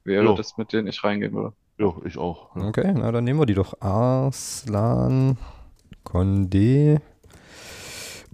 Wäre 0.05 0.25
jo. 0.25 0.35
das, 0.35 0.57
mit 0.57 0.73
denen 0.73 0.87
ich 0.87 1.03
reingehen 1.03 1.33
würde. 1.33 1.53
Ja, 1.79 1.93
ich 2.05 2.17
auch. 2.17 2.55
Ja. 2.55 2.69
Okay, 2.69 2.93
na 2.95 3.11
dann 3.11 3.25
nehmen 3.25 3.41
wir 3.41 3.47
die 3.47 3.55
doch. 3.55 3.81
Arslan, 3.81 5.37
Condé 6.05 7.01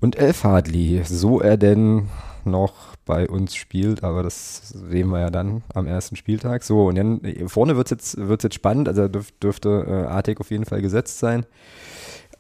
und 0.01 0.17
El 0.17 0.35
Fadli. 0.35 1.03
So 1.05 1.41
er 1.41 1.57
denn 1.57 2.09
noch 2.45 2.93
bei 3.05 3.29
uns 3.29 3.55
spielt, 3.55 4.05
aber 4.05 4.23
das 4.23 4.69
sehen 4.69 5.09
wir 5.09 5.21
ja 5.21 5.31
dann 5.31 5.63
am 5.75 5.87
ersten 5.87 6.17
Spieltag. 6.17 6.63
So, 6.63 6.87
und 6.87 6.97
dann 6.97 7.21
vorne 7.47 7.77
wird 7.77 7.87
es 7.87 7.91
jetzt, 7.91 8.17
wird's 8.29 8.45
jetzt 8.45 8.55
spannend, 8.55 8.89
also 8.89 9.09
dürf, 9.09 9.33
dürfte 9.33 9.87
äh, 9.89 10.07
Artek 10.09 10.41
auf 10.41 10.51
jeden 10.51 10.65
Fall 10.65 10.83
gesetzt 10.83 11.19
sein. 11.19 11.47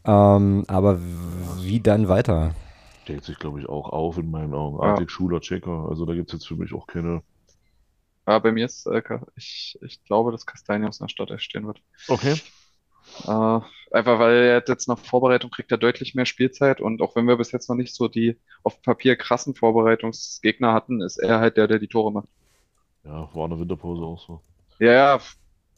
Ähm, 0.04 0.64
aber 0.68 0.98
wie 1.60 1.80
dann 1.80 2.08
weiter? 2.08 2.54
Stellt 3.02 3.24
sich, 3.24 3.38
glaube 3.38 3.60
ich, 3.60 3.68
auch 3.68 3.88
auf 3.88 4.18
in 4.18 4.30
meinen 4.30 4.54
Augen. 4.54 4.78
Ja. 4.82 4.90
Artik, 4.90 5.10
Schuler, 5.10 5.40
Checker. 5.40 5.86
Also 5.88 6.06
da 6.06 6.14
gibt 6.14 6.28
es 6.28 6.34
jetzt 6.34 6.48
für 6.48 6.56
mich 6.56 6.72
auch 6.72 6.86
keine. 6.86 7.22
Ja, 8.26 8.38
bei 8.38 8.52
mir 8.52 8.64
ist, 8.64 8.86
äh, 8.86 9.02
ich, 9.36 9.78
ich 9.82 10.04
glaube, 10.04 10.30
dass 10.32 10.46
Castanios 10.46 11.00
in 11.00 11.06
der 11.06 11.10
Stadt 11.10 11.42
stehen 11.42 11.66
wird. 11.66 11.80
Okay. 12.08 12.36
Äh, 13.24 13.60
einfach 13.90 14.18
weil 14.18 14.36
er 14.36 14.64
jetzt 14.66 14.88
nach 14.88 14.98
Vorbereitung 14.98 15.50
kriegt 15.50 15.70
er 15.70 15.78
deutlich 15.78 16.14
mehr 16.14 16.24
Spielzeit 16.24 16.80
und 16.80 17.02
auch 17.02 17.16
wenn 17.16 17.26
wir 17.26 17.36
bis 17.36 17.52
jetzt 17.52 17.68
noch 17.68 17.76
nicht 17.76 17.94
so 17.94 18.08
die 18.08 18.38
auf 18.62 18.80
Papier 18.80 19.16
krassen 19.16 19.54
Vorbereitungsgegner 19.54 20.72
hatten, 20.72 21.02
ist 21.02 21.18
er 21.18 21.40
halt 21.40 21.56
der, 21.56 21.66
der 21.66 21.78
die 21.78 21.88
Tore 21.88 22.12
macht. 22.12 22.28
Ja, 23.04 23.28
war 23.34 23.44
eine 23.44 23.58
Winterpause 23.58 24.02
auch 24.02 24.20
so. 24.20 24.40
Ja, 24.78 24.92
ja, 24.92 25.20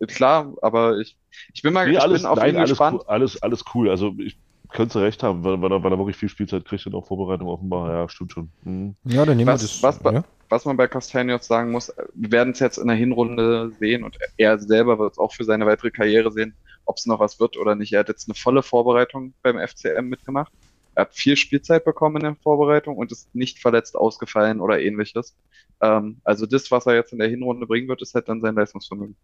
klar, 0.09 0.55
aber 0.63 0.99
ich, 0.99 1.17
ich 1.53 1.63
bin 1.63 1.73
mal 1.73 1.87
nee, 1.87 1.93
ich 1.93 2.01
alles, 2.01 2.23
bin 2.23 2.31
auf 2.31 2.39
nein, 2.39 2.51
ihn 2.51 2.57
alles 2.57 2.71
gespannt. 2.71 3.01
Cool, 3.01 3.07
alles, 3.09 3.43
alles 3.43 3.65
cool. 3.75 3.91
Also 3.91 4.15
ich 4.19 4.39
könnte 4.71 5.01
recht 5.01 5.23
haben, 5.23 5.45
weil, 5.45 5.61
weil, 5.63 5.73
er, 5.73 5.83
weil 5.83 5.93
er 5.93 5.99
wirklich 5.99 6.17
viel 6.17 6.29
Spielzeit 6.29 6.65
kriegt 6.65 6.87
und 6.87 6.95
auch 6.95 7.07
Vorbereitung 7.07 7.49
offenbar. 7.49 7.91
Ja, 7.91 8.09
stimmt 8.09 8.33
schon. 8.33 8.51
Mhm. 8.65 8.97
Ja, 9.05 9.25
dann 9.25 9.37
nehmen 9.37 9.53
was, 9.53 9.63
wir 9.63 9.89
das. 9.89 10.03
Was, 10.05 10.13
ja? 10.13 10.25
was 10.49 10.65
man 10.65 10.77
bei 10.77 10.89
Castanios 10.89 11.47
sagen 11.47 11.71
muss, 11.71 11.93
wir 12.15 12.33
werden 12.33 12.53
es 12.53 12.61
jetzt 12.61 12.79
in 12.79 12.89
der 12.89 12.97
Hinrunde 12.97 13.73
sehen 13.79 14.05
und 14.05 14.19
er 14.37 14.59
selber 14.59 14.99
wird 14.99 15.13
es 15.13 15.19
auch 15.19 15.33
für 15.33 15.45
seine 15.45 15.67
weitere 15.67 15.91
Karriere 15.91 16.31
sehen, 16.33 16.55
ob 16.85 16.97
es 16.97 17.07
noch 17.07 17.21
was 17.21 17.41
wird 17.41 17.57
oder 17.57 17.75
nicht. 17.75 17.93
Er 17.93 18.01
hat 18.01 18.09
jetzt 18.09 18.29
eine 18.29 18.35
volle 18.35 18.63
Vorbereitung 18.63 19.35
beim 19.43 19.59
FCM 19.59 20.07
mitgemacht. 20.07 20.53
Er 20.95 21.03
hat 21.03 21.15
viel 21.15 21.37
Spielzeit 21.37 21.85
bekommen 21.85 22.17
in 22.17 22.23
der 22.23 22.37
Vorbereitung 22.37 22.97
und 22.97 23.11
ist 23.11 23.35
nicht 23.35 23.59
verletzt 23.59 23.97
ausgefallen 23.97 24.61
oder 24.61 24.81
ähnliches. 24.81 25.37
Ähm, 25.81 26.21
also 26.25 26.47
das, 26.47 26.71
was 26.71 26.87
er 26.87 26.95
jetzt 26.95 27.13
in 27.13 27.19
der 27.19 27.29
Hinrunde 27.29 27.67
bringen 27.67 27.89
wird, 27.89 28.03
ist 28.03 28.15
halt 28.15 28.29
dann 28.29 28.41
sein 28.41 28.55
Leistungsvermögen. 28.55 29.17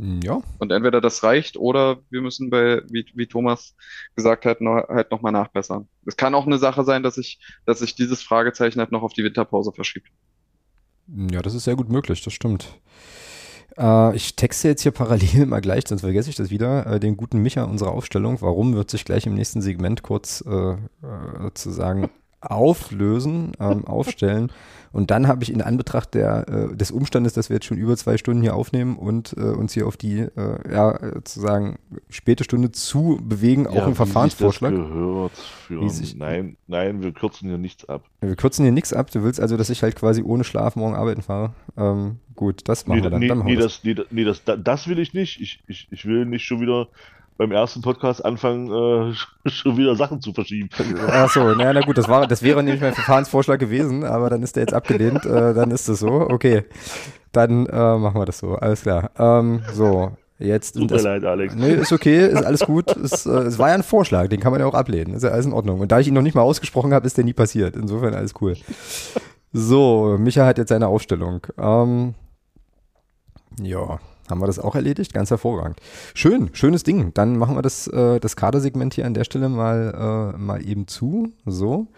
Ja. 0.00 0.40
Und 0.58 0.72
entweder 0.72 1.02
das 1.02 1.22
reicht 1.22 1.58
oder 1.58 1.98
wir 2.08 2.22
müssen 2.22 2.48
bei, 2.48 2.82
wie, 2.88 3.04
wie 3.14 3.26
Thomas 3.26 3.74
gesagt 4.16 4.46
hat, 4.46 4.62
noch, 4.62 4.88
halt 4.88 5.10
nochmal 5.10 5.32
nachbessern. 5.32 5.88
Es 6.06 6.16
kann 6.16 6.34
auch 6.34 6.46
eine 6.46 6.56
Sache 6.56 6.84
sein, 6.84 7.02
dass 7.02 7.18
ich, 7.18 7.38
dass 7.66 7.80
sich 7.80 7.94
dieses 7.96 8.22
Fragezeichen 8.22 8.80
halt 8.80 8.92
noch 8.92 9.02
auf 9.02 9.12
die 9.12 9.24
Winterpause 9.24 9.72
verschiebt. 9.72 10.08
Ja, 11.30 11.42
das 11.42 11.54
ist 11.54 11.64
sehr 11.64 11.76
gut 11.76 11.90
möglich, 11.90 12.22
das 12.22 12.32
stimmt. 12.32 12.80
Äh, 13.76 14.16
ich 14.16 14.36
texte 14.36 14.68
jetzt 14.68 14.82
hier 14.82 14.92
parallel 14.92 15.44
mal 15.46 15.60
gleich, 15.60 15.84
sonst 15.86 16.00
vergesse 16.00 16.30
ich 16.30 16.36
das 16.36 16.50
wieder, 16.50 16.86
äh, 16.86 17.00
den 17.00 17.18
guten 17.18 17.42
Micha 17.42 17.64
unserer 17.64 17.92
Aufstellung. 17.92 18.40
Warum 18.40 18.74
wird 18.74 18.90
sich 18.90 19.04
gleich 19.04 19.26
im 19.26 19.34
nächsten 19.34 19.60
Segment 19.60 20.02
kurz 20.02 20.42
äh, 20.46 20.76
sozusagen 21.42 22.08
auflösen, 22.40 23.52
ähm, 23.60 23.84
aufstellen. 23.86 24.50
Und 24.92 25.12
dann 25.12 25.28
habe 25.28 25.44
ich 25.44 25.52
in 25.52 25.62
Anbetracht 25.62 26.14
der, 26.14 26.48
äh, 26.48 26.76
des 26.76 26.90
Umstandes, 26.90 27.32
dass 27.32 27.48
wir 27.48 27.56
jetzt 27.56 27.66
schon 27.66 27.78
über 27.78 27.96
zwei 27.96 28.16
Stunden 28.16 28.42
hier 28.42 28.56
aufnehmen 28.56 28.96
und 28.96 29.34
äh, 29.36 29.42
uns 29.42 29.72
hier 29.72 29.86
auf 29.86 29.96
die, 29.96 30.18
äh, 30.18 30.72
ja, 30.72 30.98
sozusagen 31.14 31.78
späte 32.08 32.42
Stunde 32.42 32.72
zu 32.72 33.20
bewegen, 33.22 33.68
auch 33.68 33.74
ja, 33.74 33.86
im 33.86 33.94
Verfahrensvorschlag. 33.94 34.72
gehört 34.72 35.32
für, 35.32 35.88
sich, 35.88 36.16
nein, 36.16 36.56
nein, 36.66 37.02
wir 37.02 37.12
kürzen 37.12 37.48
hier 37.48 37.58
nichts 37.58 37.88
ab. 37.88 38.02
Wir 38.20 38.34
kürzen 38.34 38.64
hier 38.64 38.72
nichts 38.72 38.92
ab. 38.92 39.12
Du 39.12 39.22
willst 39.22 39.40
also, 39.40 39.56
dass 39.56 39.70
ich 39.70 39.84
halt 39.84 39.94
quasi 39.94 40.22
ohne 40.22 40.42
Schlaf 40.42 40.74
morgen 40.74 40.96
arbeiten 40.96 41.22
fahre? 41.22 41.52
Ähm, 41.76 42.16
gut, 42.34 42.68
das 42.68 42.86
machen 42.88 42.98
nee, 42.98 43.04
wir 43.04 43.10
dann. 43.10 43.20
Nee, 43.20 43.28
dann 43.28 43.44
nee, 43.44 43.56
das, 43.56 43.82
nee 44.10 44.24
das, 44.24 44.42
das 44.44 44.88
will 44.88 44.98
ich 44.98 45.14
nicht. 45.14 45.40
Ich, 45.40 45.62
ich, 45.68 45.86
ich 45.92 46.04
will 46.04 46.26
nicht 46.26 46.44
schon 46.44 46.60
wieder 46.60 46.88
beim 47.40 47.52
ersten 47.52 47.80
Podcast 47.80 48.22
anfangen, 48.22 48.70
äh, 48.70 49.14
schon 49.48 49.78
wieder 49.78 49.96
Sachen 49.96 50.20
zu 50.20 50.34
verschieben. 50.34 50.68
Ach 51.08 51.30
so, 51.30 51.54
naja, 51.54 51.72
na 51.72 51.80
gut, 51.80 51.96
das, 51.96 52.06
war, 52.06 52.26
das 52.26 52.42
wäre 52.42 52.62
nämlich 52.62 52.82
mein 52.82 52.92
Verfahrensvorschlag 52.92 53.58
gewesen, 53.58 54.04
aber 54.04 54.28
dann 54.28 54.42
ist 54.42 54.56
der 54.56 54.64
jetzt 54.64 54.74
abgelehnt, 54.74 55.24
äh, 55.24 55.54
dann 55.54 55.70
ist 55.70 55.88
das 55.88 56.00
so, 56.00 56.28
okay. 56.28 56.64
Dann 57.32 57.64
äh, 57.64 57.96
machen 57.96 58.20
wir 58.20 58.26
das 58.26 58.40
so, 58.40 58.56
alles 58.56 58.82
klar. 58.82 59.10
Ähm, 59.18 59.62
so, 59.72 60.12
jetzt. 60.38 60.76
Tut 60.76 60.90
mir 60.90 61.00
leid, 61.00 61.24
Alex. 61.24 61.54
Nee, 61.54 61.72
ist 61.72 61.92
okay, 61.92 62.26
ist 62.26 62.44
alles 62.44 62.60
gut. 62.60 62.94
es, 62.94 63.24
äh, 63.24 63.30
es 63.30 63.58
war 63.58 63.68
ja 63.68 63.74
ein 63.74 63.84
Vorschlag, 63.84 64.28
den 64.28 64.40
kann 64.40 64.52
man 64.52 64.60
ja 64.60 64.66
auch 64.66 64.74
ablehnen, 64.74 65.14
ist 65.14 65.22
ja 65.22 65.30
alles 65.30 65.46
in 65.46 65.54
Ordnung. 65.54 65.80
Und 65.80 65.90
da 65.90 65.98
ich 65.98 66.08
ihn 66.08 66.14
noch 66.14 66.20
nicht 66.20 66.34
mal 66.34 66.42
ausgesprochen 66.42 66.92
habe, 66.92 67.06
ist 67.06 67.16
der 67.16 67.24
nie 67.24 67.32
passiert. 67.32 67.74
Insofern 67.74 68.12
alles 68.12 68.34
cool. 68.42 68.54
So, 69.54 70.16
Micha 70.18 70.44
hat 70.44 70.58
jetzt 70.58 70.68
seine 70.68 70.88
Aufstellung. 70.88 71.46
Ähm, 71.58 72.14
ja, 73.62 73.98
haben 74.30 74.40
wir 74.40 74.46
das 74.46 74.58
auch 74.58 74.74
erledigt. 74.74 75.12
Ganz 75.12 75.30
hervorragend. 75.30 75.80
Schön, 76.14 76.50
schönes 76.52 76.82
Ding. 76.82 77.12
Dann 77.14 77.36
machen 77.36 77.56
wir 77.56 77.62
das, 77.62 77.86
äh, 77.88 78.20
das 78.20 78.36
Kadersegment 78.36 78.94
hier 78.94 79.06
an 79.06 79.14
der 79.14 79.24
Stelle 79.24 79.48
mal, 79.48 80.34
äh, 80.34 80.38
mal 80.38 80.66
eben 80.66 80.86
zu. 80.86 81.32
So. 81.46 81.88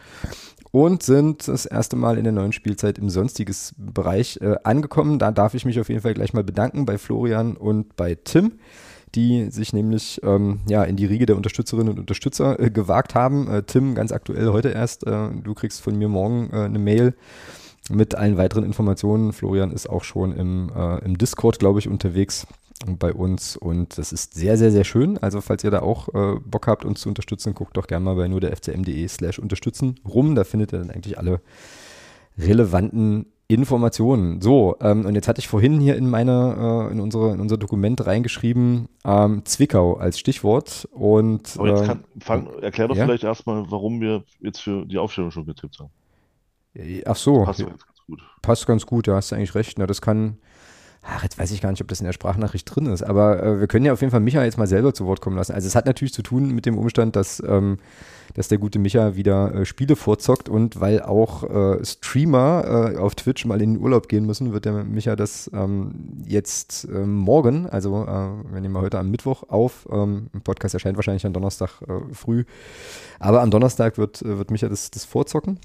Und 0.70 1.02
sind 1.02 1.48
das 1.48 1.66
erste 1.66 1.96
Mal 1.96 2.16
in 2.16 2.24
der 2.24 2.32
neuen 2.32 2.52
Spielzeit 2.52 2.98
im 2.98 3.10
sonstiges 3.10 3.74
Bereich 3.76 4.38
äh, 4.40 4.56
angekommen. 4.64 5.18
Da 5.18 5.30
darf 5.30 5.54
ich 5.54 5.66
mich 5.66 5.78
auf 5.78 5.88
jeden 5.88 6.00
Fall 6.00 6.14
gleich 6.14 6.32
mal 6.32 6.44
bedanken 6.44 6.86
bei 6.86 6.96
Florian 6.96 7.56
und 7.56 7.94
bei 7.96 8.14
Tim 8.14 8.52
die 9.14 9.50
sich 9.50 9.72
nämlich 9.72 10.20
ähm, 10.24 10.60
ja, 10.68 10.84
in 10.84 10.96
die 10.96 11.06
Riege 11.06 11.26
der 11.26 11.36
Unterstützerinnen 11.36 11.90
und 11.90 11.98
Unterstützer 12.00 12.58
äh, 12.58 12.70
gewagt 12.70 13.14
haben. 13.14 13.48
Äh, 13.48 13.62
Tim, 13.64 13.94
ganz 13.94 14.12
aktuell 14.12 14.48
heute 14.48 14.70
erst, 14.70 15.06
äh, 15.06 15.28
du 15.42 15.54
kriegst 15.54 15.80
von 15.82 15.98
mir 15.98 16.08
morgen 16.08 16.50
äh, 16.52 16.64
eine 16.64 16.78
Mail 16.78 17.14
mit 17.92 18.14
allen 18.14 18.36
weiteren 18.36 18.64
Informationen. 18.64 19.32
Florian 19.32 19.70
ist 19.70 19.88
auch 19.88 20.04
schon 20.04 20.32
im, 20.32 20.70
äh, 20.74 21.04
im 21.04 21.18
Discord, 21.18 21.58
glaube 21.58 21.78
ich, 21.78 21.88
unterwegs 21.88 22.46
bei 22.86 23.12
uns 23.12 23.56
und 23.56 23.96
das 23.98 24.12
ist 24.12 24.34
sehr, 24.34 24.56
sehr, 24.56 24.72
sehr 24.72 24.84
schön. 24.84 25.18
Also 25.18 25.40
falls 25.40 25.62
ihr 25.62 25.70
da 25.70 25.80
auch 25.80 26.08
äh, 26.08 26.40
Bock 26.44 26.66
habt, 26.66 26.84
uns 26.84 27.00
zu 27.00 27.08
unterstützen, 27.08 27.54
guckt 27.54 27.76
doch 27.76 27.86
gerne 27.86 28.04
mal 28.04 28.16
bei 28.16 28.28
nur 28.28 28.40
der 28.40 28.56
fcm.de 28.56 29.06
slash 29.08 29.38
unterstützen 29.38 30.00
rum. 30.04 30.34
Da 30.34 30.44
findet 30.44 30.72
ihr 30.72 30.80
dann 30.80 30.90
eigentlich 30.90 31.18
alle 31.18 31.40
relevanten 32.38 33.26
Informationen. 33.48 34.40
So, 34.40 34.76
ähm, 34.80 35.04
und 35.04 35.14
jetzt 35.14 35.28
hatte 35.28 35.40
ich 35.40 35.48
vorhin 35.48 35.78
hier 35.80 35.96
in 35.96 36.08
meine, 36.08 36.88
äh, 36.88 36.92
in 36.92 37.00
unsere, 37.00 37.34
in 37.34 37.40
unser 37.40 37.58
Dokument 37.58 38.04
reingeschrieben, 38.06 38.88
ähm, 39.04 39.44
Zwickau 39.44 39.94
als 39.94 40.18
Stichwort. 40.18 40.88
Und, 40.92 41.54
Aber 41.58 41.68
jetzt 41.68 41.84
kann, 41.84 42.04
fang, 42.20 42.48
erklär 42.62 42.88
doch 42.88 42.96
ja? 42.96 43.04
vielleicht 43.04 43.24
erstmal, 43.24 43.70
warum 43.70 44.00
wir 44.00 44.24
jetzt 44.40 44.60
für 44.60 44.86
die 44.86 44.98
Aufstellung 44.98 45.30
schon 45.30 45.44
getippt 45.44 45.78
haben. 45.78 45.90
Ach 47.04 47.16
so. 47.16 47.44
Passt 47.44 47.58
ganz 47.60 48.06
gut. 48.06 48.20
Passt 48.42 48.66
ganz 48.66 48.86
gut, 48.86 49.06
ja, 49.06 49.14
hast 49.14 49.30
du 49.30 49.36
eigentlich 49.36 49.54
recht. 49.54 49.78
Na, 49.78 49.86
das 49.86 50.00
kann. 50.00 50.38
Ach, 51.04 51.24
jetzt 51.24 51.36
weiß 51.36 51.50
ich 51.50 51.60
gar 51.60 51.72
nicht, 51.72 51.82
ob 51.82 51.88
das 51.88 51.98
in 51.98 52.06
der 52.06 52.12
Sprachnachricht 52.12 52.72
drin 52.72 52.86
ist, 52.86 53.02
aber 53.02 53.42
äh, 53.42 53.58
wir 53.58 53.66
können 53.66 53.84
ja 53.84 53.92
auf 53.92 54.00
jeden 54.02 54.12
Fall 54.12 54.20
Micha 54.20 54.44
jetzt 54.44 54.56
mal 54.56 54.68
selber 54.68 54.94
zu 54.94 55.04
Wort 55.04 55.20
kommen 55.20 55.34
lassen. 55.34 55.52
Also 55.52 55.66
es 55.66 55.74
hat 55.74 55.84
natürlich 55.84 56.14
zu 56.14 56.22
tun 56.22 56.50
mit 56.54 56.64
dem 56.64 56.78
Umstand, 56.78 57.16
dass, 57.16 57.42
ähm, 57.44 57.78
dass 58.34 58.46
der 58.46 58.58
gute 58.58 58.78
Micha 58.78 59.16
wieder 59.16 59.52
äh, 59.52 59.64
Spiele 59.64 59.96
vorzockt 59.96 60.48
und 60.48 60.80
weil 60.80 61.02
auch 61.02 61.42
äh, 61.42 61.84
Streamer 61.84 62.92
äh, 62.94 62.98
auf 62.98 63.16
Twitch 63.16 63.44
mal 63.46 63.60
in 63.60 63.74
den 63.74 63.82
Urlaub 63.82 64.08
gehen 64.08 64.26
müssen, 64.26 64.52
wird 64.52 64.64
der 64.64 64.84
Micha 64.84 65.16
das 65.16 65.50
ähm, 65.52 66.22
jetzt 66.24 66.84
ähm, 66.84 67.16
morgen, 67.16 67.68
also 67.68 68.04
äh, 68.04 68.52
wir 68.52 68.60
nehmen 68.60 68.78
heute 68.78 69.00
am 69.00 69.10
Mittwoch 69.10 69.42
auf, 69.48 69.88
ähm, 69.90 70.28
ein 70.32 70.42
Podcast 70.42 70.74
erscheint 70.74 70.96
wahrscheinlich 70.96 71.26
am 71.26 71.32
Donnerstag 71.32 71.82
äh, 71.82 72.14
früh, 72.14 72.44
aber 73.18 73.42
am 73.42 73.50
Donnerstag 73.50 73.98
wird, 73.98 74.22
wird 74.22 74.52
Micha 74.52 74.68
das, 74.68 74.92
das 74.92 75.04
vorzocken 75.04 75.58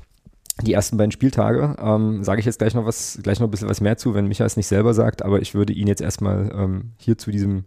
die 0.62 0.74
ersten 0.74 0.98
beiden 0.98 1.12
Spieltage. 1.12 1.76
Ähm, 1.80 2.24
Sage 2.24 2.40
ich 2.40 2.46
jetzt 2.46 2.60
gleich 2.60 2.74
noch 2.74 2.86
was, 2.86 3.20
gleich 3.22 3.40
noch 3.40 3.48
ein 3.48 3.52
bisschen 3.52 3.70
was 3.70 3.82
mehr 3.82 3.98
zu, 3.98 4.14
wenn 4.14 4.28
Micha 4.28 4.46
es 4.46 4.58
nicht 4.58 4.68
selber 4.68 4.94
sagt, 4.94 5.24
aber 5.24 5.42
ich 5.42 5.54
würde 5.54 5.74
ihn 5.74 5.88
jetzt 5.88 6.02
erstmal 6.02 6.52
ähm, 6.54 6.92
hier 6.98 7.18
zu 7.18 7.32
diesem, 7.32 7.66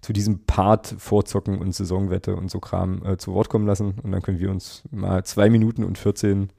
zu 0.00 0.12
diesem 0.12 0.44
Part 0.44 0.94
vorzocken 0.98 1.58
und 1.58 1.74
Saisonwette 1.74 2.36
und 2.36 2.50
so 2.50 2.60
Kram 2.60 3.04
äh, 3.04 3.16
zu 3.18 3.34
Wort 3.34 3.48
kommen 3.48 3.66
lassen. 3.66 3.94
Und 4.02 4.12
dann 4.12 4.22
können 4.22 4.40
wir 4.40 4.50
uns 4.50 4.82
mal 4.90 5.24
zwei 5.24 5.50
Minuten 5.50 5.84
und 5.84 5.98
14 5.98 6.50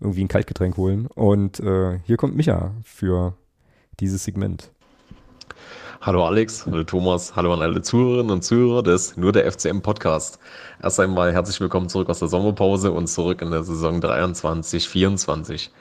irgendwie 0.00 0.24
ein 0.24 0.28
Kaltgetränk 0.28 0.76
holen. 0.76 1.06
Und 1.06 1.60
äh, 1.60 1.98
hier 2.04 2.16
kommt 2.16 2.36
Micha 2.36 2.72
für 2.84 3.34
dieses 4.00 4.24
Segment. 4.24 4.70
Hallo 6.06 6.24
Alex, 6.24 6.64
hallo 6.66 6.84
Thomas, 6.84 7.34
hallo 7.34 7.52
an 7.52 7.62
alle 7.62 7.82
Zuhörerinnen 7.82 8.30
und 8.30 8.42
Zuhörer 8.44 8.84
des 8.84 9.16
Nur 9.16 9.32
der 9.32 9.50
FCM 9.50 9.80
Podcast. 9.80 10.38
Erst 10.80 11.00
einmal 11.00 11.32
herzlich 11.32 11.60
willkommen 11.60 11.88
zurück 11.88 12.08
aus 12.08 12.20
der 12.20 12.28
Sommerpause 12.28 12.92
und 12.92 13.08
zurück 13.08 13.42
in 13.42 13.50
der 13.50 13.64
Saison 13.64 14.00
23, 14.00 14.88
24. 14.88 15.72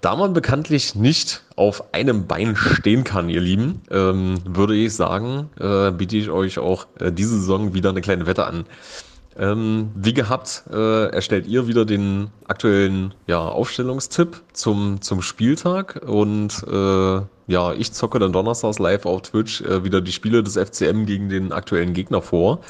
Da 0.00 0.16
man 0.16 0.32
bekanntlich 0.32 0.96
nicht 0.96 1.44
auf 1.54 1.94
einem 1.94 2.26
Bein 2.26 2.56
stehen 2.56 3.04
kann, 3.04 3.28
ihr 3.28 3.40
Lieben, 3.40 3.82
ähm, 3.92 4.40
würde 4.44 4.74
ich 4.74 4.96
sagen, 4.96 5.48
äh, 5.60 5.92
biete 5.92 6.16
ich 6.16 6.28
euch 6.28 6.58
auch 6.58 6.88
äh, 6.98 7.12
diese 7.12 7.36
Saison 7.36 7.72
wieder 7.72 7.90
eine 7.90 8.00
kleine 8.00 8.26
Wette 8.26 8.46
an. 8.46 8.64
Ähm, 9.38 9.90
wie 9.94 10.14
gehabt, 10.14 10.64
äh, 10.72 11.10
erstellt 11.10 11.46
ihr 11.46 11.66
wieder 11.66 11.84
den 11.84 12.30
aktuellen 12.46 13.12
ja, 13.26 13.40
Aufstellungstipp 13.40 14.40
zum, 14.54 15.02
zum 15.02 15.20
Spieltag 15.20 16.00
und 16.06 16.64
äh, 16.66 17.20
ja, 17.46 17.72
ich 17.74 17.92
zocke 17.92 18.18
dann 18.18 18.32
donnerstags 18.32 18.78
live 18.78 19.04
auf 19.04 19.22
Twitch 19.22 19.60
äh, 19.60 19.84
wieder 19.84 20.00
die 20.00 20.12
Spiele 20.12 20.42
des 20.42 20.56
FCM 20.56 21.04
gegen 21.04 21.28
den 21.28 21.52
aktuellen 21.52 21.92
Gegner 21.92 22.22
vor. 22.22 22.60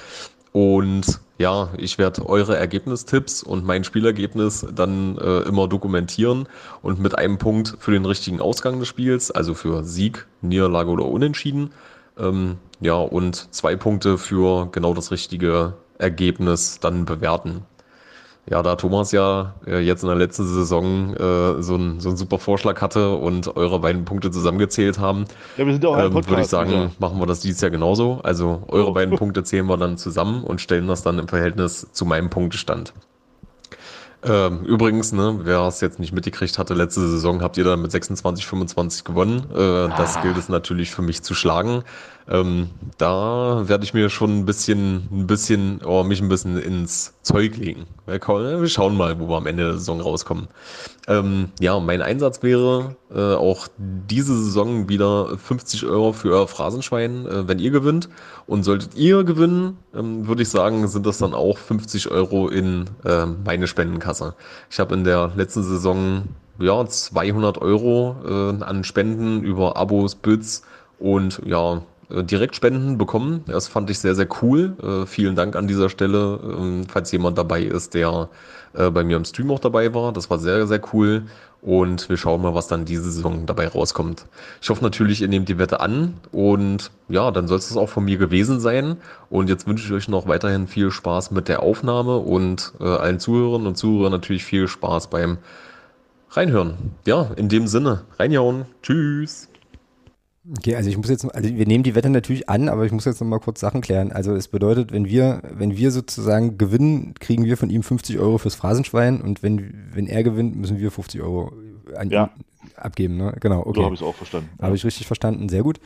Und 0.52 1.20
ja, 1.38 1.68
ich 1.76 1.98
werde 1.98 2.26
eure 2.26 2.56
Ergebnistipps 2.56 3.42
und 3.42 3.64
mein 3.64 3.84
Spielergebnis 3.84 4.66
dann 4.74 5.18
äh, 5.18 5.40
immer 5.40 5.68
dokumentieren 5.68 6.48
und 6.82 6.98
mit 6.98 7.16
einem 7.16 7.38
Punkt 7.38 7.76
für 7.78 7.90
den 7.90 8.06
richtigen 8.06 8.40
Ausgang 8.40 8.78
des 8.80 8.88
Spiels, 8.88 9.30
also 9.30 9.54
für 9.54 9.84
Sieg, 9.84 10.26
Niederlage 10.40 10.90
oder 10.90 11.04
Unentschieden. 11.04 11.72
Ähm, 12.18 12.56
ja, 12.80 12.94
und 12.94 13.54
zwei 13.54 13.76
Punkte 13.76 14.18
für 14.18 14.68
genau 14.72 14.94
das 14.94 15.10
richtige 15.10 15.74
Ergebnis 15.98 16.78
dann 16.80 17.04
bewerten. 17.04 17.62
Ja, 18.48 18.62
da 18.62 18.76
Thomas 18.76 19.10
ja 19.10 19.54
äh, 19.66 19.80
jetzt 19.80 20.04
in 20.04 20.08
der 20.08 20.16
letzten 20.16 20.46
Saison 20.46 21.14
äh, 21.14 21.62
so, 21.62 21.74
ein, 21.74 21.98
so 21.98 22.10
einen 22.10 22.16
super 22.16 22.38
Vorschlag 22.38 22.80
hatte 22.80 23.16
und 23.16 23.56
eure 23.56 23.80
beiden 23.80 24.04
Punkte 24.04 24.30
zusammengezählt 24.30 25.00
haben, 25.00 25.24
ja, 25.56 25.64
ähm, 25.64 25.80
würde 25.80 26.40
ich 26.40 26.46
sagen, 26.46 26.72
also. 26.72 26.90
machen 27.00 27.18
wir 27.18 27.26
das 27.26 27.40
dieses 27.40 27.60
Jahr 27.60 27.72
genauso. 27.72 28.20
Also 28.22 28.62
eure 28.68 28.90
oh. 28.90 28.92
beiden 28.92 29.16
Punkte 29.16 29.42
zählen 29.42 29.66
wir 29.66 29.76
dann 29.76 29.98
zusammen 29.98 30.44
und 30.44 30.60
stellen 30.60 30.86
das 30.86 31.02
dann 31.02 31.18
im 31.18 31.26
Verhältnis 31.26 31.88
zu 31.90 32.04
meinem 32.04 32.30
Punktestand. 32.30 32.92
Ähm, 34.22 34.64
übrigens, 34.64 35.12
ne, 35.12 35.40
wer 35.42 35.62
es 35.62 35.80
jetzt 35.80 35.98
nicht 35.98 36.12
mitgekriegt 36.12 36.58
hatte, 36.58 36.74
letzte 36.74 37.00
Saison 37.08 37.42
habt 37.42 37.56
ihr 37.58 37.64
dann 37.64 37.82
mit 37.82 37.90
26, 37.90 38.46
25 38.46 39.04
gewonnen. 39.04 39.44
Äh, 39.52 39.88
das 39.96 40.16
ah. 40.16 40.22
gilt 40.22 40.36
es 40.36 40.48
natürlich 40.48 40.90
für 40.92 41.02
mich 41.02 41.22
zu 41.22 41.34
schlagen. 41.34 41.82
Ähm, 42.28 42.70
da 42.98 43.68
werde 43.68 43.84
ich 43.84 43.94
mir 43.94 44.10
schon 44.10 44.40
ein 44.40 44.46
bisschen, 44.46 45.08
ein 45.12 45.26
bisschen, 45.26 45.80
oh, 45.84 46.02
mich 46.02 46.20
ein 46.20 46.28
bisschen 46.28 46.58
ins 46.58 47.14
Zeug 47.22 47.56
legen. 47.56 47.86
Wir 48.06 48.68
schauen 48.68 48.96
mal, 48.96 49.20
wo 49.20 49.28
wir 49.28 49.36
am 49.36 49.46
Ende 49.46 49.64
der 49.64 49.74
Saison 49.74 50.00
rauskommen. 50.00 50.48
Ähm, 51.06 51.50
ja, 51.60 51.78
mein 51.78 52.02
Einsatz 52.02 52.42
wäre 52.42 52.96
äh, 53.14 53.34
auch 53.34 53.68
diese 53.78 54.36
Saison 54.36 54.88
wieder 54.88 55.38
50 55.38 55.84
Euro 55.86 56.12
für 56.12 56.32
euer 56.32 56.48
Phrasenschwein, 56.48 57.26
äh, 57.26 57.48
wenn 57.48 57.60
ihr 57.60 57.70
gewinnt. 57.70 58.08
Und 58.46 58.64
solltet 58.64 58.96
ihr 58.96 59.22
gewinnen, 59.22 59.78
ähm, 59.94 60.26
würde 60.26 60.42
ich 60.42 60.48
sagen, 60.48 60.86
sind 60.88 61.06
das 61.06 61.18
dann 61.18 61.32
auch 61.34 61.58
50 61.58 62.10
Euro 62.10 62.48
in 62.48 62.86
äh, 63.04 63.26
meine 63.26 63.68
Spendenkasse. 63.68 64.34
Ich 64.68 64.80
habe 64.80 64.94
in 64.94 65.04
der 65.04 65.30
letzten 65.36 65.62
Saison 65.62 66.24
ja 66.58 66.84
200 66.84 67.58
Euro 67.58 68.16
äh, 68.24 68.64
an 68.64 68.82
Spenden 68.82 69.44
über 69.44 69.76
Abos, 69.76 70.16
Bits 70.16 70.62
und 70.98 71.40
ja 71.44 71.82
Direktspenden 72.08 72.98
bekommen. 72.98 73.44
Das 73.46 73.68
fand 73.68 73.90
ich 73.90 73.98
sehr, 73.98 74.14
sehr 74.14 74.28
cool. 74.42 74.76
Äh, 74.82 75.06
vielen 75.06 75.34
Dank 75.34 75.56
an 75.56 75.66
dieser 75.66 75.88
Stelle, 75.88 76.38
ähm, 76.42 76.84
falls 76.88 77.10
jemand 77.10 77.36
dabei 77.36 77.62
ist, 77.62 77.94
der 77.94 78.28
äh, 78.74 78.90
bei 78.90 79.02
mir 79.02 79.16
im 79.16 79.24
Stream 79.24 79.50
auch 79.50 79.58
dabei 79.58 79.92
war. 79.92 80.12
Das 80.12 80.30
war 80.30 80.38
sehr, 80.38 80.66
sehr 80.66 80.80
cool. 80.92 81.24
Und 81.62 82.08
wir 82.08 82.16
schauen 82.16 82.42
mal, 82.42 82.54
was 82.54 82.68
dann 82.68 82.84
diese 82.84 83.10
Saison 83.10 83.44
dabei 83.46 83.66
rauskommt. 83.66 84.26
Ich 84.62 84.70
hoffe 84.70 84.84
natürlich, 84.84 85.20
ihr 85.22 85.28
nehmt 85.28 85.48
die 85.48 85.58
Wette 85.58 85.80
an. 85.80 86.14
Und 86.30 86.92
ja, 87.08 87.32
dann 87.32 87.48
soll 87.48 87.58
es 87.58 87.76
auch 87.76 87.88
von 87.88 88.04
mir 88.04 88.18
gewesen 88.18 88.60
sein. 88.60 88.98
Und 89.30 89.48
jetzt 89.48 89.66
wünsche 89.66 89.84
ich 89.84 89.92
euch 89.92 90.08
noch 90.08 90.28
weiterhin 90.28 90.68
viel 90.68 90.92
Spaß 90.92 91.32
mit 91.32 91.48
der 91.48 91.62
Aufnahme 91.62 92.18
und 92.18 92.72
äh, 92.78 92.84
allen 92.84 93.18
Zuhörern 93.18 93.66
und 93.66 93.76
Zuhörern 93.76 94.12
natürlich 94.12 94.44
viel 94.44 94.68
Spaß 94.68 95.08
beim 95.08 95.38
Reinhören. 96.30 96.74
Ja, 97.06 97.30
in 97.36 97.48
dem 97.48 97.66
Sinne, 97.66 98.02
reinjauen. 98.18 98.66
Tschüss. 98.82 99.48
Okay, 100.58 100.76
also 100.76 100.88
ich 100.88 100.96
muss 100.96 101.08
jetzt, 101.08 101.24
also 101.34 101.48
wir 101.48 101.66
nehmen 101.66 101.82
die 101.82 101.94
Wette 101.96 102.08
natürlich 102.08 102.48
an, 102.48 102.68
aber 102.68 102.84
ich 102.84 102.92
muss 102.92 103.04
jetzt 103.04 103.20
noch 103.20 103.26
mal 103.26 103.40
kurz 103.40 103.60
Sachen 103.60 103.80
klären. 103.80 104.12
Also 104.12 104.34
es 104.34 104.46
bedeutet, 104.46 104.92
wenn 104.92 105.06
wir, 105.06 105.42
wenn 105.50 105.76
wir 105.76 105.90
sozusagen 105.90 106.56
gewinnen, 106.56 107.14
kriegen 107.18 107.44
wir 107.44 107.56
von 107.56 107.68
ihm 107.68 107.82
50 107.82 108.18
Euro 108.18 108.38
fürs 108.38 108.54
Phrasenschwein 108.54 109.20
und 109.20 109.42
wenn, 109.42 109.88
wenn 109.92 110.06
er 110.06 110.22
gewinnt, 110.22 110.54
müssen 110.54 110.78
wir 110.78 110.92
50 110.92 111.20
Euro 111.20 111.52
an 111.96 112.10
ja. 112.10 112.24
ihn 112.24 112.44
abgeben, 112.76 113.16
ne? 113.16 113.34
Genau, 113.40 113.60
okay. 113.60 113.80
So 113.80 113.84
habe 113.84 113.94
ich 113.94 114.00
es 114.00 114.06
auch 114.06 114.14
verstanden. 114.14 114.50
Habe 114.58 114.70
ja. 114.70 114.74
ich 114.74 114.84
richtig 114.84 115.06
verstanden, 115.06 115.48
sehr 115.48 115.62
gut. 115.62 115.80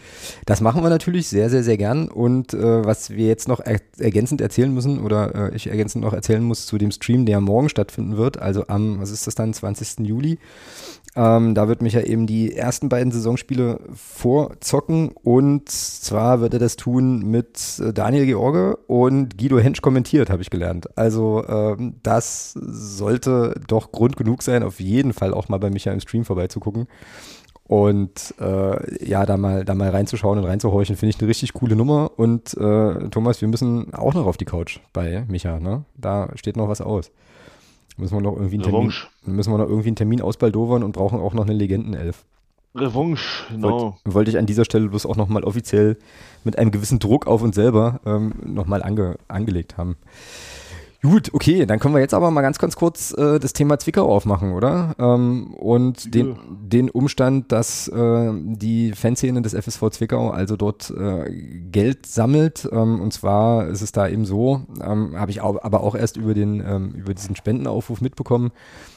Das 0.46 0.60
machen 0.60 0.82
wir 0.82 0.90
natürlich 0.90 1.28
sehr, 1.28 1.50
sehr, 1.50 1.62
sehr 1.62 1.76
gern 1.76 2.08
und 2.08 2.54
äh, 2.54 2.84
was 2.84 3.10
wir 3.10 3.26
jetzt 3.26 3.48
noch 3.48 3.60
er 3.60 3.80
ergänzend 3.98 4.40
erzählen 4.40 4.72
müssen 4.72 5.00
oder 5.00 5.52
äh, 5.52 5.56
ich 5.56 5.68
ergänzend 5.68 6.04
noch 6.04 6.12
erzählen 6.12 6.42
muss 6.42 6.66
zu 6.66 6.78
dem 6.78 6.90
Stream, 6.90 7.26
der 7.26 7.40
morgen 7.40 7.68
stattfinden 7.68 8.16
wird, 8.16 8.38
also 8.38 8.66
am, 8.68 9.00
was 9.00 9.10
ist 9.10 9.26
das 9.26 9.34
dann, 9.34 9.52
20. 9.52 10.06
Juli, 10.06 10.38
ähm, 11.16 11.54
da 11.54 11.66
wird 11.66 11.82
mich 11.82 11.94
ja 11.94 12.02
eben 12.02 12.26
die 12.26 12.54
ersten 12.54 12.88
beiden 12.88 13.10
Saisonspiele 13.10 13.80
vorzocken 13.94 15.10
und 15.22 15.68
zwar 15.68 16.40
wird 16.40 16.54
er 16.54 16.60
das 16.60 16.76
tun 16.76 17.28
mit 17.30 17.80
äh, 17.80 17.92
Daniel 17.92 18.26
George 18.26 18.76
und 18.86 19.36
Guido 19.36 19.58
Hensch 19.58 19.82
kommentiert, 19.82 20.30
habe 20.30 20.42
ich 20.42 20.50
gelernt. 20.50 20.96
Also 20.96 21.44
ähm, 21.48 21.96
das 22.02 22.52
sollte 22.52 23.60
doch 23.66 23.90
Grund 23.90 24.16
genug 24.16 24.42
sein, 24.42 24.62
auf 24.62 24.78
jeden 24.78 25.12
Fall 25.12 25.34
auch 25.34 25.48
mal 25.48 25.58
bei 25.58 25.70
Micha 25.70 25.90
im 25.90 26.00
Stream 26.00 26.24
vorbeizugucken. 26.24 26.86
Und 27.64 28.34
äh, 28.40 29.08
ja, 29.08 29.24
da 29.26 29.36
mal, 29.36 29.64
da 29.64 29.76
mal 29.76 29.90
reinzuschauen 29.90 30.40
und 30.40 30.44
reinzuhorchen, 30.44 30.96
finde 30.96 31.14
ich 31.14 31.20
eine 31.20 31.28
richtig 31.28 31.52
coole 31.52 31.76
Nummer. 31.76 32.10
Und 32.16 32.52
äh, 32.56 33.08
Thomas, 33.10 33.40
wir 33.40 33.46
müssen 33.46 33.94
auch 33.94 34.12
noch 34.12 34.26
auf 34.26 34.36
die 34.36 34.44
Couch 34.44 34.80
bei 34.92 35.24
Micha, 35.28 35.60
ne? 35.60 35.84
Da 35.96 36.30
steht 36.34 36.56
noch 36.56 36.68
was 36.68 36.80
aus. 36.80 37.12
Müssen 38.00 38.16
wir 38.16 38.22
noch 38.22 38.36
irgendwie 38.36 38.56
einen 38.56 38.62
Termin, 38.62 38.92
müssen 39.26 39.52
wir 39.52 39.58
noch 39.58 39.68
irgendwie 39.68 39.88
einen 39.88 39.96
Termin 39.96 40.22
ausbaldowern 40.22 40.82
und 40.82 40.92
brauchen 40.92 41.20
auch 41.20 41.34
noch 41.34 41.44
eine 41.44 41.52
Legendenelf. 41.52 42.24
Revanche, 42.74 43.46
genau. 43.50 43.68
Wollte, 43.70 44.14
wollte 44.14 44.30
ich 44.30 44.38
an 44.38 44.46
dieser 44.46 44.64
Stelle 44.64 44.88
bloß 44.88 45.04
auch 45.04 45.16
nochmal 45.16 45.44
offiziell 45.44 45.98
mit 46.44 46.58
einem 46.58 46.70
gewissen 46.70 46.98
Druck 46.98 47.26
auf 47.26 47.42
uns 47.42 47.56
selber 47.56 48.00
ähm, 48.06 48.32
nochmal 48.44 48.82
ange, 48.82 49.16
angelegt 49.28 49.76
haben. 49.76 49.96
Gut, 51.02 51.32
okay, 51.32 51.64
dann 51.64 51.78
können 51.78 51.94
wir 51.94 52.00
jetzt 52.00 52.12
aber 52.12 52.30
mal 52.30 52.42
ganz, 52.42 52.58
ganz 52.58 52.76
kurz 52.76 53.12
äh, 53.12 53.38
das 53.38 53.54
Thema 53.54 53.78
Zwickau 53.78 54.06
aufmachen, 54.14 54.52
oder? 54.52 54.94
Ähm, 54.98 55.54
und 55.54 56.14
den, 56.14 56.36
den 56.50 56.90
Umstand, 56.90 57.50
dass 57.52 57.88
äh, 57.88 58.32
die 58.34 58.92
Fanszene 58.92 59.40
des 59.40 59.54
FSV 59.54 59.90
Zwickau 59.92 60.28
also 60.28 60.56
dort 60.56 60.90
äh, 60.90 61.30
Geld 61.72 62.04
sammelt. 62.04 62.68
Ähm, 62.70 63.00
und 63.00 63.14
zwar 63.14 63.68
ist 63.68 63.80
es 63.80 63.92
da 63.92 64.08
eben 64.08 64.26
so, 64.26 64.60
ähm, 64.82 65.18
habe 65.18 65.30
ich 65.30 65.42
aber 65.42 65.82
auch 65.82 65.94
erst 65.94 66.18
über, 66.18 66.34
den, 66.34 66.60
ähm, 66.60 66.90
über 66.90 67.14
diesen 67.14 67.34
Spendenaufruf 67.34 68.02
mitbekommen. 68.02 68.50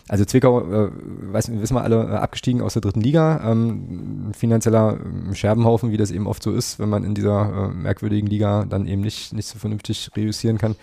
Also 0.10 0.26
Zwickau, 0.26 0.62
äh, 0.62 0.92
weiß, 1.32 1.50
wissen 1.54 1.76
wir 1.76 1.82
alle, 1.82 2.04
äh, 2.04 2.16
abgestiegen 2.16 2.62
aus 2.62 2.74
der 2.74 2.82
dritten 2.82 3.00
Liga. 3.00 3.42
Ähm, 3.50 4.32
finanzieller 4.38 4.98
ähm, 5.04 5.34
Scherbenhaufen, 5.34 5.92
wie 5.92 5.98
das 5.98 6.12
eben 6.12 6.28
oft 6.28 6.44
so 6.44 6.52
ist, 6.52 6.78
wenn 6.80 6.90
man 6.90 7.06
in 7.06 7.16
dieser 7.16 7.70
äh, 7.72 7.74
merkwürdigen 7.74 8.28
Liga 8.28 8.66
dann 8.66 8.86
eben 8.86 9.02
nicht, 9.02 9.34
nicht 9.34 9.48
so 9.48 9.58
vernünftig 9.58 10.10
reüssieren 10.16 10.58
kann. 10.58 10.76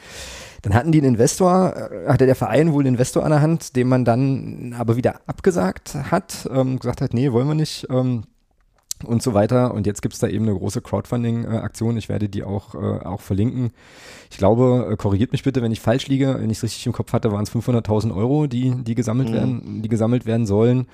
Dann 0.63 0.75
hatten 0.75 0.91
die 0.91 0.99
einen 0.99 1.15
Investor, 1.15 1.75
äh, 1.77 2.09
hatte 2.09 2.25
der 2.25 2.35
Verein 2.35 2.73
wohl 2.73 2.83
einen 2.83 2.95
Investor 2.95 3.25
an 3.25 3.31
der 3.31 3.43
Hand, 3.43 3.77
den 3.77 3.89
man 3.89 4.07
dann 4.07 4.75
aber 4.79 4.97
wieder 4.97 5.21
abgesagt 5.27 5.95
hat, 6.11 6.49
ähm, 6.51 6.79
gesagt 6.79 7.03
hat, 7.03 7.13
nee, 7.13 7.31
wollen 7.31 7.49
wir 7.49 7.55
nicht. 7.55 7.87
Ähm, 7.91 8.25
und 9.05 9.23
so 9.23 9.35
weiter. 9.35 9.75
Und 9.75 9.87
jetzt 9.87 10.03
gibt 10.03 10.15
es 10.15 10.21
da 10.21 10.29
eben 10.29 10.47
eine 10.47 10.57
große 10.57 10.81
Crowdfunding-Aktion. 10.81 11.97
Ich 11.97 12.09
werde 12.09 12.29
die 12.29 12.45
auch, 12.45 12.75
äh, 12.75 12.79
auch 12.79 13.21
verlinken. 13.21 13.71
Ich 14.31 14.39
glaube, 14.39 14.89
äh, 14.91 14.97
korrigiert 14.97 15.33
mich 15.33 15.43
bitte, 15.43 15.63
wenn 15.63 15.73
ich 15.73 15.81
falsch 15.81 16.09
liege. 16.09 16.37
Wenn 16.39 16.51
ich 16.51 16.59
es 16.59 16.65
richtig 16.65 16.87
im 16.87 16.93
Kopf 16.93 17.13
hatte, 17.13 17.33
waren 17.33 17.43
es 17.43 17.53
500.000 17.53 18.15
Euro, 18.15 18.47
die, 18.47 18.75
die 18.83 18.95
gesammelt 18.95 19.31
mhm. 19.31 19.35
werden, 19.35 19.83
die 19.83 19.89
gesammelt 19.89 20.27
werden 20.27 20.47
sollen. 20.47 20.87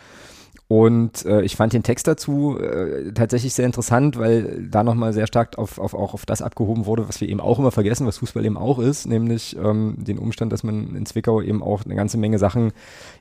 Und 0.69 1.25
äh, 1.27 1.43
ich 1.43 1.55
fand 1.55 1.73
den 1.73 1.85
Text 1.85 2.09
dazu 2.09 2.59
äh, 2.59 3.13
tatsächlich 3.13 3.55
sehr 3.55 3.67
interessant, 3.67 4.19
weil 4.19 4.67
da 4.69 4.83
nochmal 4.83 5.13
sehr 5.13 5.29
stark 5.29 5.59
auf, 5.59 5.79
auf, 5.79 5.95
auch 5.95 6.13
auf 6.13 6.27
das 6.27 6.43
abgehoben 6.43 6.87
wurde, 6.87 7.09
was 7.09 7.21
wir 7.21 7.29
eben 7.29 7.41
auch 7.41 7.61
immer 7.61 7.71
vergessen, 7.71 8.05
was 8.05 8.19
Fußball 8.19 8.45
eben 8.45 8.57
auch 8.57 8.81
ist, 8.81 9.07
nämlich 9.07 9.57
ähm, 9.63 9.95
den 9.99 10.19
Umstand, 10.19 10.53
dass 10.53 10.65
man 10.65 10.97
in 10.97 11.07
Zwickau 11.07 11.41
eben 11.41 11.63
auch 11.63 11.85
eine 11.85 11.95
ganze 11.95 12.19
Menge 12.19 12.41
Sachen, 12.41 12.73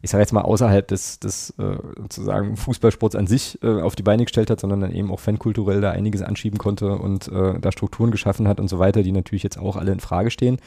ich 0.01 0.09
sage 0.09 0.23
jetzt 0.23 0.33
mal 0.33 0.41
außerhalb 0.41 0.87
des, 0.87 1.19
des 1.19 1.51
äh, 1.59 1.77
sozusagen 2.01 2.57
Fußballsports 2.57 3.15
an 3.15 3.27
sich 3.27 3.59
äh, 3.61 3.79
auf 3.79 3.95
die 3.95 4.03
Beine 4.03 4.23
gestellt 4.23 4.49
hat, 4.49 4.59
sondern 4.59 4.81
dann 4.81 4.91
eben 4.91 5.11
auch 5.11 5.19
fankulturell 5.19 5.81
da 5.81 5.91
einiges 5.91 6.23
anschieben 6.23 6.57
konnte 6.57 6.97
und 6.97 7.27
äh, 7.27 7.59
da 7.59 7.71
Strukturen 7.71 8.09
geschaffen 8.09 8.47
hat 8.47 8.59
und 8.59 8.69
so 8.69 8.79
weiter, 8.79 9.03
die 9.03 9.11
natürlich 9.11 9.43
jetzt 9.43 9.59
auch 9.59 9.75
alle 9.75 9.91
in 9.91 9.99
Frage 9.99 10.31
stehen. 10.31 10.57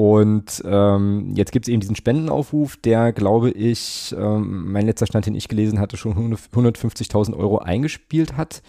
Und 0.00 0.62
ähm, 0.64 1.34
jetzt 1.36 1.52
gibt 1.52 1.66
es 1.66 1.68
eben 1.70 1.80
diesen 1.80 1.94
Spendenaufruf, 1.94 2.78
der, 2.78 3.12
glaube 3.12 3.50
ich, 3.50 4.16
ähm, 4.18 4.72
mein 4.72 4.86
letzter 4.86 5.04
Stand, 5.04 5.26
den 5.26 5.34
ich 5.34 5.46
gelesen 5.46 5.78
hatte, 5.78 5.98
schon 5.98 6.14
150.000 6.14 7.36
Euro 7.36 7.58
eingespielt 7.58 8.38
hat 8.38 8.62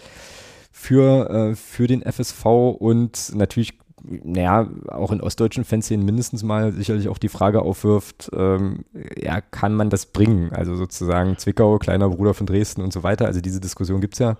für, 0.70 1.30
äh, 1.30 1.54
für 1.54 1.86
den 1.86 2.02
FSV 2.02 2.44
und 2.78 3.34
natürlich, 3.34 3.78
naja, 4.02 4.68
auch 4.88 5.10
in 5.10 5.22
ostdeutschen 5.22 5.64
Fanszenen 5.64 6.04
mindestens 6.04 6.42
mal 6.42 6.70
sicherlich 6.70 7.08
auch 7.08 7.16
die 7.16 7.30
Frage 7.30 7.62
aufwirft, 7.62 8.30
ähm, 8.36 8.84
ja, 9.16 9.40
kann 9.40 9.72
man 9.72 9.88
das 9.88 10.04
bringen? 10.04 10.52
Also 10.52 10.76
sozusagen 10.76 11.38
Zwickau, 11.38 11.78
kleiner 11.78 12.10
Bruder 12.10 12.34
von 12.34 12.44
Dresden 12.44 12.82
und 12.82 12.92
so 12.92 13.04
weiter. 13.04 13.24
Also 13.24 13.40
diese 13.40 13.58
Diskussion 13.58 14.02
gibt 14.02 14.16
es 14.16 14.18
ja 14.18 14.36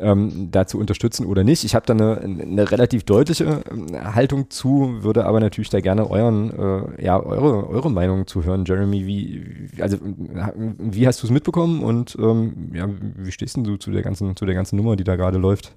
ähm, 0.00 0.50
dazu 0.50 0.78
unterstützen 0.78 1.26
oder 1.26 1.44
nicht. 1.44 1.64
Ich 1.64 1.74
habe 1.74 1.86
da 1.86 1.94
eine, 1.94 2.20
eine 2.20 2.70
relativ 2.70 3.04
deutliche 3.04 3.62
ähm, 3.70 4.14
Haltung 4.14 4.50
zu, 4.50 5.02
würde 5.02 5.24
aber 5.24 5.40
natürlich 5.40 5.70
da 5.70 5.80
gerne 5.80 6.10
euren, 6.10 6.50
äh, 6.50 7.04
ja, 7.04 7.20
eure, 7.20 7.68
eure 7.68 7.90
Meinung 7.90 8.26
zu 8.26 8.44
hören, 8.44 8.64
Jeremy. 8.64 9.06
Wie, 9.06 9.70
also 9.80 9.98
wie 10.00 11.06
hast 11.06 11.22
du 11.22 11.26
es 11.26 11.32
mitbekommen 11.32 11.82
und 11.82 12.16
ähm, 12.20 12.72
ja, 12.74 12.88
wie 13.16 13.32
stehst 13.32 13.56
du 13.56 13.76
zu 13.76 13.90
der 13.90 14.02
ganzen, 14.02 14.36
zu 14.36 14.46
der 14.46 14.54
ganzen 14.54 14.76
Nummer, 14.76 14.96
die 14.96 15.04
da 15.04 15.16
gerade 15.16 15.38
läuft 15.38 15.74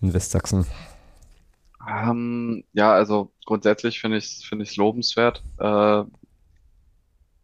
in 0.00 0.12
Westsachsen? 0.12 0.66
Ähm, 1.88 2.64
ja, 2.72 2.92
also 2.92 3.32
grundsätzlich 3.44 4.00
finde 4.00 4.18
ich 4.18 4.24
es 4.24 4.44
finde 4.44 4.64
ich 4.64 4.76
lobenswert, 4.76 5.42
äh, 5.58 6.04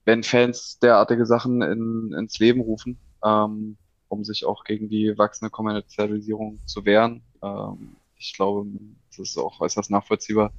wenn 0.05 0.23
Fans 0.23 0.79
derartige 0.79 1.27
Sachen 1.27 1.61
in, 1.61 2.15
ins 2.17 2.39
Leben 2.39 2.61
rufen, 2.61 2.99
ähm, 3.25 3.77
um 4.09 4.25
sich 4.25 4.45
auch 4.45 4.65
gegen 4.65 4.89
die 4.89 5.17
wachsende 5.17 5.51
Kommerzialisierung 5.51 6.61
zu 6.67 6.85
wehren. 6.85 7.23
Ähm, 7.43 7.97
ich 8.17 8.35
glaube, 8.35 8.69
es 9.11 9.19
ist 9.19 9.39
auch 9.39 9.61
äußerst 9.61 9.91
nachvollziehbar, 9.91 10.53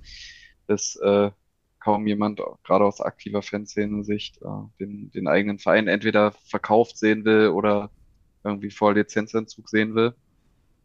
dass 0.67 0.95
äh, 0.97 1.31
kaum 1.79 2.07
jemand, 2.07 2.41
gerade 2.63 2.85
aus 2.85 3.01
aktiver 3.01 3.41
Fanszene-Sicht, 3.41 4.41
äh, 4.41 4.47
den, 4.79 5.11
den 5.11 5.27
eigenen 5.27 5.59
Verein 5.59 5.87
entweder 5.87 6.31
verkauft 6.31 6.97
sehen 6.97 7.25
will 7.25 7.49
oder 7.49 7.89
irgendwie 8.43 8.71
vor 8.71 8.93
Lizenzentzug 8.93 9.69
sehen 9.69 9.95
will. 9.95 10.13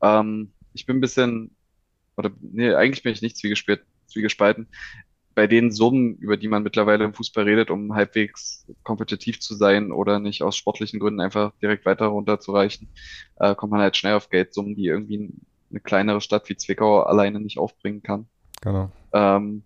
Ähm, 0.02 0.52
ich 0.72 0.86
bin 0.86 0.98
ein 0.98 1.00
bisschen, 1.00 1.50
oder 2.16 2.30
nee, 2.40 2.72
eigentlich 2.74 3.02
bin 3.02 3.12
ich 3.12 3.22
nicht 3.22 3.36
zwiegespalten. 3.36 4.68
Bei 5.34 5.46
den 5.46 5.72
Summen, 5.72 6.16
über 6.16 6.36
die 6.36 6.48
man 6.48 6.62
mittlerweile 6.62 7.04
im 7.04 7.14
Fußball 7.14 7.44
redet, 7.44 7.70
um 7.70 7.94
halbwegs 7.94 8.66
kompetitiv 8.82 9.40
zu 9.40 9.54
sein 9.54 9.90
oder 9.90 10.20
nicht 10.20 10.42
aus 10.42 10.56
sportlichen 10.56 11.00
Gründen 11.00 11.20
einfach 11.20 11.52
direkt 11.60 11.86
weiter 11.86 12.06
runterzureichen, 12.06 12.88
äh, 13.36 13.54
kommt 13.54 13.72
man 13.72 13.80
halt 13.80 13.96
schnell 13.96 14.14
auf 14.14 14.30
Geldsummen, 14.30 14.76
die 14.76 14.86
irgendwie 14.86 15.32
eine 15.70 15.80
kleinere 15.80 16.20
Stadt 16.20 16.48
wie 16.48 16.56
Zwickau 16.56 17.02
alleine 17.02 17.40
nicht 17.40 17.58
aufbringen 17.58 18.02
kann. 18.02 18.26
Genau. 18.62 18.90
Ähm, 19.12 19.62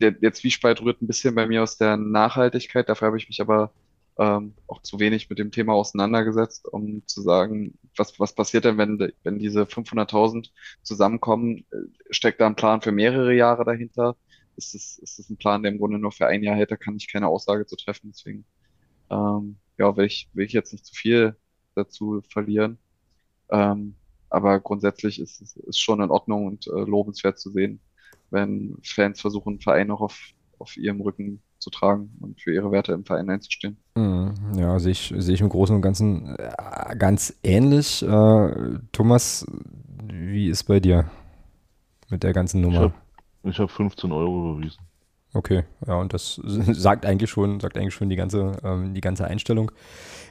der, 0.00 0.12
der 0.12 0.32
Zwiespalt 0.32 0.80
rührt 0.82 1.02
ein 1.02 1.06
bisschen 1.06 1.34
bei 1.34 1.46
mir 1.46 1.62
aus 1.62 1.76
der 1.76 1.96
Nachhaltigkeit. 1.96 2.88
Dafür 2.88 3.06
habe 3.06 3.18
ich 3.18 3.28
mich 3.28 3.40
aber 3.40 3.70
ähm, 4.18 4.54
auch 4.66 4.82
zu 4.82 4.98
wenig 4.98 5.30
mit 5.30 5.38
dem 5.38 5.50
Thema 5.50 5.74
auseinandergesetzt, 5.74 6.66
um 6.66 7.02
zu 7.06 7.22
sagen, 7.22 7.78
was, 7.96 8.18
was 8.18 8.34
passiert 8.34 8.64
denn, 8.64 8.78
wenn, 8.78 9.12
wenn 9.22 9.38
diese 9.38 9.62
500.000 9.62 10.50
zusammenkommen? 10.82 11.64
Steckt 12.10 12.40
da 12.40 12.46
ein 12.46 12.56
Plan 12.56 12.82
für 12.82 12.92
mehrere 12.92 13.34
Jahre 13.34 13.64
dahinter? 13.64 14.16
Ist 14.56 14.74
es, 14.74 14.98
ist 14.98 15.18
es 15.18 15.30
ein 15.30 15.36
Plan, 15.36 15.62
der 15.62 15.72
im 15.72 15.78
Grunde 15.78 15.98
nur 15.98 16.12
für 16.12 16.26
ein 16.26 16.42
Jahr 16.42 16.56
hält? 16.56 16.70
Da 16.70 16.76
kann 16.76 16.96
ich 16.96 17.10
keine 17.10 17.28
Aussage 17.28 17.66
zu 17.66 17.76
treffen. 17.76 18.10
Deswegen 18.12 18.44
ähm, 19.10 19.56
ja, 19.78 19.96
will 19.96 20.06
ich, 20.06 20.28
will 20.34 20.46
ich 20.46 20.52
jetzt 20.52 20.72
nicht 20.72 20.86
zu 20.86 20.94
viel 20.94 21.36
dazu 21.74 22.20
verlieren. 22.28 22.78
Ähm, 23.50 23.94
aber 24.28 24.60
grundsätzlich 24.60 25.20
ist 25.20 25.40
es 25.40 25.56
ist 25.56 25.80
schon 25.80 26.00
in 26.00 26.10
Ordnung 26.10 26.46
und 26.46 26.66
äh, 26.68 26.70
lobenswert 26.70 27.38
zu 27.38 27.50
sehen, 27.50 27.80
wenn 28.30 28.76
Fans 28.82 29.20
versuchen, 29.20 29.60
Verein 29.60 29.90
auch 29.90 30.00
auf, 30.00 30.18
auf 30.58 30.76
ihrem 30.76 31.00
Rücken 31.00 31.42
zu 31.58 31.70
tragen 31.70 32.16
und 32.20 32.40
für 32.40 32.54
ihre 32.54 32.70
Werte 32.70 32.92
im 32.92 33.04
Verein 33.04 33.28
einzustehen. 33.28 33.76
Mhm. 33.96 34.34
Ja, 34.56 34.78
sehe 34.78 34.92
ich, 34.92 35.12
sehe 35.18 35.34
ich 35.34 35.40
im 35.40 35.48
Großen 35.48 35.74
und 35.74 35.82
Ganzen 35.82 36.36
äh, 36.36 36.96
ganz 36.96 37.36
ähnlich. 37.42 38.02
Äh, 38.02 38.78
Thomas, 38.92 39.46
wie 40.08 40.48
ist 40.48 40.64
bei 40.64 40.80
dir 40.80 41.10
mit 42.08 42.22
der 42.22 42.32
ganzen 42.32 42.60
Nummer? 42.60 42.94
Ich 43.42 43.58
habe 43.58 43.68
hab 43.68 43.70
15 43.70 44.12
Euro 44.12 44.52
überwiesen. 44.52 44.80
Okay, 45.32 45.64
ja, 45.86 45.94
und 45.94 46.12
das 46.12 46.40
sagt 46.44 47.06
eigentlich 47.06 47.30
schon, 47.30 47.60
sagt 47.60 47.76
eigentlich 47.76 47.94
schon 47.94 48.08
die 48.08 48.16
ganze, 48.16 48.52
ähm, 48.64 48.94
die 48.94 49.00
ganze 49.00 49.26
Einstellung. 49.26 49.70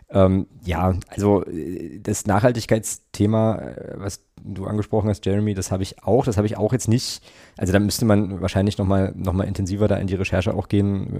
Ähm, 0.09 0.47
ja, 0.65 0.95
also 1.07 1.45
äh, 1.45 1.99
das 1.99 2.25
Nachhaltigkeitsthema, 2.25 3.59
äh, 3.59 3.93
was 3.95 4.25
du 4.43 4.65
angesprochen 4.65 5.09
hast, 5.09 5.25
Jeremy, 5.25 5.53
das 5.53 5.71
habe 5.71 5.83
ich 5.83 6.03
auch. 6.03 6.25
Das 6.25 6.37
habe 6.37 6.47
ich 6.47 6.57
auch 6.57 6.73
jetzt 6.73 6.87
nicht. 6.87 7.21
Also 7.57 7.73
da 7.73 7.79
müsste 7.79 8.05
man 8.05 8.41
wahrscheinlich 8.41 8.77
nochmal 8.77 9.13
noch 9.15 9.33
mal 9.33 9.43
intensiver 9.43 9.87
da 9.87 9.97
in 9.97 10.07
die 10.07 10.15
Recherche 10.15 10.53
auch 10.53 10.67
gehen. 10.67 11.19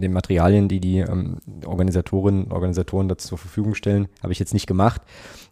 Den 0.00 0.12
Materialien, 0.12 0.68
die 0.68 0.80
die 0.80 0.98
ähm, 0.98 1.38
Organisatorinnen 1.64 2.52
Organisatoren 2.52 3.08
dazu 3.08 3.28
zur 3.28 3.38
Verfügung 3.38 3.74
stellen, 3.74 4.08
habe 4.22 4.32
ich 4.32 4.38
jetzt 4.38 4.54
nicht 4.54 4.66
gemacht. 4.66 5.02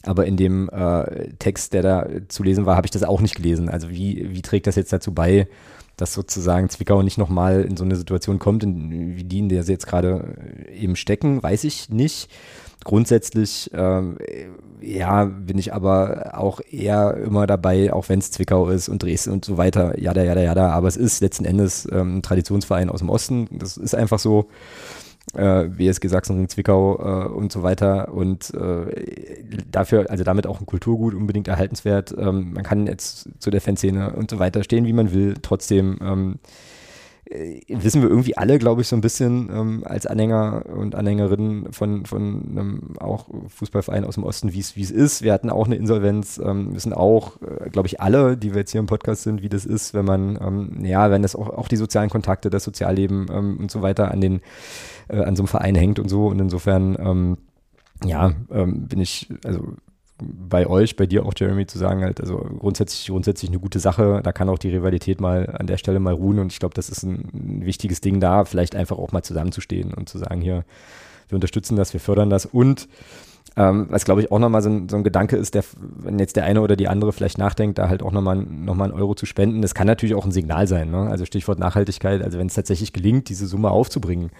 Aber 0.04 0.26
in 0.26 0.36
dem 0.36 0.68
äh, 0.70 1.32
Text, 1.38 1.72
der 1.72 1.82
da 1.82 2.06
zu 2.28 2.42
lesen 2.42 2.66
war, 2.66 2.76
habe 2.76 2.86
ich 2.86 2.90
das 2.92 3.02
auch 3.02 3.20
nicht 3.20 3.36
gelesen. 3.36 3.68
Also 3.68 3.90
wie, 3.90 4.28
wie 4.30 4.42
trägt 4.42 4.66
das 4.66 4.76
jetzt 4.76 4.92
dazu 4.92 5.12
bei, 5.12 5.48
dass 5.96 6.12
sozusagen 6.12 6.68
Zwickau 6.68 7.02
nicht 7.02 7.18
nochmal 7.18 7.62
in 7.62 7.76
so 7.76 7.84
eine 7.84 7.96
Situation 7.96 8.38
kommt, 8.38 8.62
in, 8.62 9.16
wie 9.16 9.24
die, 9.24 9.38
in 9.38 9.48
der 9.48 9.62
sie 9.62 9.72
jetzt 9.72 9.86
gerade 9.86 10.36
eben 10.74 10.96
stecken, 10.96 11.42
weiß 11.42 11.64
ich 11.64 11.88
nicht. 11.88 12.30
Grundsätzlich, 12.86 13.68
ähm, 13.74 14.16
ja, 14.80 15.24
bin 15.24 15.58
ich 15.58 15.74
aber 15.74 16.34
auch 16.34 16.60
eher 16.70 17.16
immer 17.16 17.48
dabei, 17.48 17.92
auch 17.92 18.08
wenn 18.08 18.20
es 18.20 18.30
Zwickau 18.30 18.68
ist 18.68 18.88
und 18.88 19.02
Dresden 19.02 19.32
und 19.32 19.44
so 19.44 19.56
weiter, 19.56 20.00
jada, 20.00 20.22
jada, 20.22 20.40
jada. 20.40 20.70
Aber 20.70 20.86
es 20.86 20.96
ist 20.96 21.20
letzten 21.20 21.44
Endes 21.44 21.88
ähm, 21.90 22.18
ein 22.18 22.22
Traditionsverein 22.22 22.88
aus 22.88 23.00
dem 23.00 23.08
Osten. 23.10 23.48
Das 23.50 23.76
ist 23.76 23.96
einfach 23.96 24.20
so. 24.20 24.46
Äh, 25.34 25.66
WSG 25.76 26.06
Sachsen, 26.06 26.48
Zwickau 26.48 27.00
äh, 27.00 27.28
und 27.28 27.50
so 27.50 27.64
weiter. 27.64 28.14
Und 28.14 28.54
äh, 28.54 29.42
dafür, 29.68 30.08
also 30.08 30.22
damit 30.22 30.46
auch 30.46 30.60
ein 30.60 30.66
Kulturgut 30.66 31.12
unbedingt 31.12 31.48
erhaltenswert. 31.48 32.14
Ähm, 32.16 32.52
man 32.52 32.62
kann 32.62 32.86
jetzt 32.86 33.28
zu 33.40 33.50
der 33.50 33.60
Fanszene 33.60 34.12
und 34.12 34.30
so 34.30 34.38
weiter 34.38 34.62
stehen, 34.62 34.86
wie 34.86 34.92
man 34.92 35.12
will. 35.12 35.34
Trotzdem 35.42 35.98
ähm, 36.00 36.38
äh, 37.30 37.60
wissen 37.68 38.02
wir 38.02 38.08
irgendwie 38.08 38.36
alle, 38.36 38.58
glaube 38.58 38.82
ich, 38.82 38.88
so 38.88 38.96
ein 38.96 39.00
bisschen 39.00 39.50
ähm, 39.52 39.82
als 39.84 40.06
Anhänger 40.06 40.64
und 40.66 40.94
Anhängerinnen 40.94 41.72
von, 41.72 42.06
von 42.06 42.42
einem 42.50 42.96
auch 42.98 43.28
Fußballverein 43.48 44.04
aus 44.04 44.14
dem 44.14 44.24
Osten, 44.24 44.52
wie 44.52 44.60
es 44.60 44.90
ist. 44.90 45.22
Wir 45.22 45.32
hatten 45.32 45.50
auch 45.50 45.66
eine 45.66 45.76
Insolvenz, 45.76 46.38
ähm, 46.38 46.74
wissen 46.74 46.92
auch, 46.92 47.40
äh, 47.42 47.70
glaube 47.70 47.88
ich, 47.88 48.00
alle, 48.00 48.36
die 48.36 48.52
wir 48.52 48.60
jetzt 48.60 48.72
hier 48.72 48.80
im 48.80 48.86
Podcast 48.86 49.22
sind, 49.22 49.42
wie 49.42 49.48
das 49.48 49.64
ist, 49.64 49.94
wenn 49.94 50.04
man, 50.04 50.38
ähm, 50.40 50.84
ja, 50.84 51.10
wenn 51.10 51.22
das 51.22 51.34
auch, 51.34 51.50
auch 51.50 51.68
die 51.68 51.76
sozialen 51.76 52.10
Kontakte, 52.10 52.50
das 52.50 52.64
Sozialleben 52.64 53.26
ähm, 53.30 53.56
und 53.58 53.70
so 53.70 53.82
weiter 53.82 54.10
an 54.10 54.20
den, 54.20 54.40
äh, 55.08 55.22
an 55.22 55.36
so 55.36 55.42
einem 55.42 55.48
Verein 55.48 55.74
hängt 55.74 55.98
und 55.98 56.08
so. 56.08 56.26
Und 56.26 56.40
insofern, 56.40 56.96
ähm, 56.98 57.38
ja, 58.04 58.32
ähm, 58.50 58.86
bin 58.86 59.00
ich, 59.00 59.28
also 59.44 59.74
bei 60.18 60.66
euch, 60.66 60.96
bei 60.96 61.06
dir 61.06 61.26
auch, 61.26 61.32
Jeremy, 61.36 61.66
zu 61.66 61.78
sagen, 61.78 62.02
halt, 62.02 62.20
also 62.20 62.38
grundsätzlich, 62.38 63.08
grundsätzlich 63.08 63.50
eine 63.50 63.60
gute 63.60 63.78
Sache. 63.78 64.20
Da 64.22 64.32
kann 64.32 64.48
auch 64.48 64.58
die 64.58 64.70
Rivalität 64.70 65.20
mal 65.20 65.54
an 65.58 65.66
der 65.66 65.76
Stelle 65.76 66.00
mal 66.00 66.14
ruhen 66.14 66.38
und 66.38 66.52
ich 66.52 66.58
glaube, 66.58 66.74
das 66.74 66.88
ist 66.88 67.02
ein, 67.02 67.28
ein, 67.34 67.66
wichtiges 67.66 68.00
Ding 68.00 68.20
da, 68.20 68.44
vielleicht 68.44 68.74
einfach 68.74 68.96
auch 68.98 69.12
mal 69.12 69.22
zusammenzustehen 69.22 69.92
und 69.92 70.08
zu 70.08 70.18
sagen, 70.18 70.40
hier, 70.40 70.64
wir 71.28 71.36
unterstützen 71.36 71.76
das, 71.76 71.92
wir 71.92 72.00
fördern 72.00 72.30
das 72.30 72.46
und 72.46 72.88
ähm, 73.56 73.86
was 73.88 74.04
glaube 74.04 74.20
ich 74.20 74.30
auch 74.30 74.38
nochmal 74.38 74.62
so 74.62 74.68
ein, 74.68 74.88
so 74.88 74.96
ein 74.96 75.04
Gedanke 75.04 75.36
ist, 75.36 75.54
der, 75.54 75.64
wenn 75.78 76.18
jetzt 76.18 76.36
der 76.36 76.44
eine 76.44 76.60
oder 76.60 76.76
die 76.76 76.88
andere 76.88 77.12
vielleicht 77.12 77.38
nachdenkt, 77.38 77.78
da 77.78 77.88
halt 77.88 78.02
auch 78.02 78.12
nochmal 78.12 78.36
noch 78.36 78.74
mal 78.74 78.84
einen 78.84 78.92
Euro 78.92 79.14
zu 79.14 79.24
spenden, 79.24 79.62
das 79.62 79.74
kann 79.74 79.86
natürlich 79.86 80.14
auch 80.14 80.24
ein 80.24 80.32
Signal 80.32 80.66
sein. 80.66 80.90
Ne? 80.90 81.08
Also 81.08 81.24
Stichwort 81.24 81.58
Nachhaltigkeit, 81.58 82.22
also 82.22 82.38
wenn 82.38 82.48
es 82.48 82.54
tatsächlich 82.54 82.92
gelingt, 82.92 83.28
diese 83.28 83.46
Summe 83.46 83.70
aufzubringen, 83.70 84.30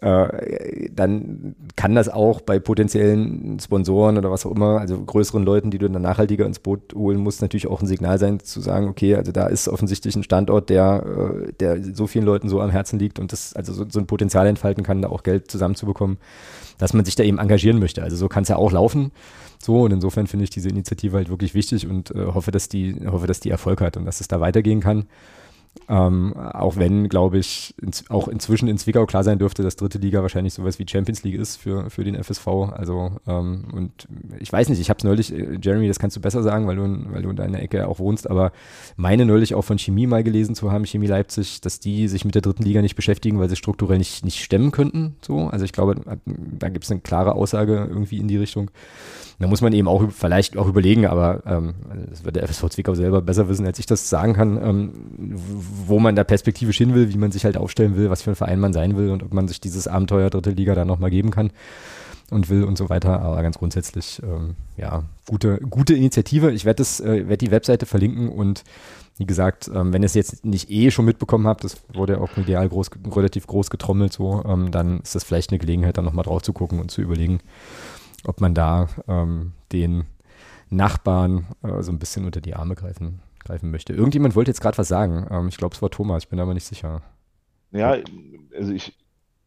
äh, 0.00 0.90
dann 0.92 1.54
kann 1.76 1.94
das 1.94 2.08
auch 2.08 2.40
bei 2.40 2.58
potenziellen 2.58 3.58
Sponsoren 3.60 4.18
oder 4.18 4.30
was 4.30 4.44
auch 4.44 4.50
immer, 4.50 4.80
also 4.80 5.00
größeren 5.00 5.44
Leuten, 5.44 5.70
die 5.70 5.78
du 5.78 5.88
dann 5.88 6.02
nachhaltiger 6.02 6.46
ins 6.46 6.58
Boot 6.58 6.94
holen 6.94 7.18
musst, 7.18 7.42
natürlich 7.42 7.68
auch 7.68 7.80
ein 7.80 7.86
Signal 7.86 8.18
sein, 8.18 8.40
zu 8.40 8.60
sagen, 8.60 8.88
okay, 8.88 9.14
also 9.14 9.30
da 9.30 9.46
ist 9.46 9.68
offensichtlich 9.68 10.16
ein 10.16 10.24
Standort, 10.24 10.68
der, 10.68 11.04
äh, 11.46 11.52
der 11.52 11.82
so 11.94 12.06
vielen 12.06 12.24
Leuten 12.24 12.48
so 12.48 12.60
am 12.60 12.70
Herzen 12.70 12.98
liegt 12.98 13.18
und 13.18 13.32
das 13.32 13.54
also 13.54 13.72
so, 13.72 13.84
so 13.88 14.00
ein 14.00 14.06
Potenzial 14.06 14.46
entfalten 14.46 14.82
kann, 14.82 15.02
da 15.02 15.08
auch 15.08 15.22
Geld 15.22 15.50
zusammenzubekommen, 15.50 16.18
dass 16.78 16.92
man 16.92 17.04
sich 17.04 17.14
da 17.14 17.22
eben 17.22 17.38
engagieren 17.38 17.78
möchte. 17.78 18.02
Also 18.02 18.16
so 18.16 18.28
kann 18.28 18.42
es 18.42 18.48
ja 18.48 18.56
auch 18.56 18.72
laufen. 18.72 19.12
So, 19.62 19.82
und 19.82 19.92
insofern 19.92 20.26
finde 20.26 20.44
ich 20.44 20.50
diese 20.50 20.68
Initiative 20.68 21.16
halt 21.16 21.30
wirklich 21.30 21.54
wichtig 21.54 21.88
und 21.88 22.10
äh, 22.10 22.26
hoffe, 22.26 22.50
dass 22.50 22.68
die, 22.68 22.96
hoffe, 23.06 23.26
dass 23.26 23.40
die 23.40 23.50
Erfolg 23.50 23.80
hat 23.80 23.96
und 23.96 24.04
dass 24.04 24.20
es 24.20 24.28
da 24.28 24.40
weitergehen 24.40 24.80
kann. 24.80 25.06
Ähm, 25.88 26.34
auch 26.34 26.76
wenn, 26.76 27.08
glaube 27.08 27.38
ich, 27.38 27.74
in, 27.80 27.90
auch 28.08 28.28
inzwischen 28.28 28.68
in 28.68 28.78
Zwickau 28.78 29.04
klar 29.06 29.22
sein 29.22 29.38
dürfte, 29.38 29.62
dass 29.62 29.76
dritte 29.76 29.98
Liga 29.98 30.22
wahrscheinlich 30.22 30.54
sowas 30.54 30.78
wie 30.78 30.86
Champions 30.88 31.24
League 31.24 31.34
ist 31.34 31.56
für, 31.56 31.90
für 31.90 32.04
den 32.04 32.14
FSV. 32.22 32.46
Also, 32.72 33.12
ähm, 33.26 33.66
und 33.72 34.08
ich 34.38 34.50
weiß 34.50 34.68
nicht, 34.70 34.80
ich 34.80 34.88
habe 34.88 34.98
es 34.98 35.04
neulich, 35.04 35.32
äh, 35.32 35.58
Jeremy, 35.60 35.86
das 35.88 35.98
kannst 35.98 36.16
du 36.16 36.20
besser 36.20 36.42
sagen, 36.42 36.66
weil 36.66 36.76
du, 36.76 36.84
in, 36.84 37.12
weil 37.12 37.22
du 37.22 37.30
in 37.30 37.36
deiner 37.36 37.60
Ecke 37.60 37.86
auch 37.86 37.98
wohnst, 37.98 38.30
aber 38.30 38.52
meine 38.96 39.26
neulich 39.26 39.54
auch 39.54 39.62
von 39.62 39.78
Chemie 39.78 40.06
mal 40.06 40.24
gelesen 40.24 40.54
zu 40.54 40.72
haben, 40.72 40.86
Chemie 40.86 41.06
Leipzig, 41.06 41.60
dass 41.60 41.80
die 41.80 42.08
sich 42.08 42.24
mit 42.24 42.34
der 42.34 42.42
dritten 42.42 42.62
Liga 42.62 42.80
nicht 42.80 42.96
beschäftigen, 42.96 43.38
weil 43.38 43.50
sie 43.50 43.56
strukturell 43.56 43.98
nicht, 43.98 44.24
nicht 44.24 44.42
stemmen 44.42 44.70
könnten. 44.70 45.16
So. 45.20 45.48
Also 45.48 45.64
ich 45.64 45.72
glaube, 45.72 45.96
da 46.24 46.68
gibt 46.70 46.84
es 46.84 46.90
eine 46.90 47.00
klare 47.00 47.34
Aussage 47.34 47.86
irgendwie 47.90 48.18
in 48.18 48.28
die 48.28 48.38
Richtung. 48.38 48.70
Da 49.38 49.46
muss 49.48 49.60
man 49.60 49.72
eben 49.72 49.88
auch 49.88 50.10
vielleicht 50.10 50.56
auch 50.56 50.68
überlegen, 50.68 51.06
aber 51.06 51.42
ähm, 51.46 51.74
das 52.10 52.24
wird 52.24 52.36
der 52.36 52.46
FSV 52.46 52.68
Zwickau 52.70 52.94
selber 52.94 53.20
besser 53.20 53.48
wissen, 53.48 53.66
als 53.66 53.78
ich 53.78 53.86
das 53.86 54.08
sagen 54.08 54.32
kann, 54.32 54.56
ähm, 54.62 54.92
wo 55.86 55.98
man 55.98 56.14
da 56.14 56.24
perspektivisch 56.24 56.78
hin 56.78 56.94
will, 56.94 57.12
wie 57.12 57.18
man 57.18 57.32
sich 57.32 57.44
halt 57.44 57.56
aufstellen 57.56 57.96
will, 57.96 58.10
was 58.10 58.22
für 58.22 58.30
ein 58.30 58.36
Verein 58.36 58.60
man 58.60 58.72
sein 58.72 58.96
will 58.96 59.10
und 59.10 59.22
ob 59.22 59.34
man 59.34 59.48
sich 59.48 59.60
dieses 59.60 59.88
Abenteuer 59.88 60.30
dritte 60.30 60.50
Liga 60.50 60.74
dann 60.74 60.88
nochmal 60.88 61.10
geben 61.10 61.30
kann 61.30 61.50
und 62.30 62.48
will 62.48 62.64
und 62.64 62.78
so 62.78 62.88
weiter. 62.88 63.20
Aber 63.20 63.42
ganz 63.42 63.58
grundsätzlich, 63.58 64.22
ähm, 64.22 64.54
ja, 64.76 65.02
gute, 65.26 65.58
gute 65.58 65.94
Initiative. 65.94 66.52
Ich 66.52 66.64
werde 66.64 66.82
äh, 66.82 67.28
werd 67.28 67.40
die 67.40 67.50
Webseite 67.50 67.86
verlinken 67.86 68.28
und 68.28 68.64
wie 69.16 69.26
gesagt, 69.26 69.70
ähm, 69.72 69.92
wenn 69.92 70.02
ihr 70.02 70.06
es 70.06 70.14
jetzt 70.14 70.44
nicht 70.44 70.70
eh 70.70 70.90
schon 70.90 71.04
mitbekommen 71.04 71.46
habt, 71.46 71.62
das 71.62 71.76
wurde 71.92 72.14
ja 72.14 72.20
auch 72.20 72.36
medial 72.36 72.68
groß, 72.68 72.90
relativ 73.14 73.46
groß 73.46 73.70
getrommelt, 73.70 74.12
so, 74.12 74.42
ähm, 74.44 74.72
dann 74.72 75.00
ist 75.00 75.14
das 75.14 75.22
vielleicht 75.22 75.50
eine 75.50 75.60
Gelegenheit, 75.60 75.96
da 75.96 76.02
nochmal 76.02 76.24
drauf 76.24 76.42
zu 76.42 76.52
gucken 76.52 76.80
und 76.80 76.90
zu 76.90 77.00
überlegen, 77.00 77.38
ob 78.26 78.40
man 78.40 78.54
da 78.54 78.88
ähm, 79.08 79.52
den 79.72 80.04
Nachbarn 80.70 81.46
äh, 81.62 81.82
so 81.82 81.92
ein 81.92 81.98
bisschen 81.98 82.24
unter 82.24 82.40
die 82.40 82.54
Arme 82.54 82.74
greifen, 82.74 83.20
greifen 83.40 83.70
möchte. 83.70 83.92
Irgendjemand 83.92 84.34
wollte 84.34 84.50
jetzt 84.50 84.60
gerade 84.60 84.78
was 84.78 84.88
sagen. 84.88 85.26
Ähm, 85.30 85.48
ich 85.48 85.56
glaube, 85.56 85.74
es 85.74 85.82
war 85.82 85.90
Thomas, 85.90 86.24
ich 86.24 86.28
bin 86.28 86.40
aber 86.40 86.54
nicht 86.54 86.64
sicher. 86.64 87.02
Ja, 87.72 87.96
also 88.56 88.72
ich 88.72 88.96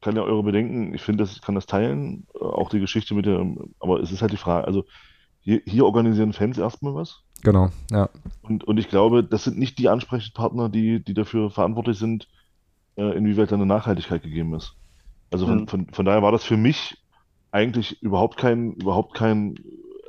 kann 0.01 0.15
ja 0.15 0.21
eure 0.21 0.43
Bedenken, 0.43 0.93
ich 0.93 1.01
finde, 1.01 1.23
ich 1.23 1.41
kann 1.41 1.55
das 1.55 1.65
teilen, 1.65 2.27
äh, 2.35 2.43
auch 2.43 2.69
die 2.69 2.79
Geschichte 2.79 3.13
mit 3.15 3.25
der, 3.25 3.45
aber 3.79 3.99
es 3.99 4.11
ist 4.11 4.21
halt 4.21 4.31
die 4.31 4.37
Frage, 4.37 4.67
also 4.67 4.85
hier, 5.41 5.61
hier 5.65 5.85
organisieren 5.85 6.33
Fans 6.33 6.57
erstmal 6.57 6.93
was. 6.93 7.21
Genau, 7.43 7.69
ja. 7.91 8.09
Und, 8.41 8.63
und 8.63 8.77
ich 8.77 8.89
glaube, 8.89 9.23
das 9.23 9.43
sind 9.43 9.57
nicht 9.57 9.77
die 9.79 9.89
Ansprechpartner, 9.89 10.69
die, 10.69 11.03
die 11.03 11.13
dafür 11.13 11.49
verantwortlich 11.51 11.97
sind, 11.97 12.27
äh, 12.97 13.15
inwieweit 13.17 13.53
eine 13.53 13.65
Nachhaltigkeit 13.65 14.23
gegeben 14.23 14.53
ist. 14.55 14.73
Also 15.31 15.45
von, 15.47 15.61
Mhm. 15.61 15.67
von, 15.67 15.87
von 15.91 16.05
daher 16.05 16.21
war 16.21 16.31
das 16.31 16.43
für 16.43 16.57
mich 16.57 16.97
eigentlich 17.51 18.01
überhaupt 18.01 18.37
kein, 18.37 18.73
überhaupt 18.73 19.15
kein, 19.15 19.55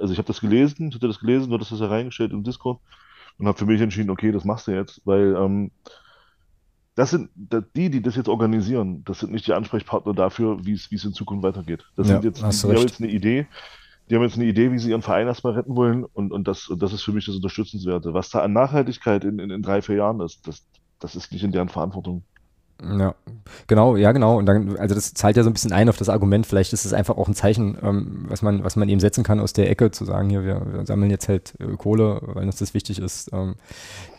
also 0.00 0.12
ich 0.12 0.18
habe 0.18 0.26
das 0.28 0.40
gelesen, 0.40 0.88
ich 0.88 0.94
hatte 0.96 1.08
das 1.08 1.20
gelesen, 1.20 1.50
du 1.50 1.54
hattest 1.56 1.72
das 1.72 1.80
ja 1.80 1.86
reingestellt 1.88 2.32
im 2.32 2.44
Discord 2.44 2.80
und 3.38 3.46
habe 3.48 3.58
für 3.58 3.66
mich 3.66 3.80
entschieden, 3.80 4.10
okay, 4.10 4.32
das 4.32 4.44
machst 4.44 4.66
du 4.68 4.72
jetzt, 4.72 5.02
weil 5.04 5.36
ähm, 5.36 5.72
das 6.94 7.10
sind 7.10 7.30
die, 7.36 7.90
die 7.90 8.02
das 8.02 8.16
jetzt 8.16 8.28
organisieren, 8.28 9.04
das 9.04 9.20
sind 9.20 9.30
nicht 9.32 9.46
die 9.46 9.52
Ansprechpartner 9.52 10.14
dafür, 10.14 10.64
wie 10.66 10.72
es, 10.72 10.90
wie 10.90 10.96
es 10.96 11.04
in 11.04 11.12
Zukunft 11.12 11.44
weitergeht. 11.44 11.84
Das 11.96 12.08
Ja, 12.08 12.10
sind 12.10 12.24
jetzt, 12.24 12.50
die, 12.50 12.60
die 12.66 12.74
haben 12.74 12.82
jetzt 12.82 13.00
eine 13.00 13.10
Idee, 13.10 13.46
die 14.10 14.16
haben 14.16 14.22
jetzt 14.22 14.36
eine 14.36 14.46
Idee, 14.46 14.72
wie 14.72 14.78
sie 14.78 14.90
ihren 14.90 15.02
Verein 15.02 15.26
erstmal 15.28 15.54
retten 15.54 15.76
wollen 15.76 16.04
und, 16.04 16.32
und 16.32 16.48
das, 16.48 16.68
und 16.68 16.82
das 16.82 16.92
ist 16.92 17.02
für 17.04 17.12
mich 17.12 17.26
das 17.26 17.36
Unterstützenswerte. 17.36 18.14
Was 18.14 18.30
da 18.30 18.40
an 18.42 18.52
Nachhaltigkeit 18.52 19.24
in, 19.24 19.38
in, 19.38 19.50
in 19.50 19.62
drei, 19.62 19.82
vier 19.82 19.96
Jahren 19.96 20.20
ist, 20.20 20.46
das, 20.48 20.66
das 20.98 21.16
ist 21.16 21.32
nicht 21.32 21.44
in 21.44 21.52
deren 21.52 21.68
Verantwortung. 21.68 22.24
Ja, 22.80 23.16
genau, 23.66 23.96
ja, 23.96 24.12
genau. 24.12 24.38
Und 24.38 24.46
dann, 24.46 24.76
also 24.76 24.94
das 24.94 25.12
zahlt 25.12 25.36
ja 25.36 25.42
so 25.42 25.50
ein 25.50 25.52
bisschen 25.52 25.72
ein 25.72 25.88
auf 25.88 25.96
das 25.96 26.08
Argument. 26.08 26.46
Vielleicht 26.46 26.72
ist 26.72 26.84
es 26.84 26.92
einfach 26.92 27.16
auch 27.16 27.26
ein 27.26 27.34
Zeichen, 27.34 27.76
ähm, 27.82 28.26
was 28.28 28.40
man, 28.40 28.62
was 28.62 28.76
man 28.76 28.88
eben 28.88 29.00
setzen 29.00 29.24
kann 29.24 29.40
aus 29.40 29.52
der 29.52 29.68
Ecke, 29.68 29.90
zu 29.90 30.04
sagen, 30.04 30.30
hier, 30.30 30.44
wir, 30.44 30.62
wir 30.72 30.86
sammeln 30.86 31.10
jetzt 31.10 31.28
halt 31.28 31.54
äh, 31.58 31.76
Kohle, 31.76 32.20
weil 32.22 32.44
uns 32.44 32.58
das 32.58 32.74
wichtig 32.74 33.00
ist. 33.00 33.32
Ähm, 33.32 33.56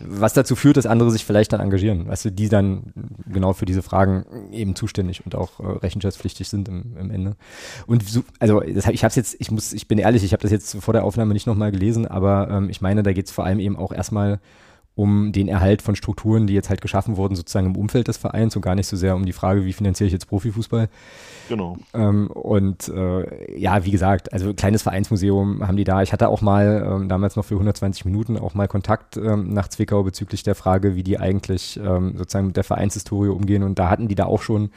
was 0.01 0.33
dazu 0.33 0.57
führt, 0.57 0.75
dass 0.75 0.85
andere 0.85 1.09
sich 1.09 1.23
vielleicht 1.23 1.53
dann 1.53 1.61
engagieren, 1.61 2.09
weißt 2.09 2.25
du, 2.25 2.31
die 2.31 2.49
dann 2.49 2.93
genau 3.31 3.53
für 3.53 3.65
diese 3.65 3.81
Fragen 3.81 4.25
eben 4.51 4.75
zuständig 4.75 5.25
und 5.25 5.35
auch 5.35 5.61
äh, 5.61 5.77
rechenschaftspflichtig 5.77 6.49
sind 6.49 6.67
im, 6.67 6.97
im 6.97 7.11
Ende. 7.11 7.37
Und 7.87 8.09
so, 8.09 8.23
also 8.39 8.61
hab, 8.61 8.93
ich 8.93 9.03
habe 9.03 9.09
es 9.09 9.15
jetzt, 9.15 9.37
ich 9.39 9.51
muss, 9.51 9.71
ich 9.71 9.87
bin 9.87 9.99
ehrlich, 9.99 10.25
ich 10.25 10.33
habe 10.33 10.41
das 10.41 10.51
jetzt 10.51 10.75
vor 10.81 10.93
der 10.93 11.05
Aufnahme 11.05 11.33
nicht 11.33 11.47
nochmal 11.47 11.71
gelesen, 11.71 12.05
aber 12.05 12.49
ähm, 12.51 12.69
ich 12.69 12.81
meine, 12.81 13.03
da 13.03 13.13
geht 13.13 13.27
es 13.27 13.31
vor 13.31 13.45
allem 13.45 13.59
eben 13.59 13.77
auch 13.77 13.93
erstmal 13.93 14.41
um 14.99 15.31
den 15.31 15.47
Erhalt 15.47 15.81
von 15.81 15.95
Strukturen, 15.95 16.45
die 16.45 16.53
jetzt 16.53 16.69
halt 16.69 16.81
geschaffen 16.81 17.15
wurden, 17.15 17.33
sozusagen 17.33 17.67
im 17.67 17.77
Umfeld 17.77 18.09
des 18.09 18.17
Vereins 18.17 18.57
und 18.57 18.61
gar 18.61 18.75
nicht 18.75 18.87
so 18.87 18.97
sehr 18.97 19.15
um 19.15 19.25
die 19.25 19.31
Frage, 19.31 19.63
wie 19.63 19.71
finanziere 19.71 20.07
ich 20.07 20.11
jetzt 20.11 20.27
Profifußball. 20.27 20.89
Genau. 21.47 21.77
Ähm, 21.93 22.27
und 22.27 22.89
äh, 22.89 23.57
ja, 23.57 23.85
wie 23.85 23.91
gesagt, 23.91 24.33
also 24.33 24.53
kleines 24.53 24.81
Vereinsmuseum 24.81 25.65
haben 25.65 25.77
die 25.77 25.85
da. 25.85 26.01
Ich 26.01 26.11
hatte 26.11 26.27
auch 26.27 26.41
mal 26.41 26.85
ähm, 26.85 27.07
damals 27.07 27.37
noch 27.37 27.45
für 27.45 27.55
120 27.55 28.03
Minuten 28.03 28.37
auch 28.37 28.55
mal 28.55 28.67
Kontakt 28.67 29.15
ähm, 29.15 29.53
nach 29.53 29.69
Zwickau 29.69 30.03
bezüglich 30.03 30.43
der 30.43 30.55
Frage, 30.55 30.97
wie 30.97 31.03
die 31.03 31.17
eigentlich 31.17 31.79
ähm, 31.81 32.17
sozusagen 32.17 32.47
mit 32.47 32.57
der 32.57 32.65
Vereinshistorie 32.65 33.29
umgehen. 33.29 33.63
Und 33.63 33.79
da 33.79 33.89
hatten 33.89 34.09
die 34.09 34.15
da 34.15 34.25
auch 34.25 34.41
schon 34.41 34.69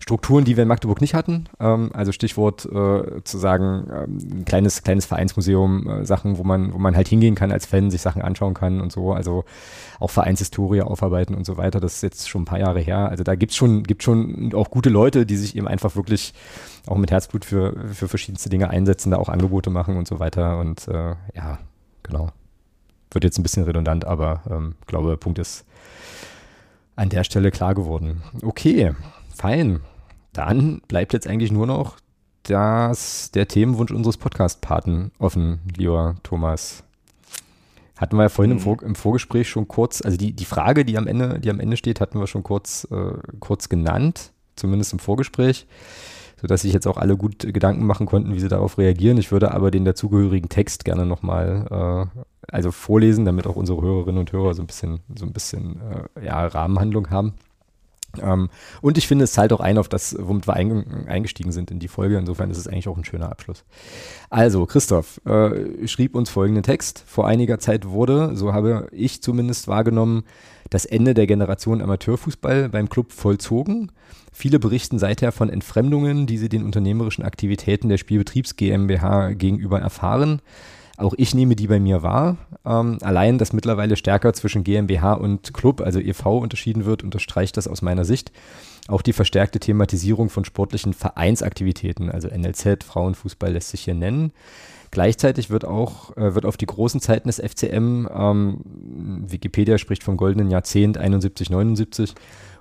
Strukturen, 0.00 0.44
die 0.44 0.56
wir 0.56 0.62
in 0.62 0.68
Magdeburg 0.68 1.00
nicht 1.00 1.14
hatten. 1.14 1.46
Ähm, 1.60 1.90
also 1.92 2.12
Stichwort 2.12 2.64
äh, 2.66 3.22
zu 3.24 3.38
sagen, 3.38 3.86
ähm, 3.90 4.18
ein 4.40 4.44
kleines, 4.44 4.82
kleines 4.82 5.06
Vereinsmuseum, 5.06 5.88
äh, 5.88 6.04
Sachen, 6.06 6.38
wo 6.38 6.44
man, 6.44 6.72
wo 6.72 6.78
man 6.78 6.96
halt 6.96 7.08
hingehen 7.08 7.34
kann 7.34 7.52
als 7.52 7.66
Fan, 7.66 7.90
sich 7.90 8.02
Sachen 8.02 8.22
anschauen 8.22 8.54
kann 8.54 8.80
und 8.80 8.92
so. 8.92 9.12
Also 9.12 9.44
auch 9.98 10.10
Vereinshistorie 10.10 10.82
aufarbeiten 10.82 11.34
und 11.34 11.44
so 11.46 11.56
weiter. 11.56 11.80
Das 11.80 11.94
ist 11.94 12.02
jetzt 12.02 12.28
schon 12.28 12.42
ein 12.42 12.46
paar 12.46 12.58
Jahre 12.58 12.80
her. 12.80 13.08
Also 13.08 13.24
da 13.24 13.34
gibt's 13.34 13.56
schon, 13.56 13.82
gibt 13.82 14.02
schon 14.02 14.52
auch 14.54 14.70
gute 14.70 14.90
Leute, 14.90 15.26
die 15.26 15.36
sich 15.36 15.56
eben 15.56 15.68
einfach 15.68 15.96
wirklich 15.96 16.34
auch 16.86 16.96
mit 16.96 17.10
Herzblut 17.10 17.44
für, 17.44 17.74
für 17.92 18.08
verschiedenste 18.08 18.48
Dinge 18.48 18.70
einsetzen, 18.70 19.10
da 19.10 19.16
auch 19.16 19.28
Angebote 19.28 19.70
machen 19.70 19.96
und 19.96 20.06
so 20.06 20.18
weiter. 20.18 20.58
Und 20.58 20.88
äh, 20.88 21.14
ja, 21.34 21.58
genau. 22.02 22.30
Wird 23.10 23.24
jetzt 23.24 23.38
ein 23.38 23.42
bisschen 23.42 23.64
redundant, 23.64 24.04
aber 24.04 24.42
ähm, 24.50 24.74
glaube, 24.86 25.16
Punkt 25.16 25.38
ist 25.38 25.64
an 26.96 27.08
der 27.08 27.24
Stelle 27.24 27.50
klar 27.50 27.74
geworden. 27.74 28.22
Okay, 28.42 28.94
fein. 29.36 29.80
Dann 30.32 30.80
bleibt 30.88 31.12
jetzt 31.12 31.26
eigentlich 31.26 31.52
nur 31.52 31.66
noch 31.66 31.96
das, 32.42 33.30
der 33.32 33.48
Themenwunsch 33.48 33.90
unseres 33.90 34.16
Podcast-Paten 34.16 35.10
offen, 35.18 35.60
lieber 35.76 36.16
Thomas. 36.22 36.84
Hatten 37.96 38.16
wir 38.16 38.24
ja 38.24 38.28
vorhin 38.28 38.52
im, 38.52 38.58
Mhm. 38.58 38.62
Vor 38.62 38.82
im 38.82 38.94
Vorgespräch 38.94 39.48
schon 39.48 39.68
kurz, 39.68 40.02
also 40.02 40.16
die, 40.16 40.32
die 40.32 40.44
Frage, 40.44 40.84
die 40.84 40.98
am 40.98 41.06
Ende, 41.06 41.40
die 41.40 41.50
am 41.50 41.60
Ende 41.60 41.76
steht, 41.76 42.00
hatten 42.00 42.20
wir 42.20 42.26
schon 42.26 42.42
kurz, 42.42 42.86
äh, 42.90 43.12
kurz 43.40 43.68
genannt, 43.68 44.32
zumindest 44.54 44.92
im 44.92 44.98
Vorgespräch, 44.98 45.66
sodass 46.40 46.62
sich 46.62 46.74
jetzt 46.74 46.86
auch 46.86 46.98
alle 46.98 47.16
gut 47.16 47.38
Gedanken 47.38 47.86
machen 47.86 48.06
konnten, 48.06 48.34
wie 48.34 48.40
sie 48.40 48.48
darauf 48.48 48.76
reagieren. 48.76 49.16
Ich 49.16 49.32
würde 49.32 49.52
aber 49.52 49.70
den 49.70 49.86
dazugehörigen 49.86 50.50
Text 50.50 50.84
gerne 50.84 51.06
nochmal 51.06 52.08
äh, 52.14 52.20
also 52.48 52.70
vorlesen, 52.70 53.24
damit 53.24 53.46
auch 53.46 53.56
unsere 53.56 53.80
Hörerinnen 53.80 54.20
und 54.20 54.32
Hörer 54.32 54.52
so 54.54 54.62
ein 54.62 54.66
bisschen, 54.66 55.00
so 55.14 55.24
ein 55.24 55.32
bisschen 55.32 55.80
äh, 56.16 56.26
ja, 56.26 56.46
Rahmenhandlung 56.46 57.10
haben. 57.10 57.32
Ähm, 58.22 58.48
und 58.82 58.98
ich 58.98 59.06
finde, 59.06 59.24
es 59.24 59.32
zahlt 59.32 59.52
auch 59.52 59.60
ein 59.60 59.78
auf 59.78 59.88
das, 59.88 60.16
womit 60.18 60.46
wir 60.46 60.54
einge 60.54 60.84
eingestiegen 61.06 61.52
sind 61.52 61.70
in 61.70 61.78
die 61.78 61.88
Folge. 61.88 62.18
Insofern 62.18 62.50
ist 62.50 62.58
es 62.58 62.68
eigentlich 62.68 62.88
auch 62.88 62.96
ein 62.96 63.04
schöner 63.04 63.30
Abschluss. 63.30 63.64
Also, 64.30 64.66
Christoph 64.66 65.20
äh, 65.26 65.86
schrieb 65.86 66.14
uns 66.14 66.30
folgenden 66.30 66.62
Text. 66.62 67.04
Vor 67.06 67.26
einiger 67.26 67.58
Zeit 67.58 67.88
wurde, 67.88 68.36
so 68.36 68.52
habe 68.52 68.88
ich 68.92 69.22
zumindest 69.22 69.68
wahrgenommen, 69.68 70.24
das 70.70 70.84
Ende 70.84 71.14
der 71.14 71.26
Generation 71.26 71.80
Amateurfußball 71.80 72.68
beim 72.68 72.88
Club 72.88 73.12
vollzogen. 73.12 73.92
Viele 74.32 74.58
berichten 74.58 74.98
seither 74.98 75.32
von 75.32 75.48
Entfremdungen, 75.48 76.26
die 76.26 76.36
sie 76.36 76.48
den 76.48 76.64
unternehmerischen 76.64 77.24
Aktivitäten 77.24 77.88
der 77.88 77.96
Spielbetriebs 77.96 78.56
GmbH 78.56 79.32
gegenüber 79.32 79.80
erfahren. 79.80 80.42
Auch 80.96 81.14
ich 81.16 81.34
nehme 81.34 81.56
die 81.56 81.66
bei 81.66 81.78
mir 81.78 82.02
wahr. 82.02 82.36
Ähm, 82.64 82.98
allein, 83.02 83.38
dass 83.38 83.52
mittlerweile 83.52 83.96
stärker 83.96 84.32
zwischen 84.32 84.64
GmbH 84.64 85.14
und 85.14 85.52
Club, 85.52 85.80
also 85.80 86.00
e.V., 86.00 86.38
unterschieden 86.38 86.84
wird, 86.84 87.02
unterstreicht 87.02 87.56
das 87.56 87.68
aus 87.68 87.82
meiner 87.82 88.04
Sicht. 88.04 88.32
Auch 88.88 89.02
die 89.02 89.12
verstärkte 89.12 89.58
Thematisierung 89.58 90.30
von 90.30 90.44
sportlichen 90.44 90.94
Vereinsaktivitäten, 90.94 92.10
also 92.10 92.28
NLZ, 92.28 92.84
Frauenfußball 92.84 93.52
lässt 93.52 93.70
sich 93.70 93.82
hier 93.82 93.94
nennen. 93.94 94.32
Gleichzeitig 94.90 95.50
wird 95.50 95.64
auch 95.64 96.16
äh, 96.16 96.34
wird 96.34 96.46
auf 96.46 96.56
die 96.56 96.66
großen 96.66 97.00
Zeiten 97.00 97.28
des 97.28 97.40
FCM, 97.40 98.08
ähm, 98.14 98.60
Wikipedia 99.26 99.78
spricht 99.78 100.04
vom 100.04 100.16
goldenen 100.16 100.50
Jahrzehnt 100.50 100.96
71, 100.96 101.50
79 101.50 102.14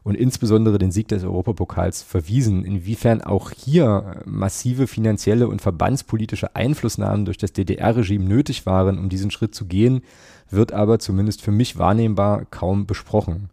und 0.05 0.13
insbesondere 0.13 0.77
den 0.77 0.91
Sieg 0.91 1.07
des 1.07 1.23
Europapokals 1.23 2.03
verwiesen. 2.03 2.63
Inwiefern 2.63 3.21
auch 3.21 3.49
hier 3.49 4.21
massive 4.23 4.85
finanzielle 4.85 5.47
und 5.47 5.63
verbandspolitische 5.63 6.55
Einflussnahmen 6.55 7.25
durch 7.25 7.39
das 7.39 7.53
DDR-Regime 7.53 8.23
nötig 8.23 8.67
waren, 8.67 8.99
um 8.99 9.09
diesen 9.09 9.31
Schritt 9.31 9.55
zu 9.55 9.65
gehen, 9.65 10.03
wird 10.51 10.73
aber 10.73 10.99
zumindest 10.99 11.41
für 11.41 11.51
mich 11.51 11.79
wahrnehmbar 11.79 12.45
kaum 12.45 12.85
besprochen. 12.85 13.49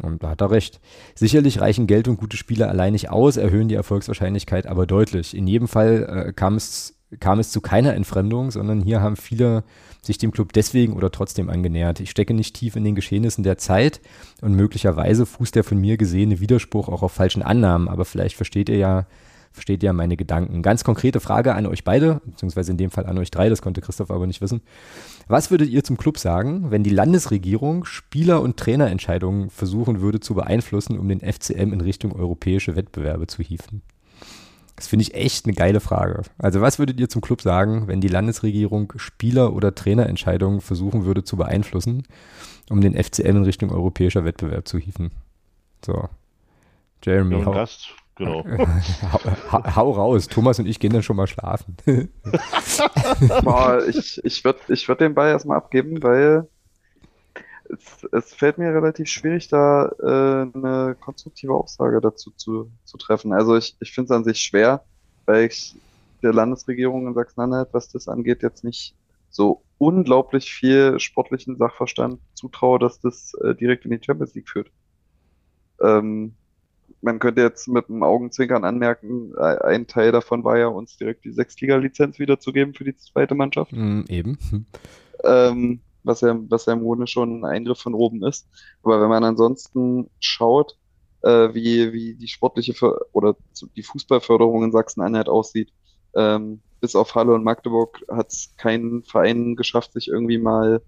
Und 0.00 0.22
da 0.22 0.30
hat 0.30 0.40
er 0.40 0.50
recht. 0.50 0.80
Sicherlich 1.14 1.60
reichen 1.60 1.86
Geld 1.86 2.08
und 2.08 2.16
gute 2.16 2.38
Spiele 2.38 2.68
allein 2.68 2.94
nicht 2.94 3.10
aus, 3.10 3.36
erhöhen 3.36 3.68
die 3.68 3.74
Erfolgswahrscheinlichkeit 3.74 4.66
aber 4.66 4.86
deutlich. 4.86 5.36
In 5.36 5.46
jedem 5.46 5.68
Fall 5.68 6.26
äh, 6.28 6.32
kam, 6.32 6.56
es, 6.56 6.94
kam 7.20 7.38
es 7.38 7.50
zu 7.50 7.60
keiner 7.60 7.92
Entfremdung, 7.92 8.50
sondern 8.50 8.80
hier 8.80 9.02
haben 9.02 9.16
viele 9.16 9.62
sich 10.06 10.18
dem 10.18 10.30
Club 10.30 10.52
deswegen 10.52 10.94
oder 10.94 11.10
trotzdem 11.10 11.50
angenähert. 11.50 12.00
Ich 12.00 12.10
stecke 12.10 12.34
nicht 12.34 12.54
tief 12.54 12.76
in 12.76 12.84
den 12.84 12.94
Geschehnissen 12.94 13.44
der 13.44 13.58
Zeit 13.58 14.00
und 14.40 14.54
möglicherweise 14.54 15.26
fußt 15.26 15.54
der 15.54 15.64
von 15.64 15.78
mir 15.78 15.96
gesehene 15.96 16.40
Widerspruch 16.40 16.88
auch 16.88 17.02
auf 17.02 17.12
falschen 17.12 17.42
Annahmen, 17.42 17.88
aber 17.88 18.04
vielleicht 18.04 18.36
versteht 18.36 18.68
ihr 18.68 18.78
ja, 18.78 19.06
versteht 19.52 19.82
ihr 19.82 19.92
meine 19.92 20.16
Gedanken. 20.16 20.62
Ganz 20.62 20.84
konkrete 20.84 21.20
Frage 21.20 21.54
an 21.54 21.66
euch 21.66 21.82
beide, 21.82 22.20
beziehungsweise 22.24 22.70
in 22.70 22.78
dem 22.78 22.90
Fall 22.90 23.06
an 23.06 23.18
euch 23.18 23.30
drei, 23.30 23.48
das 23.48 23.62
konnte 23.62 23.80
Christoph 23.80 24.10
aber 24.10 24.26
nicht 24.26 24.40
wissen. 24.40 24.60
Was 25.28 25.50
würdet 25.50 25.70
ihr 25.70 25.82
zum 25.82 25.96
Club 25.96 26.18
sagen, 26.18 26.70
wenn 26.70 26.82
die 26.82 26.90
Landesregierung 26.90 27.84
Spieler- 27.84 28.42
und 28.42 28.56
Trainerentscheidungen 28.56 29.50
versuchen 29.50 30.00
würde 30.00 30.20
zu 30.20 30.34
beeinflussen, 30.34 30.98
um 30.98 31.08
den 31.08 31.20
FCM 31.20 31.72
in 31.72 31.80
Richtung 31.80 32.12
europäische 32.12 32.76
Wettbewerbe 32.76 33.26
zu 33.26 33.42
hieven? 33.42 33.82
Das 34.76 34.86
finde 34.88 35.04
ich 35.04 35.14
echt 35.14 35.46
eine 35.46 35.54
geile 35.54 35.80
Frage. 35.80 36.22
Also 36.38 36.60
was 36.60 36.78
würdet 36.78 37.00
ihr 37.00 37.08
zum 37.08 37.22
Club 37.22 37.40
sagen, 37.40 37.88
wenn 37.88 38.00
die 38.02 38.08
Landesregierung 38.08 38.92
Spieler- 38.96 39.54
oder 39.54 39.74
Trainerentscheidungen 39.74 40.60
versuchen 40.60 41.04
würde 41.06 41.24
zu 41.24 41.36
beeinflussen, 41.36 42.02
um 42.68 42.80
den 42.82 42.94
FCM 42.94 43.36
in 43.36 43.44
Richtung 43.44 43.70
europäischer 43.70 44.24
Wettbewerb 44.24 44.68
zu 44.68 44.78
hieven? 44.78 45.12
So. 45.84 46.08
Jeremy, 47.02 47.38
Ja, 47.38 47.46
hau, 47.46 47.52
Gast, 47.52 47.88
genau. 48.16 48.44
hau, 49.12 49.20
hau, 49.52 49.76
hau 49.76 49.90
raus. 49.92 50.28
Thomas 50.28 50.58
und 50.58 50.66
ich 50.66 50.78
gehen 50.78 50.92
dann 50.92 51.02
schon 51.02 51.16
mal 51.16 51.26
schlafen. 51.26 51.76
Boah, 53.42 53.82
ich 53.86 54.20
ich 54.24 54.44
würde 54.44 54.58
ich 54.68 54.86
würd 54.88 55.00
den 55.00 55.14
Ball 55.14 55.30
erstmal 55.30 55.56
abgeben, 55.56 56.02
weil 56.02 56.48
es, 57.70 58.06
es 58.12 58.34
fällt 58.34 58.58
mir 58.58 58.72
relativ 58.72 59.08
schwierig, 59.08 59.48
da 59.48 59.86
äh, 60.00 60.56
eine 60.56 60.96
konstruktive 61.00 61.54
Aussage 61.54 62.00
dazu 62.00 62.30
zu, 62.32 62.70
zu 62.84 62.96
treffen. 62.98 63.32
Also 63.32 63.56
ich, 63.56 63.76
ich 63.80 63.92
finde 63.92 64.06
es 64.12 64.16
an 64.16 64.24
sich 64.24 64.40
schwer, 64.40 64.84
weil 65.26 65.46
ich 65.46 65.76
der 66.22 66.32
Landesregierung 66.32 67.06
in 67.06 67.14
Sachsen-Anhalt, 67.14 67.68
was 67.72 67.88
das 67.88 68.08
angeht, 68.08 68.42
jetzt 68.42 68.64
nicht 68.64 68.94
so 69.30 69.62
unglaublich 69.78 70.52
viel 70.52 70.98
sportlichen 70.98 71.56
Sachverstand 71.56 72.20
zutraue, 72.34 72.78
dass 72.78 73.00
das 73.00 73.34
äh, 73.42 73.54
direkt 73.54 73.84
in 73.84 73.90
die 73.90 74.00
Champions 74.02 74.34
League 74.34 74.48
führt. 74.48 74.70
Ähm, 75.80 76.34
man 77.02 77.18
könnte 77.18 77.42
jetzt 77.42 77.68
mit 77.68 77.88
dem 77.88 78.02
Augenzwinkern 78.02 78.64
anmerken, 78.64 79.32
äh, 79.36 79.58
ein 79.64 79.86
Teil 79.86 80.12
davon 80.12 80.44
war 80.44 80.58
ja, 80.58 80.68
uns 80.68 80.96
direkt 80.96 81.24
die 81.24 81.32
Sechstliga-Lizenz 81.32 82.18
wiederzugeben 82.18 82.74
für 82.74 82.84
die 82.84 82.96
zweite 82.96 83.34
Mannschaft, 83.34 83.72
Mm, 83.72 84.02
eben. 84.08 84.38
ähm, 85.24 85.80
was 86.06 86.20
ja, 86.22 86.36
was 86.48 86.66
ja 86.66 86.72
im 86.74 86.82
Grunde 86.82 87.06
schon 87.06 87.40
ein 87.40 87.44
Eingriff 87.44 87.78
von 87.80 87.94
oben 87.94 88.24
ist. 88.24 88.48
Aber 88.82 89.00
wenn 89.00 89.08
man 89.08 89.24
ansonsten 89.24 90.10
schaut, 90.20 90.78
äh, 91.22 91.54
wie, 91.54 91.92
wie 91.92 92.14
die 92.14 92.28
sportliche 92.28 92.74
Ver 92.74 92.98
oder 93.12 93.36
die 93.76 93.82
Fußballförderung 93.82 94.64
in 94.64 94.72
Sachsen-Anhalt 94.72 95.28
aussieht, 95.28 95.72
ähm, 96.14 96.62
bis 96.80 96.94
auf 96.96 97.14
Halle 97.14 97.34
und 97.34 97.44
Magdeburg 97.44 98.04
hat 98.10 98.30
es 98.32 98.54
kein 98.56 99.02
Verein 99.04 99.56
geschafft, 99.56 99.92
sich 99.92 100.08
irgendwie 100.08 100.38
mal 100.38 100.82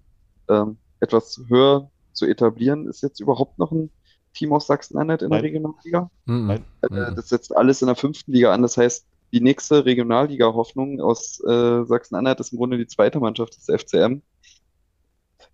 ähm, 0.48 0.78
etwas 1.00 1.40
höher 1.48 1.90
zu 2.12 2.26
etablieren. 2.26 2.88
Ist 2.88 3.02
jetzt 3.02 3.20
überhaupt 3.20 3.58
noch 3.58 3.72
ein 3.72 3.90
Team 4.34 4.52
aus 4.52 4.66
Sachsen-Anhalt 4.66 5.22
in 5.22 5.30
der 5.30 5.38
Nein. 5.38 5.46
Regionalliga? 5.46 6.10
Mhm. 6.26 6.50
Äh, 6.50 6.60
Mhm. 6.90 7.14
das 7.16 7.28
setzt 7.28 7.56
alles 7.56 7.82
in 7.82 7.86
der 7.86 7.96
fünften 7.96 8.32
Liga 8.32 8.52
an. 8.52 8.62
Das 8.62 8.76
heißt, 8.76 9.06
die 9.32 9.40
nächste 9.40 9.84
Regionalliga-Hoffnung 9.84 11.00
aus 11.00 11.40
äh, 11.46 11.84
Sachsen-Anhalt 11.84 12.40
ist 12.40 12.52
im 12.52 12.58
Grunde 12.58 12.78
die 12.78 12.86
zweite 12.86 13.20
Mannschaft 13.20 13.56
des 13.56 13.66
FCM. 13.68 14.22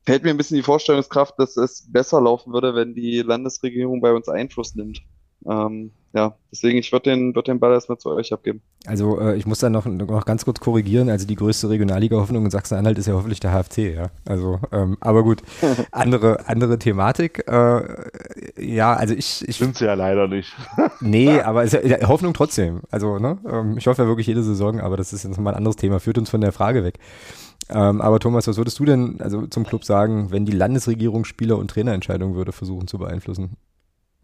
Fällt 0.06 0.22
mir 0.22 0.30
ein 0.30 0.36
bisschen 0.36 0.56
die 0.56 0.62
Vorstellungskraft, 0.62 1.34
dass 1.38 1.56
es 1.56 1.90
besser 1.90 2.20
laufen 2.20 2.52
würde, 2.52 2.74
wenn 2.74 2.94
die 2.94 3.22
Landesregierung 3.22 4.00
bei 4.00 4.12
uns 4.12 4.28
Einfluss 4.28 4.74
nimmt. 4.74 5.02
Ähm, 5.46 5.90
ja, 6.14 6.36
deswegen, 6.50 6.78
ich 6.78 6.92
würde 6.92 7.10
den, 7.10 7.34
würd 7.34 7.48
den 7.48 7.58
Ball 7.58 7.72
erstmal 7.72 7.98
zu 7.98 8.10
euch 8.10 8.32
abgeben. 8.32 8.62
Also 8.86 9.20
äh, 9.20 9.36
ich 9.36 9.46
muss 9.46 9.58
da 9.58 9.68
noch, 9.68 9.84
noch 9.84 10.24
ganz 10.24 10.44
kurz 10.44 10.60
korrigieren. 10.60 11.10
Also 11.10 11.26
die 11.26 11.34
größte 11.34 11.68
Regionalliga-Hoffnung 11.68 12.44
in 12.44 12.50
Sachsen-Anhalt 12.50 12.98
ist 12.98 13.06
ja 13.06 13.14
hoffentlich 13.14 13.40
der 13.40 13.50
HFC, 13.52 13.94
ja. 13.94 14.10
Also, 14.24 14.60
ähm, 14.72 14.96
aber 15.00 15.24
gut, 15.24 15.42
andere, 15.90 16.48
andere 16.48 16.78
Thematik. 16.78 17.44
Äh, 17.48 17.82
ja, 18.58 18.94
also 18.94 19.12
ich, 19.14 19.46
ich 19.46 19.56
Sind 19.56 19.76
sie 19.76 19.86
ja 19.86 19.94
leider 19.94 20.28
nicht. 20.28 20.54
Nee, 21.00 21.40
aber 21.40 21.64
es 21.64 21.74
ist 21.74 21.84
ja, 21.84 22.08
Hoffnung 22.08 22.32
trotzdem. 22.32 22.80
Also, 22.90 23.18
ne? 23.18 23.38
ähm, 23.50 23.76
Ich 23.76 23.86
hoffe 23.86 24.02
ja 24.02 24.08
wirklich 24.08 24.26
jede 24.26 24.42
Saison, 24.42 24.80
aber 24.80 24.96
das 24.96 25.12
ist 25.12 25.24
jetzt 25.24 25.36
nochmal 25.36 25.52
ein 25.54 25.58
anderes 25.58 25.76
Thema, 25.76 26.00
führt 26.00 26.16
uns 26.16 26.30
von 26.30 26.40
der 26.40 26.52
Frage 26.52 26.82
weg. 26.84 26.98
Ähm, 27.70 28.00
aber 28.00 28.18
Thomas, 28.20 28.46
was 28.46 28.56
würdest 28.56 28.78
du 28.78 28.84
denn 28.84 29.20
also 29.20 29.46
zum 29.46 29.64
Club 29.64 29.84
sagen, 29.84 30.30
wenn 30.30 30.44
die 30.44 30.52
Landesregierung 30.52 31.24
Spieler- 31.24 31.58
und 31.58 31.70
Trainerentscheidungen 31.70 32.34
würde 32.34 32.52
versuchen 32.52 32.86
zu 32.86 32.98
beeinflussen? 32.98 33.56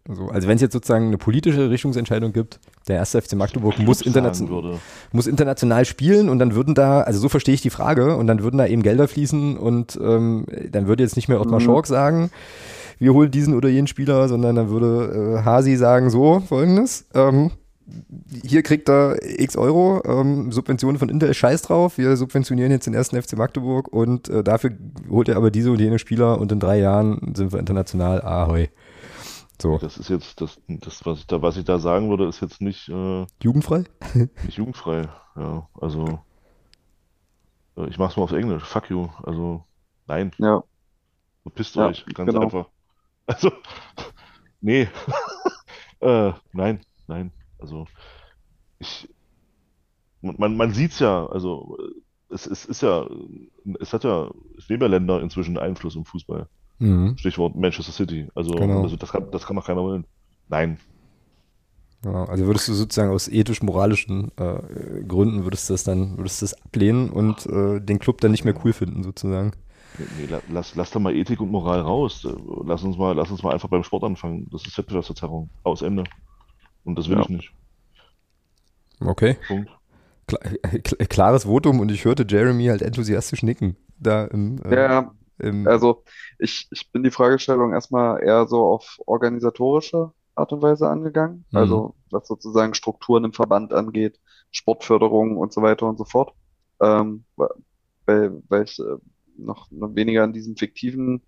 Also, 0.09 0.29
also 0.29 0.49
wenn 0.49 0.57
es 0.57 0.63
jetzt 0.63 0.73
sozusagen 0.73 1.07
eine 1.07 1.19
politische 1.19 1.71
Richtungsentscheidung 1.71 2.33
gibt, 2.33 2.59
der 2.89 2.97
erste 2.97 3.21
FC 3.21 3.35
Magdeburg 3.35 3.79
muss, 3.79 4.05
würde. 4.05 4.81
muss 5.13 5.27
international 5.27 5.85
spielen 5.85 6.29
und 6.29 6.39
dann 6.39 6.55
würden 6.55 6.75
da, 6.75 7.03
also 7.03 7.21
so 7.21 7.29
verstehe 7.29 7.55
ich 7.55 7.61
die 7.61 7.71
Frage, 7.71 8.17
und 8.17 8.27
dann 8.27 8.43
würden 8.43 8.59
da 8.59 8.67
eben 8.67 8.83
Gelder 8.83 9.09
fließen 9.09 9.57
und 9.57 9.99
ähm, 10.03 10.47
dann 10.71 10.87
würde 10.87 11.03
jetzt 11.03 11.17
nicht 11.17 11.29
mehr 11.29 11.41
Ottmar 11.41 11.61
Mhm. 11.61 11.65
Schork 11.65 11.87
sagen, 11.87 12.31
wir 12.99 13.15
holen 13.15 13.31
diesen 13.31 13.55
oder 13.55 13.69
jenen 13.69 13.87
Spieler, 13.87 14.29
sondern 14.29 14.57
dann 14.57 14.71
würde 14.71 15.39
äh, 15.39 15.45
Hasi 15.45 15.77
sagen, 15.77 16.11
so, 16.11 16.41
folgendes, 16.41 17.07
ähm, 17.15 17.51
hier 18.43 18.63
kriegt 18.63 18.89
er 18.89 19.17
x 19.23 19.57
Euro, 19.57 20.03
ähm, 20.05 20.53
Subventionen 20.53 20.99
von 20.99 21.09
Intel, 21.09 21.33
scheiß 21.35 21.63
drauf, 21.63 21.99
wir 21.99 22.17
subventionieren 22.17 22.71
jetzt 22.71 22.87
den 22.87 22.95
ersten 22.95 23.21
FC 23.21 23.37
Magdeburg 23.37 23.89
und 23.89 24.29
äh, 24.29 24.43
dafür 24.43 24.73
holt 25.09 25.29
er 25.29 25.37
aber 25.37 25.51
diese 25.51 25.71
und 25.71 25.81
jene 25.81 25.99
Spieler 25.99 26.41
und 26.41 26.53
in 26.53 26.61
drei 26.61 26.79
Jahren 26.79 27.35
sind 27.35 27.53
wir 27.53 27.59
international, 27.59 28.23
ahoi. 28.23 28.69
So, 29.61 29.77
Das 29.79 29.99
ist 29.99 30.09
jetzt, 30.09 30.41
das, 30.41 30.59
das 30.69 31.05
was, 31.05 31.21
ich 31.21 31.27
da, 31.27 31.43
was 31.43 31.57
ich 31.57 31.65
da 31.65 31.79
sagen 31.79 32.09
würde, 32.09 32.27
ist 32.27 32.41
jetzt 32.41 32.61
nicht, 32.63 32.89
äh, 32.89 33.27
jugendfrei? 33.43 33.85
nicht 34.15 34.57
jugendfrei. 34.57 35.09
Ja, 35.37 35.69
also, 35.81 36.21
äh, 37.77 37.89
ich 37.89 37.99
mach's 37.99 38.17
mal 38.17 38.23
auf 38.23 38.33
Englisch. 38.33 38.65
Fuck 38.65 38.91
you. 38.91 39.09
Also, 39.23 39.65
nein, 40.07 40.33
Ja, 40.39 40.63
verpisst 41.43 41.77
Ja, 41.77 41.89
euch. 41.89 42.07
Ganz 42.15 42.31
genau. 42.31 42.43
einfach. 42.43 42.69
Also, 43.27 43.53
nee. 44.61 44.89
äh, 46.01 46.33
nein, 46.53 46.81
nein. 47.07 47.33
Also, 47.61 47.87
ich, 48.79 49.09
man, 50.23 50.37
man, 50.39 50.57
man 50.57 50.73
sieht's 50.73 50.99
ja, 50.99 51.27
also, 51.27 51.77
es, 52.31 52.47
es 52.47 52.65
ist 52.65 52.83
ja, 52.83 53.07
es 53.81 53.93
hat 53.93 54.05
ja, 54.05 54.31
es 54.59 54.69
nehmen 54.69 54.83
ja 54.83 54.89
Länder 54.89 55.21
inzwischen 55.21 55.59
Einfluss 55.59 55.97
im 55.97 56.05
Fußball. 56.05 56.47
Mhm. 56.79 57.17
Stichwort 57.19 57.57
Manchester 57.57 57.93
City. 57.93 58.29
Also, 58.35 58.53
Genau. 58.53 58.83
also 58.83 58.97
das 58.97 59.11
kann, 59.13 59.31
das 59.31 59.47
kann 59.47 59.57
doch 59.57 59.67
keiner 59.67 59.83
wollen. 59.83 60.07
Nein. 60.49 60.79
Genau, 62.03 62.25
also 62.25 62.47
würdest 62.47 62.67
du 62.69 62.73
sozusagen 62.73 63.11
aus 63.13 63.29
ethisch-moralischen 63.29 64.31
äh, 64.39 65.03
Gründen 65.07 65.45
würdest 65.45 65.69
du 65.69 65.75
das 65.75 65.85
dann, 65.85 66.17
würdest 66.17 66.41
du 66.41 66.45
das 66.45 66.55
ablehnen 66.63 67.11
und 67.11 67.45
äh, 67.45 67.79
den 67.81 67.99
Club 67.99 68.23
dann 68.23 68.31
nicht 68.31 68.45
mehr 68.47 68.55
cool 68.65 68.73
finden, 68.73 69.03
sozusagen. 69.03 69.53
Nee, 69.99 70.07
nee, 70.19 70.27
la- 70.27 70.41
lass, 70.51 70.75
lass 70.77 70.91
da 70.93 70.99
mal 70.99 71.15
Ethik 71.15 71.41
und 71.43 71.51
Moral 71.51 71.81
raus. 71.81 72.27
Lass 72.65 72.83
uns 72.85 72.97
mal, 72.97 73.15
lass 73.15 73.31
uns 73.31 73.43
mal 73.43 73.53
einfach 73.53 73.69
beim 73.69 73.85
Sport 73.85 74.05
anfangen. 74.05 74.49
Das 74.51 74.65
ist 74.67 74.79
Wettbewerbsverzerrung. 74.79 75.51
Aus 75.63 75.83
Ende. 75.83 76.05
Und 76.85 76.99
das 76.99 77.09
will 77.09 77.17
Ja. 77.17 77.23
ich 77.23 77.29
nicht. 77.29 77.53
Okay. 79.01 79.37
Punkt. 79.47 79.71
Kla 80.27 80.39
kl- 80.39 81.07
klares 81.07 81.45
Votum 81.45 81.81
und 81.81 81.91
ich 81.91 82.05
hörte 82.05 82.25
Jeremy 82.29 82.67
halt 82.67 82.83
enthusiastisch 82.83 83.43
nicken. 83.43 83.77
Da 83.99 84.27
im, 84.27 84.63
äh, 84.63 84.75
ja, 84.75 85.15
im 85.39 85.67
also 85.67 86.05
ich, 86.39 86.69
ich 86.71 86.91
bin 86.93 87.03
die 87.03 87.11
Fragestellung 87.11 87.73
erstmal 87.73 88.23
eher 88.23 88.47
so 88.47 88.65
auf 88.65 88.99
organisatorische 89.07 90.13
Art 90.35 90.53
und 90.53 90.63
Weise 90.63 90.89
angegangen. 90.89 91.45
Mhm. 91.51 91.59
Also 91.59 91.95
was 92.11 92.29
sozusagen 92.29 92.75
Strukturen 92.75 93.25
im 93.25 93.33
Verband 93.33 93.73
angeht, 93.73 94.21
Sportförderung 94.53 95.37
und 95.37 95.53
so 95.53 95.63
weiter 95.63 95.87
und 95.87 95.99
so 95.99 96.05
fort. 96.05 96.33
Ähm, 96.81 97.25
weil, 98.07 98.43
weil 98.49 98.65
ich 98.65 98.79
äh, 98.79 98.97
noch, 99.37 99.71
noch 99.71 99.95
weniger 99.95 100.23
an 100.25 100.33
diesem 100.33 100.57
fiktiven 100.57 101.23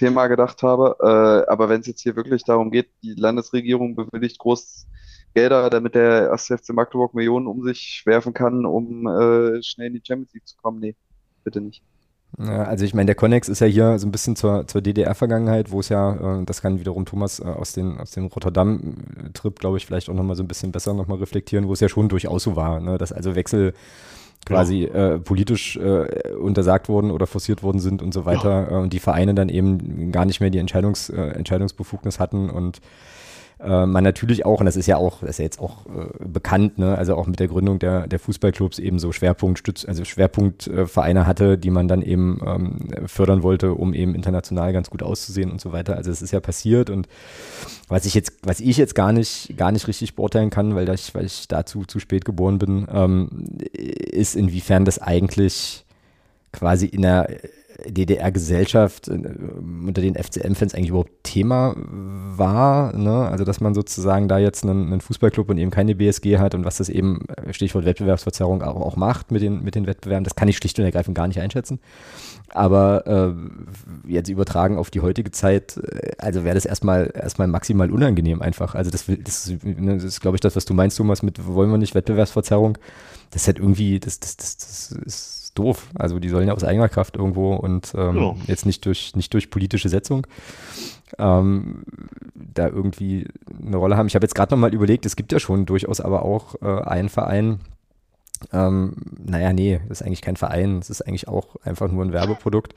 Thema 0.00 0.26
gedacht 0.26 0.62
habe. 0.62 0.96
Äh, 1.00 1.50
aber 1.50 1.68
wenn 1.68 1.82
es 1.82 1.86
jetzt 1.86 2.00
hier 2.00 2.16
wirklich 2.16 2.42
darum 2.44 2.70
geht, 2.70 2.88
die 3.02 3.14
Landesregierung 3.14 3.94
bewilligt 3.94 4.38
groß 4.38 4.86
Gelder, 5.34 5.70
damit 5.70 5.94
der 5.94 6.32
1. 6.32 6.46
FC 6.46 6.70
Magdeburg 6.70 7.14
Millionen 7.14 7.46
um 7.46 7.62
sich 7.62 8.02
werfen 8.04 8.34
kann, 8.34 8.66
um 8.66 9.06
äh, 9.06 9.62
schnell 9.62 9.88
in 9.88 9.94
die 9.94 10.02
Champions 10.04 10.32
League 10.32 10.48
zu 10.48 10.56
kommen. 10.56 10.80
Nee, 10.80 10.96
bitte 11.44 11.60
nicht. 11.60 11.82
Ja, 12.38 12.64
also 12.64 12.84
ich 12.84 12.94
meine, 12.94 13.06
der 13.06 13.14
Connex 13.14 13.48
ist 13.48 13.60
ja 13.60 13.66
hier 13.66 13.98
so 13.98 14.06
ein 14.06 14.12
bisschen 14.12 14.34
zur, 14.34 14.66
zur 14.66 14.80
DDR-Vergangenheit, 14.80 15.70
wo 15.70 15.80
es 15.80 15.88
ja, 15.88 16.40
äh, 16.40 16.44
das 16.44 16.62
kann 16.62 16.80
wiederum 16.80 17.04
Thomas 17.04 17.40
äh, 17.40 17.44
aus, 17.44 17.72
den, 17.72 17.98
aus 17.98 18.12
dem 18.12 18.26
Rotterdam-Trip, 18.26 19.58
glaube 19.58 19.76
ich, 19.76 19.86
vielleicht 19.86 20.08
auch 20.08 20.14
nochmal 20.14 20.36
so 20.36 20.42
ein 20.42 20.48
bisschen 20.48 20.72
besser 20.72 20.94
nochmal 20.94 21.18
reflektieren, 21.18 21.68
wo 21.68 21.74
es 21.74 21.80
ja 21.80 21.88
schon 21.88 22.08
durchaus 22.08 22.44
so 22.44 22.56
war, 22.56 22.80
ne? 22.80 22.98
dass 22.98 23.12
also 23.12 23.34
Wechsel 23.34 23.74
quasi 24.46 24.84
äh, 24.84 25.18
politisch 25.18 25.76
äh, 25.76 26.32
untersagt 26.32 26.88
wurden 26.88 27.10
oder 27.10 27.26
forciert 27.26 27.62
worden 27.62 27.78
sind 27.78 28.02
und 28.02 28.12
so 28.12 28.24
weiter 28.24 28.70
äh, 28.70 28.74
und 28.74 28.92
die 28.92 28.98
Vereine 28.98 29.34
dann 29.34 29.48
eben 29.48 30.12
gar 30.12 30.24
nicht 30.24 30.40
mehr 30.40 30.50
die 30.50 30.58
Entscheidungs, 30.58 31.10
äh, 31.10 31.20
Entscheidungsbefugnis 31.20 32.18
hatten 32.18 32.50
und 32.50 32.80
äh, 33.62 33.86
man 33.86 34.04
natürlich 34.04 34.46
auch, 34.46 34.60
und 34.60 34.66
das 34.66 34.76
ist 34.76 34.86
ja 34.86 34.96
auch, 34.96 35.20
das 35.20 35.30
ist 35.30 35.38
ja 35.38 35.44
jetzt 35.44 35.60
auch 35.60 35.86
äh, 35.86 36.24
bekannt, 36.24 36.78
ne, 36.78 36.96
also 36.96 37.14
auch 37.14 37.26
mit 37.26 37.40
der 37.40 37.48
Gründung 37.48 37.78
der, 37.78 38.06
der 38.06 38.18
Fußballclubs 38.18 38.78
eben 38.78 38.98
so 38.98 39.12
Schwerpunktstütz, 39.12 39.84
also 39.84 40.04
Schwerpunktvereine 40.04 41.26
hatte, 41.26 41.58
die 41.58 41.70
man 41.70 41.86
dann 41.88 42.02
eben 42.02 42.40
ähm, 42.46 42.88
fördern 43.06 43.42
wollte, 43.42 43.74
um 43.74 43.92
eben 43.92 44.14
international 44.14 44.72
ganz 44.72 44.90
gut 44.90 45.02
auszusehen 45.02 45.50
und 45.50 45.60
so 45.60 45.72
weiter. 45.72 45.96
Also 45.96 46.10
es 46.10 46.22
ist 46.22 46.30
ja 46.30 46.40
passiert 46.40 46.90
und 46.90 47.08
was 47.88 48.06
ich 48.06 48.14
jetzt, 48.14 48.32
was 48.42 48.60
ich 48.60 48.76
jetzt 48.76 48.94
gar 48.94 49.12
nicht, 49.12 49.56
gar 49.56 49.72
nicht 49.72 49.86
richtig 49.88 50.14
beurteilen 50.14 50.50
kann, 50.50 50.74
weil 50.74 50.88
ich, 50.88 51.14
weil 51.14 51.26
ich 51.26 51.46
dazu 51.48 51.84
zu 51.84 51.98
spät 51.98 52.24
geboren 52.24 52.58
bin, 52.58 52.86
ähm, 52.92 53.46
ist 53.72 54.36
inwiefern 54.36 54.84
das 54.84 54.98
eigentlich 54.98 55.84
quasi 56.52 56.86
in 56.86 57.02
der 57.02 57.28
DDR-Gesellschaft 57.86 59.08
äh, 59.08 59.12
unter 59.12 60.00
den 60.00 60.14
FCM-Fans 60.14 60.74
eigentlich 60.74 60.90
überhaupt 60.90 61.12
Thema 61.22 61.74
war. 61.76 62.96
Ne? 62.96 63.28
Also, 63.28 63.44
dass 63.44 63.60
man 63.60 63.74
sozusagen 63.74 64.28
da 64.28 64.38
jetzt 64.38 64.64
einen, 64.64 64.86
einen, 64.86 65.00
Fußballclub 65.00 65.50
und 65.50 65.58
eben 65.58 65.70
keine 65.70 65.94
BSG 65.94 66.38
hat 66.38 66.54
und 66.54 66.64
was 66.64 66.78
das 66.78 66.88
eben, 66.88 67.26
äh, 67.28 67.52
Stichwort 67.52 67.84
Wettbewerbsverzerrung, 67.84 68.62
auch, 68.62 68.80
auch 68.80 68.96
macht 68.96 69.30
mit 69.30 69.42
den, 69.42 69.62
mit 69.62 69.74
den 69.74 69.86
Wettbewerben, 69.86 70.24
das 70.24 70.34
kann 70.34 70.48
ich 70.48 70.56
schlicht 70.56 70.78
und 70.78 70.84
ergreifend 70.84 71.16
gar 71.16 71.28
nicht 71.28 71.40
einschätzen. 71.40 71.80
Aber 72.52 73.06
äh, 74.06 74.10
jetzt 74.10 74.28
übertragen 74.28 74.76
auf 74.76 74.90
die 74.90 75.00
heutige 75.00 75.30
Zeit, 75.30 75.76
äh, 75.76 76.12
also 76.18 76.44
wäre 76.44 76.54
das 76.54 76.64
erstmal 76.64 77.10
erstmal 77.14 77.48
maximal 77.48 77.90
unangenehm 77.90 78.42
einfach. 78.42 78.74
Also 78.74 78.90
das, 78.90 79.08
will, 79.08 79.18
das, 79.18 79.46
ist, 79.46 79.64
ne, 79.64 79.98
das 79.98 80.20
glaube 80.20 80.36
ich, 80.36 80.40
das, 80.40 80.56
was 80.56 80.64
du 80.64 80.74
meinst, 80.74 80.96
Thomas, 80.96 81.22
mit 81.22 81.46
wollen 81.46 81.70
wir 81.70 81.78
nicht 81.78 81.94
Wettbewerbsverzerrung. 81.94 82.78
Das 83.30 83.42
ist 83.42 83.46
halt 83.46 83.58
irgendwie, 83.58 84.00
das, 84.00 84.18
das, 84.18 84.36
das, 84.36 84.56
das 84.56 84.90
ist 84.92 85.39
doof. 85.54 85.88
Also 85.94 86.18
die 86.18 86.28
sollen 86.28 86.48
ja 86.48 86.54
aus 86.54 86.64
eigener 86.64 86.88
Kraft 86.88 87.16
irgendwo 87.16 87.54
und 87.54 87.92
ähm, 87.96 88.16
ja. 88.16 88.34
jetzt 88.46 88.66
nicht 88.66 88.84
durch, 88.86 89.14
nicht 89.16 89.32
durch 89.34 89.50
politische 89.50 89.88
Setzung 89.88 90.26
ähm, 91.18 91.84
da 92.34 92.68
irgendwie 92.68 93.26
eine 93.64 93.76
Rolle 93.76 93.96
haben. 93.96 94.06
Ich 94.06 94.14
habe 94.14 94.24
jetzt 94.24 94.34
gerade 94.34 94.54
nochmal 94.54 94.74
überlegt, 94.74 95.06
es 95.06 95.16
gibt 95.16 95.32
ja 95.32 95.40
schon 95.40 95.66
durchaus 95.66 96.00
aber 96.00 96.24
auch 96.24 96.54
äh, 96.62 96.82
einen 96.82 97.08
Verein, 97.08 97.60
ähm, 98.52 98.94
naja, 99.18 99.52
nee, 99.52 99.80
das 99.88 100.00
ist 100.00 100.06
eigentlich 100.06 100.22
kein 100.22 100.36
Verein, 100.36 100.78
es 100.78 100.90
ist 100.90 101.02
eigentlich 101.02 101.28
auch 101.28 101.56
einfach 101.62 101.90
nur 101.90 102.04
ein 102.04 102.12
Werbeprodukt, 102.12 102.74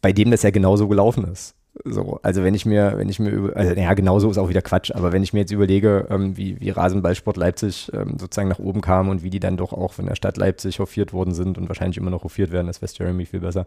bei 0.00 0.12
dem 0.12 0.30
das 0.30 0.42
ja 0.42 0.50
genauso 0.50 0.88
gelaufen 0.88 1.24
ist. 1.24 1.54
So, 1.84 2.20
also 2.22 2.44
wenn 2.44 2.54
ich 2.54 2.66
mir, 2.66 2.94
wenn 2.96 3.08
ich 3.08 3.18
mir 3.18 3.30
über, 3.30 3.56
also 3.56 3.72
ja, 3.72 3.94
genauso 3.94 4.30
ist 4.30 4.36
auch 4.36 4.50
wieder 4.50 4.60
Quatsch, 4.60 4.90
aber 4.94 5.12
wenn 5.12 5.22
ich 5.22 5.32
mir 5.32 5.40
jetzt 5.40 5.52
überlege, 5.52 6.06
ähm, 6.10 6.36
wie, 6.36 6.60
wie 6.60 6.68
Rasenballsport 6.68 7.38
Leipzig 7.38 7.90
ähm, 7.94 8.18
sozusagen 8.18 8.50
nach 8.50 8.58
oben 8.58 8.82
kam 8.82 9.08
und 9.08 9.22
wie 9.22 9.30
die 9.30 9.40
dann 9.40 9.56
doch 9.56 9.72
auch 9.72 9.94
von 9.94 10.04
der 10.04 10.14
Stadt 10.14 10.36
Leipzig 10.36 10.80
hofiert 10.80 11.14
worden 11.14 11.32
sind 11.32 11.56
und 11.56 11.68
wahrscheinlich 11.68 11.96
immer 11.96 12.10
noch 12.10 12.24
hofiert 12.24 12.52
werden, 12.52 12.66
das 12.66 12.82
weiß 12.82 12.96
Jeremy 12.98 13.24
viel 13.24 13.40
besser. 13.40 13.66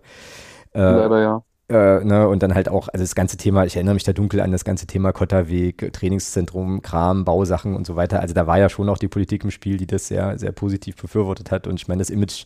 Äh, 0.74 0.82
Leider 0.82 1.22
ja. 1.22 1.44
Äh, 1.68 2.04
ne, 2.04 2.28
und 2.28 2.44
dann 2.44 2.54
halt 2.54 2.70
auch, 2.70 2.90
also 2.90 3.04
das 3.04 3.16
ganze 3.16 3.38
Thema, 3.38 3.66
ich 3.66 3.76
erinnere 3.76 3.96
mich 3.96 4.04
da 4.04 4.14
dunkel 4.14 4.40
an 4.40 4.52
das 4.52 4.66
ganze 4.66 4.86
Thema 4.86 5.12
Kotterweg, 5.14 5.92
Trainingszentrum, 5.94 6.84
Kram, 6.84 7.26
Bausachen 7.26 7.76
und 7.76 7.88
so 7.88 7.96
weiter. 7.96 8.20
Also 8.20 8.36
da 8.36 8.46
war 8.46 8.60
ja 8.60 8.70
schon 8.70 8.88
auch 8.88 9.00
die 9.00 9.08
Politik 9.08 9.44
im 9.44 9.50
Spiel, 9.50 9.78
die 9.78 9.88
das 9.88 10.08
sehr, 10.08 10.38
sehr 10.38 10.52
positiv 10.52 10.96
befürwortet 10.96 11.50
hat. 11.50 11.66
Und 11.66 11.82
ich 11.82 11.88
meine, 11.88 12.00
das 12.00 12.12
Image, 12.12 12.46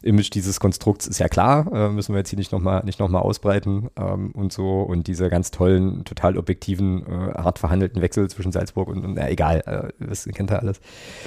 Image 0.00 0.30
dieses 0.32 0.58
Konstrukts 0.58 1.06
ist 1.06 1.18
ja 1.18 1.28
klar, 1.28 1.70
äh, 1.70 1.90
müssen 1.90 2.14
wir 2.14 2.18
jetzt 2.18 2.30
hier 2.30 2.38
nicht 2.38 2.50
nochmal 2.50 2.82
nicht 2.84 2.98
noch 2.98 3.08
mal 3.10 3.18
ausbreiten 3.18 3.90
ähm, 3.98 4.30
und 4.32 4.54
so. 4.54 4.80
Und 4.80 5.06
diese 5.06 5.28
ganz 5.28 5.50
tollen, 5.50 6.06
total 6.06 6.38
objektiven, 6.38 7.04
äh, 7.06 7.34
hart 7.34 7.58
verhandelten 7.58 8.00
Wechsel 8.00 8.30
zwischen 8.30 8.52
Salzburg 8.52 8.88
und, 8.88 9.04
und 9.04 9.14
na, 9.16 9.28
egal, 9.28 9.92
äh, 10.00 10.06
das 10.06 10.24
kennt 10.24 10.50
ihr 10.50 10.60
alles. 10.60 10.80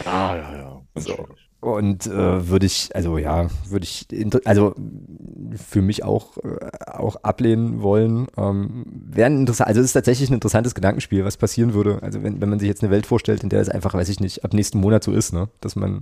Ah, 0.03 0.35
ja, 0.35 0.57
ja. 0.57 0.81
So. 0.95 1.27
Und 1.61 2.07
äh, 2.07 2.47
würde 2.47 2.65
ich, 2.65 2.95
also 2.95 3.17
ja, 3.17 3.49
würde 3.67 3.83
ich, 3.83 4.07
also 4.45 4.73
für 5.55 5.81
mich 5.81 6.05
auch, 6.05 6.37
äh, 6.37 6.69
auch 6.85 7.17
ablehnen 7.17 7.81
wollen. 7.81 8.27
Ähm, 8.37 8.85
wäre 8.87 9.29
interessant, 9.29 9.67
also 9.67 9.81
es 9.81 9.87
ist 9.87 9.93
tatsächlich 9.93 10.29
ein 10.29 10.35
interessantes 10.35 10.73
Gedankenspiel, 10.73 11.25
was 11.25 11.35
passieren 11.35 11.73
würde. 11.73 12.01
Also 12.01 12.23
wenn, 12.23 12.39
wenn 12.39 12.49
man 12.49 12.59
sich 12.59 12.69
jetzt 12.69 12.81
eine 12.81 12.91
Welt 12.91 13.05
vorstellt, 13.05 13.43
in 13.43 13.49
der 13.49 13.59
es 13.59 13.67
einfach, 13.67 13.93
weiß 13.93 14.07
ich 14.07 14.21
nicht, 14.21 14.45
ab 14.45 14.53
nächsten 14.53 14.79
Monat 14.79 15.03
so 15.03 15.11
ist, 15.11 15.33
ne? 15.33 15.49
dass 15.59 15.75
man 15.75 16.01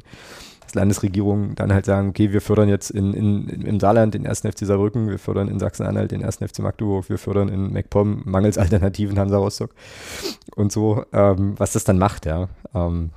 dass 0.67 0.75
Landesregierungen 0.75 1.55
dann 1.55 1.73
halt 1.73 1.85
sagen, 1.85 2.09
okay, 2.09 2.33
wir 2.33 2.41
fördern 2.41 2.67
jetzt 2.67 2.91
in, 2.91 3.13
in, 3.13 3.47
im 3.47 3.79
Saarland 3.79 4.13
den 4.13 4.25
ersten 4.25 4.51
FC 4.51 4.65
Saarbrücken, 4.65 5.09
wir 5.09 5.17
fördern 5.17 5.47
in 5.47 5.59
Sachsen-Anhalt 5.59 6.11
den 6.11 6.21
ersten 6.21 6.45
FC 6.45 6.59
Magdeburg, 6.59 7.09
wir 7.09 7.17
fördern 7.17 7.47
in 7.47 7.71
MacPom 7.71 8.23
mangels 8.25 8.57
Alternativen 8.57 9.17
Hansa 9.17 9.37
Rostock 9.37 9.73
und 10.55 10.73
so, 10.73 11.05
ähm, 11.13 11.53
was 11.57 11.71
das 11.71 11.85
dann 11.85 11.97
macht, 11.97 12.25
ja. 12.25 12.49
Ähm, 12.75 13.11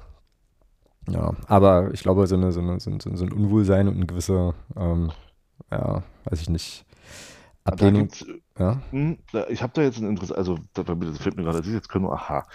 ja, 1.09 1.35
aber 1.47 1.93
ich 1.93 2.03
glaube, 2.03 2.27
so, 2.27 2.37
eine, 2.37 2.53
so, 2.53 2.61
eine, 2.61 2.81
so, 2.81 2.91
ein, 2.91 3.01
so 3.01 3.09
ein 3.11 3.33
Unwohlsein 3.33 3.89
und 3.89 3.97
eine 3.97 4.07
gewisse, 4.07 4.55
ähm, 4.77 5.13
ja, 5.71 6.03
weiß 6.25 6.41
ich 6.41 6.51
nicht, 6.51 6.85
Ablehnung. 7.65 8.09
Ja? 8.59 8.81
Hm, 8.91 9.19
ich 9.49 9.63
habe 9.63 9.73
da 9.75 9.83
jetzt 9.83 9.99
ein 9.99 10.09
Interesse, 10.09 10.37
also 10.37 10.59
das 10.75 10.87
fällt 11.19 11.37
mir 11.37 11.45
gerade, 11.45 11.59
das 11.59 11.67
ist 11.67 11.75
jetzt 11.75 11.89
können 11.89 12.05
wir, 12.05 12.13
aha. 12.13 12.47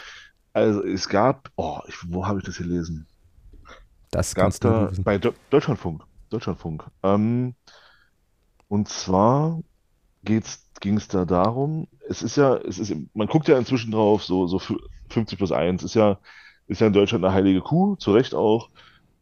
Also 0.53 0.83
es 0.83 1.09
gab, 1.09 1.51
oh, 1.55 1.79
ich, 1.87 1.95
wo 2.07 2.25
habe 2.25 2.39
ich 2.39 2.45
das 2.45 2.57
gelesen? 2.57 3.07
Das 4.11 4.33
gab 4.33 4.57
da 4.61 4.91
bei 4.99 5.17
Deutschlandfunk. 5.49 6.03
Deutschlandfunk. 6.29 6.85
Ähm, 7.03 7.55
und 8.67 8.87
zwar 8.87 9.61
ging 10.23 10.97
es 10.97 11.07
da 11.07 11.25
darum, 11.25 11.87
es 12.07 12.23
ist 12.23 12.37
ja, 12.37 12.55
es 12.57 12.79
ist, 12.79 12.95
man 13.13 13.27
guckt 13.27 13.47
ja 13.47 13.57
inzwischen 13.57 13.91
drauf, 13.91 14.23
so, 14.23 14.47
so 14.47 14.59
50 15.09 15.37
plus 15.37 15.51
1 15.51 15.83
ist 15.83 15.95
ja, 15.95 16.19
ist 16.67 16.81
ja 16.81 16.87
in 16.87 16.93
Deutschland 16.93 17.23
eine 17.23 17.33
heilige 17.33 17.61
Kuh, 17.61 17.95
zu 17.95 18.13
Recht 18.13 18.33
auch, 18.33 18.69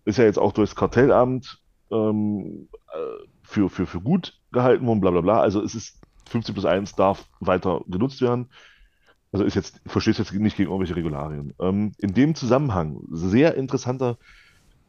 ist 0.05 0.17
ja 0.17 0.25
jetzt 0.25 0.39
auch 0.39 0.51
durchs 0.51 0.75
Kartellamt 0.75 1.61
ähm, 1.91 2.67
äh, 2.93 3.27
für, 3.43 3.69
für, 3.69 3.85
für 3.85 4.01
gut 4.01 4.39
gehalten 4.51 4.85
worden, 4.85 5.01
bla 5.01 5.11
bla 5.11 5.21
bla. 5.21 5.39
Also 5.39 5.61
es 5.61 5.75
ist 5.75 5.99
50 6.29 6.55
plus 6.55 6.65
1 6.65 6.95
darf 6.95 7.25
weiter 7.39 7.81
genutzt 7.87 8.21
werden. 8.21 8.49
Also 9.31 9.45
ist 9.45 9.55
jetzt, 9.55 9.81
verstehst 9.85 10.19
jetzt 10.19 10.33
nicht 10.33 10.57
gegen 10.57 10.69
irgendwelche 10.69 10.95
Regularien. 10.95 11.53
Ähm, 11.59 11.93
in 11.97 12.13
dem 12.13 12.35
Zusammenhang, 12.35 12.99
sehr 13.09 13.55
interessanter 13.55 14.17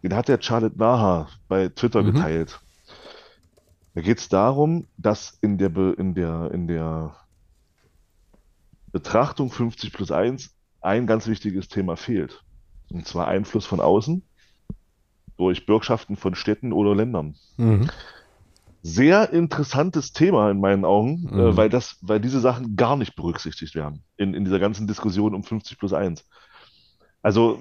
den 0.05 0.15
hat 0.15 0.29
der 0.29 0.41
Charlotte 0.41 0.79
Naha 0.79 1.29
bei 1.49 1.69
Twitter 1.69 2.03
mhm. 2.03 2.13
geteilt. 2.13 2.61
Da 3.95 4.03
geht 4.03 4.19
es 4.19 4.29
darum, 4.29 4.87
dass 4.99 5.39
in 5.41 5.57
der, 5.57 5.71
Be 5.71 5.95
in, 5.97 6.15
der, 6.15 6.51
in 6.53 6.69
der 6.69 7.17
Betrachtung 8.93 9.51
50 9.51 9.95
plus 9.95 10.11
1 10.11 10.54
ein 10.85 11.07
ganz 11.07 11.27
wichtiges 11.27 11.69
Thema 11.69 11.97
fehlt. 11.97 12.45
Und 12.93 13.07
zwar 13.07 13.29
Einfluss 13.29 13.67
von 13.67 13.81
außen 13.81 14.23
durch 15.37 15.67
Bürgschaften 15.67 16.17
von 16.17 16.35
Städten 16.35 16.73
oder 16.73 16.95
Ländern. 16.95 17.35
Mhm. 17.57 17.91
Sehr 18.83 19.33
interessantes 19.33 20.13
Thema 20.13 20.51
in 20.51 20.61
meinen 20.61 20.85
Augen, 20.85 21.29
äh, 21.31 21.35
mhm. 21.35 21.41
äh, 21.41 21.57
weil, 21.57 21.69
das, 21.69 21.97
weil 22.03 22.21
diese 22.21 22.41
Sachen 22.41 22.77
gar 22.77 22.97
nicht 22.97 23.17
berücksichtigt 23.17 23.75
werden 23.75 24.03
in, 24.17 24.35
in 24.35 24.45
dieser 24.45 24.61
ganzen 24.61 24.87
Diskussion 24.87 25.35
um 25.35 25.43
50 25.43 25.79
plus 25.79 25.93
1. 25.93 26.25
Also 27.23 27.59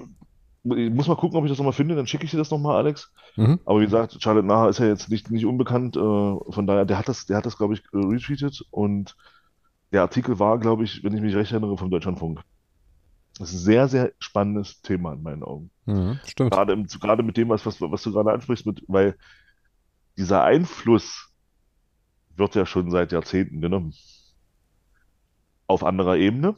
ich 0.65 0.91
muss 0.91 1.07
mal 1.07 1.15
gucken, 1.15 1.37
ob 1.37 1.43
ich 1.43 1.51
das 1.51 1.57
nochmal 1.57 1.73
finde, 1.73 1.95
dann 1.95 2.07
schicke 2.07 2.23
ich 2.23 2.31
dir 2.31 2.37
das 2.37 2.51
nochmal, 2.51 2.77
Alex. 2.77 3.11
Mhm. 3.35 3.59
Aber 3.65 3.79
wie 3.79 3.85
gesagt, 3.85 4.21
Charlotte 4.21 4.47
Naha 4.47 4.69
ist 4.69 4.79
ja 4.79 4.85
jetzt 4.85 5.09
nicht, 5.09 5.29
nicht 5.31 5.45
unbekannt, 5.45 5.95
äh, 5.95 5.99
von 5.99 6.67
daher, 6.67 6.85
der 6.85 6.97
hat 6.97 7.09
das, 7.09 7.25
der 7.25 7.37
hat 7.37 7.45
das, 7.45 7.57
glaube 7.57 7.73
ich, 7.73 7.83
retweetet 7.93 8.63
und 8.71 9.15
der 9.91 10.01
Artikel 10.01 10.39
war, 10.39 10.59
glaube 10.59 10.83
ich, 10.83 11.03
wenn 11.03 11.13
ich 11.13 11.21
mich 11.21 11.35
recht 11.35 11.51
erinnere, 11.51 11.77
vom 11.77 11.91
Deutschlandfunk. 11.91 12.41
Das 13.37 13.49
ist 13.49 13.55
ein 13.55 13.65
sehr, 13.65 13.87
sehr 13.87 14.11
spannendes 14.19 14.81
Thema 14.81 15.13
in 15.13 15.23
meinen 15.23 15.43
Augen. 15.43 15.71
Mhm, 15.85 16.19
stimmt. 16.25 16.51
Gerade, 16.51 16.73
im, 16.73 16.85
gerade 16.85 17.23
mit 17.23 17.35
dem, 17.37 17.49
was, 17.49 17.65
was, 17.65 17.81
was 17.81 18.03
du 18.03 18.11
gerade 18.11 18.31
ansprichst, 18.31 18.65
mit, 18.65 18.83
weil 18.87 19.15
dieser 20.17 20.43
Einfluss 20.43 21.29
wird 22.35 22.55
ja 22.55 22.65
schon 22.65 22.91
seit 22.91 23.11
Jahrzehnten 23.11 23.61
genommen. 23.61 23.93
Auf 25.65 25.83
anderer 25.83 26.17
Ebene. 26.17 26.55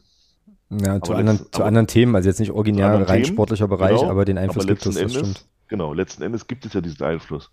Ja, 0.69 0.99
zu, 1.01 1.13
anderen, 1.13 1.37
letzten, 1.37 1.53
zu 1.53 1.63
anderen 1.63 1.87
Themen, 1.87 2.15
also 2.15 2.27
jetzt 2.27 2.39
nicht 2.39 2.51
original 2.51 3.03
rein 3.03 3.23
Themen, 3.23 3.25
sportlicher 3.25 3.67
Bereich, 3.67 3.99
genau, 3.99 4.09
aber 4.09 4.25
den 4.25 4.37
Einfluss 4.37 4.65
aber 4.65 4.73
gibt 4.73 4.85
es, 4.85 4.95
das 4.95 5.13
stimmt. 5.13 5.45
Genau, 5.67 5.93
letzten 5.93 6.23
Endes 6.23 6.47
gibt 6.47 6.65
es 6.65 6.73
ja 6.73 6.81
diesen 6.81 7.03
Einfluss. 7.05 7.51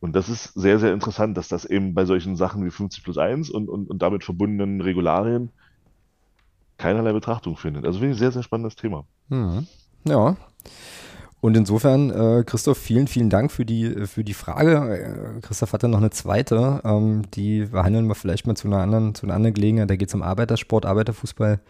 Und 0.00 0.16
das 0.16 0.28
ist 0.28 0.52
sehr, 0.54 0.78
sehr 0.78 0.92
interessant, 0.92 1.36
dass 1.36 1.48
das 1.48 1.64
eben 1.64 1.94
bei 1.94 2.04
solchen 2.04 2.34
Sachen 2.34 2.64
wie 2.64 2.70
50 2.70 3.04
plus 3.04 3.18
1 3.18 3.50
und, 3.50 3.68
und, 3.68 3.88
und 3.88 4.02
damit 4.02 4.24
verbundenen 4.24 4.80
Regularien 4.80 5.52
keinerlei 6.82 7.12
Betrachtung 7.12 7.56
findet. 7.56 7.86
Also 7.86 8.00
finde 8.00 8.12
ich 8.12 8.16
ein 8.16 8.18
sehr, 8.18 8.32
sehr 8.32 8.42
spannendes 8.42 8.74
Thema. 8.74 9.04
Hm. 9.28 9.66
Ja. 10.04 10.36
Und 11.40 11.56
insofern, 11.56 12.10
äh, 12.10 12.44
Christoph, 12.44 12.78
vielen, 12.78 13.08
vielen 13.08 13.30
Dank 13.30 13.50
für 13.50 13.64
die, 13.64 14.06
für 14.06 14.24
die 14.24 14.34
Frage. 14.34 15.36
Äh, 15.36 15.40
Christoph 15.40 15.72
hatte 15.72 15.88
noch 15.88 15.98
eine 15.98 16.10
zweite, 16.10 16.80
ähm, 16.84 17.22
die 17.34 17.66
behandeln 17.66 18.06
wir 18.06 18.14
vielleicht 18.14 18.46
mal 18.46 18.56
zu 18.56 18.68
einer 18.68 18.78
anderen, 18.78 19.14
zu 19.14 19.26
einer 19.26 19.34
anderen 19.34 19.54
Gelegenheit. 19.54 19.90
Da 19.90 19.96
geht 19.96 20.08
es 20.08 20.14
um 20.14 20.22
Arbeitersport, 20.22 20.86
Arbeiterfußball. 20.86 21.60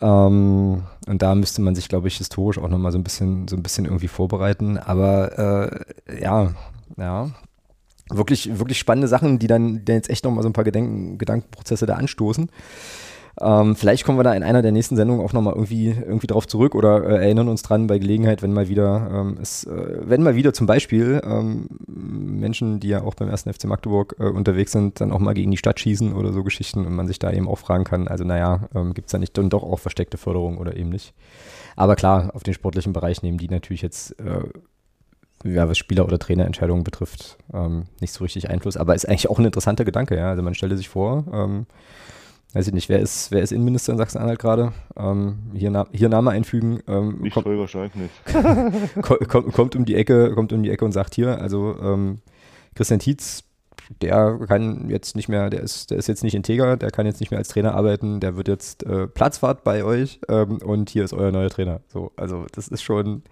Ähm, 0.00 0.82
und 1.06 1.22
da 1.22 1.34
müsste 1.34 1.60
man 1.62 1.74
sich, 1.74 1.88
glaube 1.88 2.08
ich, 2.08 2.18
historisch 2.18 2.58
auch 2.58 2.68
nochmal 2.68 2.92
so 2.92 2.98
ein 2.98 3.04
bisschen, 3.04 3.48
so 3.48 3.56
ein 3.56 3.62
bisschen 3.62 3.84
irgendwie 3.84 4.08
vorbereiten. 4.08 4.78
Aber 4.78 5.84
äh, 6.08 6.22
ja, 6.22 6.52
ja. 6.96 7.30
Wirklich, 8.10 8.58
wirklich 8.58 8.78
spannende 8.78 9.06
Sachen, 9.06 9.38
die 9.38 9.48
dann, 9.48 9.84
die 9.84 9.92
jetzt 9.92 10.08
echt 10.08 10.24
nochmal 10.24 10.42
so 10.42 10.48
ein 10.48 10.54
paar 10.54 10.64
Gedenken, 10.64 11.18
Gedankenprozesse 11.18 11.84
da 11.84 11.96
anstoßen. 11.96 12.48
Ähm, 13.40 13.76
vielleicht 13.76 14.04
kommen 14.04 14.18
wir 14.18 14.24
da 14.24 14.34
in 14.34 14.42
einer 14.42 14.62
der 14.62 14.72
nächsten 14.72 14.96
Sendungen 14.96 15.24
auch 15.24 15.32
nochmal 15.32 15.54
irgendwie, 15.54 15.88
irgendwie 15.88 16.26
drauf 16.26 16.46
zurück 16.46 16.74
oder 16.74 17.04
äh, 17.04 17.24
erinnern 17.24 17.48
uns 17.48 17.62
dran 17.62 17.86
bei 17.86 17.98
Gelegenheit, 17.98 18.42
wenn 18.42 18.52
mal 18.52 18.68
wieder 18.68 19.10
ähm, 19.12 19.38
es, 19.40 19.64
äh, 19.64 19.98
wenn 20.02 20.22
mal 20.22 20.34
wieder 20.34 20.52
zum 20.52 20.66
Beispiel 20.66 21.20
ähm, 21.24 21.68
Menschen, 21.86 22.80
die 22.80 22.88
ja 22.88 23.02
auch 23.02 23.14
beim 23.14 23.28
ersten 23.28 23.52
FC 23.52 23.64
Magdeburg 23.64 24.16
äh, 24.18 24.24
unterwegs 24.24 24.72
sind, 24.72 25.00
dann 25.00 25.12
auch 25.12 25.20
mal 25.20 25.34
gegen 25.34 25.50
die 25.50 25.56
Stadt 25.56 25.78
schießen 25.78 26.12
oder 26.14 26.32
so 26.32 26.42
Geschichten 26.42 26.84
und 26.84 26.94
man 26.94 27.06
sich 27.06 27.18
da 27.18 27.30
eben 27.30 27.48
auch 27.48 27.58
fragen 27.58 27.84
kann, 27.84 28.08
also 28.08 28.24
naja, 28.24 28.68
ähm, 28.74 28.94
gibt 28.94 29.08
es 29.08 29.12
da 29.12 29.18
nicht 29.18 29.36
dann 29.38 29.50
doch 29.50 29.62
auch 29.62 29.78
versteckte 29.78 30.18
Förderung 30.18 30.58
oder 30.58 30.76
eben 30.76 30.88
nicht. 30.88 31.14
Aber 31.76 31.94
klar, 31.94 32.30
auf 32.34 32.42
den 32.42 32.54
sportlichen 32.54 32.92
Bereich 32.92 33.22
nehmen 33.22 33.38
die 33.38 33.48
natürlich 33.48 33.82
jetzt 33.82 34.18
äh, 34.18 34.42
ja, 35.44 35.68
was 35.68 35.78
Spieler- 35.78 36.04
oder 36.04 36.18
Trainerentscheidungen 36.18 36.84
betrifft, 36.84 37.38
ähm, 37.54 37.84
nicht 38.00 38.12
so 38.12 38.24
richtig 38.24 38.50
Einfluss. 38.50 38.76
Aber 38.76 38.94
ist 38.94 39.08
eigentlich 39.08 39.30
auch 39.30 39.38
ein 39.38 39.44
interessanter 39.44 39.84
Gedanke, 39.84 40.16
ja. 40.16 40.30
Also 40.30 40.42
man 40.42 40.54
stelle 40.54 40.76
sich 40.76 40.88
vor, 40.88 41.24
ähm, 41.32 41.66
weiß 42.54 42.66
ich 42.66 42.72
nicht, 42.72 42.88
wer 42.88 42.98
ist, 42.98 43.30
wer 43.30 43.42
ist 43.42 43.52
Innenminister 43.52 43.92
in 43.92 43.98
Sachsen-Anhalt 43.98 44.38
gerade? 44.38 44.72
Ähm, 44.96 45.38
hier, 45.54 45.86
hier 45.92 46.08
Name 46.08 46.30
einfügen. 46.30 46.80
Ähm, 46.88 47.18
nicht 47.20 47.34
kommt, 47.34 47.46
Holger 47.46 47.68
Schalk 47.68 47.92
nicht. 47.94 48.12
kommt, 49.02 49.52
kommt, 49.52 49.76
um 49.76 49.84
die 49.84 49.94
Ecke, 49.94 50.34
kommt 50.34 50.52
um 50.52 50.62
die 50.62 50.70
Ecke 50.70 50.84
und 50.84 50.92
sagt 50.92 51.14
hier, 51.14 51.40
also 51.40 51.76
ähm, 51.82 52.18
Christian 52.74 53.00
Tietz, 53.00 53.44
der 54.02 54.38
kann 54.46 54.88
jetzt 54.88 55.16
nicht 55.16 55.28
mehr, 55.28 55.50
der 55.50 55.60
ist, 55.60 55.90
der 55.90 55.98
ist 55.98 56.08
jetzt 56.08 56.22
nicht 56.22 56.34
integer, 56.34 56.76
der 56.76 56.90
kann 56.90 57.06
jetzt 57.06 57.20
nicht 57.20 57.30
mehr 57.30 57.38
als 57.38 57.48
Trainer 57.48 57.74
arbeiten, 57.74 58.20
der 58.20 58.36
wird 58.36 58.48
jetzt 58.48 58.84
äh, 58.84 59.06
Platzfahrt 59.06 59.64
bei 59.64 59.84
euch 59.84 60.20
ähm, 60.28 60.58
und 60.58 60.90
hier 60.90 61.04
ist 61.04 61.12
euer 61.12 61.32
neuer 61.32 61.50
Trainer. 61.50 61.80
So, 61.88 62.12
also 62.16 62.46
das 62.52 62.68
ist 62.68 62.82
schon 62.82 63.22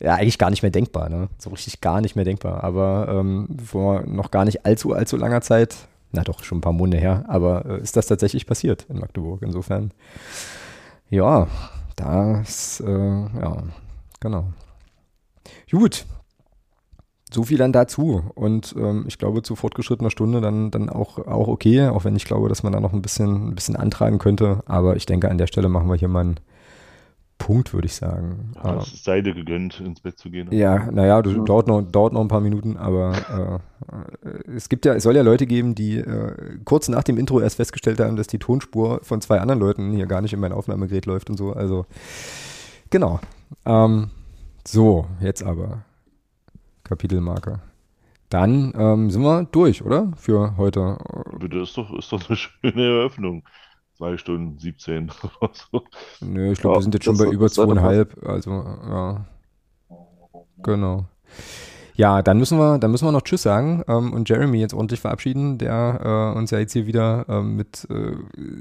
ja 0.00 0.14
eigentlich 0.14 0.38
gar 0.38 0.50
nicht 0.50 0.62
mehr 0.62 0.70
denkbar, 0.70 1.08
ne? 1.08 1.28
So 1.38 1.50
richtig 1.50 1.80
gar 1.80 2.00
nicht 2.00 2.16
mehr 2.16 2.24
denkbar. 2.24 2.64
Aber 2.64 3.06
ähm, 3.08 3.56
vor 3.64 4.02
noch 4.06 4.30
gar 4.30 4.44
nicht 4.44 4.66
allzu, 4.66 4.92
allzu 4.92 5.16
langer 5.16 5.40
Zeit 5.40 5.88
na 6.14 6.22
doch, 6.22 6.44
schon 6.44 6.58
ein 6.58 6.62
paar 6.62 6.72
Monate 6.72 6.98
her, 6.98 7.24
aber 7.28 7.66
äh, 7.66 7.80
ist 7.80 7.96
das 7.96 8.06
tatsächlich 8.06 8.46
passiert 8.46 8.86
in 8.88 8.98
Magdeburg. 8.98 9.42
Insofern, 9.42 9.92
ja, 11.10 11.48
das, 11.96 12.80
äh, 12.80 12.90
ja, 12.90 13.62
genau. 14.20 14.46
Gut, 15.70 16.06
so 17.32 17.42
viel 17.42 17.58
dann 17.58 17.72
dazu. 17.72 18.22
Und 18.34 18.74
ähm, 18.78 19.04
ich 19.08 19.18
glaube, 19.18 19.42
zu 19.42 19.56
fortgeschrittener 19.56 20.10
Stunde 20.10 20.40
dann, 20.40 20.70
dann 20.70 20.88
auch, 20.88 21.18
auch 21.18 21.48
okay, 21.48 21.88
auch 21.88 22.04
wenn 22.04 22.16
ich 22.16 22.24
glaube, 22.24 22.48
dass 22.48 22.62
man 22.62 22.72
da 22.72 22.80
noch 22.80 22.92
ein 22.92 23.02
bisschen, 23.02 23.48
ein 23.48 23.54
bisschen 23.54 23.76
antragen 23.76 24.18
könnte. 24.18 24.62
Aber 24.66 24.96
ich 24.96 25.04
denke, 25.04 25.28
an 25.28 25.38
der 25.38 25.48
Stelle 25.48 25.68
machen 25.68 25.88
wir 25.88 25.96
hier 25.96 26.08
mal 26.08 26.20
einen 26.20 26.40
Punkt, 27.38 27.74
würde 27.74 27.86
ich 27.86 27.94
sagen. 27.94 28.52
Ja, 28.62 28.78
es 28.78 28.92
ist 28.92 29.04
Seide 29.04 29.34
gegönnt, 29.34 29.80
ins 29.80 30.00
Bett 30.00 30.18
zu 30.18 30.30
gehen. 30.30 30.48
Ja, 30.52 30.90
naja, 30.90 31.20
das 31.20 31.34
ja. 31.34 31.42
dauert, 31.42 31.66
noch, 31.66 31.82
dauert 31.82 32.12
noch 32.12 32.20
ein 32.20 32.28
paar 32.28 32.40
Minuten, 32.40 32.76
aber 32.76 33.60
äh, 34.26 34.50
es 34.50 34.68
gibt 34.68 34.86
ja, 34.86 34.94
es 34.94 35.02
soll 35.02 35.16
ja 35.16 35.22
Leute 35.22 35.46
geben, 35.46 35.74
die 35.74 35.98
äh, 35.98 36.58
kurz 36.64 36.88
nach 36.88 37.02
dem 37.02 37.18
Intro 37.18 37.40
erst 37.40 37.56
festgestellt 37.56 38.00
haben, 38.00 38.16
dass 38.16 38.28
die 38.28 38.38
Tonspur 38.38 39.00
von 39.02 39.20
zwei 39.20 39.40
anderen 39.40 39.60
Leuten 39.60 39.92
hier 39.92 40.06
gar 40.06 40.20
nicht 40.20 40.32
in 40.32 40.40
mein 40.40 40.52
Aufnahmegerät 40.52 41.06
läuft 41.06 41.28
und 41.28 41.36
so. 41.36 41.52
Also, 41.52 41.86
genau. 42.90 43.20
Ähm, 43.66 44.10
so, 44.66 45.06
jetzt 45.20 45.42
aber. 45.42 45.84
Kapitelmarker. 46.84 47.60
Dann 48.30 48.72
ähm, 48.76 49.10
sind 49.10 49.22
wir 49.22 49.44
durch, 49.44 49.84
oder? 49.84 50.12
Für 50.16 50.56
heute. 50.56 50.98
Das 51.40 51.68
ist 51.68 51.78
doch, 51.78 51.96
ist 51.96 52.12
doch 52.12 52.28
eine 52.28 52.36
schöne 52.36 52.82
Eröffnung. 52.82 53.44
Zwei 53.96 54.16
Stunden 54.16 54.58
17 54.58 55.10
oder 55.40 55.50
so. 55.52 55.82
Nö, 56.20 56.52
ich 56.52 56.60
glaube, 56.60 56.74
ja, 56.74 56.78
wir 56.78 56.82
sind 56.82 56.94
jetzt 56.94 57.04
schon 57.04 57.16
bei 57.16 57.26
über 57.26 57.48
zweieinhalb. 57.48 58.26
Also, 58.26 58.50
ja. 58.50 59.24
Genau. 60.62 61.04
Ja, 61.96 62.22
dann 62.22 62.38
müssen 62.38 62.58
wir, 62.58 62.78
dann 62.78 62.90
müssen 62.90 63.06
wir 63.06 63.12
noch 63.12 63.22
Tschüss 63.22 63.42
sagen 63.42 63.84
ähm, 63.86 64.12
und 64.12 64.28
Jeremy 64.28 64.58
jetzt 64.58 64.74
ordentlich 64.74 64.98
verabschieden, 64.98 65.58
der 65.58 66.32
äh, 66.34 66.38
uns 66.38 66.50
ja 66.50 66.58
jetzt 66.58 66.72
hier 66.72 66.88
wieder 66.88 67.24
ähm, 67.28 67.54
mit 67.54 67.86
äh, 67.88 68.16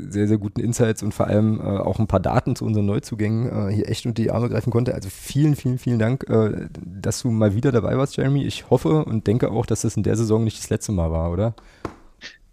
sehr, 0.07 0.27
sehr 0.27 0.37
guten 0.37 0.59
Insights 0.59 1.01
und 1.01 1.15
vor 1.15 1.25
allem 1.25 1.59
äh, 1.59 1.63
auch 1.63 1.97
ein 1.97 2.05
paar 2.05 2.19
Daten 2.19 2.55
zu 2.55 2.63
unseren 2.63 2.85
Neuzugängen 2.85 3.69
äh, 3.69 3.73
hier 3.73 3.89
echt 3.89 4.05
unter 4.05 4.21
die 4.21 4.29
Arme 4.29 4.49
greifen 4.49 4.69
konnte. 4.69 4.93
Also 4.93 5.09
vielen, 5.09 5.55
vielen, 5.55 5.79
vielen 5.79 5.97
Dank, 5.97 6.29
äh, 6.29 6.67
dass 6.85 7.23
du 7.23 7.31
mal 7.31 7.55
wieder 7.55 7.71
dabei 7.71 7.97
warst, 7.97 8.17
Jeremy. 8.17 8.45
Ich 8.45 8.69
hoffe 8.69 9.03
und 9.03 9.25
denke 9.25 9.49
auch, 9.49 9.65
dass 9.65 9.81
das 9.81 9.97
in 9.97 10.03
der 10.03 10.15
Saison 10.15 10.43
nicht 10.43 10.59
das 10.59 10.69
letzte 10.69 10.91
Mal 10.91 11.09
war, 11.09 11.31
oder? 11.31 11.55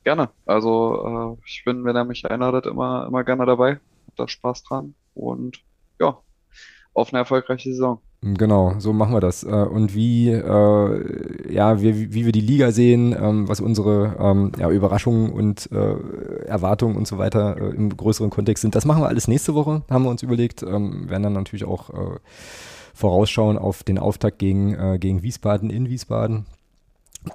Gerne. 0.04 0.30
Also 0.46 1.36
äh, 1.38 1.46
ich 1.46 1.62
bin, 1.64 1.84
wenn 1.84 1.96
er 1.96 2.04
mich 2.04 2.28
einladet, 2.30 2.66
immer, 2.66 3.06
immer 3.06 3.24
gerne 3.24 3.46
dabei. 3.46 3.80
Hab 4.06 4.16
da 4.16 4.28
Spaß 4.28 4.64
dran 4.64 4.94
und 5.14 5.62
ja, 6.00 6.18
auf 6.94 7.12
eine 7.12 7.18
erfolgreiche 7.18 7.70
Saison. 7.70 8.00
Genau, 8.22 8.74
so 8.78 8.92
machen 8.92 9.14
wir 9.14 9.20
das. 9.20 9.44
Äh, 9.44 9.48
und 9.48 9.94
wie, 9.94 10.30
äh, 10.30 11.52
ja, 11.52 11.80
wie, 11.80 12.12
wie 12.12 12.24
wir 12.26 12.32
die 12.32 12.42
Liga 12.42 12.70
sehen, 12.70 13.16
ähm, 13.18 13.48
was 13.48 13.60
unsere 13.60 14.16
ähm, 14.18 14.52
ja, 14.58 14.68
Überraschungen 14.70 15.32
und 15.32 15.70
äh, 15.72 16.44
Erwartungen 16.44 16.96
und 16.96 17.06
so 17.06 17.16
weiter 17.16 17.56
äh, 17.56 17.74
im 17.74 17.96
größeren 17.96 18.28
Kontext 18.28 18.60
sind, 18.60 18.74
das 18.74 18.84
machen 18.84 19.02
wir 19.02 19.08
alles 19.08 19.26
nächste 19.26 19.54
Woche, 19.54 19.82
haben 19.88 20.04
wir 20.04 20.10
uns 20.10 20.22
überlegt. 20.22 20.62
Ähm, 20.62 21.08
werden 21.08 21.22
dann 21.22 21.32
natürlich 21.32 21.64
auch 21.64 21.90
äh, 21.90 22.18
vorausschauen 22.92 23.56
auf 23.56 23.84
den 23.84 23.98
Auftakt 23.98 24.38
gegen, 24.38 24.74
äh, 24.74 24.98
gegen 24.98 25.22
Wiesbaden 25.22 25.70
in 25.70 25.88
Wiesbaden 25.88 26.44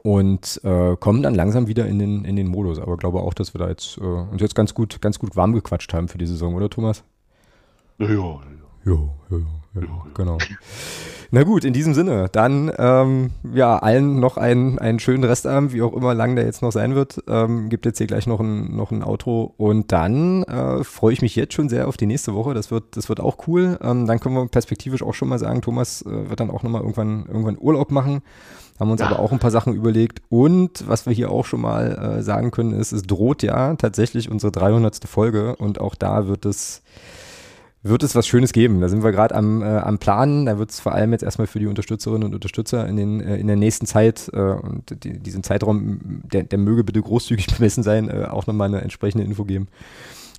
und 0.03 0.61
äh, 0.64 0.95
kommen 0.97 1.22
dann 1.22 1.35
langsam 1.35 1.67
wieder 1.67 1.85
in 1.85 1.99
den, 1.99 2.25
in 2.25 2.35
den 2.35 2.47
Modus. 2.47 2.80
Aber 2.80 2.97
glaube 2.97 3.19
auch, 3.19 3.33
dass 3.33 3.53
wir 3.53 3.59
da 3.59 3.69
jetzt 3.69 3.97
äh, 3.97 4.01
uns 4.01 4.41
jetzt 4.41 4.55
ganz 4.55 4.73
gut, 4.73 5.01
ganz 5.01 5.19
gut 5.19 5.35
warm 5.35 5.53
gequatscht 5.53 5.93
haben 5.93 6.07
für 6.07 6.17
die 6.17 6.27
Saison, 6.27 6.55
oder 6.55 6.69
Thomas? 6.69 7.03
Ja, 7.97 8.07
ja, 8.07 8.15
ja. 8.15 8.39
Jo, 8.85 9.09
jo, 9.30 9.41
genau. 10.14 10.38
Na 11.31 11.43
gut, 11.43 11.65
in 11.65 11.73
diesem 11.73 11.95
Sinne, 11.95 12.30
dann 12.31 12.72
ähm, 12.77 13.31
ja, 13.53 13.77
allen 13.77 14.19
noch 14.19 14.38
einen, 14.38 14.77
einen 14.77 14.99
schönen 14.99 15.23
Restabend, 15.23 15.73
wie 15.73 15.81
auch 15.81 15.93
immer 15.93 16.14
lang 16.14 16.35
der 16.35 16.45
jetzt 16.45 16.61
noch 16.61 16.72
sein 16.72 16.93
wird. 16.93 17.23
Ähm, 17.27 17.69
gibt 17.69 17.85
jetzt 17.85 17.97
hier 17.97 18.05
gleich 18.07 18.27
noch 18.27 18.39
ein, 18.39 18.75
noch 18.75 18.91
ein 18.91 19.03
Outro 19.03 19.55
und 19.57 19.91
dann 19.91 20.43
äh, 20.43 20.83
freue 20.83 21.14
ich 21.14 21.23
mich 21.23 21.35
jetzt 21.35 21.53
schon 21.53 21.67
sehr 21.67 21.88
auf 21.88 21.97
die 21.97 22.05
nächste 22.05 22.35
Woche. 22.35 22.53
Das 22.53 22.69
wird, 22.69 22.95
das 22.95 23.09
wird 23.09 23.19
auch 23.19 23.47
cool. 23.47 23.80
Ähm, 23.81 24.05
dann 24.05 24.19
können 24.19 24.35
wir 24.35 24.47
perspektivisch 24.47 25.01
auch 25.01 25.14
schon 25.15 25.27
mal 25.27 25.39
sagen, 25.39 25.61
Thomas 25.61 26.03
äh, 26.03 26.30
wird 26.30 26.39
dann 26.39 26.51
auch 26.51 26.61
nochmal 26.61 26.81
irgendwann, 26.81 27.25
irgendwann 27.25 27.57
Urlaub 27.59 27.91
machen. 27.91 28.22
Haben 28.80 28.92
uns 28.92 29.02
Ja. 29.02 29.08
aber 29.08 29.20
auch 29.20 29.32
ein 29.32 29.40
paar 29.40 29.52
Sachen 29.52 29.74
überlegt. 29.74 30.22
Und 30.30 30.88
was 30.88 31.06
wir 31.06 31.14
hier 31.14 31.32
auch 31.32 31.45
schon 31.45 31.62
mal 31.62 32.18
äh, 32.18 32.22
sagen 32.24 32.52
können, 32.52 32.74
ist, 32.74 32.92
es 32.92 33.04
droht 33.04 33.42
ja 33.44 33.76
tatsächlich 33.76 34.30
unsere 34.30 34.52
300. 34.52 35.06
Folge 35.08 35.56
und 35.56 35.80
auch 35.80 35.95
da 35.95 36.28
wird 36.28 36.45
es 36.45 36.82
wird 37.88 38.02
es 38.02 38.16
was 38.16 38.26
Schönes 38.26 38.52
geben. 38.52 38.82
Da 38.82 38.90
sind 38.90 39.04
wir 39.04 39.12
gerade 39.12 39.36
am, 39.36 39.62
äh, 39.62 39.66
am 39.66 40.00
Planen. 40.00 40.48
Da 40.48 40.58
wird 40.58 40.72
es 40.72 40.80
vor 40.80 40.94
allem 40.94 41.12
jetzt 41.12 41.22
erstmal 41.22 41.45
für 41.45 41.60
die 41.60 41.68
Unterstützerinnen 41.68 42.24
und 42.24 42.34
Unterstützer 42.34 42.88
in, 42.88 42.98
den, 42.98 43.22
äh, 43.22 43.38
in 43.38 43.45
der 43.45 43.58
nächsten 43.58 43.86
Zeit 43.86 44.28
äh, 44.34 44.40
und 44.40 45.04
die, 45.04 45.20
diesen 45.20 45.44
Zeitraum, 45.44 46.00
der, 46.34 46.44
der 46.44 46.58
möge 46.58 46.84
bitte 46.84 47.00
großzügig 47.00 47.45
bemessen 47.58 47.84
sein, 47.84 48.10
äh, 48.10 48.26
auch 48.26 48.48
nochmal 48.48 48.70
eine 48.70 48.82
entsprechende 48.82 49.24
Info 49.24 49.45
geben. 49.45 49.68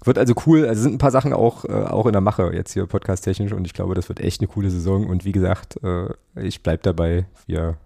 Wird 0.05 0.19
also 0.19 0.35
cool. 0.47 0.67
Also 0.67 0.83
sind 0.83 0.95
ein 0.97 0.99
paar 0.99 1.13
Sachen 1.13 1.33
auch, 1.33 1.65
äh, 1.65 1.73
auch 1.73 2.07
in 2.07 2.13
der 2.13 2.21
Mache 2.21 2.51
jetzt 2.53 2.73
hier 2.73 2.85
podcast-technisch 2.87 3.53
und 3.53 3.65
ich 3.65 3.75
glaube, 3.75 3.95
das 3.95 4.09
wird 4.09 4.19
echt 4.19 4.41
eine 4.41 4.49
coole 4.49 4.71
Saison. 4.71 5.07
Und 5.07 5.25
wie 5.25 5.33
gesagt, 5.33 5.79
äh, 5.85 6.09
ich 6.35 6.65
bleib 6.65 6.83
dabei. 6.83 7.27
Wir 7.47 7.77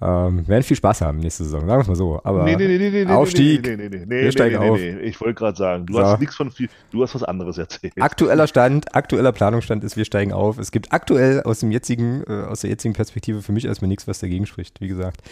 ähm, 0.00 0.46
werden 0.46 0.62
viel 0.62 0.76
Spaß 0.76 1.00
haben 1.00 1.18
nächste 1.18 1.42
Saison, 1.44 1.60
sagen 1.66 1.78
wir 1.78 1.82
es 1.82 1.88
mal 1.88 1.96
so. 1.96 2.20
Aber 2.22 2.44
Nee, 2.44 2.54
nee, 2.56 2.68
nee, 2.68 2.78
nee, 2.78 2.90
nee, 2.90 3.04
nee, 3.04 3.10
Aufstieg. 3.12 3.66
Nee, 3.66 3.76
nee, 3.76 3.88
nee, 3.88 4.04
nee, 4.06 4.22
Wir 4.22 4.32
steigen 4.32 4.56
auf. 4.58 4.78
Ich 4.78 5.20
wollte 5.20 5.34
gerade 5.34 5.56
sagen, 5.56 5.86
du 5.86 5.94
So. 5.94 6.00
hast 6.04 6.20
nichts 6.20 6.36
von 6.36 6.50
viel, 6.52 6.68
du 6.92 7.02
hast 7.02 7.14
was 7.16 7.24
anderes 7.24 7.58
erzählt. 7.58 7.94
Aktueller 7.98 8.46
Stand, 8.46 8.94
aktueller 8.94 9.32
Planungsstand 9.32 9.82
ist, 9.82 9.96
wir 9.96 10.04
steigen 10.04 10.32
auf. 10.32 10.58
Es 10.58 10.70
gibt 10.70 10.92
aktuell 10.92 11.42
aus 11.42 11.60
dem 11.60 11.72
jetzigen, 11.72 12.22
äh, 12.28 12.44
aus 12.44 12.60
der 12.60 12.70
jetzigen 12.70 12.94
Perspektive 12.94 13.42
für 13.42 13.50
mich 13.52 13.64
erstmal 13.64 13.88
nichts, 13.88 14.06
was 14.06 14.20
dagegen 14.20 14.46
spricht, 14.46 14.80
wie 14.80 14.88
gesagt. 14.88 15.22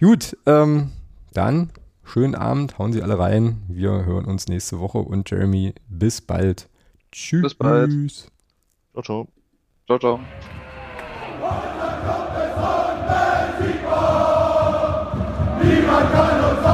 Gut, 0.00 0.36
ähm, 0.46 0.90
dann 1.32 1.70
schönen 2.02 2.34
Abend, 2.34 2.78
hauen 2.78 2.92
Sie 2.92 3.02
alle 3.02 3.16
rein. 3.16 3.62
Wir 3.68 4.04
hören 4.04 4.24
uns 4.24 4.48
nächste 4.48 4.80
Woche 4.80 4.98
und 4.98 5.30
Jeremy, 5.30 5.74
bis 5.88 6.20
bald. 6.20 6.68
Tschüss. 7.12 7.42
Bis 7.42 7.54
bald. 7.54 7.90
Ciao, 8.92 9.02
ciao. 9.04 9.28
Ciao, 9.86 9.98
ciao. 10.00 10.20
Niemand 15.62 16.12
kann 16.12 16.40
uns 16.40 16.69